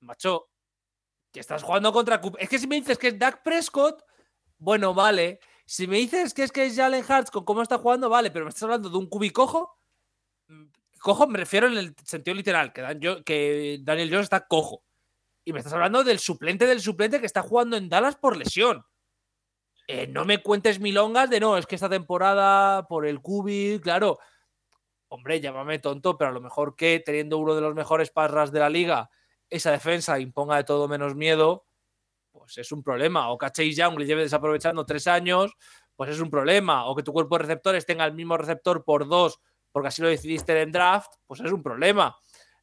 Macho, 0.00 0.48
que 1.32 1.40
estás 1.40 1.62
jugando 1.62 1.92
contra 1.92 2.20
Cooper. 2.20 2.42
Es 2.42 2.48
que 2.48 2.58
si 2.58 2.66
me 2.66 2.76
dices 2.76 2.98
que 2.98 3.08
es 3.08 3.18
Dak 3.18 3.42
Prescott, 3.42 4.02
bueno, 4.58 4.94
vale. 4.94 5.40
Si 5.64 5.86
me 5.86 5.96
dices 5.96 6.32
que 6.32 6.44
es 6.44 6.52
que 6.52 6.64
es 6.66 6.76
Jalen 6.76 7.04
Hurts 7.08 7.30
con 7.30 7.44
cómo 7.44 7.62
está 7.62 7.78
jugando, 7.78 8.08
vale, 8.08 8.30
pero 8.30 8.44
me 8.44 8.48
estás 8.50 8.62
hablando 8.64 8.88
de 8.88 8.96
un 8.98 9.08
cubi 9.08 9.30
cojo. 9.30 9.78
Mm, 10.48 10.66
Cojo 11.00 11.26
me 11.26 11.38
refiero 11.38 11.66
en 11.68 11.76
el 11.76 11.94
sentido 12.04 12.34
literal, 12.34 12.72
que, 12.72 12.80
Dan- 12.80 13.00
yo- 13.00 13.22
que 13.22 13.78
Daniel 13.82 14.08
Jones 14.10 14.24
está 14.24 14.46
cojo. 14.46 14.82
Y 15.44 15.52
me 15.52 15.58
estás 15.60 15.72
hablando 15.74 16.02
del 16.02 16.18
suplente 16.18 16.66
del 16.66 16.80
suplente 16.80 17.20
que 17.20 17.26
está 17.26 17.42
jugando 17.42 17.76
en 17.76 17.88
Dallas 17.88 18.16
por 18.16 18.36
lesión. 18.36 18.84
Eh, 19.88 20.08
no 20.08 20.24
me 20.24 20.42
cuentes 20.42 20.80
milongas 20.80 21.30
de 21.30 21.38
no, 21.38 21.56
es 21.56 21.66
que 21.66 21.76
esta 21.76 21.88
temporada 21.88 22.86
por 22.88 23.06
el 23.06 23.20
cubi, 23.20 23.78
claro. 23.80 24.18
Hombre, 25.08 25.40
llámame 25.40 25.78
tonto, 25.78 26.18
pero 26.18 26.30
a 26.30 26.32
lo 26.32 26.40
mejor 26.40 26.74
que 26.74 27.00
teniendo 27.04 27.38
uno 27.38 27.54
de 27.54 27.60
los 27.60 27.74
mejores 27.74 28.10
parras 28.10 28.50
de 28.50 28.58
la 28.58 28.68
liga, 28.68 29.08
esa 29.48 29.70
defensa 29.70 30.18
imponga 30.18 30.56
de 30.56 30.64
todo 30.64 30.88
menos 30.88 31.14
miedo, 31.14 31.66
pues 32.32 32.58
es 32.58 32.72
un 32.72 32.82
problema. 32.82 33.30
O 33.30 33.38
que 33.38 33.46
a 33.46 33.50
Chase 33.50 33.72
Young 33.72 33.98
le 33.98 34.06
lleve 34.06 34.22
desaprovechando 34.22 34.84
tres 34.84 35.06
años, 35.06 35.54
pues 35.94 36.10
es 36.10 36.20
un 36.20 36.30
problema. 36.30 36.86
O 36.86 36.96
que 36.96 37.04
tu 37.04 37.12
cuerpo 37.12 37.36
de 37.36 37.44
receptores 37.44 37.86
tenga 37.86 38.04
el 38.04 38.12
mismo 38.12 38.36
receptor 38.36 38.84
por 38.84 39.06
dos, 39.06 39.40
porque 39.70 39.88
así 39.88 40.02
lo 40.02 40.08
decidiste 40.08 40.60
en 40.60 40.72
draft, 40.72 41.14
pues 41.26 41.40
es 41.40 41.52
un 41.52 41.62
problema. 41.62 42.16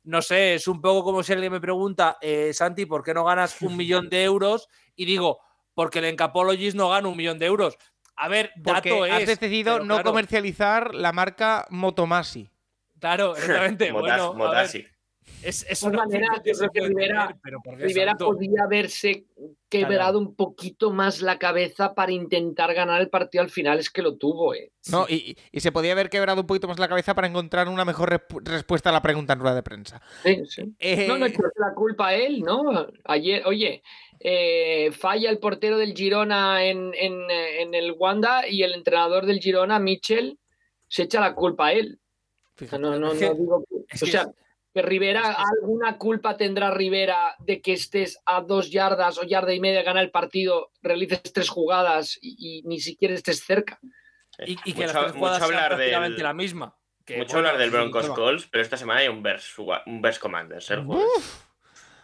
No 0.04 0.22
sé, 0.22 0.56
es 0.56 0.68
un 0.68 0.82
poco 0.82 1.06
como 1.06 1.24
si 1.24 1.32
alguien 1.32 1.54
me 1.54 1.62
pregunta, 1.62 2.18
eh, 2.20 2.52
Santi, 2.54 2.86
¿por 2.86 3.04
qué 3.04 3.14
no 3.14 3.24
ganas 3.24 3.62
un 3.62 3.78
millón 3.78 4.10
de 4.10 4.24
euros? 4.24 4.68
Y 4.96 5.06
digo, 5.06 5.40
porque 5.74 6.00
el 6.00 6.06
Encapologist 6.06 6.76
no 6.76 6.90
gana 6.90 7.08
un 7.08 7.18
millón 7.18 7.40
de 7.40 7.46
euros. 7.46 7.78
A 8.16 8.28
ver, 8.28 8.52
Porque 8.64 8.90
dato 8.92 9.04
has 9.06 9.24
es. 9.24 9.28
decidido 9.28 9.74
pero 9.74 9.86
no 9.86 9.96
claro, 9.96 10.12
comercializar 10.12 10.94
la 10.94 11.12
marca 11.12 11.66
Motomasi. 11.70 12.52
Claro, 13.00 13.36
exactamente. 13.36 13.92
Bueno, 13.92 14.14
a 14.14 14.28
ver, 14.30 14.38
Modasi. 14.38 14.86
Es, 15.46 15.66
es 15.70 15.84
una 15.84 16.04
opción 16.04 16.24
que 16.44 16.54
se 16.56 16.68
Rivera- 16.68 18.16
podía 18.18 18.64
haberse 18.64 19.26
quebrado 19.70 20.20
un 20.20 20.36
poquito 20.36 20.92
más 20.92 21.22
la 21.22 21.40
cabeza 21.40 21.94
para 21.96 22.12
intentar 22.12 22.74
ganar 22.74 23.02
el 23.02 23.10
partido 23.10 23.44
al 23.44 23.50
final, 23.50 23.80
es 23.80 23.90
que 23.90 24.02
lo 24.02 24.16
tuvo, 24.18 24.54
eh. 24.54 24.72
¿no? 24.92 25.06
Y, 25.10 25.36
y 25.52 25.60
se 25.62 25.72
podía 25.72 25.94
haber 25.94 26.10
quebrado 26.10 26.42
un 26.42 26.48
poquito 26.48 26.68
más 26.68 26.78
la 26.80 26.88
cabeza 26.88 27.16
para 27.16 27.28
encontrar 27.28 27.68
una 27.68 27.84
mejor 27.86 28.12
respu- 28.12 28.42
respuesta 28.44 28.90
a 28.90 28.94
la 28.94 29.02
pregunta 29.02 29.34
en 29.34 29.40
rueda 29.40 29.56
de 29.56 29.64
prensa. 29.64 30.02
Sí, 30.24 30.44
sí. 30.48 30.74
Eh, 30.80 31.08
No, 31.08 31.18
no 31.18 31.26
echarle 31.26 31.50
la 31.58 31.74
culpa 31.74 32.10
a 32.10 32.14
él, 32.16 32.42
¿no? 32.42 32.88
Ayer, 33.06 33.44
oye, 33.46 33.82
eh, 34.20 34.92
falla 34.92 35.30
el 35.30 35.40
portero 35.40 35.78
del 35.78 35.94
Girona 35.96 36.64
en, 36.66 36.92
en, 36.94 37.30
en 37.32 37.74
el 37.74 37.94
Wanda 37.94 38.48
y 38.48 38.64
el 38.64 38.74
entrenador 38.74 39.26
del 39.26 39.40
Girona, 39.40 39.80
Mitchell, 39.80 40.38
se 40.88 41.04
echa 41.04 41.20
la 41.20 41.34
culpa 41.34 41.68
a 41.68 41.74
él. 41.74 42.00
Fíjate. 42.56 42.80
no, 42.80 43.00
no, 43.00 43.14
Es 43.14 43.22
no 43.22 43.34
digo 43.34 43.64
que- 43.68 43.76
es 43.96 44.04
o 44.04 44.06
sea, 44.06 44.28
que 44.74 44.82
Rivera, 44.82 45.22
es 45.22 45.36
que- 45.38 45.44
alguna 45.62 45.98
culpa 45.98 46.36
tendrá 46.38 46.72
Rivera 46.72 47.36
de 47.40 47.62
que 47.62 47.74
estés 47.74 48.20
a 48.26 48.42
dos 48.42 48.72
yardas 48.72 49.18
o 49.20 49.24
yarda 49.24 49.54
y 49.54 49.60
media 49.60 49.84
ganar 49.84 50.04
el 50.04 50.12
partido, 50.12 50.72
realices 50.82 51.22
tres 51.34 51.50
jugadas 51.50 52.18
y, 52.22 52.36
y 52.60 52.64
ni 52.64 52.80
siquiera 52.80 53.14
estés 53.14 53.44
cerca. 53.44 53.80
Y, 54.46 54.54
y 54.66 54.74
que 54.74 54.82
Mucho- 54.82 54.82
las 54.82 54.92
tres 54.94 55.04
mucho 55.08 55.18
jugadas 55.20 55.38
sean 55.40 55.54
hablar 55.54 55.76
prácticamente 55.76 56.16
del- 56.16 56.24
la 56.24 56.34
misma. 56.34 56.76
Que, 57.06 57.18
Mucho 57.18 57.34
bueno, 57.34 57.50
hablar 57.50 57.62
del 57.62 57.70
Broncos. 57.72 58.10
Colts, 58.10 58.48
pero 58.50 58.62
esta 58.62 58.78
semana 58.78 59.02
hay 59.02 59.10
un 59.10 59.22
Bears, 59.22 59.54
un 59.86 60.02
Bears 60.02 60.20
Commanders. 60.20 60.72
el 60.72 60.84
jueves. 60.86 61.06
Uf, 61.18 61.44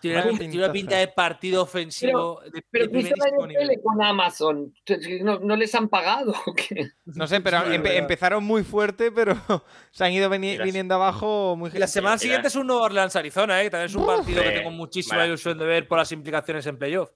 Tiene, 0.01 0.21
Vaya 0.21 0.37
tiene 0.37 0.57
una 0.57 0.71
pinta 0.71 0.95
de 0.97 1.07
partido 1.09 1.63
ofensivo 1.63 2.41
de, 2.51 2.63
Pero 2.69 2.85
de 2.85 2.91
¿qué 2.91 2.97
hizo 2.99 3.15
la 3.17 3.81
con 3.83 4.01
Amazon? 4.01 4.73
¿No, 5.21 5.39
no 5.39 5.55
les 5.55 5.73
han 5.75 5.89
pagado? 5.89 6.33
o 6.45 6.53
qué? 6.53 6.89
no 7.05 7.27
sé, 7.27 7.41
pero 7.41 7.59
Sí, 7.65 7.71
empe- 7.71 7.95
empezaron 7.97 8.43
muy 8.43 8.63
fuerte, 8.63 9.11
pero 9.11 9.35
se 9.91 10.05
han 10.05 10.11
ido 10.11 10.29
Mira, 10.29 10.63
viniendo 10.63 10.95
abajo 10.95 11.55
muy 11.57 11.69
la 11.71 11.87
semana 11.87 12.15
Mira. 12.15 12.19
siguiente 12.19 12.47
es 12.47 12.55
un 12.55 12.67
Nueva 12.67 12.83
Orleans 12.83 13.15
Arizona, 13.15 13.59
¿eh? 13.61 13.65
que 13.65 13.69
también 13.71 13.89
es 13.89 13.95
un 13.95 14.05
partido 14.05 14.41
que 14.43 14.51
tengo 14.51 14.71
muchísima 14.71 15.17
vale. 15.17 15.29
ilusión 15.29 15.57
de 15.57 15.65
ver 15.65 15.87
por 15.87 15.97
las 15.97 16.11
implicaciones 16.11 16.65
en 16.67 16.77
playoff. 16.77 17.11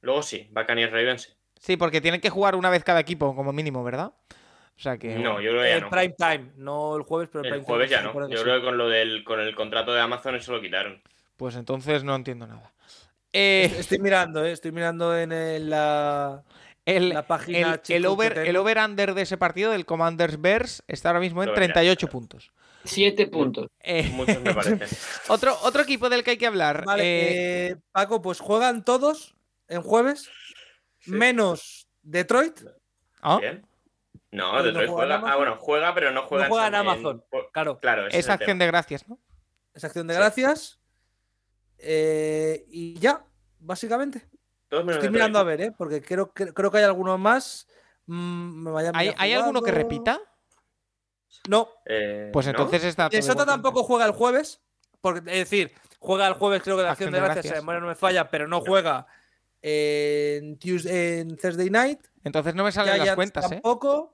Luego 0.00 0.22
sí, 0.22 0.48
Buccaneers 0.52 0.92
Ravens. 0.92 1.22
sí. 1.22 1.32
Sí, 1.60 1.76
porque 1.76 2.00
tienen 2.00 2.20
que 2.20 2.30
jugar 2.30 2.54
una 2.54 2.70
vez 2.70 2.84
cada 2.84 3.00
equipo, 3.00 3.34
como 3.34 3.52
mínimo, 3.52 3.82
¿verdad? 3.82 4.12
O 4.76 4.80
sea 4.80 4.96
que. 4.96 5.16
No, 5.18 5.40
yo 5.40 5.50
creo 5.50 5.62
que 5.62 5.72
El 5.72 5.80
no. 5.80 5.90
prime 5.90 6.14
time, 6.16 6.52
no 6.56 6.94
el 6.96 7.02
jueves, 7.02 7.28
pero 7.32 7.40
el, 7.42 7.46
El 7.46 7.52
prime 7.54 7.64
jueves 7.66 7.90
time. 7.90 8.02
ya 8.02 8.12
no. 8.12 8.28
Yo 8.28 8.36
sí. 8.36 8.42
creo 8.44 8.60
que 8.60 8.64
con 8.64 8.78
lo 8.78 8.88
del 8.88 9.24
con 9.24 9.40
el 9.40 9.52
contrato 9.56 9.92
de 9.92 10.00
Amazon 10.00 10.36
eso 10.36 10.52
lo 10.52 10.60
quitaron. 10.60 11.02
Pues 11.38 11.54
entonces 11.54 12.02
no 12.04 12.14
entiendo 12.16 12.46
nada. 12.48 12.74
Eh, 13.32 13.72
Estoy 13.78 14.00
mirando, 14.00 14.44
eh, 14.44 14.50
estoy 14.52 14.72
mirando 14.72 15.16
en 15.16 15.30
el- 15.32 15.70
la, 15.70 16.42
el, 16.84 17.10
la 17.10 17.26
página 17.26 17.80
el, 17.88 18.06
over, 18.06 18.38
el 18.38 18.44
tengo. 18.46 18.60
over-under 18.62 19.14
de 19.14 19.22
ese 19.22 19.36
partido 19.38 19.70
del 19.70 19.86
Commanders 19.86 20.40
Bears 20.40 20.82
está 20.88 21.10
ahora 21.10 21.20
mismo 21.20 21.42
en 21.42 21.46
Lo 21.50 21.52
voy 21.52 21.58
a 21.58 21.60
mirar, 21.68 21.74
38 21.74 22.06
espera. 22.06 22.10
puntos. 22.12 22.50
Siete 22.84 23.26
puntos. 23.28 23.68
Eh, 23.80 24.08
Muchos 24.14 24.40
me 24.40 24.52
parecen. 24.52 24.80
otro, 25.28 25.56
otro 25.62 25.82
equipo 25.82 26.08
del 26.10 26.24
que 26.24 26.32
hay 26.32 26.38
que 26.38 26.46
hablar. 26.48 26.84
Vale, 26.84 27.02
eh, 27.04 27.66
eh, 27.68 27.76
Paco, 27.92 28.20
pues 28.20 28.40
juegan 28.40 28.84
todos 28.84 29.36
en 29.68 29.80
jueves, 29.82 30.28
Sí. 31.00 31.12
menos 31.12 31.86
Detroit. 32.02 32.62
¿ah? 33.22 33.38
Bien. 33.40 33.64
No, 34.32 34.50
Pues 34.50 34.64
no 34.64 34.64
Detroit 34.64 34.90
juega. 34.90 35.22
Ah, 35.24 35.36
bueno, 35.36 35.56
juega, 35.60 35.94
pero 35.94 36.10
no 36.10 36.22
juega, 36.22 36.44
No 36.48 36.50
juega 36.50 36.66
en 36.66 36.74
Amazon. 36.74 37.24
Claro, 37.52 37.78
Claro, 37.78 38.08
ese 38.08 38.18
Es 38.18 38.28
acción 38.28 38.58
de 38.58 38.66
gracias, 38.66 39.06
¿no? 39.08 39.20
es 39.74 39.84
acción 39.84 40.08
de 40.08 40.14
Sí. 40.14 40.18
gracias. 40.20 40.77
Eh, 41.78 42.64
y 42.70 42.94
ya, 42.98 43.24
básicamente. 43.58 44.26
Estoy 44.70 45.10
mirando 45.10 45.38
a 45.38 45.44
ver, 45.44 45.60
¿eh? 45.62 45.72
porque 45.76 46.02
creo, 46.02 46.32
creo, 46.32 46.52
creo 46.52 46.70
que 46.70 46.78
hay 46.78 46.84
algunos 46.84 47.18
más. 47.18 47.66
Mm, 48.06 48.62
me 48.64 48.70
vaya 48.70 48.90
a 48.90 48.98
¿Hay, 48.98 49.14
hay 49.16 49.32
alguno 49.32 49.62
que 49.62 49.70
repita? 49.70 50.20
No, 51.48 51.68
Eh, 51.86 52.30
Pues 52.32 52.46
¿no? 52.46 52.50
entonces 52.50 52.84
está. 52.84 53.04
todo 53.04 53.10
Minnesota 53.10 53.42
igual. 53.42 53.46
tampoco 53.54 53.82
juega 53.84 54.04
el 54.06 54.12
jueves. 54.12 54.60
Porque, 55.00 55.18
es 55.20 55.50
decir, 55.50 55.72
juega 56.00 56.26
el 56.26 56.34
jueves, 56.34 56.62
creo 56.62 56.76
que 56.76 56.82
de 56.82 56.88
acción, 56.88 57.08
Acción 57.08 57.12
de 57.12 57.18
de 57.20 57.24
gracias, 57.24 57.44
gracias. 57.44 57.62
memoria 57.62 57.80
no 57.80 57.86
me 57.86 57.94
falla, 57.94 58.28
pero 58.30 58.48
no 58.48 58.60
juega 58.60 59.06
en, 59.62 60.58
Tuesday, 60.58 61.20
en 61.20 61.36
Thursday 61.36 61.70
night. 61.70 62.00
Entonces 62.24 62.54
no 62.54 62.64
me 62.64 62.72
salen 62.72 62.98
las 62.98 63.14
cuentas, 63.14 63.50
¿eh? 63.52 63.60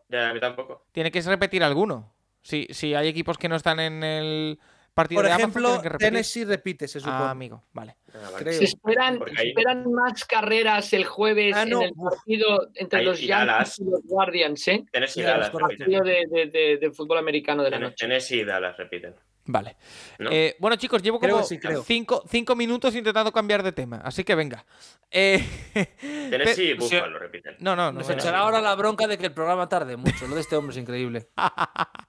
Ya, 0.08 0.30
a 0.30 0.34
mí 0.34 0.40
tampoco. 0.40 0.86
Tiene 0.92 1.10
que 1.10 1.20
repetir 1.22 1.64
alguno. 1.64 2.12
Si, 2.42 2.66
si 2.70 2.94
hay 2.94 3.08
equipos 3.08 3.38
que 3.38 3.48
no 3.48 3.56
están 3.56 3.80
en 3.80 4.02
el 4.04 4.60
partido 4.94 5.18
Por 5.18 5.26
de 5.26 5.32
Amazon, 5.32 5.50
ejemplo, 5.50 5.68
tienen 5.68 5.82
que 5.82 5.88
repetir. 5.88 6.06
Tennessee 6.12 6.44
repite, 6.44 6.88
se 6.88 7.00
supone. 7.00 7.16
Ah, 7.18 7.30
amigo, 7.30 7.64
vale. 7.72 7.96
Ah, 8.14 8.30
vale. 8.32 8.52
Se 8.52 8.64
esperan, 8.64 9.20
ahí- 9.36 9.52
más 9.92 10.24
carreras 10.24 10.92
el 10.92 11.04
jueves 11.04 11.54
Ah, 11.56 11.64
no. 11.66 11.82
en 11.82 11.88
el 11.88 11.94
partido 11.94 12.70
entre 12.74 13.00
Ahí- 13.00 13.04
los 13.04 13.20
y 13.20 13.26
Yankees 13.26 13.46
Dallas. 13.46 13.78
y 13.80 13.84
los 13.84 14.00
Guardians, 14.04 14.68
¿eh? 14.68 14.84
Tennessee 14.92 15.20
y 15.20 15.22
Dallas 15.24 15.46
es 15.46 15.50
correcto. 15.52 15.84
repiten. 15.84 15.98
Partido 16.00 16.28
de, 16.30 16.44
de- 16.46 16.50
de- 16.50 16.76
de 16.78 16.90
fútbol 16.92 17.18
americano 17.18 17.62
de 17.64 17.70
la 17.70 17.78
noche. 17.78 17.96
Tennessee 17.98 18.40
y 18.40 18.44
Dallas 18.44 18.76
repiten. 18.76 19.14
Vale. 19.46 19.76
¿no? 20.18 20.30
Eh, 20.32 20.56
bueno, 20.58 20.76
chicos, 20.76 21.02
llevo 21.02 21.20
Creo 21.20 21.34
como 21.36 21.46
sí, 21.46 21.60
cinco, 21.84 22.24
cinco 22.28 22.56
minutos 22.56 22.94
intentando 22.94 23.30
cambiar 23.30 23.62
de 23.62 23.72
tema, 23.72 24.00
así 24.02 24.24
que 24.24 24.34
venga. 24.34 24.64
Eh, 25.10 25.44
Tennessee 26.00 26.70
y 26.70 26.74
Buffalo 26.74 27.18
repiten. 27.18 27.56
No, 27.58 27.76
no, 27.76 27.92
no. 27.92 27.98
Nos 27.98 28.08
no. 28.08 28.14
echará 28.14 28.38
ahora 28.38 28.60
la 28.60 28.74
bronca 28.74 29.06
de 29.06 29.18
que 29.18 29.26
el 29.26 29.32
programa 29.32 29.68
tarde 29.68 29.96
mucho. 29.96 30.26
Lo 30.26 30.34
de 30.34 30.40
este 30.40 30.56
hombre 30.56 30.72
es 30.74 30.80
increíble. 30.80 31.28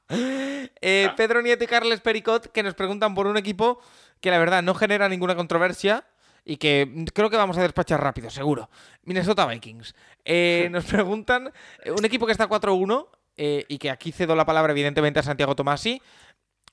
Eh, 0.81 1.07
Ah. 1.09 1.15
Pedro 1.15 1.41
Nieto 1.41 1.63
y 1.63 1.67
Carles 1.67 1.99
Pericot 2.01 2.51
que 2.51 2.61
nos 2.61 2.75
preguntan 2.75 3.15
por 3.15 3.25
un 3.27 3.37
equipo 3.37 3.81
que 4.21 4.29
la 4.29 4.37
verdad 4.37 4.61
no 4.61 4.75
genera 4.75 5.09
ninguna 5.09 5.35
controversia 5.35 6.05
y 6.43 6.57
que 6.57 7.05
creo 7.13 7.29
que 7.29 7.37
vamos 7.37 7.57
a 7.57 7.61
despachar 7.63 8.01
rápido, 8.01 8.29
seguro. 8.29 8.69
Minnesota 9.03 9.45
Vikings. 9.47 9.95
Eh, 10.23 10.67
nos 10.71 10.85
preguntan 10.85 11.51
un 11.87 12.05
equipo 12.05 12.25
que 12.25 12.31
está 12.31 12.47
4-1 12.47 13.07
eh, 13.37 13.65
y 13.67 13.77
que 13.79 13.89
aquí 13.89 14.11
cedo 14.11 14.35
la 14.35 14.45
palabra 14.45 14.71
evidentemente 14.71 15.19
a 15.19 15.23
Santiago 15.23 15.55
Tomasi. 15.55 16.01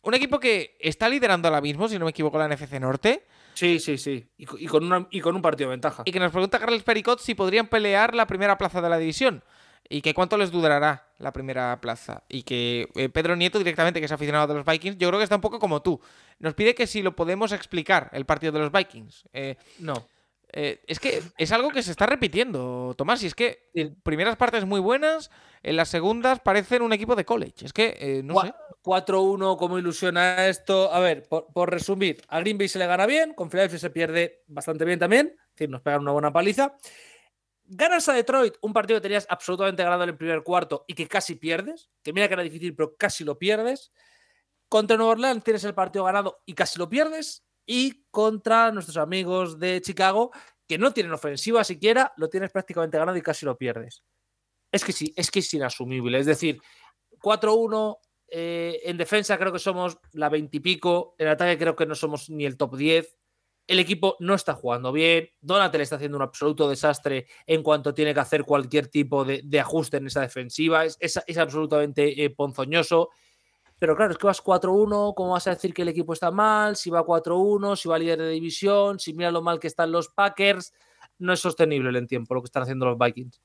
Un 0.02 0.14
equipo 0.14 0.40
que 0.40 0.76
está 0.80 1.08
liderando 1.08 1.48
ahora 1.48 1.60
mismo, 1.60 1.88
si 1.88 1.98
no 1.98 2.04
me 2.04 2.10
equivoco, 2.10 2.38
la 2.38 2.48
NFC 2.48 2.72
Norte. 2.80 3.24
Sí, 3.54 3.78
sí, 3.78 3.98
sí. 3.98 4.26
Y, 4.38 4.46
co- 4.46 4.58
y 4.58 4.66
con, 4.66 4.84
una- 4.84 5.06
y 5.10 5.20
con 5.20 5.36
un 5.36 5.42
partido 5.42 5.68
de 5.70 5.74
ventaja. 5.76 6.02
Y 6.06 6.10
que 6.12 6.18
nos 6.20 6.32
pregunta 6.32 6.58
Carles 6.58 6.82
Pericot 6.82 7.20
si 7.20 7.34
podrían 7.34 7.68
pelear 7.68 8.14
la 8.14 8.26
primera 8.26 8.58
plaza 8.58 8.80
de 8.80 8.88
la 8.88 8.98
división. 8.98 9.42
Y 9.88 10.00
que 10.00 10.14
cuánto 10.14 10.38
les 10.38 10.50
durará 10.50 11.06
la 11.18 11.32
primera 11.32 11.78
plaza. 11.80 12.22
Y 12.28 12.42
que 12.44 12.88
eh, 12.94 13.08
Pedro 13.10 13.36
Nieto, 13.36 13.58
directamente, 13.58 14.00
que 14.00 14.06
es 14.06 14.12
aficionado 14.12 14.46
de 14.46 14.54
los 14.54 14.64
Vikings, 14.64 14.96
yo 14.96 15.08
creo 15.08 15.18
que 15.20 15.24
está 15.24 15.34
un 15.36 15.42
poco 15.42 15.58
como 15.58 15.82
tú. 15.82 16.00
Nos 16.38 16.54
pide 16.54 16.74
que 16.74 16.86
si 16.86 17.02
lo 17.02 17.14
podemos 17.14 17.52
explicar, 17.52 18.08
el 18.12 18.24
partido 18.24 18.52
de 18.52 18.58
los 18.60 18.72
Vikings. 18.72 19.24
Eh, 19.32 19.56
No. 19.80 20.06
Eh, 20.52 20.82
es 20.86 21.00
que 21.00 21.22
es 21.38 21.50
algo 21.52 21.70
que 21.70 21.82
se 21.82 21.90
está 21.90 22.06
repitiendo, 22.06 22.94
Tomás. 22.96 23.22
Y 23.22 23.26
es 23.26 23.34
que 23.34 23.70
Sí. 23.74 23.90
primeras 24.02 24.36
partes 24.36 24.64
muy 24.64 24.80
buenas, 24.80 25.30
en 25.62 25.76
las 25.76 25.88
segundas 25.88 26.40
parecen 26.40 26.82
un 26.82 26.92
equipo 26.92 27.16
de 27.16 27.24
college. 27.24 27.64
Es 27.64 27.72
que, 27.72 27.96
eh, 27.98 28.22
no 28.22 28.34
Gua- 28.34 28.46
sé. 28.46 28.54
4-1, 28.82 29.56
¿cómo 29.56 29.78
ilusiona 29.78 30.48
esto? 30.48 30.92
A 30.92 30.98
ver, 31.00 31.22
por, 31.28 31.46
por 31.52 31.70
resumir, 31.70 32.20
a 32.28 32.40
Green 32.40 32.58
Bay 32.58 32.68
se 32.68 32.78
le 32.78 32.86
gana 32.86 33.06
bien, 33.06 33.32
con 33.34 33.48
Philadelphia 33.50 33.78
se 33.78 33.90
pierde 33.90 34.42
bastante 34.48 34.84
bien 34.84 34.98
también, 34.98 35.34
es 35.38 35.50
decir, 35.52 35.70
nos 35.70 35.82
pegan 35.82 36.00
una 36.02 36.12
buena 36.12 36.32
paliza. 36.32 36.76
Ganas 37.64 38.08
a 38.08 38.12
Detroit, 38.12 38.54
un 38.60 38.72
partido 38.72 38.98
que 38.98 39.02
tenías 39.02 39.26
absolutamente 39.30 39.82
ganado 39.84 40.02
en 40.02 40.10
el 40.10 40.16
primer 40.16 40.42
cuarto 40.42 40.84
y 40.88 40.94
que 40.94 41.06
casi 41.06 41.36
pierdes, 41.36 41.90
que 42.02 42.12
mira 42.12 42.26
que 42.28 42.34
era 42.34 42.42
difícil, 42.42 42.74
pero 42.74 42.96
casi 42.96 43.24
lo 43.24 43.38
pierdes. 43.38 43.92
Contra 44.68 44.96
Nueva 44.96 45.12
Orleans 45.12 45.44
tienes 45.44 45.62
el 45.64 45.74
partido 45.74 46.04
ganado 46.04 46.42
y 46.44 46.54
casi 46.54 46.78
lo 46.78 46.88
pierdes. 46.90 47.44
Y 47.66 48.04
contra 48.10 48.70
nuestros 48.72 48.96
amigos 48.96 49.58
de 49.58 49.80
Chicago, 49.80 50.30
que 50.68 50.78
no 50.78 50.92
tienen 50.92 51.12
ofensiva 51.12 51.64
siquiera, 51.64 52.12
lo 52.16 52.28
tienes 52.28 52.50
prácticamente 52.50 52.98
ganado 52.98 53.16
y 53.16 53.22
casi 53.22 53.46
lo 53.46 53.56
pierdes. 53.56 54.02
Es 54.72 54.84
que 54.84 54.92
sí, 54.92 55.12
es 55.16 55.30
que 55.30 55.40
es 55.40 55.54
inasumible. 55.54 56.18
Es 56.18 56.26
decir, 56.26 56.60
4-1, 57.20 57.98
eh, 58.28 58.80
en 58.84 58.96
defensa 58.96 59.38
creo 59.38 59.52
que 59.52 59.58
somos 59.58 59.98
la 60.12 60.28
20 60.28 60.56
y 60.56 60.60
pico. 60.60 61.14
En 61.18 61.28
ataque 61.28 61.58
creo 61.58 61.76
que 61.76 61.86
no 61.86 61.94
somos 61.94 62.30
ni 62.30 62.44
el 62.46 62.56
top 62.56 62.76
10. 62.76 63.16
El 63.66 63.78
equipo 63.78 64.16
no 64.18 64.34
está 64.34 64.54
jugando 64.54 64.90
bien. 64.90 65.28
Donatel 65.40 65.82
está 65.82 65.96
haciendo 65.96 66.16
un 66.16 66.22
absoluto 66.22 66.68
desastre 66.68 67.26
en 67.46 67.62
cuanto 67.62 67.94
tiene 67.94 68.12
que 68.14 68.20
hacer 68.20 68.44
cualquier 68.44 68.88
tipo 68.88 69.24
de, 69.24 69.42
ajuste 69.60 69.98
en 69.98 70.06
esa 70.08 70.20
defensiva. 70.22 70.84
Es, 70.84 70.96
es- 71.00 71.20
es 71.26 71.38
absolutamente 71.38 72.24
eh, 72.24 72.30
ponzoñoso. 72.30 73.10
Pero 73.82 73.96
claro, 73.96 74.12
es 74.12 74.18
que 74.18 74.28
vas 74.28 74.40
4-1. 74.40 75.12
¿Cómo 75.12 75.32
vas 75.32 75.48
a 75.48 75.50
decir 75.50 75.74
que 75.74 75.82
el 75.82 75.88
equipo 75.88 76.12
está 76.12 76.30
mal? 76.30 76.76
Si 76.76 76.88
va 76.88 77.04
4-1, 77.04 77.74
si 77.74 77.88
va 77.88 77.98
líder 77.98 78.20
de 78.20 78.28
división, 78.28 79.00
si 79.00 79.12
mira 79.12 79.32
lo 79.32 79.42
mal 79.42 79.58
que 79.58 79.66
están 79.66 79.90
los 79.90 80.06
Packers. 80.06 80.72
No 81.18 81.32
es 81.32 81.40
sostenible 81.40 81.98
en 81.98 82.06
tiempo 82.06 82.32
lo 82.32 82.42
que 82.42 82.46
están 82.46 82.62
haciendo 82.62 82.86
los 82.86 82.96
Vikings. 82.96 83.42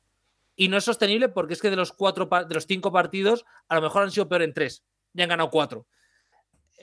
Y 0.56 0.68
no 0.68 0.78
es 0.78 0.84
sostenible 0.84 1.30
porque 1.30 1.56
es 1.56 1.60
que 1.60 1.72
de 1.72 1.76
los 1.76 1.92
cuatro 1.92 2.30
de 2.48 2.54
los 2.54 2.68
cinco 2.68 2.92
partidos, 2.92 3.46
a 3.68 3.74
lo 3.78 3.82
mejor 3.82 4.04
han 4.04 4.12
sido 4.12 4.30
peor 4.30 4.44
en 4.44 4.54
tres. 4.54 4.84
Ya 5.14 5.24
han 5.24 5.30
ganado 5.32 5.50
cuatro. 5.50 5.88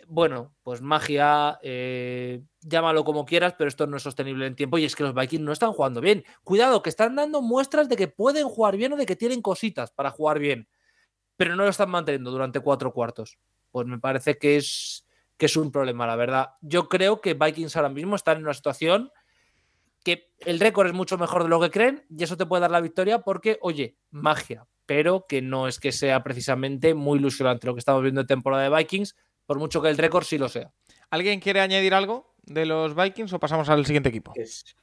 Bueno, 0.09 0.53
pues 0.65 0.83
magia, 0.83 1.61
eh, 1.63 2.43
llámalo 2.61 3.05
como 3.05 3.25
quieras, 3.25 3.55
pero 3.57 3.69
esto 3.69 3.87
no 3.87 3.99
es 3.99 4.03
sostenible 4.03 4.49
en 4.49 4.57
tiempo. 4.57 4.79
Y 4.79 4.85
es 4.85 4.97
que 4.97 5.05
los 5.05 5.15
Vikings 5.15 5.45
no 5.45 5.53
están 5.53 5.73
jugando 5.75 6.01
bien. 6.01 6.25
Cuidado, 6.43 6.83
que 6.83 6.91
están 6.91 7.15
dando 7.15 7.41
muestras 7.41 7.89
de 7.89 7.95
que 7.95 8.09
pueden 8.09 8.49
jugar 8.49 8.77
bien 8.77 8.95
o 8.95 8.97
de 8.97 9.07
que 9.07 9.15
tienen 9.15 9.43
cositas 9.43 9.93
para 9.93 10.11
jugar 10.11 10.41
bien. 10.41 10.67
Pero 11.37 11.57
no 11.57 11.65
lo 11.65 11.71
están 11.71 11.91
manteniendo 11.91 12.31
durante 12.31 12.61
cuatro 12.61 12.93
cuartos. 12.93 13.39
Pues 13.71 13.87
me 13.87 13.99
parece 13.99 14.39
que 14.39 14.57
es, 14.57 15.07
que 15.37 15.47
es 15.47 15.57
un 15.57 15.73
problema, 15.73 16.07
la 16.07 16.17
verdad. 16.17 16.51
Yo 16.61 16.89
creo 16.89 17.21
que 17.21 17.35
Vikings 17.35 17.77
ahora 17.77 17.89
mismo 17.89 18.15
están 18.17 18.39
en 18.39 18.45
una 18.45 18.55
situación 18.55 19.11
que 20.05 20.31
el 20.41 20.61
récord 20.61 20.87
es 20.87 20.93
mucho 20.93 21.17
mejor 21.19 21.43
de 21.45 21.49
lo 21.49 21.61
que 21.61 21.71
creen 21.71 22.05
y 22.11 22.23
eso 22.25 22.37
te 22.37 22.47
puede 22.47 22.61
dar 22.63 22.71
la 22.71 22.81
victoria 22.81 23.21
porque, 23.21 23.59
oye, 23.63 23.97
magia, 24.11 24.67
pero 24.87 25.25
que 25.27 25.41
no 25.41 25.67
es 25.67 25.81
que 25.81 25.93
sea 25.93 26.23
precisamente 26.23 26.93
muy 26.95 27.19
ilusionante 27.19 27.67
lo 27.67 27.75
que 27.75 27.79
estamos 27.79 28.03
viendo 28.03 28.21
en 28.21 28.27
temporada 28.27 28.63
de 28.69 28.77
Vikings, 28.77 29.17
por 29.47 29.59
mucho 29.59 29.81
que 29.81 29.89
el 29.89 29.97
récord 29.99 30.25
sí 30.25 30.37
lo 30.39 30.49
sea. 30.49 30.71
¿Alguien 31.11 31.41
quiere 31.41 31.61
añadir 31.61 31.95
algo 31.95 32.35
de 32.43 32.67
los 32.67 32.95
Vikings 32.95 33.33
o 33.33 33.41
pasamos 33.41 33.69
al 33.71 33.87
siguiente 33.87 34.11
equipo? 34.11 34.33
Es- 34.37 34.77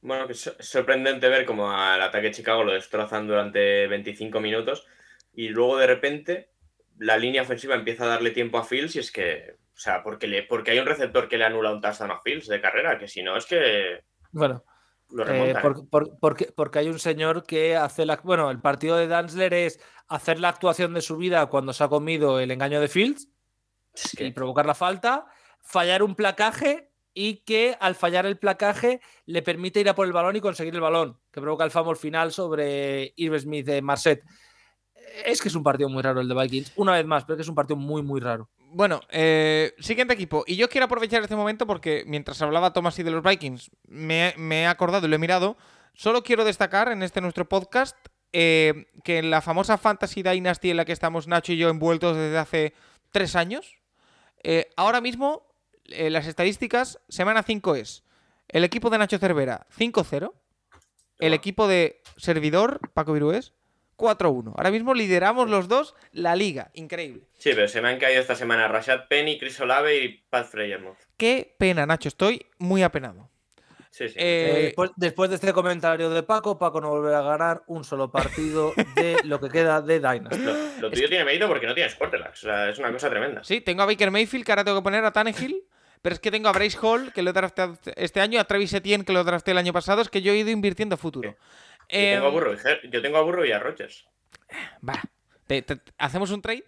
bueno, 0.00 0.26
es 0.28 0.46
es 0.58 0.68
sorprendente 0.68 1.28
ver 1.28 1.44
cómo 1.44 1.70
al 1.70 2.02
ataque 2.02 2.28
de 2.28 2.32
Chicago 2.32 2.64
lo 2.64 2.72
destrozan 2.72 3.26
durante 3.28 3.86
25 3.86 4.40
minutos 4.40 4.84
y 5.32 5.48
luego 5.48 5.76
de 5.78 5.86
repente 5.86 6.50
la 6.98 7.16
línea 7.16 7.42
ofensiva 7.42 7.74
empieza 7.74 8.04
a 8.04 8.08
darle 8.08 8.30
tiempo 8.30 8.58
a 8.58 8.64
Fields 8.64 8.96
y 8.96 8.98
es 9.00 9.10
que, 9.10 9.56
o 9.74 9.78
sea, 9.78 10.02
porque, 10.02 10.26
le, 10.28 10.42
porque 10.44 10.70
hay 10.72 10.78
un 10.78 10.86
receptor 10.86 11.28
que 11.28 11.38
le 11.38 11.44
anula 11.44 11.72
un 11.72 11.80
touchdown 11.80 12.10
a 12.12 12.20
Fields 12.20 12.46
de 12.48 12.60
carrera, 12.60 12.98
que 12.98 13.08
si 13.08 13.22
no 13.22 13.36
es 13.36 13.46
que 13.46 14.00
Bueno, 14.30 14.64
lo 15.10 15.26
eh, 15.28 15.54
por- 15.60 15.88
por- 15.88 16.18
porque, 16.20 16.52
porque 16.54 16.78
hay 16.78 16.88
un 16.88 16.98
señor 16.98 17.44
que 17.44 17.76
hace 17.76 18.06
la... 18.06 18.16
Bueno, 18.22 18.50
el 18.50 18.60
partido 18.60 18.96
de 18.96 19.08
Danzler 19.08 19.52
es 19.54 19.80
hacer 20.08 20.38
la 20.38 20.48
actuación 20.50 20.94
de 20.94 21.00
su 21.00 21.16
vida 21.16 21.46
cuando 21.46 21.72
se 21.72 21.82
ha 21.84 21.88
comido 21.88 22.38
el 22.40 22.50
engaño 22.50 22.80
de 22.80 22.88
Fields 22.88 23.28
Es 23.94 24.14
y 24.14 24.16
que- 24.16 24.32
provocar 24.32 24.66
la 24.66 24.74
falta, 24.74 25.26
fallar 25.60 26.02
un 26.02 26.14
placaje 26.14 26.90
y 27.14 27.38
que 27.44 27.76
al 27.80 27.94
fallar 27.94 28.24
el 28.26 28.38
placaje 28.38 29.00
le 29.26 29.42
permite 29.42 29.80
ir 29.80 29.88
a 29.88 29.94
por 29.94 30.06
el 30.06 30.12
balón 30.12 30.36
y 30.36 30.40
conseguir 30.40 30.74
el 30.74 30.80
balón, 30.80 31.18
que 31.30 31.40
provoca 31.40 31.64
el 31.64 31.70
fumble 31.70 31.96
final 31.96 32.32
sobre 32.32 33.12
Irv 33.16 33.38
Smith 33.38 33.66
de 33.66 33.82
Marset. 33.82 34.22
Es 35.26 35.40
que 35.42 35.48
es 35.48 35.54
un 35.54 35.62
partido 35.62 35.88
muy 35.88 36.02
raro 36.02 36.20
el 36.20 36.28
de 36.28 36.34
Vikings, 36.34 36.72
una 36.76 36.92
vez 36.92 37.04
más, 37.06 37.24
pero 37.24 37.36
que 37.36 37.42
es 37.42 37.48
un 37.48 37.54
partido 37.54 37.76
muy, 37.76 38.02
muy 38.02 38.20
raro. 38.20 38.48
Bueno, 38.74 39.00
eh, 39.10 39.74
siguiente 39.78 40.14
equipo. 40.14 40.44
Y 40.46 40.56
yo 40.56 40.68
quiero 40.68 40.86
aprovechar 40.86 41.22
este 41.22 41.36
momento 41.36 41.66
porque 41.66 42.04
mientras 42.06 42.40
hablaba 42.40 42.72
Tomás 42.72 42.98
y 42.98 43.02
de 43.02 43.10
los 43.10 43.22
Vikings, 43.22 43.70
me, 43.86 44.28
he- 44.30 44.34
me 44.38 44.62
he 44.62 44.66
acordado 44.66 45.06
y 45.06 45.10
lo 45.10 45.16
he 45.16 45.18
mirado. 45.18 45.56
Solo 45.94 46.22
quiero 46.22 46.44
destacar 46.44 46.88
en 46.90 47.02
este 47.02 47.20
nuestro 47.20 47.46
podcast 47.48 47.96
eh, 48.32 48.86
que 49.04 49.18
en 49.18 49.30
la 49.30 49.42
famosa 49.42 49.76
Fantasy 49.76 50.22
Dynasty 50.22 50.70
en 50.70 50.78
la 50.78 50.86
que 50.86 50.92
estamos 50.92 51.28
Nacho 51.28 51.52
y 51.52 51.58
yo 51.58 51.68
envueltos 51.68 52.16
desde 52.16 52.38
hace 52.38 52.74
tres 53.10 53.36
años, 53.36 53.76
eh, 54.42 54.70
ahora 54.76 55.02
mismo 55.02 55.46
eh, 55.84 56.08
las 56.08 56.26
estadísticas, 56.26 56.98
semana 57.10 57.42
5 57.42 57.74
es 57.74 58.04
el 58.48 58.64
equipo 58.64 58.88
de 58.88 58.96
Nacho 58.98 59.18
Cervera 59.18 59.66
5-0, 59.78 60.32
el 61.18 61.34
equipo 61.34 61.68
de 61.68 62.00
servidor 62.16 62.80
Paco 62.94 63.12
Virués 63.12 63.52
4-1. 64.02 64.52
Ahora 64.56 64.70
mismo 64.70 64.92
lideramos 64.94 65.48
los 65.48 65.68
dos 65.68 65.94
la 66.12 66.34
liga. 66.34 66.70
Increíble. 66.74 67.22
Sí, 67.38 67.50
pero 67.54 67.68
se 67.68 67.80
me 67.80 67.88
han 67.88 67.98
caído 67.98 68.20
esta 68.20 68.34
semana 68.34 68.66
Rashad 68.68 69.06
Penny, 69.08 69.38
Chris 69.38 69.60
Olave 69.60 70.02
y 70.02 70.08
Pat 70.28 70.46
Freyermuth. 70.46 70.96
Qué 71.16 71.54
pena, 71.58 71.86
Nacho. 71.86 72.08
Estoy 72.08 72.44
muy 72.58 72.82
apenado. 72.82 73.28
Sí, 73.90 74.08
sí. 74.08 74.14
Eh, 74.18 74.52
Eh, 74.56 74.62
después, 74.64 74.90
después 74.96 75.30
de 75.30 75.36
este 75.36 75.52
comentario 75.52 76.08
de 76.10 76.22
Paco, 76.22 76.58
Paco 76.58 76.80
no 76.80 76.88
volverá 76.88 77.18
a 77.18 77.22
ganar 77.22 77.62
un 77.66 77.84
solo 77.84 78.10
partido 78.10 78.72
de 78.96 79.18
lo 79.24 79.38
que 79.38 79.50
queda 79.50 79.80
de 79.82 80.00
Dynasty. 80.00 80.38
Lo, 80.42 80.54
lo 80.80 80.90
tuyo 80.90 81.08
tiene 81.08 81.24
mérito 81.24 81.46
porque 81.46 81.66
no 81.66 81.74
tienes 81.74 81.94
quarterbacks. 81.94 82.42
O 82.44 82.46
sea, 82.48 82.70
es 82.70 82.78
una 82.78 82.90
cosa 82.90 83.10
tremenda. 83.10 83.44
Sí, 83.44 83.60
tengo 83.60 83.82
a 83.82 83.86
Baker 83.86 84.10
Mayfield, 84.10 84.44
que 84.46 84.52
ahora 84.52 84.64
tengo 84.64 84.78
que 84.78 84.84
poner 84.84 85.04
a 85.04 85.12
Tannehill. 85.12 85.62
Pero 86.00 86.14
es 86.14 86.20
que 86.20 86.32
tengo 86.32 86.48
a 86.48 86.52
Bryce 86.52 86.76
Hall, 86.82 87.12
que 87.12 87.22
lo 87.22 87.30
he 87.30 87.32
drafteado 87.32 87.78
este 87.94 88.20
año, 88.20 88.40
a 88.40 88.44
Travis 88.44 88.72
Etienne, 88.74 89.04
que 89.04 89.12
lo 89.12 89.22
drafté 89.22 89.52
el 89.52 89.58
año 89.58 89.72
pasado. 89.72 90.02
Es 90.02 90.08
que 90.08 90.20
yo 90.20 90.32
he 90.32 90.36
ido 90.38 90.50
invirtiendo 90.50 90.94
a 90.96 90.98
futuro. 90.98 91.36
Eh, 91.88 92.14
tengo 92.14 92.26
a 92.26 92.30
Burrow, 92.30 92.56
yo 92.90 93.02
tengo 93.02 93.18
a 93.18 93.22
Burrow 93.22 93.44
y 93.44 93.52
a 93.52 93.58
Rodgers. 93.58 94.06
va. 94.88 95.00
Te- 95.46 95.62
te- 95.62 95.80
¿Hacemos 95.98 96.30
un 96.30 96.40
trade? 96.42 96.64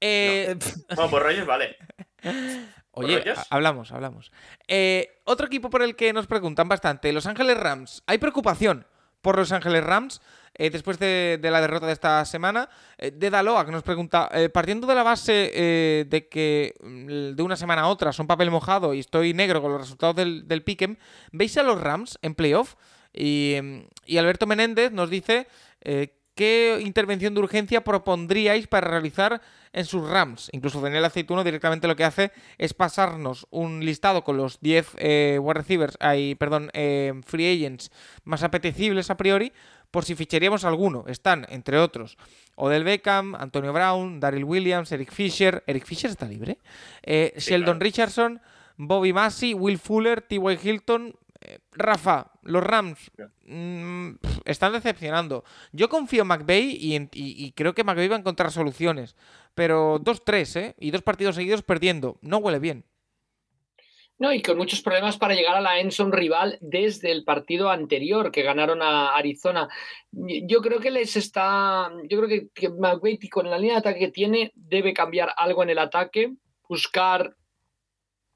Eh, 0.00 0.56
No, 0.96 1.10
por 1.10 1.22
Rodgers 1.22 1.46
vale. 1.46 1.76
Oye, 2.92 3.24
hablamos, 3.50 3.90
hablamos. 3.92 4.30
Eh, 4.68 5.20
otro 5.24 5.46
equipo 5.46 5.68
por 5.68 5.82
el 5.82 5.96
que 5.96 6.12
nos 6.12 6.26
preguntan 6.28 6.68
bastante, 6.68 7.12
Los 7.12 7.26
Ángeles 7.26 7.58
Rams. 7.58 8.02
Hay 8.06 8.18
preocupación 8.18 8.86
por 9.20 9.36
Los 9.36 9.50
Ángeles 9.52 9.82
Rams 9.82 10.20
eh, 10.54 10.70
después 10.70 10.98
de, 11.00 11.38
de 11.42 11.50
la 11.50 11.60
derrota 11.60 11.86
de 11.86 11.92
esta 11.92 12.24
semana. 12.24 12.68
Eh, 12.98 13.10
de 13.10 13.30
Daloa, 13.30 13.66
que 13.66 13.72
nos 13.72 13.82
pregunta, 13.82 14.28
eh, 14.32 14.48
partiendo 14.48 14.86
de 14.86 14.94
la 14.94 15.02
base 15.02 16.06
de 16.08 16.28
que 16.30 16.74
mm, 16.80 17.34
de 17.34 17.42
una 17.42 17.56
semana 17.56 17.82
a 17.82 17.88
otra 17.88 18.12
son 18.12 18.28
papel 18.28 18.50
mojado 18.52 18.94
y 18.94 19.00
estoy 19.00 19.34
negro 19.34 19.60
con 19.60 19.72
los 19.72 19.80
resultados 19.80 20.14
del, 20.14 20.46
del 20.46 20.62
Pick'em, 20.62 20.96
¿veis 21.32 21.56
a 21.58 21.62
los 21.64 21.80
Rams 21.80 22.18
en 22.22 22.34
playoff? 22.36 22.74
Y, 23.14 23.56
mm, 23.62 23.78
y 24.06 24.16
Alberto 24.18 24.46
Menéndez 24.46 24.92
nos 24.92 25.08
dice... 25.10 25.46
eh, 25.80 26.08
¿Qué 26.36 26.80
intervención 26.82 27.32
de 27.32 27.38
urgencia 27.38 27.84
propondríais 27.84 28.66
para 28.66 28.88
realizar 28.88 29.40
en 29.72 29.84
sus 29.84 30.08
Rams? 30.10 30.48
Incluso 30.52 30.80
Daniel 30.80 31.04
Aceituno 31.04 31.44
directamente 31.44 31.86
lo 31.86 31.94
que 31.94 32.02
hace 32.02 32.32
es 32.58 32.74
pasarnos 32.74 33.46
un 33.50 33.84
listado 33.84 34.24
con 34.24 34.36
los 34.36 34.58
10 34.60 34.86
eh, 34.98 35.38
wide 35.40 35.54
receivers, 35.54 35.96
ay, 36.00 36.34
perdón, 36.34 36.70
eh, 36.74 37.12
free 37.24 37.54
agents 37.54 37.92
más 38.24 38.42
apetecibles 38.42 39.10
a 39.10 39.16
priori, 39.16 39.52
por 39.92 40.04
si 40.04 40.16
ficharíamos 40.16 40.64
alguno. 40.64 41.04
Están, 41.06 41.46
entre 41.50 41.78
otros, 41.78 42.18
Odell 42.56 42.82
Beckham, 42.82 43.36
Antonio 43.36 43.72
Brown, 43.72 44.18
Daryl 44.18 44.42
Williams, 44.42 44.90
Eric 44.90 45.12
Fisher. 45.12 45.62
¿Eric 45.68 45.84
Fisher 45.86 46.10
está 46.10 46.26
libre? 46.26 46.58
Eh, 47.04 47.32
Sí, 47.36 47.50
Sheldon 47.50 47.74
claro. 47.76 47.84
Richardson, 47.84 48.40
Bobby 48.76 49.12
Massey, 49.12 49.54
Will 49.54 49.78
Fuller, 49.78 50.20
T.Y. 50.20 50.58
Hilton. 50.60 51.14
Rafa, 51.72 52.30
los 52.42 52.62
Rams 52.64 53.10
mm, 53.46 54.10
están 54.44 54.72
decepcionando. 54.72 55.44
Yo 55.72 55.88
confío 55.88 56.22
en 56.22 56.28
McVeigh 56.28 56.76
y, 56.80 56.94
en- 56.96 57.10
y- 57.12 57.44
y 57.44 57.52
creo 57.52 57.74
que 57.74 57.84
McVeigh 57.84 58.08
va 58.08 58.16
a 58.16 58.20
encontrar 58.20 58.50
soluciones. 58.52 59.16
Pero 59.54 59.98
2-3, 60.00 60.56
¿eh? 60.56 60.74
Y 60.80 60.90
dos 60.90 61.02
partidos 61.02 61.36
seguidos 61.36 61.62
perdiendo. 61.62 62.18
No 62.22 62.38
huele 62.38 62.58
bien. 62.58 62.84
No, 64.16 64.32
y 64.32 64.42
con 64.42 64.56
muchos 64.56 64.80
problemas 64.80 65.16
para 65.16 65.34
llegar 65.34 65.56
a 65.56 65.60
la 65.60 65.80
Enson 65.80 66.12
rival 66.12 66.56
desde 66.60 67.10
el 67.10 67.24
partido 67.24 67.68
anterior 67.68 68.30
que 68.30 68.42
ganaron 68.42 68.80
a 68.80 69.14
Arizona. 69.16 69.68
Yo 70.12 70.60
creo 70.60 70.78
que 70.78 70.92
les 70.92 71.16
está. 71.16 71.90
Yo 72.08 72.18
creo 72.18 72.28
que, 72.28 72.48
que 72.54 72.68
McVay, 72.68 73.18
con 73.28 73.50
la 73.50 73.58
línea 73.58 73.74
de 73.74 73.78
ataque 73.80 73.98
que 73.98 74.12
tiene, 74.12 74.52
debe 74.54 74.94
cambiar 74.94 75.32
algo 75.36 75.64
en 75.64 75.70
el 75.70 75.78
ataque, 75.78 76.32
buscar 76.68 77.36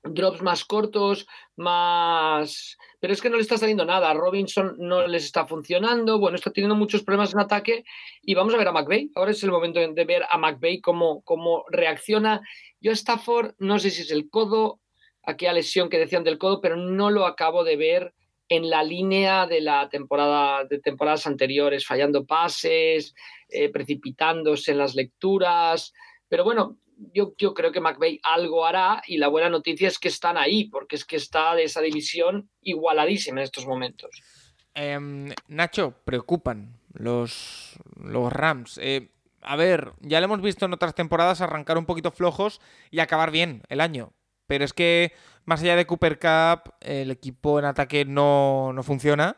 drops 0.02 0.42
más 0.42 0.64
cortos, 0.64 1.26
más. 1.56 2.76
Pero 3.00 3.12
es 3.12 3.22
que 3.22 3.30
no 3.30 3.36
le 3.36 3.42
está 3.42 3.56
saliendo 3.58 3.84
nada. 3.84 4.12
Robinson 4.14 4.74
no 4.78 5.06
les 5.06 5.24
está 5.24 5.46
funcionando. 5.46 6.18
Bueno, 6.18 6.36
está 6.36 6.50
teniendo 6.50 6.74
muchos 6.74 7.02
problemas 7.02 7.32
en 7.32 7.40
ataque. 7.40 7.84
Y 8.22 8.34
vamos 8.34 8.54
a 8.54 8.58
ver 8.58 8.68
a 8.68 8.72
McVay. 8.72 9.10
Ahora 9.14 9.30
es 9.30 9.42
el 9.42 9.52
momento 9.52 9.78
de 9.80 10.04
ver 10.04 10.24
a 10.28 10.38
McVay 10.38 10.80
cómo, 10.80 11.22
cómo 11.22 11.64
reacciona. 11.70 12.40
Yo, 12.80 12.90
a 12.90 12.94
Stafford, 12.94 13.54
no 13.58 13.78
sé 13.78 13.90
si 13.90 14.02
es 14.02 14.10
el 14.10 14.28
codo, 14.28 14.80
aquella 15.22 15.52
lesión 15.52 15.88
que 15.88 15.98
decían 15.98 16.24
del 16.24 16.38
codo, 16.38 16.60
pero 16.60 16.76
no 16.76 17.10
lo 17.10 17.26
acabo 17.26 17.62
de 17.62 17.76
ver 17.76 18.14
en 18.48 18.70
la 18.70 18.82
línea 18.82 19.46
de 19.46 19.60
la 19.60 19.88
temporada 19.88 20.64
de 20.64 20.80
temporadas 20.80 21.26
anteriores, 21.26 21.86
fallando 21.86 22.24
pases, 22.24 23.14
eh, 23.48 23.68
precipitándose 23.68 24.72
en 24.72 24.78
las 24.78 24.94
lecturas. 24.94 25.92
Pero 26.28 26.44
bueno, 26.44 26.78
yo, 27.14 27.34
yo 27.38 27.54
creo 27.54 27.72
que 27.72 27.80
McVeigh 27.80 28.20
algo 28.22 28.66
hará 28.66 29.02
y 29.06 29.18
la 29.18 29.28
buena 29.28 29.48
noticia 29.48 29.88
es 29.88 29.98
que 29.98 30.08
están 30.08 30.36
ahí, 30.36 30.64
porque 30.64 30.96
es 30.96 31.04
que 31.04 31.16
está 31.16 31.54
de 31.54 31.64
esa 31.64 31.80
división 31.80 32.50
igualadísima 32.62 33.40
en 33.40 33.44
estos 33.44 33.66
momentos. 33.66 34.10
Em, 34.74 35.32
Nacho, 35.48 35.94
preocupan 36.04 36.78
los, 36.92 37.78
los 37.96 38.32
Rams. 38.32 38.78
Eh, 38.82 39.10
a 39.42 39.56
ver, 39.56 39.92
ya 40.00 40.20
lo 40.20 40.26
hemos 40.26 40.42
visto 40.42 40.66
en 40.66 40.72
otras 40.72 40.94
temporadas 40.94 41.40
arrancar 41.40 41.78
un 41.78 41.86
poquito 41.86 42.10
flojos 42.10 42.60
y 42.90 43.00
acabar 43.00 43.30
bien 43.30 43.62
el 43.68 43.80
año. 43.80 44.12
Pero 44.46 44.64
es 44.64 44.72
que, 44.72 45.12
más 45.44 45.62
allá 45.62 45.76
de 45.76 45.86
Cooper 45.86 46.18
Cup, 46.18 46.74
el 46.80 47.10
equipo 47.10 47.58
en 47.58 47.66
ataque 47.66 48.04
no, 48.04 48.72
no 48.72 48.82
funciona. 48.82 49.36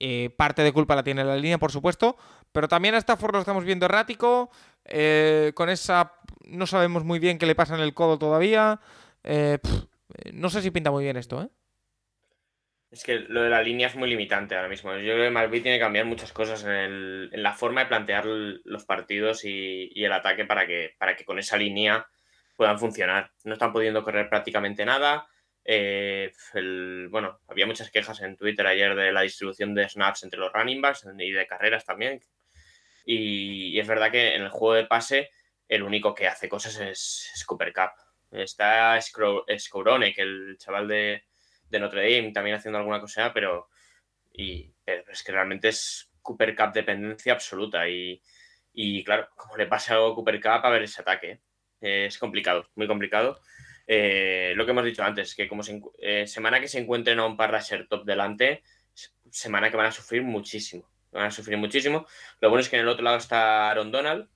Eh, 0.00 0.30
parte 0.36 0.62
de 0.62 0.72
culpa 0.72 0.96
la 0.96 1.02
tiene 1.02 1.24
la 1.24 1.36
línea, 1.36 1.58
por 1.58 1.72
supuesto. 1.72 2.16
Pero 2.52 2.68
también 2.68 2.94
a 2.94 2.98
Stafford 2.98 3.34
lo 3.34 3.40
estamos 3.40 3.64
viendo 3.64 3.86
errático. 3.86 4.50
Eh, 4.84 5.52
con 5.54 5.70
esa. 5.70 6.12
No 6.46 6.66
sabemos 6.66 7.04
muy 7.04 7.18
bien 7.18 7.38
qué 7.38 7.46
le 7.46 7.54
pasa 7.54 7.74
en 7.74 7.80
el 7.80 7.94
codo 7.94 8.18
todavía. 8.18 8.80
Eh, 9.22 9.58
eh, 9.62 10.32
no 10.32 10.50
sé 10.50 10.62
si 10.62 10.70
pinta 10.70 10.90
muy 10.90 11.04
bien 11.04 11.16
esto, 11.16 11.42
¿eh? 11.42 11.48
Es 12.90 13.02
que 13.02 13.18
lo 13.18 13.42
de 13.42 13.50
la 13.50 13.62
línea 13.62 13.88
es 13.88 13.96
muy 13.96 14.08
limitante 14.08 14.54
ahora 14.54 14.68
mismo. 14.68 14.92
Yo 14.92 15.14
creo 15.14 15.24
que 15.24 15.30
McVay 15.30 15.60
tiene 15.60 15.78
que 15.78 15.84
cambiar 15.84 16.04
muchas 16.04 16.32
cosas 16.32 16.64
en, 16.64 17.28
la 17.42 17.52
forma 17.52 17.80
de 17.80 17.86
plantear 17.86 18.24
los 18.26 18.84
partidos 18.84 19.44
y, 19.44 19.90
el 19.96 20.12
ataque 20.12 20.44
para 20.44 20.64
que, 20.64 20.94
para 20.96 21.16
que 21.16 21.24
con 21.24 21.40
esa 21.40 21.56
línea 21.56 22.06
puedan 22.56 22.78
funcionar. 22.78 23.32
No 23.42 23.54
están 23.54 23.72
pudiendo 23.72 24.04
correr 24.04 24.28
prácticamente 24.28 24.84
nada. 24.84 25.26
Bueno, 27.10 27.40
había 27.48 27.66
muchas 27.66 27.90
quejas 27.90 28.20
en 28.20 28.36
Twitter 28.36 28.64
ayer 28.64 28.94
de 28.94 29.10
la 29.10 29.22
distribución 29.22 29.74
de 29.74 29.88
snaps 29.88 30.22
entre 30.22 30.38
los 30.38 30.52
running 30.52 30.80
backs 30.80 31.04
y 31.18 31.32
de 31.32 31.46
carreras 31.48 31.84
también. 31.84 32.20
Y, 33.04 33.78
es 33.78 33.86
verdad 33.86 34.10
que 34.10 34.34
en 34.34 34.42
el 34.42 34.50
juego 34.50 34.74
de 34.74 34.86
pase 34.86 35.30
el 35.68 35.82
único 35.82 36.14
que 36.14 36.26
hace 36.26 36.48
cosas 36.48 36.78
es, 36.80 37.44
Cooper 37.46 37.72
Cup. 37.72 37.90
Está 38.30 38.98
Scourone, 39.00 40.12
que 40.12 40.22
el 40.22 40.56
chaval 40.58 40.88
de, 40.88 41.24
de 41.68 41.80
Notre 41.80 42.02
Dame 42.02 42.32
también 42.32 42.56
haciendo 42.56 42.78
alguna 42.78 43.00
cosa, 43.00 43.32
pero, 43.32 43.68
y, 44.32 44.72
es 44.86 45.22
que 45.22 45.32
realmente 45.32 45.68
es 45.68 46.10
Cooper 46.22 46.56
Cup 46.56 46.72
dependencia 46.72 47.32
absoluta. 47.32 47.88
Y, 47.88 48.20
y 48.72 49.04
claro, 49.04 49.28
como 49.36 49.56
le 49.56 49.66
pasa 49.66 49.94
a 49.94 50.14
Cooper 50.14 50.40
Cup, 50.40 50.64
a 50.64 50.70
ver 50.70 50.82
ese 50.82 51.02
ataque. 51.02 51.40
es 51.80 52.18
complicado, 52.18 52.68
muy 52.74 52.86
complicado. 52.86 53.40
Eh, 53.86 54.54
lo 54.56 54.64
que 54.64 54.70
hemos 54.72 54.84
dicho 54.84 55.02
antes, 55.02 55.34
que 55.34 55.48
como 55.48 55.62
se 55.62 55.80
eh, 55.98 56.26
semana 56.26 56.60
que 56.60 56.68
se 56.68 56.78
encuentren 56.78 57.18
a 57.18 57.26
un 57.26 57.36
par 57.36 57.52
rusher 57.52 57.86
top 57.86 58.04
delante, 58.04 58.62
semana 59.30 59.70
que 59.70 59.76
van 59.76 59.86
a 59.86 59.92
sufrir 59.92 60.22
muchísimo. 60.22 60.88
Van 61.14 61.26
a 61.26 61.30
sufrir 61.30 61.56
muchísimo. 61.56 62.06
Lo 62.40 62.50
bueno 62.50 62.60
es 62.60 62.68
que 62.68 62.76
en 62.76 62.82
el 62.82 62.88
otro 62.88 63.02
lado 63.04 63.16
está 63.16 63.70
Aaron 63.70 63.90
Donald. 63.90 64.28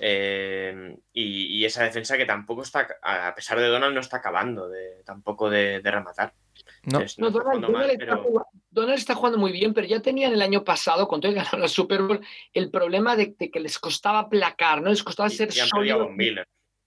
eh, 0.00 0.96
y, 1.12 1.58
y 1.58 1.64
esa 1.64 1.84
defensa 1.84 2.16
que 2.16 2.26
tampoco 2.26 2.62
está, 2.62 2.86
a 3.02 3.32
pesar 3.34 3.58
de 3.60 3.68
Donald, 3.68 3.94
no 3.94 4.00
está 4.00 4.16
acabando 4.18 4.68
de, 4.68 5.02
tampoco 5.04 5.48
de, 5.48 5.80
de 5.80 5.90
rematar. 5.90 6.34
No. 6.82 6.98
No, 6.98 7.04
está 7.04 7.30
Donald, 7.30 7.68
mal, 7.70 7.90
está 7.90 7.98
pero- 8.04 8.22
jugando, 8.22 8.50
Donald 8.70 8.98
está 8.98 9.14
jugando 9.14 9.38
muy 9.38 9.52
bien, 9.52 9.72
pero 9.72 9.86
ya 9.86 10.00
tenían 10.00 10.32
el 10.32 10.42
año 10.42 10.64
pasado, 10.64 11.06
cuando 11.08 11.32
ganaron 11.32 11.60
la 11.60 11.68
Super 11.68 12.02
Bowl, 12.02 12.20
el 12.52 12.70
problema 12.70 13.14
de, 13.16 13.34
de 13.38 13.50
que 13.50 13.60
les 13.60 13.78
costaba 13.78 14.28
placar, 14.28 14.82
¿no? 14.82 14.90
Les 14.90 15.02
costaba 15.04 15.28
y- 15.28 15.32
ser 15.36 15.52
sólidos 15.52 16.08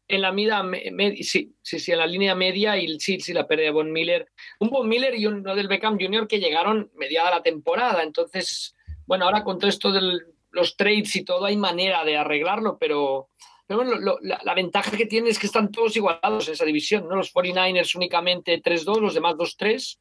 en 0.10 0.22
la 0.22 0.32
mida, 0.32 0.64
me- 0.64 0.90
me- 0.92 1.18
sí, 1.18 1.54
sí, 1.62 1.80
sí, 1.80 1.92
en 1.92 1.98
la 1.98 2.08
línea 2.08 2.34
media 2.34 2.78
y 2.78 2.98
sí, 3.00 3.20
sí, 3.20 3.34
la 3.34 3.46
pérdida 3.46 3.66
de 3.68 3.72
Von 3.72 3.92
Miller. 3.92 4.30
Un 4.60 4.70
Von 4.70 4.88
Miller 4.88 5.14
y 5.16 5.26
uno 5.26 5.54
del 5.54 5.68
Beckham 5.68 5.98
Jr. 6.00 6.28
que 6.30 6.40
llegaron 6.40 6.90
mediada 6.96 7.30
la 7.32 7.44
temporada. 7.44 8.04
Entonces, 8.04 8.74
bueno, 9.08 9.26
ahora 9.26 9.44
con 9.44 9.58
todo 9.58 9.70
esto 9.70 9.92
de 9.92 10.20
los 10.52 10.78
trades 10.78 11.16
y 11.16 11.24
todo, 11.26 11.46
hay 11.46 11.58
manera 11.58 12.04
de 12.06 12.18
arreglarlo, 12.18 12.78
pero, 12.78 13.30
pero 13.66 13.80
bueno, 13.84 13.96
lo- 14.00 14.20
la, 14.22 14.40
la 14.44 14.54
ventaja 14.54 14.96
que 14.96 15.06
tienen 15.08 15.32
es 15.32 15.40
que 15.40 15.48
están 15.48 15.72
todos 15.72 15.96
igualados 15.98 16.48
en 16.48 16.54
esa 16.54 16.66
división, 16.66 17.08
¿no? 17.10 17.16
Los 17.16 17.34
49ers 17.34 17.96
únicamente 17.96 18.62
3-2, 18.62 19.00
los 19.02 19.14
demás 19.16 19.36
2-3, 19.36 19.98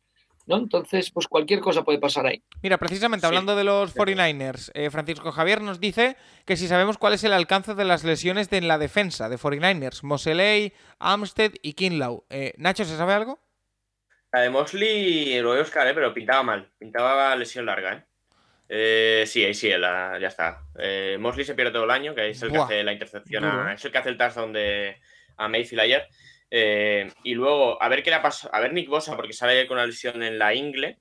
¿no? 0.47 0.57
Entonces, 0.59 1.11
pues 1.11 1.27
cualquier 1.27 1.59
cosa 1.61 1.83
puede 1.83 1.99
pasar 1.99 2.27
ahí. 2.27 2.43
Mira, 2.62 2.78
precisamente 2.78 3.24
Sí, 3.24 3.28
hablando 3.28 3.57
de 3.57 3.65
los 3.65 3.93
de 3.95 4.01
acuerdo. 4.01 4.15
49ers, 4.23 4.70
eh, 4.74 4.91
Francisco 4.91 5.33
Javier 5.33 5.61
nos 5.61 5.81
dice 5.81 6.16
que 6.45 6.57
si 6.57 6.69
sabemos 6.69 6.99
cuál 6.99 7.15
es 7.15 7.24
el 7.24 7.33
alcance 7.33 7.74
de 7.74 7.85
las 7.85 8.05
lesiones 8.05 8.49
de 8.51 8.59
en 8.59 8.69
la 8.69 8.78
defensa 8.78 9.28
de 9.28 9.37
49ers, 9.39 10.03
Moseley, 10.05 10.73
Amstead 11.01 11.53
y 11.62 11.73
Kinlaw. 11.74 12.24
Eh, 12.31 12.55
Nacho, 12.59 12.85
¿se 12.85 12.97
sabe 12.97 13.12
algo? 13.15 13.41
La 14.33 14.41
de 14.43 14.51
Mosley 14.51 15.41
lo 15.41 15.49
voy 15.51 15.59
a 15.59 15.62
buscar, 15.62 15.87
¿eh? 15.89 15.95
pero 15.95 16.15
pintaba 16.15 16.43
mal. 16.45 16.70
Pintaba 16.78 17.35
lesión 17.37 17.66
larga. 17.66 17.95
¿eh? 17.95 18.05
Eh, 18.68 19.24
sí, 19.26 19.44
ahí 19.44 19.55
sí, 19.55 19.68
la- 19.70 20.18
ya 20.20 20.28
está. 20.28 20.62
Eh, 20.78 21.16
Mosley 21.20 21.44
se 21.44 21.55
pierde 21.55 21.72
todo 21.72 21.84
el 21.84 21.90
año, 21.90 22.14
que 22.14 22.28
es 22.30 22.43
el 22.43 22.48
Buah, 22.51 22.66
que 22.66 22.74
hace 22.74 22.84
la 22.84 22.93
intercepción, 22.93 23.44
a- 23.44 23.72
¿eh? 23.72 23.74
es 23.74 23.84
el 23.84 23.93
que 23.93 23.98
hace 23.98 24.09
el 24.09 24.16
touchdown 24.18 24.52
de, 24.52 24.97
a 25.36 25.48
Mayfield 25.48 25.80
ayer. 25.80 26.09
Eh, 26.51 27.10
y 27.24 27.34
luego, 27.34 27.80
a 27.82 27.88
ver 27.88 28.02
qué 28.02 28.10
le 28.10 28.16
ha 28.16 28.22
pasado. 28.22 28.55
A 28.55 28.60
ver 28.60 28.72
Nick 28.72 28.88
Bosa, 28.88 29.16
porque 29.16 29.32
sale 29.32 29.66
con 29.66 29.76
una 29.76 29.86
lesión 29.86 30.22
en 30.22 30.38
la 30.38 30.55
ingle. 30.55 30.98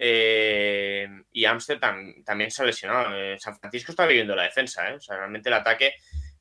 Eh, 0.00 1.08
y 1.32 1.44
Amsterdam 1.44 2.22
también 2.24 2.50
se 2.50 2.62
ha 2.62 2.66
lesionado. 2.66 3.14
Eh, 3.16 3.36
San 3.38 3.58
Francisco 3.58 3.92
está 3.92 4.06
viviendo 4.06 4.34
la 4.36 4.44
defensa. 4.44 4.88
¿eh? 4.90 4.94
O 4.94 5.00
sea, 5.00 5.16
realmente 5.16 5.48
el 5.48 5.54
ataque 5.54 5.94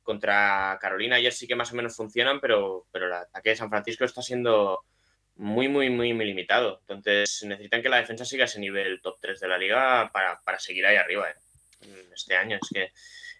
contra 0.03 0.77
Carolina 0.79 1.17
ayer 1.17 1.33
sí 1.33 1.47
que 1.47 1.55
más 1.55 1.71
o 1.73 1.75
menos 1.75 1.95
funcionan, 1.95 2.39
pero, 2.39 2.85
pero 2.91 3.07
el 3.07 3.13
ataque 3.13 3.49
de 3.49 3.55
San 3.57 3.69
Francisco 3.69 4.05
está 4.05 4.21
siendo 4.21 4.79
muy, 5.37 5.67
muy, 5.67 5.89
muy, 5.89 6.13
muy 6.13 6.25
limitado. 6.25 6.79
Entonces 6.81 7.43
necesitan 7.43 7.81
que 7.81 7.89
la 7.89 7.97
defensa 7.97 8.25
siga 8.25 8.45
ese 8.45 8.59
nivel 8.59 9.01
top 9.01 9.17
3 9.21 9.39
de 9.39 9.47
la 9.47 9.57
liga 9.57 10.09
para, 10.11 10.39
para 10.41 10.59
seguir 10.59 10.85
ahí 10.85 10.95
arriba 10.95 11.27
este 12.13 12.35
año. 12.35 12.57
Es 12.61 12.69
que 12.73 12.83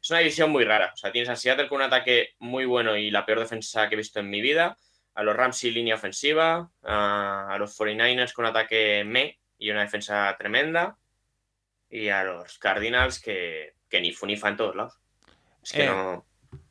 es 0.01 0.09
una 0.09 0.19
división 0.19 0.51
muy 0.51 0.63
rara. 0.63 0.91
O 0.93 0.97
sea, 0.97 1.11
tienes 1.11 1.29
a 1.29 1.35
Seattle 1.35 1.67
con 1.67 1.77
un 1.77 1.83
ataque 1.83 2.35
muy 2.39 2.65
bueno 2.65 2.95
y 2.95 3.09
la 3.11 3.25
peor 3.25 3.39
defensa 3.39 3.89
que 3.89 3.95
he 3.95 3.97
visto 3.97 4.19
en 4.19 4.29
mi 4.29 4.41
vida. 4.41 4.77
A 5.15 5.23
los 5.23 5.35
Rams 5.35 5.63
y 5.63 5.71
línea 5.71 5.95
ofensiva. 5.95 6.69
A, 6.83 7.47
a 7.53 7.57
los 7.57 7.77
49ers 7.77 8.33
con 8.33 8.45
ataque 8.45 9.03
me 9.05 9.39
y 9.57 9.71
una 9.71 9.81
defensa 9.81 10.35
tremenda. 10.37 10.97
Y 11.89 12.09
a 12.09 12.23
los 12.23 12.59
Cardinals 12.59 13.19
que, 13.19 13.73
que 13.89 14.01
ni 14.01 14.11
fu 14.11 14.25
ni 14.25 14.37
fa 14.37 14.49
en 14.49 14.57
todos 14.57 14.75
lados. 14.75 14.99
Es 15.63 15.71
que 15.71 15.83
Eh, 15.83 15.87
no. 15.87 16.25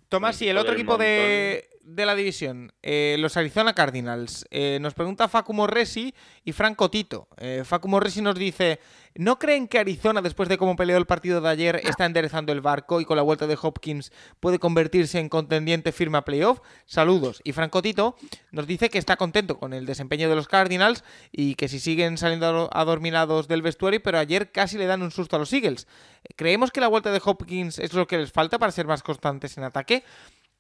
Tomás, 0.09 0.41
y 0.41 0.49
el 0.49 0.59
otro 0.59 0.75
equipo 0.75 0.97
de, 0.97 1.69
de 1.87 2.05
la 2.05 2.17
división, 2.17 2.73
eh, 2.83 3.17
los 3.21 3.37
Arizona 3.37 3.73
Cardinals. 3.73 4.45
Eh, 4.51 4.79
nos 4.81 4.95
pregunta 4.95 5.29
Facu 5.29 5.53
Morresi 5.53 6.13
y 6.45 6.53
Franco 6.53 6.91
Tito. 6.91 7.29
Eh, 7.37 7.63
Facu 7.65 7.87
Morresi 7.87 8.21
nos 8.21 8.35
dice: 8.35 8.81
¿No 9.15 9.39
creen 9.39 9.69
que 9.69 9.79
Arizona, 9.79 10.21
después 10.21 10.49
de 10.49 10.59
cómo 10.59 10.75
peleó 10.75 10.97
el 10.97 11.07
partido 11.07 11.41
de 11.41 11.49
ayer, 11.49 11.81
está 11.85 12.05
enderezando 12.05 12.53
el 12.53 12.61
barco 12.61 13.01
y 13.01 13.05
con 13.05 13.17
la 13.17 13.23
vuelta 13.23 13.47
de 13.47 13.57
Hopkins 13.61 14.11
puede 14.41 14.59
convertirse 14.59 15.21
en 15.21 15.29
contendiente 15.29 15.93
firme 15.93 16.19
a 16.19 16.23
playoff? 16.23 16.61
Saludos. 16.87 17.41
Y 17.45 17.53
Franco 17.53 17.81
Tito 17.83 18.17
nos 18.51 18.67
dice 18.67 18.91
que 18.91 18.99
está 18.99 19.17
contento 19.17 19.57
con 19.57 19.73
el 19.73 19.87
desempeño 19.87 20.29
de 20.29 20.35
los 20.35 20.49
Cardinals 20.49 21.05
y 21.31 21.55
que 21.55 21.69
si 21.69 21.79
siguen 21.79 22.19
saliendo 22.19 22.69
adorminados 22.73 23.47
del 23.47 23.63
vestuario, 23.63 24.03
pero 24.03 24.19
ayer 24.19 24.51
casi 24.51 24.77
le 24.77 24.87
dan 24.87 25.03
un 25.03 25.13
susto 25.13 25.37
a 25.37 25.39
los 25.39 25.53
Eagles. 25.53 25.87
¿Creemos 26.35 26.73
que 26.73 26.81
la 26.81 26.89
vuelta 26.89 27.13
de 27.13 27.23
Hopkins 27.25 27.79
es 27.79 27.93
lo 27.93 28.09
que 28.09 28.19
les 28.19 28.33
falta 28.33 28.59
para 28.59 28.73
ser 28.73 28.87
más 28.87 29.05
constantes 29.05 29.57
en 29.57 29.63
ataque? 29.63 30.03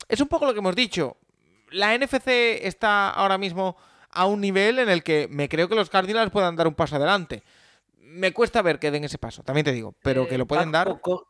Es 0.08 0.20
un 0.20 0.28
poco 0.28 0.46
lo 0.46 0.52
que 0.52 0.60
hemos 0.60 0.76
dicho. 0.76 1.16
La 1.70 1.96
NFC 1.96 2.28
está 2.62 3.10
ahora 3.10 3.38
mismo 3.38 3.76
a 4.10 4.26
un 4.26 4.40
nivel 4.40 4.78
en 4.78 4.88
el 4.88 5.02
que 5.02 5.26
me 5.30 5.48
creo 5.48 5.68
que 5.68 5.74
los 5.74 5.90
Cardinals 5.90 6.30
puedan 6.30 6.56
dar 6.56 6.66
un 6.68 6.74
paso 6.74 6.96
adelante. 6.96 7.42
Me 7.98 8.32
cuesta 8.32 8.62
ver 8.62 8.78
que 8.78 8.90
den 8.90 9.04
ese 9.04 9.18
paso, 9.18 9.42
también 9.42 9.64
te 9.64 9.72
digo, 9.72 9.94
pero 10.02 10.26
que 10.28 10.38
lo 10.38 10.46
pueden 10.46 10.70
dar. 10.72 11.00
co- 11.00 11.28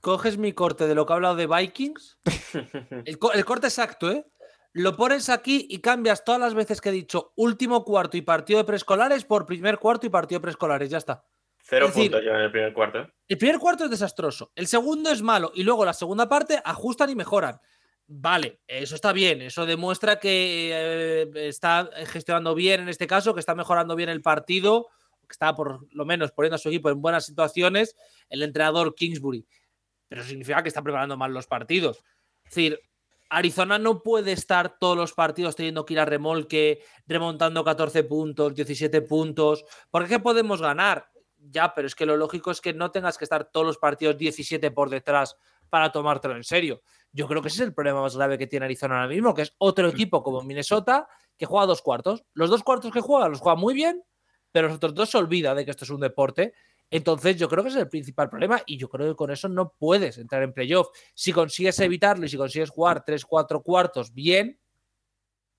coges 0.00 0.38
mi 0.38 0.52
corte 0.52 0.86
de 0.86 0.94
lo 0.94 1.04
que 1.06 1.12
he 1.12 1.16
hablado 1.16 1.36
de 1.36 1.46
Vikings. 1.46 2.18
el, 3.04 3.18
co- 3.18 3.32
el 3.32 3.44
corte 3.44 3.66
exacto, 3.66 4.10
¿eh? 4.10 4.24
Lo 4.72 4.96
pones 4.96 5.28
aquí 5.28 5.66
y 5.68 5.80
cambias 5.80 6.24
todas 6.24 6.40
las 6.40 6.54
veces 6.54 6.80
que 6.80 6.88
he 6.90 6.92
dicho 6.92 7.32
último 7.36 7.84
cuarto 7.84 8.16
y 8.16 8.22
partido 8.22 8.58
de 8.58 8.64
preescolares 8.64 9.24
por 9.24 9.44
primer 9.46 9.78
cuarto 9.78 10.06
y 10.06 10.10
partido 10.10 10.38
de 10.38 10.42
preescolares. 10.42 10.88
Ya 10.90 10.98
está. 10.98 11.24
Cero 11.62 11.86
es 11.86 11.94
decir- 11.94 12.10
puntos 12.10 12.24
ya 12.26 12.32
en 12.36 12.42
el 12.44 12.50
primer 12.50 12.72
cuarto. 12.72 13.00
¿eh? 13.00 13.12
El 13.28 13.38
primer 13.38 13.58
cuarto 13.58 13.84
es 13.84 13.90
desastroso. 13.90 14.52
El 14.54 14.66
segundo 14.66 15.10
es 15.10 15.22
malo. 15.22 15.50
Y 15.54 15.62
luego 15.62 15.84
la 15.84 15.92
segunda 15.94 16.28
parte 16.28 16.60
ajustan 16.64 17.10
y 17.10 17.14
mejoran. 17.16 17.60
Vale, 18.10 18.60
eso 18.66 18.94
está 18.94 19.12
bien. 19.12 19.42
Eso 19.42 19.66
demuestra 19.66 20.18
que 20.18 20.70
eh, 20.72 21.30
está 21.46 21.90
gestionando 22.06 22.54
bien 22.54 22.80
en 22.80 22.88
este 22.88 23.06
caso, 23.06 23.34
que 23.34 23.40
está 23.40 23.54
mejorando 23.54 23.94
bien 23.94 24.08
el 24.08 24.22
partido, 24.22 24.88
que 25.20 25.32
está 25.32 25.54
por 25.54 25.86
lo 25.92 26.06
menos 26.06 26.32
poniendo 26.32 26.56
a 26.56 26.58
su 26.58 26.70
equipo 26.70 26.88
en 26.88 27.02
buenas 27.02 27.26
situaciones, 27.26 27.96
el 28.30 28.42
entrenador 28.42 28.94
Kingsbury. 28.94 29.46
Pero 30.08 30.22
eso 30.22 30.30
significa 30.30 30.62
que 30.62 30.68
está 30.68 30.80
preparando 30.80 31.18
mal 31.18 31.34
los 31.34 31.46
partidos. 31.46 31.98
Es 32.44 32.54
decir, 32.54 32.80
Arizona 33.28 33.78
no 33.78 34.02
puede 34.02 34.32
estar 34.32 34.78
todos 34.78 34.96
los 34.96 35.12
partidos 35.12 35.54
teniendo 35.54 35.84
que 35.84 35.92
ir 35.92 36.00
a 36.00 36.06
remolque, 36.06 36.82
remontando 37.06 37.62
14 37.62 38.04
puntos, 38.04 38.54
17 38.54 39.02
puntos. 39.02 39.66
¿Por 39.90 40.08
qué 40.08 40.18
podemos 40.18 40.62
ganar? 40.62 41.10
Ya, 41.36 41.74
pero 41.74 41.86
es 41.86 41.94
que 41.94 42.06
lo 42.06 42.16
lógico 42.16 42.50
es 42.50 42.62
que 42.62 42.72
no 42.72 42.90
tengas 42.90 43.18
que 43.18 43.24
estar 43.26 43.50
todos 43.50 43.66
los 43.66 43.76
partidos 43.76 44.16
17 44.16 44.70
por 44.70 44.88
detrás 44.88 45.36
para 45.68 45.92
tomártelo 45.92 46.36
en 46.36 46.44
serio. 46.44 46.82
Yo 47.12 47.26
creo 47.26 47.42
que 47.42 47.48
ese 47.48 47.62
es 47.62 47.68
el 47.68 47.74
problema 47.74 48.02
más 48.02 48.16
grave 48.16 48.38
que 48.38 48.46
tiene 48.46 48.66
Arizona 48.66 48.96
ahora 48.96 49.08
mismo, 49.08 49.34
que 49.34 49.42
es 49.42 49.54
otro 49.58 49.88
equipo 49.88 50.22
como 50.22 50.42
Minnesota 50.42 51.08
que 51.36 51.46
juega 51.46 51.66
dos 51.66 51.82
cuartos. 51.82 52.24
Los 52.34 52.50
dos 52.50 52.62
cuartos 52.62 52.92
que 52.92 53.00
juega 53.00 53.28
los 53.28 53.40
juega 53.40 53.56
muy 53.56 53.74
bien, 53.74 54.02
pero 54.52 54.68
los 54.68 54.76
otros 54.76 54.94
dos 54.94 55.10
se 55.10 55.18
olvida 55.18 55.54
de 55.54 55.64
que 55.64 55.70
esto 55.70 55.84
es 55.84 55.90
un 55.90 56.00
deporte. 56.00 56.52
Entonces 56.90 57.36
yo 57.36 57.48
creo 57.48 57.62
que 57.62 57.68
ese 57.68 57.78
es 57.78 57.84
el 57.84 57.88
principal 57.88 58.28
problema 58.30 58.62
y 58.66 58.76
yo 58.76 58.88
creo 58.88 59.08
que 59.08 59.16
con 59.16 59.30
eso 59.30 59.48
no 59.48 59.74
puedes 59.78 60.18
entrar 60.18 60.42
en 60.42 60.52
playoff. 60.52 60.88
Si 61.14 61.32
consigues 61.32 61.78
evitarlo 61.80 62.24
y 62.24 62.28
si 62.28 62.36
consigues 62.36 62.70
jugar 62.70 63.04
3-4 63.04 63.62
cuartos 63.62 64.12
bien, 64.12 64.58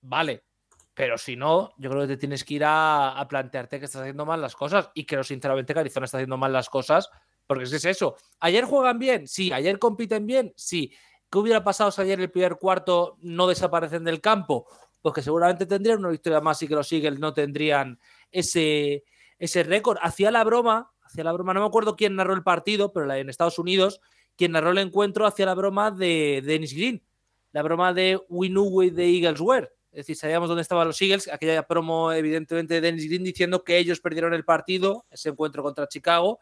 vale. 0.00 0.44
Pero 0.92 1.16
si 1.16 1.36
no, 1.36 1.72
yo 1.78 1.88
creo 1.88 2.02
que 2.02 2.08
te 2.08 2.16
tienes 2.16 2.44
que 2.44 2.54
ir 2.54 2.64
a, 2.64 3.18
a 3.18 3.28
plantearte 3.28 3.78
que 3.78 3.86
estás 3.86 4.02
haciendo 4.02 4.26
mal 4.26 4.40
las 4.40 4.56
cosas. 4.56 4.90
Y 4.92 5.06
creo 5.06 5.22
sinceramente 5.22 5.72
que 5.72 5.80
Arizona 5.80 6.04
está 6.04 6.18
haciendo 6.18 6.36
mal 6.36 6.52
las 6.52 6.68
cosas. 6.68 7.08
Porque 7.50 7.64
es 7.64 7.84
eso. 7.84 8.14
¿Ayer 8.38 8.62
juegan 8.62 9.00
bien? 9.00 9.26
Sí. 9.26 9.50
¿Ayer 9.52 9.80
compiten 9.80 10.24
bien? 10.24 10.52
Sí. 10.54 10.92
¿Qué 11.28 11.36
hubiera 11.36 11.64
pasado 11.64 11.90
si 11.90 12.00
ayer 12.00 12.20
el 12.20 12.30
primer 12.30 12.54
cuarto 12.58 13.16
no 13.22 13.48
desaparecen 13.48 14.04
del 14.04 14.20
campo? 14.20 14.68
Pues 15.02 15.16
que 15.16 15.20
seguramente 15.20 15.66
tendrían 15.66 15.98
una 15.98 16.10
victoria 16.10 16.40
más 16.40 16.62
y 16.62 16.68
que 16.68 16.76
los 16.76 16.92
Eagles 16.92 17.18
no 17.18 17.34
tendrían 17.34 17.98
ese, 18.30 19.02
ese 19.36 19.64
récord. 19.64 19.98
Hacía 20.00 20.30
la 20.30 20.44
broma, 20.44 20.92
hacía 21.02 21.24
la 21.24 21.32
broma, 21.32 21.52
no 21.52 21.58
me 21.58 21.66
acuerdo 21.66 21.96
quién 21.96 22.14
narró 22.14 22.34
el 22.34 22.44
partido, 22.44 22.92
pero 22.92 23.12
en 23.12 23.28
Estados 23.28 23.58
Unidos, 23.58 24.00
quien 24.36 24.52
narró 24.52 24.70
el 24.70 24.78
encuentro 24.78 25.26
hacía 25.26 25.46
la 25.46 25.54
broma 25.54 25.90
de 25.90 26.44
Dennis 26.46 26.72
Green, 26.72 27.02
la 27.50 27.64
broma 27.64 27.92
de 27.92 28.20
We 28.28 28.46
Knew 28.46 28.68
Where 28.68 28.92
the 28.92 29.08
Eagles 29.08 29.40
Were. 29.40 29.70
Es 29.90 30.06
decir, 30.06 30.14
sabíamos 30.14 30.48
dónde 30.48 30.62
estaban 30.62 30.86
los 30.86 31.02
Eagles, 31.02 31.26
aquella 31.26 31.66
promo 31.66 32.12
evidentemente 32.12 32.74
de 32.74 32.80
Dennis 32.80 33.08
Green 33.08 33.24
diciendo 33.24 33.64
que 33.64 33.76
ellos 33.76 33.98
perdieron 33.98 34.34
el 34.34 34.44
partido, 34.44 35.04
ese 35.10 35.30
encuentro 35.30 35.64
contra 35.64 35.88
Chicago, 35.88 36.38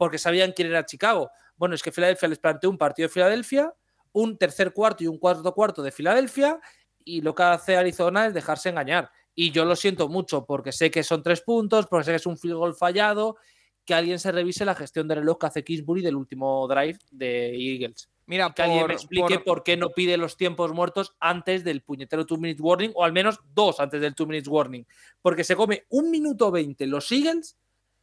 porque 0.00 0.16
sabían 0.16 0.52
quién 0.52 0.68
era 0.68 0.86
Chicago. 0.86 1.30
Bueno, 1.58 1.74
es 1.74 1.82
que 1.82 1.92
Filadelfia 1.92 2.26
les 2.26 2.38
planteó 2.38 2.70
un 2.70 2.78
partido 2.78 3.06
de 3.06 3.12
Filadelfia, 3.12 3.70
un 4.12 4.38
tercer 4.38 4.72
cuarto 4.72 5.04
y 5.04 5.08
un 5.08 5.18
cuarto 5.18 5.52
cuarto 5.52 5.82
de 5.82 5.92
Filadelfia, 5.92 6.58
y 7.04 7.20
lo 7.20 7.34
que 7.34 7.42
hace 7.42 7.76
Arizona 7.76 8.24
es 8.26 8.32
dejarse 8.32 8.70
engañar. 8.70 9.10
Y 9.34 9.50
yo 9.50 9.66
lo 9.66 9.76
siento 9.76 10.08
mucho 10.08 10.46
porque 10.46 10.72
sé 10.72 10.90
que 10.90 11.02
son 11.02 11.22
tres 11.22 11.42
puntos, 11.42 11.86
porque 11.86 12.04
sé 12.04 12.12
que 12.12 12.16
es 12.16 12.24
un 12.24 12.38
field 12.38 12.54
goal 12.56 12.74
fallado, 12.74 13.36
que 13.84 13.92
alguien 13.92 14.18
se 14.18 14.32
revise 14.32 14.64
la 14.64 14.74
gestión 14.74 15.06
de 15.06 15.16
reloj 15.16 15.36
que 15.38 15.46
hace 15.48 15.64
Kingsbury 15.64 16.00
del 16.00 16.16
último 16.16 16.66
drive 16.66 16.98
de 17.10 17.50
Eagles. 17.54 18.08
Mira, 18.24 18.54
Que 18.54 18.62
alguien 18.62 18.86
me 18.86 18.94
explique 18.94 19.34
por- 19.40 19.44
por... 19.44 19.62
qué 19.64 19.76
no 19.76 19.90
pide 19.90 20.16
los 20.16 20.38
tiempos 20.38 20.72
muertos 20.72 21.14
antes 21.20 21.62
del 21.62 21.82
puñetero 21.82 22.24
2 22.24 22.38
minute 22.38 22.62
warning, 22.62 22.92
o 22.94 23.04
al 23.04 23.12
menos 23.12 23.38
dos 23.52 23.80
antes 23.80 24.00
del 24.00 24.14
2 24.14 24.26
minutes 24.26 24.48
warning. 24.48 24.86
Porque 25.20 25.44
se 25.44 25.54
come 25.56 25.84
un 25.90 26.10
minuto 26.10 26.50
20 26.50 26.86
los 26.86 27.12
Eagles 27.12 27.58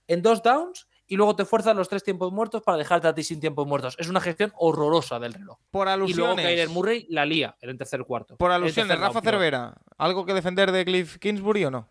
en 0.05 0.21
dos 0.21 0.43
downs 0.43 0.87
y 1.07 1.15
luego 1.15 1.35
te 1.35 1.45
fuerzan 1.45 1.77
los 1.77 1.87
tres 1.89 2.03
tiempos 2.03 2.31
muertos 2.31 2.61
para 2.63 2.77
dejarte 2.77 3.07
a 3.07 3.15
ti 3.15 3.23
sin 3.23 3.39
tiempos 3.39 3.65
muertos. 3.65 3.95
Es 3.97 4.09
una 4.09 4.19
gestión 4.19 4.51
horrorosa 4.57 5.19
del 5.19 5.33
reloj. 5.33 5.57
por 5.71 5.87
Y 5.87 5.91
luego 6.13 6.33
alusiones. 6.33 6.45
Kyler 6.45 6.69
Murray 6.69 7.07
la 7.09 7.25
lía 7.25 7.55
en 7.61 7.69
el 7.69 7.77
tercer 7.77 8.03
cuarto. 8.03 8.37
Por 8.37 8.51
alusiones, 8.51 8.99
Rafa. 8.99 9.21
Cervera, 9.21 9.75
¿algo 9.97 10.25
que 10.25 10.33
defender 10.33 10.71
de 10.71 10.85
Cliff 10.85 11.17
Kingsbury 11.17 11.65
o 11.65 11.71
no? 11.71 11.89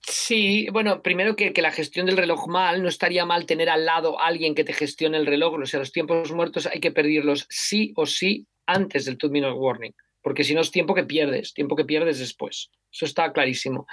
Sí, 0.00 0.68
bueno, 0.72 1.02
primero 1.02 1.34
que, 1.36 1.52
que 1.52 1.60
la 1.60 1.72
gestión 1.72 2.06
del 2.06 2.16
reloj 2.16 2.46
mal, 2.46 2.82
no 2.82 2.88
estaría 2.88 3.26
mal 3.26 3.46
tener 3.46 3.68
al 3.68 3.84
lado 3.84 4.20
a 4.20 4.26
alguien 4.26 4.54
que 4.54 4.64
te 4.64 4.72
gestione 4.72 5.18
el 5.18 5.26
reloj, 5.26 5.54
o 5.54 5.66
sea, 5.66 5.80
los 5.80 5.92
tiempos 5.92 6.30
muertos 6.32 6.66
hay 6.66 6.80
que 6.80 6.92
pedirlos 6.92 7.46
sí 7.50 7.92
o 7.96 8.06
sí 8.06 8.46
antes 8.66 9.04
del 9.04 9.18
two 9.18 9.28
minute 9.28 9.52
warning, 9.52 9.92
porque 10.22 10.44
si 10.44 10.54
no 10.54 10.60
es 10.60 10.70
tiempo 10.70 10.94
que 10.94 11.04
pierdes, 11.04 11.54
tiempo 11.54 11.76
que 11.76 11.84
pierdes 11.84 12.18
después. 12.18 12.70
Eso 12.90 13.04
está 13.04 13.32
clarísimo. 13.32 13.86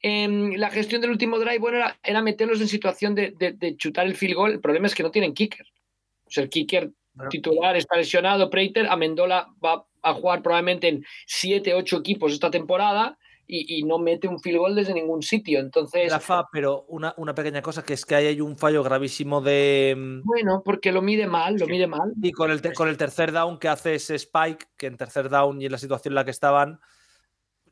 Em, 0.00 0.52
la 0.56 0.70
gestión 0.70 1.00
del 1.00 1.10
último 1.10 1.38
drive, 1.38 1.58
bueno, 1.58 1.78
era, 1.78 1.98
era 2.02 2.22
meterlos 2.22 2.60
en 2.60 2.68
situación 2.68 3.14
de, 3.14 3.32
de- 3.38 3.52
de 3.52 3.76
chutar 3.76 4.06
el 4.06 4.14
field 4.14 4.34
goal. 4.34 4.52
El 4.52 4.60
problema 4.60 4.86
es 4.86 4.94
que 4.94 5.02
no 5.02 5.10
tienen 5.10 5.34
kicker. 5.34 5.66
O 6.24 6.30
sea, 6.30 6.42
el 6.44 6.50
kicker 6.50 6.90
Bueno. 7.14 7.28
titular 7.30 7.76
está 7.76 7.96
lesionado, 7.96 8.48
Preiter, 8.50 8.86
Amendola 8.86 9.48
va 9.64 9.84
a 10.02 10.14
jugar 10.14 10.42
probablemente 10.42 10.88
en 10.88 11.04
7, 11.26 11.74
8 11.74 11.98
equipos 11.98 12.32
esta 12.32 12.50
temporada 12.50 13.18
y, 13.48 13.78
y 13.78 13.82
no 13.84 13.98
mete 13.98 14.26
un 14.28 14.40
field 14.40 14.58
goal 14.58 14.74
desde 14.74 14.92
ningún 14.94 15.22
sitio. 15.22 15.60
Entonces, 15.60 16.10
Rafa, 16.12 16.48
pero 16.52 16.84
una, 16.88 17.14
una 17.16 17.34
pequeña 17.34 17.62
cosa 17.62 17.84
que 17.84 17.94
es 17.94 18.04
que 18.04 18.14
ahí 18.16 18.26
hay 18.26 18.40
un 18.40 18.56
fallo 18.58 18.82
gravísimo 18.82 19.40
de. 19.40 19.94
mm, 19.96 20.22
bueno, 20.24 20.62
porque 20.64 20.90
lo 20.92 21.00
mide 21.02 21.26
mal, 21.26 21.54
lo 21.56 21.66
Sí. 21.66 21.70
mide 21.72 21.86
mal. 21.86 22.12
Y 22.22 22.32
con 22.32 22.50
el, 22.50 22.60
te- 22.60 22.72
con 22.72 22.88
el 22.88 22.96
tercer 22.96 23.32
down 23.32 23.58
que 23.58 23.68
hace 23.68 23.94
ese 23.94 24.14
Spike, 24.16 24.66
que 24.76 24.86
en 24.86 24.96
tercer 24.96 25.28
down 25.28 25.60
y 25.62 25.66
en 25.66 25.72
la 25.72 25.78
situación 25.78 26.12
en 26.12 26.16
la 26.16 26.24
que 26.24 26.30
estaban, 26.32 26.80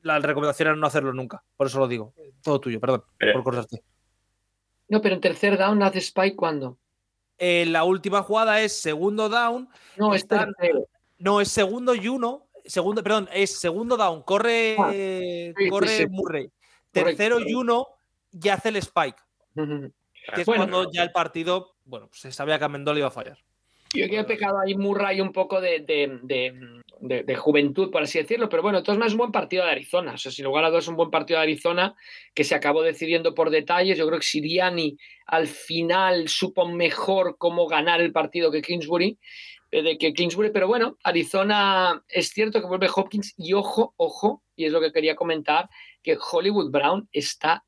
la 0.02 0.18
recomendación 0.18 0.68
era 0.68 0.76
no 0.76 0.86
hacerlo 0.86 1.12
nunca. 1.12 1.42
Por 1.56 1.66
eso 1.66 1.78
lo 1.78 1.88
digo. 1.88 2.14
Todo 2.42 2.60
tuyo, 2.60 2.78
perdón, 2.80 3.02
Pero- 3.18 3.32
por 3.34 3.42
cortarte. 3.44 3.82
No, 4.88 5.00
pero 5.00 5.14
en 5.14 5.20
tercer 5.22 5.56
down 5.58 5.82
hace 5.82 5.98
spike 5.98 6.36
cuando. 6.36 6.78
Eh, 7.38 7.64
la 7.66 7.84
última 7.84 8.22
jugada 8.22 8.60
es 8.60 8.80
segundo 8.80 9.28
down. 9.28 9.68
No, 9.96 10.14
es 10.14 10.22
Están- 10.22 10.52
tercero. 10.54 10.86
No, 11.18 11.40
es 11.40 11.48
segundo 11.48 11.94
y 11.94 12.06
uno. 12.06 12.43
Segundo, 12.64 13.02
perdón, 13.02 13.28
es 13.32 13.58
segundo 13.58 13.96
down. 13.96 14.22
Corre, 14.22 14.76
Ah, 14.78 14.90
sí, 14.92 15.68
corre 15.68 15.88
sí, 15.88 16.02
sí. 16.04 16.06
Murray. 16.08 16.44
Correcto. 16.48 17.16
Tercero 17.16 17.40
y 17.40 17.54
uno 17.54 17.86
y 18.32 18.48
hace 18.48 18.70
el 18.70 18.76
Spike. 18.76 19.18
Que 19.54 20.40
es 20.40 20.46
Bueno. 20.46 20.66
cuando 20.66 20.90
ya 20.90 21.02
el 21.02 21.12
partido, 21.12 21.74
bueno, 21.84 22.08
pues 22.08 22.20
se 22.20 22.32
sabía 22.32 22.58
que 22.58 22.64
Amendola 22.64 22.98
iba 22.98 23.08
a 23.08 23.12
fallar. 23.12 23.38
Yo 23.92 24.08
que 24.08 24.18
he 24.18 24.24
pecado 24.24 24.58
ahí 24.58 24.74
Murray 24.74 25.20
un 25.20 25.32
poco 25.32 25.60
de, 25.60 25.78
de, 25.80 26.18
de, 26.24 26.82
de, 27.00 27.22
de 27.22 27.36
juventud, 27.36 27.92
por 27.92 28.02
así 28.02 28.18
decirlo, 28.18 28.48
pero 28.48 28.60
bueno, 28.60 28.78
entonces 28.78 29.06
es 29.06 29.12
un 29.12 29.18
buen 29.18 29.30
partido 29.30 29.64
de 29.64 29.70
Arizona. 29.70 30.14
O 30.14 30.18
sea, 30.18 30.32
sin 30.32 30.44
lugar 30.46 30.64
a 30.64 30.70
dudas, 30.70 30.82
es 30.84 30.88
un 30.88 30.96
buen 30.96 31.10
partido 31.10 31.38
de 31.38 31.44
Arizona 31.44 31.94
que 32.34 32.42
se 32.42 32.56
acabó 32.56 32.82
decidiendo 32.82 33.34
por 33.34 33.50
detalles. 33.50 33.96
Yo 33.96 34.06
creo 34.08 34.18
que 34.18 34.26
Siriani 34.26 34.98
al 35.26 35.46
final 35.46 36.28
supo 36.28 36.66
mejor 36.66 37.36
cómo 37.38 37.68
ganar 37.68 38.00
el 38.00 38.10
partido 38.10 38.50
que 38.50 38.62
Kingsbury 38.62 39.16
de 39.82 39.98
que 39.98 40.12
Kingsbury, 40.12 40.50
pero 40.50 40.66
bueno, 40.68 40.96
Arizona 41.02 42.02
es 42.08 42.28
cierto 42.30 42.60
que 42.60 42.66
vuelve 42.66 42.88
Hopkins 42.94 43.34
y 43.36 43.52
ojo, 43.54 43.94
ojo, 43.96 44.42
y 44.56 44.64
es 44.66 44.72
lo 44.72 44.80
que 44.80 44.92
quería 44.92 45.16
comentar, 45.16 45.68
que 46.02 46.16
Hollywood 46.32 46.70
Brown 46.70 47.08
está 47.12 47.64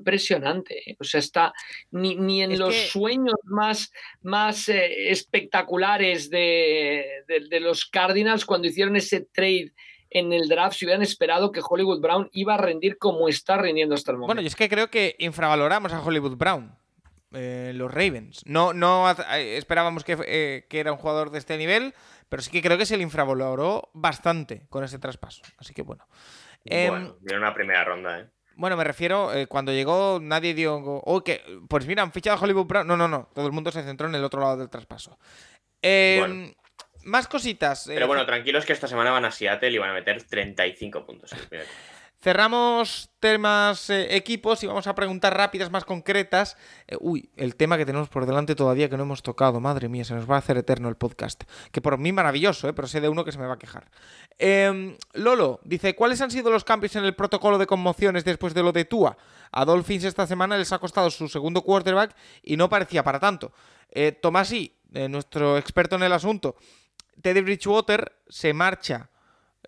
impresionante. 0.00 0.90
¿eh? 0.90 0.96
O 1.00 1.04
sea, 1.04 1.20
está 1.20 1.52
ni, 1.90 2.14
ni 2.16 2.42
en 2.42 2.52
Es 2.52 2.58
los 2.58 2.74
que- 2.74 2.86
sueños 2.88 3.34
más, 3.44 3.90
más 4.22 4.68
eh, 4.68 5.10
espectaculares 5.10 6.30
de, 6.30 7.04
de- 7.26 7.48
de 7.48 7.60
los 7.60 7.86
Cardinals 7.86 8.44
cuando 8.44 8.68
hicieron 8.68 8.96
ese 8.96 9.20
trade 9.32 9.72
en 10.10 10.32
el 10.32 10.48
draft, 10.48 10.76
si 10.78 10.84
hubieran 10.84 11.02
esperado 11.02 11.50
que 11.50 11.60
Hollywood 11.68 12.00
Brown 12.00 12.28
iba 12.32 12.54
a 12.54 12.58
rendir 12.58 12.96
como 12.96 13.28
está 13.28 13.58
rindiendo 13.58 13.94
hasta 13.96 14.12
el 14.12 14.18
momento. 14.18 14.28
Bueno, 14.34 14.42
y 14.42 14.46
es 14.46 14.54
que 14.54 14.68
creo 14.68 14.88
que 14.88 15.16
infravaloramos 15.18 15.92
a 15.92 16.00
Hollywood 16.02 16.36
Brown. 16.36 16.72
Eh, 17.36 17.72
los 17.74 17.92
Ravens. 17.92 18.42
No, 18.46 18.72
no 18.72 19.08
eh, 19.10 19.56
esperábamos 19.56 20.02
que, 20.04 20.16
eh, 20.26 20.66
que 20.68 20.80
era 20.80 20.92
un 20.92 20.98
jugador 20.98 21.30
de 21.30 21.38
este 21.38 21.56
nivel, 21.58 21.94
pero 22.28 22.42
sí 22.42 22.50
que 22.50 22.62
creo 22.62 22.78
que 22.78 22.86
se 22.86 22.96
le 22.96 23.02
infravaloró 23.02 23.90
bastante 23.94 24.66
con 24.68 24.82
ese 24.84 24.98
traspaso. 24.98 25.42
Así 25.58 25.72
que 25.74 25.82
bueno. 25.82 26.06
Em, 26.64 26.88
bueno, 26.90 27.16
viene 27.20 27.38
una 27.38 27.54
primera 27.54 27.84
ronda, 27.84 28.18
¿eh? 28.20 28.26
Bueno, 28.56 28.76
me 28.76 28.84
refiero, 28.84 29.34
eh, 29.34 29.46
cuando 29.46 29.70
llegó 29.70 30.18
nadie 30.20 30.54
dio... 30.54 30.76
Oh, 30.78 31.22
que, 31.22 31.42
pues 31.68 31.86
mira, 31.86 32.02
han 32.02 32.10
fichado 32.12 32.38
a 32.38 32.40
Hollywood 32.40 32.64
Brown. 32.66 32.86
No, 32.86 32.96
no, 32.96 33.06
no. 33.06 33.28
Todo 33.34 33.46
el 33.46 33.52
mundo 33.52 33.70
se 33.70 33.82
centró 33.82 34.08
en 34.08 34.14
el 34.14 34.24
otro 34.24 34.40
lado 34.40 34.56
del 34.56 34.70
traspaso. 34.70 35.18
Eh, 35.82 36.16
Bueno. 36.20 36.52
Más 37.04 37.28
cositas. 37.28 37.86
eh, 37.86 37.92
Pero 37.94 38.08
bueno, 38.08 38.26
tranquilos 38.26 38.64
que 38.64 38.72
esta 38.72 38.88
semana 38.88 39.12
van 39.12 39.24
a 39.26 39.30
Seattle 39.30 39.70
y 39.70 39.78
van 39.78 39.90
a 39.90 39.94
meter 39.94 40.22
35 40.24 41.04
puntos. 41.06 41.30
Cerramos 42.26 43.08
temas 43.20 43.88
eh, 43.88 44.16
equipos 44.16 44.60
y 44.64 44.66
vamos 44.66 44.88
a 44.88 44.96
preguntar 44.96 45.36
rápidas 45.36 45.70
más 45.70 45.84
concretas. 45.84 46.56
Eh, 46.88 46.96
uy, 46.98 47.30
el 47.36 47.54
tema 47.54 47.78
que 47.78 47.86
tenemos 47.86 48.08
por 48.08 48.26
delante 48.26 48.56
todavía 48.56 48.90
que 48.90 48.96
no 48.96 49.04
hemos 49.04 49.22
tocado. 49.22 49.60
Madre 49.60 49.88
mía, 49.88 50.04
se 50.04 50.12
nos 50.12 50.28
va 50.28 50.34
a 50.34 50.38
hacer 50.38 50.56
eterno 50.56 50.88
el 50.88 50.96
podcast. 50.96 51.44
Que 51.70 51.80
por 51.80 51.98
mí 51.98 52.10
maravilloso, 52.10 52.68
eh, 52.68 52.72
pero 52.72 52.88
sé 52.88 53.00
de 53.00 53.08
uno 53.08 53.24
que 53.24 53.30
se 53.30 53.38
me 53.38 53.46
va 53.46 53.54
a 53.54 53.58
quejar. 53.60 53.92
Em, 54.40 54.96
Lolo 55.12 55.60
dice, 55.62 55.94
¿cuáles 55.94 56.20
han 56.20 56.32
sido 56.32 56.50
los 56.50 56.64
cambios 56.64 56.96
en 56.96 57.04
el 57.04 57.14
protocolo 57.14 57.58
de 57.58 57.68
conmociones 57.68 58.24
después 58.24 58.54
de 58.54 58.64
lo 58.64 58.72
de 58.72 58.86
Tua? 58.86 59.16
A 59.52 59.64
Dolphins 59.64 60.02
esta 60.02 60.26
semana 60.26 60.58
les 60.58 60.72
ha 60.72 60.80
costado 60.80 61.10
su 61.10 61.28
segundo 61.28 61.62
quarterback 61.62 62.12
y 62.42 62.56
no 62.56 62.68
parecía 62.68 63.04
para 63.04 63.20
tanto. 63.20 63.52
Eh, 63.92 64.10
Tomasi, 64.10 64.74
eh, 64.94 65.08
nuestro 65.08 65.58
experto 65.58 65.94
en 65.94 66.02
el 66.02 66.12
asunto, 66.12 66.56
Teddy 67.22 67.42
Bridgewater 67.42 68.16
se 68.28 68.52
marcha 68.52 69.10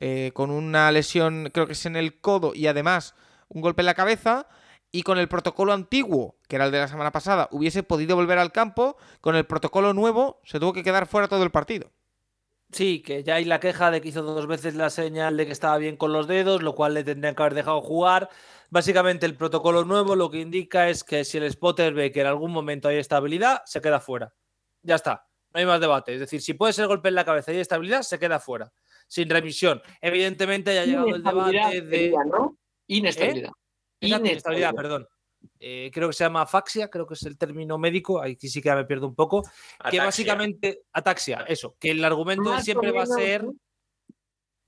eh, 0.00 0.30
con 0.34 0.50
una 0.50 0.90
lesión, 0.92 1.50
creo 1.52 1.66
que 1.66 1.72
es 1.72 1.86
en 1.86 1.96
el 1.96 2.20
codo 2.20 2.54
y 2.54 2.66
además 2.66 3.14
un 3.48 3.62
golpe 3.62 3.82
en 3.82 3.86
la 3.86 3.94
cabeza. 3.94 4.46
Y 4.90 5.02
con 5.02 5.18
el 5.18 5.28
protocolo 5.28 5.74
antiguo, 5.74 6.38
que 6.48 6.56
era 6.56 6.64
el 6.64 6.72
de 6.72 6.78
la 6.78 6.88
semana 6.88 7.12
pasada, 7.12 7.48
hubiese 7.50 7.82
podido 7.82 8.16
volver 8.16 8.38
al 8.38 8.52
campo. 8.52 8.96
Con 9.20 9.36
el 9.36 9.44
protocolo 9.44 9.92
nuevo, 9.92 10.40
se 10.44 10.58
tuvo 10.58 10.72
que 10.72 10.82
quedar 10.82 11.06
fuera 11.06 11.28
todo 11.28 11.42
el 11.42 11.50
partido. 11.50 11.92
Sí, 12.70 13.00
que 13.00 13.22
ya 13.24 13.36
hay 13.36 13.44
la 13.46 13.60
queja 13.60 13.90
de 13.90 14.02
que 14.02 14.08
hizo 14.08 14.22
dos 14.22 14.46
veces 14.46 14.74
la 14.74 14.90
señal 14.90 15.36
de 15.38 15.46
que 15.46 15.52
estaba 15.52 15.78
bien 15.78 15.96
con 15.96 16.12
los 16.12 16.26
dedos, 16.26 16.62
lo 16.62 16.74
cual 16.74 16.92
le 16.94 17.02
tendrían 17.02 17.34
que 17.34 17.42
haber 17.42 17.54
dejado 17.54 17.80
jugar. 17.80 18.28
Básicamente 18.68 19.24
el 19.24 19.36
protocolo 19.36 19.84
nuevo 19.84 20.14
lo 20.16 20.30
que 20.30 20.40
indica 20.40 20.90
es 20.90 21.02
que 21.02 21.24
si 21.24 21.38
el 21.38 21.50
spotter 21.50 21.94
ve 21.94 22.12
que 22.12 22.20
en 22.20 22.26
algún 22.26 22.52
momento 22.52 22.88
hay 22.88 22.98
estabilidad, 22.98 23.62
se 23.64 23.80
queda 23.80 24.00
fuera. 24.00 24.34
Ya 24.82 24.96
está, 24.96 25.26
no 25.54 25.60
hay 25.60 25.66
más 25.66 25.80
debate. 25.80 26.12
Es 26.12 26.20
decir, 26.20 26.42
si 26.42 26.52
puede 26.52 26.74
ser 26.74 26.86
golpe 26.88 27.08
en 27.08 27.14
la 27.14 27.24
cabeza 27.24 27.52
y 27.52 27.56
hay 27.56 27.60
estabilidad, 27.62 28.02
se 28.02 28.18
queda 28.18 28.38
fuera, 28.38 28.70
sin 29.08 29.28
remisión. 29.28 29.82
Evidentemente 30.00 30.72
ya 30.72 30.82
ha 30.82 30.86
llegado 30.86 31.08
el 31.16 31.22
debate 31.24 31.80
de... 31.82 32.14
¿no? 32.26 32.56
Inestabilidad. 32.86 33.50
Exacto, 33.50 33.58
inestabilidad, 34.00 34.30
Inestabilidad. 34.30 34.74
perdón. 34.74 35.08
Eh, 35.60 35.90
creo 35.92 36.08
que 36.08 36.14
se 36.14 36.24
llama 36.24 36.42
afaxia, 36.42 36.88
creo 36.88 37.06
que 37.06 37.14
es 37.14 37.22
el 37.24 37.36
término 37.38 37.78
médico, 37.78 38.20
ahí 38.20 38.36
sí 38.36 38.60
que 38.62 38.72
me 38.74 38.84
pierdo 38.84 39.06
un 39.08 39.14
poco. 39.14 39.42
Que 39.90 39.98
básicamente, 39.98 40.82
ataxia, 40.92 41.44
eso, 41.48 41.76
que 41.80 41.90
el 41.90 42.04
argumento 42.04 42.50
Más 42.50 42.64
siempre 42.64 42.92
va 42.92 43.02
a 43.02 43.06
ser 43.06 43.44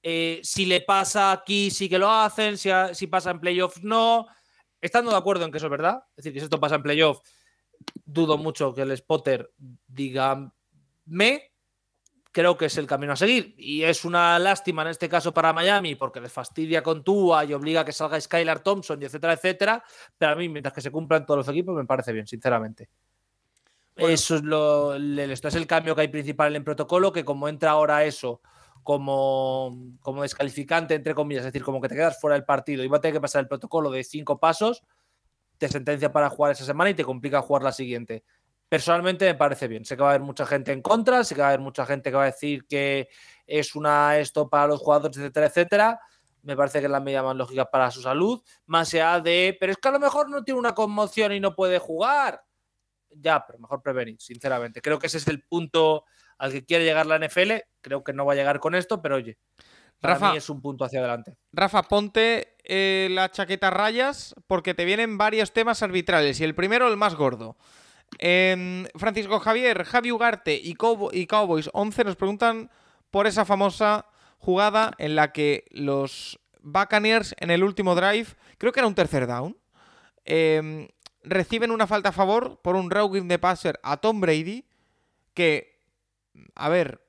eh, 0.03 0.41
si 0.43 0.65
le 0.67 0.81
pasa 0.81 1.33
aquí 1.33 1.71
sí 1.71 1.89
que 1.89 1.99
lo 1.99 2.11
hacen, 2.11 2.57
si, 2.57 2.71
a- 2.71 2.95
si 2.95 3.07
pasa 3.07 3.31
en 3.33 3.41
playoffs 3.41 3.83
no. 3.83 4.27
Estando 4.81 5.11
de 5.11 5.17
acuerdo 5.19 5.45
en 5.45 5.51
que 5.51 5.59
eso 5.59 5.67
es 5.67 5.71
verdad, 5.71 6.03
es 6.11 6.17
decir, 6.17 6.33
que 6.33 6.41
si 6.41 6.45
esto 6.45 6.59
pasa 6.59 6.77
en 6.77 6.83
playoff, 6.83 7.21
dudo 8.05 8.39
mucho 8.39 8.73
que 8.75 8.83
el 8.83 8.97
spotter 8.97 9.53
diga 9.87 10.51
me. 11.05 11.50
Creo 12.33 12.57
que 12.57 12.67
es 12.67 12.79
el 12.79 12.87
camino 12.87 13.13
a 13.13 13.17
seguir. 13.17 13.55
Y 13.59 13.83
es 13.83 14.05
una 14.05 14.39
lástima 14.39 14.83
en 14.83 14.89
este 14.89 15.09
caso 15.09 15.35
para 15.35 15.53
Miami 15.53 15.97
porque 15.97 16.21
les 16.21 16.33
fastidia 16.33 16.83
con 16.83 17.03
Tua 17.03 17.45
y 17.45 17.53
obliga 17.53 17.81
a 17.81 17.85
que 17.85 17.93
salga 17.93 18.21
Skylar 18.21 18.61
Thompson 18.61 19.03
y 19.03 19.07
etcétera, 19.07 19.33
etcétera. 19.33 19.85
Pero 20.17 20.33
a 20.33 20.35
mí, 20.37 20.49
mientras 20.49 20.73
que 20.73 20.81
se 20.81 20.91
cumplan 20.91 21.27
todos 21.27 21.39
los 21.39 21.49
equipos, 21.49 21.75
me 21.75 21.85
parece 21.85 22.13
bien, 22.13 22.27
sinceramente. 22.27 22.89
Eso 23.97 24.37
es 24.37 24.43
lo. 24.43 24.95
Esto 24.95 25.49
es 25.49 25.55
el 25.57 25.67
cambio 25.67 25.95
que 25.95 26.03
hay 26.03 26.09
principal 26.09 26.53
en 26.53 26.57
el 26.57 26.65
protocolo, 26.65 27.13
que 27.13 27.25
como 27.25 27.49
entra 27.49 27.73
ahora 27.73 28.05
eso 28.05 28.41
como, 28.83 29.77
como 30.01 30.23
descalificante, 30.23 30.95
entre 30.95 31.15
comillas, 31.15 31.45
es 31.45 31.53
decir, 31.53 31.65
como 31.65 31.81
que 31.81 31.89
te 31.89 31.95
quedas 31.95 32.21
fuera 32.21 32.35
del 32.35 32.45
partido 32.45 32.83
y 32.83 32.89
va 32.89 32.99
a 32.99 33.01
tener 33.01 33.15
que 33.15 33.21
pasar 33.21 33.41
el 33.41 33.49
protocolo 33.49 33.91
de 33.91 34.05
cinco 34.05 34.39
pasos, 34.39 34.83
te 35.59 35.69
sentencia 35.69 36.13
para 36.13 36.31
jugar 36.31 36.53
esa 36.53 36.65
semana 36.65 36.91
y 36.91 36.95
te 36.95 37.05
complica 37.05 37.43
jugar 37.43 37.63
la 37.63 37.73
siguiente. 37.73 38.25
Personalmente 38.71 39.25
me 39.25 39.35
parece 39.35 39.67
bien. 39.67 39.85
Sé 39.85 39.97
que 39.97 40.03
va 40.03 40.11
a 40.11 40.15
haber 40.15 40.25
mucha 40.25 40.47
gente 40.47 40.71
en 40.71 40.81
contra, 40.81 41.25
sé 41.25 41.35
que 41.35 41.41
va 41.41 41.49
a 41.49 41.51
haber 41.51 41.61
mucha 41.61 41.85
gente 41.85 42.09
que 42.09 42.17
va 42.17 42.23
a 42.23 42.27
decir 42.27 42.69
que 42.69 43.09
es 43.45 43.75
una 43.75 44.17
esto 44.19 44.49
para 44.49 44.69
los 44.69 44.79
jugadores, 44.79 45.17
etcétera, 45.17 45.47
etcétera. 45.47 46.01
Me 46.43 46.57
parece 46.57 46.79
que 46.79 46.85
es 46.85 46.91
la 46.91 47.01
medida 47.01 47.21
más 47.25 47.35
lógica 47.35 47.69
para 47.69 47.91
su 47.91 48.01
salud. 48.01 48.41
Más 48.67 48.95
allá 48.95 49.19
de, 49.19 49.57
pero 49.59 49.73
es 49.73 49.79
que 49.79 49.89
a 49.89 49.91
lo 49.91 49.99
mejor 49.99 50.31
no 50.31 50.45
tiene 50.45 50.61
una 50.61 50.73
conmoción 50.73 51.33
y 51.33 51.41
no 51.41 51.57
puede 51.57 51.81
jugar. 51.81 52.45
Ya, 53.11 53.45
pero 53.45 53.59
mejor 53.59 53.83
prevenir, 53.83 54.21
sinceramente. 54.21 54.81
Creo 54.81 55.01
que 55.01 55.09
ese 55.09 55.19
es 55.19 55.27
el 55.27 55.43
punto 55.43 56.05
al 56.39 56.53
que 56.53 56.65
quiere 56.65 56.85
llegar 56.85 57.07
la 57.07 57.19
NFL. 57.19 57.55
Creo 57.81 58.05
que 58.05 58.13
no 58.13 58.25
va 58.25 58.35
a 58.35 58.37
llegar 58.37 58.61
con 58.61 58.77
esto, 58.77 59.03
pero 59.03 59.17
oye, 59.17 59.37
para 59.99 60.15
Rafa. 60.15 60.31
mí 60.31 60.37
es 60.37 60.49
un 60.49 60.63
punto 60.63 60.85
hacia 60.85 61.01
adelante. 61.01 61.37
Rafa, 61.53 61.83
ponte 61.83 62.55
eh, 62.63 63.09
la 63.11 63.33
chaqueta 63.33 63.71
rayas 63.71 64.37
porque 64.47 64.75
te 64.75 64.85
vienen 64.85 65.19
varios 65.19 65.53
temas 65.53 65.83
arbitrales. 65.83 66.39
Y 66.39 66.45
el 66.45 66.55
primero, 66.55 66.87
el 66.87 66.97
más 66.97 67.17
gordo. 67.17 67.57
Em, 68.19 68.87
Francisco 68.97 69.39
Javier, 69.41 69.85
Javi 69.85 70.13
Ugarte 70.13 70.55
y, 70.55 70.75
Cow- 70.75 71.11
y 71.13 71.27
Cowboys 71.27 71.71
11 71.73 72.05
nos 72.05 72.17
preguntan 72.17 72.71
por 73.11 73.27
esa 73.27 73.45
famosa 73.45 74.07
jugada 74.39 74.93
en 74.99 75.15
la 75.17 75.33
que 75.33 75.65
los 75.71 76.39
Buccaneers 76.63 77.35
en 77.39 77.51
el 77.51 77.63
último 77.65 77.95
drive, 77.95 78.29
creo 78.59 78.73
que 78.73 78.81
era 78.81 78.87
un 78.87 78.95
tercer 78.95 79.27
down, 79.27 79.57
em, 80.25 80.89
reciben 81.23 81.71
una 81.71 81.87
falta 81.87 82.11
a 82.11 82.13
favor 82.13 82.61
por 82.63 82.77
un 82.77 82.91
roughing 82.91 83.29
de 83.29 83.39
passer 83.39 83.79
a 83.83 83.97
Tom 83.99 84.21
Brady 84.21 84.65
que, 85.35 85.79
a 86.55 86.69
ver, 86.69 87.01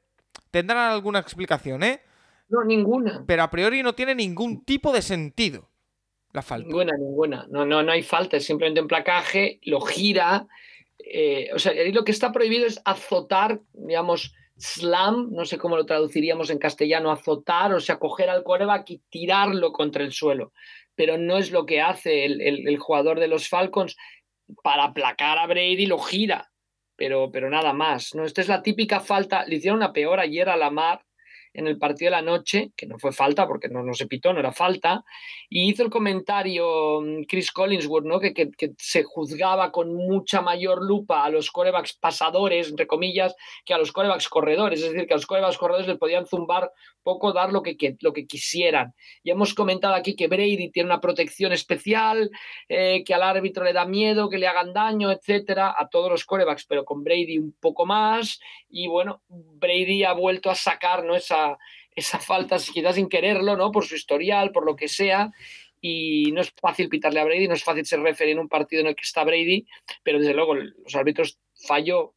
tendrán 0.52 0.92
alguna 0.92 1.20
explicación, 1.20 1.84
¿eh? 1.84 2.02
No, 2.50 2.64
ninguna. 2.66 3.24
pero 3.26 3.44
a 3.44 3.50
priori 3.50 3.82
no 3.82 3.96
tiene 3.96 4.14
ningún 4.14 4.64
tipo 4.66 4.92
de 4.92 5.02
sentido 5.02 5.70
la 6.34 6.42
falta. 6.42 6.68
Ninguna, 6.68 6.94
ninguna. 6.98 7.48
No, 7.50 7.66
no, 7.66 7.82
no 7.84 7.92
hay 7.92 8.04
falta, 8.04 8.38
es 8.38 8.46
simplemente 8.46 8.82
un 8.82 8.88
placaje, 8.88 9.60
lo 9.64 9.80
gira. 9.82 10.48
Eh, 11.14 11.50
o 11.54 11.60
sea, 11.60 11.74
lo 11.92 12.04
que 12.04 12.12
está 12.12 12.32
prohibido 12.32 12.66
es 12.66 12.82
azotar, 12.86 13.60
digamos, 13.74 14.34
slam, 14.58 15.32
no 15.32 15.46
sé 15.46 15.58
cómo 15.58 15.76
lo 15.76 15.86
traduciríamos 15.86 16.50
en 16.50 16.60
castellano, 16.60 17.12
azotar, 17.12 17.74
o 17.74 17.80
sea, 17.80 17.98
coger 17.98 18.30
al 18.30 18.44
coreback 18.44 18.90
y 18.92 19.02
tirarlo 19.10 19.72
contra 19.72 20.04
el 20.04 20.12
suelo. 20.12 20.54
Pero 20.96 21.18
no 21.18 21.38
es 21.38 21.52
lo 21.52 21.66
que 21.66 21.82
hace 21.82 22.26
el 22.26 22.78
jugador 22.78 23.20
de 23.20 23.28
los 23.28 23.48
Falcons 23.48 23.96
para 24.64 24.86
aplacar 24.86 25.38
a 25.38 25.48
Brady, 25.48 25.86
lo 25.86 26.00
gira. 26.00 26.52
Pero, 26.96 27.32
pero 27.32 27.50
nada 27.50 27.74
más. 27.74 28.14
¿no? 28.14 28.26
Esta 28.26 28.42
es 28.42 28.48
la 28.48 28.62
típica 28.62 29.00
falta. 29.00 29.46
Le 29.46 29.56
hicieron 29.56 29.78
una 29.78 29.94
peor 29.94 30.20
ayer 30.20 30.50
a 30.50 30.58
Lamar 30.58 31.02
en 31.54 31.68
el 31.68 31.78
partido 31.78 32.08
de 32.12 32.18
la 32.18 32.22
noche, 32.22 32.72
que 32.76 32.86
no 32.86 32.98
fue 33.00 33.12
falta 33.12 33.48
porque 33.48 33.68
no, 33.70 33.84
no 33.84 33.94
se 33.94 34.08
pitó, 34.08 34.34
no 34.34 34.40
era 34.40 34.52
falta, 34.52 35.04
y 35.50 35.70
hizo 35.70 35.84
el 35.84 35.90
comentario 35.90 37.02
mm, 37.02 37.24
Chris 37.28 37.52
Collinsworth, 37.52 38.06
¿no? 38.06 38.20
que, 38.20 38.34
que- 38.34 38.52
se 38.78 39.04
juzgaba 39.04 39.72
con 39.72 39.94
mucha 39.94 40.42
mayor 40.42 40.82
lupa 40.84 41.24
a 41.24 41.30
los 41.30 41.52
corebacks 41.52 41.94
pasadores, 41.94 42.70
entre 42.70 42.88
comillas, 42.88 43.36
que 43.66 43.74
a 43.74 43.78
los 43.78 43.92
corebacks 43.92 44.30
corredores. 44.30 44.82
Es 44.82 44.92
decir, 44.92 45.08
que 45.08 45.14
a 45.14 45.18
los 45.18 45.26
corebacks 45.28 45.58
corredores 45.58 45.88
les 45.88 45.98
podían 45.98 46.26
zumbar 46.26 46.72
poco, 47.04 47.34
dar 47.34 47.52
lo 47.52 47.62
que, 47.64 47.76
lo 48.02 48.14
que 48.14 48.28
quisieran. 48.28 48.94
Ya 49.24 49.34
hemos 49.34 49.54
comentado 49.54 49.96
aquí 49.96 50.16
que 50.16 50.28
Brady 50.28 50.70
tiene 50.72 50.88
una 50.88 51.02
protección 51.02 51.52
especial, 51.52 52.30
eh, 52.70 53.04
que 53.04 53.14
al 53.14 53.24
árbitro 53.24 53.64
le 53.64 53.74
da 53.74 53.86
miedo, 53.86 54.30
que 54.30 54.38
le 54.38 54.48
hagan 54.48 54.74
daño, 54.74 55.12
etcétera, 55.12 55.74
a 55.78 55.90
todos 55.90 56.10
los 56.12 56.26
corebacks, 56.26 56.66
pero 56.66 56.86
con 56.86 57.04
Brady 57.04 57.40
un 57.40 57.56
poco 57.60 57.86
más. 57.86 58.40
Y 58.72 58.88
bueno, 58.88 59.22
Brady 59.28 60.04
ha 60.04 60.14
vuelto 60.14 60.50
a 60.50 60.56
sacar 60.56 61.04
¿no? 61.04 61.16
esa, 61.16 61.58
esa 61.96 62.20
falta, 62.20 62.58
quizás 62.58 62.96
sin 62.96 63.10
quererlo, 63.10 63.58
¿no? 63.58 63.72
Por 63.72 63.86
su 63.86 63.96
historial, 63.96 64.52
por 64.52 64.66
lo 64.66 64.76
que 64.76 64.88
sea. 64.88 65.32
Y 65.82 66.32
no 66.32 66.42
es 66.42 66.52
fácil 66.52 66.90
pitarle 66.90 67.20
a 67.20 67.24
Brady, 67.26 67.48
no 67.48 67.56
es 67.56 67.64
fácil 67.64 67.86
ser 67.86 68.02
referee 68.02 68.34
en 68.34 68.40
un 68.40 68.48
partido 68.48 68.82
en 68.82 68.88
el 68.88 68.96
que 68.96 69.04
está 69.04 69.24
Brady, 69.24 69.66
pero 70.04 70.20
desde 70.20 70.34
luego 70.34 70.54
los 70.56 70.96
árbitros 70.96 71.40
falló 71.68 72.14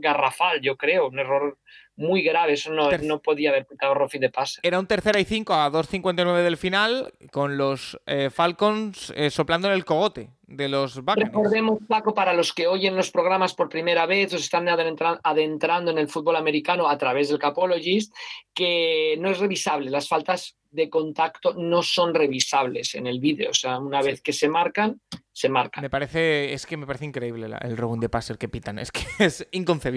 garrafal, 0.00 0.60
yo 0.60 0.76
creo, 0.76 1.08
un 1.08 1.18
error 1.18 1.58
muy 1.96 2.22
grave. 2.22 2.52
Eso 2.52 2.72
no, 2.72 2.88
Ter- 2.88 3.02
no 3.04 3.20
podía 3.20 3.50
haber 3.50 3.66
pitado 3.66 3.92
Rofi 3.94 4.18
de 4.18 4.30
pase. 4.30 4.60
Era 4.62 4.78
un 4.78 4.86
tercera 4.86 5.18
y 5.18 5.24
cinco 5.24 5.52
a 5.54 5.70
2.59 5.70 6.42
del 6.42 6.56
final, 6.56 7.12
con 7.32 7.56
los 7.58 7.98
eh, 8.06 8.30
Falcons 8.30 9.12
eh, 9.16 9.30
soplando 9.30 9.68
en 9.68 9.74
el 9.74 9.84
cogote 9.84 10.30
de 10.46 10.68
los 10.68 10.96
Buccaneers. 11.00 11.28
Recordemos, 11.32 11.78
Paco, 11.88 12.14
para 12.14 12.32
los 12.32 12.52
que 12.54 12.66
oyen 12.68 12.96
los 12.96 13.10
programas 13.10 13.54
por 13.54 13.68
primera 13.68 14.06
vez 14.06 14.32
o 14.32 14.38
se 14.38 14.44
están 14.44 14.68
adentra- 14.68 15.20
adentrando 15.24 15.90
en 15.90 15.98
el 15.98 16.08
fútbol 16.08 16.36
americano 16.36 16.88
a 16.88 16.96
través 16.96 17.28
del 17.28 17.38
Capologist, 17.38 18.14
que 18.54 19.16
no 19.18 19.30
es 19.30 19.38
revisable. 19.38 19.90
Las 19.90 20.08
faltas 20.08 20.56
de 20.70 20.90
contacto 20.90 21.54
no 21.54 21.82
son 21.82 22.14
revisables 22.14 22.94
en 22.94 23.06
el 23.06 23.20
vídeo. 23.20 23.50
O 23.50 23.54
sea, 23.54 23.78
una 23.78 24.02
vez 24.02 24.20
que 24.20 24.32
se 24.34 24.48
marcan, 24.48 25.00
se 25.32 25.48
marcan. 25.48 25.82
Me 25.82 25.88
parece, 25.90 26.52
es 26.52 26.66
que 26.66 26.76
me 26.76 26.86
parece 26.86 27.06
increíble 27.06 27.48
la- 27.48 27.58
el 27.58 27.76
robón 27.76 28.00
de 28.00 28.08
passer 28.08 28.36
que 28.38 28.48
pitan, 28.48 28.78
es 28.78 28.92
que 28.92 29.00
es 29.24 29.46
inconcebible. 29.50 29.87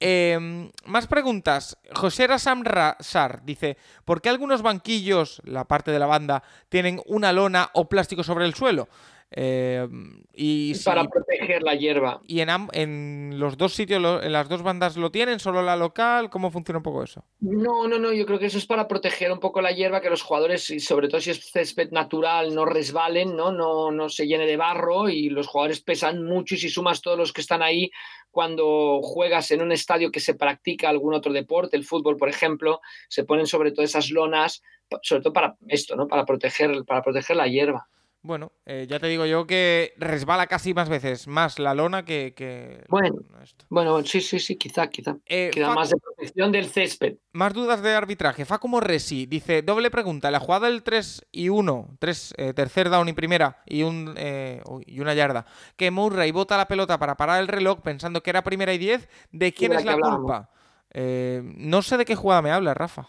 Eh, 0.00 0.70
más 0.86 1.06
preguntas. 1.06 1.76
José 1.94 2.26
Rasam 2.26 2.62
Sar 3.00 3.42
dice: 3.44 3.76
¿Por 4.04 4.20
qué 4.20 4.28
algunos 4.28 4.62
banquillos, 4.62 5.40
la 5.44 5.64
parte 5.64 5.90
de 5.90 5.98
la 5.98 6.06
banda, 6.06 6.42
tienen 6.68 7.00
una 7.06 7.32
lona 7.32 7.70
o 7.74 7.88
plástico 7.88 8.22
sobre 8.22 8.44
el 8.44 8.54
suelo? 8.54 8.88
Eh, 9.34 9.88
y 10.34 10.74
si- 10.74 10.84
Para 10.84 11.04
proteger 11.04 11.62
la 11.62 11.74
hierba. 11.74 12.20
y 12.26 12.40
en, 12.40 13.38
los 13.38 13.56
dos 13.56 13.72
sitios, 13.74 14.00
lo- 14.00 14.22
en 14.22 14.32
las 14.32 14.48
dos 14.48 14.62
bandas 14.62 14.96
lo 14.96 15.10
tienen, 15.10 15.38
solo 15.40 15.62
la 15.62 15.76
local, 15.76 16.28
¿cómo 16.30 16.50
funciona 16.50 16.78
un 16.78 16.82
poco 16.82 17.02
eso? 17.02 17.24
No, 17.40 17.88
no, 17.88 17.98
no, 17.98 18.12
yo 18.12 18.26
creo 18.26 18.38
que 18.38 18.46
eso 18.46 18.58
es 18.58 18.66
para 18.66 18.86
proteger 18.88 19.32
un 19.32 19.40
poco 19.40 19.60
la 19.62 19.72
hierba, 19.72 20.00
que 20.00 20.10
los 20.10 20.22
jugadores, 20.22 20.68
y 20.70 20.80
sobre 20.80 21.08
todo 21.08 21.20
si 21.20 21.30
es 21.30 21.50
césped 21.50 21.90
natural, 21.90 22.54
no 22.54 22.64
resbalen, 22.64 23.34
¿no? 23.36 23.52
No, 23.52 23.90
no 23.90 24.08
se 24.08 24.26
llene 24.26 24.46
de 24.46 24.56
barro 24.56 25.08
y 25.08 25.28
los 25.30 25.46
jugadores 25.46 25.80
pesan 25.80 26.22
mucho 26.24 26.54
y 26.54 26.58
si 26.58 26.68
sumas 26.68 27.00
todos 27.02 27.18
los 27.18 27.32
que 27.32 27.40
están 27.40 27.62
ahí 27.62 27.90
cuando 28.30 29.00
juegas 29.02 29.50
en 29.50 29.60
un 29.62 29.72
estadio 29.72 30.10
que 30.10 30.20
se 30.20 30.34
practica 30.34 30.88
algún 30.88 31.14
otro 31.14 31.32
deporte, 31.32 31.76
el 31.76 31.84
fútbol, 31.84 32.16
por 32.16 32.28
ejemplo, 32.28 32.80
se 33.08 33.24
ponen 33.24 33.46
sobre 33.46 33.72
todo 33.72 33.84
esas 33.84 34.10
lonas, 34.10 34.62
sobre 35.02 35.22
todo 35.22 35.32
para 35.32 35.56
esto, 35.68 35.96
¿no? 35.96 36.06
Para 36.06 36.24
proteger, 36.24 36.84
para 36.86 37.02
proteger 37.02 37.36
la 37.36 37.46
hierba. 37.48 37.88
Bueno, 38.24 38.52
eh, 38.66 38.86
ya 38.88 39.00
te 39.00 39.08
digo 39.08 39.26
yo 39.26 39.48
que 39.48 39.94
resbala 39.96 40.46
casi 40.46 40.74
más 40.74 40.88
veces 40.88 41.26
más 41.26 41.58
la 41.58 41.74
lona 41.74 42.04
que. 42.04 42.34
que 42.36 42.84
Bueno. 42.88 43.16
esto. 43.42 43.64
Bueno, 43.68 44.00
sí, 44.04 44.20
sí, 44.20 44.38
sí, 44.38 44.56
quizá, 44.56 44.88
quizá. 44.88 45.16
Eh, 45.26 45.50
Queda 45.52 45.70
Facu- 45.70 45.74
más 45.74 45.90
de 45.90 45.96
protección 45.96 46.52
del 46.52 46.66
césped. 46.66 47.16
Más 47.32 47.52
dudas 47.52 47.82
de 47.82 47.92
arbitraje. 47.94 48.44
Fa 48.44 48.58
como 48.58 48.78
Resi 48.78 49.26
dice: 49.26 49.62
doble 49.62 49.90
pregunta. 49.90 50.30
La 50.30 50.38
jugada 50.38 50.68
del 50.68 50.84
3 50.84 51.26
y 51.32 51.48
1, 51.48 51.96
3, 51.98 52.32
eh, 52.36 52.54
tercer 52.54 52.90
down 52.90 53.08
y 53.08 53.12
primera 53.12 53.60
y, 53.66 53.82
un, 53.82 54.14
eh, 54.16 54.62
uy, 54.66 54.84
y 54.86 55.00
una 55.00 55.14
yarda, 55.14 55.44
que 55.76 55.90
Murray 55.90 56.30
bota 56.30 56.56
la 56.56 56.68
pelota 56.68 56.98
para 57.00 57.16
parar 57.16 57.40
el 57.40 57.48
reloj 57.48 57.80
pensando 57.80 58.22
que 58.22 58.30
era 58.30 58.44
primera 58.44 58.72
y 58.72 58.78
10, 58.78 59.08
¿de 59.32 59.52
quién 59.52 59.72
es 59.72 59.84
la 59.84 59.94
hablábamos. 59.94 60.20
culpa? 60.20 60.48
Eh, 60.92 61.42
no 61.56 61.82
sé 61.82 61.96
de 61.96 62.04
qué 62.04 62.14
jugada 62.14 62.40
me 62.40 62.52
habla, 62.52 62.72
Rafa. 62.72 63.08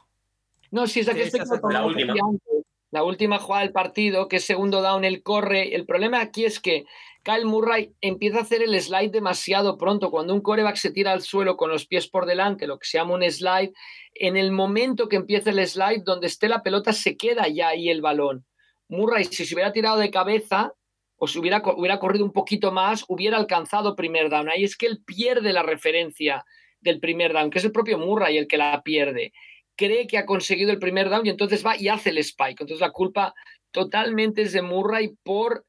No, 0.71 0.87
sí, 0.87 1.01
es 1.01 1.05
la 1.05 1.13
Sí, 1.13 1.19
que 1.19 1.25
estoy 1.25 1.41
es 1.41 1.49
la 1.71 1.85
última. 1.85 2.13
antes. 2.13 2.52
La 2.93 3.03
última 3.03 3.39
jugada 3.39 3.63
del 3.63 3.73
partido, 3.73 4.27
que 4.27 4.35
es 4.35 4.45
segundo 4.45 4.83
down, 4.83 5.03
él 5.03 5.23
corre. 5.23 5.73
El 5.73 5.87
problema 5.87 6.21
aquí 6.21 6.45
es 6.45 6.59
que 6.59 6.85
Kyle 7.23 7.43
Murray 7.43 7.91
empieza 8.01 8.37
a 8.37 8.41
hacer 8.43 8.61
el 8.61 8.79
slide 8.79 9.09
demasiado 9.09 9.79
pronto. 9.79 10.11
Cuando 10.11 10.31
un 10.31 10.41
coreback 10.41 10.75
se 10.75 10.91
tira 10.91 11.11
al 11.11 11.23
suelo 11.23 11.57
con 11.57 11.71
los 11.71 11.87
pies 11.87 12.07
por 12.07 12.27
delante, 12.27 12.67
lo 12.67 12.77
que 12.77 12.85
se 12.85 12.99
llama 12.99 13.15
un 13.15 13.23
slide, 13.23 13.73
en 14.13 14.37
el 14.37 14.51
momento 14.51 15.09
que 15.09 15.15
empieza 15.15 15.49
el 15.49 15.67
slide, 15.67 16.03
donde 16.05 16.27
esté 16.27 16.47
la 16.47 16.61
pelota, 16.61 16.93
se 16.93 17.17
queda 17.17 17.47
ya 17.47 17.69
ahí 17.69 17.89
el 17.89 18.03
balón. 18.03 18.45
Murray, 18.89 19.23
si 19.23 19.43
se 19.43 19.55
hubiera 19.55 19.71
tirado 19.71 19.97
de 19.97 20.11
cabeza 20.11 20.73
o 21.17 21.25
si 21.25 21.39
hubiera, 21.39 21.63
hubiera 21.75 21.97
corrido 21.97 22.23
un 22.23 22.31
poquito 22.31 22.71
más, 22.71 23.05
hubiera 23.07 23.37
alcanzado 23.37 23.95
primer 23.95 24.29
down. 24.29 24.49
Ahí 24.49 24.65
es 24.65 24.77
que 24.77 24.85
él 24.85 25.01
pierde 25.03 25.51
la 25.51 25.63
referencia 25.63 26.45
del 26.79 26.99
primer 26.99 27.33
down, 27.33 27.49
que 27.49 27.57
es 27.57 27.65
el 27.65 27.71
propio 27.71 27.97
Murray 27.97 28.37
el 28.37 28.47
que 28.47 28.57
la 28.57 28.83
pierde 28.83 29.33
cree 29.75 30.07
que 30.07 30.17
ha 30.17 30.25
conseguido 30.25 30.71
el 30.71 30.79
primer 30.79 31.09
down 31.09 31.25
y 31.25 31.29
entonces 31.29 31.65
va 31.65 31.77
y 31.77 31.87
hace 31.87 32.09
el 32.09 32.17
spike. 32.19 32.61
Entonces 32.61 32.79
la 32.79 32.91
culpa 32.91 33.33
totalmente 33.71 34.43
es 34.43 34.53
de 34.53 34.61
Murray 34.61 35.15
por 35.23 35.65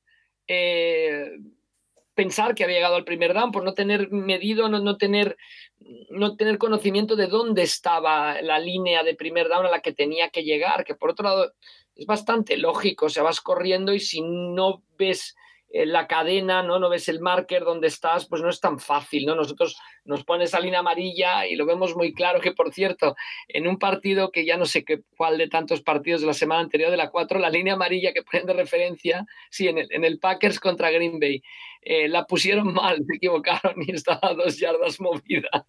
eh, 0.47 1.31
pensar 2.15 2.55
que 2.55 2.65
había 2.65 2.77
llegado 2.77 2.97
al 2.97 3.05
primer 3.05 3.35
down, 3.35 3.51
por 3.51 3.65
no 3.65 3.75
tener 3.75 4.11
medido, 4.11 4.69
no, 4.69 4.79
no, 4.79 4.97
tener, 4.97 5.37
no 6.11 6.37
tener 6.37 6.59
conocimiento 6.59 7.17
de 7.17 7.27
dónde 7.27 7.63
estaba 7.63 8.41
la 8.41 8.59
línea 8.59 9.03
de 9.03 9.15
primer 9.15 9.49
down 9.49 9.67
a 9.67 9.71
la 9.71 9.81
que 9.81 9.93
tenía 9.93 10.31
que 10.31 10.45
llegar, 10.45 10.85
que 10.85 10.95
por 10.95 11.11
otro 11.11 11.25
lado 11.25 11.53
es 11.97 12.07
bastante 12.07 12.57
lógico, 12.57 13.07
o 13.07 13.09
sea, 13.09 13.23
vas 13.23 13.41
corriendo 13.41 13.93
y 13.93 14.01
si 14.01 14.21
no 14.21 14.83
ves 14.97 15.37
la 15.75 16.07
cadena, 16.07 16.63
¿no? 16.63 16.79
no 16.79 16.89
ves 16.89 17.09
el 17.09 17.21
marker 17.21 17.65
donde 17.65 17.89
estás, 17.89 18.27
pues 18.29 18.41
no 18.41 18.49
es 18.49 18.61
tan 18.61 18.79
fácil, 18.79 19.27
¿no? 19.27 19.35
Nosotros 19.35 19.77
nos 20.05 20.23
pone 20.25 20.45
esa 20.45 20.61
línea 20.61 20.79
amarilla 20.79 21.47
y 21.47 21.57
lo 21.57 21.67
vemos 21.67 21.97
muy 21.97 22.13
claro 22.15 22.41
que, 22.41 22.53
por 22.53 22.73
cierto, 22.73 23.17
en 23.49 23.67
un 23.67 23.79
partido 23.79 24.31
que 24.31 24.45
ya 24.45 24.57
no 24.57 24.67
sé 24.67 24.85
qué, 24.85 25.01
cuál 25.17 25.37
de 25.37 25.49
tantos 25.49 25.83
partidos 25.83 26.21
de 26.21 26.29
la 26.29 26.35
semana 26.35 26.61
anterior 26.61 26.93
de 26.93 26.97
la 26.97 27.11
4, 27.11 27.41
la 27.41 27.51
línea 27.51 27.75
amarilla 27.75 28.13
que 28.13 28.23
ponen 28.23 28.47
de 28.47 28.53
referencia, 28.53 29.27
sí, 29.51 29.67
en 29.67 29.79
el, 29.79 29.89
en 29.91 30.05
el 30.05 30.21
Packers 30.21 30.61
contra 30.61 30.91
Green 30.91 31.19
Bay, 31.19 31.43
eh, 31.83 32.09
la 32.09 32.25
pusieron 32.25 32.73
mal, 32.73 33.05
se 33.05 33.17
equivocaron 33.17 33.75
y 33.87 33.93
estaba 33.93 34.21
a 34.23 34.35
dos 34.35 34.59
yardas 34.59 35.01
movida. 35.01 35.67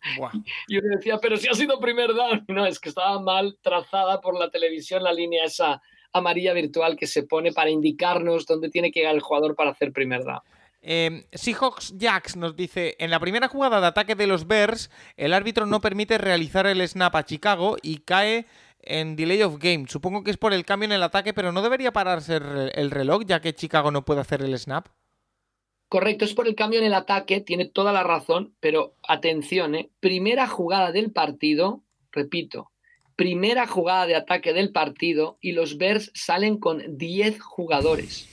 Y 0.67 0.77
uno 0.77 0.95
decía, 0.95 1.17
pero 1.17 1.35
si 1.37 1.47
ha 1.47 1.53
sido 1.53 1.79
primer 1.79 2.13
down. 2.13 2.45
No, 2.47 2.65
es 2.65 2.79
que 2.79 2.89
estaba 2.89 3.19
mal 3.19 3.57
trazada 3.61 4.21
por 4.21 4.37
la 4.39 4.49
televisión 4.49 5.03
la 5.03 5.11
línea 5.11 5.45
esa 5.45 5.81
amarilla 6.17 6.53
virtual 6.53 6.95
que 6.95 7.07
se 7.07 7.23
pone 7.23 7.51
para 7.51 7.69
indicarnos 7.69 8.45
dónde 8.45 8.69
tiene 8.69 8.91
que 8.91 9.01
llegar 9.01 9.15
el 9.15 9.21
jugador 9.21 9.55
para 9.55 9.71
hacer 9.71 9.91
primer 9.91 10.23
down. 10.23 10.41
Eh, 10.81 11.25
Seahawks 11.31 11.95
Jacks 11.97 12.35
nos 12.35 12.55
dice: 12.55 12.95
En 12.99 13.09
la 13.09 13.19
primera 13.19 13.47
jugada 13.47 13.81
de 13.81 13.87
ataque 13.87 14.15
de 14.15 14.27
los 14.27 14.47
Bears, 14.47 14.91
el 15.17 15.33
árbitro 15.33 15.65
no 15.65 15.81
permite 15.81 16.17
realizar 16.17 16.67
el 16.67 16.87
snap 16.87 17.15
a 17.15 17.25
Chicago 17.25 17.77
y 17.81 17.97
cae 17.97 18.45
en 18.79 19.15
delay 19.15 19.41
of 19.41 19.57
game. 19.59 19.85
Supongo 19.87 20.23
que 20.23 20.31
es 20.31 20.37
por 20.37 20.53
el 20.53 20.63
cambio 20.63 20.85
en 20.85 20.93
el 20.93 21.03
ataque, 21.03 21.33
pero 21.33 21.51
no 21.51 21.61
debería 21.63 21.91
pararse 21.91 22.35
el 22.35 22.91
reloj 22.91 23.23
ya 23.25 23.41
que 23.41 23.55
Chicago 23.55 23.89
no 23.89 24.05
puede 24.05 24.21
hacer 24.21 24.43
el 24.43 24.57
snap. 24.57 24.87
Correcto, 25.87 26.25
es 26.25 26.33
por 26.33 26.47
el 26.47 26.55
cambio 26.55 26.79
en 26.79 26.85
el 26.85 26.93
ataque, 26.93 27.41
tiene 27.41 27.65
toda 27.65 27.93
la 27.93 28.03
razón, 28.03 28.55
pero 28.59 28.95
atención, 29.07 29.75
¿eh? 29.75 29.91
primera 29.99 30.47
jugada 30.47 30.91
del 30.91 31.11
partido, 31.11 31.83
repito, 32.11 32.71
primera 33.15 33.67
jugada 33.67 34.05
de 34.05 34.15
ataque 34.15 34.53
del 34.53 34.71
partido 34.71 35.37
y 35.41 35.53
los 35.53 35.77
Bears 35.77 36.11
salen 36.13 36.57
con 36.57 36.97
10 36.97 37.41
jugadores. 37.41 38.27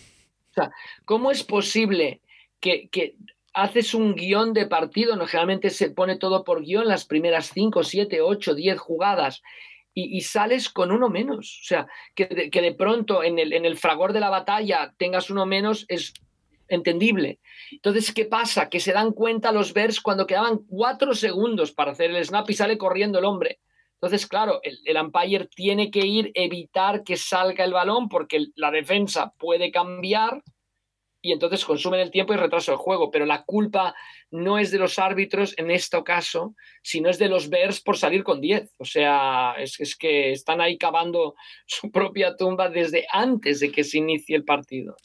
O 0.51 0.55
sea, 0.55 0.73
¿cómo 1.05 1.31
es 1.31 1.45
posible 1.45 2.21
que, 2.61 2.89
que 2.89 3.17
haces 3.55 3.95
un 3.95 4.15
guion 4.15 4.53
de 4.53 4.67
partido? 4.67 5.17
No, 5.17 5.27
generalmente 5.27 5.71
se 5.71 5.91
pone 5.91 6.17
todo 6.17 6.45
por 6.45 6.63
guion, 6.63 6.89
las 6.89 7.05
primeras 7.05 7.51
5, 7.53 7.83
7, 7.83 8.21
8, 8.21 8.55
10 8.55 8.79
jugadas. 8.79 9.43
Y, 9.95 10.23
sales 10.23 10.71
con 10.71 10.91
uno 10.91 11.11
menos. 11.11 11.61
O 11.61 11.65
sea, 11.65 11.87
que 12.15 12.25
de, 12.25 12.51
que 12.51 12.63
de 12.63 12.73
pronto 12.73 13.23
en 13.23 13.39
el, 13.39 13.53
en 13.53 13.67
el 13.67 13.77
fragor 13.77 14.15
de 14.15 14.21
la 14.21 14.31
batalla 14.31 14.95
tengas 14.97 15.29
uno 15.29 15.45
menos 15.45 15.85
es 15.89 16.15
entendible. 16.69 17.41
Entonces, 17.71 18.11
¿qué 18.13 18.25
pasa? 18.25 18.71
Que 18.71 18.81
se 18.81 18.93
dan 18.93 19.13
cuenta 19.13 19.53
los 19.53 19.75
Bears 19.75 20.01
cuando 20.01 20.27
quedaban 20.27 20.61
cuatro 20.67 21.15
segundos 21.15 21.73
para 21.73 21.93
hacer 21.93 22.11
el 22.11 22.25
snap 22.25 22.49
y 22.49 22.55
sale 22.55 22.79
corriendo 22.79 23.19
el 23.19 23.27
hombre. 23.27 23.61
Entonces, 24.03 24.27
claro, 24.27 24.59
el, 24.65 24.81
el 24.85 24.97
umpire 24.97 25.47
tiene 25.47 25.91
que 25.91 26.05
ir, 26.05 26.33
evitar 26.35 27.05
que 27.05 27.17
salga 27.17 27.65
el 27.65 27.73
balón 27.73 28.09
porque 28.09 28.47
la 28.57 28.73
defensa 28.73 29.33
puede 29.39 29.71
cambiar 29.71 30.43
y 31.25 31.31
entonces 31.31 31.65
consumen 31.65 32.01
el 32.01 32.11
tiempo 32.11 32.35
y 32.35 32.37
retrasa 32.37 32.73
el 32.73 32.79
juego. 32.79 33.11
Pero 33.13 33.25
la 33.25 33.45
culpa 33.45 33.95
no 34.33 34.59
es 34.59 34.73
de 34.73 34.79
los 34.79 34.99
árbitros 34.99 35.55
en 35.57 35.71
este 35.71 36.03
caso, 36.03 36.57
sino 36.83 37.09
es 37.09 37.19
de 37.19 37.29
los 37.29 37.49
Bears 37.49 37.81
por 37.81 37.97
salir 37.97 38.25
con 38.25 38.41
10. 38.41 38.73
O 38.79 38.85
sea, 38.85 39.55
es, 39.57 39.97
que 39.97 40.33
están 40.33 40.61
ahí 40.61 40.77
cavando 40.77 41.37
su 41.67 41.93
propia 41.93 42.37
tumba 42.37 42.69
desde 42.69 43.07
antes 43.11 43.61
de 43.61 43.71
que 43.71 43.85
se 43.85 43.99
inicie 43.99 44.35
el 44.35 44.45
partido. 44.45 44.97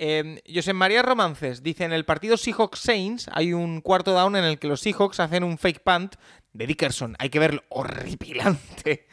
Eh, 0.00 0.42
José 0.52 0.72
María 0.72 1.02
Romances 1.02 1.62
dice: 1.62 1.84
En 1.84 1.92
el 1.92 2.04
partido 2.04 2.36
Seahawks 2.36 2.80
Saints 2.80 3.30
hay 3.32 3.52
un 3.52 3.80
cuarto 3.80 4.12
down 4.12 4.34
en 4.34 4.42
el 4.42 4.58
que 4.58 4.66
los 4.66 4.80
Seahawks 4.80 5.20
hacen 5.20 5.44
un 5.44 5.58
fake 5.58 5.84
punt 5.84 6.16
de 6.52 6.66
Dickerson. 6.66 7.16
Hay 7.18 7.30
que 7.30 7.38
verlo, 7.38 7.62
horripilante. 7.68 9.06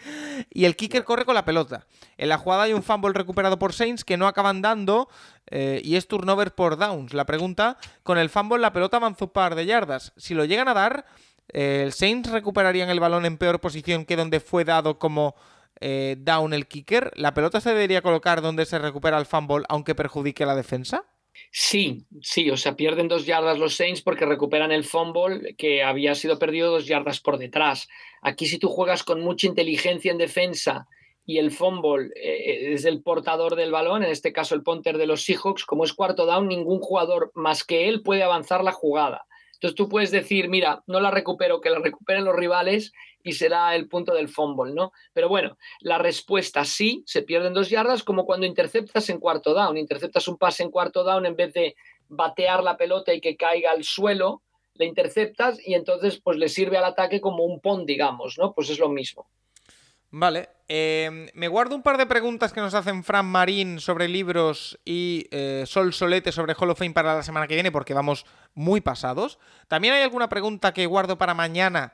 Y 0.49 0.65
el 0.65 0.75
kicker 0.75 1.03
corre 1.03 1.25
con 1.25 1.35
la 1.35 1.45
pelota. 1.45 1.87
En 2.17 2.29
la 2.29 2.37
jugada 2.37 2.63
hay 2.63 2.73
un 2.73 2.83
fumble 2.83 3.13
recuperado 3.13 3.59
por 3.59 3.73
Saints 3.73 4.03
que 4.03 4.17
no 4.17 4.27
acaban 4.27 4.61
dando 4.61 5.09
eh, 5.47 5.81
y 5.83 5.95
es 5.95 6.07
turnover 6.07 6.53
por 6.53 6.77
downs. 6.77 7.13
La 7.13 7.25
pregunta: 7.25 7.77
con 8.03 8.17
el 8.17 8.29
fumble 8.29 8.59
la 8.59 8.73
pelota 8.73 8.97
avanzó 8.97 9.25
un 9.25 9.31
par 9.31 9.55
de 9.55 9.65
yardas. 9.65 10.13
Si 10.17 10.33
lo 10.33 10.45
llegan 10.45 10.67
a 10.67 10.73
dar, 10.73 11.05
eh, 11.53 11.83
¿el 11.85 11.93
Saints 11.93 12.29
recuperarían 12.29 12.89
el 12.89 12.99
balón 12.99 13.25
en 13.25 13.37
peor 13.37 13.59
posición 13.59 14.05
que 14.05 14.15
donde 14.15 14.39
fue 14.39 14.65
dado 14.65 14.99
como 14.99 15.35
eh, 15.79 16.15
down 16.19 16.53
el 16.53 16.67
kicker? 16.67 17.11
¿La 17.15 17.33
pelota 17.33 17.61
se 17.61 17.69
debería 17.69 18.01
colocar 18.01 18.41
donde 18.41 18.65
se 18.65 18.79
recupera 18.79 19.17
el 19.17 19.25
fumble 19.25 19.65
aunque 19.69 19.95
perjudique 19.95 20.45
la 20.45 20.55
defensa? 20.55 21.05
Sí, 21.51 22.05
sí, 22.21 22.49
o 22.51 22.57
sea, 22.57 22.75
pierden 22.75 23.07
dos 23.07 23.25
yardas 23.25 23.57
los 23.57 23.75
Saints 23.75 24.01
porque 24.01 24.25
recuperan 24.25 24.71
el 24.71 24.83
fumble 24.83 25.55
que 25.55 25.83
había 25.83 26.15
sido 26.15 26.37
perdido 26.37 26.71
dos 26.71 26.85
yardas 26.85 27.19
por 27.19 27.37
detrás. 27.37 27.87
Aquí 28.21 28.45
si 28.45 28.59
tú 28.59 28.69
juegas 28.69 29.03
con 29.03 29.21
mucha 29.21 29.47
inteligencia 29.47 30.11
en 30.11 30.17
defensa 30.17 30.87
y 31.25 31.37
el 31.37 31.51
fumble 31.51 32.11
eh, 32.15 32.73
es 32.73 32.85
el 32.85 33.01
portador 33.01 33.55
del 33.55 33.71
balón, 33.71 34.03
en 34.03 34.09
este 34.11 34.33
caso 34.33 34.55
el 34.55 34.63
punter 34.63 34.97
de 34.97 35.07
los 35.07 35.23
Seahawks, 35.23 35.65
como 35.65 35.83
es 35.83 35.93
cuarto 35.93 36.25
down, 36.25 36.47
ningún 36.47 36.79
jugador 36.79 37.31
más 37.35 37.63
que 37.63 37.87
él 37.87 38.03
puede 38.03 38.23
avanzar 38.23 38.63
la 38.63 38.71
jugada. 38.71 39.25
Entonces 39.59 39.75
tú 39.75 39.89
puedes 39.89 40.09
decir, 40.09 40.47
mira, 40.47 40.83
no 40.87 41.01
la 41.01 41.11
recupero, 41.11 41.59
que 41.59 41.69
la 41.69 41.79
recuperen 41.79 42.23
los 42.23 42.33
rivales 42.33 42.93
y 43.23 43.33
será 43.33 43.75
el 43.75 43.89
punto 43.89 44.13
del 44.13 44.29
fumble, 44.29 44.73
¿no? 44.73 44.93
Pero 45.11 45.27
bueno, 45.27 45.57
la 45.81 45.97
respuesta 45.97 46.63
sí, 46.63 47.03
se 47.05 47.23
pierden 47.23 47.53
dos 47.53 47.69
yardas, 47.69 48.03
como 48.03 48.25
cuando 48.25 48.45
interceptas 48.45 49.09
en 49.09 49.19
cuarto 49.19 49.53
down. 49.53 49.75
Interceptas 49.75 50.29
un 50.29 50.37
pase 50.37 50.63
en 50.63 50.71
cuarto 50.71 51.03
down 51.03 51.25
en 51.25 51.35
vez 51.35 51.51
de 51.51 51.75
batear 52.07 52.63
la 52.63 52.77
pelota 52.77 53.13
y 53.13 53.19
que 53.19 53.35
caiga 53.35 53.71
al 53.71 53.83
suelo, 53.83 54.43
le 54.75 54.85
interceptas 54.85 55.59
y 55.67 55.73
entonces 55.73 56.21
pues 56.23 56.37
le 56.37 56.47
sirve 56.47 56.77
al 56.77 56.85
ataque 56.85 57.19
como 57.19 57.43
un 57.43 57.59
pon, 57.59 57.85
digamos, 57.85 58.37
¿no? 58.37 58.53
Pues 58.53 58.69
es 58.69 58.79
lo 58.79 58.87
mismo. 58.87 59.29
Vale, 60.09 60.47
eh, 60.69 61.31
me 61.33 61.47
guardo 61.47 61.75
un 61.75 61.81
par 61.81 61.97
de 61.97 62.05
preguntas 62.05 62.53
que 62.53 62.61
nos 62.61 62.75
hacen 62.75 63.03
Fran 63.03 63.25
Marín 63.25 63.79
sobre 63.79 64.07
libros 64.07 64.79
y 64.85 65.27
eh, 65.31 65.63
Sol 65.65 65.93
Solete 65.93 66.31
sobre 66.31 66.53
Hall 66.53 66.69
of 66.69 66.77
Fame 66.77 66.93
para 66.93 67.15
la 67.15 67.23
semana 67.23 67.47
que 67.47 67.55
viene 67.55 67.71
porque 67.71 67.95
vamos 67.95 68.25
muy 68.53 68.79
pasados. 68.79 69.39
También 69.67 69.95
hay 69.95 70.03
alguna 70.03 70.29
pregunta 70.29 70.71
que 70.71 70.85
guardo 70.85 71.17
para 71.17 71.33
mañana 71.33 71.93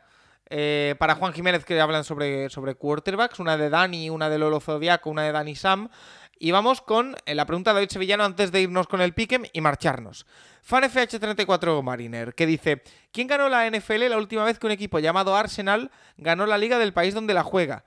eh, 0.49 0.95
para 0.99 1.15
Juan 1.15 1.33
Jiménez 1.33 1.65
que 1.65 1.79
hablan 1.79 2.03
sobre, 2.03 2.49
sobre 2.49 2.75
quarterbacks, 2.75 3.39
una 3.39 3.57
de 3.57 3.69
Dani, 3.69 4.09
una 4.09 4.29
de 4.29 4.37
Lolo 4.37 4.59
Zodiaco, 4.59 5.09
una 5.09 5.23
de 5.23 5.31
Dani 5.31 5.55
Sam. 5.55 5.89
Y 6.37 6.51
vamos 6.51 6.81
con 6.81 7.15
eh, 7.25 7.33
la 7.33 7.45
pregunta 7.45 7.71
de 7.71 7.75
David 7.75 7.89
Sevillano 7.89 8.25
antes 8.25 8.51
de 8.51 8.61
irnos 8.61 8.87
con 8.87 9.01
el 9.01 9.13
Piquem 9.13 9.43
y 9.53 9.61
marcharnos. 9.61 10.25
FanFH34 10.69 11.81
Mariner, 11.81 12.35
que 12.35 12.45
dice: 12.45 12.83
¿Quién 13.11 13.27
ganó 13.27 13.47
la 13.49 13.69
NFL 13.69 14.09
la 14.09 14.17
última 14.17 14.43
vez 14.43 14.59
que 14.59 14.67
un 14.67 14.73
equipo 14.73 14.99
llamado 14.99 15.35
Arsenal 15.35 15.91
ganó 16.17 16.45
la 16.45 16.57
liga 16.57 16.77
del 16.77 16.93
país 16.93 17.13
donde 17.13 17.33
la 17.33 17.43
juega? 17.43 17.85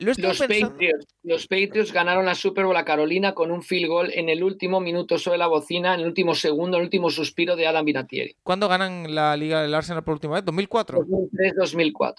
Lo 0.00 0.12
estoy 0.12 0.26
Los 0.28 0.38
pensando- 0.38 0.70
Patriots, 0.74 1.06
los 1.24 1.46
Patriots 1.48 1.92
ganaron 1.92 2.24
la 2.24 2.34
Super 2.36 2.64
Bowl 2.66 2.76
a 2.76 2.84
Carolina 2.84 3.34
con 3.34 3.50
un 3.50 3.62
field 3.62 3.88
goal 3.88 4.10
en 4.14 4.28
el 4.28 4.44
último 4.44 4.80
minuto 4.80 5.18
sobre 5.18 5.38
la 5.38 5.48
bocina, 5.48 5.94
en 5.94 6.00
el 6.00 6.06
último 6.06 6.34
segundo, 6.36 6.76
el 6.76 6.84
último 6.84 7.10
suspiro 7.10 7.56
de 7.56 7.66
Adam 7.66 7.84
Vinatieri. 7.84 8.36
¿Cuándo 8.44 8.68
ganan 8.68 9.12
la 9.14 9.36
liga 9.36 9.60
del 9.62 9.74
Arsenal 9.74 10.04
por 10.04 10.14
última 10.14 10.34
vez? 10.36 10.44
¿2004? 10.44 11.04
2003-2004. 11.04 12.14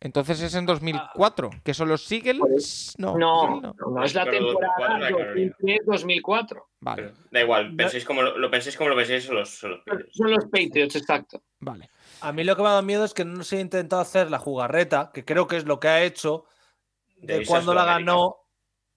Entonces 0.00 0.40
es 0.40 0.54
en 0.54 0.64
2004, 0.64 1.50
que 1.64 1.74
son 1.74 1.88
los 1.88 2.04
Seagulls. 2.04 2.94
No, 2.98 3.18
No, 3.18 3.60
no. 3.60 4.04
es 4.04 4.14
la 4.14 4.24
Pero 4.24 4.52
2004 4.52 4.60
temporada 4.60 4.98
la 5.00 5.08
Carolina. 5.08 5.54
2003-2004. 5.60 6.62
Vale, 6.80 7.02
Pero 7.02 7.14
da 7.32 7.40
igual, 7.42 7.74
penséis 7.76 8.04
como 8.04 8.22
lo, 8.22 8.38
lo 8.38 8.50
penséis 8.50 8.76
como 8.76 8.90
lo 8.90 8.96
penséis, 8.96 9.24
son 9.24 9.34
los, 9.34 9.50
son 9.50 9.70
los 9.72 9.80
Patriots. 9.84 10.16
Son 10.16 10.30
los 10.30 10.44
Patriots, 10.44 10.96
exacto. 10.96 11.42
vale. 11.60 11.90
A 12.20 12.32
mí 12.32 12.44
lo 12.44 12.54
que 12.56 12.62
me 12.62 12.68
ha 12.68 12.72
dado 12.72 12.82
miedo 12.84 13.04
es 13.04 13.12
que 13.12 13.24
no 13.24 13.42
se 13.42 13.58
ha 13.58 13.60
intentado 13.60 14.00
hacer 14.00 14.30
la 14.30 14.38
jugarreta, 14.38 15.10
que 15.12 15.24
creo 15.24 15.46
que 15.48 15.56
es 15.56 15.64
lo 15.66 15.78
que 15.80 15.88
ha 15.88 16.02
hecho 16.04 16.44
De 17.20 17.38
de 17.40 17.46
cuando 17.46 17.74
la 17.74 17.84
ganó 17.84 18.36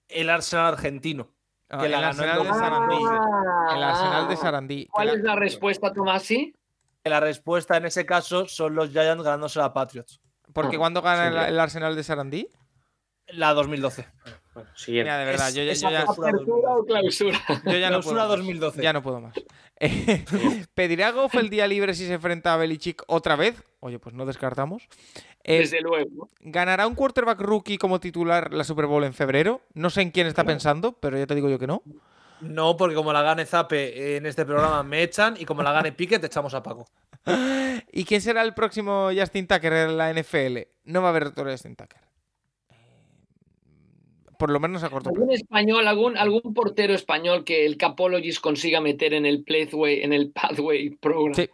el 0.08 0.30
Arsenal 0.30 0.66
argentino. 0.74 1.34
Ah, 1.68 1.78
Que 1.80 1.88
la 1.88 1.96
el 1.96 2.02
ganó 2.02 2.08
Arsenal 2.08 2.38
en 2.38 2.44
de 2.44 2.58
Sarandí. 2.58 2.96
Ah. 3.08 3.72
El 3.74 3.82
Arsenal 3.82 4.28
de 4.28 4.36
Sarandí. 4.36 4.88
¿Cuál 4.90 5.08
es 5.10 5.20
la 5.22 5.36
respuesta, 5.36 5.92
Tomasi? 5.92 6.54
Que 7.02 7.10
la 7.10 7.20
respuesta 7.20 7.76
en 7.76 7.86
ese 7.86 8.06
caso 8.06 8.46
son 8.46 8.74
los 8.74 8.90
Giants 8.90 9.22
ganándose 9.24 9.60
a 9.60 9.72
Patriots. 9.72 10.20
Porque 10.52 10.78
cuando 10.78 11.02
gana 11.02 11.48
el 11.48 11.58
Arsenal 11.58 11.96
de 11.96 12.04
Sarandí. 12.04 12.48
La 13.28 13.54
2012. 13.54 14.06
Bueno, 14.54 14.68
siguiente. 14.74 15.04
Mira, 15.10 15.18
de 15.18 15.24
verdad, 15.24 15.48
Es- 15.48 15.54
yo, 15.54 15.62
ya- 15.62 15.72
es 15.72 15.80
yo 15.80 15.90
ya, 15.90 16.00
apertura 16.02 16.28
¿Apertura 16.30 16.70
o 16.76 16.84
clausura? 16.84 17.40
yo 17.64 17.78
ya 17.78 17.90
no 17.90 18.00
puedo. 18.00 18.14
Clausura 18.14 18.20
más. 18.22 18.28
2012. 18.28 18.82
Ya 18.82 18.92
no 18.92 19.02
puedo 19.02 19.20
más. 19.20 19.34
Eh, 19.84 20.24
¿Pedirá 20.74 21.10
Goff 21.10 21.34
el 21.34 21.50
día 21.50 21.66
libre 21.66 21.94
si 21.94 22.06
se 22.06 22.12
enfrenta 22.12 22.54
a 22.54 22.56
Belichick 22.56 23.02
otra 23.08 23.34
vez? 23.34 23.60
Oye, 23.80 23.98
pues 23.98 24.14
no 24.14 24.24
descartamos. 24.26 24.86
Eh, 25.42 25.58
Desde 25.58 25.80
luego. 25.80 26.28
¿Ganará 26.38 26.86
un 26.86 26.94
quarterback 26.94 27.40
rookie 27.40 27.78
como 27.78 27.98
titular 27.98 28.52
la 28.54 28.62
Super 28.62 28.86
Bowl 28.86 29.02
en 29.02 29.12
febrero? 29.12 29.60
No 29.74 29.90
sé 29.90 30.02
en 30.02 30.12
quién 30.12 30.28
está 30.28 30.44
pensando, 30.44 30.92
pero 30.92 31.18
ya 31.18 31.26
te 31.26 31.34
digo 31.34 31.48
yo 31.48 31.58
que 31.58 31.66
no. 31.66 31.82
No, 32.40 32.76
porque 32.76 32.94
como 32.94 33.12
la 33.12 33.22
gane 33.22 33.44
Zape 33.44 34.16
en 34.16 34.26
este 34.26 34.44
programa 34.44 34.84
me 34.84 35.02
echan 35.02 35.34
y 35.36 35.44
como 35.46 35.64
la 35.64 35.72
gane 35.72 35.90
Pique 35.90 36.20
te 36.20 36.26
echamos 36.26 36.54
a 36.54 36.62
Paco. 36.62 36.86
¿Y 37.92 38.04
quién 38.04 38.20
será 38.20 38.42
el 38.42 38.54
próximo 38.54 39.10
Justin 39.16 39.48
Tucker 39.48 39.72
en 39.72 39.96
la 39.98 40.12
NFL? 40.12 40.58
No 40.84 41.02
va 41.02 41.08
a 41.08 41.10
haber 41.10 41.24
otro 41.26 41.50
Justin 41.50 41.74
Tucker. 41.74 41.98
Por 44.42 44.50
lo 44.50 44.58
menos 44.58 44.82
a 44.82 44.90
corto 44.90 45.10
plazo. 45.10 45.20
¿Algún 45.22 45.32
español, 45.36 45.86
algún, 45.86 46.16
algún 46.16 46.52
portero 46.52 46.92
español 46.94 47.44
que 47.44 47.64
el 47.64 47.76
Capologist 47.76 48.40
consiga 48.40 48.80
meter 48.80 49.14
en 49.14 49.24
el 49.24 49.44
Pathway, 49.44 50.02
en 50.02 50.12
el 50.12 50.32
Pathway 50.32 50.90
Program? 50.96 51.32
Sí. 51.34 51.48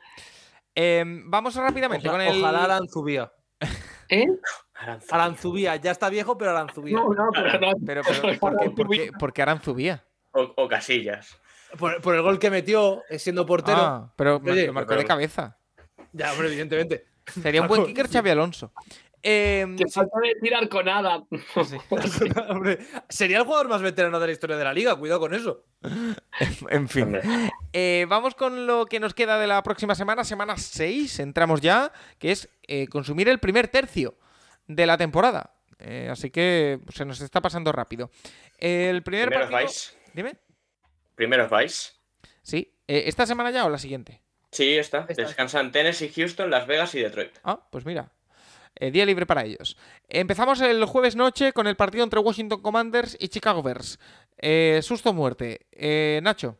Eh, 0.74 1.04
vamos 1.26 1.54
rápidamente 1.54 2.08
Oja- 2.08 2.16
con 2.16 2.26
el. 2.26 2.42
Ojalá 2.42 2.64
Aranzubía. 2.64 3.30
¿Eh? 4.08 4.24
Aranzubía. 4.72 5.14
Aranzubía, 5.14 5.76
ya 5.76 5.90
está 5.90 6.08
viejo, 6.08 6.38
pero 6.38 6.52
Aranzubía. 6.52 6.94
No, 6.96 7.10
no, 7.12 7.28
pero 7.34 7.60
no. 7.60 7.72
Pero, 7.84 8.00
pero, 8.08 8.38
¿por 8.40 8.56
qué, 8.58 8.70
por 8.70 8.88
qué- 8.88 9.12
por 9.18 9.32
qué 9.34 9.42
Aranzubía? 9.42 10.06
O, 10.32 10.50
o 10.56 10.66
Casillas. 10.66 11.38
Por, 11.78 12.00
por 12.00 12.14
el 12.14 12.22
gol 12.22 12.38
que 12.38 12.48
metió 12.48 13.02
eh, 13.10 13.18
siendo 13.18 13.44
portero. 13.44 13.76
Ah, 13.78 14.12
pero 14.16 14.36
Oye, 14.42 14.68
lo 14.68 14.72
marcó 14.72 14.88
pero- 14.88 15.02
de 15.02 15.06
cabeza. 15.06 15.58
Ya, 16.14 16.32
hombre, 16.32 16.48
evidentemente. 16.48 17.04
Sería 17.26 17.60
un 17.60 17.68
buen 17.68 17.84
kicker 17.84 18.08
Xavi 18.08 18.30
Alonso. 18.30 18.72
Eh, 19.22 19.66
Te 19.76 19.88
falta 19.88 20.16
decir 20.20 20.54
Arconada. 20.54 21.24
sí, 21.64 21.76
Hombre, 22.48 22.78
sería 23.08 23.38
el 23.38 23.44
jugador 23.44 23.68
más 23.68 23.82
veterano 23.82 24.20
de 24.20 24.26
la 24.26 24.32
historia 24.32 24.56
de 24.56 24.64
la 24.64 24.72
liga, 24.72 24.96
cuidado 24.96 25.20
con 25.20 25.34
eso. 25.34 25.64
en 26.70 26.88
fin. 26.88 27.18
Eh, 27.72 28.06
vamos 28.08 28.34
con 28.34 28.66
lo 28.66 28.86
que 28.86 29.00
nos 29.00 29.14
queda 29.14 29.38
de 29.38 29.46
la 29.46 29.62
próxima 29.62 29.94
semana, 29.94 30.24
semana 30.24 30.56
6, 30.56 31.18
entramos 31.20 31.60
ya, 31.60 31.92
que 32.18 32.32
es 32.32 32.48
eh, 32.68 32.86
consumir 32.88 33.28
el 33.28 33.38
primer 33.38 33.68
tercio 33.68 34.16
de 34.66 34.86
la 34.86 34.96
temporada. 34.96 35.54
Eh, 35.78 36.08
así 36.10 36.30
que 36.30 36.80
se 36.92 37.04
nos 37.04 37.20
está 37.20 37.40
pasando 37.40 37.72
rápido. 37.72 38.10
El 38.58 39.02
primer 39.02 39.28
Primeros 39.28 39.50
partido... 39.50 39.66
vais. 39.66 39.96
Dime. 40.14 40.36
Primeros 41.14 41.50
vais. 41.50 42.00
Sí. 42.42 42.74
Eh, 42.86 43.04
¿Esta 43.06 43.26
semana 43.26 43.50
ya 43.50 43.64
o 43.64 43.68
la 43.68 43.78
siguiente? 43.78 44.22
Sí, 44.50 44.76
está. 44.76 45.06
Está. 45.08 45.22
Descansan 45.22 45.70
Tennessee, 45.72 46.10
Houston, 46.14 46.50
Las 46.50 46.66
Vegas 46.66 46.94
y 46.94 47.00
Detroit. 47.00 47.36
Ah, 47.44 47.60
pues 47.70 47.84
mira. 47.84 48.10
Eh, 48.80 48.90
día 48.90 49.04
libre 49.04 49.26
para 49.26 49.44
ellos. 49.44 49.76
Empezamos 50.08 50.60
el 50.60 50.84
jueves 50.84 51.16
noche 51.16 51.52
con 51.52 51.66
el 51.66 51.76
partido 51.76 52.04
entre 52.04 52.20
Washington 52.20 52.62
Commanders 52.62 53.16
y 53.18 53.28
Chicago 53.28 53.62
Bears. 53.62 53.98
Eh, 54.36 54.80
susto 54.82 55.10
o 55.10 55.12
muerte. 55.12 55.66
Eh, 55.72 56.20
Nacho. 56.22 56.56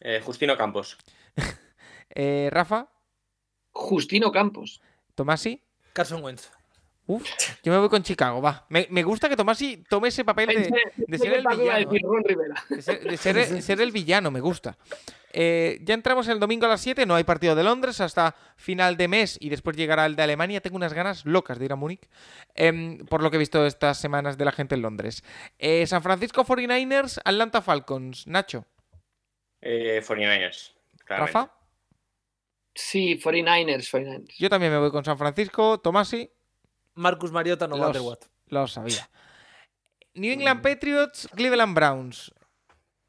Eh, 0.00 0.20
Justino 0.24 0.56
Campos. 0.56 0.96
Eh, 2.14 2.48
Rafa. 2.50 2.88
Justino 3.70 4.32
Campos. 4.32 4.80
Tomasi. 5.14 5.62
Carson 5.92 6.24
Wentz. 6.24 6.50
Uf, 7.06 7.22
yo 7.62 7.70
me 7.72 7.78
voy 7.78 7.88
con 7.90 8.02
Chicago, 8.02 8.40
va. 8.42 8.66
Me, 8.70 8.86
me 8.90 9.02
gusta 9.04 9.28
que 9.28 9.36
Tomasi 9.36 9.84
tome 9.88 10.08
ese 10.08 10.24
papel 10.24 10.48
de, 10.48 10.72
de 10.96 11.18
ser 11.18 11.34
el 11.34 11.46
villano. 11.46 11.90
De 12.70 12.82
ser, 12.82 13.00
de 13.02 13.16
ser- 13.16 13.62
ser 13.62 13.80
el 13.80 13.92
villano, 13.92 14.30
me 14.30 14.40
gusta. 14.40 14.76
Eh, 15.32 15.78
ya 15.82 15.94
entramos 15.94 16.26
el 16.28 16.40
domingo 16.40 16.64
a 16.66 16.70
las 16.70 16.80
7, 16.80 17.04
no 17.04 17.14
hay 17.14 17.24
partido 17.24 17.54
de 17.54 17.62
Londres 17.62 18.00
hasta 18.00 18.34
final 18.56 18.96
de 18.96 19.08
mes 19.08 19.36
y 19.40 19.50
después 19.50 19.76
llegará 19.76 20.06
el 20.06 20.16
de 20.16 20.22
Alemania. 20.22 20.60
Tengo 20.62 20.76
unas 20.76 20.94
ganas 20.94 21.24
locas 21.26 21.58
de 21.58 21.66
ir 21.66 21.72
a 21.72 21.76
Múnich, 21.76 22.08
em, 22.54 22.98
por 23.06 23.22
lo 23.22 23.30
que 23.30 23.36
he 23.36 23.38
visto 23.38 23.66
estas 23.66 23.98
semanas 23.98 24.38
de 24.38 24.44
la 24.46 24.52
gente 24.52 24.74
en 24.74 24.82
Londres. 24.82 25.22
Eh, 25.58 25.86
San 25.86 26.02
Francisco 26.02 26.44
49ers, 26.44 27.20
Atlanta 27.24 27.60
Falcons. 27.62 28.26
Nacho, 28.26 28.64
Eh, 29.60 30.00
49ers. 30.02 30.74
claramente. 31.04 31.32
Rafa, 31.38 31.54
Sí, 32.74 33.16
49ers, 33.18 33.88
49ers. 33.90 34.34
yo 34.38 34.48
también 34.48 34.70
me 34.72 34.78
voy 34.78 34.90
con 34.90 35.04
San 35.04 35.18
Francisco. 35.18 35.78
Tomasi, 35.80 36.30
Marcus 36.94 37.32
Mariota, 37.32 37.66
no 37.66 37.76
Los- 37.76 37.86
matter 37.88 38.02
what. 38.02 38.18
lo 38.46 38.66
sabía. 38.68 39.08
New 40.14 40.32
England 40.56 40.62
Patriots, 40.62 41.28
Cleveland 41.34 41.74
Browns. 41.74 42.32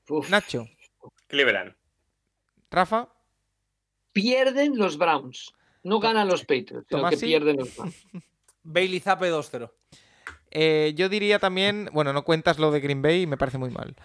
Uf. 0.09 0.29
Nacho, 0.29 0.67
Cleveland. 1.27 1.75
Rafa, 2.71 3.09
Pierden 4.11 4.77
los 4.77 4.97
Browns. 4.97 5.53
No 5.83 5.99
ganan 5.99 6.27
los 6.27 6.41
Patriots, 6.41 6.87
sino 6.89 7.09
que 7.09 7.17
pierden 7.17 7.57
los 7.57 7.75
Browns. 7.75 7.95
Bailey 8.63 8.99
Zappe 8.99 9.31
2-0. 9.31 9.71
eh, 10.51 10.93
yo 10.95 11.09
diría 11.09 11.39
también, 11.39 11.89
bueno, 11.93 12.11
no 12.11 12.23
cuentas 12.23 12.59
lo 12.59 12.71
de 12.71 12.79
Green 12.81 13.01
Bay, 13.01 13.25
me 13.27 13.37
parece 13.37 13.57
muy 13.57 13.69
mal. 13.69 13.95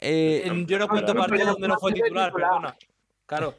Eh, 0.00 0.44
Yo 0.66 0.78
no 0.78 0.88
cuento 0.88 1.14
partido 1.14 1.52
donde 1.52 1.68
no 1.68 1.78
fue 1.78 1.92
titular, 1.92 2.32
perdona. 2.32 2.76
Claro. 3.26 3.54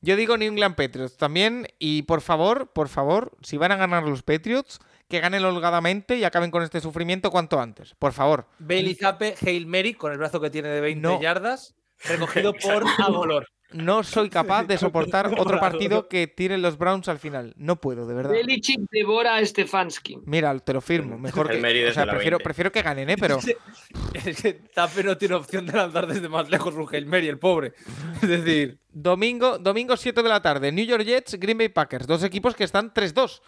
Yo 0.00 0.16
digo 0.16 0.36
New 0.36 0.48
England 0.50 0.74
Patriots 0.74 1.16
también. 1.16 1.68
Y 1.78 2.02
por 2.02 2.20
favor, 2.20 2.72
por 2.72 2.88
favor, 2.88 3.36
si 3.42 3.56
van 3.56 3.72
a 3.72 3.76
ganar 3.76 4.02
los 4.02 4.22
Patriots, 4.22 4.80
que 5.08 5.20
ganen 5.20 5.44
holgadamente 5.44 6.16
y 6.16 6.24
acaben 6.24 6.50
con 6.50 6.62
este 6.62 6.80
sufrimiento 6.80 7.30
cuanto 7.30 7.60
antes. 7.60 7.94
Por 7.98 8.12
favor. 8.12 8.46
Bailey 8.58 8.94
Zappe, 8.94 9.34
Hail 9.40 9.66
Mary, 9.66 9.94
con 9.94 10.12
el 10.12 10.18
brazo 10.18 10.40
que 10.40 10.50
tiene 10.50 10.68
de 10.68 10.80
20 10.80 11.00
No. 11.00 11.20
yardas, 11.20 11.74
recogido 12.04 12.52
por 12.54 12.84
Agolor. 12.98 13.48
No 13.74 14.04
soy 14.04 14.30
capaz 14.30 14.64
de 14.64 14.78
soportar 14.78 15.34
otro 15.38 15.58
partido 15.58 16.08
que 16.08 16.28
tiren 16.28 16.62
los 16.62 16.78
Browns 16.78 17.08
al 17.08 17.18
final. 17.18 17.54
No 17.56 17.80
puedo, 17.80 18.06
de 18.06 18.14
verdad. 18.14 18.30
Belichick 18.30 18.80
devora 18.90 19.34
a 19.34 19.44
Stefanski. 19.44 20.18
Mira, 20.24 20.56
te 20.60 20.72
lo 20.72 20.80
firmo. 20.80 21.18
Mejor 21.18 21.50
que. 21.50 21.58
O 21.88 21.92
sea, 21.92 22.06
prefiero, 22.06 22.38
20. 22.38 22.44
prefiero 22.44 22.72
que 22.72 22.82
ganen, 22.82 23.10
¿eh? 23.10 23.16
Pero. 23.18 23.38
Es 24.14 24.40
que 24.40 24.60
Zappe 24.72 25.02
no 25.02 25.18
tiene 25.18 25.34
opción 25.34 25.66
de 25.66 25.72
lanzar 25.72 26.06
desde 26.06 26.28
más 26.28 26.48
lejos 26.48 26.74
un 26.74 26.88
Hail 26.90 27.06
Mary, 27.06 27.28
el 27.28 27.38
pobre. 27.38 27.74
Es 28.22 28.28
decir, 28.28 28.78
Domingo, 28.92 29.58
domingo 29.58 29.96
7 29.96 30.22
de 30.22 30.28
la 30.28 30.40
tarde. 30.40 30.70
New 30.70 30.86
York 30.86 31.04
Jets, 31.04 31.34
Green 31.34 31.58
Bay 31.58 31.68
Packers. 31.68 32.06
Dos 32.06 32.22
equipos 32.22 32.54
que 32.54 32.62
están 32.62 32.94
3-2. 32.94 33.40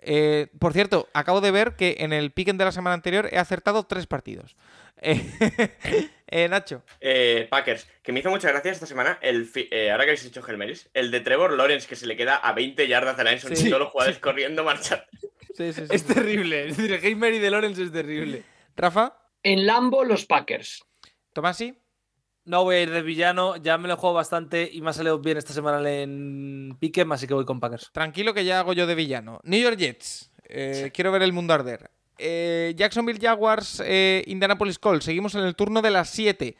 Eh, 0.00 0.48
por 0.58 0.72
cierto, 0.72 1.08
acabo 1.14 1.40
de 1.40 1.52
ver 1.52 1.76
que 1.76 1.96
en 2.00 2.12
el 2.12 2.32
piquen 2.32 2.58
de 2.58 2.64
la 2.64 2.72
semana 2.72 2.94
anterior 2.94 3.28
he 3.30 3.38
acertado 3.38 3.84
tres 3.84 4.06
partidos. 4.06 4.56
Eh, 4.96 6.10
Eh, 6.30 6.48
Nacho. 6.48 6.82
Eh, 7.00 7.46
Packers, 7.50 7.88
que 8.02 8.12
me 8.12 8.20
hizo 8.20 8.28
mucha 8.30 8.48
gracia 8.50 8.70
esta 8.70 8.86
semana, 8.86 9.18
el 9.22 9.46
fi- 9.46 9.68
eh, 9.70 9.90
ahora 9.90 10.04
que 10.04 10.10
habéis 10.10 10.24
dicho 10.24 10.46
Helmeris, 10.46 10.90
el 10.92 11.10
de 11.10 11.20
Trevor 11.20 11.52
Lawrence, 11.54 11.88
que 11.88 11.96
se 11.96 12.06
le 12.06 12.16
queda 12.16 12.36
a 12.36 12.52
20 12.52 12.86
yardas 12.86 13.18
a 13.18 13.24
la 13.24 13.32
Enson 13.32 13.56
Sí, 13.56 13.66
y 13.66 13.70
todos 13.70 13.80
los 13.82 13.90
jugadores 13.90 14.18
corriendo 14.18 14.62
marchar. 14.64 15.06
Sí, 15.54 15.72
sí, 15.72 15.82
sí. 15.82 15.86
Es 15.90 16.04
terrible. 16.04 16.68
Es 16.68 16.76
decir, 16.76 16.92
el 16.92 17.00
Gamer 17.00 17.34
y 17.34 17.38
de 17.38 17.50
Lawrence 17.50 17.82
es 17.82 17.90
terrible. 17.92 18.42
Rafa, 18.76 19.16
En 19.42 19.66
Lambo, 19.66 20.04
los 20.04 20.26
Packers. 20.26 20.84
Tomasi, 21.32 21.74
No 22.44 22.64
voy 22.64 22.76
a 22.76 22.82
ir 22.82 22.90
de 22.90 23.02
villano, 23.02 23.56
ya 23.56 23.76
me 23.78 23.88
lo 23.88 23.96
juego 23.96 24.14
bastante 24.14 24.68
y 24.72 24.80
me 24.80 24.90
ha 24.90 24.92
salido 24.92 25.18
bien 25.18 25.36
esta 25.38 25.52
semana 25.52 25.78
en 25.90 26.76
Piquem, 26.80 27.10
así 27.12 27.26
que 27.26 27.34
voy 27.34 27.44
con 27.44 27.58
Packers. 27.60 27.90
tranquilo 27.92 28.32
que 28.34 28.44
ya 28.44 28.60
hago 28.60 28.72
yo 28.72 28.86
de 28.86 28.94
villano. 28.94 29.40
New 29.44 29.60
York 29.60 29.76
Jets, 29.78 30.32
eh, 30.44 30.90
quiero 30.94 31.10
ver 31.12 31.22
el 31.22 31.32
mundo 31.32 31.52
arder. 31.54 31.90
Eh, 32.18 32.74
Jacksonville 32.76 33.20
Jaguars, 33.20 33.80
eh, 33.84 34.24
Indianapolis 34.26 34.78
Colts, 34.78 35.04
seguimos 35.04 35.34
en 35.36 35.42
el 35.42 35.54
turno 35.54 35.80
de 35.82 35.90
las 35.90 36.10
7. 36.10 36.56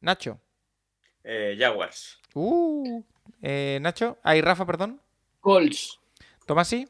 Nacho. 0.00 0.40
Eh, 1.24 1.56
Jaguars. 1.58 2.18
Uh, 2.34 3.02
eh, 3.42 3.78
Nacho, 3.82 4.18
ahí 4.22 4.40
Rafa, 4.40 4.64
perdón. 4.64 5.00
Colts. 5.40 5.98
Tomasi, 6.46 6.88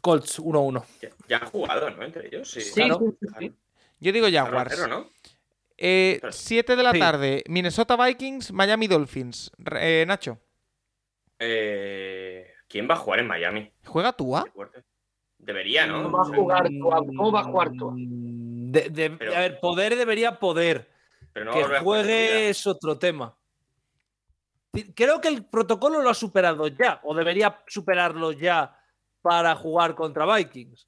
Colts 0.00 0.38
1-1. 0.38 0.84
Ya, 1.02 1.10
ya 1.28 1.36
han 1.38 1.46
jugado, 1.50 1.90
¿no? 1.90 2.02
Entre 2.04 2.26
ellos. 2.28 2.50
Sí, 2.50 2.60
Sí, 2.60 2.72
Claro. 2.74 2.98
sí, 3.00 3.16
sí, 3.20 3.34
sí. 3.38 3.54
yo 4.00 4.12
digo 4.12 4.26
Jaguars. 4.30 4.72
cero, 4.74 4.86
¿no? 4.88 5.10
Eh, 5.76 6.20
7 6.30 6.74
de 6.74 6.82
la 6.82 6.92
Sí. 6.92 6.98
tarde, 6.98 7.44
Minnesota 7.48 7.96
Vikings, 7.96 8.50
Miami 8.52 8.86
Dolphins. 8.88 9.50
Eh, 9.80 10.04
Nacho, 10.06 10.38
Eh, 11.40 12.50
¿Quién 12.68 12.88
va 12.90 12.94
a 12.94 12.98
jugar 12.98 13.20
en 13.20 13.28
Miami? 13.28 13.72
¿juega 13.86 14.12
Tua? 14.12 14.42
Qué 14.44 14.50
fuerte. 14.50 14.82
Debería, 15.38 15.86
¿no? 15.86 16.02
¿Cómo 16.04 16.18
va 16.18 16.22
a 16.22 16.36
jugar 16.36 16.68
Tua? 16.68 16.96
¿Cómo 16.98 17.32
va 17.32 17.40
a 17.40 17.44
jugar 17.44 17.72
Tua? 17.72 17.92
Mm, 17.94 18.72
de- 18.72 18.90
de- 18.90 19.10
Pero- 19.10 19.34
a 19.36 19.40
ver, 19.40 19.60
poder 19.60 19.96
debería 19.96 20.38
poder. 20.38 20.90
pero 21.32 21.46
no 21.46 21.52
a 21.52 21.54
que 21.54 21.76
a 21.76 21.80
juegue 21.80 22.48
es 22.50 22.66
otro 22.66 22.98
tema. 22.98 23.34
Creo 24.94 25.20
que 25.20 25.28
el 25.28 25.44
protocolo 25.46 26.02
lo 26.02 26.10
ha 26.10 26.14
superado 26.14 26.66
ya, 26.68 27.00
o 27.04 27.14
debería 27.14 27.62
superarlo 27.66 28.32
ya 28.32 28.76
para 29.22 29.54
jugar 29.56 29.94
contra 29.94 30.26
Vikings. 30.36 30.86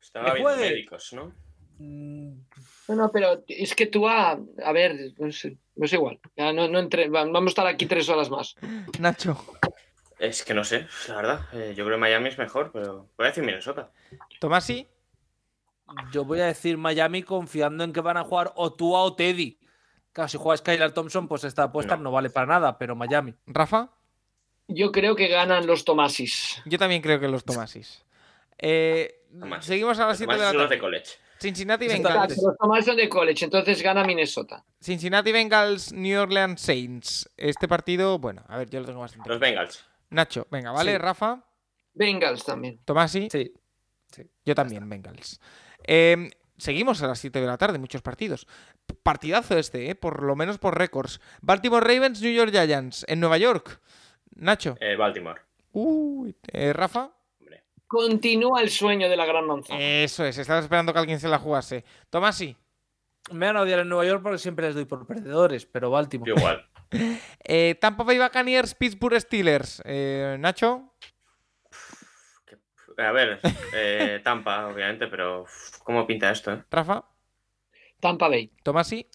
Estaba 0.00 0.32
viendo 0.34 0.50
juegue. 0.50 0.70
médicos, 0.70 1.12
¿no? 1.12 1.32
Mm, 1.78 2.40
No, 2.88 2.94
no, 2.96 3.12
pero 3.12 3.42
es 3.46 3.74
que 3.74 3.86
Tua, 3.86 4.32
a 4.64 4.72
ver, 4.72 5.12
no 5.18 5.30
sé, 5.32 5.56
no 5.76 5.84
es 5.86 5.92
igual. 5.92 6.18
Ya 6.36 6.52
no, 6.52 6.68
no 6.68 6.78
entre- 6.78 7.08
va- 7.08 7.24
vamos 7.24 7.46
a 7.46 7.48
estar 7.48 7.66
aquí 7.66 7.86
tres 7.86 8.08
horas 8.08 8.28
más. 8.30 8.54
Nacho. 9.00 9.36
Es 10.20 10.44
que 10.44 10.52
no 10.54 10.64
sé, 10.64 10.86
la 11.08 11.16
verdad. 11.16 11.40
Eh, 11.52 11.72
yo 11.74 11.84
creo 11.84 11.96
que 11.96 12.00
Miami 12.00 12.28
es 12.28 12.36
mejor, 12.38 12.70
pero 12.72 13.08
voy 13.16 13.24
a 13.26 13.30
decir 13.30 13.42
Minnesota. 13.42 13.90
Tomasi, 14.38 14.86
Yo 16.12 16.24
voy 16.24 16.40
a 16.40 16.46
decir 16.46 16.76
Miami 16.76 17.22
confiando 17.22 17.82
en 17.84 17.92
que 17.92 18.00
van 18.00 18.16
a 18.18 18.22
jugar 18.24 18.52
o 18.54 18.72
Tua 18.74 19.00
o 19.00 19.16
Teddy. 19.16 19.58
Claro, 20.12 20.28
si 20.28 20.36
juega 20.38 20.58
Skylar 20.58 20.92
Thompson, 20.92 21.26
pues 21.26 21.44
esta 21.44 21.64
apuesta 21.64 21.96
no. 21.96 22.04
No. 22.04 22.10
vale 22.12 22.30
para 22.30 22.46
nada, 22.46 22.76
pero 22.78 22.94
Miami. 22.94 23.34
Rafa. 23.46 23.90
Yo 24.68 24.92
creo 24.92 25.16
que 25.16 25.26
ganan 25.28 25.66
los 25.66 25.84
Tomasis. 25.84 26.60
Yo 26.66 26.78
también 26.78 27.00
creo 27.02 27.18
que 27.18 27.26
los 27.26 27.44
Tomasis. 27.44 28.04
Eh, 28.58 29.24
Tomasis. 29.38 29.66
seguimos 29.66 29.98
a 29.98 30.06
las 30.06 30.20
Los 30.20 30.28
7 30.28 30.32
de 30.34 30.38
la 30.38 30.48
son 30.50 30.56
los 30.58 30.62
de 30.70 30.76
tarde. 30.76 30.80
college. 30.80 31.10
Cincinnati. 31.40 31.88
Bengals. 31.88 32.36
Los 32.42 32.56
Tomasis 32.58 32.84
son 32.84 32.96
de 32.96 33.08
college, 33.08 33.44
entonces 33.46 33.82
gana 33.82 34.04
Minnesota. 34.04 34.62
Cincinnati 34.82 35.32
Bengals, 35.32 35.92
New 35.92 36.20
Orleans 36.20 36.60
Saints. 36.60 37.30
Este 37.38 37.66
partido, 37.66 38.18
bueno, 38.18 38.44
a 38.48 38.58
ver, 38.58 38.68
yo 38.68 38.80
lo 38.80 38.86
tengo 38.86 39.00
bastante. 39.00 39.28
Los 39.28 39.40
Bengals. 39.40 39.86
Nacho, 40.10 40.46
venga, 40.50 40.72
¿vale? 40.72 40.92
Sí. 40.92 40.98
Rafa, 40.98 41.44
Bengals 41.94 42.44
también. 42.44 42.80
Tomasi, 42.84 43.28
Sí. 43.30 43.52
yo 44.44 44.54
también, 44.54 44.88
Bengals. 44.88 45.40
Eh, 45.86 46.30
seguimos 46.56 47.02
a 47.02 47.06
las 47.06 47.18
7 47.18 47.40
de 47.40 47.46
la 47.46 47.56
tarde, 47.58 47.78
muchos 47.78 48.02
partidos. 48.02 48.46
Partidazo 49.02 49.56
este, 49.56 49.90
¿eh? 49.90 49.94
por 49.94 50.22
lo 50.22 50.34
menos 50.36 50.58
por 50.58 50.76
récords. 50.76 51.20
Baltimore 51.40 51.86
Ravens, 51.86 52.20
New 52.20 52.32
York 52.32 52.50
Giants, 52.50 53.04
en 53.08 53.20
Nueva 53.20 53.38
York. 53.38 53.80
Nacho, 54.36 54.76
Eh, 54.80 54.96
Baltimore. 54.96 55.40
Uy, 55.72 56.36
eh, 56.52 56.72
Rafa, 56.72 57.12
Hombre. 57.38 57.64
Continúa 57.86 58.62
el 58.62 58.70
sueño 58.70 59.08
de 59.08 59.16
la 59.16 59.24
gran 59.26 59.46
manzana. 59.46 59.78
eso 59.80 60.24
es, 60.24 60.38
estaba 60.38 60.60
esperando 60.60 60.92
que 60.92 60.98
alguien 60.98 61.20
se 61.20 61.28
la 61.28 61.38
jugase. 61.38 61.84
Tomasi, 62.10 62.56
Me 63.32 63.46
van 63.46 63.56
a 63.58 63.60
odiar 63.62 63.80
en 63.80 63.88
Nueva 63.88 64.04
York 64.06 64.22
porque 64.22 64.38
siempre 64.38 64.66
les 64.66 64.74
doy 64.74 64.86
por 64.86 65.06
perdedores, 65.06 65.66
pero 65.66 65.90
Baltimore. 65.90 66.30
Yo 66.32 66.36
igual. 66.36 66.66
eh, 67.44 67.74
Tampa 67.80 68.02
Bay 68.04 68.18
Buccaneers, 68.18 68.74
Pittsburgh 68.74 69.18
Steelers. 69.20 69.82
Eh, 69.84 70.36
Nacho, 70.38 70.94
A 72.98 73.12
ver, 73.12 73.40
eh, 73.72 74.20
Tampa, 74.22 74.66
obviamente, 74.68 75.06
pero 75.06 75.46
¿cómo 75.84 76.06
pinta 76.06 76.30
esto? 76.30 76.52
eh? 76.52 76.64
Rafa, 76.70 77.04
Tampa 78.00 78.28
Bay. 78.28 78.52
Tomasi, 78.62 79.06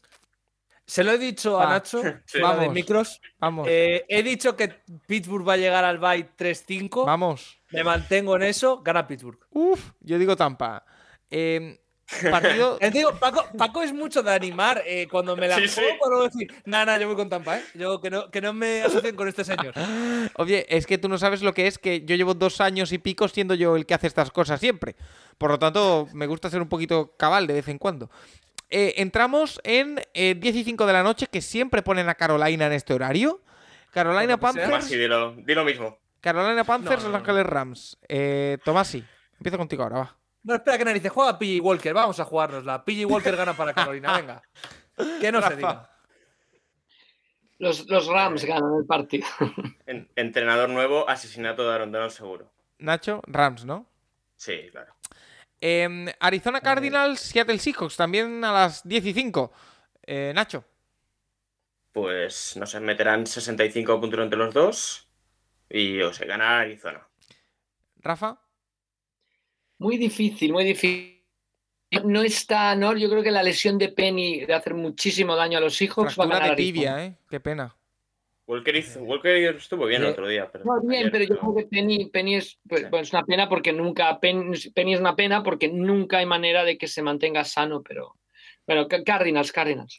Se 0.87 1.03
lo 1.03 1.11
he 1.11 1.17
dicho 1.17 1.53
Va. 1.57 1.63
a 1.63 1.69
Nacho, 1.69 2.01
Sí. 2.25 2.39
fuera 2.39 2.53
de 2.55 2.59
Vamos. 2.61 2.73
micros. 2.73 3.21
vamos, 3.39 3.67
Eh, 3.69 4.05
he 4.07 4.23
dicho 4.23 4.55
que 4.55 4.69
Pittsburgh 5.07 5.47
va 5.47 5.53
a 5.53 5.57
llegar 5.57 5.83
al 5.83 5.99
bye 5.99 6.29
3-5. 6.35 7.05
vamos. 7.05 7.57
Me 7.71 7.83
mantengo 7.83 8.35
en 8.37 8.43
eso, 8.43 8.81
gana 8.81 9.05
Pittsburgh. 9.07 9.39
Uf, 9.51 9.91
yo 9.99 10.17
digo 10.17 10.35
Tampa. 10.35 10.83
Eh, 11.29 11.79
partido. 12.31 12.77
Eh, 12.81 12.91
digo, 12.91 13.13
Paco, 13.19 13.45
Paco 13.57 13.81
es 13.83 13.93
mucho 13.93 14.21
de 14.23 14.31
animar. 14.33 14.83
eh, 14.85 15.07
cuando 15.09 15.35
me 15.35 15.47
la 15.47 15.55
Sí, 15.55 15.67
juego, 15.67 15.89
sí. 15.89 15.97
para 16.01 16.23
decir, 16.23 16.61
nada, 16.65 16.85
nada, 16.85 16.99
yo 16.99 17.07
voy 17.07 17.15
con 17.15 17.29
Tampa, 17.29 17.57
¿eh? 17.57 17.63
Yo, 17.73 17.99
que, 18.01 18.09
no, 18.09 18.29
que 18.29 18.41
no 18.41 18.53
me 18.53 18.81
asocien 18.83 19.15
con 19.15 19.27
este 19.27 19.43
señor. 19.43 19.73
Oye, 20.35 20.65
es 20.69 20.85
que 20.85 20.97
tú 20.97 21.09
no 21.09 21.17
sabes 21.17 21.41
lo 21.41 21.53
que 21.53 21.67
es 21.67 21.77
que 21.79 22.01
yo 22.05 22.15
llevo 22.15 22.33
dos 22.33 22.61
años 22.61 22.91
y 22.91 22.97
pico 22.97 23.27
siendo 23.27 23.53
yo 23.55 23.75
el 23.75 23.85
que 23.85 23.93
hace 23.93 24.07
estas 24.07 24.31
cosas 24.31 24.59
siempre. 24.59 24.95
Por 25.37 25.49
lo 25.51 25.59
tanto, 25.59 26.07
me 26.13 26.27
gusta 26.27 26.49
ser 26.49 26.61
un 26.61 26.69
poquito 26.69 27.15
cabal 27.17 27.47
de 27.47 27.53
vez 27.55 27.67
en 27.67 27.77
cuando. 27.77 28.09
Eh, 28.69 28.95
entramos 28.97 29.59
en 29.63 30.01
eh, 30.13 30.35
10 30.35 30.55
y 30.55 30.63
5 30.63 30.85
de 30.85 30.93
la 30.93 31.03
noche, 31.03 31.27
que 31.31 31.41
siempre 31.41 31.81
ponen 31.83 32.09
a 32.09 32.15
Carolina 32.15 32.65
en 32.67 32.73
este 32.73 32.93
horario. 32.93 33.41
Carolina. 33.91 34.37
Tomás, 34.37 34.55
Panthers. 34.55 34.85
sí, 34.85 34.97
di 34.97 35.07
lo, 35.07 35.31
di 35.35 35.53
lo 35.53 35.63
mismo. 35.63 35.97
Carolina 36.19 36.63
Panthers, 36.63 37.03
No, 37.03 37.09
no, 37.09 37.13
Los 37.13 37.21
Ángeles 37.21 37.45
Rams. 37.45 37.97
Eh, 38.09 38.57
Tomasi, 38.65 39.03
empiezo 39.37 39.57
contigo 39.57 39.83
ahora, 39.83 39.97
va. 39.99 40.17
No, 40.45 40.55
espera 40.55 40.77
que 40.77 40.85
narices, 40.85 41.11
juega 41.11 41.37
PJ 41.37 41.59
Walker, 41.61 41.93
vamos 41.93 42.19
a 42.19 42.23
jugárnosla. 42.25 42.85
PJ 42.85 43.05
Walker 43.05 43.35
gana 43.35 43.53
para 43.53 43.73
Carolina, 43.73 44.13
venga. 44.17 44.41
Que 45.19 45.31
no 45.31 45.41
se 45.41 45.55
diga. 45.57 45.89
Los, 47.57 47.87
los 47.87 48.07
Rams 48.07 48.43
ganan 48.45 48.75
el 48.79 48.85
partido. 48.85 49.25
En- 49.85 50.09
entrenador 50.15 50.69
nuevo, 50.69 51.07
asesinato 51.09 51.67
de 51.67 51.73
Aaron 51.75 51.91
Donald 51.91 52.11
seguro. 52.11 52.51
Nacho, 52.79 53.21
Rams, 53.27 53.65
¿no? 53.65 53.85
Sí, 54.35 54.67
claro. 54.71 54.93
Eh, 55.61 56.13
Arizona 56.19 56.59
Cardinals, 56.61 57.21
Seattle 57.21 57.57
Seahawks, 57.59 57.95
también 57.97 58.43
a 58.43 58.51
las 58.51 58.87
10 58.87 59.05
y 59.05 59.13
5. 59.13 59.51
Eh, 60.03 60.31
Nacho, 60.35 60.63
Pues, 61.93 62.55
no 62.57 62.65
sé, 62.67 62.79
meterán 62.81 63.25
65 63.25 63.99
puntos 64.01 64.19
entre 64.19 64.37
los 64.37 64.53
dos 64.53 65.07
y, 65.69 66.01
o 66.01 66.13
sea, 66.13 66.27
gana 66.27 66.59
Arizona. 66.59 67.07
Rafa, 67.97 68.37
Muy 69.79 69.97
difícil, 69.97 70.53
muy 70.53 70.63
difícil. 70.63 71.13
No 72.03 72.23
está, 72.23 72.75
no, 72.75 72.95
yo 72.97 73.09
creo 73.09 73.23
que 73.23 73.31
la 73.31 73.43
lesión 73.43 73.77
de 73.77 73.89
Penny 73.89 74.45
de 74.45 74.53
hacer 74.53 74.73
muchísimo 74.73 75.35
daño 75.35 75.57
a 75.57 75.61
los 75.61 75.75
Seahawks 75.75 76.17
va 76.19 76.37
a 76.43 76.49
de 76.49 76.55
tibia, 76.55 77.05
¿eh? 77.05 77.17
Qué 77.29 77.39
pena. 77.39 77.75
Walker, 78.47 78.75
hizo- 78.75 79.01
Walker 79.01 79.35
estuvo 79.55 79.85
bien 79.87 80.03
el 80.03 80.09
otro 80.09 80.27
día. 80.27 80.51
Pero 80.51 80.65
No, 80.65 80.81
bien, 80.81 81.01
ayer, 81.01 81.11
pero 81.11 81.23
yo 81.25 81.39
creo 81.39 81.55
que 81.55 81.63
Penny, 81.65 82.09
Penny 82.09 82.35
es, 82.35 82.59
pues, 82.67 82.81
Sí. 82.81 82.87
pues, 82.91 83.11
una 83.11 83.23
pena 83.23 83.49
porque 83.49 83.71
nunca, 83.73 84.19
Pen- 84.19 84.51
Penny 84.73 84.93
es 84.93 84.99
una 84.99 85.15
pena 85.15 85.41
porque 85.41 85.67
nunca 85.67 86.17
hay 86.19 86.25
manera 86.27 86.63
de 86.63 86.77
que 86.77 86.87
se 86.87 87.01
mantenga 87.01 87.43
sano, 87.43 87.81
pero 87.81 88.15
bueno, 88.67 88.87
Ca- 88.87 89.03
Cardinals, 89.03 89.51
Cardinals. 89.51 89.97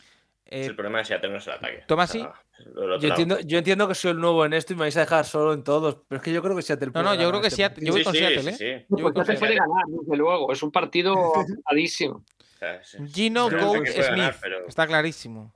Eh, 0.49 0.66
el 0.66 0.76
problema 0.76 1.00
es 1.00 1.08
Seattle 1.08 1.31
no 1.31 1.39
es 1.39 1.47
el 1.47 1.52
ataque. 1.55 1.83
Tomasi. 1.89 2.20
O 2.20 2.23
sea, 2.23 2.99
Yo 3.00 3.08
entiendo, 3.08 3.41
yo 3.41 3.58
entiendo 3.58 3.89
que 3.89 3.94
soy 3.94 4.12
el 4.12 4.18
nuevo 4.20 4.44
en 4.47 4.52
esto 4.52 4.73
y 4.73 4.76
me 4.76 4.81
vais 4.83 4.97
a 4.97 5.00
dejar 5.00 5.25
solo 5.25 5.52
en 5.52 5.65
todos, 5.65 5.99
pero 6.08 6.18
es 6.18 6.23
que 6.25 6.33
yo 6.33 6.41
creo 6.42 6.55
que 6.55 6.62
Seattle 6.62 6.91
No, 6.94 7.02
no, 7.02 7.15
yo 7.15 7.28
creo 7.28 7.41
que 7.41 7.49
este 7.49 7.62
Seattle- 7.62 7.84
yo 7.84 7.92
voy 7.92 8.00
Sí, 8.00 8.05
con 8.05 8.12
sí, 8.15 8.18
Seattle, 8.20 8.42
sí, 8.42 8.49
¿eh? 8.65 8.78
sí. 8.81 8.86
Yo 8.89 8.97
voy 8.97 9.02
Pues 9.02 9.15
con 9.15 9.20
no 9.23 9.25
se 9.26 9.39
puede 9.39 9.55
ganar, 9.57 9.84
desde 9.89 10.16
luego. 10.16 10.52
Es 10.52 10.62
un 10.62 10.70
partido 10.70 11.15
apretadísimo. 11.36 12.25
O 12.55 12.58
sea, 12.58 12.83
sí. 12.84 12.99
Gino 13.12 13.49
puede 13.50 13.86
Smith. 13.92 14.05
ganar, 14.07 14.36
pero- 14.41 14.66
Está 14.68 14.86
clarísimo. 14.86 15.52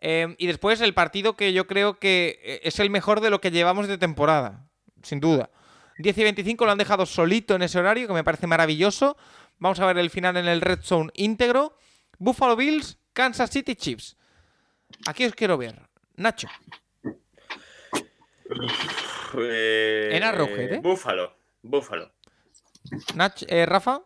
Eh, 0.00 0.34
y 0.38 0.46
después 0.46 0.80
el 0.80 0.92
partido 0.94 1.36
que 1.36 1.52
yo 1.52 1.66
creo 1.66 1.98
que 1.98 2.40
eh, 2.42 2.60
es 2.64 2.78
el 2.80 2.90
mejor 2.90 3.20
de 3.20 3.30
lo 3.30 3.40
que 3.40 3.50
llevamos 3.50 3.88
de 3.88 3.98
temporada, 3.98 4.66
sin 5.02 5.20
duda. 5.20 5.50
10 5.98 6.18
y 6.18 6.22
25 6.24 6.64
lo 6.64 6.72
han 6.72 6.78
dejado 6.78 7.06
solito 7.06 7.54
en 7.54 7.62
ese 7.62 7.78
horario, 7.78 8.08
que 8.08 8.14
me 8.14 8.24
parece 8.24 8.46
maravilloso. 8.46 9.16
Vamos 9.58 9.78
a 9.80 9.86
ver 9.86 9.98
el 9.98 10.10
final 10.10 10.36
en 10.36 10.48
el 10.48 10.60
Red 10.60 10.80
Zone 10.82 11.10
íntegro. 11.14 11.76
Buffalo 12.18 12.56
Bills, 12.56 12.98
Kansas 13.14 13.48
City 13.50 13.74
Chiefs. 13.74 14.16
Aquí 15.06 15.24
os 15.24 15.34
quiero 15.34 15.56
ver. 15.56 15.80
Nacho, 16.16 16.48
Eh, 19.38 20.10
En 20.12 20.22
Arrowhead, 20.22 20.74
¿eh? 20.74 20.80
Búfalo. 20.80 21.36
Búfalo. 21.62 22.12
Nach- 23.14 23.44
eh, 23.48 23.66
Rafa, 23.66 24.02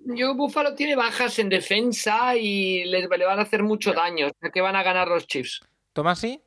Yo, 0.00 0.34
Buffalo 0.34 0.74
tiene 0.74 0.94
bajas 0.94 1.38
en 1.38 1.48
defensa 1.48 2.36
y 2.36 2.84
les, 2.84 3.08
le 3.08 3.24
van 3.24 3.38
a 3.38 3.42
hacer 3.42 3.62
mucho 3.62 3.92
daño. 3.92 4.26
O 4.28 4.30
sea 4.40 4.50
que 4.50 4.60
van 4.60 4.76
a 4.76 4.82
ganar 4.82 5.08
los 5.08 5.26
Chiefs. 5.26 5.60
Tomasi. 5.92 6.40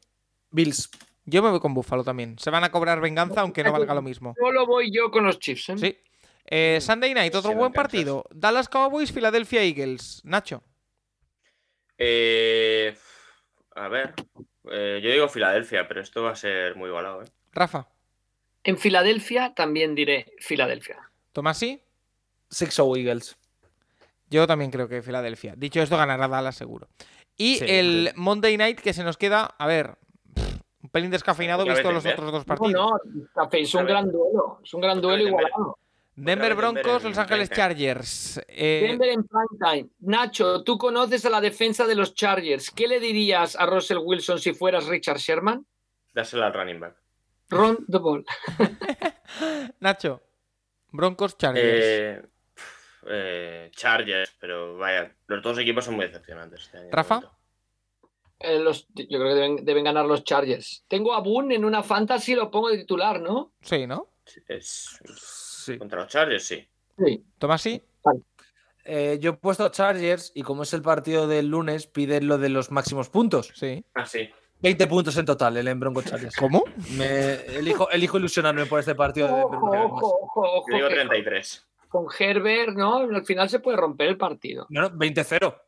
Bills. 0.51 0.89
Yo 1.25 1.41
me 1.43 1.49
voy 1.49 1.59
con 1.59 1.73
Buffalo 1.73 2.03
también. 2.03 2.37
Se 2.39 2.49
van 2.49 2.63
a 2.63 2.71
cobrar 2.71 2.99
venganza, 3.01 3.41
aunque 3.41 3.63
no 3.63 3.71
valga 3.71 3.93
lo 3.93 4.01
mismo. 4.01 4.33
Solo 4.39 4.65
voy 4.65 4.91
yo 4.93 5.11
con 5.11 5.25
los 5.25 5.39
Chiefs. 5.39 5.69
¿eh? 5.69 5.77
Sí. 5.77 5.97
Eh, 6.45 6.79
Sunday 6.81 7.13
Night, 7.13 7.33
otro 7.35 7.53
buen 7.53 7.71
partido. 7.73 8.25
Dallas 8.31 8.67
Cowboys, 8.69 9.11
Philadelphia 9.11 9.63
Eagles. 9.63 10.21
Nacho. 10.23 10.63
Eh, 12.03 12.95
A 13.75 13.87
ver. 13.87 14.13
eh, 14.71 14.99
yo 15.03 15.11
digo 15.11 15.29
Filadelfia, 15.29 15.87
pero 15.87 16.01
esto 16.01 16.23
va 16.23 16.31
a 16.31 16.35
ser 16.35 16.75
muy 16.75 16.89
igualado, 16.89 17.21
¿eh? 17.21 17.27
Rafa, 17.53 17.87
En 18.63 18.77
Filadelfia 18.77 19.53
también 19.53 19.93
diré 19.93 20.33
Filadelfia. 20.39 21.11
Tomasi, 21.31 21.79
Six 22.49 22.79
O 22.79 22.95
Eagles. 22.97 23.37
yo 24.29 24.47
también 24.47 24.71
creo 24.71 24.87
que 24.89 25.01
Filadelfia. 25.03 25.53
Dicho 25.55 25.79
esto, 25.81 25.95
ganará 25.97 26.27
Dallas 26.27 26.55
seguro. 26.55 26.87
Y 27.37 27.57
Sí, 27.57 27.65
el. 27.67 28.11
Monday 28.15 28.57
Night 28.57 28.79
que 28.79 28.93
se 28.93 29.03
nos 29.03 29.17
queda, 29.17 29.45
a 29.57 29.67
ver, 29.67 29.97
pff, 30.33 30.59
un 30.83 30.89
pelín 30.89 31.11
descafeinado 31.11 31.63
visto 31.65 31.91
los 31.91 32.03
Denver. 32.03 32.19
otros 32.19 32.31
dos 32.31 32.47
No, 32.47 32.55
partidos. 32.55 32.73
no, 33.13 33.27
Café, 33.35 33.61
es 33.61 33.73
un 33.75 33.85
gran 33.85 34.11
duelo. 34.11 34.59
Es 34.63 34.73
un 34.73 34.81
gran 34.81 34.99
duelo 35.01 35.27
igualado. 35.27 35.77
Denver 36.23 36.55
vez 36.55 36.57
Denver 36.65 36.83
Broncos, 36.83 37.03
Los 37.03 37.17
Ángeles. 37.17 37.49
Chargers. 37.49 38.41
Eh, 38.47 38.85
Denver 38.89 39.09
en 39.09 39.23
prime 39.23 39.59
time. 39.59 39.89
Nacho, 40.01 40.63
tú 40.63 40.77
conoces 40.77 41.25
a 41.25 41.29
la 41.29 41.41
defensa 41.41 41.85
de 41.87 41.95
los 41.95 42.13
Chargers. 42.13 42.69
¿Qué 42.71 42.87
le 42.87 42.99
dirías 42.99 43.55
a 43.55 43.65
Russell 43.65 43.97
Wilson 44.03 44.39
si 44.39 44.53
fueras 44.53 44.85
Richard 44.87 45.17
Sherman? 45.17 45.65
Dásela 46.13 46.47
al 46.47 46.53
running 46.53 46.79
back. 46.79 46.95
Run 47.49 47.85
the 47.89 47.97
ball. 47.97 48.23
Nacho, 49.79 50.21
Broncos 50.91 51.37
Chargers. 51.37 51.83
Eh, 51.83 52.21
eh, 53.07 53.71
Chargers, 53.75 54.35
pero 54.39 54.77
vaya, 54.77 55.15
los 55.27 55.41
dos 55.41 55.57
equipos 55.57 55.85
son 55.85 55.95
muy 55.95 56.05
decepcionantes. 56.05 56.61
este 56.61 56.77
año, 56.77 56.89
¿Rafa? 56.91 57.21
Eh, 58.39 58.59
los- 58.59 58.87
yo 58.93 59.19
creo 59.19 59.27
que 59.29 59.33
deben, 59.35 59.65
deben 59.65 59.83
ganar 59.83 60.05
los 60.05 60.23
Chargers. 60.23 60.83
Tengo 60.87 61.13
a 61.13 61.19
Boone 61.21 61.55
en 61.55 61.65
una 61.65 61.83
fantasy, 61.83 62.35
lo 62.35 62.49
pongo 62.51 62.69
de 62.69 62.77
titular, 62.79 63.19
¿no? 63.19 63.53
Sí, 63.61 63.87
¿no? 63.87 64.07
Es, 64.47 64.99
Sí. 65.63 65.77
contra 65.77 66.01
los 66.01 66.09
Chargers, 66.09 66.43
sí. 66.43 66.67
Sí. 66.97 67.23
Tomasi, 67.37 67.81
Eh, 68.83 69.19
yo 69.21 69.31
he 69.31 69.33
puesto 69.33 69.69
Chargers 69.69 70.31
y 70.33 70.41
como 70.41 70.63
es 70.63 70.73
el 70.73 70.81
partido 70.81 71.27
del 71.27 71.47
lunes, 71.47 71.85
piden 71.87 72.27
lo 72.27 72.37
de 72.39 72.49
los 72.49 72.71
máximos 72.71 73.09
puntos. 73.09 73.51
sí. 73.55 73.85
Ah, 73.93 74.05
sí. 74.05 74.29
20 74.63 74.85
puntos 74.87 75.17
en 75.17 75.25
total 75.25 75.57
el 75.57 75.67
en 75.67 75.79
Broncos 75.79 76.05
Chargers. 76.05 76.35
¿Cómo? 76.35 76.63
Me, 76.95 77.33
elijo, 77.57 77.89
elijo 77.89 78.19
ilusionarme 78.19 78.67
por 78.67 78.79
este 78.79 78.93
partido 78.93 79.27
de. 79.27 79.33
Ojo, 79.43 79.67
más. 79.73 79.85
ojo, 79.85 80.19
ojo, 80.21 80.41
ojo. 80.41 80.65
Yo 80.69 80.75
digo 80.75 80.87
que 80.89 80.95
33. 80.95 81.67
con 81.89 82.05
Herbert, 82.19 82.73
¿no? 82.75 82.97
Al 82.97 83.25
final 83.25 83.49
se 83.49 83.59
puede 83.59 83.77
romper 83.77 84.09
el 84.09 84.17
partido. 84.17 84.67
No, 84.69 84.81
no, 84.81 84.91
20-0. 84.91 85.61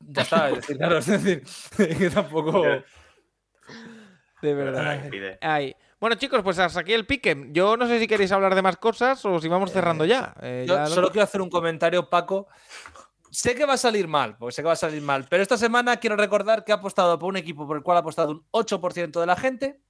Ya 0.00 0.22
está, 0.22 0.50
es 0.50 0.56
decir, 0.56 0.76
claro, 0.78 0.98
es 0.98 1.06
decir, 1.06 1.42
que 1.98 2.10
tampoco. 2.10 2.64
De 4.42 4.54
verdad. 4.54 5.38
Ay. 5.40 5.76
Bueno, 6.00 6.16
chicos, 6.16 6.42
pues 6.42 6.58
hasta 6.58 6.80
aquí 6.80 6.92
el 6.94 7.06
pique. 7.06 7.48
Yo 7.50 7.76
no 7.76 7.86
sé 7.86 7.98
si 8.00 8.06
queréis 8.08 8.32
hablar 8.32 8.54
de 8.54 8.62
más 8.62 8.78
cosas 8.78 9.22
o 9.26 9.38
si 9.38 9.48
vamos 9.48 9.70
cerrando 9.70 10.04
ya. 10.06 10.34
Eh, 10.40 10.64
Yo 10.66 10.74
ya 10.76 10.84
lo- 10.84 10.94
solo 10.94 11.10
quiero 11.10 11.24
hacer 11.24 11.42
un 11.42 11.50
comentario, 11.50 12.08
Paco. 12.08 12.46
Sé 13.30 13.54
que 13.54 13.64
va 13.66 13.74
a 13.74 13.76
salir 13.76 14.08
mal, 14.08 14.36
porque 14.38 14.52
sé 14.54 14.62
que 14.62 14.66
va 14.66 14.72
a 14.72 14.76
salir 14.76 15.02
mal, 15.02 15.26
pero 15.28 15.42
esta 15.42 15.56
semana 15.58 15.98
quiero 15.98 16.16
recordar 16.16 16.64
que 16.64 16.72
ha 16.72 16.76
apostado 16.76 17.18
por 17.18 17.28
un 17.28 17.36
equipo 17.36 17.66
por 17.66 17.76
el 17.76 17.82
cual 17.82 17.98
ha 17.98 18.00
apostado 18.00 18.30
un 18.32 18.44
8% 18.50 19.20
de 19.20 19.26
la 19.26 19.36
gente, 19.36 19.80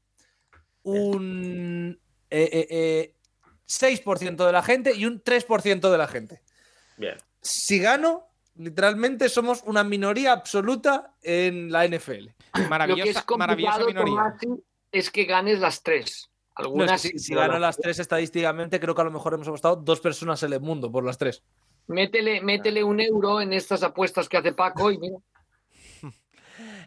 un 0.83 1.99
eh, 2.29 2.49
eh, 2.53 2.67
eh, 2.71 3.15
6% 3.67 4.45
de 4.47 4.53
la 4.53 4.63
gente 4.63 4.95
y 4.95 5.07
un 5.07 5.23
3% 5.23 5.91
de 5.91 5.99
la 5.99 6.07
gente. 6.09 6.43
Bien. 6.97 7.17
Si 7.41 7.79
gano, 7.79 8.27
literalmente 8.57 9.29
somos 9.29 9.63
una 9.65 9.85
minoría 9.85 10.33
absoluta 10.33 11.15
en 11.23 11.71
la 11.73 11.85
NFL. 11.87 12.35
Maravillosa, 12.69 13.25
maravillosa 13.39 13.79
minoría. 13.87 14.15
Tomasi, 14.15 14.47
es 14.93 15.11
que 15.11 15.25
ganes 15.25 15.61
las 15.61 15.83
tres. 15.83 16.31
No, 16.59 16.65
es 16.65 16.67
Algunas 16.67 17.03
que 17.03 17.19
si, 17.19 17.35
gano 17.35 17.53
las- 17.55 17.61
las 17.61 17.77
tres 17.79 17.99
estadísticamente, 17.99 18.79
creo 18.81 18.95
que 18.95 19.01
a 19.01 19.05
lo 19.05 19.11
mejor 19.11 19.33
hemos 19.35 19.49
apostado 19.49 19.77
dos 19.77 20.01
personas 20.01 20.43
en 20.43 20.53
el 20.53 20.61
mundo 20.61 20.91
por 20.93 21.05
las 21.05 21.17
tres. 21.17 21.43
Métele, 21.87 22.41
métele 22.43 22.85
un 22.85 23.01
euro 23.01 23.41
en 23.41 23.53
estas 23.53 23.83
apuestas 23.83 24.29
que 24.29 24.37
hace 24.37 24.53
Paco 24.53 24.91
y 24.91 24.99
mira. 24.99 25.17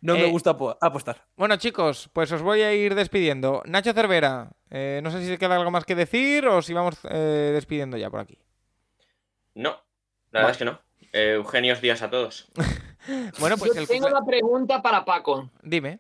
No 0.04 0.16
Eh, 0.16 0.20
me 0.24 0.30
gusta 0.30 0.52
apo- 0.52 0.78
apostar. 0.82 1.26
Bueno, 1.38 1.56
chicos, 1.56 2.10
pues 2.14 2.32
os 2.32 2.42
voy 2.42 2.62
a 2.62 2.74
ir 2.74 2.94
despidiendo. 2.94 3.64
Nacho 3.66 3.94
Cervera, 3.94 4.52
eh, 4.70 5.00
no 5.02 5.10
sé 5.10 5.22
si 5.24 5.28
te 5.30 5.38
queda 5.38 5.56
algo 5.56 5.72
más 5.72 5.86
que 5.86 5.96
decir 5.96 6.46
o 6.46 6.62
si 6.62 6.74
vamos 6.74 6.98
eh, 7.10 7.52
despidiendo 7.54 7.96
ya 7.98 8.10
por 8.10 8.20
aquí. 8.20 8.38
No, 9.56 9.72
la 10.32 10.40
verdad 10.42 10.52
es 10.52 10.58
que 10.58 10.66
no. 10.66 10.80
Eh, 11.14 11.34
Eugenios 11.36 11.82
días 11.82 12.02
a 12.02 12.10
todos. 12.10 12.50
Bueno, 13.40 13.58
pues 13.58 13.74
Yo 13.76 13.82
el 13.82 13.88
tengo 13.88 14.08
una 14.08 14.24
pregunta 14.26 14.82
para 14.82 15.04
Paco. 15.04 15.50
Dime. 15.62 16.00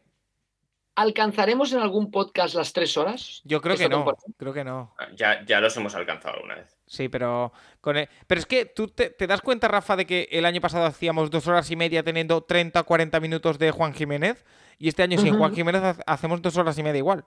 ¿Alcanzaremos 0.96 1.74
en 1.74 1.80
algún 1.80 2.12
podcast 2.12 2.54
las 2.56 2.72
tres 2.72 2.98
horas? 2.98 3.42
Yo 3.46 3.62
creo 3.62 3.76
que 3.76 3.90
no. 3.90 3.98
temporada. 3.98 4.24
Creo 4.38 4.54
que 4.54 4.64
no. 4.64 4.94
Ah, 5.00 5.08
Ya, 5.16 5.44
ya 5.46 5.60
los 5.60 5.76
hemos 5.78 5.96
alcanzado 5.96 6.36
alguna 6.36 6.56
vez. 6.56 6.76
Sí, 6.86 7.10
pero 7.10 7.52
con 7.82 7.98
e- 7.98 8.08
pero 8.28 8.40
es 8.40 8.46
que 8.46 8.66
tú 8.66 8.88
te, 8.88 9.10
te 9.10 9.26
das 9.26 9.42
cuenta, 9.42 9.68
Rafa, 9.68 9.96
de 9.96 10.06
que 10.06 10.28
el 10.32 10.46
año 10.46 10.62
pasado 10.62 10.86
hacíamos 10.86 11.32
dos 11.32 11.48
horas 11.48 11.70
y 11.72 11.76
media 11.76 12.04
teniendo 12.04 12.42
30 12.44 12.82
o 12.82 12.86
40 12.86 13.20
minutos 13.20 13.58
de 13.58 13.72
Juan 13.72 13.94
Jiménez 13.96 14.46
y 14.78 14.88
este 14.88 15.02
año 15.02 15.18
sin. 15.18 15.36
Juan 15.38 15.56
Jiménez 15.56 15.82
ha- 15.82 15.98
hacemos 16.06 16.42
dos 16.44 16.56
horas 16.58 16.78
y 16.78 16.84
media 16.84 17.00
igual. 17.00 17.26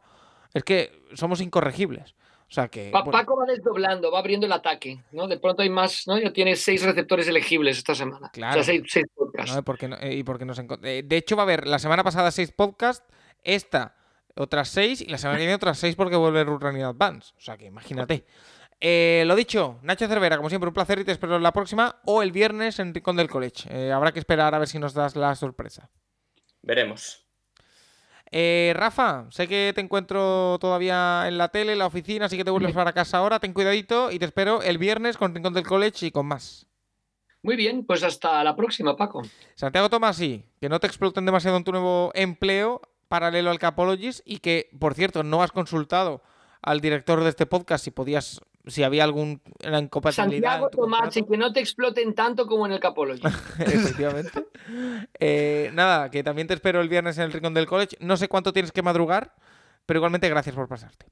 Es 0.55 0.63
que 0.63 1.03
somos 1.15 1.41
incorregibles. 1.41 2.15
O 2.49 2.53
sea 2.55 2.69
que 2.69 2.91
Pa- 2.93 3.03
bueno, 3.03 3.11
Paco 3.19 3.37
va 3.37 3.45
desdoblando, 3.47 4.13
va 4.13 4.21
abriendo 4.21 4.47
el 4.47 4.53
ataque, 4.53 5.01
¿no? 5.11 5.27
De 5.27 5.37
pronto 5.41 5.63
hay 5.63 5.71
más, 5.71 6.05
¿no? 6.07 6.17
Ya 6.17 6.33
tiene 6.33 6.55
seis 6.55 6.85
receptores 6.85 7.27
elegibles 7.27 7.79
esta 7.79 7.97
semana. 7.97 8.31
Claro. 8.33 8.53
O 8.61 8.63
sea, 8.63 8.73
seis, 8.73 8.83
seis 8.87 9.07
podcasts. 9.13 9.57
¿no? 9.57 9.65
Porque 9.65 9.89
no- 9.89 9.97
y 10.09 10.23
porque 10.23 10.45
nos 10.45 10.61
eh, 10.85 11.03
de 11.05 11.17
hecho 11.17 11.35
va 11.35 11.43
a 11.43 11.47
haber 11.47 11.67
la 11.67 11.81
semana 11.81 12.05
pasada 12.05 12.31
seis 12.31 12.53
podcasts, 12.53 13.05
esta 13.47 13.97
otras 14.37 14.69
seis 14.69 15.01
y 15.01 15.07
la 15.07 15.19
semana 15.19 15.39
que 15.39 15.45
viene 15.45 15.55
otras 15.55 15.79
seis 15.79 15.97
porque 15.97 16.17
vuelve 16.17 16.45
Run 16.45 16.61
Running 16.61 16.83
Advance. 16.83 17.33
O 17.37 17.41
sea 17.41 17.57
que 17.57 17.67
imagínate. 17.67 18.27
Eh, 18.79 19.25
lo 19.27 19.35
dicho, 19.35 19.79
Nacho 19.83 20.07
Cervera, 20.07 20.37
como 20.37 20.51
siempre, 20.51 20.69
un 20.69 20.75
placer 20.75 20.99
y 20.99 21.05
te 21.05 21.13
espero 21.13 21.39
la 21.39 21.53
próxima 21.53 21.97
o 22.05 22.23
el 22.23 22.31
viernes 22.31 22.79
en 22.79 22.93
Rincón 22.93 23.17
del 23.17 23.31
College. 23.31 23.69
Eh, 23.71 23.93
habrá 23.93 24.13
que 24.13 24.19
esperar 24.19 24.55
a 24.55 24.59
ver 24.59 24.69
si 24.69 24.79
nos 24.79 24.93
das 24.93 25.17
la 25.17 25.35
sorpresa. 25.35 25.89
Veremos. 26.63 27.27
Eh, 28.31 28.75
Rafa, 28.77 29.27
sé 29.31 29.49
que 29.49 29.73
te 29.75 29.81
encuentro 29.81 30.59
todavía 30.61 31.27
en 31.27 31.39
la 31.39 31.49
tele, 31.49 31.73
en 31.73 31.79
la 31.79 31.87
oficina, 31.87 32.27
así 32.27 32.37
que 32.37 32.45
te 32.45 32.51
vuelves 32.51 32.75
para 32.75 32.93
casa 32.93 33.19
ahora. 33.19 33.41
Ten 33.41 33.55
cuidadito 33.55 34.11
y 34.11 34.19
te 34.19 34.27
espero 34.27 34.61
el 34.63 34.77
viernes 34.77 35.17
con 35.17 35.35
Rincón 35.35 35.55
del 35.55 35.67
College 35.67 36.07
y 36.07 36.11
con 36.11 36.27
más. 36.27 36.67
Muy 37.43 37.57
bien, 37.57 37.87
pues 37.87 38.03
hasta 38.03 38.43
la 38.43 38.57
próxima, 38.57 38.97
Paco. 38.97 39.23
Santiago 39.55 39.89
Tomasi, 39.89 40.45
que 40.61 40.69
no 40.69 40.81
te 40.81 40.89
exploten 40.89 41.25
demasiado 41.25 41.57
en 41.57 41.65
tu 41.65 41.71
nuevo 41.71 42.11
empleo 42.15 42.83
paralelo 43.09 43.51
al 43.51 43.59
Capologist 43.59 44.21
y 44.25 44.39
que, 44.39 44.69
por 44.79 44.95
cierto, 44.95 45.23
no 45.23 45.43
has 45.43 45.53
consultado 45.53 46.23
al 46.63 46.81
director 46.81 47.23
de 47.23 47.31
este 47.31 47.47
podcast 47.47 47.85
si 47.85 47.91
podías, 47.91 48.41
si 48.67 48.83
había 48.83 49.05
alguna 49.05 49.39
incompatibilidad. 49.63 50.61
Santiago 50.61 50.71
Tomás, 50.71 51.17
y 51.17 51.25
que 51.25 51.37
no 51.37 51.53
te 51.53 51.61
exploten 51.61 52.15
tanto 52.15 52.47
como 52.47 52.67
en 52.67 52.73
el 52.73 52.81
Capology. 52.81 53.23
Efectivamente. 53.59 54.47
Eh, 55.21 55.71
nada, 55.75 56.11
que 56.11 56.23
también 56.25 56.49
te 56.49 56.55
espero 56.55 56.81
el 56.81 56.89
viernes 56.89 57.19
en 57.19 57.25
el 57.25 57.33
Rincón 57.33 57.55
del 57.55 57.67
College. 57.67 57.97
No 58.01 58.17
sé 58.17 58.29
cuánto 58.29 58.53
tienes 58.53 58.73
que 58.73 58.83
madrugar, 58.83 59.35
pero 59.87 59.99
igualmente 59.99 60.29
gracias 60.29 60.55
por 60.55 60.69
pasarte. 60.69 61.07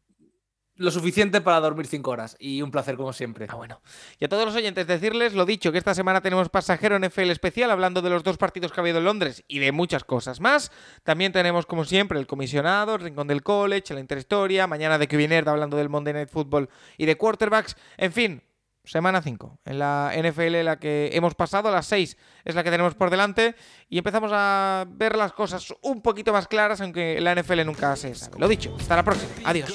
Lo 0.77 0.91
suficiente 0.91 1.41
para 1.41 1.61
dormir 1.61 1.87
cinco 1.87 2.11
horas. 2.11 2.37
Y 2.41 2.61
un 2.61 2.73
placer, 2.73 2.97
como 2.97 3.13
siempre. 3.13 3.47
Ah, 3.49 3.55
bueno. 3.55 3.81
Y 4.19 4.25
a 4.25 4.29
todos 4.29 4.45
los 4.45 4.57
oyentes 4.57 4.89
decirles 4.89 5.33
lo 5.33 5.47
dicho, 5.47 5.71
que 5.71 5.79
esta 5.79 5.95
semana 5.95 6.21
tenemos 6.21 6.49
pasajero 6.49 6.99
NFL 6.99 7.31
especial 7.31 7.71
hablando 7.71 8.03
de 8.03 8.11
los 8.11 8.25
dos 8.25 8.39
partidos 8.39 8.73
que 8.73 8.81
ha 8.81 8.83
habido 8.83 8.99
en 8.99 9.05
Londres 9.05 9.45
y 9.47 9.61
de 9.61 9.71
muchas 9.71 10.03
cosas 10.03 10.41
más. 10.41 10.73
También 11.05 11.31
tenemos, 11.31 11.67
como 11.67 11.85
siempre, 11.85 12.19
el 12.19 12.27
comisionado, 12.27 12.97
el 12.97 13.03
rincón 13.03 13.29
del 13.29 13.45
college, 13.45 13.95
la 13.95 14.01
interhistoria, 14.01 14.67
mañana 14.67 14.99
de 14.99 15.29
Nerd 15.29 15.49
hablando 15.49 15.77
del 15.77 15.89
Monday 15.89 16.13
Night 16.13 16.29
Football 16.29 16.69
y 16.99 17.07
de 17.07 17.17
quarterbacks. 17.17 17.77
En 17.97 18.13
fin, 18.13 18.43
semana 18.85 19.23
5 19.23 19.59
en 19.65 19.79
la 19.79 20.13
NFL 20.17 20.63
la 20.65 20.79
que 20.79 21.11
hemos 21.13 21.35
pasado, 21.35 21.71
las 21.71 21.87
6 21.87 22.17
es 22.45 22.55
la 22.55 22.63
que 22.63 22.71
tenemos 22.71 22.95
por 22.95 23.11
delante 23.11 23.55
y 23.89 23.99
empezamos 23.99 24.31
a 24.35 24.85
ver 24.89 25.17
las 25.17 25.33
cosas 25.33 25.75
un 25.83 26.03
poquito 26.03 26.33
más 26.33 26.47
claras, 26.49 26.81
aunque 26.81 27.21
la 27.21 27.35
NFL 27.35 27.65
nunca 27.65 27.97
se 27.97 28.15
sabe. 28.15 28.39
Lo 28.39 28.49
dicho, 28.49 28.77
hasta 28.79 28.97
la 28.97 29.03
próxima. 29.03 29.33
Adiós. 29.45 29.73